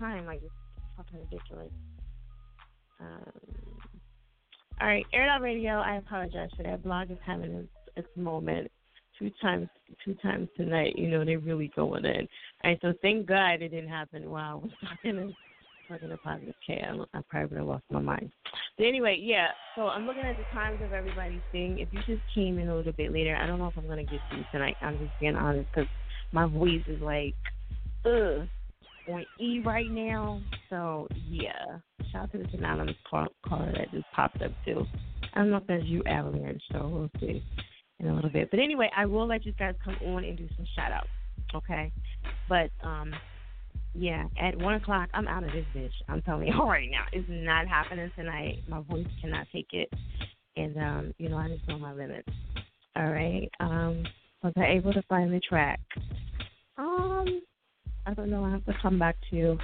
Time, 0.00 0.26
like 0.26 0.40
just 0.40 0.52
fucking 0.96 1.20
ridiculous. 1.20 1.70
Um, 3.00 3.32
all 4.80 4.88
right, 4.88 5.06
Air 5.12 5.28
Out 5.28 5.42
Radio. 5.42 5.78
I 5.78 5.96
apologize 5.96 6.50
for 6.56 6.62
that. 6.64 6.82
Blog 6.82 7.10
is 7.10 7.18
having 7.24 7.52
its, 7.52 7.68
its 7.96 8.08
moment 8.16 8.70
two 9.18 9.30
times, 9.40 9.68
two 10.04 10.14
times 10.14 10.48
tonight. 10.56 10.94
You 10.96 11.08
know, 11.08 11.24
they're 11.24 11.38
really 11.38 11.70
going 11.76 12.04
in. 12.04 12.26
All 12.64 12.70
right, 12.70 12.78
so 12.80 12.92
thank 13.02 13.26
God 13.26 13.62
it 13.62 13.68
didn't 13.68 13.90
happen 13.90 14.28
while 14.30 14.50
I 14.50 14.54
was 14.54 14.70
talking 15.04 15.16
to 15.16 15.34
talking 15.88 16.08
to 16.08 16.16
Positive 16.18 16.54
K. 16.66 16.82
I, 16.82 17.18
I 17.18 17.20
probably 17.28 17.48
would 17.48 17.58
have 17.58 17.66
lost 17.66 17.84
my 17.90 18.00
mind. 18.00 18.30
But 18.78 18.86
anyway, 18.86 19.18
yeah. 19.20 19.48
So 19.76 19.82
I'm 19.82 20.06
looking 20.06 20.22
at 20.22 20.36
the 20.36 20.44
times 20.54 20.80
of 20.82 20.92
everybody's 20.92 21.40
thing. 21.52 21.78
If 21.78 21.88
you 21.92 21.98
just 22.06 22.22
came 22.34 22.58
in 22.58 22.68
a 22.68 22.76
little 22.76 22.92
bit 22.92 23.12
later, 23.12 23.36
I 23.36 23.46
don't 23.46 23.58
know 23.58 23.66
if 23.66 23.76
I'm 23.76 23.88
gonna 23.88 24.04
get 24.04 24.20
to 24.30 24.36
you 24.36 24.44
tonight. 24.52 24.76
I'm 24.80 24.98
just 24.98 25.10
being 25.20 25.36
honest 25.36 25.68
because 25.74 25.90
my 26.32 26.46
voice 26.46 26.82
is 26.86 27.02
like, 27.02 27.34
ugh, 28.06 28.46
on 29.12 29.24
E 29.38 29.60
right 29.64 29.90
now. 29.90 30.40
So 30.68 31.08
yeah, 31.28 31.78
shout 32.12 32.24
out 32.24 32.32
to 32.32 32.38
this 32.38 32.48
anonymous 32.52 32.96
call- 33.08 33.34
caller 33.46 33.72
that 33.76 33.90
just 33.90 34.06
popped 34.14 34.42
up 34.42 34.52
too. 34.64 34.86
I 35.34 35.38
don't 35.38 35.50
know 35.50 35.58
if 35.58 35.66
that's 35.66 35.84
you, 35.84 36.02
Avalanche. 36.04 36.62
So 36.72 36.88
we'll 36.88 37.10
see 37.20 37.42
in 38.00 38.08
a 38.08 38.14
little 38.14 38.30
bit. 38.30 38.50
But 38.50 38.60
anyway, 38.60 38.90
I 38.96 39.06
will 39.06 39.26
let 39.26 39.44
you 39.46 39.52
guys 39.52 39.74
come 39.84 39.96
on 40.06 40.24
and 40.24 40.36
do 40.36 40.48
some 40.56 40.66
shout 40.74 40.92
outs. 40.92 41.08
Okay. 41.54 41.92
But 42.48 42.70
um 42.82 43.12
yeah, 43.94 44.24
at 44.40 44.56
one 44.56 44.74
o'clock 44.74 45.08
I'm 45.14 45.28
out 45.28 45.44
of 45.44 45.52
this 45.52 45.66
bitch. 45.74 45.92
I'm 46.08 46.22
telling 46.22 46.48
you 46.48 46.54
right 46.64 46.90
now. 46.90 47.04
It's 47.12 47.28
not 47.28 47.68
happening 47.68 48.10
tonight. 48.16 48.62
My 48.68 48.80
voice 48.80 49.06
cannot 49.20 49.46
take 49.52 49.68
it. 49.72 49.92
And 50.56 50.76
um, 50.76 51.14
you 51.18 51.28
know, 51.28 51.36
I 51.36 51.48
just 51.48 51.66
know 51.68 51.78
my 51.78 51.92
limits. 51.92 52.28
All 52.96 53.10
right. 53.10 53.48
Um 53.60 54.04
was 54.42 54.54
I 54.56 54.68
able 54.68 54.92
to 54.92 55.02
find 55.02 55.32
the 55.32 55.40
track? 55.40 55.80
Um 56.78 57.42
I 58.10 58.14
don't 58.14 58.30
know, 58.30 58.44
I 58.44 58.50
have 58.50 58.64
to 58.64 58.74
come 58.82 58.98
back 58.98 59.16
to 59.30 59.36
you. 59.36 59.58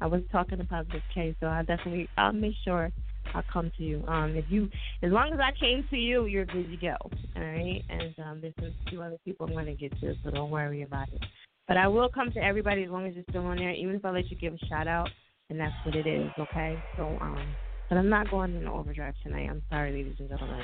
I 0.00 0.06
was 0.06 0.22
talking 0.32 0.58
to 0.58 0.64
Positive 0.64 1.02
K, 1.14 1.36
so 1.38 1.46
I 1.46 1.60
definitely 1.62 2.08
I'll 2.16 2.32
make 2.32 2.54
sure 2.64 2.90
I'll 3.32 3.44
come 3.52 3.70
to 3.76 3.84
you. 3.84 4.04
Um, 4.08 4.34
if 4.34 4.46
you, 4.48 4.68
as 5.04 5.12
long 5.12 5.30
as 5.32 5.38
I 5.38 5.52
came 5.58 5.86
to 5.90 5.96
you, 5.96 6.26
you're 6.26 6.44
good 6.44 6.68
to 6.70 6.76
go. 6.76 6.96
All 7.36 7.42
right. 7.42 7.82
And 7.88 8.14
um, 8.18 8.40
there's 8.40 8.54
some 8.58 8.74
two 8.90 9.00
other 9.00 9.16
people 9.24 9.46
I'm 9.46 9.64
to 9.66 9.74
get 9.74 9.98
to, 10.00 10.14
so 10.24 10.30
don't 10.30 10.50
worry 10.50 10.82
about 10.82 11.08
it. 11.12 11.24
But 11.68 11.76
I 11.76 11.86
will 11.86 12.08
come 12.08 12.32
to 12.32 12.40
everybody 12.40 12.82
as 12.82 12.90
long 12.90 13.06
as 13.06 13.14
you're 13.14 13.24
still 13.30 13.46
on 13.46 13.58
there. 13.58 13.70
Even 13.70 13.94
if 13.94 14.04
I 14.04 14.10
let 14.10 14.28
you 14.28 14.36
give 14.36 14.54
a 14.54 14.66
shout 14.66 14.88
out, 14.88 15.08
and 15.48 15.60
that's 15.60 15.74
what 15.84 15.94
it 15.94 16.08
is. 16.08 16.32
Okay. 16.36 16.82
So 16.96 17.16
um, 17.20 17.56
but 17.88 17.96
I'm 17.96 18.08
not 18.08 18.28
going 18.28 18.56
in 18.56 18.66
overdrive 18.66 19.14
tonight. 19.22 19.48
I'm 19.48 19.62
sorry, 19.70 19.92
ladies 19.92 20.16
and 20.18 20.28
gentlemen. 20.28 20.62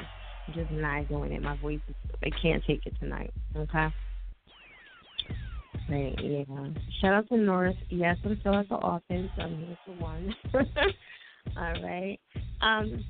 I'm 0.48 0.54
just 0.54 0.72
not 0.72 1.06
doing 1.08 1.32
it. 1.32 1.42
My 1.42 1.54
voice, 1.56 1.80
is, 1.88 1.94
I 2.24 2.30
can't 2.42 2.62
take 2.66 2.86
it 2.86 2.94
tonight. 2.98 3.32
Okay. 3.56 3.86
Right, 5.90 6.14
yeah. 6.22 6.44
Shout 7.00 7.14
out 7.14 7.28
to 7.30 7.36
North. 7.36 7.74
Yes, 7.88 8.16
I'm 8.24 8.38
still 8.40 8.54
at 8.54 8.68
the 8.68 8.76
office. 8.76 9.28
I'm 9.38 9.58
here 9.58 9.78
for 9.84 9.92
one. 9.94 10.34
All 11.56 11.82
right. 11.82 12.18
Um, 12.60 13.04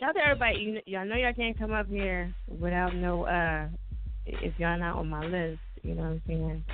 shout 0.00 0.10
out 0.10 0.12
to 0.14 0.24
everybody. 0.26 0.58
You, 0.58 0.80
y'all 0.86 1.06
know 1.06 1.14
y'all 1.14 1.32
can't 1.32 1.56
come 1.56 1.72
up 1.72 1.86
here 1.88 2.34
without 2.48 2.96
no. 2.96 3.24
uh 3.24 3.68
If 4.26 4.58
y'all 4.58 4.78
not 4.78 4.96
on 4.96 5.08
my 5.08 5.24
list, 5.24 5.60
you 5.82 5.94
know 5.94 6.02
what 6.02 6.08
I'm 6.08 6.22
saying. 6.26 6.64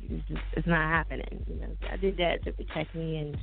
It's, 0.00 0.28
just, 0.28 0.40
it's 0.54 0.66
not 0.66 0.88
happening. 0.88 1.44
You 1.46 1.60
know, 1.60 1.76
I 1.92 1.96
did 1.96 2.16
that 2.16 2.42
to 2.44 2.52
protect 2.52 2.94
me 2.94 3.18
and 3.18 3.36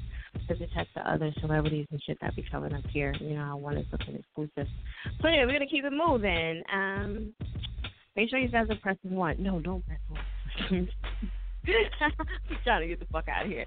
to 0.47 0.55
protect 0.55 0.93
the 0.95 1.09
other 1.09 1.31
celebrities 1.39 1.85
and 1.91 2.01
shit 2.03 2.17
that 2.21 2.35
be 2.35 2.43
coming 2.51 2.73
up 2.73 2.83
here. 2.89 3.13
You 3.19 3.35
know, 3.35 3.43
I 3.43 3.53
wanted 3.53 3.85
something 3.91 4.15
exclusive. 4.15 4.67
So 5.21 5.27
anyway, 5.27 5.45
we're 5.45 5.53
gonna 5.53 5.67
keep 5.67 5.85
it 5.85 5.93
moving. 5.93 6.63
Um, 6.73 7.33
make 8.15 8.29
sure 8.31 8.39
you 8.39 8.49
guys 8.49 8.65
are 8.71 8.75
pressing 8.81 9.11
one. 9.11 9.41
No, 9.41 9.59
don't 9.59 9.85
press 9.85 9.99
one. 10.09 10.89
I'm 11.67 12.57
trying 12.63 12.81
to 12.81 12.87
get 12.87 12.99
the 12.99 13.05
fuck 13.11 13.27
out 13.27 13.45
of 13.45 13.51
here. 13.51 13.65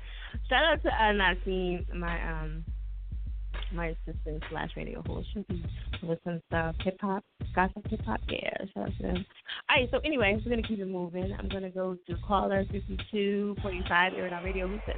Shout 0.49 0.65
out 0.65 0.83
to 0.83 0.89
uh, 0.89 1.13
Nassim, 1.13 1.93
my 1.95 2.31
um 2.31 2.65
my 3.73 3.87
assistant 3.89 4.43
slash 4.51 4.71
radio 4.77 5.03
host. 5.07 5.29
Be 5.49 5.65
some 6.25 6.41
hip 6.81 6.99
hop, 7.01 7.25
gossip 7.55 7.87
hip 7.89 8.05
hop. 8.05 8.21
Yeah, 8.29 8.51
shout 8.75 8.85
out 8.85 8.97
to 8.97 9.03
them. 9.03 9.27
All 9.71 9.77
right, 9.77 9.89
so 9.91 9.99
anyway, 10.05 10.39
we're 10.45 10.51
gonna 10.51 10.67
keep 10.67 10.79
it 10.79 10.87
moving. 10.87 11.35
I'm 11.39 11.49
gonna 11.49 11.71
go 11.71 11.97
to 12.07 12.17
caller 12.27 12.65
fifty 12.71 12.99
two 13.11 13.57
forty 13.63 13.83
five 13.89 14.13
Air 14.15 14.27
It 14.27 14.33
Out 14.33 14.45
Radio. 14.45 14.69
Who's 14.69 14.81
this? 14.87 14.97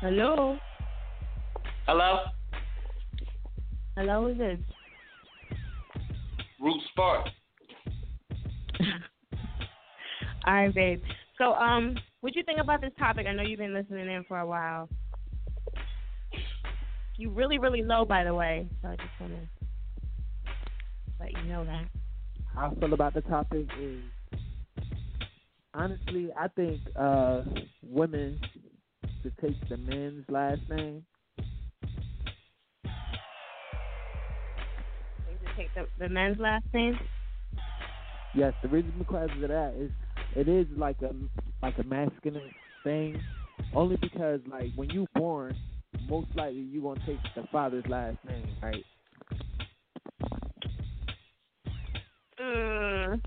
Hello. 0.00 0.58
Hello? 1.86 2.18
Hello, 3.96 4.28
who's 4.28 4.38
this? 4.38 4.58
Root 6.60 6.80
Spark. 6.92 7.28
All 10.46 10.54
right, 10.54 10.72
babe. 10.72 11.02
So, 11.38 11.54
um, 11.54 11.96
what 12.20 12.36
you 12.36 12.42
think 12.44 12.60
about 12.60 12.80
this 12.80 12.92
topic? 12.98 13.26
I 13.26 13.32
know 13.32 13.42
you've 13.42 13.58
been 13.58 13.74
listening 13.74 14.08
in 14.08 14.24
for 14.28 14.38
a 14.38 14.46
while. 14.46 14.88
You 17.16 17.30
really, 17.30 17.58
really 17.58 17.82
low, 17.82 18.04
by 18.04 18.24
the 18.24 18.34
way. 18.34 18.68
So 18.82 18.88
I 18.88 18.96
just 18.96 19.08
want 19.20 19.32
to 19.32 19.66
let 21.18 21.32
you 21.32 21.44
know 21.44 21.64
that. 21.64 21.86
How 22.54 22.72
I 22.74 22.80
feel 22.80 22.92
about 22.92 23.14
the 23.14 23.22
topic 23.22 23.66
is 23.80 24.00
honestly, 25.74 26.30
I 26.38 26.48
think 26.48 26.80
uh 26.94 27.42
women 27.82 28.38
should 29.22 29.36
take 29.38 29.68
the 29.68 29.76
men's 29.76 30.24
last 30.28 30.60
name. 30.70 31.04
Just 35.28 35.56
take 35.56 35.74
the, 35.74 35.86
the 35.98 36.08
men's 36.08 36.38
last 36.38 36.64
name. 36.72 36.98
Yes, 38.34 38.52
the 38.62 38.68
reason 38.68 38.92
because 38.98 39.30
of 39.42 39.48
that 39.48 39.74
is 39.78 39.90
it 40.34 40.48
is 40.48 40.66
like 40.76 40.96
a 41.02 41.12
like 41.62 41.78
a 41.78 41.84
masculine 41.84 42.54
thing, 42.84 43.20
only 43.74 43.96
because 43.96 44.40
like 44.50 44.70
when 44.76 44.90
you 44.90 45.06
born, 45.14 45.56
most 46.08 46.28
likely 46.34 46.60
you 46.60 46.82
gonna 46.82 47.00
take 47.06 47.18
the 47.34 47.46
father's 47.52 47.86
last 47.88 48.18
name, 48.28 48.48
right? 48.62 48.84
Mm, 52.40 53.20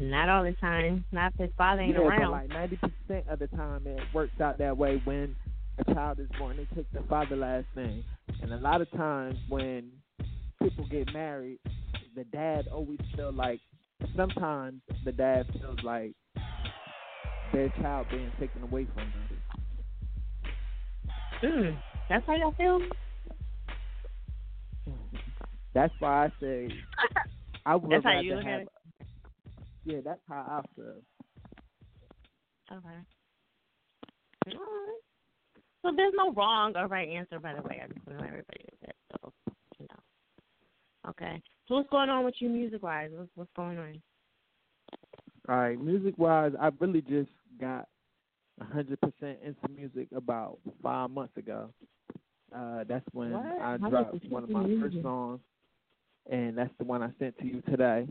not 0.00 0.28
all 0.28 0.44
the 0.44 0.52
time. 0.60 1.04
Not 1.12 1.32
if 1.34 1.40
his 1.40 1.50
father 1.56 1.82
ain't 1.82 1.94
yeah, 1.94 2.00
around. 2.02 2.30
like 2.30 2.48
ninety 2.48 2.76
percent 2.76 3.26
of 3.28 3.38
the 3.38 3.46
time 3.48 3.86
it 3.86 4.00
works 4.12 4.40
out 4.40 4.58
that 4.58 4.76
way 4.76 5.00
when 5.04 5.34
a 5.78 5.94
child 5.94 6.20
is 6.20 6.28
born, 6.38 6.56
they 6.56 6.66
take 6.74 6.90
the 6.92 7.02
father 7.08 7.36
last 7.36 7.66
name, 7.74 8.04
and 8.42 8.52
a 8.52 8.58
lot 8.58 8.80
of 8.80 8.90
times 8.92 9.36
when 9.48 9.90
people 10.62 10.86
get 10.90 11.12
married, 11.12 11.58
the 12.14 12.24
dad 12.24 12.68
always 12.72 12.98
feel 13.16 13.32
like 13.32 13.60
sometimes 14.16 14.80
the 15.04 15.12
dad 15.12 15.46
feels 15.52 15.78
like 15.82 16.12
their 17.52 17.68
child 17.80 18.06
being 18.10 18.32
taken 18.38 18.62
away 18.62 18.86
from 18.94 19.12
them. 19.12 19.42
Mm, 21.42 21.76
that's 22.08 22.26
how 22.26 22.34
y'all 22.36 22.52
feel. 22.52 22.80
That's 25.74 25.92
why 25.98 26.26
I 26.26 26.32
say 26.40 26.68
I 27.66 27.76
would 27.76 27.90
That's 27.90 28.04
how 28.04 28.10
rather 28.10 28.22
you 28.22 28.36
have. 28.36 28.62
Yeah, 29.84 29.98
that's 30.04 30.20
how 30.28 30.36
I 30.48 30.62
feel. 30.74 31.02
Okay. 32.72 33.00
Alright. 34.46 35.00
So 35.82 35.92
there's 35.94 36.14
no 36.16 36.32
wrong 36.32 36.76
or 36.76 36.86
right 36.86 37.08
answer, 37.08 37.38
by 37.38 37.54
the 37.54 37.62
way. 37.62 37.82
I 37.82 37.88
just 37.92 38.06
want 38.06 38.20
everybody 38.26 38.64
know 38.64 38.76
that. 38.86 38.96
So, 39.20 39.32
you 39.78 39.86
know. 39.90 41.10
Okay. 41.10 41.42
So 41.66 41.76
what's 41.76 41.88
going 41.88 42.10
on 42.10 42.24
with 42.24 42.34
you 42.38 42.48
music 42.48 42.82
wise? 42.82 43.10
What's, 43.14 43.30
what's 43.34 43.50
going 43.56 43.78
on? 43.78 44.02
All 45.48 45.56
right, 45.56 45.80
music 45.80 46.14
wise, 46.18 46.52
I 46.60 46.70
really 46.78 47.00
just 47.02 47.30
got 47.60 47.88
a 48.60 48.64
hundred 48.64 49.00
percent 49.00 49.38
into 49.44 49.68
music 49.74 50.08
about 50.14 50.58
five 50.82 51.10
months 51.10 51.36
ago. 51.36 51.70
Uh, 52.54 52.84
that's 52.88 53.04
when 53.12 53.32
What? 53.32 53.46
I 53.46 53.76
100% 53.78 53.90
dropped 53.90 54.24
one 54.28 54.44
of 54.44 54.50
my 54.50 54.64
into 54.64 54.80
first 54.80 55.02
songs, 55.02 55.40
and 56.30 56.56
that's 56.56 56.72
the 56.78 56.84
one 56.84 57.02
I 57.02 57.10
sent 57.18 57.36
to 57.38 57.46
you 57.46 57.62
today. 57.62 58.06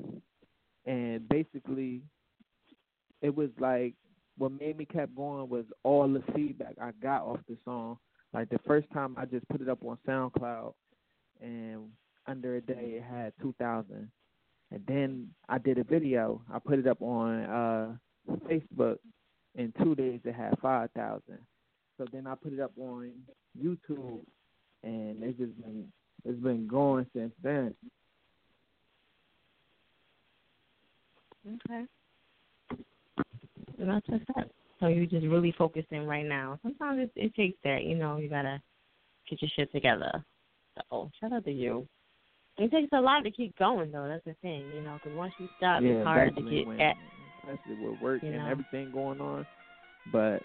And 0.86 1.28
basically, 1.30 2.02
it 3.22 3.34
was 3.36 3.50
like 3.60 3.94
what 4.38 4.52
made 4.52 4.78
me 4.78 4.86
kept 4.86 5.16
going 5.16 5.48
was 5.50 5.66
all 5.84 6.08
the 6.08 6.24
feedback 6.34 6.76
I 6.82 6.92
got 7.02 7.22
off 7.22 7.40
the 7.48 7.58
song. 7.64 7.98
Like 8.34 8.50
the 8.50 8.60
first 8.66 8.88
time 8.92 9.16
I 9.18 9.26
just 9.26 9.48
put 9.48 9.62
it 9.62 9.70
up 9.70 9.80
on 9.86 9.98
SoundCloud, 10.08 10.74
and 11.42 11.84
under 12.28 12.56
a 12.56 12.62
day 12.62 12.96
it 12.98 13.04
had 13.04 13.34
two 13.42 13.54
thousand. 13.60 14.10
And 14.72 14.84
then 14.88 15.30
I 15.50 15.58
did 15.58 15.78
a 15.78 15.84
video. 15.84 16.42
I 16.52 16.60
put 16.60 16.80
it 16.80 16.88
up 16.88 17.02
on 17.02 17.44
uh 17.44 17.96
Facebook. 18.50 18.98
In 19.56 19.72
two 19.84 19.94
days 19.94 20.20
it 20.24 20.34
had 20.34 20.58
five 20.60 20.90
thousand. 20.92 21.38
So 21.98 22.06
then 22.12 22.26
I 22.26 22.36
put 22.36 22.54
it 22.54 22.60
up 22.60 22.72
on 22.80 23.12
YouTube, 23.62 24.22
and 24.84 25.22
it's 25.22 25.38
just 25.38 25.62
been 25.62 25.92
it's 26.26 26.40
been 26.40 26.68
going 26.68 27.06
since 27.14 27.34
then. 27.44 27.76
Okay. 31.46 31.86
And 33.80 33.90
that's 33.90 34.08
what's 34.08 34.24
up. 34.38 34.48
So 34.80 34.88
you're 34.88 35.06
just 35.06 35.26
really 35.26 35.54
focusing 35.58 36.06
right 36.06 36.26
now. 36.26 36.58
Sometimes 36.64 37.02
it, 37.02 37.12
it 37.16 37.36
takes 37.36 37.58
that, 37.64 37.84
you 37.84 37.96
know, 37.96 38.18
you 38.18 38.30
gotta 38.30 38.62
get 39.30 39.42
your 39.42 39.52
shit 39.56 39.72
together. 39.72 40.24
So 40.90 41.12
shout 41.20 41.34
out 41.34 41.46
to 41.46 41.52
you. 41.52 41.88
It 42.58 42.72
takes 42.72 42.90
a 42.94 43.02
lot 43.02 43.22
to 43.22 43.32
keep 43.32 43.58
going, 43.58 43.92
though. 43.92 44.08
That's 44.08 44.24
the 44.26 44.36
thing, 44.42 44.70
you 44.74 44.82
know, 44.82 45.00
because 45.02 45.18
once 45.18 45.34
you 45.40 45.50
stop, 45.58 45.82
yeah, 45.82 45.90
it's 45.90 46.06
hard 46.06 46.36
to 46.36 46.42
get 46.42 46.68
when, 46.68 46.80
at. 46.80 46.98
especially 47.40 47.76
with 47.76 48.00
work 48.00 48.22
you 48.22 48.32
and 48.32 48.48
everything 48.48 48.92
going 48.92 49.20
on. 49.20 49.46
But 50.12 50.44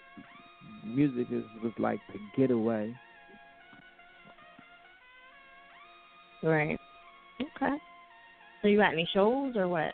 music 0.83 1.27
is 1.31 1.43
was 1.61 1.73
like 1.77 1.99
the 2.11 2.19
getaway. 2.35 2.93
Right. 6.41 6.79
Okay. 7.41 7.75
So 8.61 8.67
you 8.67 8.77
got 8.77 8.93
any 8.93 9.07
shows 9.13 9.55
or 9.55 9.67
what? 9.67 9.93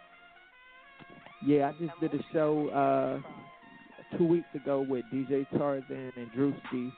Yeah, 1.45 1.69
I 1.69 1.72
just 1.74 2.00
did 2.00 2.14
a 2.14 2.24
show 2.32 2.69
uh 2.69 4.18
two 4.18 4.26
weeks 4.26 4.48
ago 4.56 4.82
with 4.82 5.03
DJ 5.14 5.45
Tarzan 5.58 6.11
and 6.16 6.32
Drewski 6.32 6.92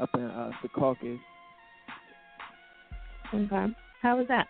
up 0.00 0.10
in 0.14 0.24
uh 0.24 0.50
Secaucus. 0.62 1.20
Okay. 3.32 3.74
How 4.06 4.16
was 4.16 4.28
that? 4.28 4.46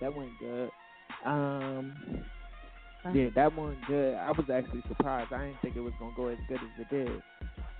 That 0.00 0.14
went 0.14 0.30
good. 0.38 0.70
Um 1.26 1.92
yeah, 3.12 3.26
that 3.34 3.56
one 3.56 3.76
good. 3.88 4.14
I 4.14 4.30
was 4.30 4.46
actually 4.54 4.84
surprised. 4.86 5.32
I 5.32 5.46
didn't 5.46 5.60
think 5.62 5.74
it 5.74 5.80
was 5.80 5.92
gonna 5.98 6.14
go 6.16 6.28
as 6.28 6.38
good 6.48 6.58
as 6.58 6.78
it 6.78 6.88
did 6.90 7.22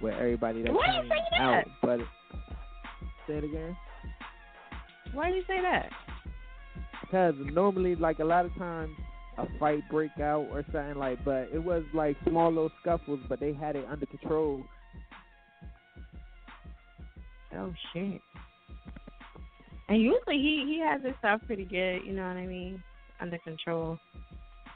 with 0.01 0.15
everybody 0.15 0.65
that 0.65 0.73
Why 0.73 0.97
you 0.97 1.03
came 1.03 1.09
say 1.09 1.17
that? 1.31 1.41
out. 1.41 1.65
But 1.83 2.01
say 3.29 3.35
it 3.35 3.45
again. 3.45 3.77
Why 5.15 5.29
did 5.29 5.37
you 5.37 5.45
say 5.47 5.61
that? 5.63 5.91
Because 7.03 7.35
normally, 7.53 7.95
like 7.95 8.19
a 8.19 8.25
lot 8.25 8.45
of 8.45 8.53
times, 8.57 8.97
a 9.39 9.47
fight 9.61 9.89
break 9.89 10.19
out 10.19 10.49
or 10.51 10.65
something 10.73 10.97
like. 10.97 11.25
But 11.25 11.49
it 11.55 11.63
was 11.63 11.85
like 11.95 12.17
small 12.29 12.49
little 12.49 12.73
scuffles, 12.81 13.21
but 13.29 13.39
they 13.39 13.53
had 13.53 13.77
it 13.77 13.87
under 13.89 14.07
control. 14.07 14.65
Oh 17.55 17.73
shit. 17.93 18.21
And 19.89 20.01
usually 20.01 20.39
he 20.39 20.65
he 20.67 20.81
has 20.81 21.03
his 21.03 21.15
stuff 21.19 21.41
pretty 21.47 21.65
good. 21.65 22.01
You 22.07 22.13
know 22.13 22.27
what 22.27 22.37
I 22.37 22.47
mean? 22.47 22.83
Under 23.21 23.39
control. 23.39 23.99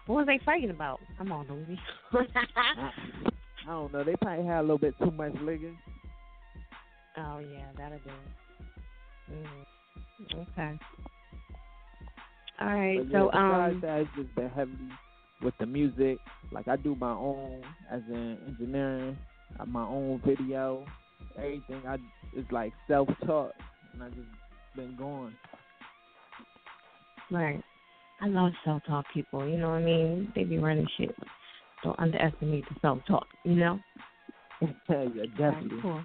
What 0.06 0.16
was 0.16 0.26
they 0.26 0.40
fighting 0.44 0.70
about? 0.70 1.00
I'm 1.18 1.32
all 1.32 1.44
nosy. 1.44 1.78
I 2.12 2.90
don't 3.66 3.92
know. 3.92 4.04
They 4.04 4.14
probably 4.16 4.46
had 4.46 4.60
a 4.60 4.62
little 4.62 4.78
bit 4.78 4.94
too 4.98 5.10
much 5.10 5.32
liquor. 5.42 5.72
oh 7.18 7.38
yeah, 7.38 7.66
that'll 7.76 7.98
do. 7.98 9.32
Mm. 9.32 10.46
Okay. 10.52 10.78
All 12.60 12.66
right. 12.68 12.98
But 12.98 13.06
yeah, 13.06 13.20
so 13.20 13.26
besides 13.26 13.74
um. 13.74 13.80
that, 13.82 14.00
it's 14.00 14.10
just 14.16 14.34
been 14.34 14.48
heavy 14.50 14.72
with 15.42 15.54
the 15.58 15.66
music. 15.66 16.18
Like 16.52 16.68
I 16.68 16.76
do 16.76 16.94
my 16.94 17.12
own 17.12 17.62
as 17.90 18.02
in 18.08 18.38
engineering, 18.46 19.16
my 19.66 19.84
own 19.84 20.22
video, 20.24 20.84
everything. 21.36 21.82
I 21.86 21.96
it's 22.34 22.50
like 22.52 22.72
self 22.88 23.08
taught, 23.24 23.52
and 23.92 24.02
I 24.02 24.08
just 24.10 24.28
been 24.76 24.94
going. 24.96 25.34
Right. 27.30 27.62
I 28.20 28.28
love 28.28 28.52
self 28.64 28.82
talk 28.86 29.04
people, 29.12 29.48
you 29.48 29.58
know 29.58 29.70
what 29.70 29.76
I 29.76 29.84
mean? 29.84 30.32
They 30.34 30.44
be 30.44 30.58
running 30.58 30.86
shit. 30.96 31.14
Don't 31.82 31.98
underestimate 31.98 32.64
the 32.68 32.76
self 32.80 33.00
talk, 33.06 33.26
you 33.44 33.56
know? 33.56 33.78
yeah, 34.60 35.24
definitely. 35.36 35.78
Cool. 35.82 36.02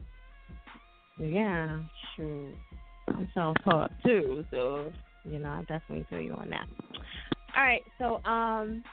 Yeah, 1.20 1.80
sure. 2.16 2.52
I'm 3.08 3.30
self 3.34 3.56
taught 3.64 3.92
too, 4.04 4.44
so 4.52 4.92
you 5.24 5.40
know, 5.40 5.50
I 5.50 5.60
definitely 5.62 6.06
feel 6.10 6.22
you 6.22 6.34
on 6.34 6.50
that. 6.50 6.68
All 7.56 7.64
right, 7.64 7.84
so 7.98 8.24
um 8.30 8.84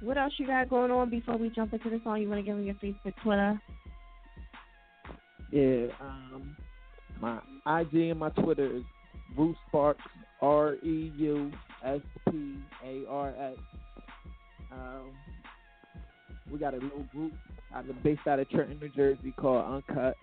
what 0.00 0.18
else 0.18 0.32
you 0.38 0.46
got 0.46 0.68
going 0.68 0.90
on 0.90 1.08
before 1.08 1.36
we 1.36 1.50
jump 1.50 1.72
into 1.72 1.90
the 1.90 2.00
song? 2.02 2.20
You 2.20 2.28
wanna 2.28 2.42
give 2.42 2.56
me 2.56 2.64
your 2.64 2.74
Facebook, 2.74 3.14
Twitter? 3.22 3.60
Yeah, 5.50 5.86
um, 6.00 6.56
my 7.20 7.38
IG 7.80 7.94
and 8.10 8.18
my 8.18 8.30
Twitter 8.30 8.76
is 8.76 8.82
Bruce 9.34 9.56
Sparks, 9.68 10.02
R 10.40 10.74
E 10.76 11.12
U 11.16 11.52
S 11.84 12.00
P 12.30 12.56
A 12.84 13.04
R 13.08 13.28
S. 13.28 13.56
Um, 14.72 15.12
we 16.50 16.58
got 16.58 16.74
a 16.74 16.78
little 16.78 17.06
group 17.12 17.32
out 17.74 17.88
of 17.88 18.02
based 18.02 18.26
out 18.26 18.38
of 18.38 18.48
Trenton, 18.50 18.78
New 18.80 18.88
Jersey 18.90 19.32
called 19.36 19.64
Uncut, 19.64 20.16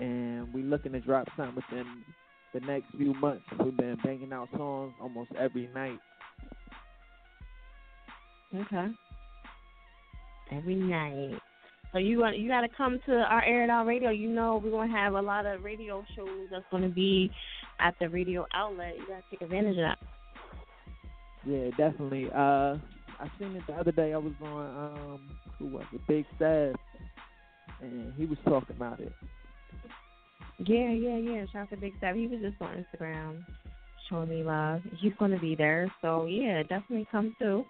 and 0.00 0.52
we're 0.52 0.64
looking 0.64 0.92
to 0.92 1.00
drop 1.00 1.28
something 1.36 1.56
within 1.56 1.86
the 2.52 2.60
next 2.60 2.86
few 2.96 3.14
months. 3.14 3.44
We've 3.62 3.76
been 3.76 3.98
banging 4.02 4.32
out 4.32 4.48
songs 4.56 4.94
almost 5.00 5.30
every 5.38 5.68
night. 5.74 5.98
Okay. 8.54 8.86
Every 10.52 10.76
night. 10.76 11.40
So 11.94 12.00
you 12.00 12.18
want 12.18 12.36
you 12.38 12.48
got 12.48 12.62
to 12.62 12.68
come 12.76 12.98
to 13.06 13.12
our 13.12 13.44
Air 13.44 13.62
It 13.62 13.70
Out 13.70 13.86
Radio. 13.86 14.10
You 14.10 14.28
know 14.28 14.60
we're 14.62 14.72
gonna 14.72 14.92
have 14.92 15.14
a 15.14 15.22
lot 15.22 15.46
of 15.46 15.62
radio 15.62 16.04
shows 16.16 16.48
that's 16.50 16.64
gonna 16.72 16.88
be 16.88 17.30
at 17.78 17.94
the 18.00 18.08
radio 18.08 18.44
outlet. 18.52 18.94
You 18.98 19.06
gotta 19.06 19.22
take 19.30 19.42
advantage 19.42 19.78
of 19.78 19.84
that. 19.84 19.98
Yeah, 21.46 21.70
definitely. 21.76 22.26
Uh, 22.34 22.78
I 23.20 23.30
seen 23.38 23.54
it 23.54 23.62
the 23.68 23.74
other 23.74 23.92
day. 23.92 24.12
I 24.12 24.16
was 24.16 24.32
on 24.42 24.66
um, 24.66 25.30
who 25.56 25.66
was 25.66 25.84
it? 25.92 26.00
Big 26.08 26.24
Sad, 26.36 26.74
and 27.80 28.12
he 28.14 28.26
was 28.26 28.38
talking 28.44 28.74
about 28.74 28.98
it. 28.98 29.12
Yeah, 30.58 30.90
yeah, 30.90 31.16
yeah. 31.16 31.44
Shout 31.52 31.62
out 31.62 31.70
to 31.70 31.76
Big 31.76 31.92
Step. 31.98 32.16
He 32.16 32.26
was 32.26 32.40
just 32.40 32.60
on 32.60 32.84
Instagram 32.84 33.44
showing 34.10 34.30
me 34.30 34.42
love. 34.42 34.80
He's 35.00 35.12
gonna 35.20 35.38
be 35.38 35.54
there. 35.54 35.92
So 36.02 36.26
yeah, 36.26 36.62
definitely 36.64 37.06
come 37.12 37.36
through. 37.38 37.64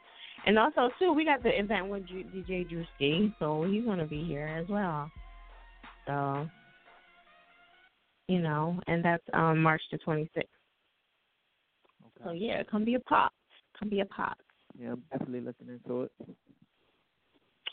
And 0.47 0.59
also 0.59 0.91
too, 0.99 1.13
we 1.13 1.25
got 1.25 1.43
the 1.43 1.59
event 1.59 1.89
with 1.89 2.03
DJ 2.05 2.67
Drewski, 2.69 3.35
so 3.39 3.65
he's 3.65 3.85
gonna 3.85 4.07
be 4.07 4.25
here 4.25 4.47
as 4.47 4.69
well. 4.69 5.11
So 6.07 6.47
you 8.29 8.41
know, 8.41 8.81
and 8.87 9.05
that's 9.05 9.23
um 9.33 9.63
March 9.63 9.83
the 9.91 9.99
twenty 9.99 10.31
sixth. 10.35 10.51
So 12.23 12.33
yeah, 12.33 12.63
come 12.71 12.85
be 12.85 12.95
a 12.95 13.01
pop. 13.01 13.33
Come 13.79 13.89
be 13.89 14.01
a 14.01 14.07
pop. 14.07 14.39
Yeah, 14.79 14.93
I'm 14.93 15.03
definitely 15.11 15.41
looking 15.41 15.69
into 15.69 16.03
it. 16.03 16.13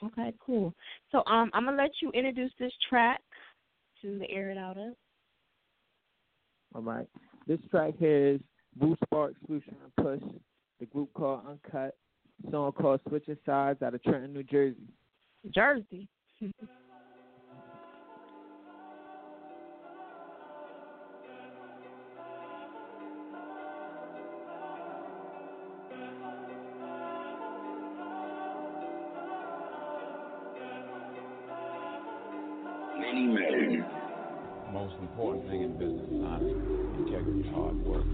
Okay, 0.03 0.33
cool. 0.45 0.73
So 1.11 1.19
um 1.25 1.51
I'm 1.53 1.65
gonna 1.65 1.77
let 1.77 1.91
you 2.01 2.09
introduce 2.11 2.51
this 2.57 2.73
track 2.89 3.21
to 4.01 4.17
the 4.17 4.29
air 4.29 4.49
it 4.49 4.57
out 4.57 4.77
of. 4.77 4.93
All 6.73 6.81
right. 6.81 7.07
This 7.47 7.59
track 7.69 7.93
here 7.99 8.35
is 8.35 8.41
Bruce 8.77 8.97
Sparks, 9.03 9.39
and 9.49 9.61
Push, 9.97 10.21
the 10.79 10.85
group 10.85 11.13
called 11.13 11.41
Uncut, 11.47 11.95
song 12.49 12.71
called 12.71 13.01
Switching 13.07 13.37
Sides 13.45 13.81
out 13.81 13.93
of 13.93 14.03
Trenton, 14.03 14.33
New 14.33 14.43
Jersey. 14.43 14.87
Jersey. 15.53 16.07
Many 32.97 33.27
men. 33.27 33.85
Most 34.71 34.95
important 35.01 35.49
thing 35.49 35.63
in 35.63 35.73
business 35.73 36.07
is 36.09 36.23
honesty, 36.23 36.55
integrity, 36.97 37.49
hard 37.53 37.75
work, 37.83 38.05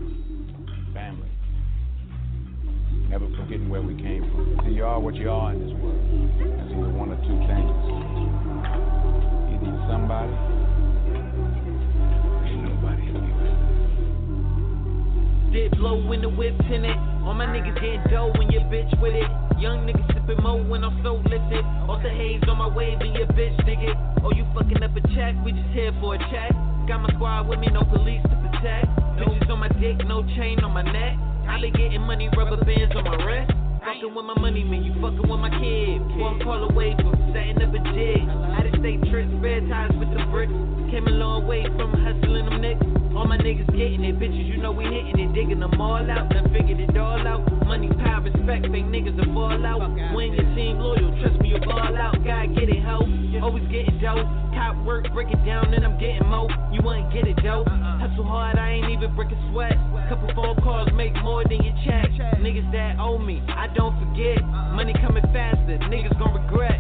the. 16.68 16.92
All 17.24 17.34
my 17.34 17.48
niggas 17.48 17.76
getting 17.80 18.04
dough 18.12 18.32
when 18.36 18.52
your 18.52 18.64
bitch 18.68 18.92
with 19.00 19.16
it. 19.16 19.28
Young 19.60 19.88
niggas 19.88 20.08
sipping 20.12 20.44
mo 20.44 20.60
when 20.64 20.84
I'm 20.84 21.00
so 21.04 21.24
lifted. 21.24 21.64
Off 21.88 22.04
the 22.04 22.10
haze 22.10 22.44
on 22.48 22.58
my 22.60 22.68
wave 22.68 23.00
and 23.00 23.16
your 23.16 23.28
bitch 23.28 23.56
dig 23.66 23.80
it. 23.80 23.96
Oh, 24.24 24.32
you 24.36 24.44
fucking 24.54 24.84
up 24.84 24.92
a 24.96 25.02
check? 25.16 25.36
We 25.44 25.52
just 25.52 25.72
here 25.72 25.96
for 26.00 26.16
a 26.16 26.20
check. 26.28 26.52
Got 26.88 27.02
my 27.02 27.10
squad 27.16 27.48
with 27.48 27.60
me, 27.60 27.68
no 27.72 27.84
police 27.84 28.22
to 28.24 28.36
protect. 28.44 28.88
Bitches 29.16 29.50
on 29.50 29.60
my 29.60 29.72
dick, 29.80 30.04
no 30.08 30.24
chain 30.36 30.60
on 30.60 30.72
my 30.72 30.84
neck. 30.84 31.16
I 31.48 31.60
been 31.60 31.72
getting 31.74 32.02
money, 32.02 32.30
rubber 32.36 32.60
bands 32.64 32.94
on 32.96 33.04
my 33.04 33.16
wrist. 33.24 33.52
Fucking 33.88 34.14
with 34.14 34.26
my 34.26 34.36
money, 34.36 34.64
man, 34.64 34.84
you 34.84 34.92
fucking 35.00 35.24
with 35.24 35.40
my 35.40 35.50
kid. 35.50 36.04
One 36.20 36.40
call 36.44 36.68
away 36.68 36.96
from 37.00 37.16
setting 37.32 37.64
up 37.64 37.72
a 37.72 37.80
jig. 37.96 38.24
Out 38.28 38.68
of 38.68 38.76
state 38.84 39.00
trips, 39.08 39.32
red 39.40 39.64
ties 39.72 39.92
with 39.96 40.12
the 40.12 40.24
bricks. 40.28 40.52
Came 40.92 41.08
a 41.08 41.16
long 41.16 41.48
way 41.48 41.64
from 41.64 41.96
hustling 41.96 42.52
them 42.52 42.60
niggas. 42.60 43.07
All 43.18 43.26
my 43.26 43.36
niggas 43.36 43.66
getting 43.74 44.06
it, 44.06 44.22
bitches, 44.22 44.46
you 44.46 44.62
know 44.62 44.72
we 44.72 44.86
hitting 44.86 45.18
it, 45.18 45.34
digging 45.34 45.60
them 45.60 45.74
all 45.82 45.98
out, 45.98 46.30
done 46.30 46.54
figured 46.54 46.80
it 46.80 46.96
all 47.02 47.18
out. 47.26 47.42
Money, 47.66 47.90
power, 48.06 48.22
respect, 48.22 48.70
fake 48.70 48.86
niggas 48.94 49.18
fall 49.34 49.58
out. 49.66 49.82
When 50.14 50.38
your 50.38 50.46
team 50.54 50.78
loyal, 50.78 51.10
trust 51.18 51.42
me, 51.42 51.50
you 51.50 51.60
ball 51.66 51.98
out. 51.98 52.14
Gotta 52.22 52.46
get 52.54 52.70
it, 52.70 52.78
ho. 52.86 53.02
Always 53.42 53.66
getting 53.74 53.98
dope. 53.98 54.22
Cop 54.54 54.78
work, 54.86 55.10
break 55.18 55.34
it 55.34 55.42
down, 55.50 55.74
and 55.74 55.84
I'm 55.84 55.98
getting 55.98 56.30
mo. 56.30 56.46
You 56.72 56.86
wouldn't 56.86 57.12
get 57.12 57.26
it, 57.26 57.42
dope. 57.42 57.66
Hustle 57.66 58.24
hard, 58.24 58.60
I 58.60 58.78
ain't 58.78 58.94
even 58.94 59.16
breaking 59.16 59.42
sweat. 59.50 59.74
Couple 60.14 60.30
phone 60.38 60.62
calls 60.62 60.94
make 60.94 61.18
more 61.26 61.42
than 61.42 61.58
your 61.66 61.74
check. 61.90 62.14
Niggas 62.38 62.70
that 62.72 63.02
owe 63.02 63.18
me, 63.18 63.42
I 63.50 63.66
don't 63.74 63.98
forget. 63.98 64.46
Money 64.78 64.94
coming 65.02 65.26
faster, 65.34 65.82
niggas 65.90 66.14
gon' 66.22 66.38
regret. 66.38 66.78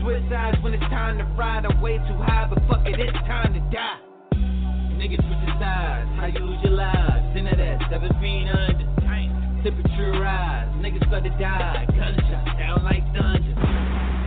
Switch 0.00 0.24
sides 0.32 0.56
when 0.64 0.72
it's 0.72 0.88
time 0.88 1.18
to 1.20 1.24
ride. 1.36 1.68
I'm 1.68 1.76
way 1.84 1.98
too 2.08 2.16
high, 2.24 2.48
but 2.48 2.64
fuck 2.72 2.88
it, 2.88 2.98
it's 2.98 3.12
time 3.28 3.52
to 3.52 3.60
die. 3.68 4.03
Niggas 4.98 5.20
switching 5.20 5.56
sides, 5.60 6.08
how 6.16 6.26
you 6.26 6.40
lose 6.40 6.62
your 6.62 6.72
lives. 6.72 7.22
Send 7.34 7.46
that 7.46 7.60
at 7.60 7.80
seven 7.90 8.10
under. 8.14 8.94
Temperature 9.64 10.20
rise, 10.20 10.68
niggas 10.84 11.06
start 11.08 11.24
to 11.24 11.30
die. 11.40 11.86
Gunshots 11.88 12.52
sound 12.60 12.84
like 12.84 13.00
thunder. 13.16 13.56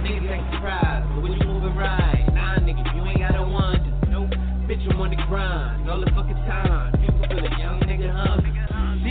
Niggas 0.01 0.33
act 0.33 0.53
surprised, 0.55 1.05
but 1.13 1.21
when 1.21 1.33
you 1.33 1.45
moving 1.45 1.75
right, 1.77 2.25
nah, 2.33 2.57
nigga, 2.57 2.81
you 2.95 3.05
ain't 3.05 3.19
gotta 3.19 3.43
wonder. 3.43 3.85
Nope, 4.09 4.31
bitch, 4.65 4.81
I'm 4.89 4.99
on 4.99 5.11
the 5.11 5.21
grind 5.29 5.87
all 5.91 5.99
the 5.99 6.09
fucking 6.09 6.41
time. 6.49 6.91
People 6.99 7.21
feel 7.29 7.45
a 7.45 7.59
young 7.59 7.79
nigga 7.81 8.09
hungry. 8.09 8.56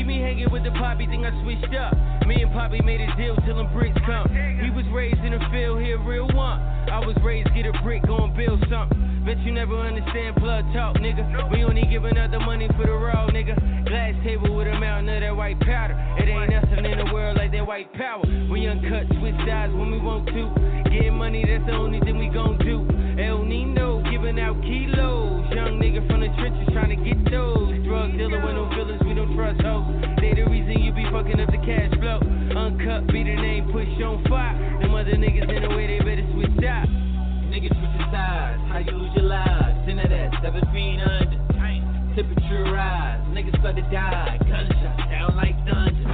Me 0.06 0.22
hanging 0.22 0.50
with 0.52 0.62
the 0.62 0.70
poppy, 0.78 1.04
think 1.06 1.26
I 1.26 1.34
switched 1.42 1.74
up. 1.74 1.92
Me 2.30 2.40
and 2.42 2.52
Poppy 2.52 2.80
made 2.80 3.00
a 3.00 3.10
deal 3.16 3.34
till 3.44 3.56
them 3.56 3.66
bricks 3.74 3.98
come. 4.06 4.30
He 4.30 4.70
was 4.70 4.86
raised 4.94 5.18
in 5.18 5.32
the 5.32 5.42
field, 5.50 5.82
here 5.82 5.98
real 5.98 6.28
one. 6.30 6.62
I 6.86 7.02
was 7.04 7.16
raised 7.24 7.50
get 7.54 7.66
a 7.66 7.72
brick, 7.82 8.06
go 8.06 8.22
and 8.22 8.34
build 8.36 8.62
something. 8.70 9.22
Bet 9.26 9.38
you 9.40 9.50
never 9.50 9.74
understand 9.74 10.36
blood 10.36 10.62
talk, 10.72 10.94
nigga. 11.02 11.50
We 11.50 11.64
only 11.64 11.82
giving 11.90 12.16
out 12.16 12.30
the 12.30 12.38
money 12.38 12.68
for 12.78 12.86
the 12.86 12.92
raw, 12.92 13.26
nigga. 13.26 13.58
Glass 13.88 14.14
table 14.22 14.54
with 14.54 14.68
a 14.68 14.78
mountain 14.78 15.12
of 15.12 15.20
that 15.22 15.34
white 15.34 15.58
powder. 15.60 15.98
It 16.22 16.28
ain't 16.28 16.50
nothing 16.50 16.84
in 16.84 16.98
the 16.98 17.12
world 17.12 17.36
like 17.36 17.50
that 17.50 17.66
white 17.66 17.92
power. 17.94 18.22
We 18.50 18.66
uncut, 18.68 19.10
switch 19.18 19.38
sides 19.42 19.74
when 19.74 19.90
we 19.90 19.98
want 19.98 20.28
to. 20.28 20.90
Getting 20.90 21.14
money, 21.14 21.44
that's 21.44 21.66
the 21.66 21.74
only 21.74 21.98
thing 22.00 22.18
we 22.18 22.28
gon' 22.28 22.58
do. 22.58 22.86
El 23.18 23.42
Nino 23.42 23.85
giving 24.16 24.40
out 24.40 24.56
kilos. 24.62 25.44
Young 25.52 25.76
nigga 25.76 26.00
from 26.08 26.24
the 26.24 26.32
trenches 26.40 26.64
trying 26.72 26.88
to 26.88 26.96
get 26.96 27.20
those. 27.28 27.68
Drug 27.84 28.16
dealer 28.16 28.40
with 28.40 28.56
no 28.56 28.64
feelings, 28.72 29.02
we 29.04 29.12
don't 29.12 29.36
trust 29.36 29.60
hoes. 29.60 29.84
They 30.24 30.32
the 30.32 30.48
reason 30.48 30.80
you 30.80 30.92
be 30.96 31.04
fucking 31.12 31.36
up 31.36 31.52
the 31.52 31.60
cash 31.60 31.92
flow. 32.00 32.24
Uncut, 32.56 33.12
be 33.12 33.20
the 33.20 33.36
name, 33.36 33.68
push 33.68 33.92
on 34.00 34.24
fire. 34.24 34.56
Them 34.80 34.96
other 34.96 35.20
niggas 35.20 35.52
in 35.52 35.68
the 35.68 35.68
way, 35.68 35.84
they 35.84 36.00
better 36.00 36.24
switch 36.32 36.48
sides. 36.64 36.88
Niggas 37.52 37.76
switch 37.76 37.94
your 38.00 38.08
sides, 38.08 38.60
how 38.72 38.80
you 38.80 38.96
lose 38.96 39.12
your 39.12 39.28
lives? 39.28 39.76
Of 39.86 40.10
that, 40.10 40.30
seven 40.42 40.64
feet 40.72 40.98
under. 40.98 41.40
Temperature 42.16 42.72
rise, 42.72 43.20
niggas 43.36 43.60
start 43.60 43.76
to 43.76 43.84
die. 43.92 44.40
Gunshots 44.48 45.04
down 45.12 45.36
like 45.36 45.54
dungeons. 45.68 46.08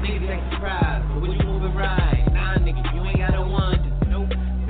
Niggas 0.00 0.32
act 0.32 0.54
surprised, 0.56 1.04
but 1.12 1.20
when 1.20 1.32
you 1.32 1.44
moving 1.44 1.74
right, 1.76 2.25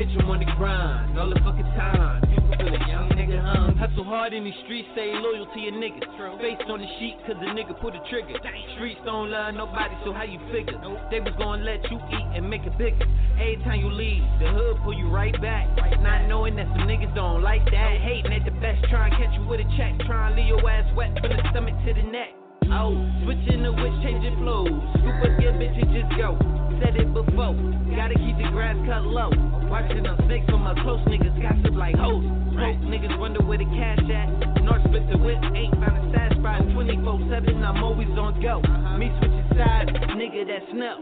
bitch, 0.07 0.23
I'm 0.23 0.31
on 0.31 0.39
the 0.39 0.47
grind 0.57 1.19
all 1.19 1.29
the 1.29 1.41
fucking 1.41 1.71
time. 1.75 2.23
People 2.29 2.55
feel 2.57 2.75
a 2.75 2.89
young 2.89 3.11
nigga 3.11 3.43
hungry. 3.43 3.75
Hustle 3.77 4.05
hard 4.05 4.33
in 4.33 4.45
these 4.45 4.55
streets, 4.65 4.89
stay 4.93 5.13
loyal 5.15 5.47
to 5.47 5.59
your 5.61 5.73
niggas. 5.73 6.07
Face 6.41 6.59
on 6.69 6.81
the 6.81 6.87
sheet, 6.99 7.17
cause 7.27 7.37
the 7.41 7.47
nigga 7.47 7.79
put 7.81 7.95
a 7.95 8.01
trigger. 8.11 8.35
Streets 8.77 9.01
don't 9.05 9.31
love 9.31 9.55
nobody, 9.55 9.95
so 10.05 10.13
how 10.13 10.23
you 10.23 10.39
figure? 10.53 10.79
They 11.11 11.21
was 11.21 11.35
gonna 11.39 11.63
let 11.63 11.83
you 11.91 11.99
eat 11.99 12.27
and 12.37 12.49
make 12.49 12.63
it 12.63 12.77
bigger. 12.79 13.07
Every 13.35 13.59
time 13.65 13.81
you 13.81 13.91
leave, 13.91 14.23
the 14.41 14.49
hood 14.49 14.79
pull 14.83 14.95
you 14.95 15.09
right 15.09 15.35
back. 15.43 15.69
Not 16.01 16.29
knowing 16.29 16.57
that 16.57 16.67
some 16.77 16.89
niggas 16.89 17.15
don't 17.15 17.43
like 17.43 17.65
that. 17.67 18.01
Hating 18.01 18.33
at 18.33 18.45
the 18.45 18.55
best, 18.63 18.85
trying 18.91 19.11
to 19.11 19.17
catch 19.17 19.35
you 19.35 19.47
with 19.47 19.61
a 19.61 19.69
check. 19.77 19.99
Trying 20.07 20.37
to 20.37 20.41
leave 20.41 20.49
your 20.49 20.71
ass 20.71 20.87
wet 20.95 21.13
from 21.21 21.31
the 21.31 21.43
stomach 21.51 21.75
to 21.85 21.95
the 21.95 22.03
neck. 22.03 22.46
Oh, 22.73 22.95
switching 23.23 23.63
the 23.63 23.73
witch, 23.73 23.97
changing 24.03 24.37
flows. 24.43 24.71
Scoop 24.99 25.19
up 25.23 25.35
your 25.41 25.55
bitch 25.55 25.77
and 25.77 25.91
just 25.95 26.11
go. 26.19 26.37
Said 26.83 26.97
it 26.97 27.09
before, 27.15 27.57
gotta 27.97 28.15
keep 28.19 28.37
the 28.37 28.49
grass 28.53 28.77
cut 28.85 29.07
low. 29.07 29.31
Watching 29.71 30.03
them 30.03 30.17
snakes 30.27 30.47
from 30.51 30.63
my 30.63 30.75
close 30.83 31.01
niggas 31.09 31.35
gossip 31.41 31.75
like 31.75 31.97
hoes. 31.97 32.25
Broke 32.53 32.81
niggas 32.85 33.17
wonder 33.19 33.41
where 33.43 33.59
the 33.59 33.69
cash 33.77 34.03
at. 34.11 34.63
North 34.63 34.83
split 34.85 35.09
the 35.09 35.19
whip, 35.19 35.39
ain't 35.55 35.75
found 35.81 35.97
a 35.97 36.05
sad 36.13 36.37
spot. 36.37 36.61
24 36.75 37.31
7, 37.31 37.65
I'm 37.65 37.83
always 37.83 38.11
on 38.19 38.41
go. 38.43 38.61
Me 38.99 39.09
switching 39.19 39.49
sides, 39.57 39.91
nigga, 40.19 40.47
that's 40.47 40.71
no. 40.75 41.01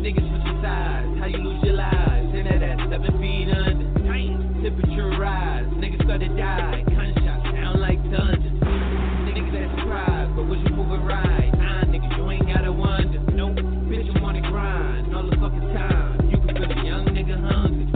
Niggas 0.00 0.22
switching 0.22 0.58
sides, 0.62 1.08
how 1.18 1.26
you 1.26 1.38
lose 1.38 1.62
your 1.62 1.74
lives? 1.74 2.30
And 2.32 2.46
that 2.46 2.62
at 2.62 2.78
seven 2.88 3.12
feet 3.20 3.50
under. 3.52 3.90
Temperature 4.60 5.16
rise, 5.16 5.64
niggas 5.80 6.04
start 6.04 6.20
to 6.20 6.28
die. 6.36 6.84
Gunshots 6.84 7.48
sound 7.48 7.80
like 7.80 7.96
dungeons. 8.12 8.60
Niggas 8.60 9.52
that 9.56 9.72
surprised, 9.80 10.36
but 10.36 10.49
was 11.10 11.26
you 11.26 11.30
moving 11.30 11.50
right? 11.50 11.52
Nah, 11.54 11.84
nigga, 11.84 12.16
you 12.16 12.30
ain't 12.30 12.46
gotta 12.46 12.72
wonder. 12.72 13.20
Nope, 13.32 13.56
bitch, 13.56 14.16
I'm 14.16 14.24
on 14.24 14.34
the 14.34 14.40
grind 14.40 15.14
all 15.14 15.24
the 15.24 15.36
fucking 15.36 15.74
time. 15.74 16.30
You 16.30 16.38
can 16.38 16.54
feel 16.56 16.70
a 16.70 16.84
young 16.84 17.06
nigga 17.06 17.40
hungry. 17.40 17.86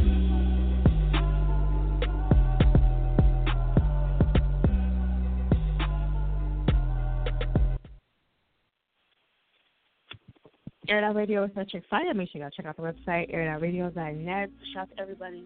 Air 10.87 11.03
Out 11.03 11.17
Radio 11.17 11.45
is 11.45 11.51
such 11.55 11.75
excited. 11.75 12.15
Make 12.15 12.31
sure 12.31 12.43
y'all 12.43 12.51
check 12.51 12.67
out 12.67 12.77
the 12.77 12.83
website, 12.83 13.35
airitoutradio.net. 13.35 14.51
Shout 14.75 14.83
out 14.83 14.91
to 14.97 15.03
everybody 15.03 15.45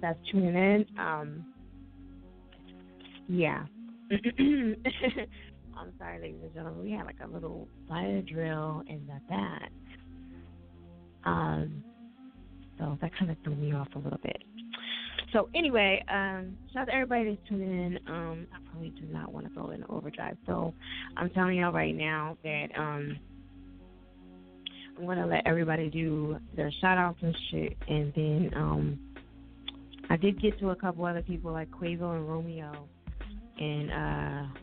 that's 0.00 0.18
tuning 0.32 0.54
in. 0.56 0.86
Um, 0.98 1.44
yeah. 3.28 3.64
I'm 5.78 5.92
sorry, 5.98 6.20
ladies 6.20 6.40
and 6.42 6.54
gentlemen. 6.54 6.84
We 6.84 6.92
had 6.92 7.06
like 7.06 7.16
a 7.24 7.28
little 7.28 7.68
fire 7.88 8.22
drill 8.22 8.82
in 8.88 9.06
the 9.06 9.20
back. 9.28 9.70
Um, 11.24 11.84
so 12.78 12.98
that 13.00 13.10
kind 13.18 13.30
of 13.30 13.36
threw 13.44 13.54
me 13.54 13.72
off 13.72 13.88
a 13.94 13.98
little 13.98 14.20
bit. 14.22 14.42
So 15.32 15.48
anyway, 15.54 16.02
um, 16.08 16.56
shout 16.72 16.82
out 16.82 16.86
to 16.86 16.94
everybody 16.94 17.30
that's 17.30 17.48
tuning 17.48 17.70
in. 17.70 17.98
Um, 18.08 18.46
I 18.52 18.58
probably 18.70 18.90
do 18.90 19.06
not 19.12 19.32
want 19.32 19.46
to 19.46 19.54
go 19.54 19.70
in 19.70 19.84
overdrive. 19.88 20.36
So 20.46 20.72
I'm 21.16 21.30
telling 21.30 21.58
y'all 21.58 21.72
right 21.72 21.94
now 21.94 22.36
that 22.44 22.68
um, 22.76 23.18
I'm 24.98 25.06
gonna 25.06 25.26
let 25.26 25.46
everybody 25.46 25.90
do 25.90 26.38
their 26.56 26.72
shout 26.80 26.98
outs 26.98 27.18
and 27.22 27.36
shit 27.50 27.76
and 27.86 28.12
then 28.16 28.50
um 28.56 28.98
I 30.10 30.16
did 30.16 30.40
get 30.42 30.58
to 30.58 30.70
a 30.70 30.76
couple 30.76 31.04
other 31.04 31.22
people 31.22 31.52
like 31.52 31.70
Quavo 31.70 32.16
and 32.16 32.28
Romeo 32.28 32.88
and 33.60 33.92
uh 33.92 34.58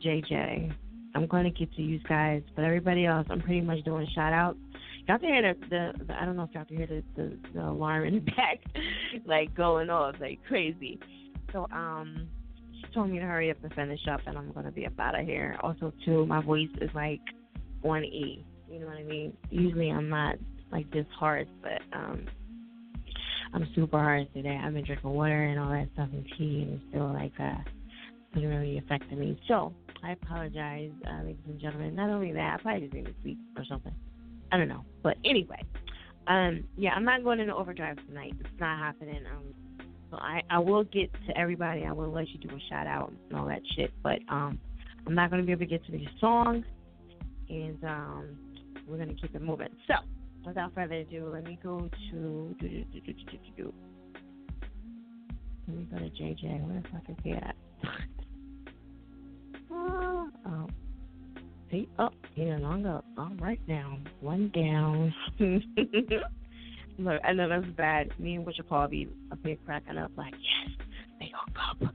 JJ. 0.00 0.72
I'm 1.14 1.26
gonna 1.26 1.50
get 1.50 1.72
to 1.74 1.82
you 1.82 1.98
guys, 2.08 2.42
but 2.54 2.64
everybody 2.64 3.06
else 3.06 3.26
I'm 3.30 3.40
pretty 3.40 3.60
much 3.60 3.82
doing 3.84 4.06
shout 4.14 4.32
outs. 4.32 4.58
Y'all 5.08 5.18
can 5.18 5.28
hear 5.30 5.54
the, 5.54 5.94
the, 6.06 6.14
I 6.14 6.26
don't 6.26 6.36
know 6.36 6.42
if 6.42 6.50
y'all 6.52 6.66
can 6.66 6.76
hear 6.76 6.86
the, 6.86 7.02
the, 7.16 7.38
the 7.54 7.60
alarm 7.66 8.06
in 8.06 8.14
the 8.14 8.20
back 8.36 8.60
like 9.26 9.54
going 9.54 9.90
off 9.90 10.16
like 10.20 10.38
crazy. 10.46 11.00
So 11.52 11.66
um 11.72 12.28
she 12.74 12.94
told 12.94 13.10
me 13.10 13.18
to 13.18 13.24
hurry 13.24 13.50
up 13.50 13.56
and 13.62 13.72
finish 13.72 14.00
up 14.10 14.20
and 14.26 14.36
I'm 14.36 14.52
gonna 14.52 14.70
be 14.70 14.86
up 14.86 14.98
out 14.98 15.18
of 15.18 15.26
here. 15.26 15.56
Also 15.62 15.92
too, 16.04 16.26
my 16.26 16.42
voice 16.42 16.68
is 16.80 16.90
like 16.94 17.20
one 17.80 18.04
E. 18.04 18.44
You 18.70 18.80
know 18.80 18.86
what 18.86 18.98
I 18.98 19.02
mean? 19.02 19.32
Usually 19.50 19.90
I'm 19.90 20.10
not 20.10 20.36
like 20.70 20.90
this 20.92 21.06
hard, 21.18 21.48
but 21.62 21.80
um 21.96 22.26
I'm 23.54 23.66
super 23.74 23.98
hard 23.98 24.32
today. 24.34 24.60
I've 24.62 24.74
been 24.74 24.84
drinking 24.84 25.10
water 25.10 25.44
and 25.44 25.58
all 25.58 25.70
that 25.70 25.88
stuff 25.94 26.10
and 26.12 26.24
tea 26.36 26.62
and 26.62 26.74
it's 26.74 26.84
still 26.90 27.12
like 27.12 27.32
uh 27.40 27.56
really 28.36 28.78
affecting 28.78 29.18
me. 29.18 29.40
So 29.48 29.72
I 30.02 30.12
apologize, 30.12 30.90
uh, 31.06 31.24
ladies 31.24 31.42
and 31.46 31.60
gentlemen. 31.60 31.94
Not 31.94 32.10
only 32.10 32.32
that, 32.32 32.58
I 32.58 32.62
probably 32.62 32.82
just 32.82 32.94
need 32.94 33.06
to 33.06 33.14
sleep 33.22 33.38
or 33.56 33.64
something. 33.64 33.94
I 34.52 34.56
don't 34.56 34.68
know. 34.68 34.84
But 35.02 35.16
anyway. 35.24 35.62
Um, 36.26 36.64
yeah, 36.76 36.90
I'm 36.90 37.04
not 37.04 37.24
going 37.24 37.40
into 37.40 37.54
overdrive 37.54 37.96
tonight. 38.06 38.34
It's 38.38 38.48
not 38.60 38.78
happening. 38.78 39.24
Um 39.26 39.54
so 40.10 40.16
I, 40.16 40.42
I 40.48 40.58
will 40.58 40.84
get 40.84 41.10
to 41.26 41.36
everybody. 41.36 41.84
I 41.84 41.92
will 41.92 42.10
let 42.10 42.28
you 42.30 42.38
do 42.38 42.54
a 42.54 42.60
shout 42.70 42.86
out 42.86 43.12
and 43.28 43.38
all 43.38 43.46
that 43.46 43.60
shit. 43.76 43.92
But 44.02 44.20
um 44.28 44.58
I'm 45.06 45.14
not 45.14 45.30
gonna 45.30 45.42
be 45.42 45.52
able 45.52 45.60
to 45.60 45.66
get 45.66 45.84
to 45.86 45.92
these 45.92 46.08
songs 46.20 46.64
and 47.48 47.82
um 47.84 48.38
we're 48.86 48.98
gonna 48.98 49.14
keep 49.14 49.34
it 49.34 49.42
moving. 49.42 49.68
So, 49.86 49.94
without 50.46 50.74
further 50.74 50.94
ado, 50.94 51.30
let 51.32 51.44
me 51.44 51.58
go 51.62 51.88
to 52.10 52.56
let 55.66 55.76
me 55.76 55.88
go 55.90 55.98
to 55.98 56.10
JJ. 56.10 56.66
Where 56.66 56.80
the 56.80 56.88
fuck 56.88 57.02
is 57.08 57.16
he 57.22 57.32
at? 57.32 57.54
Oh, 59.70 60.28
oh, 60.46 60.66
see, 61.70 61.88
oh, 61.98 62.10
he 62.34 62.44
no 62.44 62.56
longer. 62.56 63.00
All 63.16 63.32
right 63.40 63.60
now, 63.66 63.98
one 64.20 64.50
down. 64.54 65.14
Look, 66.98 67.20
I 67.24 67.32
know 67.32 67.48
that's 67.48 67.66
bad. 67.76 68.10
Me 68.18 68.34
and 68.34 68.44
Butcher 68.44 68.64
Paul 68.64 68.88
be 68.88 69.08
up 69.30 69.38
here 69.44 69.56
cracking 69.64 69.98
up 69.98 70.10
like, 70.16 70.34
yes, 70.34 70.86
they 71.20 71.30
hook 71.34 71.56
up. 71.70 71.94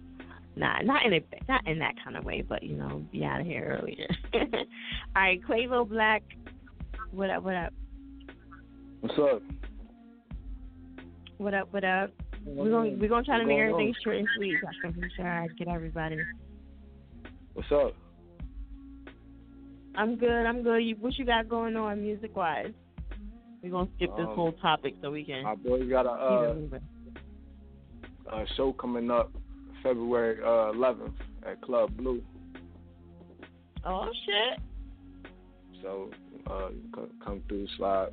Nah, 0.56 0.82
not 0.82 1.06
in 1.06 1.14
a 1.14 1.24
not 1.50 1.68
in 1.68 1.80
that 1.80 1.96
kind 2.04 2.16
of 2.16 2.24
way, 2.26 2.42
but 2.42 2.64
you 2.64 2.76
know, 2.76 3.04
be 3.12 3.24
out 3.26 3.42
of 3.42 3.48
here 3.48 3.80
earlier. 3.80 4.08
All 5.16 5.22
right, 5.22 5.42
Quavo 5.44 5.88
Black. 5.88 6.24
What 7.12 7.30
up? 7.30 7.44
What 7.44 7.56
up? 7.56 7.74
What's 9.02 9.16
up? 9.20 9.42
What 11.38 11.54
up? 11.54 11.74
What 11.74 11.84
up? 11.84 12.12
We're 12.46 12.70
gonna 12.70 12.92
we're 13.00 13.10
gonna 13.10 13.24
try 13.24 13.40
to 13.40 13.46
make 13.46 13.60
everything 13.60 13.94
short 14.04 14.18
and 14.18 14.28
sweet. 14.38 14.58
I 14.58 14.88
can 14.92 15.00
make 15.00 15.12
sure 15.16 15.28
I 15.28 15.48
get 15.58 15.68
everybody. 15.68 16.18
What's 17.54 17.72
up? 17.72 17.94
I'm 19.96 20.16
good. 20.16 20.46
I'm 20.46 20.64
good. 20.64 20.80
You, 20.80 20.96
what 20.96 21.18
you 21.18 21.26
got 21.26 21.48
going 21.48 21.76
on 21.76 22.02
music 22.02 22.36
wise? 22.36 22.72
We're 23.62 23.70
gonna 23.70 23.90
skip 23.96 24.16
this 24.18 24.26
Um, 24.28 24.36
whole 24.36 24.52
topic 24.54 24.96
so 25.02 25.12
we 25.12 25.24
can. 25.24 25.44
My 25.44 25.56
boy 25.56 25.88
got 25.88 26.06
a 26.06 26.10
uh, 26.10 26.56
a 28.32 28.46
show 28.56 28.74
coming 28.74 29.12
up 29.12 29.32
February 29.84 30.40
uh, 30.42 30.74
11th 30.74 31.14
at 31.46 31.62
Club 31.62 31.96
Blue. 31.96 32.22
Oh 33.86 34.10
shit! 34.26 34.60
So 35.82 36.10
uh, 36.50 36.70
you 36.70 36.90
co- 36.94 37.10
come 37.24 37.44
through, 37.48 37.68
slide, 37.78 38.10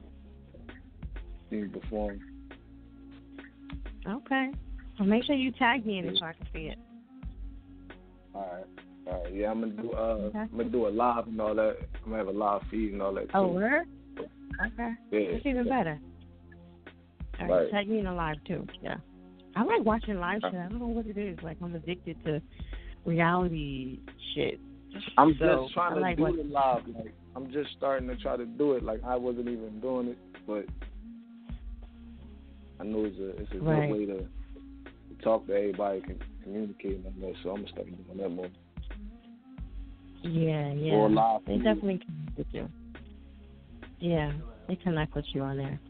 see 1.48 1.56
me 1.56 1.68
perform. 1.68 2.20
Okay. 4.06 4.50
So 4.98 5.04
make 5.04 5.24
sure 5.24 5.34
you 5.34 5.50
tag 5.52 5.86
me 5.86 5.98
in 5.98 6.08
it 6.08 6.18
so 6.18 6.26
I 6.26 6.32
can 6.34 6.46
see 6.52 6.66
it. 6.66 6.78
All 8.34 8.48
right. 8.52 8.66
All 9.06 9.22
right. 9.24 9.34
Yeah, 9.34 9.50
I'm 9.50 9.60
gonna 9.60 9.72
do 9.82 9.92
uh, 9.92 9.96
Okay. 10.28 10.38
I'm 10.38 10.50
gonna 10.56 10.64
do 10.68 10.86
a 10.86 10.90
live 10.90 11.26
and 11.26 11.40
all 11.40 11.54
that. 11.54 11.76
I'm 12.04 12.10
gonna 12.12 12.18
have 12.18 12.28
a 12.28 12.38
live 12.38 12.62
feed 12.70 12.92
and 12.92 13.02
all 13.02 13.14
that 13.14 13.24
too. 13.24 13.30
Oh, 13.34 13.48
word? 13.48 13.86
Okay. 14.18 14.90
Yeah. 15.10 15.32
That's 15.32 15.46
even 15.46 15.68
better. 15.68 15.98
All 17.40 17.46
right. 17.48 17.62
Right. 17.62 17.70
Tag 17.70 17.88
me 17.88 17.98
in 17.98 18.04
the 18.04 18.12
live 18.12 18.36
too. 18.46 18.66
Yeah. 18.82 18.96
I 19.56 19.64
like 19.64 19.84
watching 19.84 20.20
live 20.20 20.40
shit. 20.42 20.54
I 20.54 20.68
don't 20.68 20.78
know 20.78 20.86
what 20.86 21.06
it 21.06 21.16
is. 21.18 21.38
Like 21.42 21.56
I'm 21.62 21.74
addicted 21.74 22.22
to 22.24 22.40
reality 23.04 23.98
shit. 24.34 24.60
I'm 25.16 25.34
So, 25.38 25.62
just 25.64 25.74
trying 25.74 25.94
to 25.94 26.00
like 26.00 26.16
do 26.16 26.22
what- 26.24 26.34
it 26.38 26.50
live. 26.50 26.82
Like 26.94 27.14
I'm 27.36 27.50
just 27.52 27.70
starting 27.76 28.08
to 28.08 28.16
try 28.16 28.36
to 28.36 28.44
do 28.44 28.72
it. 28.74 28.82
Like 28.84 29.02
I 29.04 29.16
wasn't 29.16 29.48
even 29.48 29.80
doing 29.80 30.08
it, 30.08 30.18
but 30.46 30.66
I 32.80 32.84
know 32.84 33.04
it's 33.04 33.18
a 33.18 33.28
it's 33.42 33.52
a 33.54 33.58
Right. 33.58 33.88
good 33.88 33.98
way 33.98 34.06
to, 34.06 34.18
to 34.18 35.22
talk 35.22 35.46
to 35.46 35.54
everybody, 35.54 36.00
can 36.00 36.18
communicate 36.42 36.96
and 36.96 37.06
all 37.06 37.12
that. 37.28 37.34
So 37.42 37.50
I'm 37.50 37.56
gonna 37.56 37.68
start 37.68 37.86
doing 37.86 38.18
that 38.18 38.28
more. 38.30 38.48
Yeah, 40.22 40.72
yeah. 40.72 40.92
Or 40.92 41.08
live 41.08 41.42
They 41.46 41.56
definitely 41.56 42.00
connect 42.04 42.38
with 42.38 42.46
you. 42.52 42.68
Yeah, 44.00 44.32
they 44.68 44.76
connect 44.76 45.14
with 45.14 45.24
you 45.32 45.42
on 45.42 45.56
there. 45.56 45.80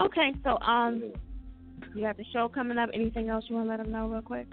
Okay, 0.00 0.32
so 0.44 0.58
um, 0.58 1.12
you 1.94 2.02
got 2.02 2.16
the 2.16 2.24
show 2.32 2.48
coming 2.48 2.78
up. 2.78 2.90
Anything 2.94 3.28
else 3.28 3.44
you 3.48 3.56
want 3.56 3.66
to 3.66 3.70
let 3.70 3.82
them 3.82 3.92
know 3.92 4.08
real 4.08 4.22
quick? 4.22 4.46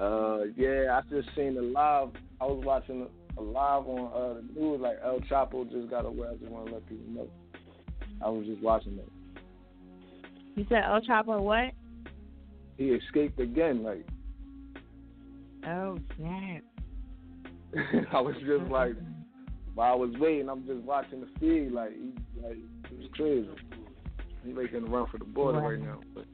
Uh, 0.00 0.44
yeah, 0.56 0.98
I 0.98 1.00
just 1.08 1.28
seen 1.36 1.54
the 1.54 1.62
live. 1.62 2.10
I 2.40 2.44
was 2.44 2.62
watching 2.64 3.06
a 3.36 3.40
live 3.40 3.86
on 3.86 4.12
uh, 4.12 4.34
the 4.34 4.60
news. 4.60 4.80
Like 4.80 4.98
El 5.04 5.20
Chapo 5.20 5.70
just 5.70 5.88
got 5.88 6.04
away. 6.04 6.28
I 6.28 6.36
just 6.36 6.50
want 6.50 6.66
to 6.66 6.74
let 6.74 6.88
people 6.88 7.06
know. 7.08 7.28
I 8.24 8.28
was 8.28 8.46
just 8.46 8.62
watching 8.62 8.96
that. 8.96 9.42
You 10.56 10.66
said 10.68 10.82
El 10.84 11.00
Chapo 11.00 11.40
what? 11.40 11.72
He 12.76 12.90
escaped 12.90 13.40
again. 13.40 13.82
Like 13.82 14.04
Oh 15.66 15.98
snap! 16.16 16.62
I 18.12 18.20
was 18.20 18.34
just 18.46 18.70
like, 18.70 18.92
while 19.74 19.92
I 19.92 19.96
was 19.96 20.10
waiting, 20.18 20.48
I'm 20.48 20.66
just 20.66 20.80
watching 20.82 21.20
the 21.20 21.28
feed. 21.40 21.72
Like 21.72 21.90
he, 21.92 22.12
like 22.42 22.56
it 22.90 22.98
was 22.98 23.08
crazy. 23.14 23.48
He 24.44 24.52
making 24.52 24.84
a 24.84 24.86
run 24.86 25.06
for 25.10 25.18
the 25.18 25.24
border 25.24 25.58
Right. 25.60 25.78
right 25.78 25.80
now. 25.80 26.00
But, 26.14 26.24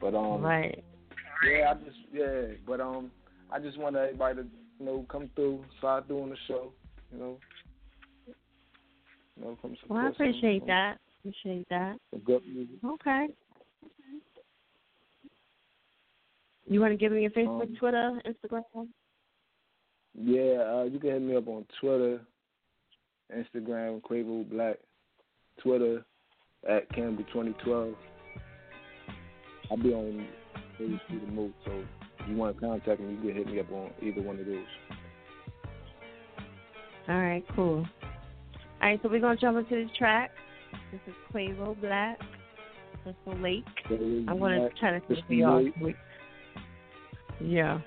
but 0.00 0.14
um, 0.16 0.42
Right. 0.42 0.84
Yeah, 1.50 1.72
I 1.72 1.74
just 1.84 1.96
yeah, 2.12 2.42
but 2.66 2.80
um, 2.80 3.10
I 3.50 3.58
just 3.58 3.78
want 3.78 3.96
everybody 3.96 4.36
to 4.42 4.46
you 4.80 4.86
know 4.86 5.04
come 5.10 5.28
through, 5.34 5.64
start 5.78 6.08
doing 6.08 6.30
the 6.30 6.36
show. 6.48 6.72
You 7.12 7.18
know, 7.18 7.38
you 9.36 9.44
know, 9.44 9.58
come. 9.60 9.76
Well, 9.88 10.06
I 10.06 10.08
appreciate 10.08 10.60
some- 10.60 10.68
that. 10.68 10.98
Appreciate 11.20 11.66
that. 11.70 11.96
some 12.10 12.20
good 12.20 12.42
music. 12.46 12.76
Okay. 12.84 13.26
You 16.66 16.80
want 16.80 16.92
to 16.92 16.96
give 16.96 17.12
me 17.12 17.22
your 17.22 17.30
Facebook, 17.30 17.62
Um, 17.62 17.76
Twitter, 17.78 18.20
Instagram? 18.26 18.62
Yeah, 20.16 20.62
uh, 20.62 20.84
you 20.84 20.98
can 21.00 21.10
hit 21.10 21.22
me 21.22 21.36
up 21.36 21.48
on 21.48 21.66
Twitter, 21.80 22.20
Instagram, 23.36 24.00
Quavo 24.02 24.48
Black, 24.48 24.76
Twitter 25.60 26.04
at 26.68 26.88
Campbell2012. 26.92 27.94
I'll 29.70 29.76
be 29.76 29.92
on 29.92 30.26
through 30.76 30.98
the 31.08 31.26
move, 31.32 31.52
so 31.64 31.72
if 32.20 32.28
you 32.28 32.36
want 32.36 32.54
to 32.54 32.60
contact 32.60 33.00
me, 33.00 33.14
you 33.14 33.20
can 33.20 33.34
hit 33.34 33.46
me 33.46 33.60
up 33.60 33.72
on 33.72 33.90
either 34.02 34.22
one 34.22 34.38
of 34.38 34.46
those. 34.46 34.64
All 37.08 37.18
right, 37.18 37.44
cool. 37.54 37.86
All 38.82 38.88
right, 38.88 39.00
so 39.02 39.08
we're 39.08 39.20
gonna 39.20 39.36
jump 39.36 39.58
into 39.58 39.84
this 39.84 39.96
track. 39.96 40.30
This 40.92 41.00
is 41.06 41.14
Quavo 41.32 41.78
Black, 41.80 42.18
Crystal 43.02 43.42
Lake. 43.42 43.64
I'm 43.90 44.38
gonna 44.38 44.68
try 44.78 44.90
to 44.90 44.96
it 44.96 45.02
for 45.02 45.14
Crystal 45.14 45.34
y'all. 45.34 45.68
Yeah. 47.40 47.80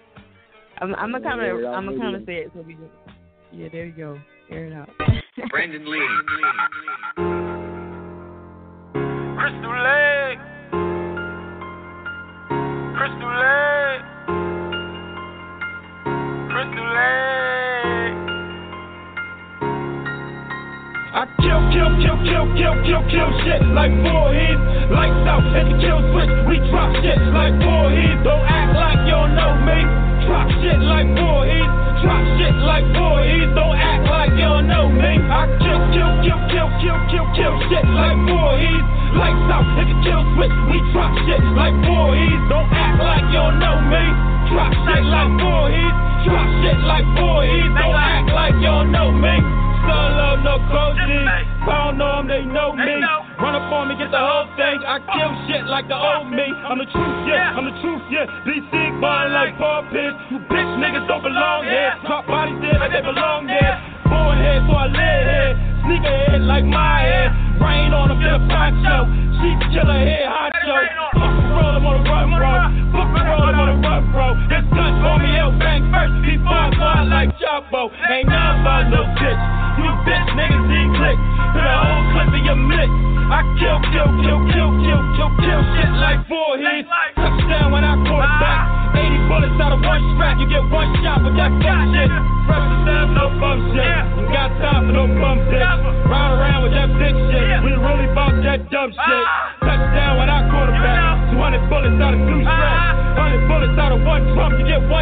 I'm, 0.80 0.93
I'm 0.95 1.11
gonna 1.11 1.23
kind 1.23 1.41
of, 1.41 1.57
I'm 1.73 1.85
gonna 1.85 1.97
kind 1.99 2.15
of 2.15 2.23
say 2.25 2.35
it 2.45 2.51
so 2.53 2.61
we. 2.61 2.73
can- 2.75 2.89
Yeah, 3.51 3.67
there 3.72 3.85
you 3.85 3.93
go. 3.93 4.19
Air 4.51 4.65
it 4.65 4.73
out. 4.73 4.89
Brandon 5.49 5.89
Lee. 5.89 5.99
Crystal 9.38 9.73
Lake. 9.73 10.39
Crystal 12.97 13.33
Lake. 13.41 14.06
Crystal 16.51 16.88
Lake. 16.93 18.17
I 21.17 21.25
kill, 21.41 21.61
kill, 21.73 21.91
kill, 21.97 22.17
kill, 22.22 22.45
kill, 22.53 22.75
kill, 22.85 23.03
kill 23.09 23.30
shit 23.43 23.61
like 23.73 23.91
Voorhees. 24.06 24.61
Lights 24.93 25.25
out 25.25 25.41
at 25.57 25.65
the 25.65 25.75
kill 25.81 25.99
switch. 26.14 26.30
We 26.45 26.61
drop 26.69 26.93
shit 27.01 27.17
like 27.33 27.57
Voorhees. 27.57 28.22
Don't 28.23 28.45
act 28.45 28.77
like 28.77 29.01
you 29.09 29.17
don't 29.17 29.33
know 29.33 29.53
me. 29.65 30.06
Drop 30.27 30.51
shit 30.59 30.80
like 30.83 31.07
heads. 31.15 31.72
Drop 32.03 32.23
shit 32.35 32.56
like 32.67 32.83
heads. 32.91 33.47
Don't 33.56 33.80
act 33.80 34.03
like 34.11 34.35
don't 34.35 34.67
know 34.67 34.91
me. 34.91 35.15
I 35.23 35.47
kill, 35.64 35.80
kill, 35.95 36.11
kill, 36.19 36.41
kill, 36.51 36.69
kill, 36.83 36.99
kill, 37.07 37.27
kill 37.31 37.56
shit 37.72 37.88
like 37.95 38.19
heads. 38.27 38.83
Lights 39.15 39.47
out 39.47 39.64
at 39.80 39.88
the 39.88 39.95
kill 40.03 40.23
switch. 40.35 40.51
We 40.67 40.77
drop 40.91 41.15
shit 41.23 41.39
like 41.56 41.80
heads. 41.80 42.43
Don't 42.51 42.67
act 42.75 42.99
like 42.99 43.25
don't 43.31 43.56
know 43.64 43.80
me. 43.88 44.03
Drop 44.51 44.72
shit 44.83 45.03
like 45.07 45.31
heads. 45.39 45.95
Drop 46.27 46.47
shit 46.59 46.80
like 46.83 47.07
heads. 47.15 47.72
Don't 47.80 47.95
act 47.95 48.27
like 48.35 48.56
don't 48.59 48.91
know 48.91 49.15
me. 49.15 49.35
Still 49.80 50.07
love 50.19 50.39
no 50.43 50.56
coaches. 50.67 51.23
Pound 51.64 52.03
on 52.03 52.27
they 52.27 52.43
know 52.43 52.75
me. 52.75 52.99
Run 53.38 53.53
up 53.53 53.69
on 53.69 53.85
me, 53.85 53.93
get 53.93 54.09
the 54.09 54.17
whole 54.17 54.49
thing. 54.57 54.82
I 54.82 54.98
kill 55.14 55.30
shit 55.45 55.61
like 55.69 55.85
the 55.85 55.93
old 55.93 56.33
me. 56.33 56.49
I'm 56.66 56.82
the 56.82 56.90
truth, 56.90 57.17
yeah. 57.30 57.53
I'm 57.53 57.69
the 57.69 57.77
truth, 57.85 58.01
yeah. 58.09 58.25
DC 58.49 58.74
ballin' 58.98 59.30
like 59.30 59.53
Paul 59.61 59.85
Pierce. 59.93 60.17
You 60.33 60.41
bitch 60.49 60.72
niggas 60.82 61.06
don't 61.06 61.22
belong 61.22 61.69
here. 61.69 61.93
Drop 62.01 62.25
bodies 62.25 62.57
there 62.66 62.82
like 62.82 62.98
they 62.98 63.06
belong 63.06 63.45
there. 63.45 63.77
Born 64.09 64.41
here, 64.41 64.57
so 64.66 64.74
I 64.74 64.90
live 64.90 65.25
here. 65.30 65.53
Sneaker 65.85 66.17
head 66.33 66.41
like 66.49 66.66
my 66.66 67.06
head. 67.06 67.30
Rain 67.61 67.93
on 67.93 68.09
them, 68.09 68.17
get 68.25 68.33
a 68.33 68.41
poncho. 68.49 69.06
Sheep 69.38 69.56
one 104.75 104.97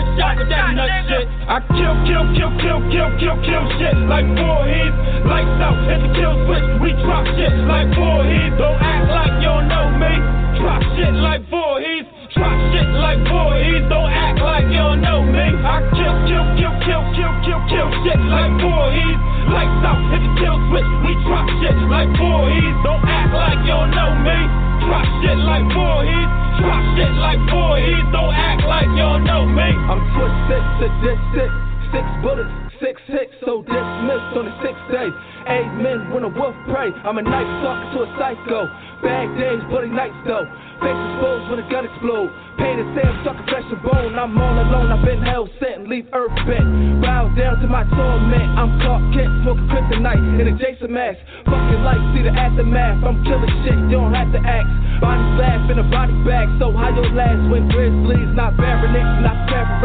I'm 37.15 37.25
a 37.25 37.29
knife 37.31 37.47
talking 37.63 37.95
to 37.95 37.99
a 38.03 38.07
psycho. 38.19 38.67
Bad 38.99 39.39
days, 39.39 39.63
bloody 39.71 39.87
nights 39.87 40.19
though. 40.27 40.43
Face 40.83 40.99
exposed 40.99 41.47
when 41.47 41.63
a 41.63 41.67
gun 41.71 41.87
explode. 41.87 42.27
Pain 42.59 42.75
and 42.75 42.91
sand, 42.91 43.23
sucker 43.23 43.45
flesh 43.47 43.63
and 43.71 43.81
bone. 43.87 44.19
I'm 44.19 44.35
all 44.35 44.59
alone, 44.59 44.91
I've 44.91 45.05
been 45.05 45.23
hell 45.23 45.47
sent 45.63 45.79
and 45.79 45.87
leave 45.87 46.11
earth. 46.25 47.01
Bow 47.01 47.29
down 47.37 47.61
to 47.61 47.67
my 47.67 47.83
torment. 47.93 48.49
I'm 48.57 48.79
Clark 48.81 49.13
Kent, 49.13 49.29
smoking 49.43 49.67
kryptonite 49.69 50.41
in 50.41 50.47
a 50.47 50.55
Jason 50.57 50.91
mask. 50.93 51.19
Fucking 51.45 51.83
life, 51.83 52.01
see 52.15 52.23
the 52.23 52.33
aftermath. 52.33 53.03
I'm 53.03 53.23
killing 53.25 53.51
shit, 53.63 53.77
you 53.77 54.01
don't 54.01 54.13
have 54.13 54.31
to 54.33 54.41
ask. 54.41 54.69
Bodies 55.01 55.33
laugh 55.37 55.69
in 55.69 55.77
a 55.79 55.87
body 55.91 56.15
bag, 56.23 56.47
so 56.57 56.71
how 56.71 56.89
your 56.89 57.11
last 57.13 57.51
when 57.51 57.67
grizzlies 57.69 58.31
not 58.33 58.57
bearing 58.57 58.95
it, 58.95 59.07
not 59.21 59.35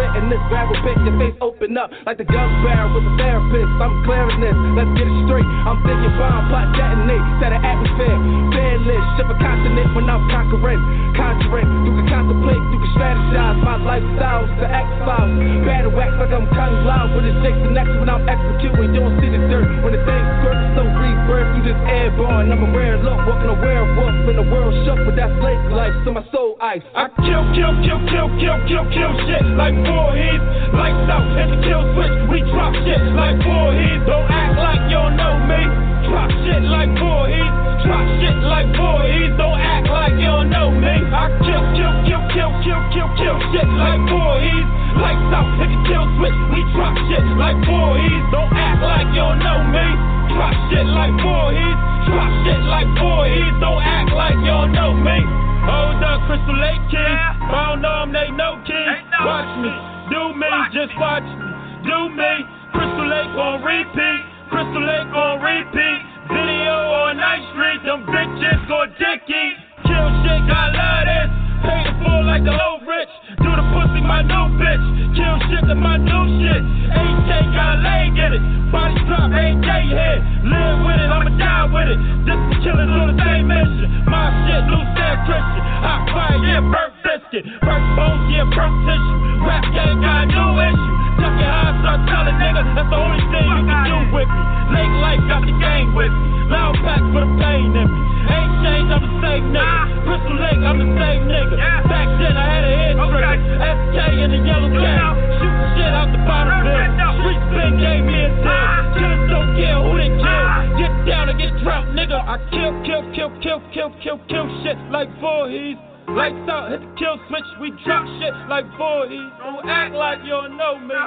it. 0.01 0.10
In 0.17 0.33
this 0.33 0.41
barrel 0.49 0.77
bit, 0.81 0.97
your 1.05 1.17
face 1.19 1.36
open 1.41 1.77
up 1.77 1.91
like 2.07 2.17
the 2.17 2.25
gun 2.25 2.49
barrel 2.65 2.94
with 2.94 3.05
a 3.05 3.15
therapist. 3.20 3.73
I'm 3.83 3.94
clearing 4.07 4.41
this, 4.41 4.57
let's 4.78 4.93
get 4.97 5.07
it 5.07 5.19
straight. 5.27 5.49
I'm 5.67 5.78
thinking 5.85 6.15
bomb, 6.17 6.49
plot 6.49 6.73
detonate, 6.73 7.25
set 7.43 7.52
an 7.52 7.60
atmosphere. 7.60 8.19
Fearless, 8.55 9.05
ship 9.19 9.28
a 9.28 9.36
continent 9.36 9.89
when 9.93 10.07
I'm 10.09 10.25
conquering. 10.31 10.81
Conjuring, 11.19 11.69
you 11.85 11.93
can 12.01 12.07
contemplate, 12.09 12.62
you 12.70 12.78
can 12.81 12.91
strategize. 12.97 13.59
My 13.60 13.77
lifestyle's 13.77 14.51
the 14.62 14.69
X 14.70 14.86
Files. 15.05 15.33
Battle 15.67 15.93
wax 15.93 16.10
I'm 16.31 16.47
Kung 16.55 16.86
Lao, 16.86 17.10
but 17.10 17.26
it's 17.26 17.34
Jason 17.42 17.75
X 17.75 17.91
when 17.99 18.07
I'm 18.07 18.23
executing. 18.23 18.94
You 18.94 19.02
don't 19.02 19.18
see 19.18 19.34
the 19.34 19.42
dirt 19.50 19.67
when 19.83 19.91
the 19.91 20.02
thing 20.07 20.25
squirts, 20.39 20.62
no 20.78 20.86
rebirth. 20.86 21.59
You 21.59 21.75
just 21.75 21.83
airborne. 21.91 22.55
I'm 22.55 22.62
a 22.62 22.70
rare 22.70 23.02
look, 23.02 23.18
walking 23.26 23.50
a 23.50 23.59
werewolf. 23.59 24.15
when 24.31 24.39
the 24.39 24.47
world 24.47 24.70
shook 24.86 25.02
with 25.02 25.18
that 25.18 25.34
slave 25.42 25.59
life, 25.75 25.91
so 26.07 26.15
my 26.15 26.23
soul 26.31 26.55
ice. 26.62 26.86
I 26.94 27.10
kill, 27.26 27.42
kill, 27.50 27.75
kill, 27.83 28.00
kill, 28.07 28.28
kill, 28.39 28.59
kill, 28.70 28.84
kill 28.94 29.12
shit 29.26 29.42
like 29.59 29.75
Voorhees. 29.83 30.42
Lights 30.70 31.10
out, 31.10 31.26
hit 31.34 31.50
the 31.50 31.59
kill 31.67 31.83
switch. 31.99 32.15
We 32.31 32.39
drop 32.55 32.78
shit 32.86 33.02
like 33.18 33.34
Voorhees. 33.42 34.00
Don't 34.07 34.31
act 34.31 34.55
like 34.55 34.83
you 34.86 35.02
don't 35.02 35.18
know 35.18 35.34
me. 35.50 35.62
Drop 36.07 36.31
shit 36.47 36.62
like 36.62 36.94
Voorhees. 36.94 37.55
Drop 37.83 38.07
shit 38.23 38.39
like 38.47 38.70
Voorhees. 38.78 39.34
Don't 39.34 39.59
act 39.59 39.91
like 39.91 40.15
you 40.15 40.31
don't 40.31 40.47
know 40.47 40.70
me. 40.70 40.94
I 41.10 41.26
kill, 41.42 41.65
kill, 41.75 41.94
kill, 42.07 42.23
kill, 42.34 42.52
kill, 42.62 42.83
kill, 42.94 43.10
kill 43.18 43.39
shit 43.50 43.68
like 43.78 44.02
heads. 44.07 44.67
Lights 44.99 45.33
out, 45.34 45.50
hit 45.59 45.70
the 45.70 45.78
kill 45.86 46.07
switch. 46.18 46.39
We 46.55 46.60
drop 46.75 46.94
shit 47.10 47.26
like 47.39 47.59
heads. 47.62 48.25
Don't 48.31 48.52
act 48.55 48.83
like 48.83 49.09
you 49.15 49.23
don't 49.23 49.41
know 49.42 49.60
me. 49.70 49.86
Drop 50.34 50.55
shit 50.70 50.86
like 50.86 51.15
Voorhees. 51.18 51.78
Drop 52.07 52.33
shit 52.47 52.62
like 52.70 52.91
Voorhees. 52.99 53.55
Don't 53.59 53.83
act 53.83 54.10
like 54.15 54.39
you 54.41 54.55
don't 54.55 54.73
know 54.73 54.92
me. 54.94 55.18
Hold 55.60 56.02
up, 56.02 56.25
Crystal 56.26 56.57
Lake 56.57 56.83
King. 56.89 57.18
I 57.52 57.75
don't 57.75 57.83
know 57.83 58.00
them, 58.00 58.10
they 58.17 58.31
know 58.33 58.57
King. 58.65 58.97
Watch 59.26 59.52
me, 59.60 59.73
do 60.09 60.33
me, 60.33 60.49
just 60.73 60.94
watch 60.97 61.26
me, 61.26 61.47
do 61.84 61.99
me. 62.17 62.33
Crystal 62.73 63.07
Lake 63.07 63.34
on 63.36 63.60
repeat, 63.60 64.20
Crystal 64.49 64.81
Lake 64.81 65.12
on 65.12 65.42
repeat. 65.44 66.00
Video 66.33 66.75
on 67.05 67.18
Night 67.18 67.44
Street, 67.52 67.84
them 67.84 68.07
bitches 68.09 68.62
go 68.73 68.86
dicky. 68.97 69.47
Kill 69.84 70.09
shit, 70.25 70.42
got 70.49 70.73
love 70.73 71.05
this. 71.05 71.50
Pay 71.61 71.81
the 71.85 71.93
full 72.01 72.23
like 72.25 72.45
the 72.45 72.55
old 72.57 72.83
rich. 72.89 73.13
Do 73.45 73.51
the 73.53 73.65
pussy, 73.75 74.01
my 74.01 74.25
new 74.25 74.47
bitch. 74.57 74.85
Kill 75.13 75.37
shit 75.49 75.65
to 75.69 75.77
my 75.77 75.97
new 76.01 76.25
shit. 76.41 76.63
AK 76.95 77.31
got 77.53 77.77
a 77.77 77.85
leg 77.85 78.17
in 78.17 78.31
it. 78.39 78.43
Body 78.73 78.97
drop, 79.05 79.29
AK 79.29 79.69
head. 79.93 80.19
Live 80.47 80.79
with 80.87 81.01
it, 81.01 81.11
I'ma 81.11 81.33
die 81.37 81.67
with 81.69 81.89
it. 81.93 81.99
This 82.25 82.39
is 82.39 82.57
killers 82.65 82.89
on 82.89 83.13
the 83.13 83.17
same 83.21 83.45
mission. 83.51 83.89
My 84.09 84.33
shit, 84.47 84.63
loose 84.73 84.95
and 84.95 85.19
Christian. 85.29 85.63
Hot 85.85 86.03
fire, 86.15 86.41
yeah, 86.41 86.65
burnt 86.65 86.95
biscuit. 87.05 87.45
Burnt 87.61 87.87
bones, 87.99 88.25
yeah, 88.33 88.49
burnt 88.49 88.77
tissue. 88.89 89.19
Rap 89.45 89.65
game 89.75 90.01
got 90.01 90.31
no 90.33 90.57
issue. 90.65 90.97
Tuck 91.21 91.35
your 91.37 91.53
eyes, 91.53 91.77
start 91.85 92.01
telling 92.09 92.37
niggas. 92.41 92.69
That's 92.73 92.89
the 92.89 92.97
only 92.97 93.21
thing 93.29 93.45
you 93.45 93.63
can 93.69 93.81
do 93.85 93.97
with 94.17 94.31
me. 94.31 94.43
Late 94.73 94.95
life 95.05 95.23
got 95.29 95.43
the 95.45 95.55
gang 95.61 95.93
with 95.93 96.09
me. 96.09 96.40
Loud 96.51 96.75
pack 96.83 97.03
for 97.15 97.23
the 97.23 97.31
pain 97.39 97.70
in 97.79 97.87
me. 97.87 98.01
Ain't 98.27 98.55
changed, 98.67 98.91
I'm 98.91 99.03
the 99.07 99.12
same 99.23 99.47
nigga. 99.55 100.03
Crystal 100.03 100.35
Lake, 100.35 100.62
I'm 100.67 100.79
the 100.83 100.91
same 100.99 101.23
nigga. 101.31 101.57
Back 101.87 102.09
then 102.19 102.35
I 102.35 102.45
had 102.51 102.65
a 102.67 102.73
head 102.75 102.95
trigger. 102.99 103.55
SK 103.62 103.97
in 104.19 104.29
the 104.35 104.41
yellow 104.43 104.70
gang. 104.75 105.15
Shoot 105.39 105.57
shit 105.79 105.93
out 105.95 106.11
the 106.11 106.20
bottom 106.27 106.59
bill. 106.67 106.91
Street 107.23 107.43
spin 107.55 107.73
gave 107.79 108.03
me 108.03 108.19
a 108.19 108.31
deal. 108.35 108.81
Killers 108.99 109.25
don't 109.31 109.51
care 109.55 109.79
who 109.79 109.93
they 109.95 110.11
kill. 110.11 110.47
Get 110.75 110.93
down 111.07 111.31
or 111.31 111.37
get 111.39 111.53
dropped, 111.62 111.95
nigga. 111.95 112.19
I 112.19 112.37
kill, 112.51 112.75
kill, 112.83 113.03
kill, 113.15 113.31
kill, 113.39 113.61
kill, 113.70 113.91
kill, 114.03 114.19
kill 114.27 114.47
shit 114.67 114.79
like 114.91 115.09
Voorhees. 115.23 115.79
Lights 116.11 116.51
out, 116.51 116.75
hit 116.75 116.81
the 116.83 116.91
kill 116.99 117.17
switch, 117.31 117.47
we 117.61 117.70
drop 117.87 118.03
shit 118.19 118.35
like 118.51 118.67
Voorhees. 118.75 119.31
Don't 119.39 119.62
act 119.69 119.95
like 119.95 120.19
you 120.25 120.35
don't 120.35 120.57
know 120.57 120.75
me. 120.79 120.99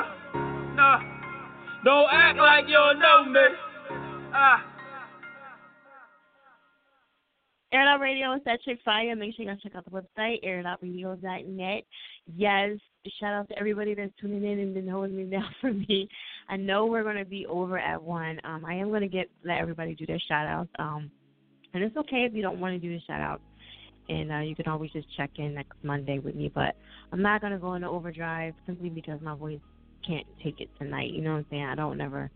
Nah. 0.80 1.04
Don't 1.84 2.08
act 2.10 2.40
like 2.40 2.68
you 2.68 2.80
don't 2.80 3.00
know 3.00 3.26
me. 3.26 3.46
Ah. 4.34 4.73
Air 7.74 7.82
It 7.82 7.88
Out 7.88 8.02
Radio 8.02 8.34
is 8.34 8.42
chick 8.64 8.78
fire. 8.86 9.16
Make 9.16 9.36
sure 9.36 9.46
you 9.46 9.52
guys 9.52 9.60
check 9.64 9.74
out 9.74 9.84
the 9.84 9.90
website, 9.90 10.46
airitoutradio.net. 10.46 11.84
Yes, 12.38 12.70
shout 13.20 13.34
out 13.34 13.50
to 13.50 13.58
everybody 13.58 13.96
that's 13.96 14.12
tuning 14.22 14.44
in 14.44 14.60
and 14.60 14.76
been 14.76 14.88
holding 14.88 15.18
me 15.18 15.24
down 15.32 15.50
for 15.60 15.74
me. 15.74 16.08
I 16.50 16.56
know 16.56 16.86
we're 16.86 17.02
going 17.02 17.18
to 17.18 17.26
be 17.26 17.48
over 17.48 17.80
at 17.80 18.02
one. 18.02 18.40
Um, 18.44 18.64
I 18.64 18.76
am 18.76 18.90
going 18.90 19.02
to 19.02 19.08
get 19.08 19.28
let 19.44 19.58
everybody 19.58 19.96
do 19.96 20.06
their 20.06 20.20
shout 20.20 20.46
outs. 20.46 20.70
Um, 20.78 21.10
and 21.74 21.84
it's 21.84 21.98
okay 21.98 22.28
if 22.30 22.36
you 22.36 22.44
don't 22.44 22.60
want 22.60 22.80
to 22.80 22.80
do 22.80 22.94
the 22.94 23.02
shout 23.08 23.22
outs. 23.22 23.42
And 24.08 24.32
uh, 24.32 24.40
you 24.42 24.56
can 24.56 24.68
always 24.68 24.92
just 24.92 25.08
check 25.18 25.32
in 25.38 25.56
next 25.56 25.74
Monday 25.82 26.20
with 26.20 26.36
me. 26.36 26.52
But 26.54 26.76
I'm 27.12 27.24
not 27.24 27.42
going 27.42 27.54
to 27.54 27.60
go 27.60 27.74
into 27.74 27.88
overdrive 27.88 28.54
simply 28.68 28.90
because 28.90 29.20
my 29.20 29.34
voice 29.34 29.60
can't 30.08 30.28
take 30.44 30.62
it 30.62 30.70
tonight. 30.78 31.10
You 31.12 31.22
know 31.22 31.32
what 31.32 31.38
I'm 31.38 31.46
saying? 31.50 31.66
I 31.66 31.74
don't 31.74 31.98
never 31.98 32.30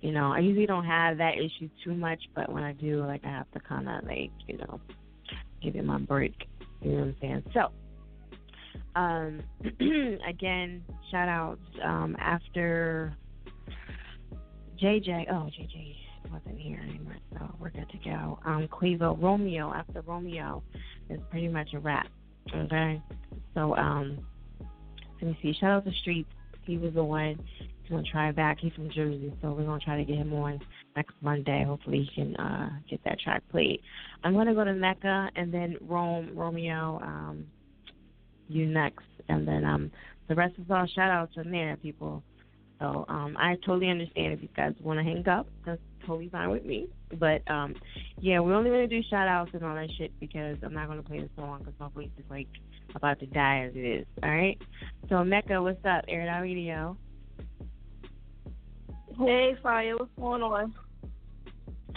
you 0.00 0.12
know, 0.12 0.32
I 0.32 0.38
usually 0.38 0.66
don't 0.66 0.86
have 0.86 1.18
that 1.18 1.34
issue 1.34 1.68
too 1.84 1.94
much, 1.94 2.20
but 2.34 2.50
when 2.50 2.62
I 2.62 2.72
do, 2.72 3.04
like, 3.04 3.24
I 3.24 3.28
have 3.28 3.50
to 3.52 3.60
kind 3.60 3.88
of, 3.88 4.04
like, 4.04 4.30
you 4.46 4.56
know, 4.58 4.80
give 5.62 5.76
it 5.76 5.84
my 5.84 5.98
break. 5.98 6.34
You 6.80 6.92
know 6.92 6.98
what 6.98 7.04
I'm 7.04 7.16
saying? 7.20 7.42
So, 7.52 7.70
um, 8.96 9.42
again, 10.28 10.82
shout 11.10 11.28
outs 11.28 11.60
um, 11.84 12.16
after 12.18 13.14
JJ. 14.82 15.26
Oh, 15.30 15.50
JJ 15.58 15.96
wasn't 16.32 16.58
here 16.58 16.80
anymore, 16.80 17.16
so 17.32 17.54
we're 17.58 17.70
good 17.70 17.90
to 17.90 17.98
go. 17.98 18.38
Um, 18.46 18.68
Quavo, 18.68 19.20
Romeo, 19.20 19.72
after 19.72 20.00
Romeo 20.00 20.62
is 21.10 21.20
pretty 21.30 21.48
much 21.48 21.74
a 21.74 21.78
wrap. 21.78 22.06
Okay? 22.54 23.02
So, 23.54 23.76
um, 23.76 24.26
let 25.20 25.30
me 25.30 25.38
see. 25.42 25.52
Shout 25.60 25.72
out 25.72 25.84
to 25.84 25.92
Streets. 26.00 26.30
He 26.64 26.78
was 26.78 26.94
the 26.94 27.04
one 27.04 27.38
gonna 27.90 28.02
try 28.10 28.32
back. 28.32 28.58
He's 28.60 28.72
from 28.72 28.90
Jersey, 28.90 29.32
so 29.42 29.52
we're 29.52 29.64
gonna 29.64 29.80
try 29.80 29.96
to 29.96 30.04
get 30.04 30.16
him 30.16 30.32
on 30.32 30.60
next 30.96 31.14
Monday. 31.20 31.64
Hopefully, 31.66 32.08
he 32.08 32.22
can 32.22 32.36
uh, 32.36 32.70
get 32.88 33.02
that 33.04 33.20
track 33.20 33.42
played. 33.50 33.80
I'm 34.24 34.34
gonna 34.34 34.54
go 34.54 34.64
to 34.64 34.72
Mecca 34.72 35.30
and 35.36 35.52
then 35.52 35.76
Rome, 35.82 36.30
Romeo, 36.34 37.00
um, 37.02 37.46
you 38.48 38.66
next, 38.66 39.04
and 39.28 39.46
then 39.46 39.64
um, 39.64 39.90
the 40.28 40.34
rest 40.34 40.54
is 40.58 40.64
all 40.70 40.86
shout 40.86 41.10
outs 41.10 41.34
from 41.34 41.50
there, 41.50 41.76
people. 41.76 42.22
So 42.80 43.04
um, 43.08 43.36
I 43.38 43.56
totally 43.66 43.90
understand 43.90 44.32
if 44.32 44.42
you 44.42 44.48
guys 44.56 44.72
want 44.80 44.98
to 44.98 45.04
hang 45.04 45.28
up. 45.28 45.46
That's 45.66 45.80
totally 46.06 46.30
fine 46.30 46.50
with 46.50 46.64
me. 46.64 46.88
But 47.18 47.42
um, 47.50 47.74
yeah, 48.20 48.40
we're 48.40 48.54
only 48.54 48.70
gonna 48.70 48.88
do 48.88 49.02
shout 49.10 49.28
outs 49.28 49.50
and 49.52 49.64
all 49.64 49.74
that 49.74 49.88
shit 49.98 50.12
because 50.18 50.56
I'm 50.62 50.72
not 50.72 50.88
gonna 50.88 51.02
play 51.02 51.20
the 51.20 51.28
song 51.36 51.58
because 51.58 51.74
my 51.78 51.88
voice 51.88 52.10
is 52.18 52.24
like 52.30 52.48
about 52.94 53.20
to 53.20 53.26
die 53.26 53.66
as 53.66 53.72
it 53.74 53.84
is. 53.84 54.06
All 54.22 54.30
right. 54.30 54.58
So 55.08 55.22
Mecca, 55.24 55.60
what's 55.60 55.84
up? 55.84 56.04
Air 56.08 56.40
Radio. 56.40 56.96
Hey, 59.20 59.54
Fire, 59.62 59.96
what's 59.98 60.10
going 60.18 60.42
on? 60.42 60.74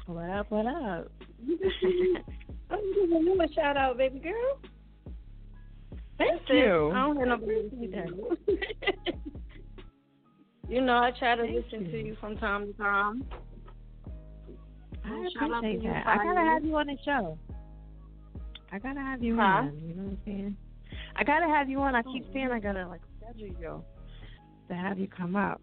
What 0.07 0.29
up? 0.29 0.51
What 0.51 0.65
up? 0.65 1.09
I'm 2.69 2.93
giving 2.93 3.23
you 3.23 3.41
a 3.41 3.53
shout 3.53 3.77
out, 3.77 3.97
baby 3.97 4.19
girl. 4.19 4.59
Thank 6.17 6.41
That's 6.41 6.49
you. 6.49 6.89
It. 6.89 6.93
I 6.93 7.07
don't 7.07 7.17
have 7.17 7.27
nobody 7.29 7.69
to 7.69 7.75
do 7.75 8.37
You 10.69 10.81
know, 10.81 10.97
I 10.97 11.11
try 11.17 11.35
to 11.35 11.43
Thank 11.43 11.55
listen 11.55 11.85
you. 11.85 11.91
to 11.91 11.97
you 12.07 12.17
from 12.19 12.35
time 12.37 12.67
to 12.67 12.73
time. 12.73 13.23
I 15.05 15.29
Shout 15.39 15.51
out 15.53 15.61
to 15.61 15.67
appreciate 15.67 15.83
you, 15.83 15.89
that. 15.91 16.05
I 16.05 16.17
gotta 16.17 16.41
have 16.41 16.65
you 16.65 16.75
on 16.75 16.87
the 16.87 16.97
show. 17.05 17.37
I 18.73 18.79
gotta 18.79 18.99
have 18.99 19.23
you 19.23 19.37
Huh? 19.37 19.41
on. 19.41 19.79
You 19.87 19.95
know 19.95 20.03
what 20.03 20.11
I'm 20.11 20.19
saying? 20.25 20.57
I 21.15 21.23
gotta 21.23 21.47
have 21.47 21.69
you 21.69 21.79
on. 21.79 21.95
I 21.95 22.01
keep 22.03 22.25
oh, 22.27 22.33
saying 22.33 22.49
I 22.51 22.59
gotta 22.59 22.85
like 22.87 23.01
schedule 23.17 23.47
you 23.47 23.83
to 24.67 24.75
have 24.75 24.99
you 24.99 25.07
come 25.07 25.37
up. 25.37 25.61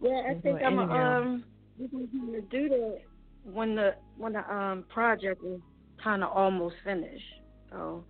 Yeah, 0.00 0.22
I 0.30 0.34
think 0.40 0.62
I'm 0.62 0.78
interview. 0.78 0.96
um 0.96 1.44
we're 1.78 2.06
gonna 2.06 2.40
do 2.42 2.68
that 2.68 2.98
when 3.44 3.74
the 3.74 3.94
when 4.16 4.32
the 4.34 4.54
um 4.54 4.84
project 4.88 5.42
is 5.44 5.60
kind 6.02 6.22
of 6.22 6.30
almost 6.32 6.76
finished. 6.84 7.24
So 7.70 8.04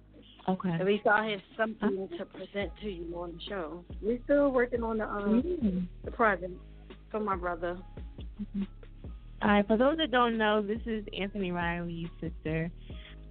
Okay. 0.48 0.70
at 0.70 0.86
least 0.86 1.06
I 1.06 1.26
have 1.30 1.40
something 1.56 2.08
to 2.16 2.24
present 2.24 2.72
to 2.80 2.88
you 2.90 3.14
on 3.18 3.32
the 3.32 3.40
show. 3.48 3.84
We're 4.00 4.18
still 4.24 4.50
working 4.50 4.82
on 4.82 4.98
the 4.98 5.04
um 5.08 5.42
Mm. 5.42 5.86
the 6.04 6.10
project 6.10 6.52
for 7.10 7.20
my 7.20 7.36
brother. 7.36 7.78
All 9.42 9.48
right. 9.50 9.66
For 9.66 9.76
those 9.76 9.96
that 9.98 10.10
don't 10.10 10.36
know, 10.36 10.62
this 10.62 10.80
is 10.86 11.04
Anthony 11.18 11.52
Riley's 11.52 12.08
sister. 12.20 12.70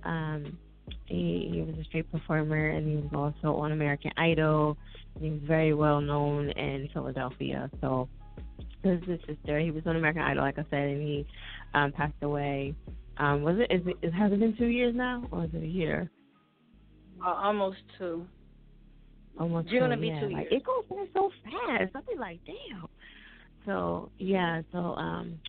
Um, 0.03 0.57
he, 1.05 1.49
he 1.51 1.61
was 1.61 1.75
a 1.79 1.83
straight 1.85 2.09
performer, 2.11 2.69
and 2.69 2.87
he 2.87 2.95
was 2.95 3.11
also 3.13 3.57
on 3.57 3.71
American 3.73 4.11
Idol. 4.17 4.77
He 5.19 5.29
was 5.31 5.41
very 5.43 5.73
well 5.73 5.99
known 5.99 6.49
in 6.51 6.87
Philadelphia. 6.93 7.69
So 7.81 8.07
his 8.83 9.19
sister. 9.27 9.59
He 9.59 9.72
was 9.72 9.83
on 9.85 9.95
American 9.95 10.22
Idol, 10.22 10.43
like 10.43 10.57
I 10.57 10.65
said, 10.69 10.89
and 10.89 11.01
he 11.01 11.25
um, 11.73 11.91
passed 11.91 12.14
away. 12.22 12.75
Um, 13.17 13.41
was 13.41 13.57
it? 13.57 13.73
Is 13.73 13.81
it? 13.85 14.14
has 14.14 14.31
it 14.31 14.39
been 14.39 14.56
two 14.57 14.67
years 14.67 14.93
now, 14.95 15.27
or 15.31 15.45
is 15.45 15.49
it 15.53 15.64
a 15.64 15.67
year? 15.67 16.09
Uh, 17.25 17.33
almost 17.33 17.77
two. 17.97 18.25
Almost 19.39 19.69
June 19.69 19.83
two, 19.83 19.89
will 19.89 19.97
be 20.01 20.07
yeah. 20.07 20.19
two 20.19 20.30
like, 20.30 20.51
years. 20.51 20.61
It 20.61 20.64
goes 20.64 20.83
by 20.89 21.06
so 21.14 21.31
fast. 21.43 21.91
I'll 21.95 22.01
be 22.03 22.19
like, 22.19 22.39
damn. 22.45 22.88
So 23.65 24.09
yeah, 24.17 24.61
so 24.72 24.77
um, 24.77 25.39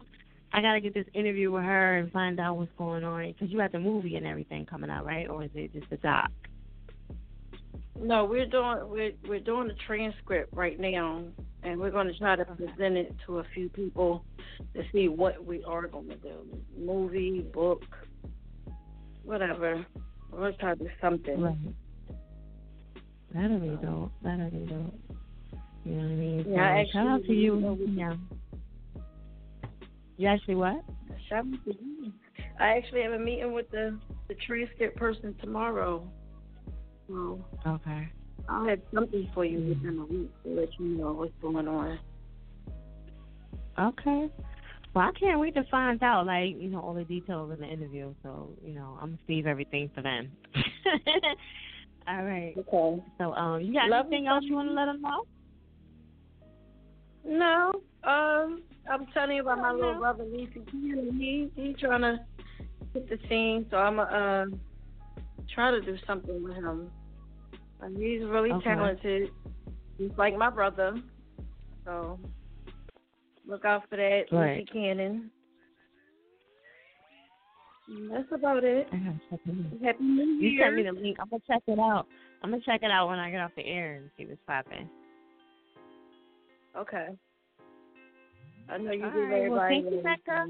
I 0.53 0.61
gotta 0.61 0.81
get 0.81 0.95
this 0.95 1.07
interview 1.15 1.51
with 1.51 1.63
her 1.63 1.99
and 1.99 2.11
find 2.11 2.41
out 2.41 2.57
what's 2.57 2.71
going 2.79 3.05
on 3.05 3.33
because 3.33 3.53
you 3.53 3.59
have 3.61 3.73
the 3.73 3.79
movie 3.79 4.17
and 4.17 4.27
everything 4.27 4.67
coming 4.67 4.91
out, 4.91 5.05
right? 5.05 5.29
Or 5.29 5.45
is 5.45 5.51
it 5.55 5.73
just 5.73 5.87
a 5.93 5.97
doc? 5.99 6.31
No, 8.01 8.25
we're 8.25 8.47
doing 8.47 8.79
we're 8.85 9.13
we're 9.29 9.41
doing 9.41 9.69
the 9.69 9.75
transcript 9.87 10.55
right 10.55 10.79
now, 10.79 11.25
and 11.63 11.81
we're 11.81 11.91
going 11.91 12.07
to 12.07 12.17
try 12.19 12.37
to 12.37 12.45
present 12.45 12.97
it 12.97 13.15
to 13.27 13.39
a 13.39 13.45
few 13.55 13.69
people 13.69 14.25
to 14.75 14.83
see 14.93 15.09
what 15.09 15.45
we 15.45 15.65
are 15.65 15.89
going 15.89 16.09
to 16.09 16.17
do. 16.17 16.37
Movie, 16.77 17.41
book, 17.53 17.83
whatever. 19.25 19.85
We're 20.31 20.39
going 20.39 20.53
to 20.53 20.59
try 20.59 20.75
to 20.75 20.85
do 20.85 20.91
something. 21.01 21.41
Right. 21.41 21.57
That'll 23.35 23.59
be 23.59 23.77
dope. 23.85 24.13
That'll 24.23 24.51
be 24.51 24.67
dope. 24.67 24.95
You 25.85 25.93
know 25.93 26.03
what 26.03 26.13
I 26.13 26.17
mean? 26.17 26.45
So, 26.45 26.51
Yeah, 26.51 26.85
shout 26.93 27.07
out 27.07 27.25
to 27.25 27.33
you. 27.33 27.79
Yeah. 27.95 28.15
You 30.17 30.29
actually 30.29 30.57
what? 30.57 30.85
Shout 31.29 31.47
out 31.47 31.65
to 31.65 31.75
you. 31.75 32.13
I 32.61 32.77
actually 32.77 33.03
have 33.03 33.13
a 33.13 33.19
meeting 33.19 33.53
with 33.53 33.71
the 33.71 33.99
the 34.29 34.35
transcript 34.47 34.97
person 34.97 35.35
tomorrow. 35.41 36.07
So 37.09 37.45
Okay. 37.67 38.09
I'll 38.49 38.67
have 38.67 38.81
something 38.95 39.29
for 39.35 39.45
you 39.45 39.59
within 39.59 39.99
a 39.99 40.05
week 40.05 40.31
to 40.45 40.49
let 40.51 40.69
you 40.79 40.87
know 40.87 41.13
what's 41.13 41.33
going 41.43 41.69
on. 41.69 41.99
Okay. 43.79 44.29
Well, 44.95 45.09
I 45.09 45.13
can't 45.19 45.39
wait 45.39 45.55
to 45.55 45.65
find 45.71 46.03
out, 46.03 46.27
like, 46.27 46.57
you 46.59 46.69
know, 46.69 46.81
all 46.81 46.95
the 46.95 47.05
details 47.05 47.53
in 47.53 47.61
the 47.61 47.67
interview. 47.67 48.15
So, 48.23 48.51
you 48.65 48.75
know, 48.75 48.99
I'm 49.01 49.11
gonna 49.11 49.19
save 49.27 49.47
everything 49.47 49.91
for 49.95 50.03
then. 50.03 50.31
all 52.09 52.25
right. 52.25 52.55
Okay. 52.57 53.03
So, 53.19 53.35
um, 53.35 53.61
you 53.61 53.75
got 53.75 53.91
Love 53.91 54.07
anything 54.07 54.25
you, 54.25 54.31
else 54.31 54.45
you 54.45 54.55
want 54.55 54.69
to 54.69 54.75
let 54.75 54.87
them 54.87 55.03
know? 55.03 55.25
No, 57.25 57.73
um, 58.05 58.63
I'm 58.91 59.07
telling 59.13 59.37
you 59.37 59.43
about 59.43 59.59
my 59.59 59.73
little 59.73 59.99
brother 59.99 60.25
Leafy. 60.25 60.63
He 60.71 61.51
he 61.55 61.75
trying 61.75 62.01
to 62.01 62.19
hit 62.95 63.11
the 63.11 63.19
scene, 63.29 63.67
so 63.71 63.77
I'm 63.77 63.97
gonna 63.97 64.47
uh, 64.53 64.57
try 65.55 65.71
to 65.71 65.81
do 65.81 65.97
something 66.07 66.43
with 66.43 66.55
him. 66.55 66.91
And 67.81 67.97
he's 67.97 68.23
really 68.23 68.53
Okay. 68.53 68.75
talented. 68.75 69.31
He's 69.97 70.11
like 70.17 70.37
my 70.37 70.51
brother, 70.51 71.01
so 71.85 72.19
look 73.47 73.65
out 73.65 73.89
for 73.89 73.97
that, 73.97 74.25
Right. 74.31 74.59
Leafy 74.59 74.71
Cannon. 74.73 75.31
That's 78.11 78.31
about 78.33 78.65
it. 78.65 78.87
I 78.93 78.97
gotta 78.97 79.21
check 79.31 79.41
it 79.47 79.51
out. 79.51 79.83
Happy 79.83 80.05
New 80.05 80.25
Year. 80.25 80.51
You 80.51 80.61
sent 80.63 80.77
me 80.77 80.83
the 80.83 80.93
link. 80.93 81.17
I'm 81.21 81.29
gonna 81.29 81.43
check 81.47 81.63
it 81.67 81.79
out. 81.79 82.07
I'm 82.43 82.51
gonna 82.51 82.63
check 82.63 82.83
it 82.83 82.91
out 82.91 83.09
when 83.09 83.19
I 83.19 83.31
get 83.31 83.41
off 83.41 83.53
the 83.57 83.65
air 83.65 83.95
and 83.95 84.11
see 84.17 84.27
what's 84.27 84.41
popping. 84.47 84.89
Okay. 86.77 87.09
I 88.69 88.77
know 88.79 88.93
you 88.93 89.05
All 89.05 89.11
give 89.11 89.29
right, 89.31 89.51
well, 89.51 89.61
everybody. 89.61 89.83
thank 89.83 89.95
you, 89.95 90.03
Becca. 90.03 90.49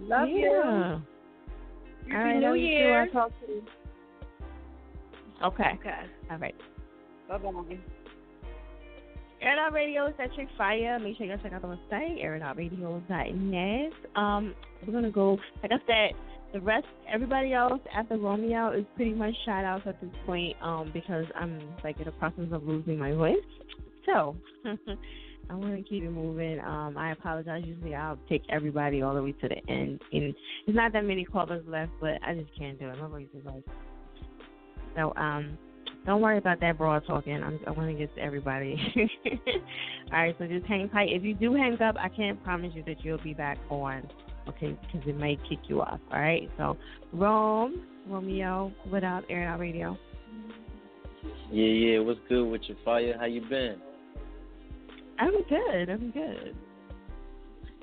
Love 0.00 0.28
yeah. 0.28 0.96
you. 0.96 1.02
All 2.06 2.10
Happy 2.10 2.24
right, 2.24 2.38
New 2.38 2.46
love 2.46 2.56
you 2.56 2.62
too. 2.62 2.72
Year. 2.72 3.02
I'll 3.02 3.10
talk 3.10 3.40
to 3.40 3.52
you. 3.52 3.62
Okay. 5.44 5.70
Okay. 5.80 6.00
All 6.30 6.38
right. 6.38 6.54
Bye 7.28 7.38
bye. 7.38 7.50
Air 9.40 9.54
It 9.54 9.58
Out 9.58 9.72
Radio 9.72 10.06
is 10.06 10.14
at 10.20 10.32
Chick 10.36 10.48
Fire. 10.56 10.98
Make 11.00 11.16
sure 11.16 11.26
you 11.26 11.32
guys 11.32 11.42
check 11.42 11.52
out 11.52 11.62
the 11.62 11.68
website, 11.68 12.22
airitoutradio.net. 12.24 13.92
Um, 14.16 14.54
we're 14.86 14.92
gonna 14.92 15.10
go. 15.10 15.38
Like 15.62 15.72
I 15.72 15.78
said, 15.86 16.16
the 16.52 16.60
rest, 16.60 16.86
everybody 17.12 17.52
else 17.52 17.80
at 17.96 18.08
the 18.08 18.16
Romeo 18.16 18.70
is 18.72 18.84
pretty 18.94 19.14
much 19.14 19.34
shout 19.44 19.64
outs 19.64 19.84
at 19.86 20.00
this 20.00 20.10
point. 20.26 20.56
Um, 20.62 20.90
because 20.92 21.24
I'm 21.34 21.60
like 21.82 21.98
in 21.98 22.04
the 22.04 22.12
process 22.12 22.46
of 22.52 22.64
losing 22.64 22.98
my 22.98 23.12
voice, 23.12 23.36
so 24.06 24.36
I 25.52 25.54
want 25.56 25.76
to 25.76 25.82
keep 25.82 26.02
it 26.02 26.10
moving. 26.10 26.60
Um, 26.60 26.96
I 26.96 27.12
apologize. 27.12 27.62
Usually 27.66 27.94
I'll 27.94 28.18
take 28.26 28.42
everybody 28.48 29.02
all 29.02 29.14
the 29.14 29.22
way 29.22 29.32
to 29.32 29.48
the 29.48 29.70
end, 29.70 30.00
and 30.10 30.34
there's 30.64 30.74
not 30.74 30.94
that 30.94 31.04
many 31.04 31.26
callers 31.26 31.62
left, 31.68 31.92
but 32.00 32.14
I 32.26 32.34
just 32.34 32.48
can't 32.58 32.78
do 32.80 32.88
it. 32.88 32.98
My 32.98 33.06
voice 33.06 33.26
is 33.38 33.44
like 33.44 33.62
so. 34.96 35.12
Um. 35.16 35.58
Don't 36.04 36.20
worry 36.20 36.38
about 36.38 36.58
that 36.58 36.78
broad 36.78 37.04
talking. 37.06 37.40
I'm, 37.44 37.60
I 37.64 37.70
want 37.70 37.88
to 37.88 37.94
get 37.96 38.12
to 38.16 38.20
everybody. 38.20 38.74
All 40.12 40.18
right, 40.18 40.34
so 40.36 40.48
just 40.48 40.66
hang 40.66 40.88
tight. 40.88 41.10
If 41.12 41.22
you 41.22 41.32
do 41.32 41.54
hang 41.54 41.80
up, 41.80 41.94
I 41.96 42.08
can't 42.08 42.42
promise 42.42 42.72
you 42.74 42.82
that 42.88 43.04
you'll 43.04 43.22
be 43.22 43.34
back 43.34 43.56
on, 43.70 44.08
okay? 44.48 44.76
Because 44.82 45.06
it 45.08 45.16
might 45.16 45.38
kick 45.48 45.60
you 45.68 45.80
off. 45.80 46.00
All 46.10 46.18
right. 46.18 46.50
So, 46.58 46.76
Rome, 47.12 47.86
Romeo, 48.08 48.72
what 48.88 49.04
up? 49.04 49.22
Air 49.30 49.46
Out 49.46 49.60
Radio. 49.60 49.96
Yeah, 51.52 51.66
yeah. 51.66 51.98
What's 52.00 52.18
good 52.28 52.50
with 52.50 52.62
your 52.66 52.78
Fire? 52.84 53.14
How 53.16 53.26
you 53.26 53.42
been? 53.48 53.76
I'm 55.22 55.42
good. 55.48 55.88
I'm 55.88 56.10
good. 56.10 56.56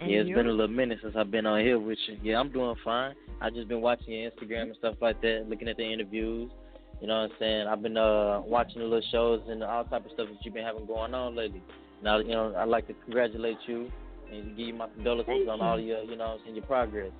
And 0.01 0.11
yeah, 0.11 0.19
it's 0.19 0.29
you? 0.29 0.35
been 0.35 0.47
a 0.47 0.51
little 0.51 0.67
minute 0.67 0.99
since 1.01 1.15
I've 1.17 1.31
been 1.31 1.45
on 1.45 1.61
here 1.61 1.79
with 1.79 1.97
you. 2.07 2.17
Yeah, 2.21 2.39
I'm 2.39 2.51
doing 2.51 2.75
fine. 2.83 3.15
I 3.39 3.49
just 3.49 3.69
been 3.69 3.81
watching 3.81 4.13
your 4.13 4.29
Instagram 4.31 4.63
and 4.63 4.75
stuff 4.77 4.95
like 5.01 5.21
that, 5.21 5.45
looking 5.47 5.69
at 5.69 5.77
the 5.77 5.83
interviews. 5.83 6.51
You 6.99 7.07
know 7.07 7.21
what 7.21 7.31
I'm 7.31 7.37
saying? 7.39 7.67
I've 7.67 7.81
been 7.81 7.95
uh 7.95 8.41
watching 8.41 8.79
the 8.79 8.87
little 8.87 9.07
shows 9.09 9.41
and 9.47 9.63
all 9.63 9.85
type 9.85 10.05
of 10.05 10.11
stuff 10.11 10.27
that 10.27 10.37
you've 10.41 10.53
been 10.53 10.65
having 10.65 10.85
going 10.85 11.13
on 11.13 11.35
lately. 11.35 11.63
Now, 12.03 12.17
you 12.17 12.29
know, 12.29 12.53
I'd 12.57 12.67
like 12.67 12.87
to 12.87 12.93
congratulate 13.05 13.57
you 13.67 13.89
and 14.31 14.57
give 14.57 14.67
you 14.67 14.73
my 14.73 14.87
condolences 14.87 15.33
Thank 15.33 15.49
on 15.49 15.59
you. 15.59 15.63
all 15.63 15.79
your, 15.79 16.03
you 16.03 16.17
know, 16.17 16.27
what 16.27 16.33
I'm 16.33 16.39
saying, 16.43 16.55
your 16.55 16.65
progress. 16.65 17.11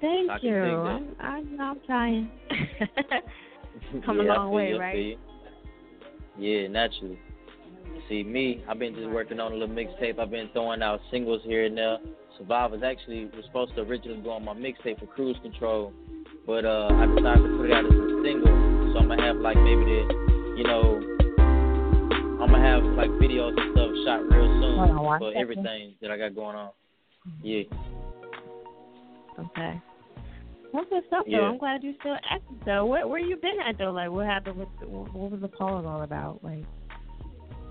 Thank 0.00 0.30
I 0.30 0.38
you. 0.42 0.62
I'm, 0.62 1.16
I'm, 1.18 1.60
I'm 1.60 1.80
trying. 1.86 2.30
Come 4.04 4.18
yeah, 4.18 4.22
a 4.22 4.34
long 4.34 4.52
way, 4.52 4.68
you, 4.70 4.78
right? 4.78 5.18
Yeah, 6.38 6.68
naturally. 6.68 7.18
See, 8.08 8.22
me, 8.22 8.62
I've 8.68 8.78
been 8.78 8.94
just 8.94 9.08
working 9.08 9.40
on 9.40 9.52
a 9.52 9.54
little 9.54 9.74
mixtape. 9.74 10.18
I've 10.18 10.30
been 10.30 10.50
throwing 10.52 10.82
out 10.82 11.00
singles 11.10 11.40
here 11.44 11.64
and 11.64 11.76
there. 11.76 11.98
Survivors 12.38 12.82
actually 12.84 13.26
was 13.26 13.44
supposed 13.46 13.74
to 13.76 13.82
originally 13.82 14.20
go 14.20 14.30
on 14.32 14.44
my 14.44 14.52
mixtape 14.52 15.00
for 15.00 15.06
Cruise 15.06 15.36
Control, 15.42 15.92
but 16.46 16.64
uh, 16.64 16.88
I 16.92 17.06
decided 17.06 17.42
to 17.44 17.56
put 17.56 17.66
it 17.66 17.72
out 17.72 17.84
as 17.86 17.92
a 17.92 18.22
single. 18.22 18.92
So 18.92 18.98
I'm 19.00 19.08
gonna 19.08 19.22
have 19.22 19.36
like 19.36 19.56
maybe 19.56 19.84
the, 19.84 20.54
you 20.58 20.64
know, 20.64 21.00
I'm 22.42 22.50
gonna 22.50 22.60
have 22.60 22.82
like 22.94 23.10
videos 23.22 23.58
and 23.58 23.72
stuff 23.72 23.90
shot 24.04 24.20
real 24.28 24.46
soon 24.60 24.78
on 24.78 25.18
for 25.18 25.30
second. 25.30 25.40
everything 25.40 25.94
that 26.02 26.10
I 26.10 26.18
got 26.18 26.34
going 26.34 26.56
on. 26.56 26.70
Yeah. 27.42 27.62
Okay. 29.38 29.80
What's 30.72 30.90
stuff 31.06 31.24
Yeah. 31.26 31.38
though? 31.38 31.46
I'm 31.46 31.58
glad 31.58 31.82
you're 31.82 31.94
still 32.00 32.16
active 32.28 32.56
though. 32.66 32.84
Where 32.84 33.06
where 33.06 33.20
you 33.20 33.36
been 33.36 33.60
at 33.66 33.78
though? 33.78 33.92
Like 33.92 34.10
what 34.10 34.26
happened 34.26 34.56
with 34.58 34.68
what 34.88 35.14
what 35.14 35.30
was 35.30 35.40
the 35.40 35.48
pause 35.48 35.84
all 35.86 36.02
about? 36.02 36.42
Like 36.42 36.64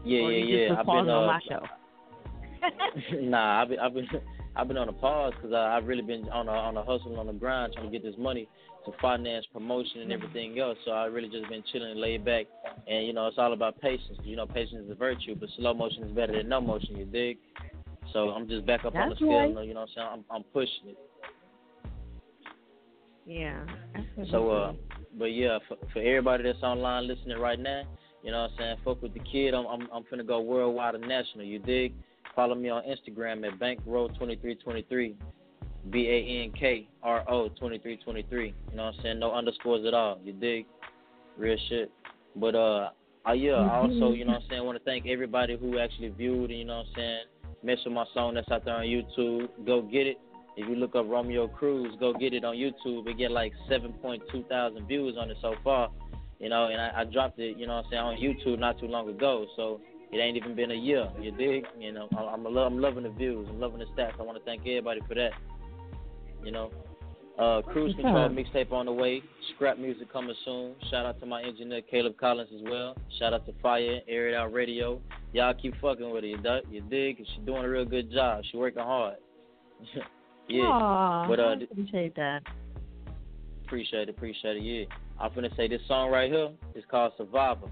Yeah, 0.03 0.22
or 0.22 0.32
yeah, 0.32 0.67
yeah. 0.67 0.80
I've 0.80 0.85
been 0.85 0.95
on 0.95 1.09
uh, 1.09 1.27
my 1.27 1.40
show. 1.48 3.19
nah, 3.22 3.61
I've 3.61 3.69
been, 3.69 3.80
I've 3.80 3.93
been, 3.93 4.07
I've 4.56 4.67
been 4.67 4.77
on 4.77 4.90
a 4.90 4.93
pause 4.93 5.33
because 5.35 5.53
I've 5.53 5.88
really 5.88 6.01
been 6.01 6.30
on 6.30 6.48
a 6.48 6.51
on 6.51 6.77
a 6.77 6.83
hustle 6.83 7.19
on 7.19 7.27
the 7.27 7.33
grind 7.33 7.73
trying 7.73 7.85
to 7.85 7.91
get 7.91 8.03
this 8.03 8.15
money 8.17 8.48
to 8.85 8.91
finance 9.01 9.45
promotion 9.51 10.01
and 10.01 10.11
everything 10.11 10.59
else. 10.59 10.77
So 10.85 10.91
I 10.91 11.06
really 11.06 11.30
just 11.30 11.49
been 11.49 11.64
chilling 11.72 11.91
and 11.91 11.99
laid 11.99 12.25
back, 12.25 12.45
and 12.88 13.07
you 13.07 13.14
know 13.14 13.27
it's 13.27 13.38
all 13.38 13.53
about 13.53 13.80
patience. 13.82 14.19
You 14.23 14.35
know, 14.35 14.45
patience 14.45 14.85
is 14.85 14.91
a 14.91 14.95
virtue, 14.95 15.35
but 15.35 15.49
slow 15.57 15.73
motion 15.73 16.03
is 16.03 16.11
better 16.11 16.35
than 16.35 16.49
no 16.49 16.61
motion. 16.61 16.98
You 16.98 17.06
dig? 17.06 17.38
So 18.11 18.30
I'm 18.30 18.48
just 18.48 18.65
back 18.65 18.85
up 18.85 18.95
on 18.95 19.09
the 19.09 19.15
That's 19.15 19.19
scale. 19.19 19.56
right. 19.56 19.67
You 19.67 19.73
know 19.73 19.82
what 19.82 19.90
I'm 19.98 20.22
saying? 20.22 20.25
I'm, 20.30 20.35
I'm 20.35 20.43
pushing 20.53 20.90
it. 20.90 20.98
Yeah. 23.25 23.65
So, 24.32 24.51
uh, 24.51 24.73
but 25.17 25.25
yeah, 25.25 25.59
for, 25.67 25.77
for 25.93 25.99
everybody 25.99 26.43
that's 26.43 26.61
online 26.61 27.07
listening 27.07 27.40
right 27.40 27.59
now, 27.59 27.83
you 28.23 28.31
know 28.31 28.43
what 28.43 28.51
I'm 28.51 28.57
saying? 28.57 28.77
Fuck 28.85 29.01
with 29.01 29.13
the 29.13 29.19
kid. 29.19 29.53
I'm 29.53 29.65
I'm, 29.67 29.87
I'm 29.93 30.03
finna 30.03 30.25
go 30.25 30.41
worldwide 30.41 30.95
and 30.95 31.07
national. 31.07 31.45
You 31.45 31.59
dig? 31.59 31.93
Follow 32.35 32.55
me 32.55 32.69
on 32.69 32.83
Instagram 32.83 33.45
at 33.45 33.59
bankrow2323, 33.59 35.13
B 35.91 36.07
A 36.07 36.43
N 36.43 36.53
K 36.57 36.87
R 37.03 37.23
O 37.29 37.49
2323. 37.49 38.45
You 38.71 38.77
know 38.77 38.85
what 38.85 38.95
I'm 38.95 39.01
saying? 39.03 39.19
No 39.19 39.33
underscores 39.33 39.85
at 39.85 39.93
all. 39.93 40.19
You 40.23 40.33
dig? 40.33 40.65
Real 41.37 41.57
shit. 41.69 41.91
But 42.35 42.55
uh, 42.55 42.89
uh 43.27 43.33
yeah. 43.33 43.51
I 43.53 43.77
also, 43.77 44.13
you 44.13 44.25
know 44.25 44.33
what 44.33 44.41
I'm 44.43 44.49
saying? 44.49 44.61
I 44.61 44.63
want 44.63 44.77
to 44.77 44.83
thank 44.83 45.05
everybody 45.05 45.57
who 45.57 45.77
actually 45.77 46.09
viewed 46.09 46.49
and 46.49 46.59
you 46.59 46.65
know 46.65 46.77
what 46.77 46.87
I'm 46.87 46.93
saying? 46.95 47.19
Messed 47.61 47.81
with 47.85 47.93
my 47.93 48.05
song 48.13 48.33
that's 48.35 48.49
out 48.51 48.65
there 48.65 48.75
on 48.75 48.85
YouTube. 48.85 49.49
Go 49.65 49.81
get 49.81 50.07
it. 50.07 50.17
If 50.55 50.69
you 50.69 50.75
look 50.75 50.95
up 50.95 51.07
Romeo 51.07 51.47
Cruz, 51.47 51.95
go 51.99 52.13
get 52.13 52.33
it 52.33 52.43
on 52.43 52.55
YouTube. 52.55 53.07
It 53.07 53.17
get 53.17 53.31
like 53.31 53.53
7.2 53.69 54.47
thousand 54.47 54.87
views 54.87 55.17
on 55.19 55.29
it 55.29 55.37
so 55.41 55.55
far. 55.63 55.89
You 56.43 56.49
know, 56.49 56.65
and 56.67 56.81
I, 56.81 56.91
I 57.01 57.03
dropped 57.05 57.39
it, 57.39 57.57
you 57.57 57.65
know 57.67 57.75
what 57.77 57.85
I'm 57.85 57.91
saying, 57.91 58.03
on 58.03 58.17
YouTube 58.17 58.59
not 58.59 58.77
too 58.77 58.88
long 58.88 59.07
ago. 59.07 59.45
So 59.55 59.80
it 60.11 60.17
ain't 60.17 60.35
even 60.35 60.55
been 60.55 60.72
a 60.72 60.75
year. 60.75 61.09
You 61.19 61.31
dig? 61.31 61.65
You 61.80 61.93
know, 61.93 62.09
I- 62.17 62.33
I'm, 62.33 62.45
a 62.45 62.49
lo- 62.49 62.65
I'm 62.65 62.80
loving 62.80 63.03
the 63.03 63.09
views. 63.11 63.47
I'm 63.49 63.59
loving 63.61 63.80
the 63.80 63.85
stats. 63.95 64.19
I 64.19 64.23
want 64.23 64.38
to 64.38 64.43
thank 64.43 64.61
everybody 64.61 64.99
for 65.07 65.15
that. 65.15 65.31
You 66.43 66.51
know, 66.51 66.69
uh, 67.39 67.61
Cruise 67.61 67.95
Control 67.95 68.27
mixtape 68.30 68.73
on 68.73 68.88
the 68.88 68.91
way. 68.91 69.22
Scrap 69.55 69.77
music 69.80 70.11
coming 70.11 70.35
soon. 70.43 70.73
Shout 70.91 71.05
out 71.05 71.19
to 71.22 71.25
my 71.25 71.41
engineer 71.41 71.81
Caleb 71.89 72.17
Collins 72.19 72.49
as 72.53 72.61
well. 72.69 72.95
Shout 73.19 73.33
out 73.33 73.45
to 73.45 73.53
Fire, 73.61 74.01
Air 74.09 74.27
It 74.30 74.35
Out 74.35 74.51
Radio. 74.51 74.99
Y'all 75.31 75.53
keep 75.53 75.73
fucking 75.80 76.11
with 76.11 76.23
her. 76.23 76.27
You, 76.30 76.38
you 76.69 76.81
dig? 76.81 77.17
She's 77.19 77.45
doing 77.45 77.63
a 77.63 77.69
real 77.69 77.85
good 77.85 78.11
job. 78.11 78.43
She 78.51 78.57
working 78.57 78.83
hard. 78.83 79.15
yeah. 80.49 80.63
Aw, 80.63 81.27
but 81.27 81.39
uh, 81.39 81.43
I 81.43 81.53
appreciate 81.53 82.15
that. 82.17 82.41
Appreciate 83.65 84.03
it, 84.03 84.09
appreciate 84.09 84.57
it, 84.57 84.61
yeah. 84.63 84.85
I'm 85.19 85.32
finna 85.32 85.56
say 85.56 85.67
this 85.67 85.82
song 85.88 86.11
right 86.11 86.32
here 86.32 86.50
is 86.75 86.83
called 86.90 87.14
Survivor. 87.17 87.67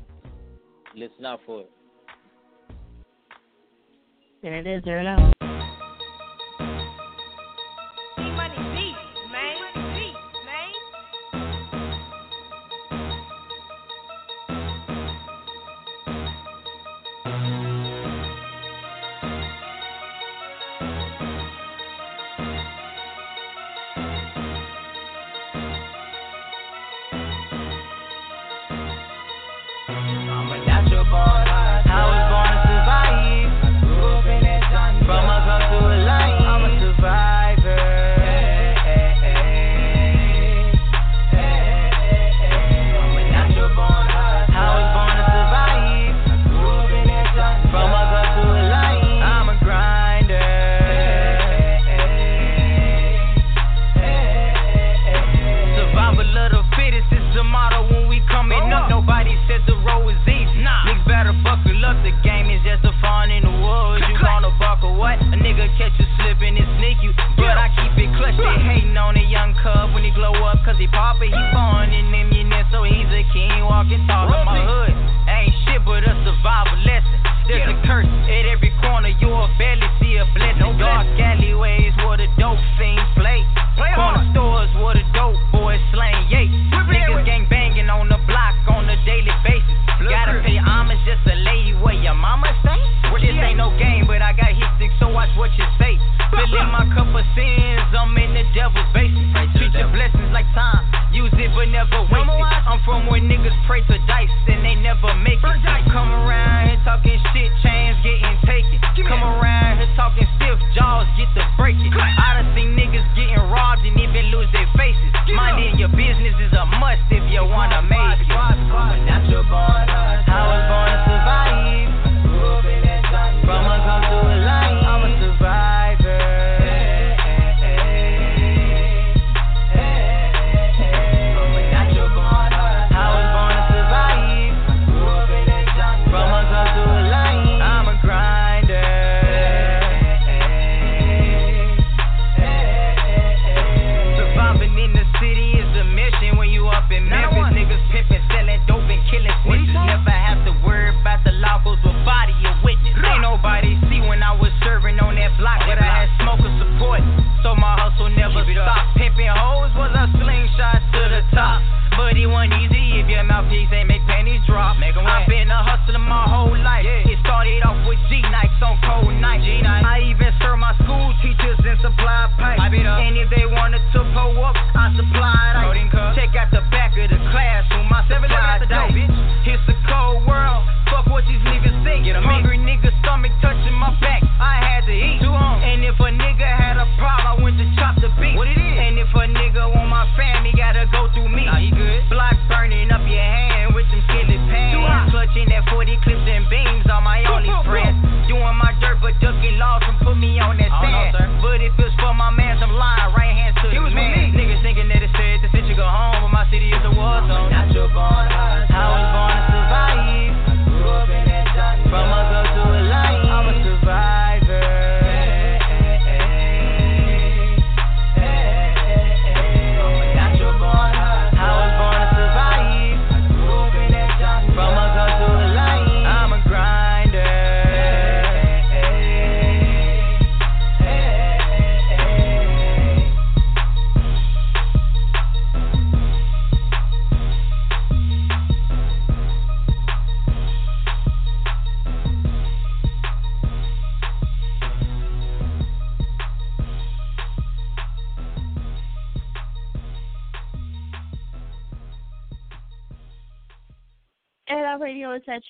Listen 0.96 1.26
out 1.26 1.42
for 1.46 1.62
it. 1.62 1.72
There 4.42 4.56
it 4.56 4.68
is, 4.68 4.84
there 4.84 5.00
it 5.00 5.20
is. 5.20 5.41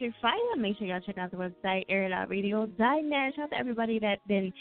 At 0.02 0.06
your 0.06 0.14
fire. 0.20 0.34
Make 0.58 0.80
sure 0.80 0.88
y'all 0.88 1.00
check 1.00 1.20
out 1.20 1.30
the 1.30 1.38
website, 1.38 1.86
air.radio.net. 1.88 3.36
Shout 3.36 3.44
out 3.44 3.52
to 3.52 3.58
everybody 3.58 4.00
that's 4.00 4.22
been 4.28 4.52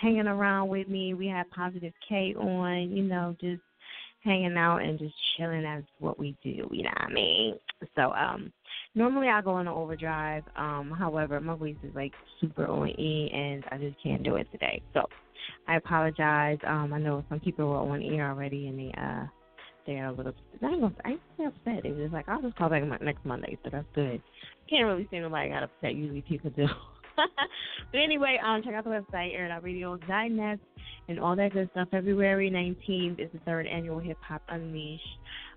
hanging 0.00 0.26
around 0.26 0.68
with 0.68 0.88
me. 0.88 1.12
We 1.12 1.26
have 1.26 1.50
Positive 1.50 1.92
K 2.08 2.34
on, 2.34 2.96
you 2.96 3.02
know, 3.02 3.36
just 3.38 3.60
hanging 4.24 4.56
out 4.56 4.78
and 4.78 4.98
just 4.98 5.12
chilling. 5.36 5.64
That's 5.64 5.84
what 5.98 6.18
we 6.18 6.34
do, 6.42 6.66
you 6.70 6.82
know 6.84 6.90
what 6.96 7.10
I 7.10 7.12
mean? 7.12 7.58
So, 7.94 8.12
um, 8.12 8.50
normally 8.94 9.28
I 9.28 9.42
go 9.42 9.58
into 9.58 9.70
overdrive. 9.70 10.44
Um, 10.56 10.90
however, 10.98 11.38
my 11.42 11.56
voice 11.56 11.76
is 11.82 11.94
like 11.94 12.12
super 12.40 12.66
on 12.66 12.88
E 12.88 13.30
and 13.34 13.64
I 13.70 13.76
just 13.76 14.02
can't 14.02 14.22
do 14.22 14.36
it 14.36 14.50
today. 14.50 14.80
So, 14.94 15.02
I 15.68 15.76
apologize. 15.76 16.58
Um, 16.66 16.94
I 16.94 16.98
know 16.98 17.22
some 17.28 17.40
people 17.40 17.68
were 17.68 17.76
on 17.76 18.00
E 18.00 18.18
already 18.22 18.68
and 18.68 18.78
they, 18.78 18.94
uh, 18.96 19.26
they're 19.86 20.06
a 20.06 20.12
little. 20.12 20.32
I 20.62 20.66
ain't 20.66 20.80
gonna. 20.80 20.94
I 21.04 21.10
upset. 21.44 21.84
It 21.84 21.90
was 21.90 22.04
just 22.04 22.12
like 22.12 22.28
I'll 22.28 22.42
just 22.42 22.56
call 22.56 22.68
back 22.68 22.82
next 23.00 23.24
Monday, 23.24 23.56
so 23.62 23.70
that's 23.70 23.86
good. 23.94 24.20
Can't 24.68 24.86
really 24.86 25.08
say 25.10 25.20
nobody 25.20 25.50
got 25.50 25.62
upset. 25.62 25.94
Usually 25.94 26.22
people 26.22 26.50
do. 26.50 26.66
but 27.16 27.98
anyway, 27.98 28.38
um, 28.44 28.62
check 28.62 28.74
out 28.74 28.84
the 28.84 28.90
website 28.90 29.34
air.radio.net 29.34 30.58
and 31.08 31.20
all 31.20 31.36
that 31.36 31.52
good 31.52 31.68
stuff. 31.72 31.88
February 31.90 32.50
19th 32.50 33.20
is 33.20 33.30
the 33.32 33.38
third 33.44 33.66
annual 33.66 33.98
Hip 33.98 34.18
Hop 34.22 34.42
Unleashed 34.48 35.02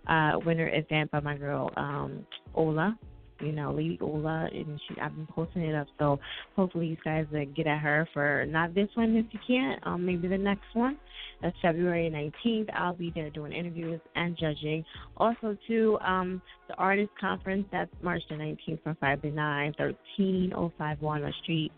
uh, 0.07 0.33
winter 0.45 0.69
event 0.73 1.11
by 1.11 1.19
my 1.19 1.35
girl 1.35 1.71
um, 1.75 2.25
Ola 2.55 2.97
you 3.41 3.51
know, 3.51 3.71
Lady 3.71 3.97
Ola, 4.01 4.49
and 4.51 4.79
she 4.87 4.99
I've 4.99 5.15
been 5.15 5.27
posting 5.27 5.63
it 5.63 5.75
up. 5.75 5.87
So 5.97 6.19
hopefully 6.55 6.87
you 6.87 6.97
guys 7.03 7.25
uh, 7.33 7.45
get 7.55 7.67
at 7.67 7.79
her 7.79 8.07
for 8.13 8.45
not 8.47 8.73
this 8.73 8.89
one 8.95 9.15
if 9.15 9.25
you 9.31 9.39
can't, 9.45 9.85
um, 9.85 10.05
maybe 10.05 10.27
the 10.27 10.37
next 10.37 10.73
one. 10.73 10.97
That's 11.41 11.55
February 11.61 12.09
19th. 12.09 12.69
I'll 12.73 12.93
be 12.93 13.11
there 13.15 13.29
doing 13.29 13.53
interviews 13.53 14.01
and 14.15 14.37
judging. 14.37 14.83
Also, 15.17 15.57
to 15.67 15.97
um, 16.01 16.41
the 16.67 16.75
artist 16.75 17.11
conference. 17.19 17.65
That's 17.71 17.91
March 18.01 18.21
the 18.29 18.35
19th 18.35 18.83
from 18.83 18.97
5 18.99 19.21
to 19.21 19.31
9, 19.31 19.73
13051 19.77 20.97
Walnut 21.01 21.33
Street. 21.43 21.71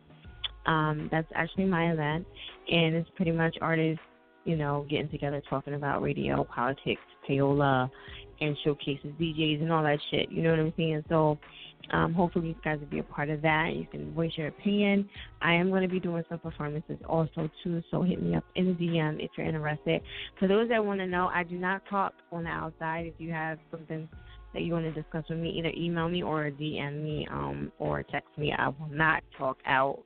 Um, 0.65 1.09
that's 1.11 1.27
actually 1.33 1.65
my 1.65 1.91
event, 1.91 2.25
and 2.69 2.95
it's 2.95 3.09
pretty 3.15 3.31
much 3.31 3.56
artists, 3.61 4.03
you 4.45 4.56
know, 4.56 4.85
getting 4.90 5.09
together 5.09 5.41
talking 5.49 5.73
about 5.73 6.01
radio, 6.03 6.43
politics, 6.43 7.01
payola, 7.27 7.90
and 8.41 8.56
showcases 8.64 9.11
DJs 9.19 9.61
and 9.61 9.72
all 9.72 9.83
that 9.83 9.99
shit. 10.11 10.31
You 10.31 10.43
know 10.43 10.51
what 10.51 10.59
I'm 10.59 10.73
saying? 10.77 11.03
So 11.09 11.40
um, 11.92 12.14
hopefully 12.14 12.50
you 12.50 12.56
guys 12.64 12.80
will 12.80 12.88
be 12.88 13.00
a 13.00 13.03
part 13.03 13.30
of 13.30 13.42
that. 13.42 13.74
You 13.76 13.86
can 13.90 14.14
voice 14.14 14.32
your 14.36 14.48
opinion. 14.48 15.10
I 15.42 15.53
am 15.53 15.70
going 15.70 15.84
to 15.84 15.90
be 15.90 16.00
doing 16.00 16.24
some 16.30 16.40
performances 16.40 16.98
also 17.08 17.50
too, 17.64 17.82
so 17.92 18.02
hit 18.02 18.22
me 18.22 18.36
up 18.36 18.45
in 18.56 18.68
the 18.68 18.74
DM 18.74 19.24
if 19.24 19.32
you're 19.38 19.48
interested. 19.48 20.02
For 20.40 20.48
those 20.48 20.70
that 20.70 20.84
want 20.84 21.00
to 21.00 21.08
know, 21.08 21.30
I 21.34 21.44
do 21.44 21.56
not 21.58 21.82
talk 21.90 22.14
on 22.32 22.45
the 22.45 22.50
outside. 22.50 23.06
If 23.06 23.16
you 23.18 23.32
have 23.32 23.60
something 23.70 24.08
that 24.53 24.61
you 24.64 24.74
want 24.74 24.86
to 24.86 25.02
discuss 25.02 25.24
with 25.30 25.40
me, 25.40 25.50
either 25.58 25.72
email 25.76 26.10
me 26.10 26.24
or 26.24 26.50
DM 26.52 27.03
me 27.03 27.28
um, 27.32 27.72
or 27.80 28.03
text 28.03 28.30
me. 28.38 28.53
I 28.58 28.68
will 28.68 28.90
not 28.90 29.24
talk 29.38 29.58
out 29.66 30.00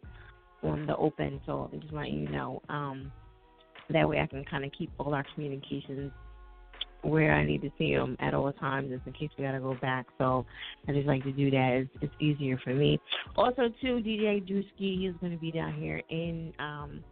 on 0.64 0.86
the 0.86 0.96
open, 0.96 1.42
so 1.46 1.70
I 1.72 1.78
just 1.78 1.94
want 1.94 2.12
you 2.12 2.30
know. 2.30 2.62
Um, 2.70 3.12
that 3.90 4.08
way 4.08 4.20
I 4.20 4.26
can 4.26 4.44
kind 4.46 4.66
of 4.66 4.72
keep 4.78 4.92
all 4.98 5.14
our 5.14 5.26
communications 5.34 6.12
where 7.06 7.34
I 7.34 7.46
need 7.46 7.62
to 7.62 7.72
see 7.78 7.94
them 7.96 8.18
at 8.20 8.34
all 8.34 8.52
times, 8.54 8.90
just 8.90 9.06
in 9.06 9.14
case 9.14 9.30
we 9.38 9.44
gotta 9.44 9.60
go 9.60 9.76
back. 9.82 10.08
So 10.18 10.46
I 10.88 10.92
just 10.92 11.08
like 11.08 11.24
to 11.24 11.32
do 11.32 11.52
that. 11.52 11.86
It's, 11.86 12.04
it's 12.04 12.14
easier 12.20 12.58
for 12.64 12.74
me. 12.74 13.00
Also, 13.38 13.70
too, 13.82 14.02
DJ 14.06 14.42
Drewski, 14.48 14.98
going 15.20 15.32
to 15.32 15.40
be 15.40 15.52
down 15.52 15.74
here 15.74 16.02
in 16.10 16.54
um, 16.60 17.04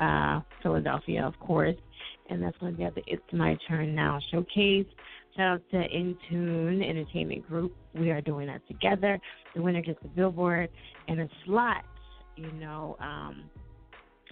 uh, 0.00 0.40
Philadelphia, 0.62 1.24
of 1.24 1.38
course, 1.40 1.76
and 2.28 2.42
that's 2.42 2.56
to 2.72 2.78
be 2.78 2.84
at 2.84 2.94
the 2.94 3.02
It's 3.06 3.22
My 3.32 3.56
Turn 3.68 3.94
Now 3.94 4.18
showcase. 4.30 4.86
Shout 5.36 5.46
out 5.46 5.62
to 5.70 5.76
Intune 5.76 6.88
Entertainment 6.88 7.46
Group. 7.48 7.74
We 7.94 8.10
are 8.10 8.20
doing 8.20 8.48
that 8.48 8.66
together. 8.66 9.18
The 9.54 9.62
winner 9.62 9.82
gets 9.82 9.98
a 10.04 10.08
billboard 10.08 10.68
and 11.08 11.20
a 11.20 11.28
slot. 11.44 11.84
You 12.36 12.50
know, 12.52 12.96
um, 13.00 13.44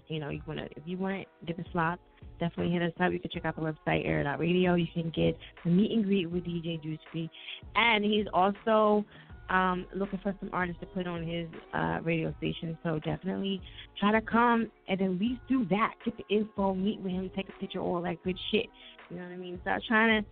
you 0.08 0.20
know, 0.20 0.30
you 0.30 0.40
want 0.46 0.60
to 0.60 0.66
if 0.66 0.82
you 0.86 0.96
want 0.98 1.26
the 1.46 1.54
slots 1.72 2.00
definitely 2.38 2.72
hit 2.72 2.82
us 2.82 2.92
up. 3.00 3.12
You 3.12 3.20
can 3.20 3.30
check 3.30 3.44
out 3.44 3.56
the 3.56 3.62
website, 3.62 4.06
air.radio. 4.06 4.74
You 4.74 4.86
can 4.92 5.10
get 5.10 5.36
the 5.64 5.70
meet 5.70 5.92
and 5.92 6.04
greet 6.04 6.30
with 6.30 6.44
DJ 6.44 6.82
Juicy. 6.82 7.30
And 7.74 8.04
he's 8.04 8.26
also 8.32 9.04
um, 9.50 9.86
looking 9.94 10.18
for 10.22 10.34
some 10.40 10.50
artists 10.52 10.80
to 10.80 10.86
put 10.86 11.06
on 11.06 11.26
his 11.26 11.48
uh, 11.74 11.98
radio 12.02 12.34
station. 12.38 12.78
So 12.82 12.98
definitely 12.98 13.60
try 13.98 14.12
to 14.12 14.20
come 14.20 14.70
and 14.88 15.00
at 15.00 15.10
least 15.10 15.40
do 15.48 15.66
that. 15.66 15.94
Get 16.04 16.16
the 16.16 16.34
info, 16.34 16.74
meet 16.74 17.00
with 17.00 17.12
him, 17.12 17.30
take 17.34 17.48
a 17.48 17.60
picture, 17.60 17.80
all 17.80 18.02
that 18.02 18.22
good 18.24 18.38
shit. 18.50 18.66
You 19.10 19.16
know 19.16 19.22
what 19.22 19.32
I 19.32 19.36
mean? 19.36 19.58
Stop 19.62 19.80
trying 19.88 20.22
to 20.22 20.28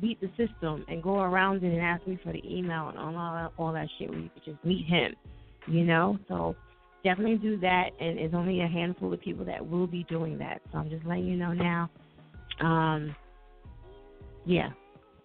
beat 0.00 0.20
the 0.20 0.28
system 0.36 0.84
and 0.88 1.02
go 1.02 1.20
around 1.20 1.62
it 1.62 1.72
and 1.72 1.80
ask 1.80 2.06
me 2.06 2.18
for 2.22 2.32
the 2.32 2.42
email 2.44 2.88
and 2.88 2.98
all 2.98 3.12
that, 3.12 3.52
all 3.56 3.72
that 3.72 3.88
shit 3.98 4.10
where 4.10 4.18
you 4.18 4.30
could 4.34 4.44
just 4.44 4.64
meet 4.64 4.84
him. 4.84 5.14
You 5.68 5.84
know? 5.84 6.18
So 6.28 6.56
definitely 7.04 7.36
do 7.36 7.58
that, 7.60 7.90
and 8.00 8.18
it's 8.18 8.34
only 8.34 8.60
a 8.60 8.68
handful 8.68 9.12
of 9.12 9.20
people 9.20 9.44
that 9.44 9.66
will 9.66 9.86
be 9.86 10.04
doing 10.04 10.38
that. 10.38 10.60
So 10.72 10.78
I'm 10.78 10.90
just 10.90 11.04
letting 11.04 11.26
you 11.26 11.36
know 11.36 11.52
now. 11.52 11.90
Um, 12.60 13.14
yeah, 14.44 14.70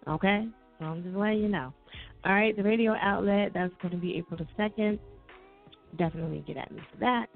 okay. 0.08 0.48
So 0.80 0.86
I'm 0.86 1.04
just 1.04 1.16
letting 1.16 1.40
you 1.42 1.50
know. 1.50 1.74
All 2.24 2.34
right, 2.34 2.56
the 2.56 2.64
radio 2.64 2.94
outlet 3.02 3.52
that's 3.54 3.74
going 3.82 3.94
to 3.94 3.98
be 3.98 4.16
April 4.18 4.38
the 4.38 4.48
second. 4.56 5.00
Definitely 5.98 6.44
get 6.46 6.58
at 6.58 6.72
me 6.72 6.82
for 6.92 7.00
that. 7.00 7.28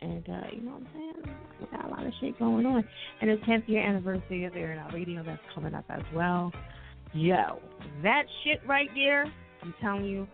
And 0.00 0.28
uh, 0.28 0.46
you 0.52 0.62
know 0.62 0.72
what 0.72 0.82
I'm 0.82 0.88
saying? 0.94 1.36
We 1.60 1.66
got 1.76 1.86
a 1.86 1.88
lot 1.88 2.06
of 2.06 2.12
shit 2.20 2.38
going 2.38 2.64
on, 2.66 2.84
and 3.20 3.30
the 3.30 3.36
10th 3.44 3.68
year 3.68 3.82
anniversary 3.82 4.44
of 4.44 4.54
Air 4.54 4.78
Out 4.78 4.94
Radio 4.94 5.24
that's 5.24 5.42
coming 5.54 5.74
up 5.74 5.84
as 5.88 6.02
well. 6.14 6.52
Yo, 7.14 7.58
that 8.02 8.24
shit 8.44 8.60
right 8.68 8.88
there, 8.94 9.24
I'm 9.62 9.74
telling 9.80 10.04
you, 10.04 10.28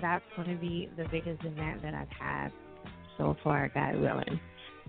that's 0.00 0.24
going 0.36 0.48
to 0.48 0.56
be 0.56 0.88
the 0.96 1.04
biggest 1.10 1.44
event 1.44 1.82
that 1.82 1.92
I've 1.92 2.08
had 2.08 2.50
so 3.20 3.36
far, 3.44 3.70
God 3.74 4.00
willing. 4.00 4.40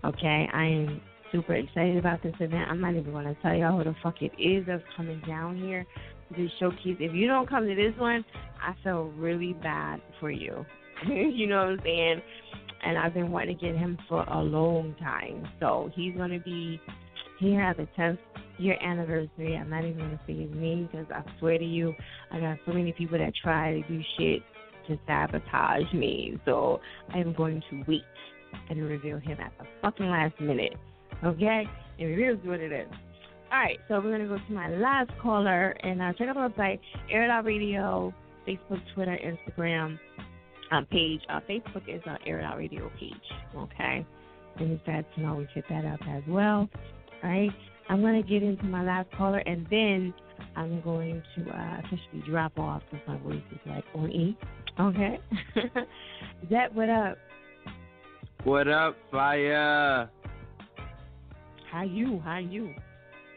Okay, 0.06 0.48
I 0.52 0.66
am 0.66 1.02
super 1.32 1.54
excited 1.54 1.98
about 1.98 2.24
this 2.24 2.34
event. 2.40 2.70
I'm 2.70 2.80
not 2.80 2.96
even 2.96 3.12
going 3.12 3.26
to 3.26 3.36
tell 3.42 3.54
y'all 3.54 3.78
who 3.78 3.84
the 3.84 3.96
fuck 4.02 4.16
it 4.22 4.32
is 4.42 4.66
that's 4.66 4.84
coming 4.96 5.22
down 5.28 5.58
here 5.58 5.86
to 6.36 6.48
showcase. 6.60 6.98
If 7.00 7.14
you 7.14 7.28
don't 7.28 7.48
come 7.48 7.68
to 7.68 7.76
this 7.76 7.94
one, 8.00 8.24
I 8.62 8.74
feel 8.84 9.12
really 9.18 9.54
bad 9.62 10.02
for 10.20 10.32
you. 10.32 10.66
you 11.08 11.48
know 11.48 11.58
what 11.58 11.68
I'm 11.68 11.80
saying? 11.84 12.22
And 12.84 12.98
I've 12.98 13.14
been 13.14 13.32
wanting 13.32 13.58
to 13.58 13.66
get 13.66 13.76
him 13.76 13.98
for 14.08 14.24
a 14.24 14.42
long 14.42 14.96
time. 15.00 15.48
So 15.60 15.92
he's 15.94 16.16
going 16.16 16.32
to 16.32 16.40
be 16.40 16.82
here 17.40 17.62
at 17.62 17.78
the 17.78 17.88
10th 17.98 18.18
year 18.58 18.78
anniversary. 18.82 19.58
I'm 19.58 19.70
not 19.70 19.84
even 19.84 19.98
going 19.98 20.12
to 20.12 20.20
say 20.26 20.34
his 20.34 20.52
name 20.56 20.88
because 20.90 21.08
I 21.14 21.24
swear 21.40 21.58
to 21.58 21.66
you, 21.66 21.94
I 22.32 22.40
got 22.40 22.58
so 22.66 22.72
many 22.72 22.92
people 22.94 23.18
that 23.18 23.34
try 23.44 23.74
to 23.74 23.88
do 23.88 24.02
shit 24.18 24.42
to 24.92 25.00
sabotage 25.08 25.92
me. 25.94 26.40
So 26.46 26.80
I'm 27.14 27.34
going 27.34 27.62
to 27.70 27.84
wait 27.88 28.02
and 28.70 28.82
reveal 28.84 29.20
him 29.20 29.38
at 29.40 29.52
the 29.60 29.66
fucking 29.82 30.08
last 30.08 30.40
minute. 30.40 30.74
Okay? 31.24 31.66
And 32.00 32.16
here's 32.18 32.44
what 32.44 32.60
it 32.60 32.72
is. 32.72 32.88
All 33.52 33.60
right, 33.60 33.78
so 33.88 33.96
we're 33.96 34.18
going 34.18 34.22
to 34.22 34.28
go 34.28 34.38
to 34.38 34.54
my 34.54 34.70
last 34.70 35.12
caller 35.22 35.72
and 35.84 36.02
uh, 36.02 36.14
check 36.14 36.30
out 36.30 36.36
the 36.36 36.62
website, 36.62 36.80
Air 37.10 37.30
Out 37.30 37.44
Radio, 37.44 38.14
Facebook, 38.48 38.82
Twitter, 38.96 39.18
Instagram 39.22 40.00
um, 40.72 40.86
page. 40.86 41.20
Uh, 41.30 41.42
Facebook 41.50 41.84
is 41.88 42.02
our 42.06 42.18
Air 42.26 42.42
Out 42.42 42.58
Radio 42.58 42.90
page. 42.98 43.14
Okay? 43.56 44.06
And 44.58 44.72
if 44.72 44.80
that's, 44.88 45.08
know, 45.18 45.36
we 45.36 45.48
hit 45.54 45.66
that 45.70 45.86
up 45.86 46.00
as 46.10 46.24
well. 46.30 46.70
All 47.24 47.30
right? 47.30 47.52
I'm 47.90 48.00
going 48.00 48.22
to 48.22 48.28
get 48.28 48.42
into 48.42 48.64
my 48.64 48.84
last 48.86 49.12
caller 49.18 49.40
and 49.40 49.68
then 49.70 50.14
I'm 50.56 50.82
going 50.82 51.22
to 51.36 51.50
uh, 51.50 51.80
officially 51.80 52.24
drop 52.30 52.58
off 52.58 52.82
because 52.90 53.06
my 53.08 53.18
voice 53.18 53.44
is 53.52 53.60
like 53.66 53.84
on 53.96 54.12
E. 54.12 54.38
Okay. 54.80 55.20
Zep, 56.50 56.74
what 56.74 56.90
up? 56.90 57.18
What 58.44 58.68
up, 58.68 58.96
fire? 59.12 60.10
How 61.72 61.84
you? 61.84 62.20
How 62.24 62.38
you? 62.38 62.74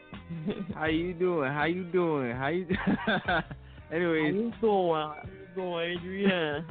How 0.73 0.85
you 0.85 1.13
doing? 1.13 1.51
How 1.51 1.65
you 1.65 1.83
doing? 1.83 2.35
How 2.35 2.47
you? 2.47 2.65
Anyways. 3.91 4.33
How 4.33 4.39
you 4.39 4.53
doing? 4.61 4.91
How 4.93 5.15
you 5.25 5.47
doing, 5.55 5.97
Adrian? 5.97 6.65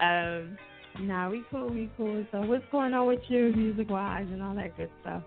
um, 0.00 0.58
nah, 1.00 1.28
we 1.28 1.42
cool, 1.50 1.68
we 1.70 1.90
cool. 1.96 2.24
So 2.30 2.42
what's 2.42 2.64
going 2.70 2.94
on 2.94 3.06
with 3.06 3.20
you, 3.28 3.52
music 3.56 3.90
wise, 3.90 4.26
and 4.30 4.42
all 4.42 4.54
that 4.54 4.76
good 4.76 4.90
stuff? 5.00 5.22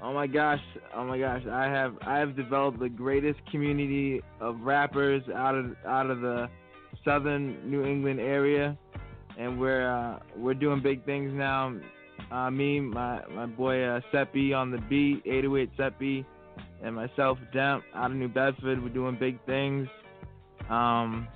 Oh 0.00 0.12
my 0.12 0.28
gosh, 0.28 0.60
oh 0.94 1.04
my 1.04 1.18
gosh, 1.18 1.42
I 1.50 1.64
have 1.64 1.94
I 2.02 2.18
have 2.18 2.36
developed 2.36 2.78
the 2.78 2.88
greatest 2.88 3.40
community 3.50 4.22
of 4.40 4.60
rappers 4.60 5.22
out 5.34 5.56
of 5.56 5.74
out 5.86 6.08
of 6.08 6.20
the 6.20 6.48
southern 7.04 7.68
New 7.68 7.84
England 7.84 8.20
area, 8.20 8.78
and 9.36 9.58
we're 9.58 9.90
uh, 9.90 10.20
we're 10.36 10.54
doing 10.54 10.80
big 10.80 11.04
things 11.04 11.32
now. 11.34 11.74
Uh, 12.30 12.50
me, 12.50 12.78
my 12.78 13.22
my 13.34 13.46
boy 13.46 13.82
uh, 13.82 14.00
Seppi 14.12 14.52
on 14.52 14.70
the 14.70 14.78
beat, 14.88 15.22
808 15.26 15.70
Seppi, 15.76 16.26
and 16.82 16.94
myself 16.94 17.38
Demp 17.52 17.82
out 17.94 18.12
of 18.12 18.16
New 18.16 18.28
Bedford. 18.28 18.80
We're 18.80 18.90
doing 18.90 19.16
big 19.18 19.44
things. 19.46 19.88
Um, 20.70 21.26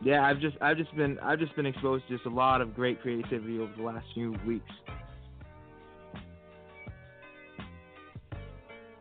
yeah, 0.00 0.24
I've 0.24 0.40
just 0.40 0.56
I've 0.60 0.76
just 0.76 0.94
been 0.96 1.18
I've 1.18 1.40
just 1.40 1.56
been 1.56 1.66
exposed 1.66 2.06
to 2.08 2.14
just 2.14 2.26
a 2.26 2.30
lot 2.30 2.60
of 2.60 2.72
great 2.72 3.02
creativity 3.02 3.58
over 3.58 3.72
the 3.76 3.82
last 3.82 4.06
few 4.14 4.36
weeks. 4.46 4.70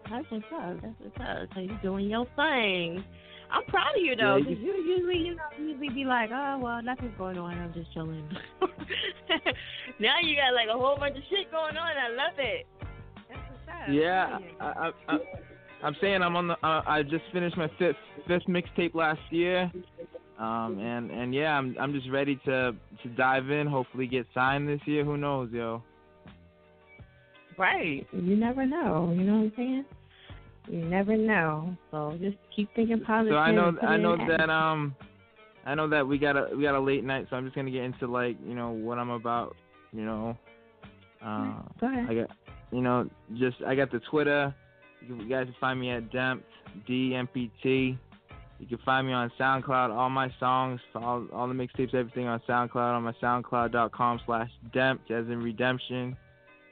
That's 0.10 0.26
what's 0.30 0.46
up. 0.54 0.82
That's 0.82 0.96
what's 1.00 1.18
up. 1.20 1.50
So 1.54 1.62
you're 1.62 1.80
doing 1.82 2.10
your 2.10 2.26
thing. 2.36 3.04
I'm 3.52 3.64
proud 3.66 3.96
of 3.96 4.02
you 4.02 4.16
though, 4.16 4.38
Yeah, 4.38 4.44
because 4.50 4.64
you 4.64 4.74
usually, 4.76 5.18
you 5.18 5.36
know, 5.36 5.44
usually 5.60 5.90
be 5.90 6.06
like, 6.06 6.30
oh 6.32 6.60
well, 6.62 6.82
nothing's 6.84 7.18
going 7.18 7.38
on. 7.38 7.58
I'm 7.58 7.74
just 7.74 7.92
chilling. 7.94 8.28
now 10.00 10.16
you 10.22 10.36
got 10.36 10.54
like 10.54 10.68
a 10.70 10.78
whole 10.78 10.98
bunch 10.98 11.18
of 11.18 11.24
shit 11.30 11.50
going 11.52 11.76
on. 11.76 11.92
I 11.98 12.10
love 12.10 12.38
it. 12.38 12.68
That's 13.28 13.42
what's 13.50 13.84
up. 13.84 13.90
Yeah, 13.90 14.38
I, 14.60 14.66
I, 14.66 14.92
I, 15.08 15.18
I'm 15.84 15.96
saying 16.00 16.22
I'm 16.22 16.36
on 16.36 16.48
the. 16.50 16.54
Uh, 16.64 16.84
I 16.86 17.02
just 17.04 17.24
finished 17.34 17.58
my 17.58 17.72
fifth 17.80 17.96
fifth 18.28 18.46
mixtape 18.48 18.94
last 18.94 19.22
year, 19.32 19.72
um, 20.38 20.78
and 20.80 21.10
and 21.10 21.34
yeah, 21.34 21.58
I'm 21.58 21.76
I'm 21.80 21.94
just 21.94 22.10
ready 22.12 22.36
to 22.46 22.76
to 23.04 23.10
dive 23.18 23.50
in. 23.50 23.66
Hopefully, 23.66 24.06
get 24.06 24.28
signed 24.34 24.68
this 24.68 24.82
year. 24.86 25.04
Who 25.04 25.18
knows, 25.18 25.50
yo? 25.52 25.82
Right. 27.58 28.08
You 28.14 28.36
never 28.36 28.66
know. 28.66 29.14
You 29.18 29.24
know 29.24 29.38
what 29.38 29.44
I'm 29.44 29.54
saying? 29.58 29.86
You 30.70 30.86
never 30.86 31.18
know. 31.18 31.76
So 31.90 32.16
just 32.22 32.38
keep 32.56 32.70
thinking 32.76 33.02
positive. 33.02 33.34
So 33.34 33.38
I 33.38 33.52
know 33.52 33.76
I 33.82 33.98
know 33.98 34.16
that 34.28 34.50
um, 34.52 34.96
I 35.66 35.74
know 35.74 35.90
that 35.90 36.08
we 36.08 36.20
got 36.20 36.38
a 36.38 36.56
we 36.56 36.62
got 36.62 36.76
a 36.76 36.80
late 36.80 37.04
night, 37.04 37.26
so 37.30 37.36
I'm 37.36 37.44
just 37.44 37.56
gonna 37.56 37.72
get 37.72 37.84
into 37.84 38.06
like 38.06 38.38
you 38.46 38.54
know 38.54 38.70
what 38.70 39.00
I'm 39.00 39.10
about. 39.10 39.56
You 39.92 40.06
know, 40.06 40.38
uh, 41.26 41.54
Go 41.82 41.88
ahead. 41.88 42.06
I 42.08 42.14
got 42.14 42.38
you 42.72 42.82
know 42.82 43.10
just 43.38 43.58
I 43.66 43.74
got 43.74 43.92
the 43.92 44.00
Twitter. 44.12 44.54
You, 45.08 45.16
you 45.16 45.28
guys 45.28 45.46
can 45.46 45.56
find 45.60 45.80
me 45.80 45.90
at 45.90 46.12
Dempt 46.12 46.44
D 46.86 47.16
M 47.16 47.28
P 47.28 47.52
T. 47.64 47.98
You 48.60 48.68
can 48.68 48.78
find 48.86 49.08
me 49.08 49.14
on 49.14 49.32
SoundCloud. 49.40 49.90
All 49.90 50.10
my 50.10 50.30
songs, 50.38 50.82
all, 50.94 51.26
all 51.32 51.48
the 51.48 51.54
mixtapes, 51.54 51.96
everything 51.96 52.28
on 52.28 52.42
SoundCloud 52.48 52.76
on 52.76 53.04
my 53.04 53.14
SoundCloud.com 53.24 54.20
slash 54.26 54.52
Dempt 54.76 55.10
as 55.10 55.26
in 55.28 55.42
redemption. 55.42 56.16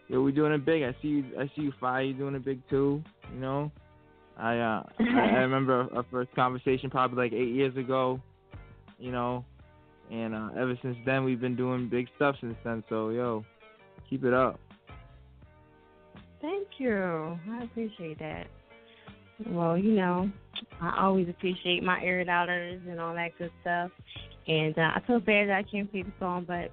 Yo, 0.10 0.22
we 0.22 0.34
doing 0.34 0.52
it 0.52 0.66
big. 0.66 0.84
I 0.84 0.96
see 1.02 1.08
you. 1.08 1.26
I 1.40 1.46
see 1.56 1.64
you. 1.64 1.74
Fire. 1.80 2.04
You 2.04 2.14
doing 2.14 2.36
it 2.36 2.46
big 2.46 2.62
too. 2.70 3.02
You 3.34 3.40
know. 3.40 3.72
I 4.40 4.58
uh 4.60 4.84
I, 5.00 5.38
remember 5.40 5.88
our 5.96 6.06
first 6.12 6.34
conversation 6.36 6.90
probably 6.90 7.18
like 7.18 7.34
eight 7.34 7.54
years 7.54 7.76
ago. 7.78 8.20
You 9.00 9.12
know, 9.12 9.46
and 10.12 10.34
uh, 10.34 10.50
ever 10.58 10.78
since 10.82 10.98
then 11.06 11.24
we've 11.24 11.40
been 11.42 11.56
doing 11.56 11.88
big 11.90 12.08
stuff 12.16 12.36
since 12.42 12.56
then. 12.64 12.84
So 12.90 13.10
yo, 13.10 13.46
keep 14.10 14.24
it 14.24 14.34
up. 14.34 14.60
Thank 16.42 16.68
you. 16.78 17.38
I 17.52 17.64
appreciate 17.64 18.20
that. 18.20 18.48
Well, 19.48 19.78
you 19.78 19.92
know, 19.94 20.32
I 20.82 21.00
always 21.04 21.30
appreciate 21.30 21.84
my 21.84 22.02
air 22.04 22.24
dollars 22.24 22.82
and 22.90 23.00
all 23.00 23.14
that 23.16 23.38
good 23.38 23.52
stuff. 23.62 23.92
And 24.48 24.78
uh, 24.78 24.92
I 24.96 25.02
feel 25.06 25.20
bad 25.20 25.50
that 25.50 25.58
I 25.58 25.64
can't 25.64 25.92
play 25.92 26.04
the 26.04 26.12
song, 26.20 26.46
but 26.48 26.72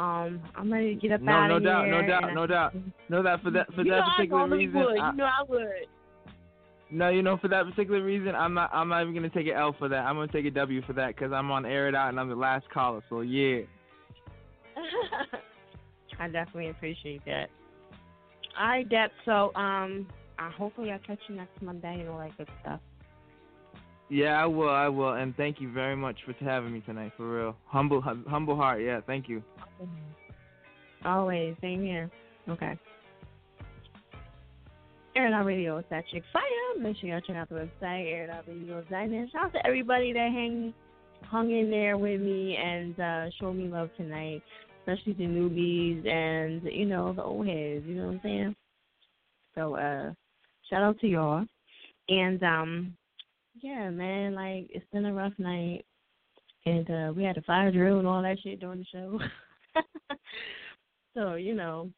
um, 0.00 0.40
I'm 0.54 0.72
ready 0.72 0.94
to 0.94 1.00
get 1.00 1.12
up 1.12 1.20
No, 1.20 1.32
out 1.32 1.48
no 1.48 1.56
of 1.56 1.64
doubt, 1.64 1.84
here. 1.86 2.00
no 2.02 2.08
doubt, 2.08 2.24
and 2.24 2.34
no 2.34 2.46
doubt, 2.46 2.74
no 3.08 3.22
doubt. 3.22 3.42
For 3.42 3.50
that, 3.50 3.66
for 3.74 3.82
you 3.82 3.90
that 3.90 4.04
particular 4.16 4.48
reason, 4.48 4.74
would. 4.74 4.98
I- 4.98 5.10
you 5.10 5.16
know 5.16 5.24
I 5.24 5.42
would. 5.48 5.86
No, 6.90 7.08
you 7.08 7.22
know, 7.22 7.36
for 7.36 7.48
that 7.48 7.66
particular 7.66 8.02
reason, 8.02 8.34
I'm 8.34 8.54
not, 8.54 8.70
I'm 8.72 8.88
not 8.88 9.02
even 9.02 9.14
gonna 9.14 9.30
take 9.30 9.46
an 9.46 9.54
L 9.54 9.74
for 9.78 9.88
that. 9.88 10.04
I'm 10.04 10.16
gonna 10.16 10.32
take 10.32 10.46
a 10.46 10.50
W 10.50 10.82
for 10.82 10.92
that 10.94 11.14
because 11.14 11.32
I'm 11.32 11.50
on 11.50 11.64
air 11.64 11.88
it 11.88 11.94
out 11.94 12.08
and 12.08 12.18
I'm 12.18 12.28
the 12.28 12.34
last 12.34 12.68
caller. 12.70 13.02
So 13.08 13.20
yeah. 13.20 13.60
I 16.18 16.28
definitely 16.28 16.68
appreciate 16.68 17.24
that. 17.24 17.48
All 18.58 18.66
right, 18.66 18.88
Deb. 18.88 19.10
So, 19.24 19.54
um, 19.54 20.06
I 20.38 20.50
hopefully 20.50 20.90
I'll 20.90 20.98
catch 20.98 21.20
you 21.28 21.36
next 21.36 21.60
Monday 21.62 22.00
and 22.00 22.08
all 22.08 22.18
that 22.18 22.36
good 22.36 22.48
stuff. 22.62 22.80
Yeah, 24.08 24.42
I 24.42 24.46
will, 24.46 24.68
I 24.68 24.88
will, 24.88 25.12
and 25.12 25.36
thank 25.36 25.60
you 25.60 25.72
very 25.72 25.94
much 25.94 26.16
for 26.26 26.32
having 26.44 26.72
me 26.72 26.80
tonight. 26.80 27.12
For 27.16 27.30
real, 27.30 27.56
humble, 27.66 28.00
hum- 28.00 28.26
humble 28.28 28.56
heart. 28.56 28.82
Yeah, 28.82 29.00
thank 29.06 29.28
you. 29.28 29.42
Always, 31.04 31.54
same 31.60 31.84
here. 31.84 32.10
Okay. 32.48 32.76
Air 35.16 35.34
Out 35.34 35.44
Radio 35.44 35.78
is 35.78 35.84
that 35.90 36.04
chick 36.12 36.22
fire. 36.32 36.42
Make 36.80 36.96
sure 36.98 37.08
y'all 37.10 37.20
check 37.20 37.36
out 37.36 37.48
the 37.48 37.56
website, 37.56 37.72
airoutradio's.net. 37.82 39.10
And 39.10 39.30
shout 39.30 39.46
out 39.46 39.52
to 39.54 39.66
everybody 39.66 40.12
that 40.12 40.30
hang, 40.32 40.72
hung 41.22 41.50
in 41.50 41.70
there 41.70 41.98
with 41.98 42.20
me 42.20 42.56
and 42.56 42.98
uh, 43.00 43.30
showed 43.40 43.54
me 43.54 43.64
love 43.64 43.90
tonight, 43.96 44.42
especially 44.80 45.14
the 45.14 45.24
newbies 45.24 46.06
and, 46.06 46.62
you 46.64 46.86
know, 46.86 47.12
the 47.12 47.22
old 47.22 47.46
heads. 47.46 47.84
You 47.86 47.96
know 47.96 48.06
what 48.06 48.12
I'm 48.12 48.20
saying? 48.22 48.56
So, 49.56 49.74
uh, 49.74 50.12
shout 50.68 50.82
out 50.82 51.00
to 51.00 51.08
y'all. 51.08 51.44
And, 52.08 52.42
um, 52.44 52.96
yeah, 53.60 53.90
man, 53.90 54.34
like, 54.34 54.68
it's 54.70 54.86
been 54.92 55.06
a 55.06 55.12
rough 55.12 55.34
night. 55.38 55.84
And 56.66 56.88
uh, 56.88 57.12
we 57.16 57.24
had 57.24 57.36
a 57.36 57.42
fire 57.42 57.72
drill 57.72 57.98
and 57.98 58.06
all 58.06 58.22
that 58.22 58.38
shit 58.42 58.60
during 58.60 58.80
the 58.80 58.84
show. 58.92 59.18
so, 61.14 61.34
you 61.34 61.54
know, 61.54 61.90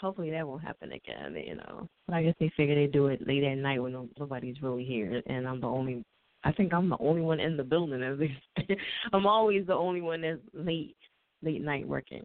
hopefully 0.00 0.30
that 0.30 0.46
won't 0.46 0.62
happen 0.62 0.92
again, 0.92 1.34
you 1.36 1.56
know. 1.56 1.88
But 2.06 2.16
I 2.16 2.22
guess 2.22 2.34
they 2.40 2.50
figure 2.56 2.74
they 2.74 2.86
do 2.86 3.06
it 3.08 3.26
late 3.26 3.44
at 3.44 3.58
night 3.58 3.82
when 3.82 4.08
nobody's 4.18 4.62
really 4.62 4.84
here, 4.84 5.22
and 5.26 5.46
I'm 5.46 5.60
the 5.60 5.66
only. 5.66 6.04
I 6.44 6.52
think 6.52 6.72
I'm 6.72 6.88
the 6.88 6.98
only 7.00 7.20
one 7.20 7.40
in 7.40 7.56
the 7.56 7.64
building. 7.64 8.02
At 8.02 8.18
least 8.18 8.40
I'm 9.12 9.26
always 9.26 9.66
the 9.66 9.74
only 9.74 10.00
one 10.00 10.22
that's 10.22 10.40
late, 10.54 10.96
late 11.42 11.62
night 11.62 11.86
working. 11.86 12.22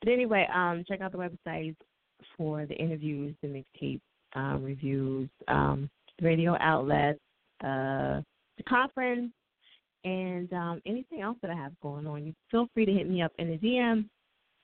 But 0.00 0.10
anyway, 0.10 0.46
um, 0.54 0.84
check 0.86 1.00
out 1.00 1.12
the 1.12 1.18
website 1.18 1.74
for 2.36 2.66
the 2.66 2.74
interviews, 2.74 3.34
the 3.42 3.48
mixtape 3.48 4.00
um, 4.34 4.62
reviews, 4.62 5.28
um, 5.48 5.88
radio 6.20 6.56
outlets, 6.60 7.20
uh, 7.62 8.20
the 8.56 8.64
conference, 8.68 9.32
and 10.04 10.52
um, 10.52 10.82
anything 10.84 11.22
else 11.22 11.38
that 11.40 11.50
I 11.50 11.54
have 11.54 11.72
going 11.80 12.06
on. 12.06 12.26
You 12.26 12.34
feel 12.50 12.68
free 12.74 12.84
to 12.84 12.92
hit 12.92 13.08
me 13.08 13.22
up 13.22 13.32
in 13.38 13.48
the 13.48 13.58
DM 13.58 14.08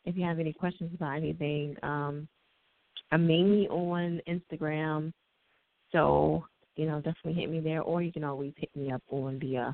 if 0.04 0.16
you 0.16 0.24
have 0.24 0.38
any 0.38 0.52
questions 0.52 0.90
about 0.94 1.16
anything. 1.16 1.76
Um, 1.82 2.28
I'm 3.12 3.26
mainly 3.26 3.68
on 3.68 4.20
Instagram, 4.28 5.12
so 5.92 6.44
you 6.76 6.86
know 6.86 6.96
definitely 6.96 7.34
hit 7.34 7.50
me 7.50 7.60
there, 7.60 7.82
or 7.82 8.02
you 8.02 8.12
can 8.12 8.24
always 8.24 8.52
hit 8.56 8.70
me 8.74 8.92
up 8.92 9.02
on 9.10 9.38
the 9.40 9.58
uh, 9.58 9.72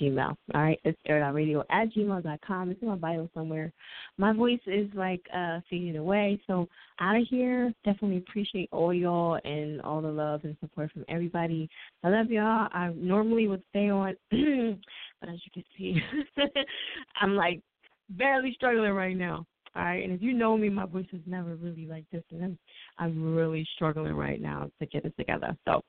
Gmail. 0.00 0.34
All 0.54 0.62
right, 0.62 0.80
it's 0.84 0.98
air.radio 1.06 1.62
at 1.70 1.92
gmail.com. 1.92 2.70
It's 2.70 2.82
in 2.82 2.88
my 2.88 2.94
bio 2.94 3.28
somewhere. 3.34 3.72
My 4.18 4.32
voice 4.32 4.60
is 4.66 4.88
like 4.94 5.20
uh, 5.34 5.60
fading 5.68 5.96
away, 5.96 6.40
so 6.46 6.68
out 7.00 7.16
of 7.16 7.26
here. 7.28 7.72
Definitely 7.84 8.18
appreciate 8.18 8.68
all 8.72 8.92
y'all 8.92 9.38
and 9.44 9.80
all 9.82 10.00
the 10.00 10.08
love 10.08 10.42
and 10.44 10.56
support 10.60 10.90
from 10.92 11.04
everybody. 11.08 11.68
I 12.02 12.08
love 12.08 12.30
y'all. 12.30 12.68
I 12.72 12.92
normally 12.96 13.48
would 13.48 13.62
stay 13.70 13.90
on, 13.90 14.14
but 14.30 15.28
as 15.28 15.40
you 15.44 15.52
can 15.52 15.64
see, 15.76 15.96
I'm 17.20 17.36
like 17.36 17.60
barely 18.10 18.52
struggling 18.54 18.92
right 18.92 19.16
now. 19.16 19.46
All 19.74 19.84
right, 19.84 20.04
and 20.04 20.12
if 20.12 20.20
you 20.20 20.34
know 20.34 20.56
me, 20.58 20.68
my 20.68 20.84
voice 20.84 21.06
is 21.12 21.20
never 21.24 21.56
really 21.56 21.86
like 21.86 22.04
this, 22.12 22.22
and 22.30 22.44
I'm, 22.44 22.58
I'm 22.98 23.34
really 23.34 23.66
struggling 23.74 24.12
right 24.12 24.40
now 24.40 24.70
to 24.78 24.86
get 24.86 25.06
it 25.06 25.14
together. 25.16 25.56
So, 25.66 25.82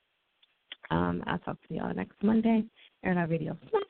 um, 0.90 1.22
I'll 1.28 1.40
talk 1.40 1.58
to 1.68 1.74
y'all 1.74 1.94
next 1.94 2.16
Monday. 2.24 2.64
Air 3.04 3.28
Radio. 3.30 3.58
Smack 3.70 3.84